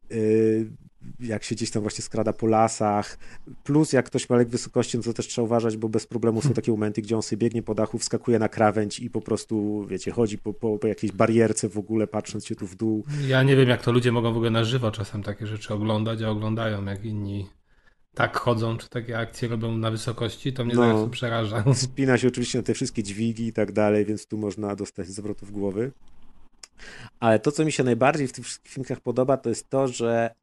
Yy, 0.09 0.71
jak 1.19 1.43
się 1.43 1.55
gdzieś 1.55 1.71
tam 1.71 1.81
właśnie 1.81 2.03
skrada 2.03 2.33
po 2.33 2.47
lasach, 2.47 3.17
plus 3.63 3.93
jak 3.93 4.05
ktoś 4.05 4.29
ma 4.29 4.35
lek 4.35 4.49
wysokości, 4.49 4.97
no 4.97 5.03
to 5.03 5.13
też 5.13 5.27
trzeba 5.27 5.45
uważać, 5.45 5.77
bo 5.77 5.89
bez 5.89 6.07
problemu 6.07 6.39
są 6.39 6.43
hmm. 6.43 6.55
takie 6.55 6.71
momenty, 6.71 7.01
gdzie 7.01 7.15
on 7.15 7.21
sobie 7.21 7.37
biegnie 7.37 7.63
po 7.63 7.75
dachu, 7.75 7.97
wskakuje 7.97 8.39
na 8.39 8.49
krawędź 8.49 8.99
i 8.99 9.09
po 9.09 9.21
prostu, 9.21 9.85
wiecie, 9.87 10.11
chodzi 10.11 10.37
po, 10.37 10.53
po, 10.53 10.79
po 10.79 10.87
jakiejś 10.87 11.13
barierce 11.13 11.69
w 11.69 11.77
ogóle, 11.77 12.07
patrząc 12.07 12.45
się 12.45 12.55
tu 12.55 12.67
w 12.67 12.75
dół. 12.75 13.05
Ja 13.27 13.43
nie 13.43 13.55
wiem, 13.55 13.69
jak 13.69 13.81
to 13.81 13.91
ludzie 13.91 14.11
mogą 14.11 14.33
w 14.33 14.35
ogóle 14.35 14.51
na 14.51 14.63
żywo 14.63 14.91
czasem 14.91 15.23
takie 15.23 15.47
rzeczy 15.47 15.73
oglądać, 15.73 16.21
a 16.21 16.29
oglądają, 16.29 16.85
jak 16.85 17.05
inni 17.05 17.49
tak 18.13 18.37
chodzą, 18.37 18.77
czy 18.77 18.89
takie 18.89 19.17
akcje 19.19 19.47
robią 19.47 19.77
na 19.77 19.91
wysokości, 19.91 20.53
to 20.53 20.65
mnie 20.65 20.75
no, 20.75 21.07
przeraża. 21.07 21.63
Spina 21.73 22.17
się 22.17 22.27
oczywiście 22.27 22.57
na 22.57 22.63
te 22.63 22.73
wszystkie 22.73 23.03
dźwigi 23.03 23.47
i 23.47 23.53
tak 23.53 23.71
dalej, 23.71 24.05
więc 24.05 24.27
tu 24.27 24.37
można 24.37 24.75
dostać 24.75 25.07
zwrotów 25.07 25.51
głowy. 25.51 25.91
Ale 27.19 27.39
to, 27.39 27.51
co 27.51 27.65
mi 27.65 27.71
się 27.71 27.83
najbardziej 27.83 28.27
w 28.27 28.33
tych 28.33 28.45
wszystkich 28.45 28.71
filmach 28.71 28.99
podoba, 28.99 29.37
to 29.37 29.49
jest 29.49 29.69
to, 29.69 29.87
że 29.87 30.35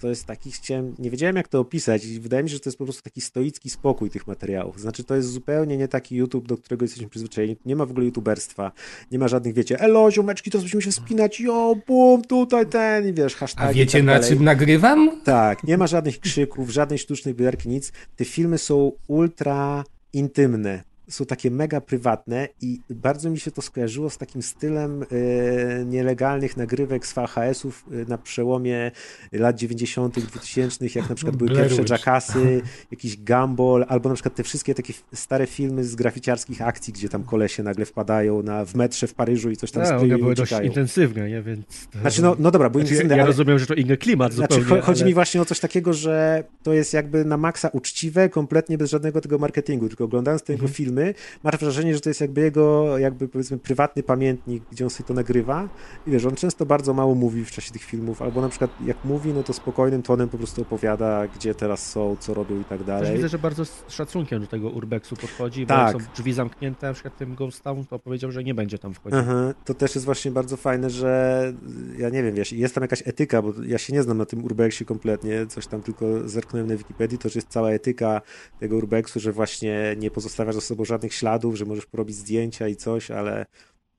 to 0.00 0.08
jest 0.08 0.24
taki, 0.24 0.50
chciałem, 0.52 0.94
nie 0.98 1.10
wiedziałem 1.10 1.36
jak 1.36 1.48
to 1.48 1.60
opisać 1.60 2.04
i 2.04 2.20
wydaje 2.20 2.42
mi 2.42 2.48
się, 2.48 2.54
że 2.54 2.60
to 2.60 2.68
jest 2.68 2.78
po 2.78 2.84
prostu 2.84 3.02
taki 3.02 3.20
stoicki 3.20 3.70
spokój 3.70 4.10
tych 4.10 4.26
materiałów. 4.26 4.80
Znaczy 4.80 5.04
to 5.04 5.16
jest 5.16 5.28
zupełnie 5.28 5.76
nie 5.76 5.88
taki 5.88 6.16
YouTube, 6.16 6.48
do 6.48 6.56
którego 6.56 6.84
jesteśmy 6.84 7.08
przyzwyczajeni. 7.08 7.56
Nie 7.64 7.76
ma 7.76 7.86
w 7.86 7.90
ogóle 7.90 8.06
youtuberstwa, 8.06 8.72
nie 9.10 9.18
ma 9.18 9.28
żadnych, 9.28 9.54
wiecie, 9.54 9.80
elo, 9.80 10.10
ziomeczki, 10.10 10.50
to 10.50 10.58
musimy 10.58 10.82
się 10.82 10.92
spinać, 10.92 11.40
jo, 11.40 11.76
bum, 11.86 12.22
tutaj 12.22 12.66
ten, 12.66 13.08
i 13.08 13.12
wiesz, 13.12 13.34
hashtag. 13.34 13.70
A 13.70 13.72
wiecie 13.72 13.98
tak 13.98 14.06
na 14.06 14.20
czym 14.20 14.44
nagrywam? 14.44 15.20
Tak, 15.24 15.64
nie 15.64 15.78
ma 15.78 15.86
żadnych 15.86 16.20
krzyków, 16.20 16.70
żadnej 16.70 16.98
sztucznej 16.98 17.34
wydarki, 17.34 17.68
nic. 17.68 17.92
Te 18.16 18.24
filmy 18.24 18.58
są 18.58 18.92
ultra 19.06 19.84
intymne 20.12 20.89
są 21.10 21.26
takie 21.26 21.50
mega 21.50 21.80
prywatne 21.80 22.48
i 22.60 22.80
bardzo 22.90 23.30
mi 23.30 23.38
się 23.38 23.50
to 23.50 23.62
skojarzyło 23.62 24.10
z 24.10 24.18
takim 24.18 24.42
stylem 24.42 25.02
e, 25.02 25.84
nielegalnych 25.84 26.56
nagrywek 26.56 27.06
z 27.06 27.12
VHS-ów 27.12 27.84
e, 27.92 27.94
na 28.08 28.18
przełomie 28.18 28.90
lat 29.32 29.56
90., 29.56 30.20
2000, 30.20 30.86
jak 30.94 31.08
na 31.08 31.14
przykład 31.14 31.36
były 31.36 31.50
pierwsze 31.50 31.82
Jackassy, 31.88 32.62
jakiś 32.90 33.16
Gumball, 33.16 33.84
albo 33.88 34.08
na 34.08 34.14
przykład 34.14 34.34
te 34.34 34.42
wszystkie 34.42 34.74
takie 34.74 34.92
stare 35.14 35.46
filmy 35.46 35.84
z 35.84 35.94
graficiarskich 35.94 36.62
akcji, 36.62 36.92
gdzie 36.92 37.08
tam 37.08 37.24
kolesie 37.24 37.62
nagle 37.62 37.84
wpadają 37.84 38.42
na, 38.42 38.64
w 38.64 38.74
metrze 38.74 39.06
w 39.06 39.14
Paryżu 39.14 39.50
i 39.50 39.56
coś 39.56 39.70
tam 39.70 39.82
no, 40.08 40.18
były 40.18 40.34
dość 40.34 40.52
intensywne, 40.62 41.28
nie? 41.28 41.42
Więc... 41.42 41.88
Znaczy, 42.00 42.22
no, 42.22 42.36
no 42.38 42.50
dobra, 42.50 42.70
bo 42.70 42.78
znaczy, 42.78 42.94
intensywne, 42.94 43.16
Ja 43.16 43.22
ale... 43.22 43.26
rozumiem, 43.30 43.58
że 43.58 43.66
to 43.66 43.74
inny 43.74 43.96
klimat 43.96 44.32
znaczy, 44.32 44.54
zupełnie. 44.54 44.82
Chodzi 44.82 45.02
ale... 45.02 45.08
mi 45.08 45.14
właśnie 45.14 45.40
o 45.40 45.44
coś 45.44 45.60
takiego, 45.60 45.92
że 45.92 46.44
to 46.62 46.72
jest 46.72 46.92
jakby 46.92 47.24
na 47.24 47.36
maksa 47.36 47.68
uczciwe, 47.68 48.28
kompletnie 48.28 48.78
bez 48.78 48.90
żadnego 48.90 49.20
tego 49.20 49.38
marketingu, 49.38 49.88
tylko 49.88 50.04
oglądając 50.04 50.42
tego 50.42 50.54
mhm. 50.60 50.72
filmy 50.72 50.99
filmy, 51.00 51.14
masz 51.42 51.56
wrażenie, 51.56 51.94
że 51.94 52.00
to 52.00 52.10
jest 52.10 52.20
jakby 52.20 52.40
jego, 52.40 52.98
jakby 52.98 53.28
powiedzmy 53.28 53.58
prywatny 53.58 54.02
pamiętnik, 54.02 54.62
gdzie 54.72 54.84
on 54.84 54.90
sobie 54.90 55.06
to 55.06 55.14
nagrywa 55.14 55.68
i 56.06 56.10
wiesz, 56.10 56.24
on 56.24 56.34
często 56.34 56.66
bardzo 56.66 56.94
mało 56.94 57.14
mówi 57.14 57.44
w 57.44 57.50
czasie 57.50 57.72
tych 57.72 57.82
filmów, 57.82 58.22
albo 58.22 58.40
na 58.40 58.48
przykład 58.48 58.70
jak 58.84 59.04
mówi, 59.04 59.32
no 59.32 59.42
to 59.42 59.52
spokojnym 59.52 60.02
tonem 60.02 60.28
po 60.28 60.38
prostu 60.38 60.62
opowiada, 60.62 61.26
gdzie 61.28 61.54
teraz 61.54 61.90
są, 61.90 62.16
co 62.20 62.34
robią 62.34 62.60
i 62.60 62.64
tak 62.64 62.84
dalej. 62.84 63.06
Też 63.06 63.16
widzę, 63.16 63.28
że 63.28 63.38
bardzo 63.38 63.64
z 63.64 63.84
szacunkiem 63.88 64.40
do 64.40 64.46
tego 64.46 64.68
urbexu 64.68 65.16
podchodzi, 65.16 65.66
tak. 65.66 65.92
bo 65.92 66.00
są 66.00 66.06
drzwi 66.14 66.32
zamknięte, 66.32 66.86
na 66.86 66.92
przykład 66.92 67.16
tym 67.16 67.34
Ghost 67.34 67.62
Town, 67.62 67.86
to 67.86 67.98
powiedział, 67.98 68.32
że 68.32 68.44
nie 68.44 68.54
będzie 68.54 68.78
tam 68.78 68.94
wchodził. 68.94 69.18
Aha, 69.18 69.54
to 69.64 69.74
też 69.74 69.94
jest 69.94 70.04
właśnie 70.04 70.30
bardzo 70.30 70.56
fajne, 70.56 70.90
że 70.90 71.52
ja 71.98 72.08
nie 72.08 72.22
wiem, 72.22 72.34
wiesz, 72.34 72.52
jest 72.52 72.74
tam 72.74 72.82
jakaś 72.82 73.02
etyka, 73.06 73.42
bo 73.42 73.52
ja 73.66 73.78
się 73.78 73.92
nie 73.92 74.02
znam 74.02 74.18
na 74.18 74.26
tym 74.26 74.44
urbexie 74.44 74.86
kompletnie, 74.86 75.46
coś 75.46 75.66
tam 75.66 75.82
tylko 75.82 76.28
zerknąłem 76.28 76.68
na 76.68 76.76
Wikipedii, 76.76 77.18
to 77.18 77.28
że 77.28 77.38
jest 77.38 77.48
cała 77.48 77.70
etyka 77.70 78.20
tego 78.60 78.76
urbexu, 78.76 79.20
że 79.20 79.32
właśnie 79.32 79.96
nie 79.98 80.10
pozostawiasz 80.10 80.54
za 80.54 80.60
sobą 80.60 80.84
żadnych 80.90 81.14
śladów, 81.14 81.56
że 81.56 81.64
możesz 81.64 81.86
porobić 81.86 82.16
zdjęcia 82.16 82.68
i 82.68 82.76
coś, 82.76 83.10
ale 83.10 83.46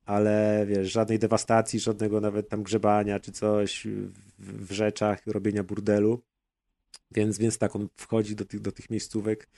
ale 0.06 0.66
wiesz, 0.68 0.92
żadnej 0.92 1.20
dewastacji, 1.20 1.80
żadnego 1.80 2.22
nawet 2.22 2.50
tam 2.50 2.64
grzebania 2.64 3.20
czy 3.20 3.32
coś 3.32 3.88
w, 4.40 4.68
w 4.68 4.72
rzeczach, 4.72 5.28
robienia 5.28 5.64
burdelu. 5.64 6.22
Więc, 7.12 7.38
więc 7.38 7.58
tak, 7.58 7.76
on 7.76 7.88
wchodzi 7.96 8.36
do 8.36 8.46
tych, 8.46 8.62
do 8.62 8.72
tych 8.72 8.90
miejscówek 8.90 9.50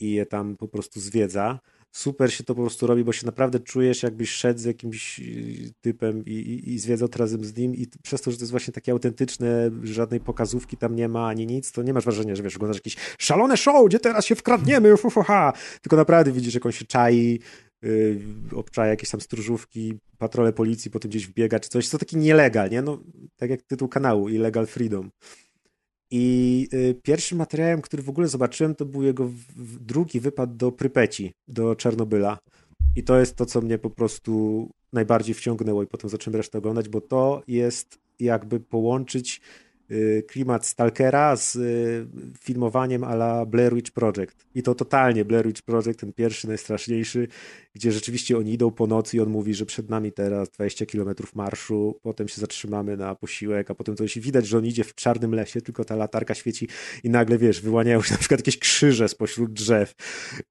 i 0.00 0.10
je 0.10 0.26
tam 0.26 0.56
po 0.56 0.68
prostu 0.68 1.00
zwiedza 1.00 1.60
super 1.92 2.32
się 2.32 2.44
to 2.44 2.54
po 2.54 2.60
prostu 2.62 2.86
robi, 2.86 3.04
bo 3.04 3.12
się 3.12 3.26
naprawdę 3.26 3.60
czujesz, 3.60 4.02
jakbyś 4.02 4.30
szedł 4.30 4.60
z 4.60 4.64
jakimś 4.64 5.20
y, 5.20 5.72
typem 5.80 6.24
i, 6.24 6.30
i, 6.30 6.74
i 6.74 6.78
zwiedzał 6.78 7.08
razem 7.16 7.44
z 7.44 7.56
nim 7.56 7.74
i 7.74 7.86
przez 8.02 8.22
to, 8.22 8.30
że 8.30 8.36
to 8.36 8.42
jest 8.42 8.50
właśnie 8.50 8.72
takie 8.72 8.92
autentyczne, 8.92 9.70
żadnej 9.82 10.20
pokazówki 10.20 10.76
tam 10.76 10.96
nie 10.96 11.08
ma, 11.08 11.28
ani 11.28 11.46
nic, 11.46 11.72
to 11.72 11.82
nie 11.82 11.92
masz 11.92 12.04
wrażenia, 12.04 12.36
że 12.36 12.42
wiesz, 12.42 12.56
oglądasz 12.56 12.76
jakieś 12.76 12.96
szalone 13.18 13.56
show, 13.56 13.86
gdzie 13.86 14.00
teraz 14.00 14.26
się 14.26 14.34
wkradniemy, 14.34 14.96
fu, 14.96 15.10
fu, 15.10 15.22
ha. 15.22 15.52
tylko 15.82 15.96
naprawdę 15.96 16.32
widzisz, 16.32 16.54
jak 16.54 16.66
on 16.66 16.72
się 16.72 16.84
czai, 16.84 17.40
yy, 17.82 18.20
obczaja 18.54 18.90
jakieś 18.90 19.10
tam 19.10 19.20
stróżówki, 19.20 19.94
patrole 20.18 20.52
policji, 20.52 20.90
potem 20.90 21.10
gdzieś 21.10 21.26
wbiega 21.26 21.60
czy 21.60 21.68
coś, 21.68 21.88
to 21.88 21.98
taki 21.98 22.16
nielegal, 22.16 22.70
nie? 22.70 22.82
No, 22.82 22.98
tak 23.36 23.50
jak 23.50 23.62
tytuł 23.62 23.88
kanału, 23.88 24.28
Illegal 24.28 24.66
Freedom. 24.66 25.10
I 26.10 26.68
y, 26.74 27.00
pierwszym 27.02 27.38
materiałem, 27.38 27.82
który 27.82 28.02
w 28.02 28.08
ogóle 28.08 28.28
zobaczyłem, 28.28 28.74
to 28.74 28.84
był 28.84 29.02
jego 29.02 29.30
drugi 29.80 30.20
wypad 30.20 30.56
do 30.56 30.72
Prypeci, 30.72 31.32
do 31.48 31.76
Czarnobyla. 31.76 32.38
I 32.96 33.02
to 33.02 33.20
jest 33.20 33.36
to, 33.36 33.46
co 33.46 33.60
mnie 33.60 33.78
po 33.78 33.90
prostu 33.90 34.70
najbardziej 34.92 35.34
wciągnęło 35.34 35.82
i 35.82 35.86
potem 35.86 36.10
zacząłem 36.10 36.36
resztę 36.36 36.58
oglądać, 36.58 36.88
bo 36.88 37.00
to 37.00 37.42
jest 37.48 37.98
jakby 38.20 38.60
połączyć 38.60 39.40
klimat 40.28 40.66
Stalkera 40.66 41.36
z 41.36 41.56
y, 41.56 42.06
filmowaniem 42.40 43.04
a 43.04 43.14
la 43.14 43.46
Blair 43.46 43.74
Witch 43.74 43.90
Project. 43.90 44.46
I 44.54 44.62
to 44.62 44.74
totalnie 44.74 45.24
Blair 45.24 45.46
Witch 45.46 45.62
Project, 45.62 46.00
ten 46.00 46.12
pierwszy, 46.12 46.48
najstraszniejszy, 46.48 47.28
gdzie 47.74 47.92
rzeczywiście 47.92 48.38
oni 48.38 48.52
idą 48.52 48.70
po 48.70 48.86
nocy 48.86 49.16
i 49.16 49.20
on 49.20 49.28
mówi, 49.28 49.54
że 49.54 49.66
przed 49.66 49.90
nami 49.90 50.12
teraz 50.12 50.50
20 50.50 50.86
kilometrów 50.86 51.34
marszu, 51.34 52.00
potem 52.02 52.28
się 52.28 52.40
zatrzymamy 52.40 52.96
na 52.96 53.14
posiłek, 53.14 53.70
a 53.70 53.74
potem 53.74 54.08
się 54.08 54.20
widać, 54.20 54.46
że 54.46 54.58
on 54.58 54.66
idzie 54.66 54.84
w 54.84 54.94
czarnym 54.94 55.34
lesie, 55.34 55.60
tylko 55.60 55.84
ta 55.84 55.96
latarka 55.96 56.34
świeci 56.34 56.68
i 57.04 57.10
nagle, 57.10 57.38
wiesz, 57.38 57.60
wyłaniają 57.60 58.02
się 58.02 58.14
na 58.14 58.18
przykład 58.18 58.40
jakieś 58.40 58.58
krzyże 58.58 59.08
spośród 59.08 59.52
drzew. 59.52 59.94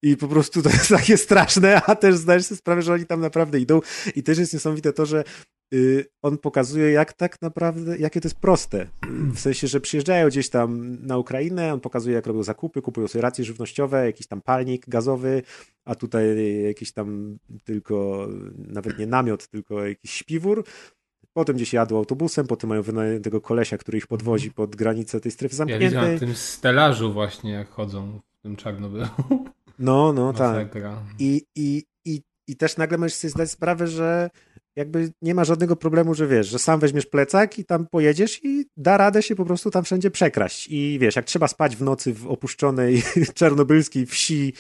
I 0.01 0.17
po 0.17 0.27
prostu 0.27 0.61
to 0.61 0.69
jest 0.69 0.89
takie 0.89 1.17
straszne, 1.17 1.81
a 1.81 1.95
też 1.95 2.15
zdajesz 2.15 2.45
sobie 2.45 2.57
sprawę, 2.57 2.81
że 2.81 2.93
oni 2.93 3.05
tam 3.05 3.21
naprawdę 3.21 3.59
idą. 3.59 3.81
I 4.15 4.23
też 4.23 4.37
jest 4.37 4.53
niesamowite 4.53 4.93
to, 4.93 5.05
że 5.05 5.23
Y, 5.23 5.54
on 6.21 6.37
pokazuje, 6.37 6.91
jak 6.91 7.13
tak 7.13 7.41
naprawdę, 7.41 7.97
jakie 7.97 8.21
to 8.21 8.27
jest 8.27 8.39
proste. 8.39 8.87
W 9.33 9.39
sensie, 9.39 9.67
że 9.67 9.79
przyjeżdżają 9.79 10.27
gdzieś 10.27 10.49
tam 10.49 10.97
na 11.01 11.17
Ukrainę, 11.17 11.73
on 11.73 11.79
pokazuje, 11.79 12.15
jak 12.15 12.27
robią 12.27 12.43
zakupy, 12.43 12.81
kupują 12.81 13.07
sobie 13.07 13.21
racje 13.21 13.45
żywnościowe, 13.45 14.05
jakiś 14.05 14.27
tam 14.27 14.41
palnik 14.41 14.89
gazowy, 14.89 15.41
a 15.85 15.95
tutaj 15.95 16.25
jakiś 16.63 16.91
tam 16.91 17.37
tylko, 17.63 18.27
nawet 18.57 18.99
nie 18.99 19.07
namiot, 19.07 19.47
tylko 19.47 19.85
jakiś 19.85 20.11
śpiwór. 20.11 20.63
Potem 21.33 21.55
gdzieś 21.55 21.73
jadą 21.73 21.97
autobusem, 21.97 22.47
potem 22.47 22.69
mają 22.69 22.81
wynajętego 22.81 23.41
kolesia, 23.41 23.77
który 23.77 23.97
ich 23.97 24.07
podwozi 24.07 24.51
pod 24.51 24.75
granicę 24.75 25.19
tej 25.19 25.31
strefy 25.31 25.55
zamkniętej. 25.55 25.85
Ja 25.85 25.89
widziałem 25.89 26.17
w 26.17 26.19
tym 26.19 26.35
stelażu 26.35 27.13
właśnie, 27.13 27.51
jak 27.51 27.69
chodzą 27.69 28.19
w 28.39 28.41
tym 28.41 28.55
Czarnobylu. 28.55 29.07
No, 29.79 30.13
no, 30.13 30.33
tak. 30.43 30.67
I, 31.19 31.41
i, 31.55 31.83
i, 32.05 32.21
I 32.47 32.55
też 32.55 32.77
nagle 32.77 32.97
możesz 32.97 33.13
sobie 33.13 33.31
zdać 33.31 33.51
sprawę, 33.51 33.87
że 33.87 34.29
jakby 34.75 35.11
nie 35.21 35.35
ma 35.35 35.43
żadnego 35.43 35.75
problemu, 35.75 36.13
że 36.13 36.27
wiesz, 36.27 36.47
że 36.47 36.59
sam 36.59 36.79
weźmiesz 36.79 37.05
plecak 37.05 37.59
i 37.59 37.65
tam 37.65 37.87
pojedziesz 37.87 38.39
i 38.43 38.65
da 38.77 38.97
radę 38.97 39.23
się 39.23 39.35
po 39.35 39.45
prostu 39.45 39.71
tam 39.71 39.83
wszędzie 39.83 40.11
przekraść. 40.11 40.67
I 40.69 40.97
wiesz, 41.01 41.15
jak 41.15 41.25
trzeba 41.25 41.47
spać 41.47 41.75
w 41.75 41.81
nocy 41.81 42.13
w 42.13 42.27
opuszczonej 42.27 43.03
czarnobylskiej 43.33 44.05
wsi 44.05 44.53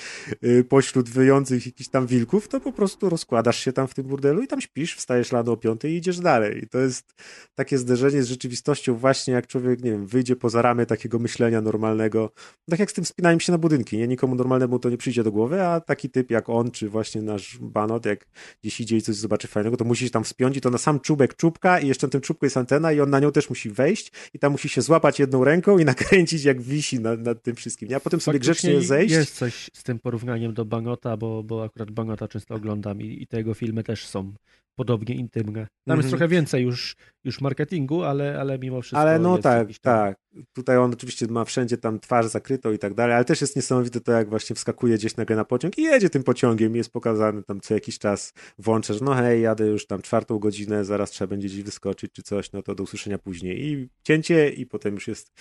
y, 0.43 0.63
pośród 0.63 1.09
wyjących 1.09 1.65
jakichś 1.65 1.89
tam 1.89 2.07
wilków, 2.07 2.47
to 2.47 2.59
po 2.59 2.71
prostu 2.71 3.09
rozkładasz 3.09 3.59
się 3.59 3.73
tam 3.73 3.87
w 3.87 3.93
tym 3.93 4.05
burdelu 4.07 4.41
i 4.41 4.47
tam 4.47 4.61
śpisz, 4.61 4.95
wstajesz 4.95 5.31
rano 5.31 5.51
o 5.51 5.57
piątej 5.57 5.91
i 5.91 5.95
idziesz 5.95 6.19
dalej. 6.19 6.63
I 6.63 6.67
to 6.67 6.79
jest 6.79 7.13
takie 7.55 7.77
zderzenie 7.77 8.23
z 8.23 8.27
rzeczywistością 8.27 8.95
właśnie, 8.95 9.33
jak 9.33 9.47
człowiek, 9.47 9.83
nie 9.83 9.91
wiem, 9.91 10.05
wyjdzie 10.07 10.35
poza 10.35 10.61
ramy 10.61 10.85
takiego 10.85 11.19
myślenia 11.19 11.61
normalnego. 11.61 12.31
Tak 12.69 12.79
jak 12.79 12.91
z 12.91 12.93
tym 12.93 13.05
spinaniem 13.05 13.39
się 13.39 13.51
na 13.51 13.57
budynki, 13.57 13.97
nie? 13.97 14.07
Nikomu 14.07 14.35
normalnemu 14.35 14.79
to 14.79 14.89
nie 14.89 14.97
przyjdzie 14.97 15.23
do 15.23 15.31
głowy, 15.31 15.63
a 15.63 15.81
taki 15.81 16.09
typ 16.09 16.31
jak 16.31 16.49
on, 16.49 16.71
czy 16.71 16.89
właśnie 16.89 17.21
nasz 17.21 17.57
Banot, 17.61 18.05
jak 18.05 18.27
gdzieś 18.61 18.81
idzie 18.81 18.97
i 18.97 19.01
coś 19.01 19.15
zobaczy 19.15 19.47
fajnego, 19.47 19.77
to 19.77 19.85
musi 19.85 20.04
się 20.05 20.11
tam 20.11 20.23
wspiąć 20.23 20.57
i 20.57 20.61
to 20.61 20.69
na 20.69 20.77
sam 20.77 20.99
czubek 20.99 21.35
czubka 21.35 21.79
i 21.79 21.87
jeszcze 21.87 22.07
na 22.07 22.11
tym 22.11 22.21
czubku 22.21 22.45
jest 22.45 22.57
antena 22.57 22.91
i 22.91 23.01
on 23.01 23.09
na 23.09 23.19
nią 23.19 23.31
też 23.31 23.49
musi 23.49 23.69
wejść 23.69 24.11
i 24.33 24.39
tam 24.39 24.51
musi 24.51 24.69
się 24.69 24.81
złapać 24.81 25.19
jedną 25.19 25.43
ręką 25.43 25.77
i 25.77 25.85
nakręcić 25.95 26.43
jak 26.43 26.61
wisi 26.61 26.99
nad, 26.99 27.19
nad 27.19 27.41
tym 27.41 27.55
wszystkim, 27.55 27.95
a 27.95 27.99
potem 27.99 28.21
sobie 28.21 28.39
grzecznie 28.39 28.81
zejść. 28.81 29.13
Jest 29.13 29.35
coś 29.35 29.69
z 29.73 29.83
tym 29.83 29.99
porównaniem 29.99 30.53
do 30.53 30.65
Bangota, 30.65 31.17
bo, 31.17 31.43
bo 31.43 31.63
akurat 31.63 31.91
Bangota 31.91 32.27
często 32.27 32.55
oglądam 32.55 33.01
i, 33.01 33.21
i 33.23 33.27
tego 33.27 33.53
filmy 33.53 33.83
też 33.83 34.07
są 34.07 34.33
podobnie 34.75 35.15
intymne. 35.15 35.53
Tam 35.53 35.59
mm 35.59 35.69
-hmm. 35.85 35.89
jest 35.89 36.05
mhm. 36.05 36.09
trochę 36.09 36.27
więcej 36.27 36.63
już, 36.63 36.95
już 37.23 37.41
marketingu, 37.41 38.03
ale, 38.03 38.39
ale 38.39 38.59
mimo 38.59 38.81
wszystko. 38.81 38.99
Ale 38.99 39.19
no 39.19 39.37
tak, 39.37 39.67
tak. 39.81 40.17
Tutaj 40.53 40.77
on 40.77 40.93
oczywiście 40.93 41.27
ma 41.27 41.45
wszędzie 41.45 41.77
tam 41.77 41.99
twarz 41.99 42.25
zakrytą 42.25 42.71
i 42.71 42.79
tak 42.79 42.93
dalej, 42.93 43.15
ale 43.15 43.25
też 43.25 43.41
jest 43.41 43.55
niesamowite 43.55 44.01
to, 44.01 44.11
jak 44.11 44.29
właśnie 44.29 44.55
wskakuje 44.55 44.97
gdzieś 44.97 45.17
nagle 45.17 45.35
na 45.35 45.45
pociąg 45.45 45.77
i 45.77 45.81
jedzie 45.81 46.09
tym 46.09 46.23
pociągiem 46.23 46.75
i 46.75 46.77
jest 46.77 46.91
pokazany 46.91 47.43
tam 47.43 47.61
co 47.61 47.73
jakiś 47.73 47.99
czas 47.99 48.33
włącza, 48.59 48.93
że 48.93 49.05
no 49.05 49.13
hej, 49.13 49.41
jadę 49.41 49.67
już 49.67 49.87
tam 49.87 50.01
czwartą 50.01 50.39
godzinę, 50.39 50.85
zaraz 50.85 51.11
trzeba 51.11 51.29
będzie 51.29 51.47
gdzieś 51.47 51.63
wyskoczyć 51.63 52.11
czy 52.11 52.23
coś, 52.23 52.51
no 52.51 52.61
to 52.61 52.75
do 52.75 52.83
usłyszenia 52.83 53.17
później. 53.17 53.65
I 53.65 53.89
cięcie 54.03 54.49
i 54.49 54.65
potem 54.65 54.93
już 54.93 55.07
jest 55.07 55.31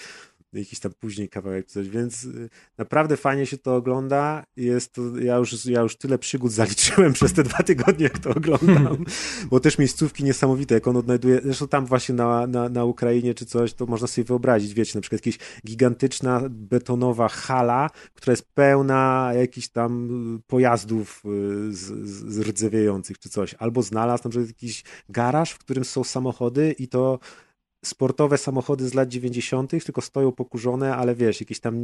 jakiś 0.54 0.80
tam 0.80 0.92
później 0.92 1.28
kawałek 1.28 1.66
coś, 1.66 1.88
więc 1.88 2.24
y, 2.24 2.50
naprawdę 2.78 3.16
fajnie 3.16 3.46
się 3.46 3.58
to 3.58 3.76
ogląda. 3.76 4.44
Jest 4.56 4.92
to, 4.92 5.02
ja, 5.18 5.36
już, 5.36 5.64
ja 5.64 5.80
już 5.80 5.96
tyle 5.96 6.18
przygód 6.18 6.52
zaliczyłem 6.62 7.12
przez 7.12 7.32
te 7.32 7.42
dwa 7.42 7.58
tygodnie, 7.58 8.04
jak 8.04 8.18
to 8.18 8.30
oglądam, 8.30 9.04
bo 9.50 9.60
też 9.60 9.78
miejscówki 9.78 10.24
niesamowite, 10.24 10.74
jak 10.74 10.88
on 10.88 10.96
odnajduje, 10.96 11.40
zresztą 11.44 11.68
tam 11.68 11.86
właśnie 11.86 12.14
na, 12.14 12.46
na, 12.46 12.68
na 12.68 12.84
Ukrainie 12.84 13.34
czy 13.34 13.46
coś, 13.46 13.74
to 13.74 13.86
można 13.86 14.06
sobie 14.06 14.24
wyobrazić, 14.24 14.74
wiecie, 14.74 14.92
na 14.94 15.00
przykład 15.00 15.26
jakaś 15.26 15.38
gigantyczna 15.66 16.40
betonowa 16.50 17.28
hala, 17.28 17.90
która 18.14 18.32
jest 18.32 18.52
pełna 18.54 19.30
jakichś 19.34 19.68
tam 19.68 20.10
y, 20.36 20.42
pojazdów 20.46 21.22
y, 21.24 21.72
z, 21.72 22.08
z 22.08 22.38
rdzewiejących 22.40 23.18
czy 23.18 23.28
coś, 23.28 23.54
albo 23.54 23.82
znalazł 23.82 24.24
na 24.24 24.30
przykład 24.30 24.48
jakiś 24.48 24.84
garaż, 25.08 25.50
w 25.50 25.58
którym 25.58 25.84
są 25.84 26.04
samochody 26.04 26.74
i 26.78 26.88
to 26.88 27.18
sportowe 27.84 28.38
samochody 28.38 28.88
z 28.88 28.94
lat 28.94 29.08
90., 29.08 29.70
tylko 29.70 30.00
stoją 30.00 30.32
pokurzone, 30.32 30.96
ale 30.96 31.14
wiesz, 31.14 31.40
jakieś 31.40 31.60
tam 31.60 31.74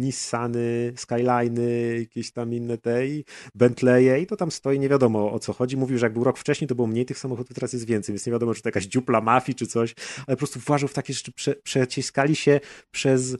Nissany, 0.00 0.92
Skyliny, 0.96 1.98
jakieś 1.98 2.32
tam 2.32 2.54
inne 2.54 2.78
te 2.78 3.06
i 3.06 3.24
Bentleye 3.54 4.20
i 4.20 4.26
to 4.26 4.36
tam 4.36 4.50
stoi, 4.50 4.78
nie 4.78 4.88
wiadomo 4.88 5.32
o 5.32 5.38
co 5.38 5.52
chodzi. 5.52 5.76
Mówił, 5.76 5.98
że 5.98 6.06
jak 6.06 6.12
był 6.12 6.24
rok 6.24 6.38
wcześniej, 6.38 6.68
to 6.68 6.74
było 6.74 6.88
mniej 6.88 7.06
tych 7.06 7.18
samochodów, 7.18 7.54
teraz 7.54 7.72
jest 7.72 7.86
więcej, 7.86 8.12
więc 8.12 8.26
nie 8.26 8.32
wiadomo, 8.32 8.54
czy 8.54 8.62
to 8.62 8.68
jakaś 8.68 8.84
dziupla 8.84 9.20
mafii, 9.20 9.56
czy 9.56 9.66
coś, 9.66 9.94
ale 10.26 10.36
po 10.36 10.38
prostu 10.38 10.60
włażył 10.60 10.88
w 10.88 10.94
takie 10.94 11.14
rzeczy, 11.14 11.32
prze, 11.32 11.54
przeciskali 11.54 12.36
się 12.36 12.60
przez 12.90 13.36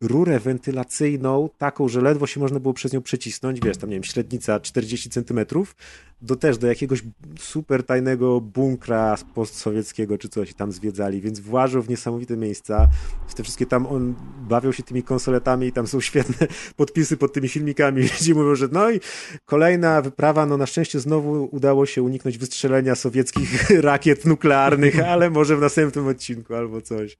rurę 0.00 0.40
wentylacyjną, 0.40 1.50
taką, 1.58 1.88
że 1.88 2.00
ledwo 2.00 2.26
się 2.26 2.40
można 2.40 2.60
było 2.60 2.74
przez 2.74 2.92
nią 2.92 3.02
przecisnąć, 3.02 3.60
wiesz, 3.60 3.76
tam 3.76 3.90
nie 3.90 3.96
wiem, 3.96 4.04
średnica 4.04 4.60
40 4.60 5.10
centymetrów, 5.10 5.76
do 6.22 6.36
też 6.36 6.58
do 6.58 6.66
jakiegoś 6.66 7.02
super 7.38 7.84
tajnego 7.84 8.40
bunkra 8.40 9.16
postsowieckiego 9.34 10.18
czy 10.18 10.28
coś 10.28 10.54
tam 10.54 10.72
zwiedzali, 10.72 11.20
więc 11.20 11.40
włażył 11.40 11.82
w 11.82 11.88
niesamowite 11.88 12.36
miejsca. 12.36 12.88
W 13.28 13.34
te 13.34 13.42
wszystkie 13.42 13.66
tam 13.66 13.86
on 13.86 14.14
bawią 14.48 14.72
się 14.72 14.82
tymi 14.82 15.02
konsoletami 15.02 15.66
i 15.66 15.72
tam 15.72 15.86
są 15.86 16.00
świetne 16.00 16.46
podpisy 16.76 17.16
pod 17.16 17.32
tymi 17.32 17.48
filmikami, 17.48 18.02
gdzie 18.20 18.34
mówią, 18.40 18.54
że 18.54 18.68
no 18.72 18.90
i 18.90 19.00
kolejna 19.44 20.02
wyprawa, 20.02 20.46
no 20.46 20.56
na 20.56 20.66
szczęście 20.66 21.00
znowu 21.00 21.48
udało 21.52 21.86
się 21.86 22.02
uniknąć 22.02 22.38
wystrzelenia 22.38 22.94
sowieckich 22.94 23.70
rakiet 23.80 24.24
nuklearnych, 24.24 25.00
ale 25.00 25.30
może 25.30 25.56
w 25.56 25.60
następnym 25.60 26.06
odcinku 26.06 26.54
albo 26.54 26.80
coś. 26.80 27.18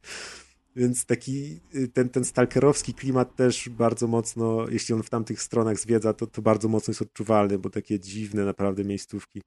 Więc 0.76 1.06
taki 1.06 1.60
y, 1.74 1.88
ten, 1.88 2.08
ten 2.08 2.24
stalkerowski 2.24 2.94
klimat 2.94 3.36
też 3.36 3.68
bardzo 3.68 4.06
mocno, 4.06 4.68
jeśli 4.68 4.94
on 4.94 5.02
w 5.02 5.10
tamtych 5.10 5.42
stronach 5.42 5.78
zwiedza, 5.78 6.12
to, 6.12 6.26
to 6.26 6.42
bardzo 6.42 6.68
mocno 6.68 6.90
jest 6.90 7.02
odczuwalny, 7.02 7.58
bo 7.58 7.70
takie 7.70 8.00
dziwne 8.00 8.44
naprawdę 8.44 8.84
miejscówki. 8.84 9.42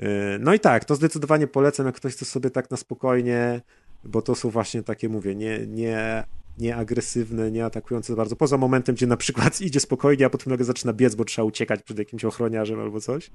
Y, 0.00 0.06
no 0.40 0.54
i 0.54 0.60
tak, 0.60 0.84
to 0.84 0.94
zdecydowanie 0.94 1.46
polecam, 1.46 1.86
jak 1.86 1.94
ktoś 1.94 2.12
chce 2.12 2.24
sobie 2.24 2.50
tak 2.50 2.70
na 2.70 2.76
spokojnie, 2.76 3.60
bo 4.04 4.22
to 4.22 4.34
są 4.34 4.50
właśnie 4.50 4.82
takie, 4.82 5.08
mówię, 5.08 5.34
nie, 5.34 5.66
nie 5.66 6.24
nieagresywne, 6.58 7.50
nieatakujące 7.50 8.16
bardzo. 8.16 8.36
Poza 8.36 8.56
momentem, 8.56 8.94
gdzie 8.94 9.06
na 9.06 9.16
przykład 9.16 9.60
idzie 9.60 9.80
spokojnie, 9.80 10.26
a 10.26 10.30
potem 10.30 10.50
nagle 10.50 10.64
zaczyna 10.64 10.92
biec, 10.92 11.14
bo 11.14 11.24
trzeba 11.24 11.46
uciekać 11.46 11.82
przed 11.82 11.98
jakimś 11.98 12.24
ochroniarzem 12.24 12.80
albo 12.80 13.00
coś. 13.00 13.30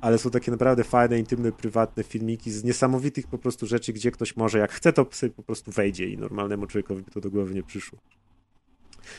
Ale 0.00 0.18
są 0.18 0.30
takie 0.30 0.50
naprawdę 0.50 0.84
fajne, 0.84 1.18
intymne, 1.18 1.52
prywatne 1.52 2.02
filmiki 2.02 2.50
z 2.50 2.64
niesamowitych 2.64 3.26
po 3.26 3.38
prostu 3.38 3.66
rzeczy, 3.66 3.92
gdzie 3.92 4.10
ktoś 4.10 4.36
może, 4.36 4.58
jak 4.58 4.72
chce, 4.72 4.92
to 4.92 5.06
sobie 5.10 5.32
po 5.32 5.42
prostu 5.42 5.70
wejdzie 5.70 6.08
i 6.08 6.18
normalnemu 6.18 6.66
człowiekowi 6.66 7.02
by 7.02 7.10
to 7.10 7.20
do 7.20 7.30
głowy 7.30 7.54
nie 7.54 7.62
przyszło. 7.62 7.98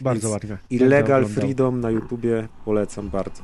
Bardzo 0.02 0.28
Więc 0.30 0.34
ładnie. 0.34 0.58
Illegal 0.70 1.26
Freedom 1.26 1.80
na 1.80 1.92
YouTubie 1.92 2.48
polecam 2.66 3.10
bardzo. 3.10 3.44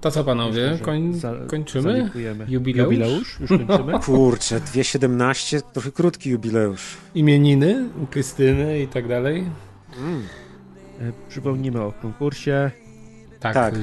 To 0.00 0.10
co 0.10 0.24
panowie, 0.24 0.78
Koń, 0.82 1.20
kończymy? 1.46 2.10
Jubileusz? 2.48 2.92
Jubileusz? 2.92 3.40
Już 3.40 3.50
kończymy? 3.66 3.98
Kurczę, 4.00 4.60
2.17, 4.60 5.62
trochę 5.72 5.92
krótki 5.92 6.30
jubileusz. 6.30 6.96
Imieniny, 7.14 7.88
Krystyny 8.10 8.80
i 8.80 8.88
tak 8.88 9.08
dalej. 9.08 9.44
Mm. 9.98 10.22
E, 11.00 11.12
przypomnijmy 11.28 11.82
o 11.82 11.92
konkursie. 11.92 12.70
Tak, 13.40 13.54
tak 13.54 13.74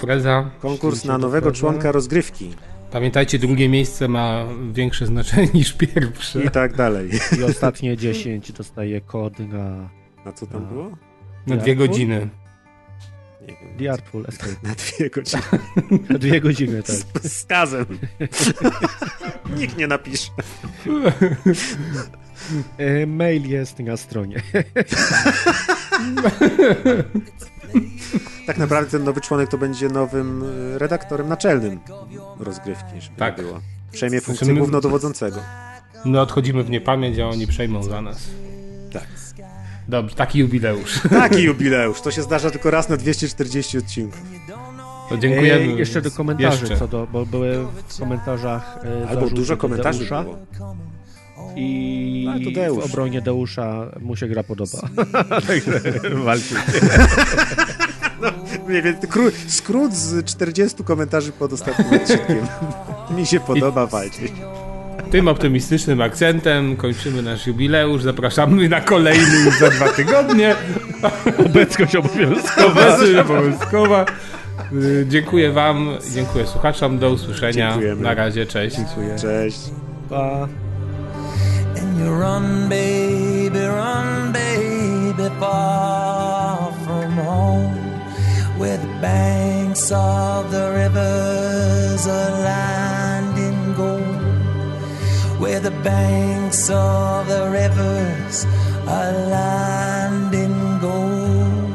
preza. 0.00 0.50
Konkurs 0.60 1.04
na 1.04 1.18
nowego 1.18 1.52
członka 1.52 1.92
rozgrywki. 1.92 2.50
Pamiętajcie, 2.90 3.38
drugie 3.38 3.68
miejsce 3.68 4.08
ma 4.08 4.44
większe 4.72 5.06
znaczenie 5.06 5.48
niż 5.54 5.72
pierwsze. 5.72 6.44
I 6.44 6.50
tak 6.50 6.76
dalej. 6.76 7.10
I 7.38 7.42
ostatnie 7.42 7.96
10 7.96 8.52
dostaje 8.52 9.00
kod 9.00 9.38
na... 9.38 9.90
Na 10.24 10.32
co 10.32 10.46
tam 10.46 10.62
na... 10.62 10.68
było? 10.68 10.96
Na 11.46 11.56
dwie 11.56 11.76
godziny. 11.76 12.28
The 13.78 13.92
Artful 13.92 14.24
Escape. 14.28 14.68
Na 14.68 14.74
dwie 14.74 15.10
godziny. 15.10 15.42
Na 16.10 16.18
dwie 16.18 16.40
godziny, 16.40 16.82
tak. 16.82 16.96
Z, 16.96 17.32
z 17.32 17.44
kazem. 17.44 17.86
Nikt 19.58 19.76
nie 19.76 19.86
napisze. 19.86 20.30
E, 22.78 23.06
mail 23.06 23.48
jest 23.48 23.78
na 23.78 23.96
stronie. 23.96 24.42
tak 28.46 28.58
naprawdę 28.58 28.90
ten 28.90 29.04
nowy 29.04 29.20
członek 29.20 29.50
to 29.50 29.58
będzie 29.58 29.88
nowym 29.88 30.44
e, 30.74 30.78
redaktorem 30.78 31.28
naczelnym 31.28 31.80
rozgrywki, 32.38 33.00
żeby 33.00 33.16
tak. 33.16 33.36
było. 33.36 33.60
Przejmie 33.92 34.20
funkcję 34.20 34.44
znaczy 34.44 34.58
głównodowodzącego. 34.58 35.40
No 36.04 36.20
odchodzimy 36.20 36.62
w 36.62 36.70
niepamięć, 36.70 37.18
a 37.18 37.28
oni 37.28 37.46
przejmą 37.46 37.82
za 37.82 38.02
nas. 38.02 38.28
Tak. 38.92 39.06
Dobrze, 39.88 40.16
taki 40.16 40.38
jubileusz. 40.38 41.00
Taki 41.10 41.42
jubileusz. 41.42 42.00
To 42.00 42.10
się 42.10 42.22
zdarza 42.22 42.50
tylko 42.50 42.70
raz 42.70 42.88
na 42.88 42.96
240 42.96 43.78
odcinków. 43.78 44.22
To 45.08 45.18
dziękujemy. 45.18 45.64
E, 45.64 45.66
jeszcze 45.66 46.02
do 46.02 46.10
komentarzy, 46.10 46.60
jeszcze. 46.60 46.76
co 46.76 46.88
do, 46.88 47.06
bo 47.12 47.26
były 47.26 47.66
w 47.88 47.98
komentarzach. 47.98 48.78
E, 49.04 49.08
Albo 49.08 49.30
dużo 49.30 49.56
komentarzy 49.56 50.04
było. 50.04 50.38
I 51.56 52.28
no, 52.68 52.74
w 52.74 52.84
obronie 52.84 53.22
Deusza 53.22 53.90
mu 54.00 54.16
się 54.16 54.28
gra 54.28 54.42
podoba. 54.42 54.78
Także 55.46 55.80
walczy. 56.14 56.54
No, 58.22 58.28
nie 58.68 58.82
wiem, 58.82 58.96
skrót 59.48 59.94
z 59.94 60.24
40 60.24 60.84
komentarzy 60.84 61.32
pod 61.32 61.52
ostatnim 61.52 62.00
odcinkiem. 62.00 62.46
Mi 63.16 63.26
się 63.26 63.40
podoba 63.40 63.86
walczyć. 63.86 64.32
Tym 65.10 65.28
optymistycznym 65.28 66.00
akcentem 66.00 66.76
kończymy 66.76 67.22
nasz 67.22 67.46
jubileusz. 67.46 68.02
Zapraszamy 68.02 68.68
na 68.68 68.80
kolejny 68.80 69.44
już 69.44 69.58
za 69.58 69.70
dwa 69.70 69.88
tygodnie. 69.88 70.54
Obecność 71.46 71.96
obowiązkowa. 71.96 72.66
Obecność 72.66 73.14
obowiązkowa. 73.14 74.06
Y, 74.72 75.06
dziękuję 75.08 75.52
Wam, 75.52 75.88
dziękuję 76.14 76.46
słuchaczom. 76.46 76.98
Do 76.98 77.10
usłyszenia. 77.10 77.70
Dziękujemy. 77.70 78.02
Na 78.02 78.14
razie, 78.14 78.46
cześć. 78.46 78.76
Dziękuję. 78.76 79.16
Cześć. 79.18 79.60
Pa. 80.10 80.48
You 81.98 82.10
run, 82.12 82.68
baby, 82.68 83.60
run, 83.60 84.32
baby, 84.32 85.28
far 85.38 86.72
from 86.84 87.12
home, 87.12 87.76
where 88.58 88.78
the 88.78 88.92
banks 89.00 89.90
of 89.92 90.50
the 90.50 90.70
rivers 90.80 92.06
are 92.06 92.30
lined 92.50 93.38
in 93.38 93.74
gold. 93.74 94.22
where 95.42 95.58
the 95.58 95.72
banks 95.82 96.70
of 96.70 97.26
the 97.26 97.50
rivers 97.50 98.46
are 98.86 99.12
lined 99.28 100.34
in 100.34 100.78
gold. 100.78 101.72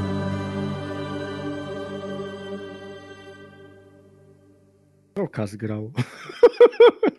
Okas 5.15 5.55
grał. 5.55 5.91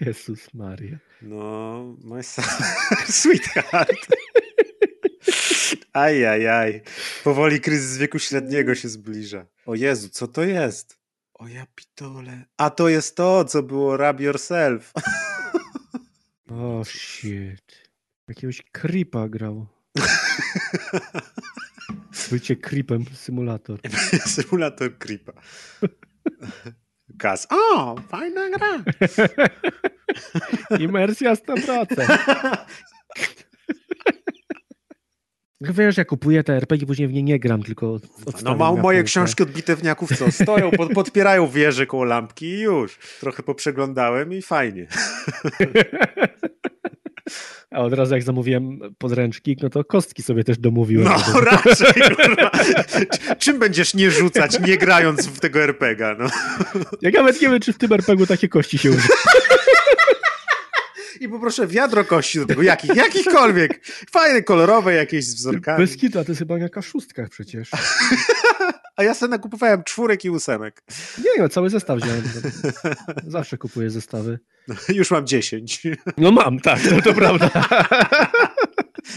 Jezus 0.00 0.54
Maria. 0.54 0.98
No, 1.22 1.96
my 2.04 2.22
sweetheart. 3.20 4.06
Ajajaj. 5.92 6.82
Powoli 7.24 7.60
kryzys 7.60 7.98
wieku 7.98 8.18
średniego 8.18 8.74
się 8.74 8.88
zbliża. 8.88 9.46
O 9.66 9.74
Jezu, 9.74 10.08
co 10.08 10.28
to 10.28 10.44
jest? 10.44 10.98
O 11.34 11.48
ja 11.48 11.66
pitole. 11.74 12.44
A 12.56 12.70
to 12.70 12.88
jest 12.88 13.16
to, 13.16 13.44
co 13.44 13.62
było 13.62 13.96
Rub 13.96 14.20
Yourself. 14.20 14.92
O 16.50 16.78
oh, 16.78 16.84
shit. 16.84 17.90
Jakiegoś 18.28 18.62
creepa 18.72 19.28
grał. 19.28 19.66
Bycie 22.30 22.56
creepem, 22.56 23.04
symulator. 23.14 23.78
symulator 24.26 24.98
creepa. 24.98 25.32
Gaz. 27.22 27.46
O, 27.50 27.96
fajna 28.10 28.48
gra. 28.48 28.72
Imersja 30.84 31.34
100%. 31.34 32.58
Wiesz, 35.70 35.96
ja 35.96 36.04
kupuję 36.04 36.44
te 36.44 36.52
RPG, 36.52 36.86
później 36.86 37.08
w 37.08 37.12
nie 37.12 37.22
nie 37.22 37.38
gram, 37.38 37.62
tylko 37.62 38.00
No 38.42 38.56
mam 38.56 38.80
moje 38.80 39.02
książki 39.02 39.42
od 39.42 39.50
bitewniaków, 39.50 40.18
co 40.18 40.32
stoją, 40.32 40.70
pod, 40.70 40.92
podpierają 40.92 41.48
wieże 41.48 41.86
koło 41.86 42.04
lampki 42.04 42.46
i 42.46 42.60
już. 42.60 42.98
Trochę 43.20 43.42
poprzeglądałem 43.42 44.32
i 44.32 44.42
fajnie. 44.42 44.86
A 47.70 47.80
od 47.80 47.92
razu 47.92 48.14
jak 48.14 48.22
zamówiłem 48.22 48.80
podręcznik, 48.98 49.62
no 49.62 49.70
to 49.70 49.84
kostki 49.84 50.22
sobie 50.22 50.44
też 50.44 50.58
domówiłem. 50.58 51.04
No 51.04 51.40
raczej, 51.50 52.02
kurwa. 52.16 52.50
Czym 53.38 53.58
będziesz 53.58 53.94
nie 53.94 54.10
rzucać, 54.10 54.60
nie 54.60 54.78
grając 54.78 55.26
w 55.26 55.40
tego 55.40 55.60
RPGa, 55.60 56.16
no? 56.18 56.26
Ja 57.02 57.10
nawet 57.10 57.42
nie 57.42 57.48
wiem, 57.48 57.60
czy 57.60 57.72
w 57.72 57.78
tym 57.78 57.92
RPGu 57.92 58.26
takie 58.26 58.48
kości 58.48 58.78
się 58.78 58.90
używa 58.90 59.14
i 61.22 61.28
poproszę 61.28 61.66
wiadro 61.66 62.04
kości 62.04 62.38
do 62.38 62.46
tego, 62.46 62.62
jakich, 62.62 62.96
jakichkolwiek. 62.96 63.86
Fajne, 64.10 64.42
kolorowe 64.42 64.94
jakieś 64.94 65.24
z 65.26 65.34
wzorkami. 65.34 65.78
Bez 65.78 65.96
to 66.12 66.24
jest 66.28 66.38
chyba 66.38 66.58
jaka 66.58 66.82
szóstkach 66.82 67.28
przecież. 67.28 67.70
a 68.96 69.02
ja 69.02 69.14
sobie 69.14 69.30
nakupowałem 69.30 69.84
czwórek 69.84 70.24
i 70.24 70.30
ósemek. 70.30 70.82
Nie, 71.18 71.42
no, 71.42 71.48
cały 71.48 71.70
zestaw 71.70 71.98
wziąłem. 71.98 72.22
Zawsze 73.26 73.58
kupuję 73.58 73.90
zestawy. 73.90 74.38
No, 74.68 74.74
już 74.88 75.10
mam 75.10 75.26
dziesięć. 75.26 75.82
No 76.16 76.30
mam, 76.30 76.60
tak, 76.60 76.80
no 76.90 77.02
to 77.02 77.14
prawda. 77.14 77.50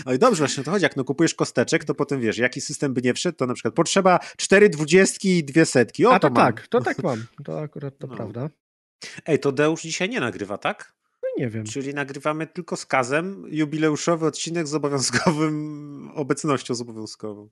No 0.06 0.14
i 0.14 0.20
dobrze, 0.20 0.38
właśnie 0.40 0.64
to 0.64 0.72
chodzi. 0.72 0.84
Jak 0.84 0.96
no 0.96 1.04
kupujesz 1.04 1.34
kosteczek, 1.34 1.84
to 1.84 1.96
potem 1.96 2.22
wiesz, 2.22 2.38
jaki 2.38 2.62
system 2.62 2.94
by 2.94 3.02
nie 3.02 3.14
wszedł, 3.14 3.38
to 3.38 3.46
na 3.46 3.54
przykład 3.54 3.74
potrzeba 3.74 4.20
cztery 4.38 4.70
dwudziestki 4.70 5.38
i 5.38 5.44
dwie 5.44 5.66
setki. 5.66 6.06
O, 6.06 6.14
A 6.14 6.20
to, 6.20 6.30
to 6.30 6.36
tak, 6.36 6.68
to 6.68 6.82
tak 6.82 7.04
mam. 7.04 7.26
To 7.44 7.62
akurat 7.62 7.98
to 7.98 8.08
no. 8.08 8.16
prawda. 8.16 8.50
Ej, 9.26 9.40
to 9.40 9.52
Deusz 9.52 9.82
dzisiaj 9.82 10.10
nie 10.10 10.20
nagrywa, 10.20 10.58
tak? 10.58 10.94
Nie 11.38 11.50
wiem. 11.50 11.66
Czyli 11.66 11.94
nagrywamy 11.94 12.48
tylko 12.48 12.76
z 12.76 12.86
kazem 12.86 13.46
jubileuszowy 13.48 14.26
odcinek 14.26 14.68
z 14.68 14.74
obowiązkowym 14.76 16.12
obecnością 16.16 16.76
z 16.76 16.82
obowiązkową. 16.82 17.50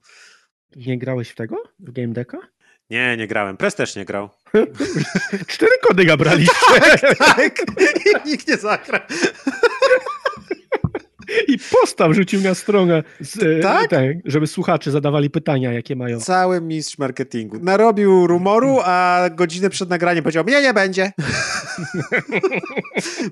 Nie 0.76 0.98
grałeś 0.98 1.30
w 1.30 1.36
tego? 1.36 1.64
W 1.80 1.92
Game 1.92 2.14
Decka? 2.14 2.38
Nie, 2.90 3.18
nie 3.18 3.28
grałem. 3.28 3.58
Press 3.58 3.76
też 3.76 3.96
nie 3.96 4.06
grał. 4.06 4.30
Cztery 5.48 5.72
kody 5.82 6.06
gabraliście. 6.06 6.54
tak, 7.18 7.18
tak. 7.18 8.26
I 8.26 8.30
nikt 8.30 8.48
nie 8.48 8.58
zagrał. 8.58 9.02
I 11.48 11.58
postaw 11.72 12.14
rzucił 12.14 12.42
na 12.42 12.56
stronę, 12.56 13.04
z, 13.20 13.62
tak? 13.64 13.90
Te, 13.90 14.14
żeby 14.26 14.48
słuchacze 14.48 14.92
zadawali 14.92 15.30
pytania, 15.30 15.74
jakie 15.74 15.96
mają. 15.96 16.20
Cały 16.20 16.62
mistrz 16.62 16.98
marketingu. 16.98 17.58
Narobił 17.62 18.28
rumoru, 18.28 18.80
a 18.84 19.22
godzinę 19.32 19.70
przed 19.70 19.90
nagraniem 19.90 20.24
powiedział, 20.24 20.44
mnie 20.44 20.62
nie 20.62 20.74
będzie. 20.74 21.12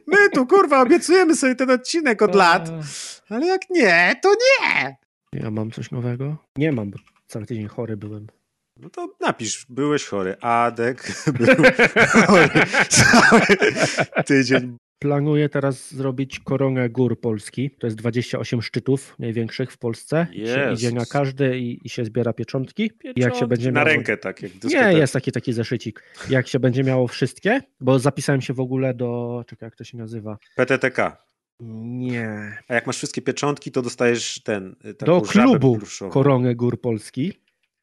My 0.07 0.29
tu, 0.33 0.47
kurwa, 0.47 0.81
obiecujemy 0.81 1.35
sobie 1.35 1.55
ten 1.55 1.71
odcinek 1.71 2.21
od 2.21 2.35
lat. 2.35 2.69
Ale 3.29 3.47
jak 3.47 3.61
nie, 3.69 4.15
to 4.21 4.29
nie. 4.29 4.95
Ja 5.33 5.51
mam 5.51 5.71
coś 5.71 5.91
nowego? 5.91 6.37
Nie 6.57 6.71
mam, 6.71 6.91
bo 6.91 6.97
cały 7.27 7.45
tydzień 7.45 7.67
chory 7.67 7.97
byłem. 7.97 8.27
No 8.77 8.89
to 8.89 9.15
napisz, 9.19 9.65
byłeś 9.69 10.05
chory. 10.05 10.35
Adek 10.41 11.11
był 11.37 11.55
chory 12.27 12.49
cały 12.89 13.41
tydzień. 14.25 14.77
Planuję 15.01 15.49
teraz 15.49 15.93
zrobić 15.93 16.39
koronę 16.39 16.89
gór 16.89 17.19
Polski. 17.19 17.71
To 17.79 17.87
jest 17.87 17.97
28 17.97 18.61
szczytów 18.61 19.15
największych 19.19 19.71
w 19.71 19.77
Polsce. 19.77 20.27
Się 20.33 20.73
idzie 20.73 20.91
na 20.91 21.05
każdy 21.05 21.59
i, 21.59 21.79
i, 21.83 21.89
się 21.89 22.05
zbiera 22.05 22.33
pieczątki. 22.33 22.91
pieczątki. 22.91 23.21
Jak 23.21 23.35
się 23.35 23.47
będzie 23.47 23.71
na 23.71 23.79
miało... 23.79 23.89
rękę 23.89 24.17
tak 24.17 24.41
jak 24.41 24.63
Nie, 24.63 24.93
jest 24.93 25.13
taki 25.13 25.31
taki 25.31 25.53
zeszycik. 25.53 26.03
Jak 26.29 26.47
się 26.47 26.59
będzie 26.59 26.83
miało 26.83 27.07
wszystkie, 27.07 27.61
bo 27.79 27.99
zapisałem 27.99 28.41
się 28.41 28.53
w 28.53 28.59
ogóle 28.59 28.93
do, 28.93 29.43
czekaj 29.47 29.67
jak 29.67 29.75
to 29.75 29.83
się 29.83 29.97
nazywa? 29.97 30.37
PTTK. 30.55 31.17
Nie. 31.59 32.57
A 32.67 32.73
jak 32.73 32.87
masz 32.87 32.97
wszystkie 32.97 33.21
pieczątki, 33.21 33.71
to 33.71 33.81
dostajesz 33.81 34.41
ten. 34.43 34.75
Do 34.99 35.21
klubu 35.21 35.79
Koronę 36.11 36.55
Gór 36.55 36.81
Polski. 36.81 37.33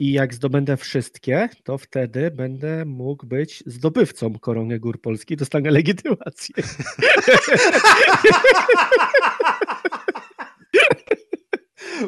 I 0.01 0.13
jak 0.13 0.35
zdobędę 0.35 0.77
wszystkie, 0.77 1.49
to 1.63 1.79
wtedy 1.79 2.31
będę 2.31 2.85
mógł 2.85 3.27
być 3.27 3.63
zdobywcą 3.67 4.39
Korony 4.39 4.79
Gór 4.79 5.01
Polski, 5.01 5.37
dostanę 5.37 5.71
legitymację. 5.71 6.55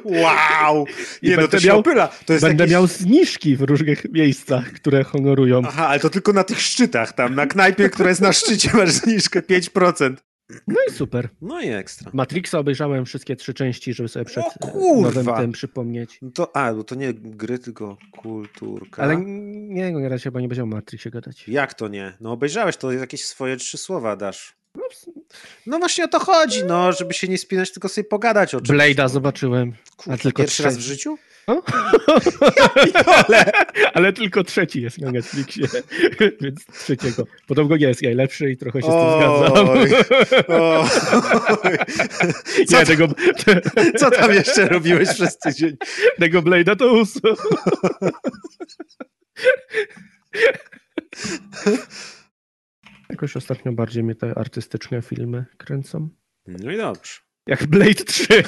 Wow! 0.04 0.86
Nie, 1.22 1.30
no 1.30 1.36
będę 1.36 1.60
to 1.60 1.66
miał, 1.66 1.82
pyla. 1.82 2.08
To 2.26 2.32
jest 2.32 2.44
będę 2.44 2.66
miał 2.66 2.86
zniżki 2.86 3.56
w 3.56 3.60
różnych 3.60 4.12
miejscach, 4.12 4.72
które 4.72 5.04
honorują. 5.04 5.62
Aha, 5.66 5.88
ale 5.88 6.00
to 6.00 6.10
tylko 6.10 6.32
na 6.32 6.44
tych 6.44 6.60
szczytach 6.60 7.12
tam. 7.12 7.34
Na 7.34 7.46
knajpie, 7.46 7.90
która 7.90 8.08
jest 8.08 8.20
na 8.20 8.32
szczycie, 8.32 8.70
masz 8.74 8.90
zniżkę 8.90 9.42
5%. 9.42 10.14
No 10.68 10.76
i 10.88 10.92
super. 10.92 11.28
No 11.42 11.60
i 11.60 11.68
ekstra. 11.68 12.10
Matrixa 12.14 12.58
obejrzałem 12.58 13.04
wszystkie 13.04 13.36
trzy 13.36 13.54
części, 13.54 13.94
żeby 13.94 14.08
sobie 14.08 14.24
przed 14.24 14.44
o, 14.60 15.00
nowym 15.00 15.26
tym 15.26 15.52
przypomnieć. 15.52 16.18
No 16.22 16.30
to, 16.30 16.56
a, 16.56 16.74
bo 16.74 16.84
to 16.84 16.94
nie 16.94 17.14
gry, 17.14 17.58
tylko 17.58 17.96
kulturka. 18.22 19.02
Ale 19.02 19.16
nie, 19.16 19.92
no 19.92 20.00
teraz 20.00 20.22
chyba 20.22 20.40
nie 20.40 20.48
będzie 20.48 20.62
o 20.62 20.66
Matrixie 20.66 21.10
gadać. 21.10 21.48
Jak 21.48 21.74
to 21.74 21.88
nie? 21.88 22.12
No 22.20 22.32
obejrzałeś, 22.32 22.76
to 22.76 22.92
jakieś 22.92 23.24
swoje 23.24 23.56
trzy 23.56 23.78
słowa 23.78 24.16
dasz. 24.16 24.59
No, 24.74 24.82
no 25.66 25.78
właśnie 25.78 26.04
o 26.04 26.08
to 26.08 26.18
chodzi, 26.18 26.64
no, 26.64 26.92
żeby 26.92 27.14
się 27.14 27.28
nie 27.28 27.38
spinać, 27.38 27.72
tylko 27.72 27.88
sobie 27.88 28.08
pogadać 28.08 28.54
o 28.54 28.60
czymś. 28.60 28.78
Blade'a 28.78 29.08
zobaczyłem. 29.08 29.72
Kurwa, 29.96 30.14
a 30.14 30.16
tylko 30.16 30.42
pierwszy 30.42 30.62
raz 30.62 30.76
w 30.76 30.80
życiu? 30.80 31.18
No? 31.48 31.62
Ale 33.94 34.12
tylko 34.12 34.44
trzeci 34.44 34.82
jest 34.82 34.98
na 34.98 35.10
Netflixie, 35.10 35.66
więc 36.40 36.66
trzeciego. 36.66 37.26
Podobno 37.46 37.76
nie 37.76 37.86
jest 37.86 38.02
najlepszy 38.02 38.50
i 38.50 38.56
trochę 38.56 38.82
się 38.82 38.88
z 38.88 38.90
tym 38.90 39.10
zgadzam. 39.16 39.68
Co, 42.68 42.78
nie, 42.78 42.86
tego... 42.86 43.08
co 43.98 44.10
tam 44.10 44.34
jeszcze 44.34 44.68
robiłeś 44.68 45.08
przez 45.08 45.38
tydzień? 45.38 45.76
Tego 46.18 46.42
Blade'a 46.42 46.76
to 46.76 46.92
usuł. 46.92 47.20
Jakoś 53.10 53.36
ostatnio 53.36 53.72
bardziej 53.72 54.02
mnie 54.02 54.14
te 54.14 54.38
artystyczne 54.38 55.02
filmy 55.02 55.44
kręcą. 55.56 56.08
No 56.46 56.72
i 56.72 56.76
dobrze. 56.76 57.12
Jak 57.46 57.66
Blade 57.66 57.94
3. 57.94 58.26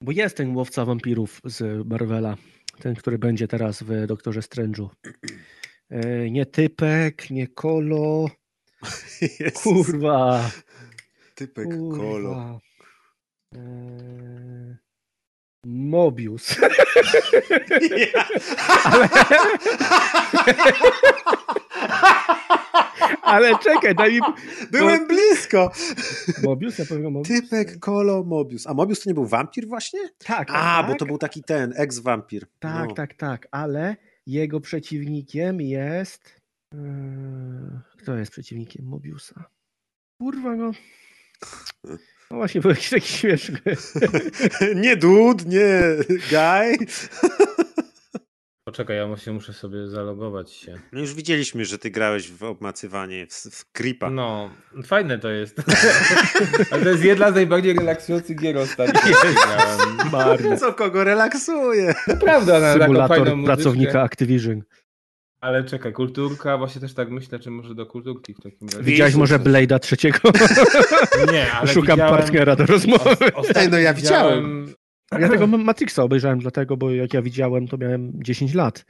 Bo 0.00 0.12
jest 0.12 0.36
ten 0.36 0.56
łowca 0.56 0.84
wampirów 0.84 1.40
z 1.44 1.86
Marvela. 1.88 2.36
Ten, 2.80 2.94
który 2.94 3.18
będzie 3.18 3.48
teraz 3.48 3.82
w 3.82 4.06
Doktorze 4.06 4.40
Strange'u. 4.40 4.88
E, 5.90 6.30
nie 6.30 6.46
typek, 6.46 7.30
nie 7.30 7.48
kolo. 7.48 8.30
Kurwa. 9.62 10.50
Typek, 11.34 11.68
Kurwa. 11.68 11.96
kolo. 11.96 12.60
E... 13.54 14.76
Mobius. 15.66 16.56
Ja. 18.14 18.28
Ale... 23.22 23.48
Ale 23.48 23.58
czekaj, 23.58 23.94
daj 23.94 24.12
mi... 24.12 24.20
Byłem 24.70 25.06
blisko. 25.06 25.70
Mobius? 26.42 26.78
Ja 26.78 26.84
powiem 26.86 27.12
Mobius. 27.12 27.28
Typek 27.40 27.78
Kolo 27.78 28.24
Mobius. 28.24 28.66
A 28.66 28.74
Mobius 28.74 29.00
to 29.00 29.10
nie 29.10 29.14
był 29.14 29.26
wampir 29.26 29.68
właśnie? 29.68 30.00
Tak. 30.18 30.50
A, 30.50 30.52
tak. 30.52 30.86
bo 30.86 30.94
to 30.94 31.06
był 31.06 31.18
taki 31.18 31.42
ten, 31.42 31.72
ex-wampir. 31.76 32.46
Tak, 32.58 32.88
no. 32.88 32.94
tak, 32.94 33.14
tak. 33.14 33.48
Ale 33.50 33.96
jego 34.26 34.60
przeciwnikiem 34.60 35.60
jest... 35.60 36.40
Yy, 36.74 37.80
kto 37.98 38.16
jest 38.16 38.32
przeciwnikiem 38.32 38.86
Mobiusa? 38.86 39.44
Kurwa, 40.18 40.56
no... 40.56 40.72
No 42.32 42.38
właśnie, 42.38 42.60
był 42.60 42.70
jakiś 42.70 42.90
taki 42.90 43.08
śmieszny. 43.08 43.58
nie 44.74 44.96
dude, 44.96 45.44
nie 45.44 45.80
guy. 46.30 46.86
Poczekaj, 48.64 48.96
ja 48.96 49.16
się 49.16 49.32
muszę 49.32 49.52
sobie 49.52 49.86
zalogować 49.86 50.52
się. 50.52 50.80
No 50.92 51.00
już 51.00 51.14
widzieliśmy, 51.14 51.64
że 51.64 51.78
ty 51.78 51.90
grałeś 51.90 52.30
w 52.30 52.42
obmacywanie, 52.42 53.26
w, 53.26 53.32
w 53.32 53.72
creepa. 53.72 54.10
No, 54.10 54.50
fajne 54.84 55.18
to 55.18 55.30
jest. 55.30 55.56
Ale 56.70 56.82
to 56.82 56.88
jest 56.88 57.04
jedna 57.04 57.32
z 57.32 57.34
najbardziej 57.34 57.74
relaksujących 57.74 58.36
gier 58.36 58.58
ostatnio. 58.58 59.00
Marne. 60.12 60.56
Co 60.56 60.72
kogo 60.72 61.04
relaksuje? 61.04 61.94
Prawda, 62.20 62.60
na 62.60 62.72
Symulator 62.72 63.44
pracownika 63.44 64.02
Activision. 64.02 64.62
Ale 65.42 65.64
czekaj, 65.64 65.92
kulturka, 65.92 66.58
właśnie 66.58 66.80
też 66.80 66.94
tak 66.94 67.10
myślę, 67.10 67.38
czy 67.38 67.50
może 67.50 67.74
do 67.74 67.86
kulturki 67.86 68.34
w 68.34 68.40
takim 68.40 68.68
razie. 68.68 68.82
Widziałeś 68.82 69.14
może 69.14 69.38
Blade'a 69.38 69.78
trzeciego? 69.78 70.18
Nie, 71.32 71.52
ale 71.52 71.72
Szukam 71.72 71.98
partnera 71.98 72.56
do 72.56 72.66
rozmowy. 72.66 73.16
Ej, 73.54 73.68
no 73.70 73.78
ja 73.78 73.94
widziałem. 73.94 74.74
Ja 75.18 75.28
tego 75.28 75.46
Matrixa 75.46 75.98
obejrzałem 76.02 76.38
dlatego, 76.38 76.76
bo 76.76 76.90
jak 76.90 77.14
ja 77.14 77.22
widziałem, 77.22 77.68
to 77.68 77.78
miałem 77.78 78.12
10 78.14 78.54
lat. 78.54 78.84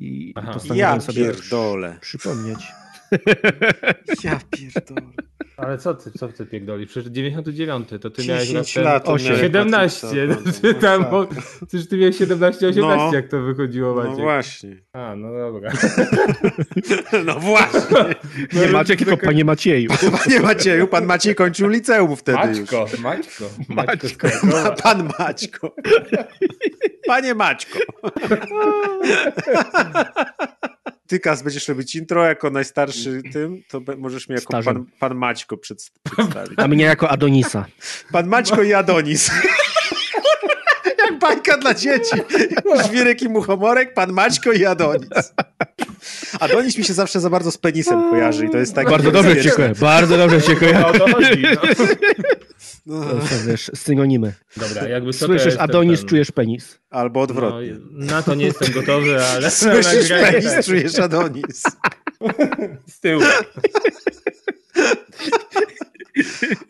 I 0.00 0.32
Aha. 0.36 0.52
postanowiłem 0.52 0.94
ja 0.94 1.00
sobie 1.00 1.24
pierdolę. 1.24 1.98
przypomnieć. 2.00 2.58
Ja 4.24 4.40
pierdolę. 4.50 5.12
Ale 5.56 5.78
co 5.78 5.94
ty, 5.94 6.10
co 6.10 6.28
ty 6.28 6.46
pierdoli? 6.46 6.86
Przecież 6.86 7.12
99 7.12 7.88
to 8.00 8.10
ty 8.10 8.22
10 8.22 8.52
miałeś 8.52 8.76
lat 8.76 9.08
8, 9.08 9.36
17. 9.36 10.06
Ty 10.62 10.74
tam, 10.74 11.04
przecież 11.66 11.88
ty 11.88 11.96
miałeś 11.96 12.18
17, 12.18 12.68
18 12.68 13.04
no, 13.06 13.14
jak 13.14 13.28
to 13.28 13.42
wychodziło 13.42 13.94
Maciek. 13.94 14.10
No 14.10 14.22
właśnie. 14.22 14.76
A, 14.92 15.16
no 15.16 15.28
dobra. 15.38 15.70
No 17.26 17.40
właśnie. 17.40 18.14
Nie 18.52 18.68
Maciek, 18.68 18.98
tylko 18.98 19.16
panie 19.16 19.44
Macieju. 19.44 19.90
Panie 20.24 20.40
Macieju, 20.40 20.86
pan 20.86 21.04
Maciej 21.04 21.34
kończył 21.34 21.68
liceum 21.68 22.16
wtedy 22.16 22.38
Maćko, 22.38 22.80
już. 22.80 23.00
Maćko. 23.00 23.44
Maćko. 23.68 24.28
Maćko. 24.28 24.28
Pan 24.82 25.10
Maćko. 25.18 25.74
Panie 27.06 27.34
Maćko. 27.34 27.78
Ty, 31.14 31.20
Kas, 31.20 31.42
będziesz 31.42 31.68
robić 31.68 31.96
intro 31.96 32.24
jako 32.24 32.50
najstarszy 32.50 33.22
tym, 33.32 33.62
to 33.68 33.80
możesz 33.98 34.28
mnie 34.28 34.38
jako 34.38 34.62
pan, 34.62 34.84
pan 34.98 35.14
Maćko 35.14 35.56
przedstawić. 35.56 36.54
A 36.56 36.68
mnie 36.68 36.84
jako 36.84 37.10
Adonisa. 37.10 37.66
Pan 38.12 38.26
Maćko 38.28 38.62
i 38.62 38.74
Adonis. 38.74 39.30
Bajka 41.24 41.56
dla 41.56 41.74
dzieci. 41.74 42.16
Żwirek 42.86 43.22
i 43.22 43.28
muchomorek, 43.28 43.94
pan 43.94 44.12
Maćko 44.12 44.52
i 44.52 44.64
Adonis. 44.64 45.32
Adonis 46.40 46.78
mi 46.78 46.84
się 46.84 46.94
zawsze 46.94 47.20
za 47.20 47.30
bardzo 47.30 47.50
z 47.50 47.58
penisem 47.58 48.10
kojarzy 48.10 48.46
i 48.46 48.50
to 48.50 48.58
jest 48.58 48.74
tak... 48.74 48.90
Bardzo 48.90 49.10
dobrze 49.10 49.42
cię 49.42 49.50
kojarzy. 49.50 49.80
Bardzo 49.80 50.16
dobrze 50.16 50.42
cię 50.42 50.56
kojarzy. 50.56 50.84
No, 50.86 50.92
to 50.92 51.06
no. 52.86 53.24
Wiesz, 53.46 53.70
synonimy. 53.74 54.32
Dobra, 54.56 54.88
jakby 54.88 55.12
co 55.12 55.26
Słyszysz 55.26 55.56
Adonis, 55.58 56.00
ten... 56.00 56.08
czujesz 56.08 56.30
penis. 56.30 56.78
Albo 56.90 57.20
odwrotnie. 57.20 57.76
No, 57.90 58.06
na 58.06 58.22
to 58.22 58.34
nie 58.34 58.44
jestem 58.44 58.72
gotowy, 58.72 59.24
ale... 59.24 59.50
Słyszysz 59.60 60.08
penis, 60.08 60.66
czujesz 60.66 60.98
Adonis. 60.98 61.62
Z 62.86 63.00
tyłu. 63.00 63.22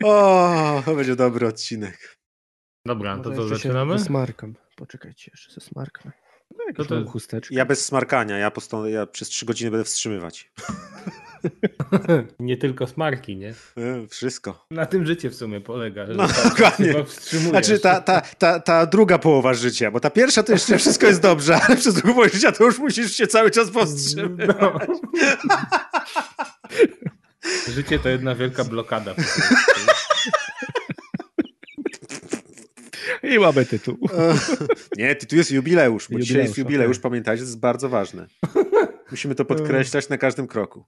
O, 0.03 0.83
to 0.85 0.95
będzie 0.95 1.15
dobry 1.15 1.47
odcinek. 1.47 2.14
Dobra, 2.85 3.17
to 3.17 3.31
co, 3.35 3.47
zaczynamy? 3.47 3.99
Z 3.99 4.09
Markiem. 4.09 4.55
Poczekajcie, 4.75 5.31
jeszcze 5.33 5.53
ze 5.53 5.61
smarkiem. 5.61 6.11
No, 6.51 6.73
to 6.77 6.85
to... 6.85 7.05
chusteczkę. 7.09 7.55
Ja 7.55 7.65
bez 7.65 7.85
smarkania, 7.85 8.37
ja, 8.37 8.51
post- 8.51 8.71
ja 8.85 9.05
przez 9.05 9.29
trzy 9.29 9.45
godziny 9.45 9.71
będę 9.71 9.83
wstrzymywać. 9.83 10.51
nie 12.39 12.57
tylko 12.57 12.87
smarki, 12.87 13.37
nie? 13.37 13.49
E, 13.77 14.07
wszystko. 14.07 14.65
Na 14.71 14.85
tym 14.85 15.05
życie 15.05 15.29
w 15.29 15.35
sumie 15.35 15.61
polega. 15.61 16.05
Że 16.05 16.13
no 16.13 16.27
dokładnie. 16.43 16.93
Znaczy 17.49 17.79
ta, 17.79 18.01
ta, 18.01 18.21
ta, 18.21 18.59
ta 18.59 18.85
druga 18.85 19.17
połowa 19.17 19.53
życia, 19.53 19.91
bo 19.91 19.99
ta 19.99 20.09
pierwsza 20.09 20.43
to 20.43 20.51
jeszcze 20.51 20.77
wszystko 20.77 21.07
jest 21.07 21.21
dobrze, 21.21 21.59
ale 21.67 21.77
przez 21.77 21.93
drugą 21.93 22.13
połowę 22.13 22.29
życia 22.29 22.51
to 22.51 22.63
już 22.63 22.79
musisz 22.79 23.11
się 23.11 23.27
cały 23.27 23.51
czas 23.51 23.69
powstrzymywać. 23.69 24.57
No. 24.61 24.79
Życie 27.75 27.99
to 27.99 28.09
jedna 28.09 28.35
wielka 28.35 28.63
blokada. 28.63 29.15
I 33.33 33.39
mamy 33.39 33.65
tytuł. 33.65 33.97
Nie, 34.97 35.15
tytuł 35.15 35.37
jest 35.37 35.51
jubileusz, 35.51 36.03
bo 36.03 36.13
jubileusz, 36.13 36.27
dzisiaj 36.27 36.43
jest 36.43 36.57
jubileusz, 36.57 36.97
okay. 36.97 37.09
pamiętajcie, 37.09 37.41
to 37.43 37.47
jest 37.47 37.59
bardzo 37.59 37.89
ważne. 37.89 38.27
Musimy 39.11 39.35
to 39.35 39.45
podkreślać 39.45 40.09
na 40.09 40.17
każdym 40.17 40.47
kroku. 40.47 40.85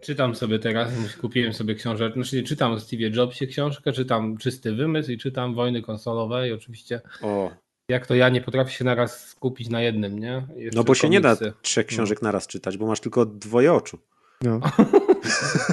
Czytam 0.00 0.34
sobie 0.34 0.58
teraz, 0.58 0.92
kupiłem 1.20 1.52
sobie 1.52 1.74
książkę, 1.74 2.12
znaczy 2.12 2.42
czytam 2.42 2.72
o 2.72 2.80
Steve 2.80 3.08
Jobsie 3.08 3.46
książkę, 3.46 3.92
czytam 3.92 4.36
Czysty 4.36 4.74
Wymysł 4.74 5.12
i 5.12 5.18
czytam 5.18 5.54
Wojny 5.54 5.82
Konsolowe 5.82 6.48
i 6.48 6.52
oczywiście 6.52 7.00
o. 7.22 7.50
jak 7.88 8.06
to 8.06 8.14
ja 8.14 8.28
nie 8.28 8.40
potrafię 8.40 8.72
się 8.72 8.84
naraz 8.84 9.28
skupić 9.28 9.68
na 9.68 9.82
jednym, 9.82 10.18
nie? 10.18 10.46
Jeszcze 10.56 10.78
no 10.78 10.84
bo 10.84 10.94
się 10.94 11.08
nie 11.08 11.20
da 11.20 11.36
trzech 11.62 11.86
książek 11.86 12.22
no. 12.22 12.28
naraz 12.28 12.46
czytać, 12.46 12.76
bo 12.76 12.86
masz 12.86 13.00
tylko 13.00 13.26
dwoje 13.26 13.72
oczu. 13.72 13.98
No. 14.42 14.60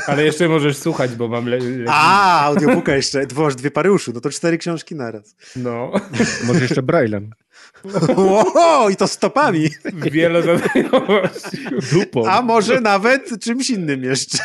Ale 0.08 0.24
jeszcze 0.24 0.50
możesz 0.50 0.78
słuchać, 0.78 1.16
bo 1.16 1.28
mam... 1.28 1.48
Le, 1.48 1.58
le... 1.58 1.86
A, 1.88 2.42
audiobooka 2.46 2.96
jeszcze, 2.96 3.26
dwoż, 3.26 3.56
dwie 3.56 3.72
pary 3.72 3.92
uszu, 3.92 4.12
no 4.14 4.22
to 4.22 4.30
cztery 4.30 4.58
książki 4.58 4.96
naraz. 4.96 5.36
No. 5.56 5.92
Może 6.44 6.60
jeszcze 6.60 6.82
braillem. 6.84 7.32
Wow, 8.56 8.90
i 8.90 8.96
to 8.96 9.08
stopami. 9.08 9.70
Wielozadajnowość. 10.12 11.46
Dupą. 11.92 12.28
A 12.28 12.42
może 12.42 12.82
nawet 12.82 13.44
czymś 13.44 13.70
innym 13.70 14.04
jeszcze. 14.04 14.38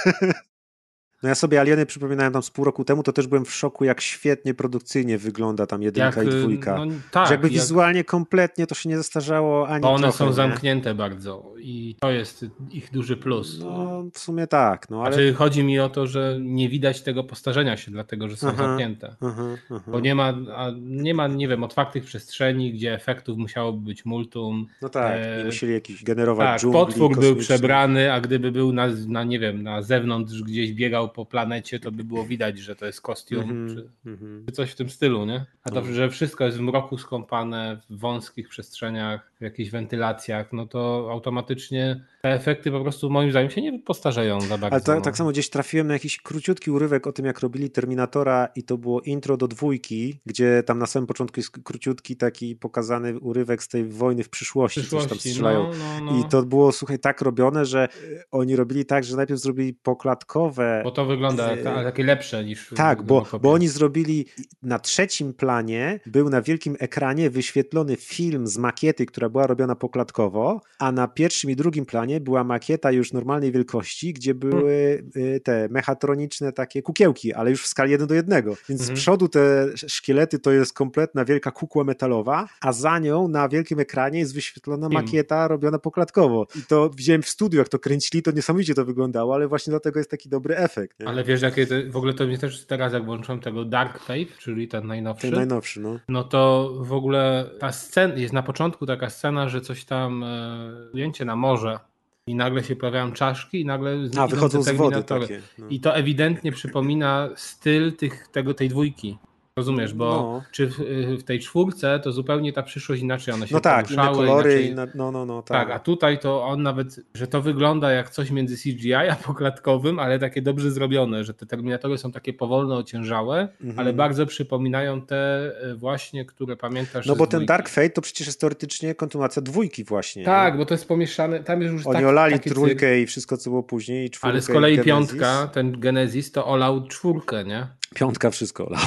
No 1.22 1.28
ja 1.28 1.34
sobie 1.34 1.60
Alieny 1.60 1.86
przypominałem 1.86 2.32
tam 2.32 2.42
z 2.42 2.50
pół 2.50 2.64
roku 2.64 2.84
temu, 2.84 3.02
to 3.02 3.12
też 3.12 3.26
byłem 3.26 3.44
w 3.44 3.54
szoku, 3.54 3.84
jak 3.84 4.00
świetnie 4.00 4.54
produkcyjnie 4.54 5.18
wygląda 5.18 5.66
tam 5.66 5.82
jedynka 5.82 6.22
Jak, 6.22 6.34
i 6.34 6.36
dwójka. 6.36 6.84
No, 6.84 6.92
tak, 7.10 7.26
że 7.26 7.34
jakby 7.34 7.46
jak... 7.46 7.54
wizualnie 7.54 8.04
kompletnie 8.04 8.66
to 8.66 8.74
się 8.74 8.88
nie 8.88 8.96
zestarzało 8.96 9.68
ani 9.68 9.82
Bo 9.82 9.90
one 9.92 10.02
trochę, 10.02 10.18
są 10.18 10.26
nie? 10.26 10.32
zamknięte 10.32 10.94
bardzo 10.94 11.52
i 11.60 11.96
to 12.00 12.10
jest 12.10 12.46
ich 12.70 12.90
duży 12.90 13.16
plus. 13.16 13.58
No 13.60 14.04
w 14.14 14.18
sumie 14.18 14.46
tak, 14.46 14.90
no 14.90 15.02
ale... 15.02 15.12
Znaczy 15.12 15.34
chodzi 15.34 15.64
mi 15.64 15.80
o 15.80 15.88
to, 15.88 16.06
że 16.06 16.38
nie 16.40 16.68
widać 16.68 17.02
tego 17.02 17.24
postarzenia 17.24 17.76
się, 17.76 17.90
dlatego 17.90 18.28
że 18.28 18.36
są 18.36 18.48
Aha. 18.48 18.56
zamknięte. 18.56 19.16
Aha, 19.20 19.42
aha. 19.70 19.82
Bo 19.86 20.00
nie 20.00 20.14
ma, 20.14 20.34
a 20.56 20.70
nie 20.80 21.14
ma, 21.14 21.28
nie 21.28 21.48
wiem, 21.48 21.64
otwartych 21.64 22.04
przestrzeni, 22.04 22.72
gdzie 22.72 22.94
efektów 22.94 23.38
musiałoby 23.38 23.80
być 23.80 24.04
multum. 24.04 24.66
No 24.82 24.88
tak, 24.88 25.12
e, 25.16 25.38
nie 25.38 25.44
musieli 25.44 25.72
jakiś 25.72 26.04
generować 26.04 26.46
Tak, 26.46 26.60
dżungli 26.60 26.80
potwór 26.80 27.18
był 27.18 27.36
przebrany, 27.36 28.12
a 28.12 28.20
gdyby 28.20 28.52
był 28.52 28.72
na, 28.72 28.86
na, 29.08 29.24
nie 29.24 29.38
wiem, 29.38 29.62
na 29.62 29.82
zewnątrz 29.82 30.42
gdzieś 30.42 30.72
biegał 30.72 31.07
po 31.08 31.26
planecie, 31.26 31.80
to 31.80 31.92
by 31.92 32.04
było 32.04 32.24
widać, 32.24 32.58
że 32.58 32.76
to 32.76 32.86
jest 32.86 33.00
kostium, 33.00 33.42
Mhm, 33.42 33.68
czy, 33.68 33.90
mhm. 34.10 34.44
czy 34.46 34.52
coś 34.52 34.70
w 34.70 34.74
tym 34.74 34.90
stylu, 34.90 35.26
nie? 35.26 35.46
A 35.64 35.70
to, 35.70 35.76
Mhm. 35.78 35.94
że 35.94 36.10
wszystko 36.10 36.44
jest 36.44 36.58
w 36.58 36.60
mroku 36.60 36.98
skąpane, 36.98 37.80
w 37.90 37.98
wąskich 37.98 38.48
przestrzeniach, 38.48 39.27
w 39.40 39.44
jakichś 39.44 39.70
wentylacjach, 39.70 40.52
no 40.52 40.66
to 40.66 41.08
automatycznie 41.10 42.04
te 42.22 42.28
efekty 42.32 42.70
po 42.70 42.80
prostu 42.80 43.10
moim 43.10 43.30
zdaniem 43.30 43.50
się 43.50 43.62
nie 43.62 43.78
postarzeją 43.78 44.40
za 44.40 44.58
bardzo. 44.58 44.74
Ale 44.74 44.80
ta, 44.80 44.94
no. 44.94 45.00
tak 45.00 45.16
samo 45.16 45.30
gdzieś 45.30 45.50
trafiłem 45.50 45.86
na 45.86 45.92
jakiś 45.92 46.22
króciutki 46.22 46.70
urywek 46.70 47.06
o 47.06 47.12
tym, 47.12 47.26
jak 47.26 47.40
robili 47.40 47.70
Terminatora 47.70 48.48
i 48.56 48.62
to 48.62 48.78
było 48.78 49.00
intro 49.00 49.36
do 49.36 49.48
dwójki, 49.48 50.20
gdzie 50.26 50.62
tam 50.66 50.78
na 50.78 50.86
samym 50.86 51.06
początku 51.06 51.40
jest 51.40 51.50
króciutki 51.50 52.16
taki 52.16 52.56
pokazany 52.56 53.18
urywek 53.18 53.62
z 53.62 53.68
tej 53.68 53.84
wojny 53.84 54.24
w 54.24 54.28
przyszłości, 54.30 54.80
w 54.80 54.82
coś 54.82 54.90
tam 54.90 54.98
przyszłości, 54.98 55.30
strzelają. 55.30 55.62
no, 55.62 56.00
no, 56.00 56.12
no. 56.12 56.20
I 56.20 56.24
to 56.28 56.42
było, 56.42 56.72
słuchaj, 56.72 56.98
tak 56.98 57.20
robione, 57.20 57.64
że 57.64 57.88
y, 58.02 58.22
oni 58.30 58.56
robili 58.56 58.84
tak, 58.86 59.04
że 59.04 59.16
najpierw 59.16 59.40
zrobili 59.40 59.74
pokładkowe. 59.74 60.80
Bo 60.84 60.90
to 60.90 61.04
wygląda 61.04 61.56
z- 61.56 61.64
ta, 61.64 61.84
takie 61.84 62.04
lepsze 62.04 62.44
niż... 62.44 62.70
Tak, 62.76 63.02
bo, 63.02 63.26
bo 63.42 63.52
oni 63.52 63.68
zrobili 63.68 64.26
na 64.62 64.78
trzecim 64.78 65.34
planie, 65.34 66.00
był 66.06 66.30
na 66.30 66.42
wielkim 66.42 66.76
ekranie 66.78 67.30
wyświetlony 67.30 67.96
film 67.96 68.46
z 68.46 68.58
makiety, 68.58 69.06
która 69.06 69.27
była 69.30 69.46
robiona 69.46 69.74
pokładkowo, 69.74 70.60
a 70.78 70.92
na 70.92 71.08
pierwszym 71.08 71.50
i 71.50 71.56
drugim 71.56 71.86
planie 71.86 72.20
była 72.20 72.44
makieta 72.44 72.92
już 72.92 73.12
normalnej 73.12 73.52
wielkości, 73.52 74.12
gdzie 74.12 74.34
były 74.34 74.72
y, 75.16 75.40
te 75.44 75.68
mechatroniczne 75.70 76.52
takie 76.52 76.82
kukiełki, 76.82 77.34
ale 77.34 77.50
już 77.50 77.62
w 77.62 77.66
skali 77.66 77.90
1 77.92 78.06
do 78.06 78.14
1. 78.14 78.44
Więc 78.68 78.80
Mhm. 78.80 78.96
z 78.96 79.00
przodu 79.00 79.28
te 79.28 79.66
szkielety 79.76 80.38
to 80.38 80.52
jest 80.52 80.72
kompletna 80.72 81.24
wielka 81.24 81.50
kukła 81.50 81.84
metalowa, 81.84 82.48
a 82.60 82.72
za 82.72 82.98
nią 82.98 83.28
na 83.28 83.48
wielkim 83.48 83.80
ekranie 83.80 84.18
jest 84.18 84.34
wyświetlona 84.34 84.88
Film. 84.88 85.02
makieta 85.02 85.48
robiona 85.48 85.78
pokładkowo. 85.78 86.46
I 86.56 86.62
to 86.68 86.90
widziałem 86.90 87.22
w 87.22 87.28
studiu, 87.28 87.58
jak 87.58 87.68
to 87.68 87.78
kręcili, 87.78 88.22
to 88.22 88.30
niesamowicie 88.30 88.74
to 88.74 88.84
wyglądało, 88.84 89.34
ale 89.34 89.48
właśnie 89.48 89.70
dlatego 89.70 90.00
jest 90.00 90.10
taki 90.10 90.28
dobry 90.28 90.56
efekt. 90.56 91.00
Nie? 91.00 91.08
Ale 91.08 91.24
wiesz, 91.24 91.42
jakie 91.42 91.66
w 91.90 91.96
ogóle 91.96 92.14
to 92.14 92.26
mnie 92.26 92.38
też 92.38 92.66
teraz, 92.66 92.92
jak 92.92 93.04
włączyłem 93.04 93.40
tego 93.40 93.64
Dark 93.64 93.98
Fate, 93.98 94.38
czyli 94.38 94.68
ten 94.68 94.86
najnowszy, 94.86 95.26
Ten 95.26 95.34
najnowszy, 95.36 95.80
no. 95.80 95.98
no 96.08 96.24
to 96.24 96.72
w 96.80 96.92
ogóle 96.92 97.50
ta 97.60 97.72
scena, 97.72 98.14
jest 98.14 98.34
na 98.34 98.42
początku 98.42 98.86
taka 98.86 99.10
scena, 99.10 99.17
że 99.46 99.60
coś 99.60 99.84
tam, 99.84 100.22
e, 100.22 100.90
ujęcie 100.94 101.24
na 101.24 101.36
morze 101.36 101.78
i 102.26 102.34
nagle 102.34 102.64
się 102.64 102.76
pojawiają 102.76 103.12
czaszki 103.12 103.60
i 103.60 103.64
nagle 103.64 103.96
A, 104.16 104.26
wychodzą 104.26 104.62
z 104.62 104.70
wody 104.70 105.04
takie. 105.04 105.42
No. 105.58 105.66
I 105.70 105.80
to 105.80 105.96
ewidentnie 105.96 106.52
przypomina 106.52 107.28
styl 107.36 107.92
tych, 107.92 108.28
tego, 108.28 108.54
tej 108.54 108.68
dwójki. 108.68 109.18
Rozumiesz, 109.58 109.94
bo 109.94 110.04
No. 110.08 110.42
czy 110.52 110.66
w, 110.66 110.78
w 111.18 111.22
tej 111.24 111.40
czwórce 111.40 112.00
to 112.00 112.12
zupełnie 112.12 112.52
ta 112.52 112.62
przyszłość 112.62 113.02
inaczej 113.02 113.34
one 113.34 113.48
się 113.48 113.54
No 113.54 113.60
tak, 113.60 113.90
inne 113.90 114.02
kolory, 114.02 114.50
inaczej... 114.50 114.70
inne, 114.70 114.86
no, 114.94 115.12
no, 115.12 115.26
no, 115.26 115.42
Tak, 115.42 115.68
tak. 115.68 115.76
a 115.76 115.78
tutaj 115.78 116.18
to 116.18 116.44
on 116.44 116.62
nawet, 116.62 117.00
że 117.14 117.26
to 117.26 117.42
wygląda 117.42 117.90
jak 117.92 118.10
coś 118.10 118.30
między 118.30 118.56
CGI 118.56 118.94
a 118.94 119.16
poklatkowym, 119.16 119.98
ale 119.98 120.18
takie 120.18 120.42
dobrze 120.42 120.70
zrobione, 120.70 121.24
że 121.24 121.34
te 121.34 121.46
terminatory 121.46 121.98
są 121.98 122.12
takie 122.12 122.32
powolne, 122.32 122.74
ociężałe, 122.76 123.48
Mhm. 123.60 123.78
ale 123.78 123.92
bardzo 123.92 124.26
przypominają 124.26 125.02
te 125.02 125.16
e, 125.62 125.74
właśnie, 125.74 126.24
które 126.24 126.56
pamiętasz. 126.56 127.06
No 127.06 127.16
bo 127.16 127.26
ten 127.26 127.38
dwójki. 127.38 127.46
Dark 127.46 127.68
Fate 127.68 127.90
to 127.90 128.00
przecież 128.00 128.26
jest 128.26 128.40
teoretycznie 128.40 128.94
kontynuacja 128.94 129.42
dwójki 129.42 129.84
właśnie. 129.84 130.24
Tak, 130.24 130.54
nie? 130.54 130.58
bo 130.58 130.66
to 130.66 130.74
jest 130.74 130.88
pomieszane, 130.88 131.40
tam 131.44 131.62
jest 131.62 131.72
już 131.72 131.86
Oni 131.86 131.96
tak, 131.96 132.04
olali 132.04 132.40
trójkę 132.40 133.00
i 133.00 133.06
wszystko, 133.06 133.36
co 133.36 133.50
było 133.50 133.62
później, 133.62 134.06
i 134.06 134.10
czwórkę 134.10 134.32
ale 134.32 134.42
z 134.42 134.46
kolei 134.46 134.78
piątka, 134.78 135.50
ten 135.52 135.80
Genesis, 135.80 136.32
to 136.32 136.46
olał 136.46 136.86
czwórkę, 136.86 137.44
nie? 137.44 137.66
Piątka 137.94 138.30
wszystko 138.30 138.66
olała. 138.66 138.82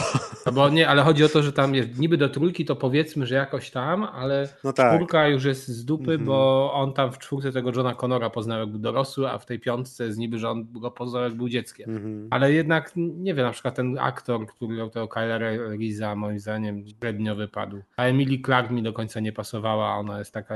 No 0.46 0.52
bo 0.52 0.70
nie, 0.70 0.90
ale 0.90 1.02
chodzi 1.04 1.24
o 1.24 1.30
to, 1.30 1.44
że 1.44 1.54
tam 1.54 1.76
jest 1.76 2.00
niby 2.00 2.18
do 2.18 2.30
trójki 2.30 2.66
to 2.66 2.76
powiedzmy, 2.76 3.26
że 3.28 3.36
jakoś 3.36 3.72
tam, 3.72 4.04
ale 4.04 4.50
No 4.64 4.74
tak. 4.74 4.96
czwórka 4.96 5.28
już 5.28 5.44
jest 5.46 5.68
z 5.68 5.86
dupy, 5.86 6.12
Mhm. 6.12 6.26
bo 6.26 6.72
on 6.74 6.94
tam 6.94 7.12
w 7.12 7.18
czwórce 7.18 7.52
tego 7.52 7.72
Johna 7.76 7.96
Connora 7.96 8.30
poznał 8.30 8.60
jak 8.60 8.70
był 8.70 8.80
dorosły, 8.80 9.30
a 9.30 9.38
w 9.38 9.46
tej 9.46 9.60
piątce 9.60 10.06
jest 10.06 10.18
niby, 10.20 10.40
że 10.40 10.50
on 10.50 10.68
go 10.72 10.92
poznał 10.92 11.24
jak 11.24 11.34
był 11.34 11.50
dzieckiem. 11.50 11.90
Mhm. 11.96 12.28
Ale 12.30 12.54
jednak, 12.54 12.92
nie 12.96 13.34
wiem, 13.34 13.46
na 13.46 13.52
przykład 13.52 13.76
ten 13.76 13.98
aktor, 14.00 14.48
który 14.48 14.76
grał 14.76 14.90
tego 14.90 15.08
Kylera 15.08 15.50
Reesa, 15.58 16.16
moim 16.16 16.40
zdaniem 16.40 16.84
średnio 17.00 17.36
wypadł. 17.36 17.82
A 17.98 18.04
Emily 18.04 18.40
Clark 18.46 18.72
mi 18.72 18.84
do 18.84 18.94
końca 18.94 19.20
nie 19.20 19.32
pasowała, 19.32 19.96
ona 19.96 20.20
jest 20.20 20.34
taka 20.34 20.56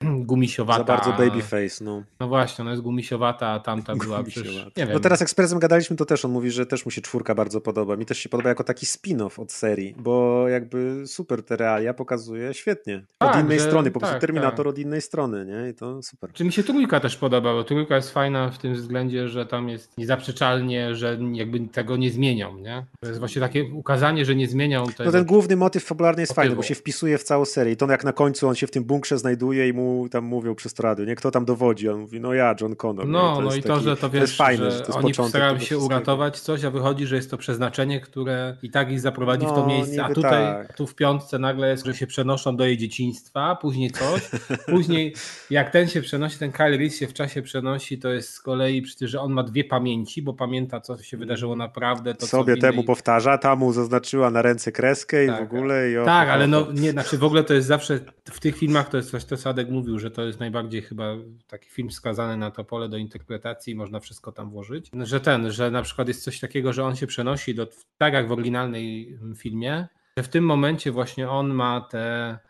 gumisiowata. 0.30 0.78
Za 0.78 0.84
bardzo 0.84 1.12
babyface, 1.12 1.84
no. 1.84 2.02
No 2.20 2.28
właśnie, 2.28 2.62
ona 2.62 2.70
jest 2.70 2.82
gumisiowata, 2.82 3.48
a 3.48 3.60
tamta 3.60 3.96
była 3.96 4.22
przecież, 4.22 4.42
Gumisiowata. 4.42 4.80
nie 4.80 4.84
wiem. 4.86 4.94
No 4.94 5.00
teraz 5.00 5.20
jak 5.20 5.30
z 5.30 5.34
Perezem 5.34 5.58
gadaliśmy, 5.58 5.96
to 5.96 6.04
też 6.04 6.24
on 6.24 6.30
mówi, 6.30 6.50
że 6.50 6.66
też 6.66 6.84
mu 6.84 6.90
się 6.90 7.00
czwórka 7.00 7.34
bardzo 7.34 7.60
podoba. 7.60 7.96
Mi 7.96 8.06
też 8.06 8.18
się 8.18 8.28
podoba 8.28 8.48
jako 8.48 8.64
taki 8.64 8.86
spin-off 8.86 9.40
od 9.42 9.52
serii, 9.52 9.94
bo 9.98 10.48
jakby 10.48 11.02
super 11.06 11.42
te 11.42 11.56
realia 11.56 11.94
pokazuje 11.94 12.54
świetnie. 12.54 12.96
Od 13.20 13.32
Tak, 13.32 13.44
innej 13.44 13.58
że- 13.58 13.64
strony, 13.66 13.90
po 13.90 14.00
prostu 14.00 14.14
tak, 14.14 14.20
Terminator 14.20 14.66
tak. 14.66 14.66
od 14.66 14.78
innej 14.78 15.00
strony, 15.00 15.46
nie? 15.46 15.70
I 15.70 15.74
to 15.74 16.02
super. 16.02 16.32
Czy 16.32 16.44
mi 16.44 16.52
się 16.52 16.62
trójka 16.62 17.00
też 17.00 17.16
podoba, 17.16 17.52
bo 17.52 17.64
trójka 17.64 17.96
jest 17.96 18.10
fajna 18.10 18.50
w 18.50 18.58
tym 18.58 18.74
względzie, 18.74 19.28
że 19.28 19.46
tam 19.46 19.68
jest 19.68 19.98
niezaprzeczalnie, 19.98 20.94
że 20.94 21.18
jakby 21.32 21.60
tego 21.60 21.96
nie 21.96 22.10
zmienią, 22.10 22.58
nie? 22.58 22.86
To 23.00 23.06
jest 23.08 23.18
właśnie 23.18 23.40
takie 23.40 23.64
ukazanie, 23.64 24.24
że 24.24 24.34
nie 24.34 24.48
zmienią 24.48 24.86
tego. 24.86 25.04
No 25.04 25.12
ten 25.12 25.24
główny 25.24 25.56
motyw 25.56 25.84
fabularny 25.84 26.22
jest 26.22 26.32
fajny, 26.32 26.56
bo 26.56 26.62
się 26.62 26.74
wpisuje 26.74 27.18
w 27.18 27.22
całą 27.22 27.44
serię. 27.44 27.72
I 27.72 27.76
to 27.76 27.90
jak 27.90 28.04
na 28.04 28.12
końcu 28.12 28.48
on 28.48 28.54
się 28.54 28.66
w 28.66 28.70
tym 28.70 28.84
bunkrze 28.84 29.18
znajduje 29.18 29.68
i 29.68 29.72
mu 29.72 29.89
tam 30.10 30.24
mówią 30.24 30.54
przez 30.54 30.74
to 30.74 30.82
radio, 30.82 31.04
nie? 31.04 31.14
Kto 31.14 31.30
tam 31.30 31.44
dowodzi? 31.44 31.88
On 31.88 32.00
mówi, 32.00 32.20
no 32.20 32.34
ja, 32.34 32.54
John 32.60 32.76
Connor. 32.76 33.06
No, 33.08 33.34
To 33.36 33.40
no 33.40 33.46
jest 33.46 33.58
i 33.58 33.62
to, 33.62 33.68
taki- 33.74 33.84
że 33.84 33.96
to 33.96 34.10
wiesz, 34.10 34.20
jest 34.20 34.36
fajne, 34.36 34.70
że, 34.70 34.76
że 34.78 34.84
to 34.84 34.94
oni 34.98 35.14
starają 35.28 35.58
się 35.58 35.78
uratować 35.78 36.40
coś, 36.40 36.64
a 36.64 36.70
wychodzi, 36.70 37.06
że 37.06 37.16
jest 37.16 37.30
to 37.30 37.36
przeznaczenie, 37.38 38.00
które 38.00 38.56
i 38.62 38.70
tak 38.70 38.90
ich 38.92 39.00
zaprowadzi 39.00 39.46
w 39.46 39.48
to 39.48 39.56
No, 39.60 39.66
miejsce, 39.66 40.04
a 40.04 40.14
tutaj, 40.14 40.44
tak. 40.44 40.76
tu 40.76 40.86
w 40.86 40.94
piątce 40.94 41.38
nagle 41.38 41.70
jest, 41.70 41.86
że 41.86 41.94
się 41.94 42.06
przenoszą 42.06 42.56
do 42.56 42.64
jej 42.66 42.78
dzieciństwa, 42.78 43.56
później 43.56 43.90
coś, 43.90 44.30
później 44.66 45.14
jak 45.50 45.70
ten 45.70 45.88
się 45.88 46.00
przenosi, 46.02 46.38
ten 46.38 46.52
Kyle 46.52 46.76
Reese 46.76 46.96
się 46.98 47.06
w 47.06 47.12
czasie 47.14 47.42
przenosi, 47.42 47.98
to 47.98 48.08
jest 48.08 48.28
z 48.32 48.40
kolei 48.40 48.82
przecież, 48.82 49.10
że 49.10 49.20
on 49.20 49.32
ma 49.32 49.42
dwie 49.42 49.64
pamięci, 49.64 50.22
bo 50.22 50.34
pamięta, 50.34 50.80
co 50.80 51.02
się 51.02 51.16
wydarzyło 51.16 51.56
naprawdę, 51.56 52.14
to 52.14 52.26
Sobie 52.26 52.54
innej- 52.54 52.60
temu 52.60 52.84
powtarza, 52.84 53.38
ta 53.38 53.56
mu 53.56 53.72
zaznaczyła 53.72 54.30
na 54.30 54.42
ręce 54.42 54.72
kreskę 54.72 55.24
i 55.24 55.28
Tak, 55.28 55.40
w 55.40 55.42
ogóle. 55.54 55.90
I 55.90 55.94
Tak, 56.04 56.28
ale 56.28 56.46
no 56.46 56.66
nie, 56.74 56.90
znaczy 56.90 57.18
w 57.18 57.24
ogóle 57.24 57.44
to 57.44 57.54
jest 57.54 57.66
zawsze 57.68 58.00
w 58.30 58.40
tych 58.40 58.56
filmach 58.56 58.88
to 58.88 58.96
jest 58.96 59.10
coś, 59.10 59.24
to 59.24 59.36
Sadek 59.36 59.68
mówił, 59.80 59.98
że 59.98 60.10
to 60.10 60.22
jest 60.22 60.40
najbardziej 60.40 60.82
chyba 60.82 61.16
taki 61.48 61.70
film 61.70 61.90
skazany 61.90 62.36
na 62.36 62.50
to 62.50 62.64
pole 62.64 62.88
do 62.88 62.96
interpretacji, 62.96 63.74
można 63.74 64.00
wszystko 64.00 64.32
tam 64.32 64.50
włożyć. 64.50 64.90
Że 65.02 65.20
ten, 65.20 65.52
że 65.52 65.70
na 65.70 65.82
przykład 65.82 66.08
jest 66.08 66.24
coś 66.24 66.40
takiego, 66.40 66.72
że 66.72 66.84
on 66.84 66.96
się 66.96 67.06
przenosi 67.06 67.54
do, 67.54 67.68
tak 67.98 68.14
jak 68.14 68.28
w 68.28 68.32
oryginalnej 68.32 69.18
filmie, 69.36 69.88
że 70.20 70.24
w 70.24 70.28
tym 70.28 70.44
momencie 70.44 70.92
właśnie 70.92 71.30
on 71.30 71.48
ma 71.54 71.80
te 71.80 71.98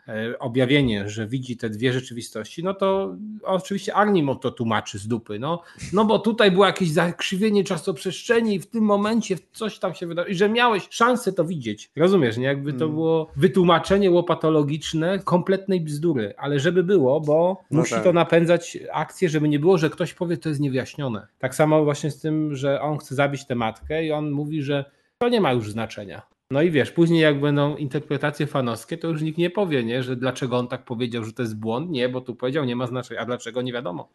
e, 0.07 0.39
objawienie, 0.39 1.09
że 1.09 1.27
widzi 1.27 1.57
te 1.57 1.69
dwie 1.69 1.93
rzeczywistości, 1.93 2.63
no 2.63 2.73
to 2.73 3.15
oczywiście 3.43 3.95
Arnie 3.95 4.23
mu 4.23 4.35
to 4.35 4.51
tłumaczy 4.51 4.99
z 4.99 5.07
dupy, 5.07 5.39
no, 5.39 5.61
no 5.93 6.05
bo 6.05 6.19
tutaj 6.19 6.51
było 6.51 6.65
jakieś 6.65 6.91
zakrzywienie 6.91 7.63
czasoprzestrzeni 7.63 8.55
i 8.55 8.59
w 8.59 8.67
tym 8.67 8.83
momencie 8.83 9.35
coś 9.51 9.79
tam 9.79 9.93
się 9.93 10.07
wydarzyło 10.07 10.31
i 10.31 10.35
że 10.35 10.49
miałeś 10.49 10.87
szansę 10.89 11.33
to 11.33 11.45
widzieć. 11.45 11.91
Rozumiesz, 11.95 12.37
nie? 12.37 12.45
Jakby 12.45 12.73
to 12.73 12.85
Mm. 12.85 12.95
było 12.95 13.31
wytłumaczenie 13.35 14.11
łopatologiczne 14.11 15.19
kompletnej 15.19 15.81
bzdury, 15.81 16.33
ale 16.37 16.59
żeby 16.59 16.83
było, 16.83 17.21
bo 17.21 17.57
No 17.71 17.79
musi 17.79 17.93
tak. 17.93 18.03
to 18.03 18.13
napędzać 18.13 18.77
akcję, 18.93 19.29
żeby 19.29 19.49
nie 19.49 19.59
było, 19.59 19.77
że 19.77 19.89
ktoś 19.89 20.13
powie, 20.13 20.37
to 20.37 20.49
jest 20.49 20.61
niewyjaśnione. 20.61 21.27
Tak 21.39 21.55
samo 21.55 21.83
właśnie 21.83 22.11
z 22.11 22.19
tym, 22.21 22.55
że 22.55 22.81
on 22.81 22.97
chce 22.97 23.15
zabić 23.15 23.45
tę 23.45 23.55
matkę 23.55 24.05
i 24.05 24.11
on 24.11 24.31
mówi, 24.31 24.61
że 24.63 24.85
to 25.17 25.29
nie 25.29 25.41
ma 25.41 25.51
już 25.53 25.71
znaczenia. 25.71 26.21
No 26.51 26.61
i 26.61 26.71
wiesz, 26.71 26.91
później 26.91 27.21
jak 27.21 27.39
będą 27.39 27.75
interpretacje 27.75 28.47
fanowskie, 28.47 28.97
to 28.97 29.07
już 29.07 29.21
nikt 29.21 29.37
nie 29.37 29.49
powie, 29.49 29.83
nie, 29.83 30.03
że 30.03 30.15
dlaczego 30.15 30.57
on 30.57 30.67
tak 30.67 30.85
powiedział, 30.85 31.23
że 31.23 31.33
to 31.33 31.41
jest 31.41 31.59
błąd. 31.59 31.89
Nie, 31.89 32.09
bo 32.09 32.21
tu 32.21 32.35
powiedział, 32.35 32.65
nie 32.65 32.75
ma 32.75 32.87
znaczenia. 32.87 33.21
A 33.21 33.25
dlaczego, 33.25 33.61
nie 33.61 33.73
wiadomo. 33.73 34.09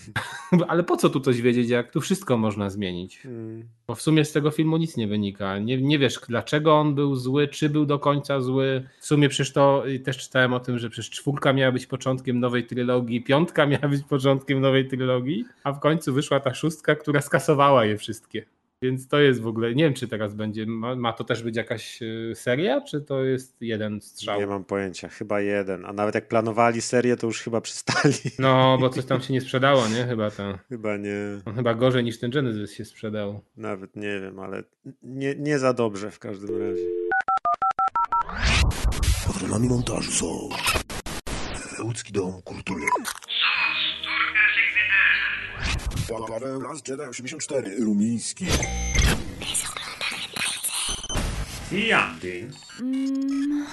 Ale 0.68 0.84
po 0.84 0.96
co 0.96 1.10
tu 1.10 1.20
coś 1.20 1.40
wiedzieć, 1.40 1.68
jak 1.68 1.90
tu 1.90 2.00
wszystko 2.00 2.36
można 2.36 2.70
zmienić? 2.70 3.18
Hmm. 3.18 3.68
Bo 3.86 3.94
w 3.94 4.02
sumie 4.02 4.24
z 4.24 4.32
tego 4.32 4.50
filmu 4.50 4.76
nic 4.76 4.96
nie 4.96 5.08
wynika. 5.08 5.58
Nie, 5.58 5.82
nie 5.82 5.98
wiesz, 5.98 6.20
dlaczego 6.28 6.74
on 6.74 6.94
był 6.94 7.16
zły, 7.16 7.48
czy 7.48 7.68
był 7.68 7.86
do 7.86 7.98
końca 7.98 8.40
zły. 8.40 8.88
W 9.00 9.06
sumie 9.06 9.28
przecież 9.28 9.52
to 9.52 9.84
też 10.04 10.18
czytałem 10.18 10.52
o 10.52 10.60
tym, 10.60 10.78
że 10.78 10.90
przecież 10.90 11.10
czwórka 11.10 11.52
miała 11.52 11.72
być 11.72 11.86
początkiem 11.86 12.40
nowej 12.40 12.66
trylogii, 12.66 13.24
piątka 13.24 13.66
miała 13.66 13.88
być 13.88 14.02
początkiem 14.02 14.60
nowej 14.60 14.88
trylogii, 14.88 15.44
a 15.64 15.72
w 15.72 15.80
końcu 15.80 16.12
wyszła 16.12 16.40
ta 16.40 16.54
szóstka, 16.54 16.94
która 16.94 17.20
skasowała 17.20 17.84
je 17.84 17.96
wszystkie. 17.96 18.44
Więc 18.84 19.08
to 19.08 19.20
jest 19.20 19.40
w 19.40 19.46
ogóle, 19.46 19.74
nie 19.74 19.84
wiem 19.84 19.94
czy 19.94 20.08
teraz 20.08 20.34
będzie, 20.34 20.66
ma, 20.66 20.96
ma, 20.96 21.12
to 21.12 21.24
też 21.24 21.42
być 21.42 21.56
jakaś 21.56 22.02
y, 22.02 22.32
seria, 22.34 22.80
czy 22.80 23.00
to 23.00 23.24
jest 23.24 23.56
jeden 23.60 24.00
strzał? 24.00 24.40
Nie 24.40 24.46
mam 24.46 24.64
pojęcia, 24.64 25.08
chyba 25.08 25.40
jeden, 25.40 25.84
a 25.84 25.92
nawet 25.92 26.14
jak 26.14 26.28
planowali 26.28 26.80
serię, 26.80 27.16
to 27.16 27.26
już 27.26 27.40
chyba 27.40 27.60
przestali. 27.60 28.14
No, 28.38 28.78
bo 28.80 28.90
coś 28.90 29.04
tam 29.04 29.20
się 29.20 29.32
nie 29.32 29.40
sprzedało, 29.40 29.88
nie? 29.88 30.04
Chyba 30.04 30.30
to. 30.30 30.58
Chyba 30.68 30.96
nie. 30.96 31.40
No, 31.46 31.52
chyba 31.52 31.74
gorzej 31.74 32.04
niż 32.04 32.18
ten 32.18 32.30
Genesis 32.30 32.72
się 32.72 32.84
sprzedał. 32.84 33.40
Nawet 33.56 33.96
nie 33.96 34.20
wiem, 34.20 34.38
ale 34.38 34.62
nie, 35.02 35.34
nie 35.34 35.58
za 35.58 35.72
dobrze 35.72 36.10
w 36.10 36.18
każdym 36.18 36.50
razie. 36.62 36.84
Patronami 39.26 39.68
montażu 39.68 40.10
są 40.10 40.48
Łódzki 41.84 42.12
Dom 42.12 42.42
Kultury. 42.42 42.82
Paweł 46.08 46.60
Las 46.60 46.82
Jedi 46.88 47.02
84, 47.02 47.76
rumiński. 47.78 48.46
I 51.72 51.92
Andy. 51.92 52.50
Mm. 52.80 53.66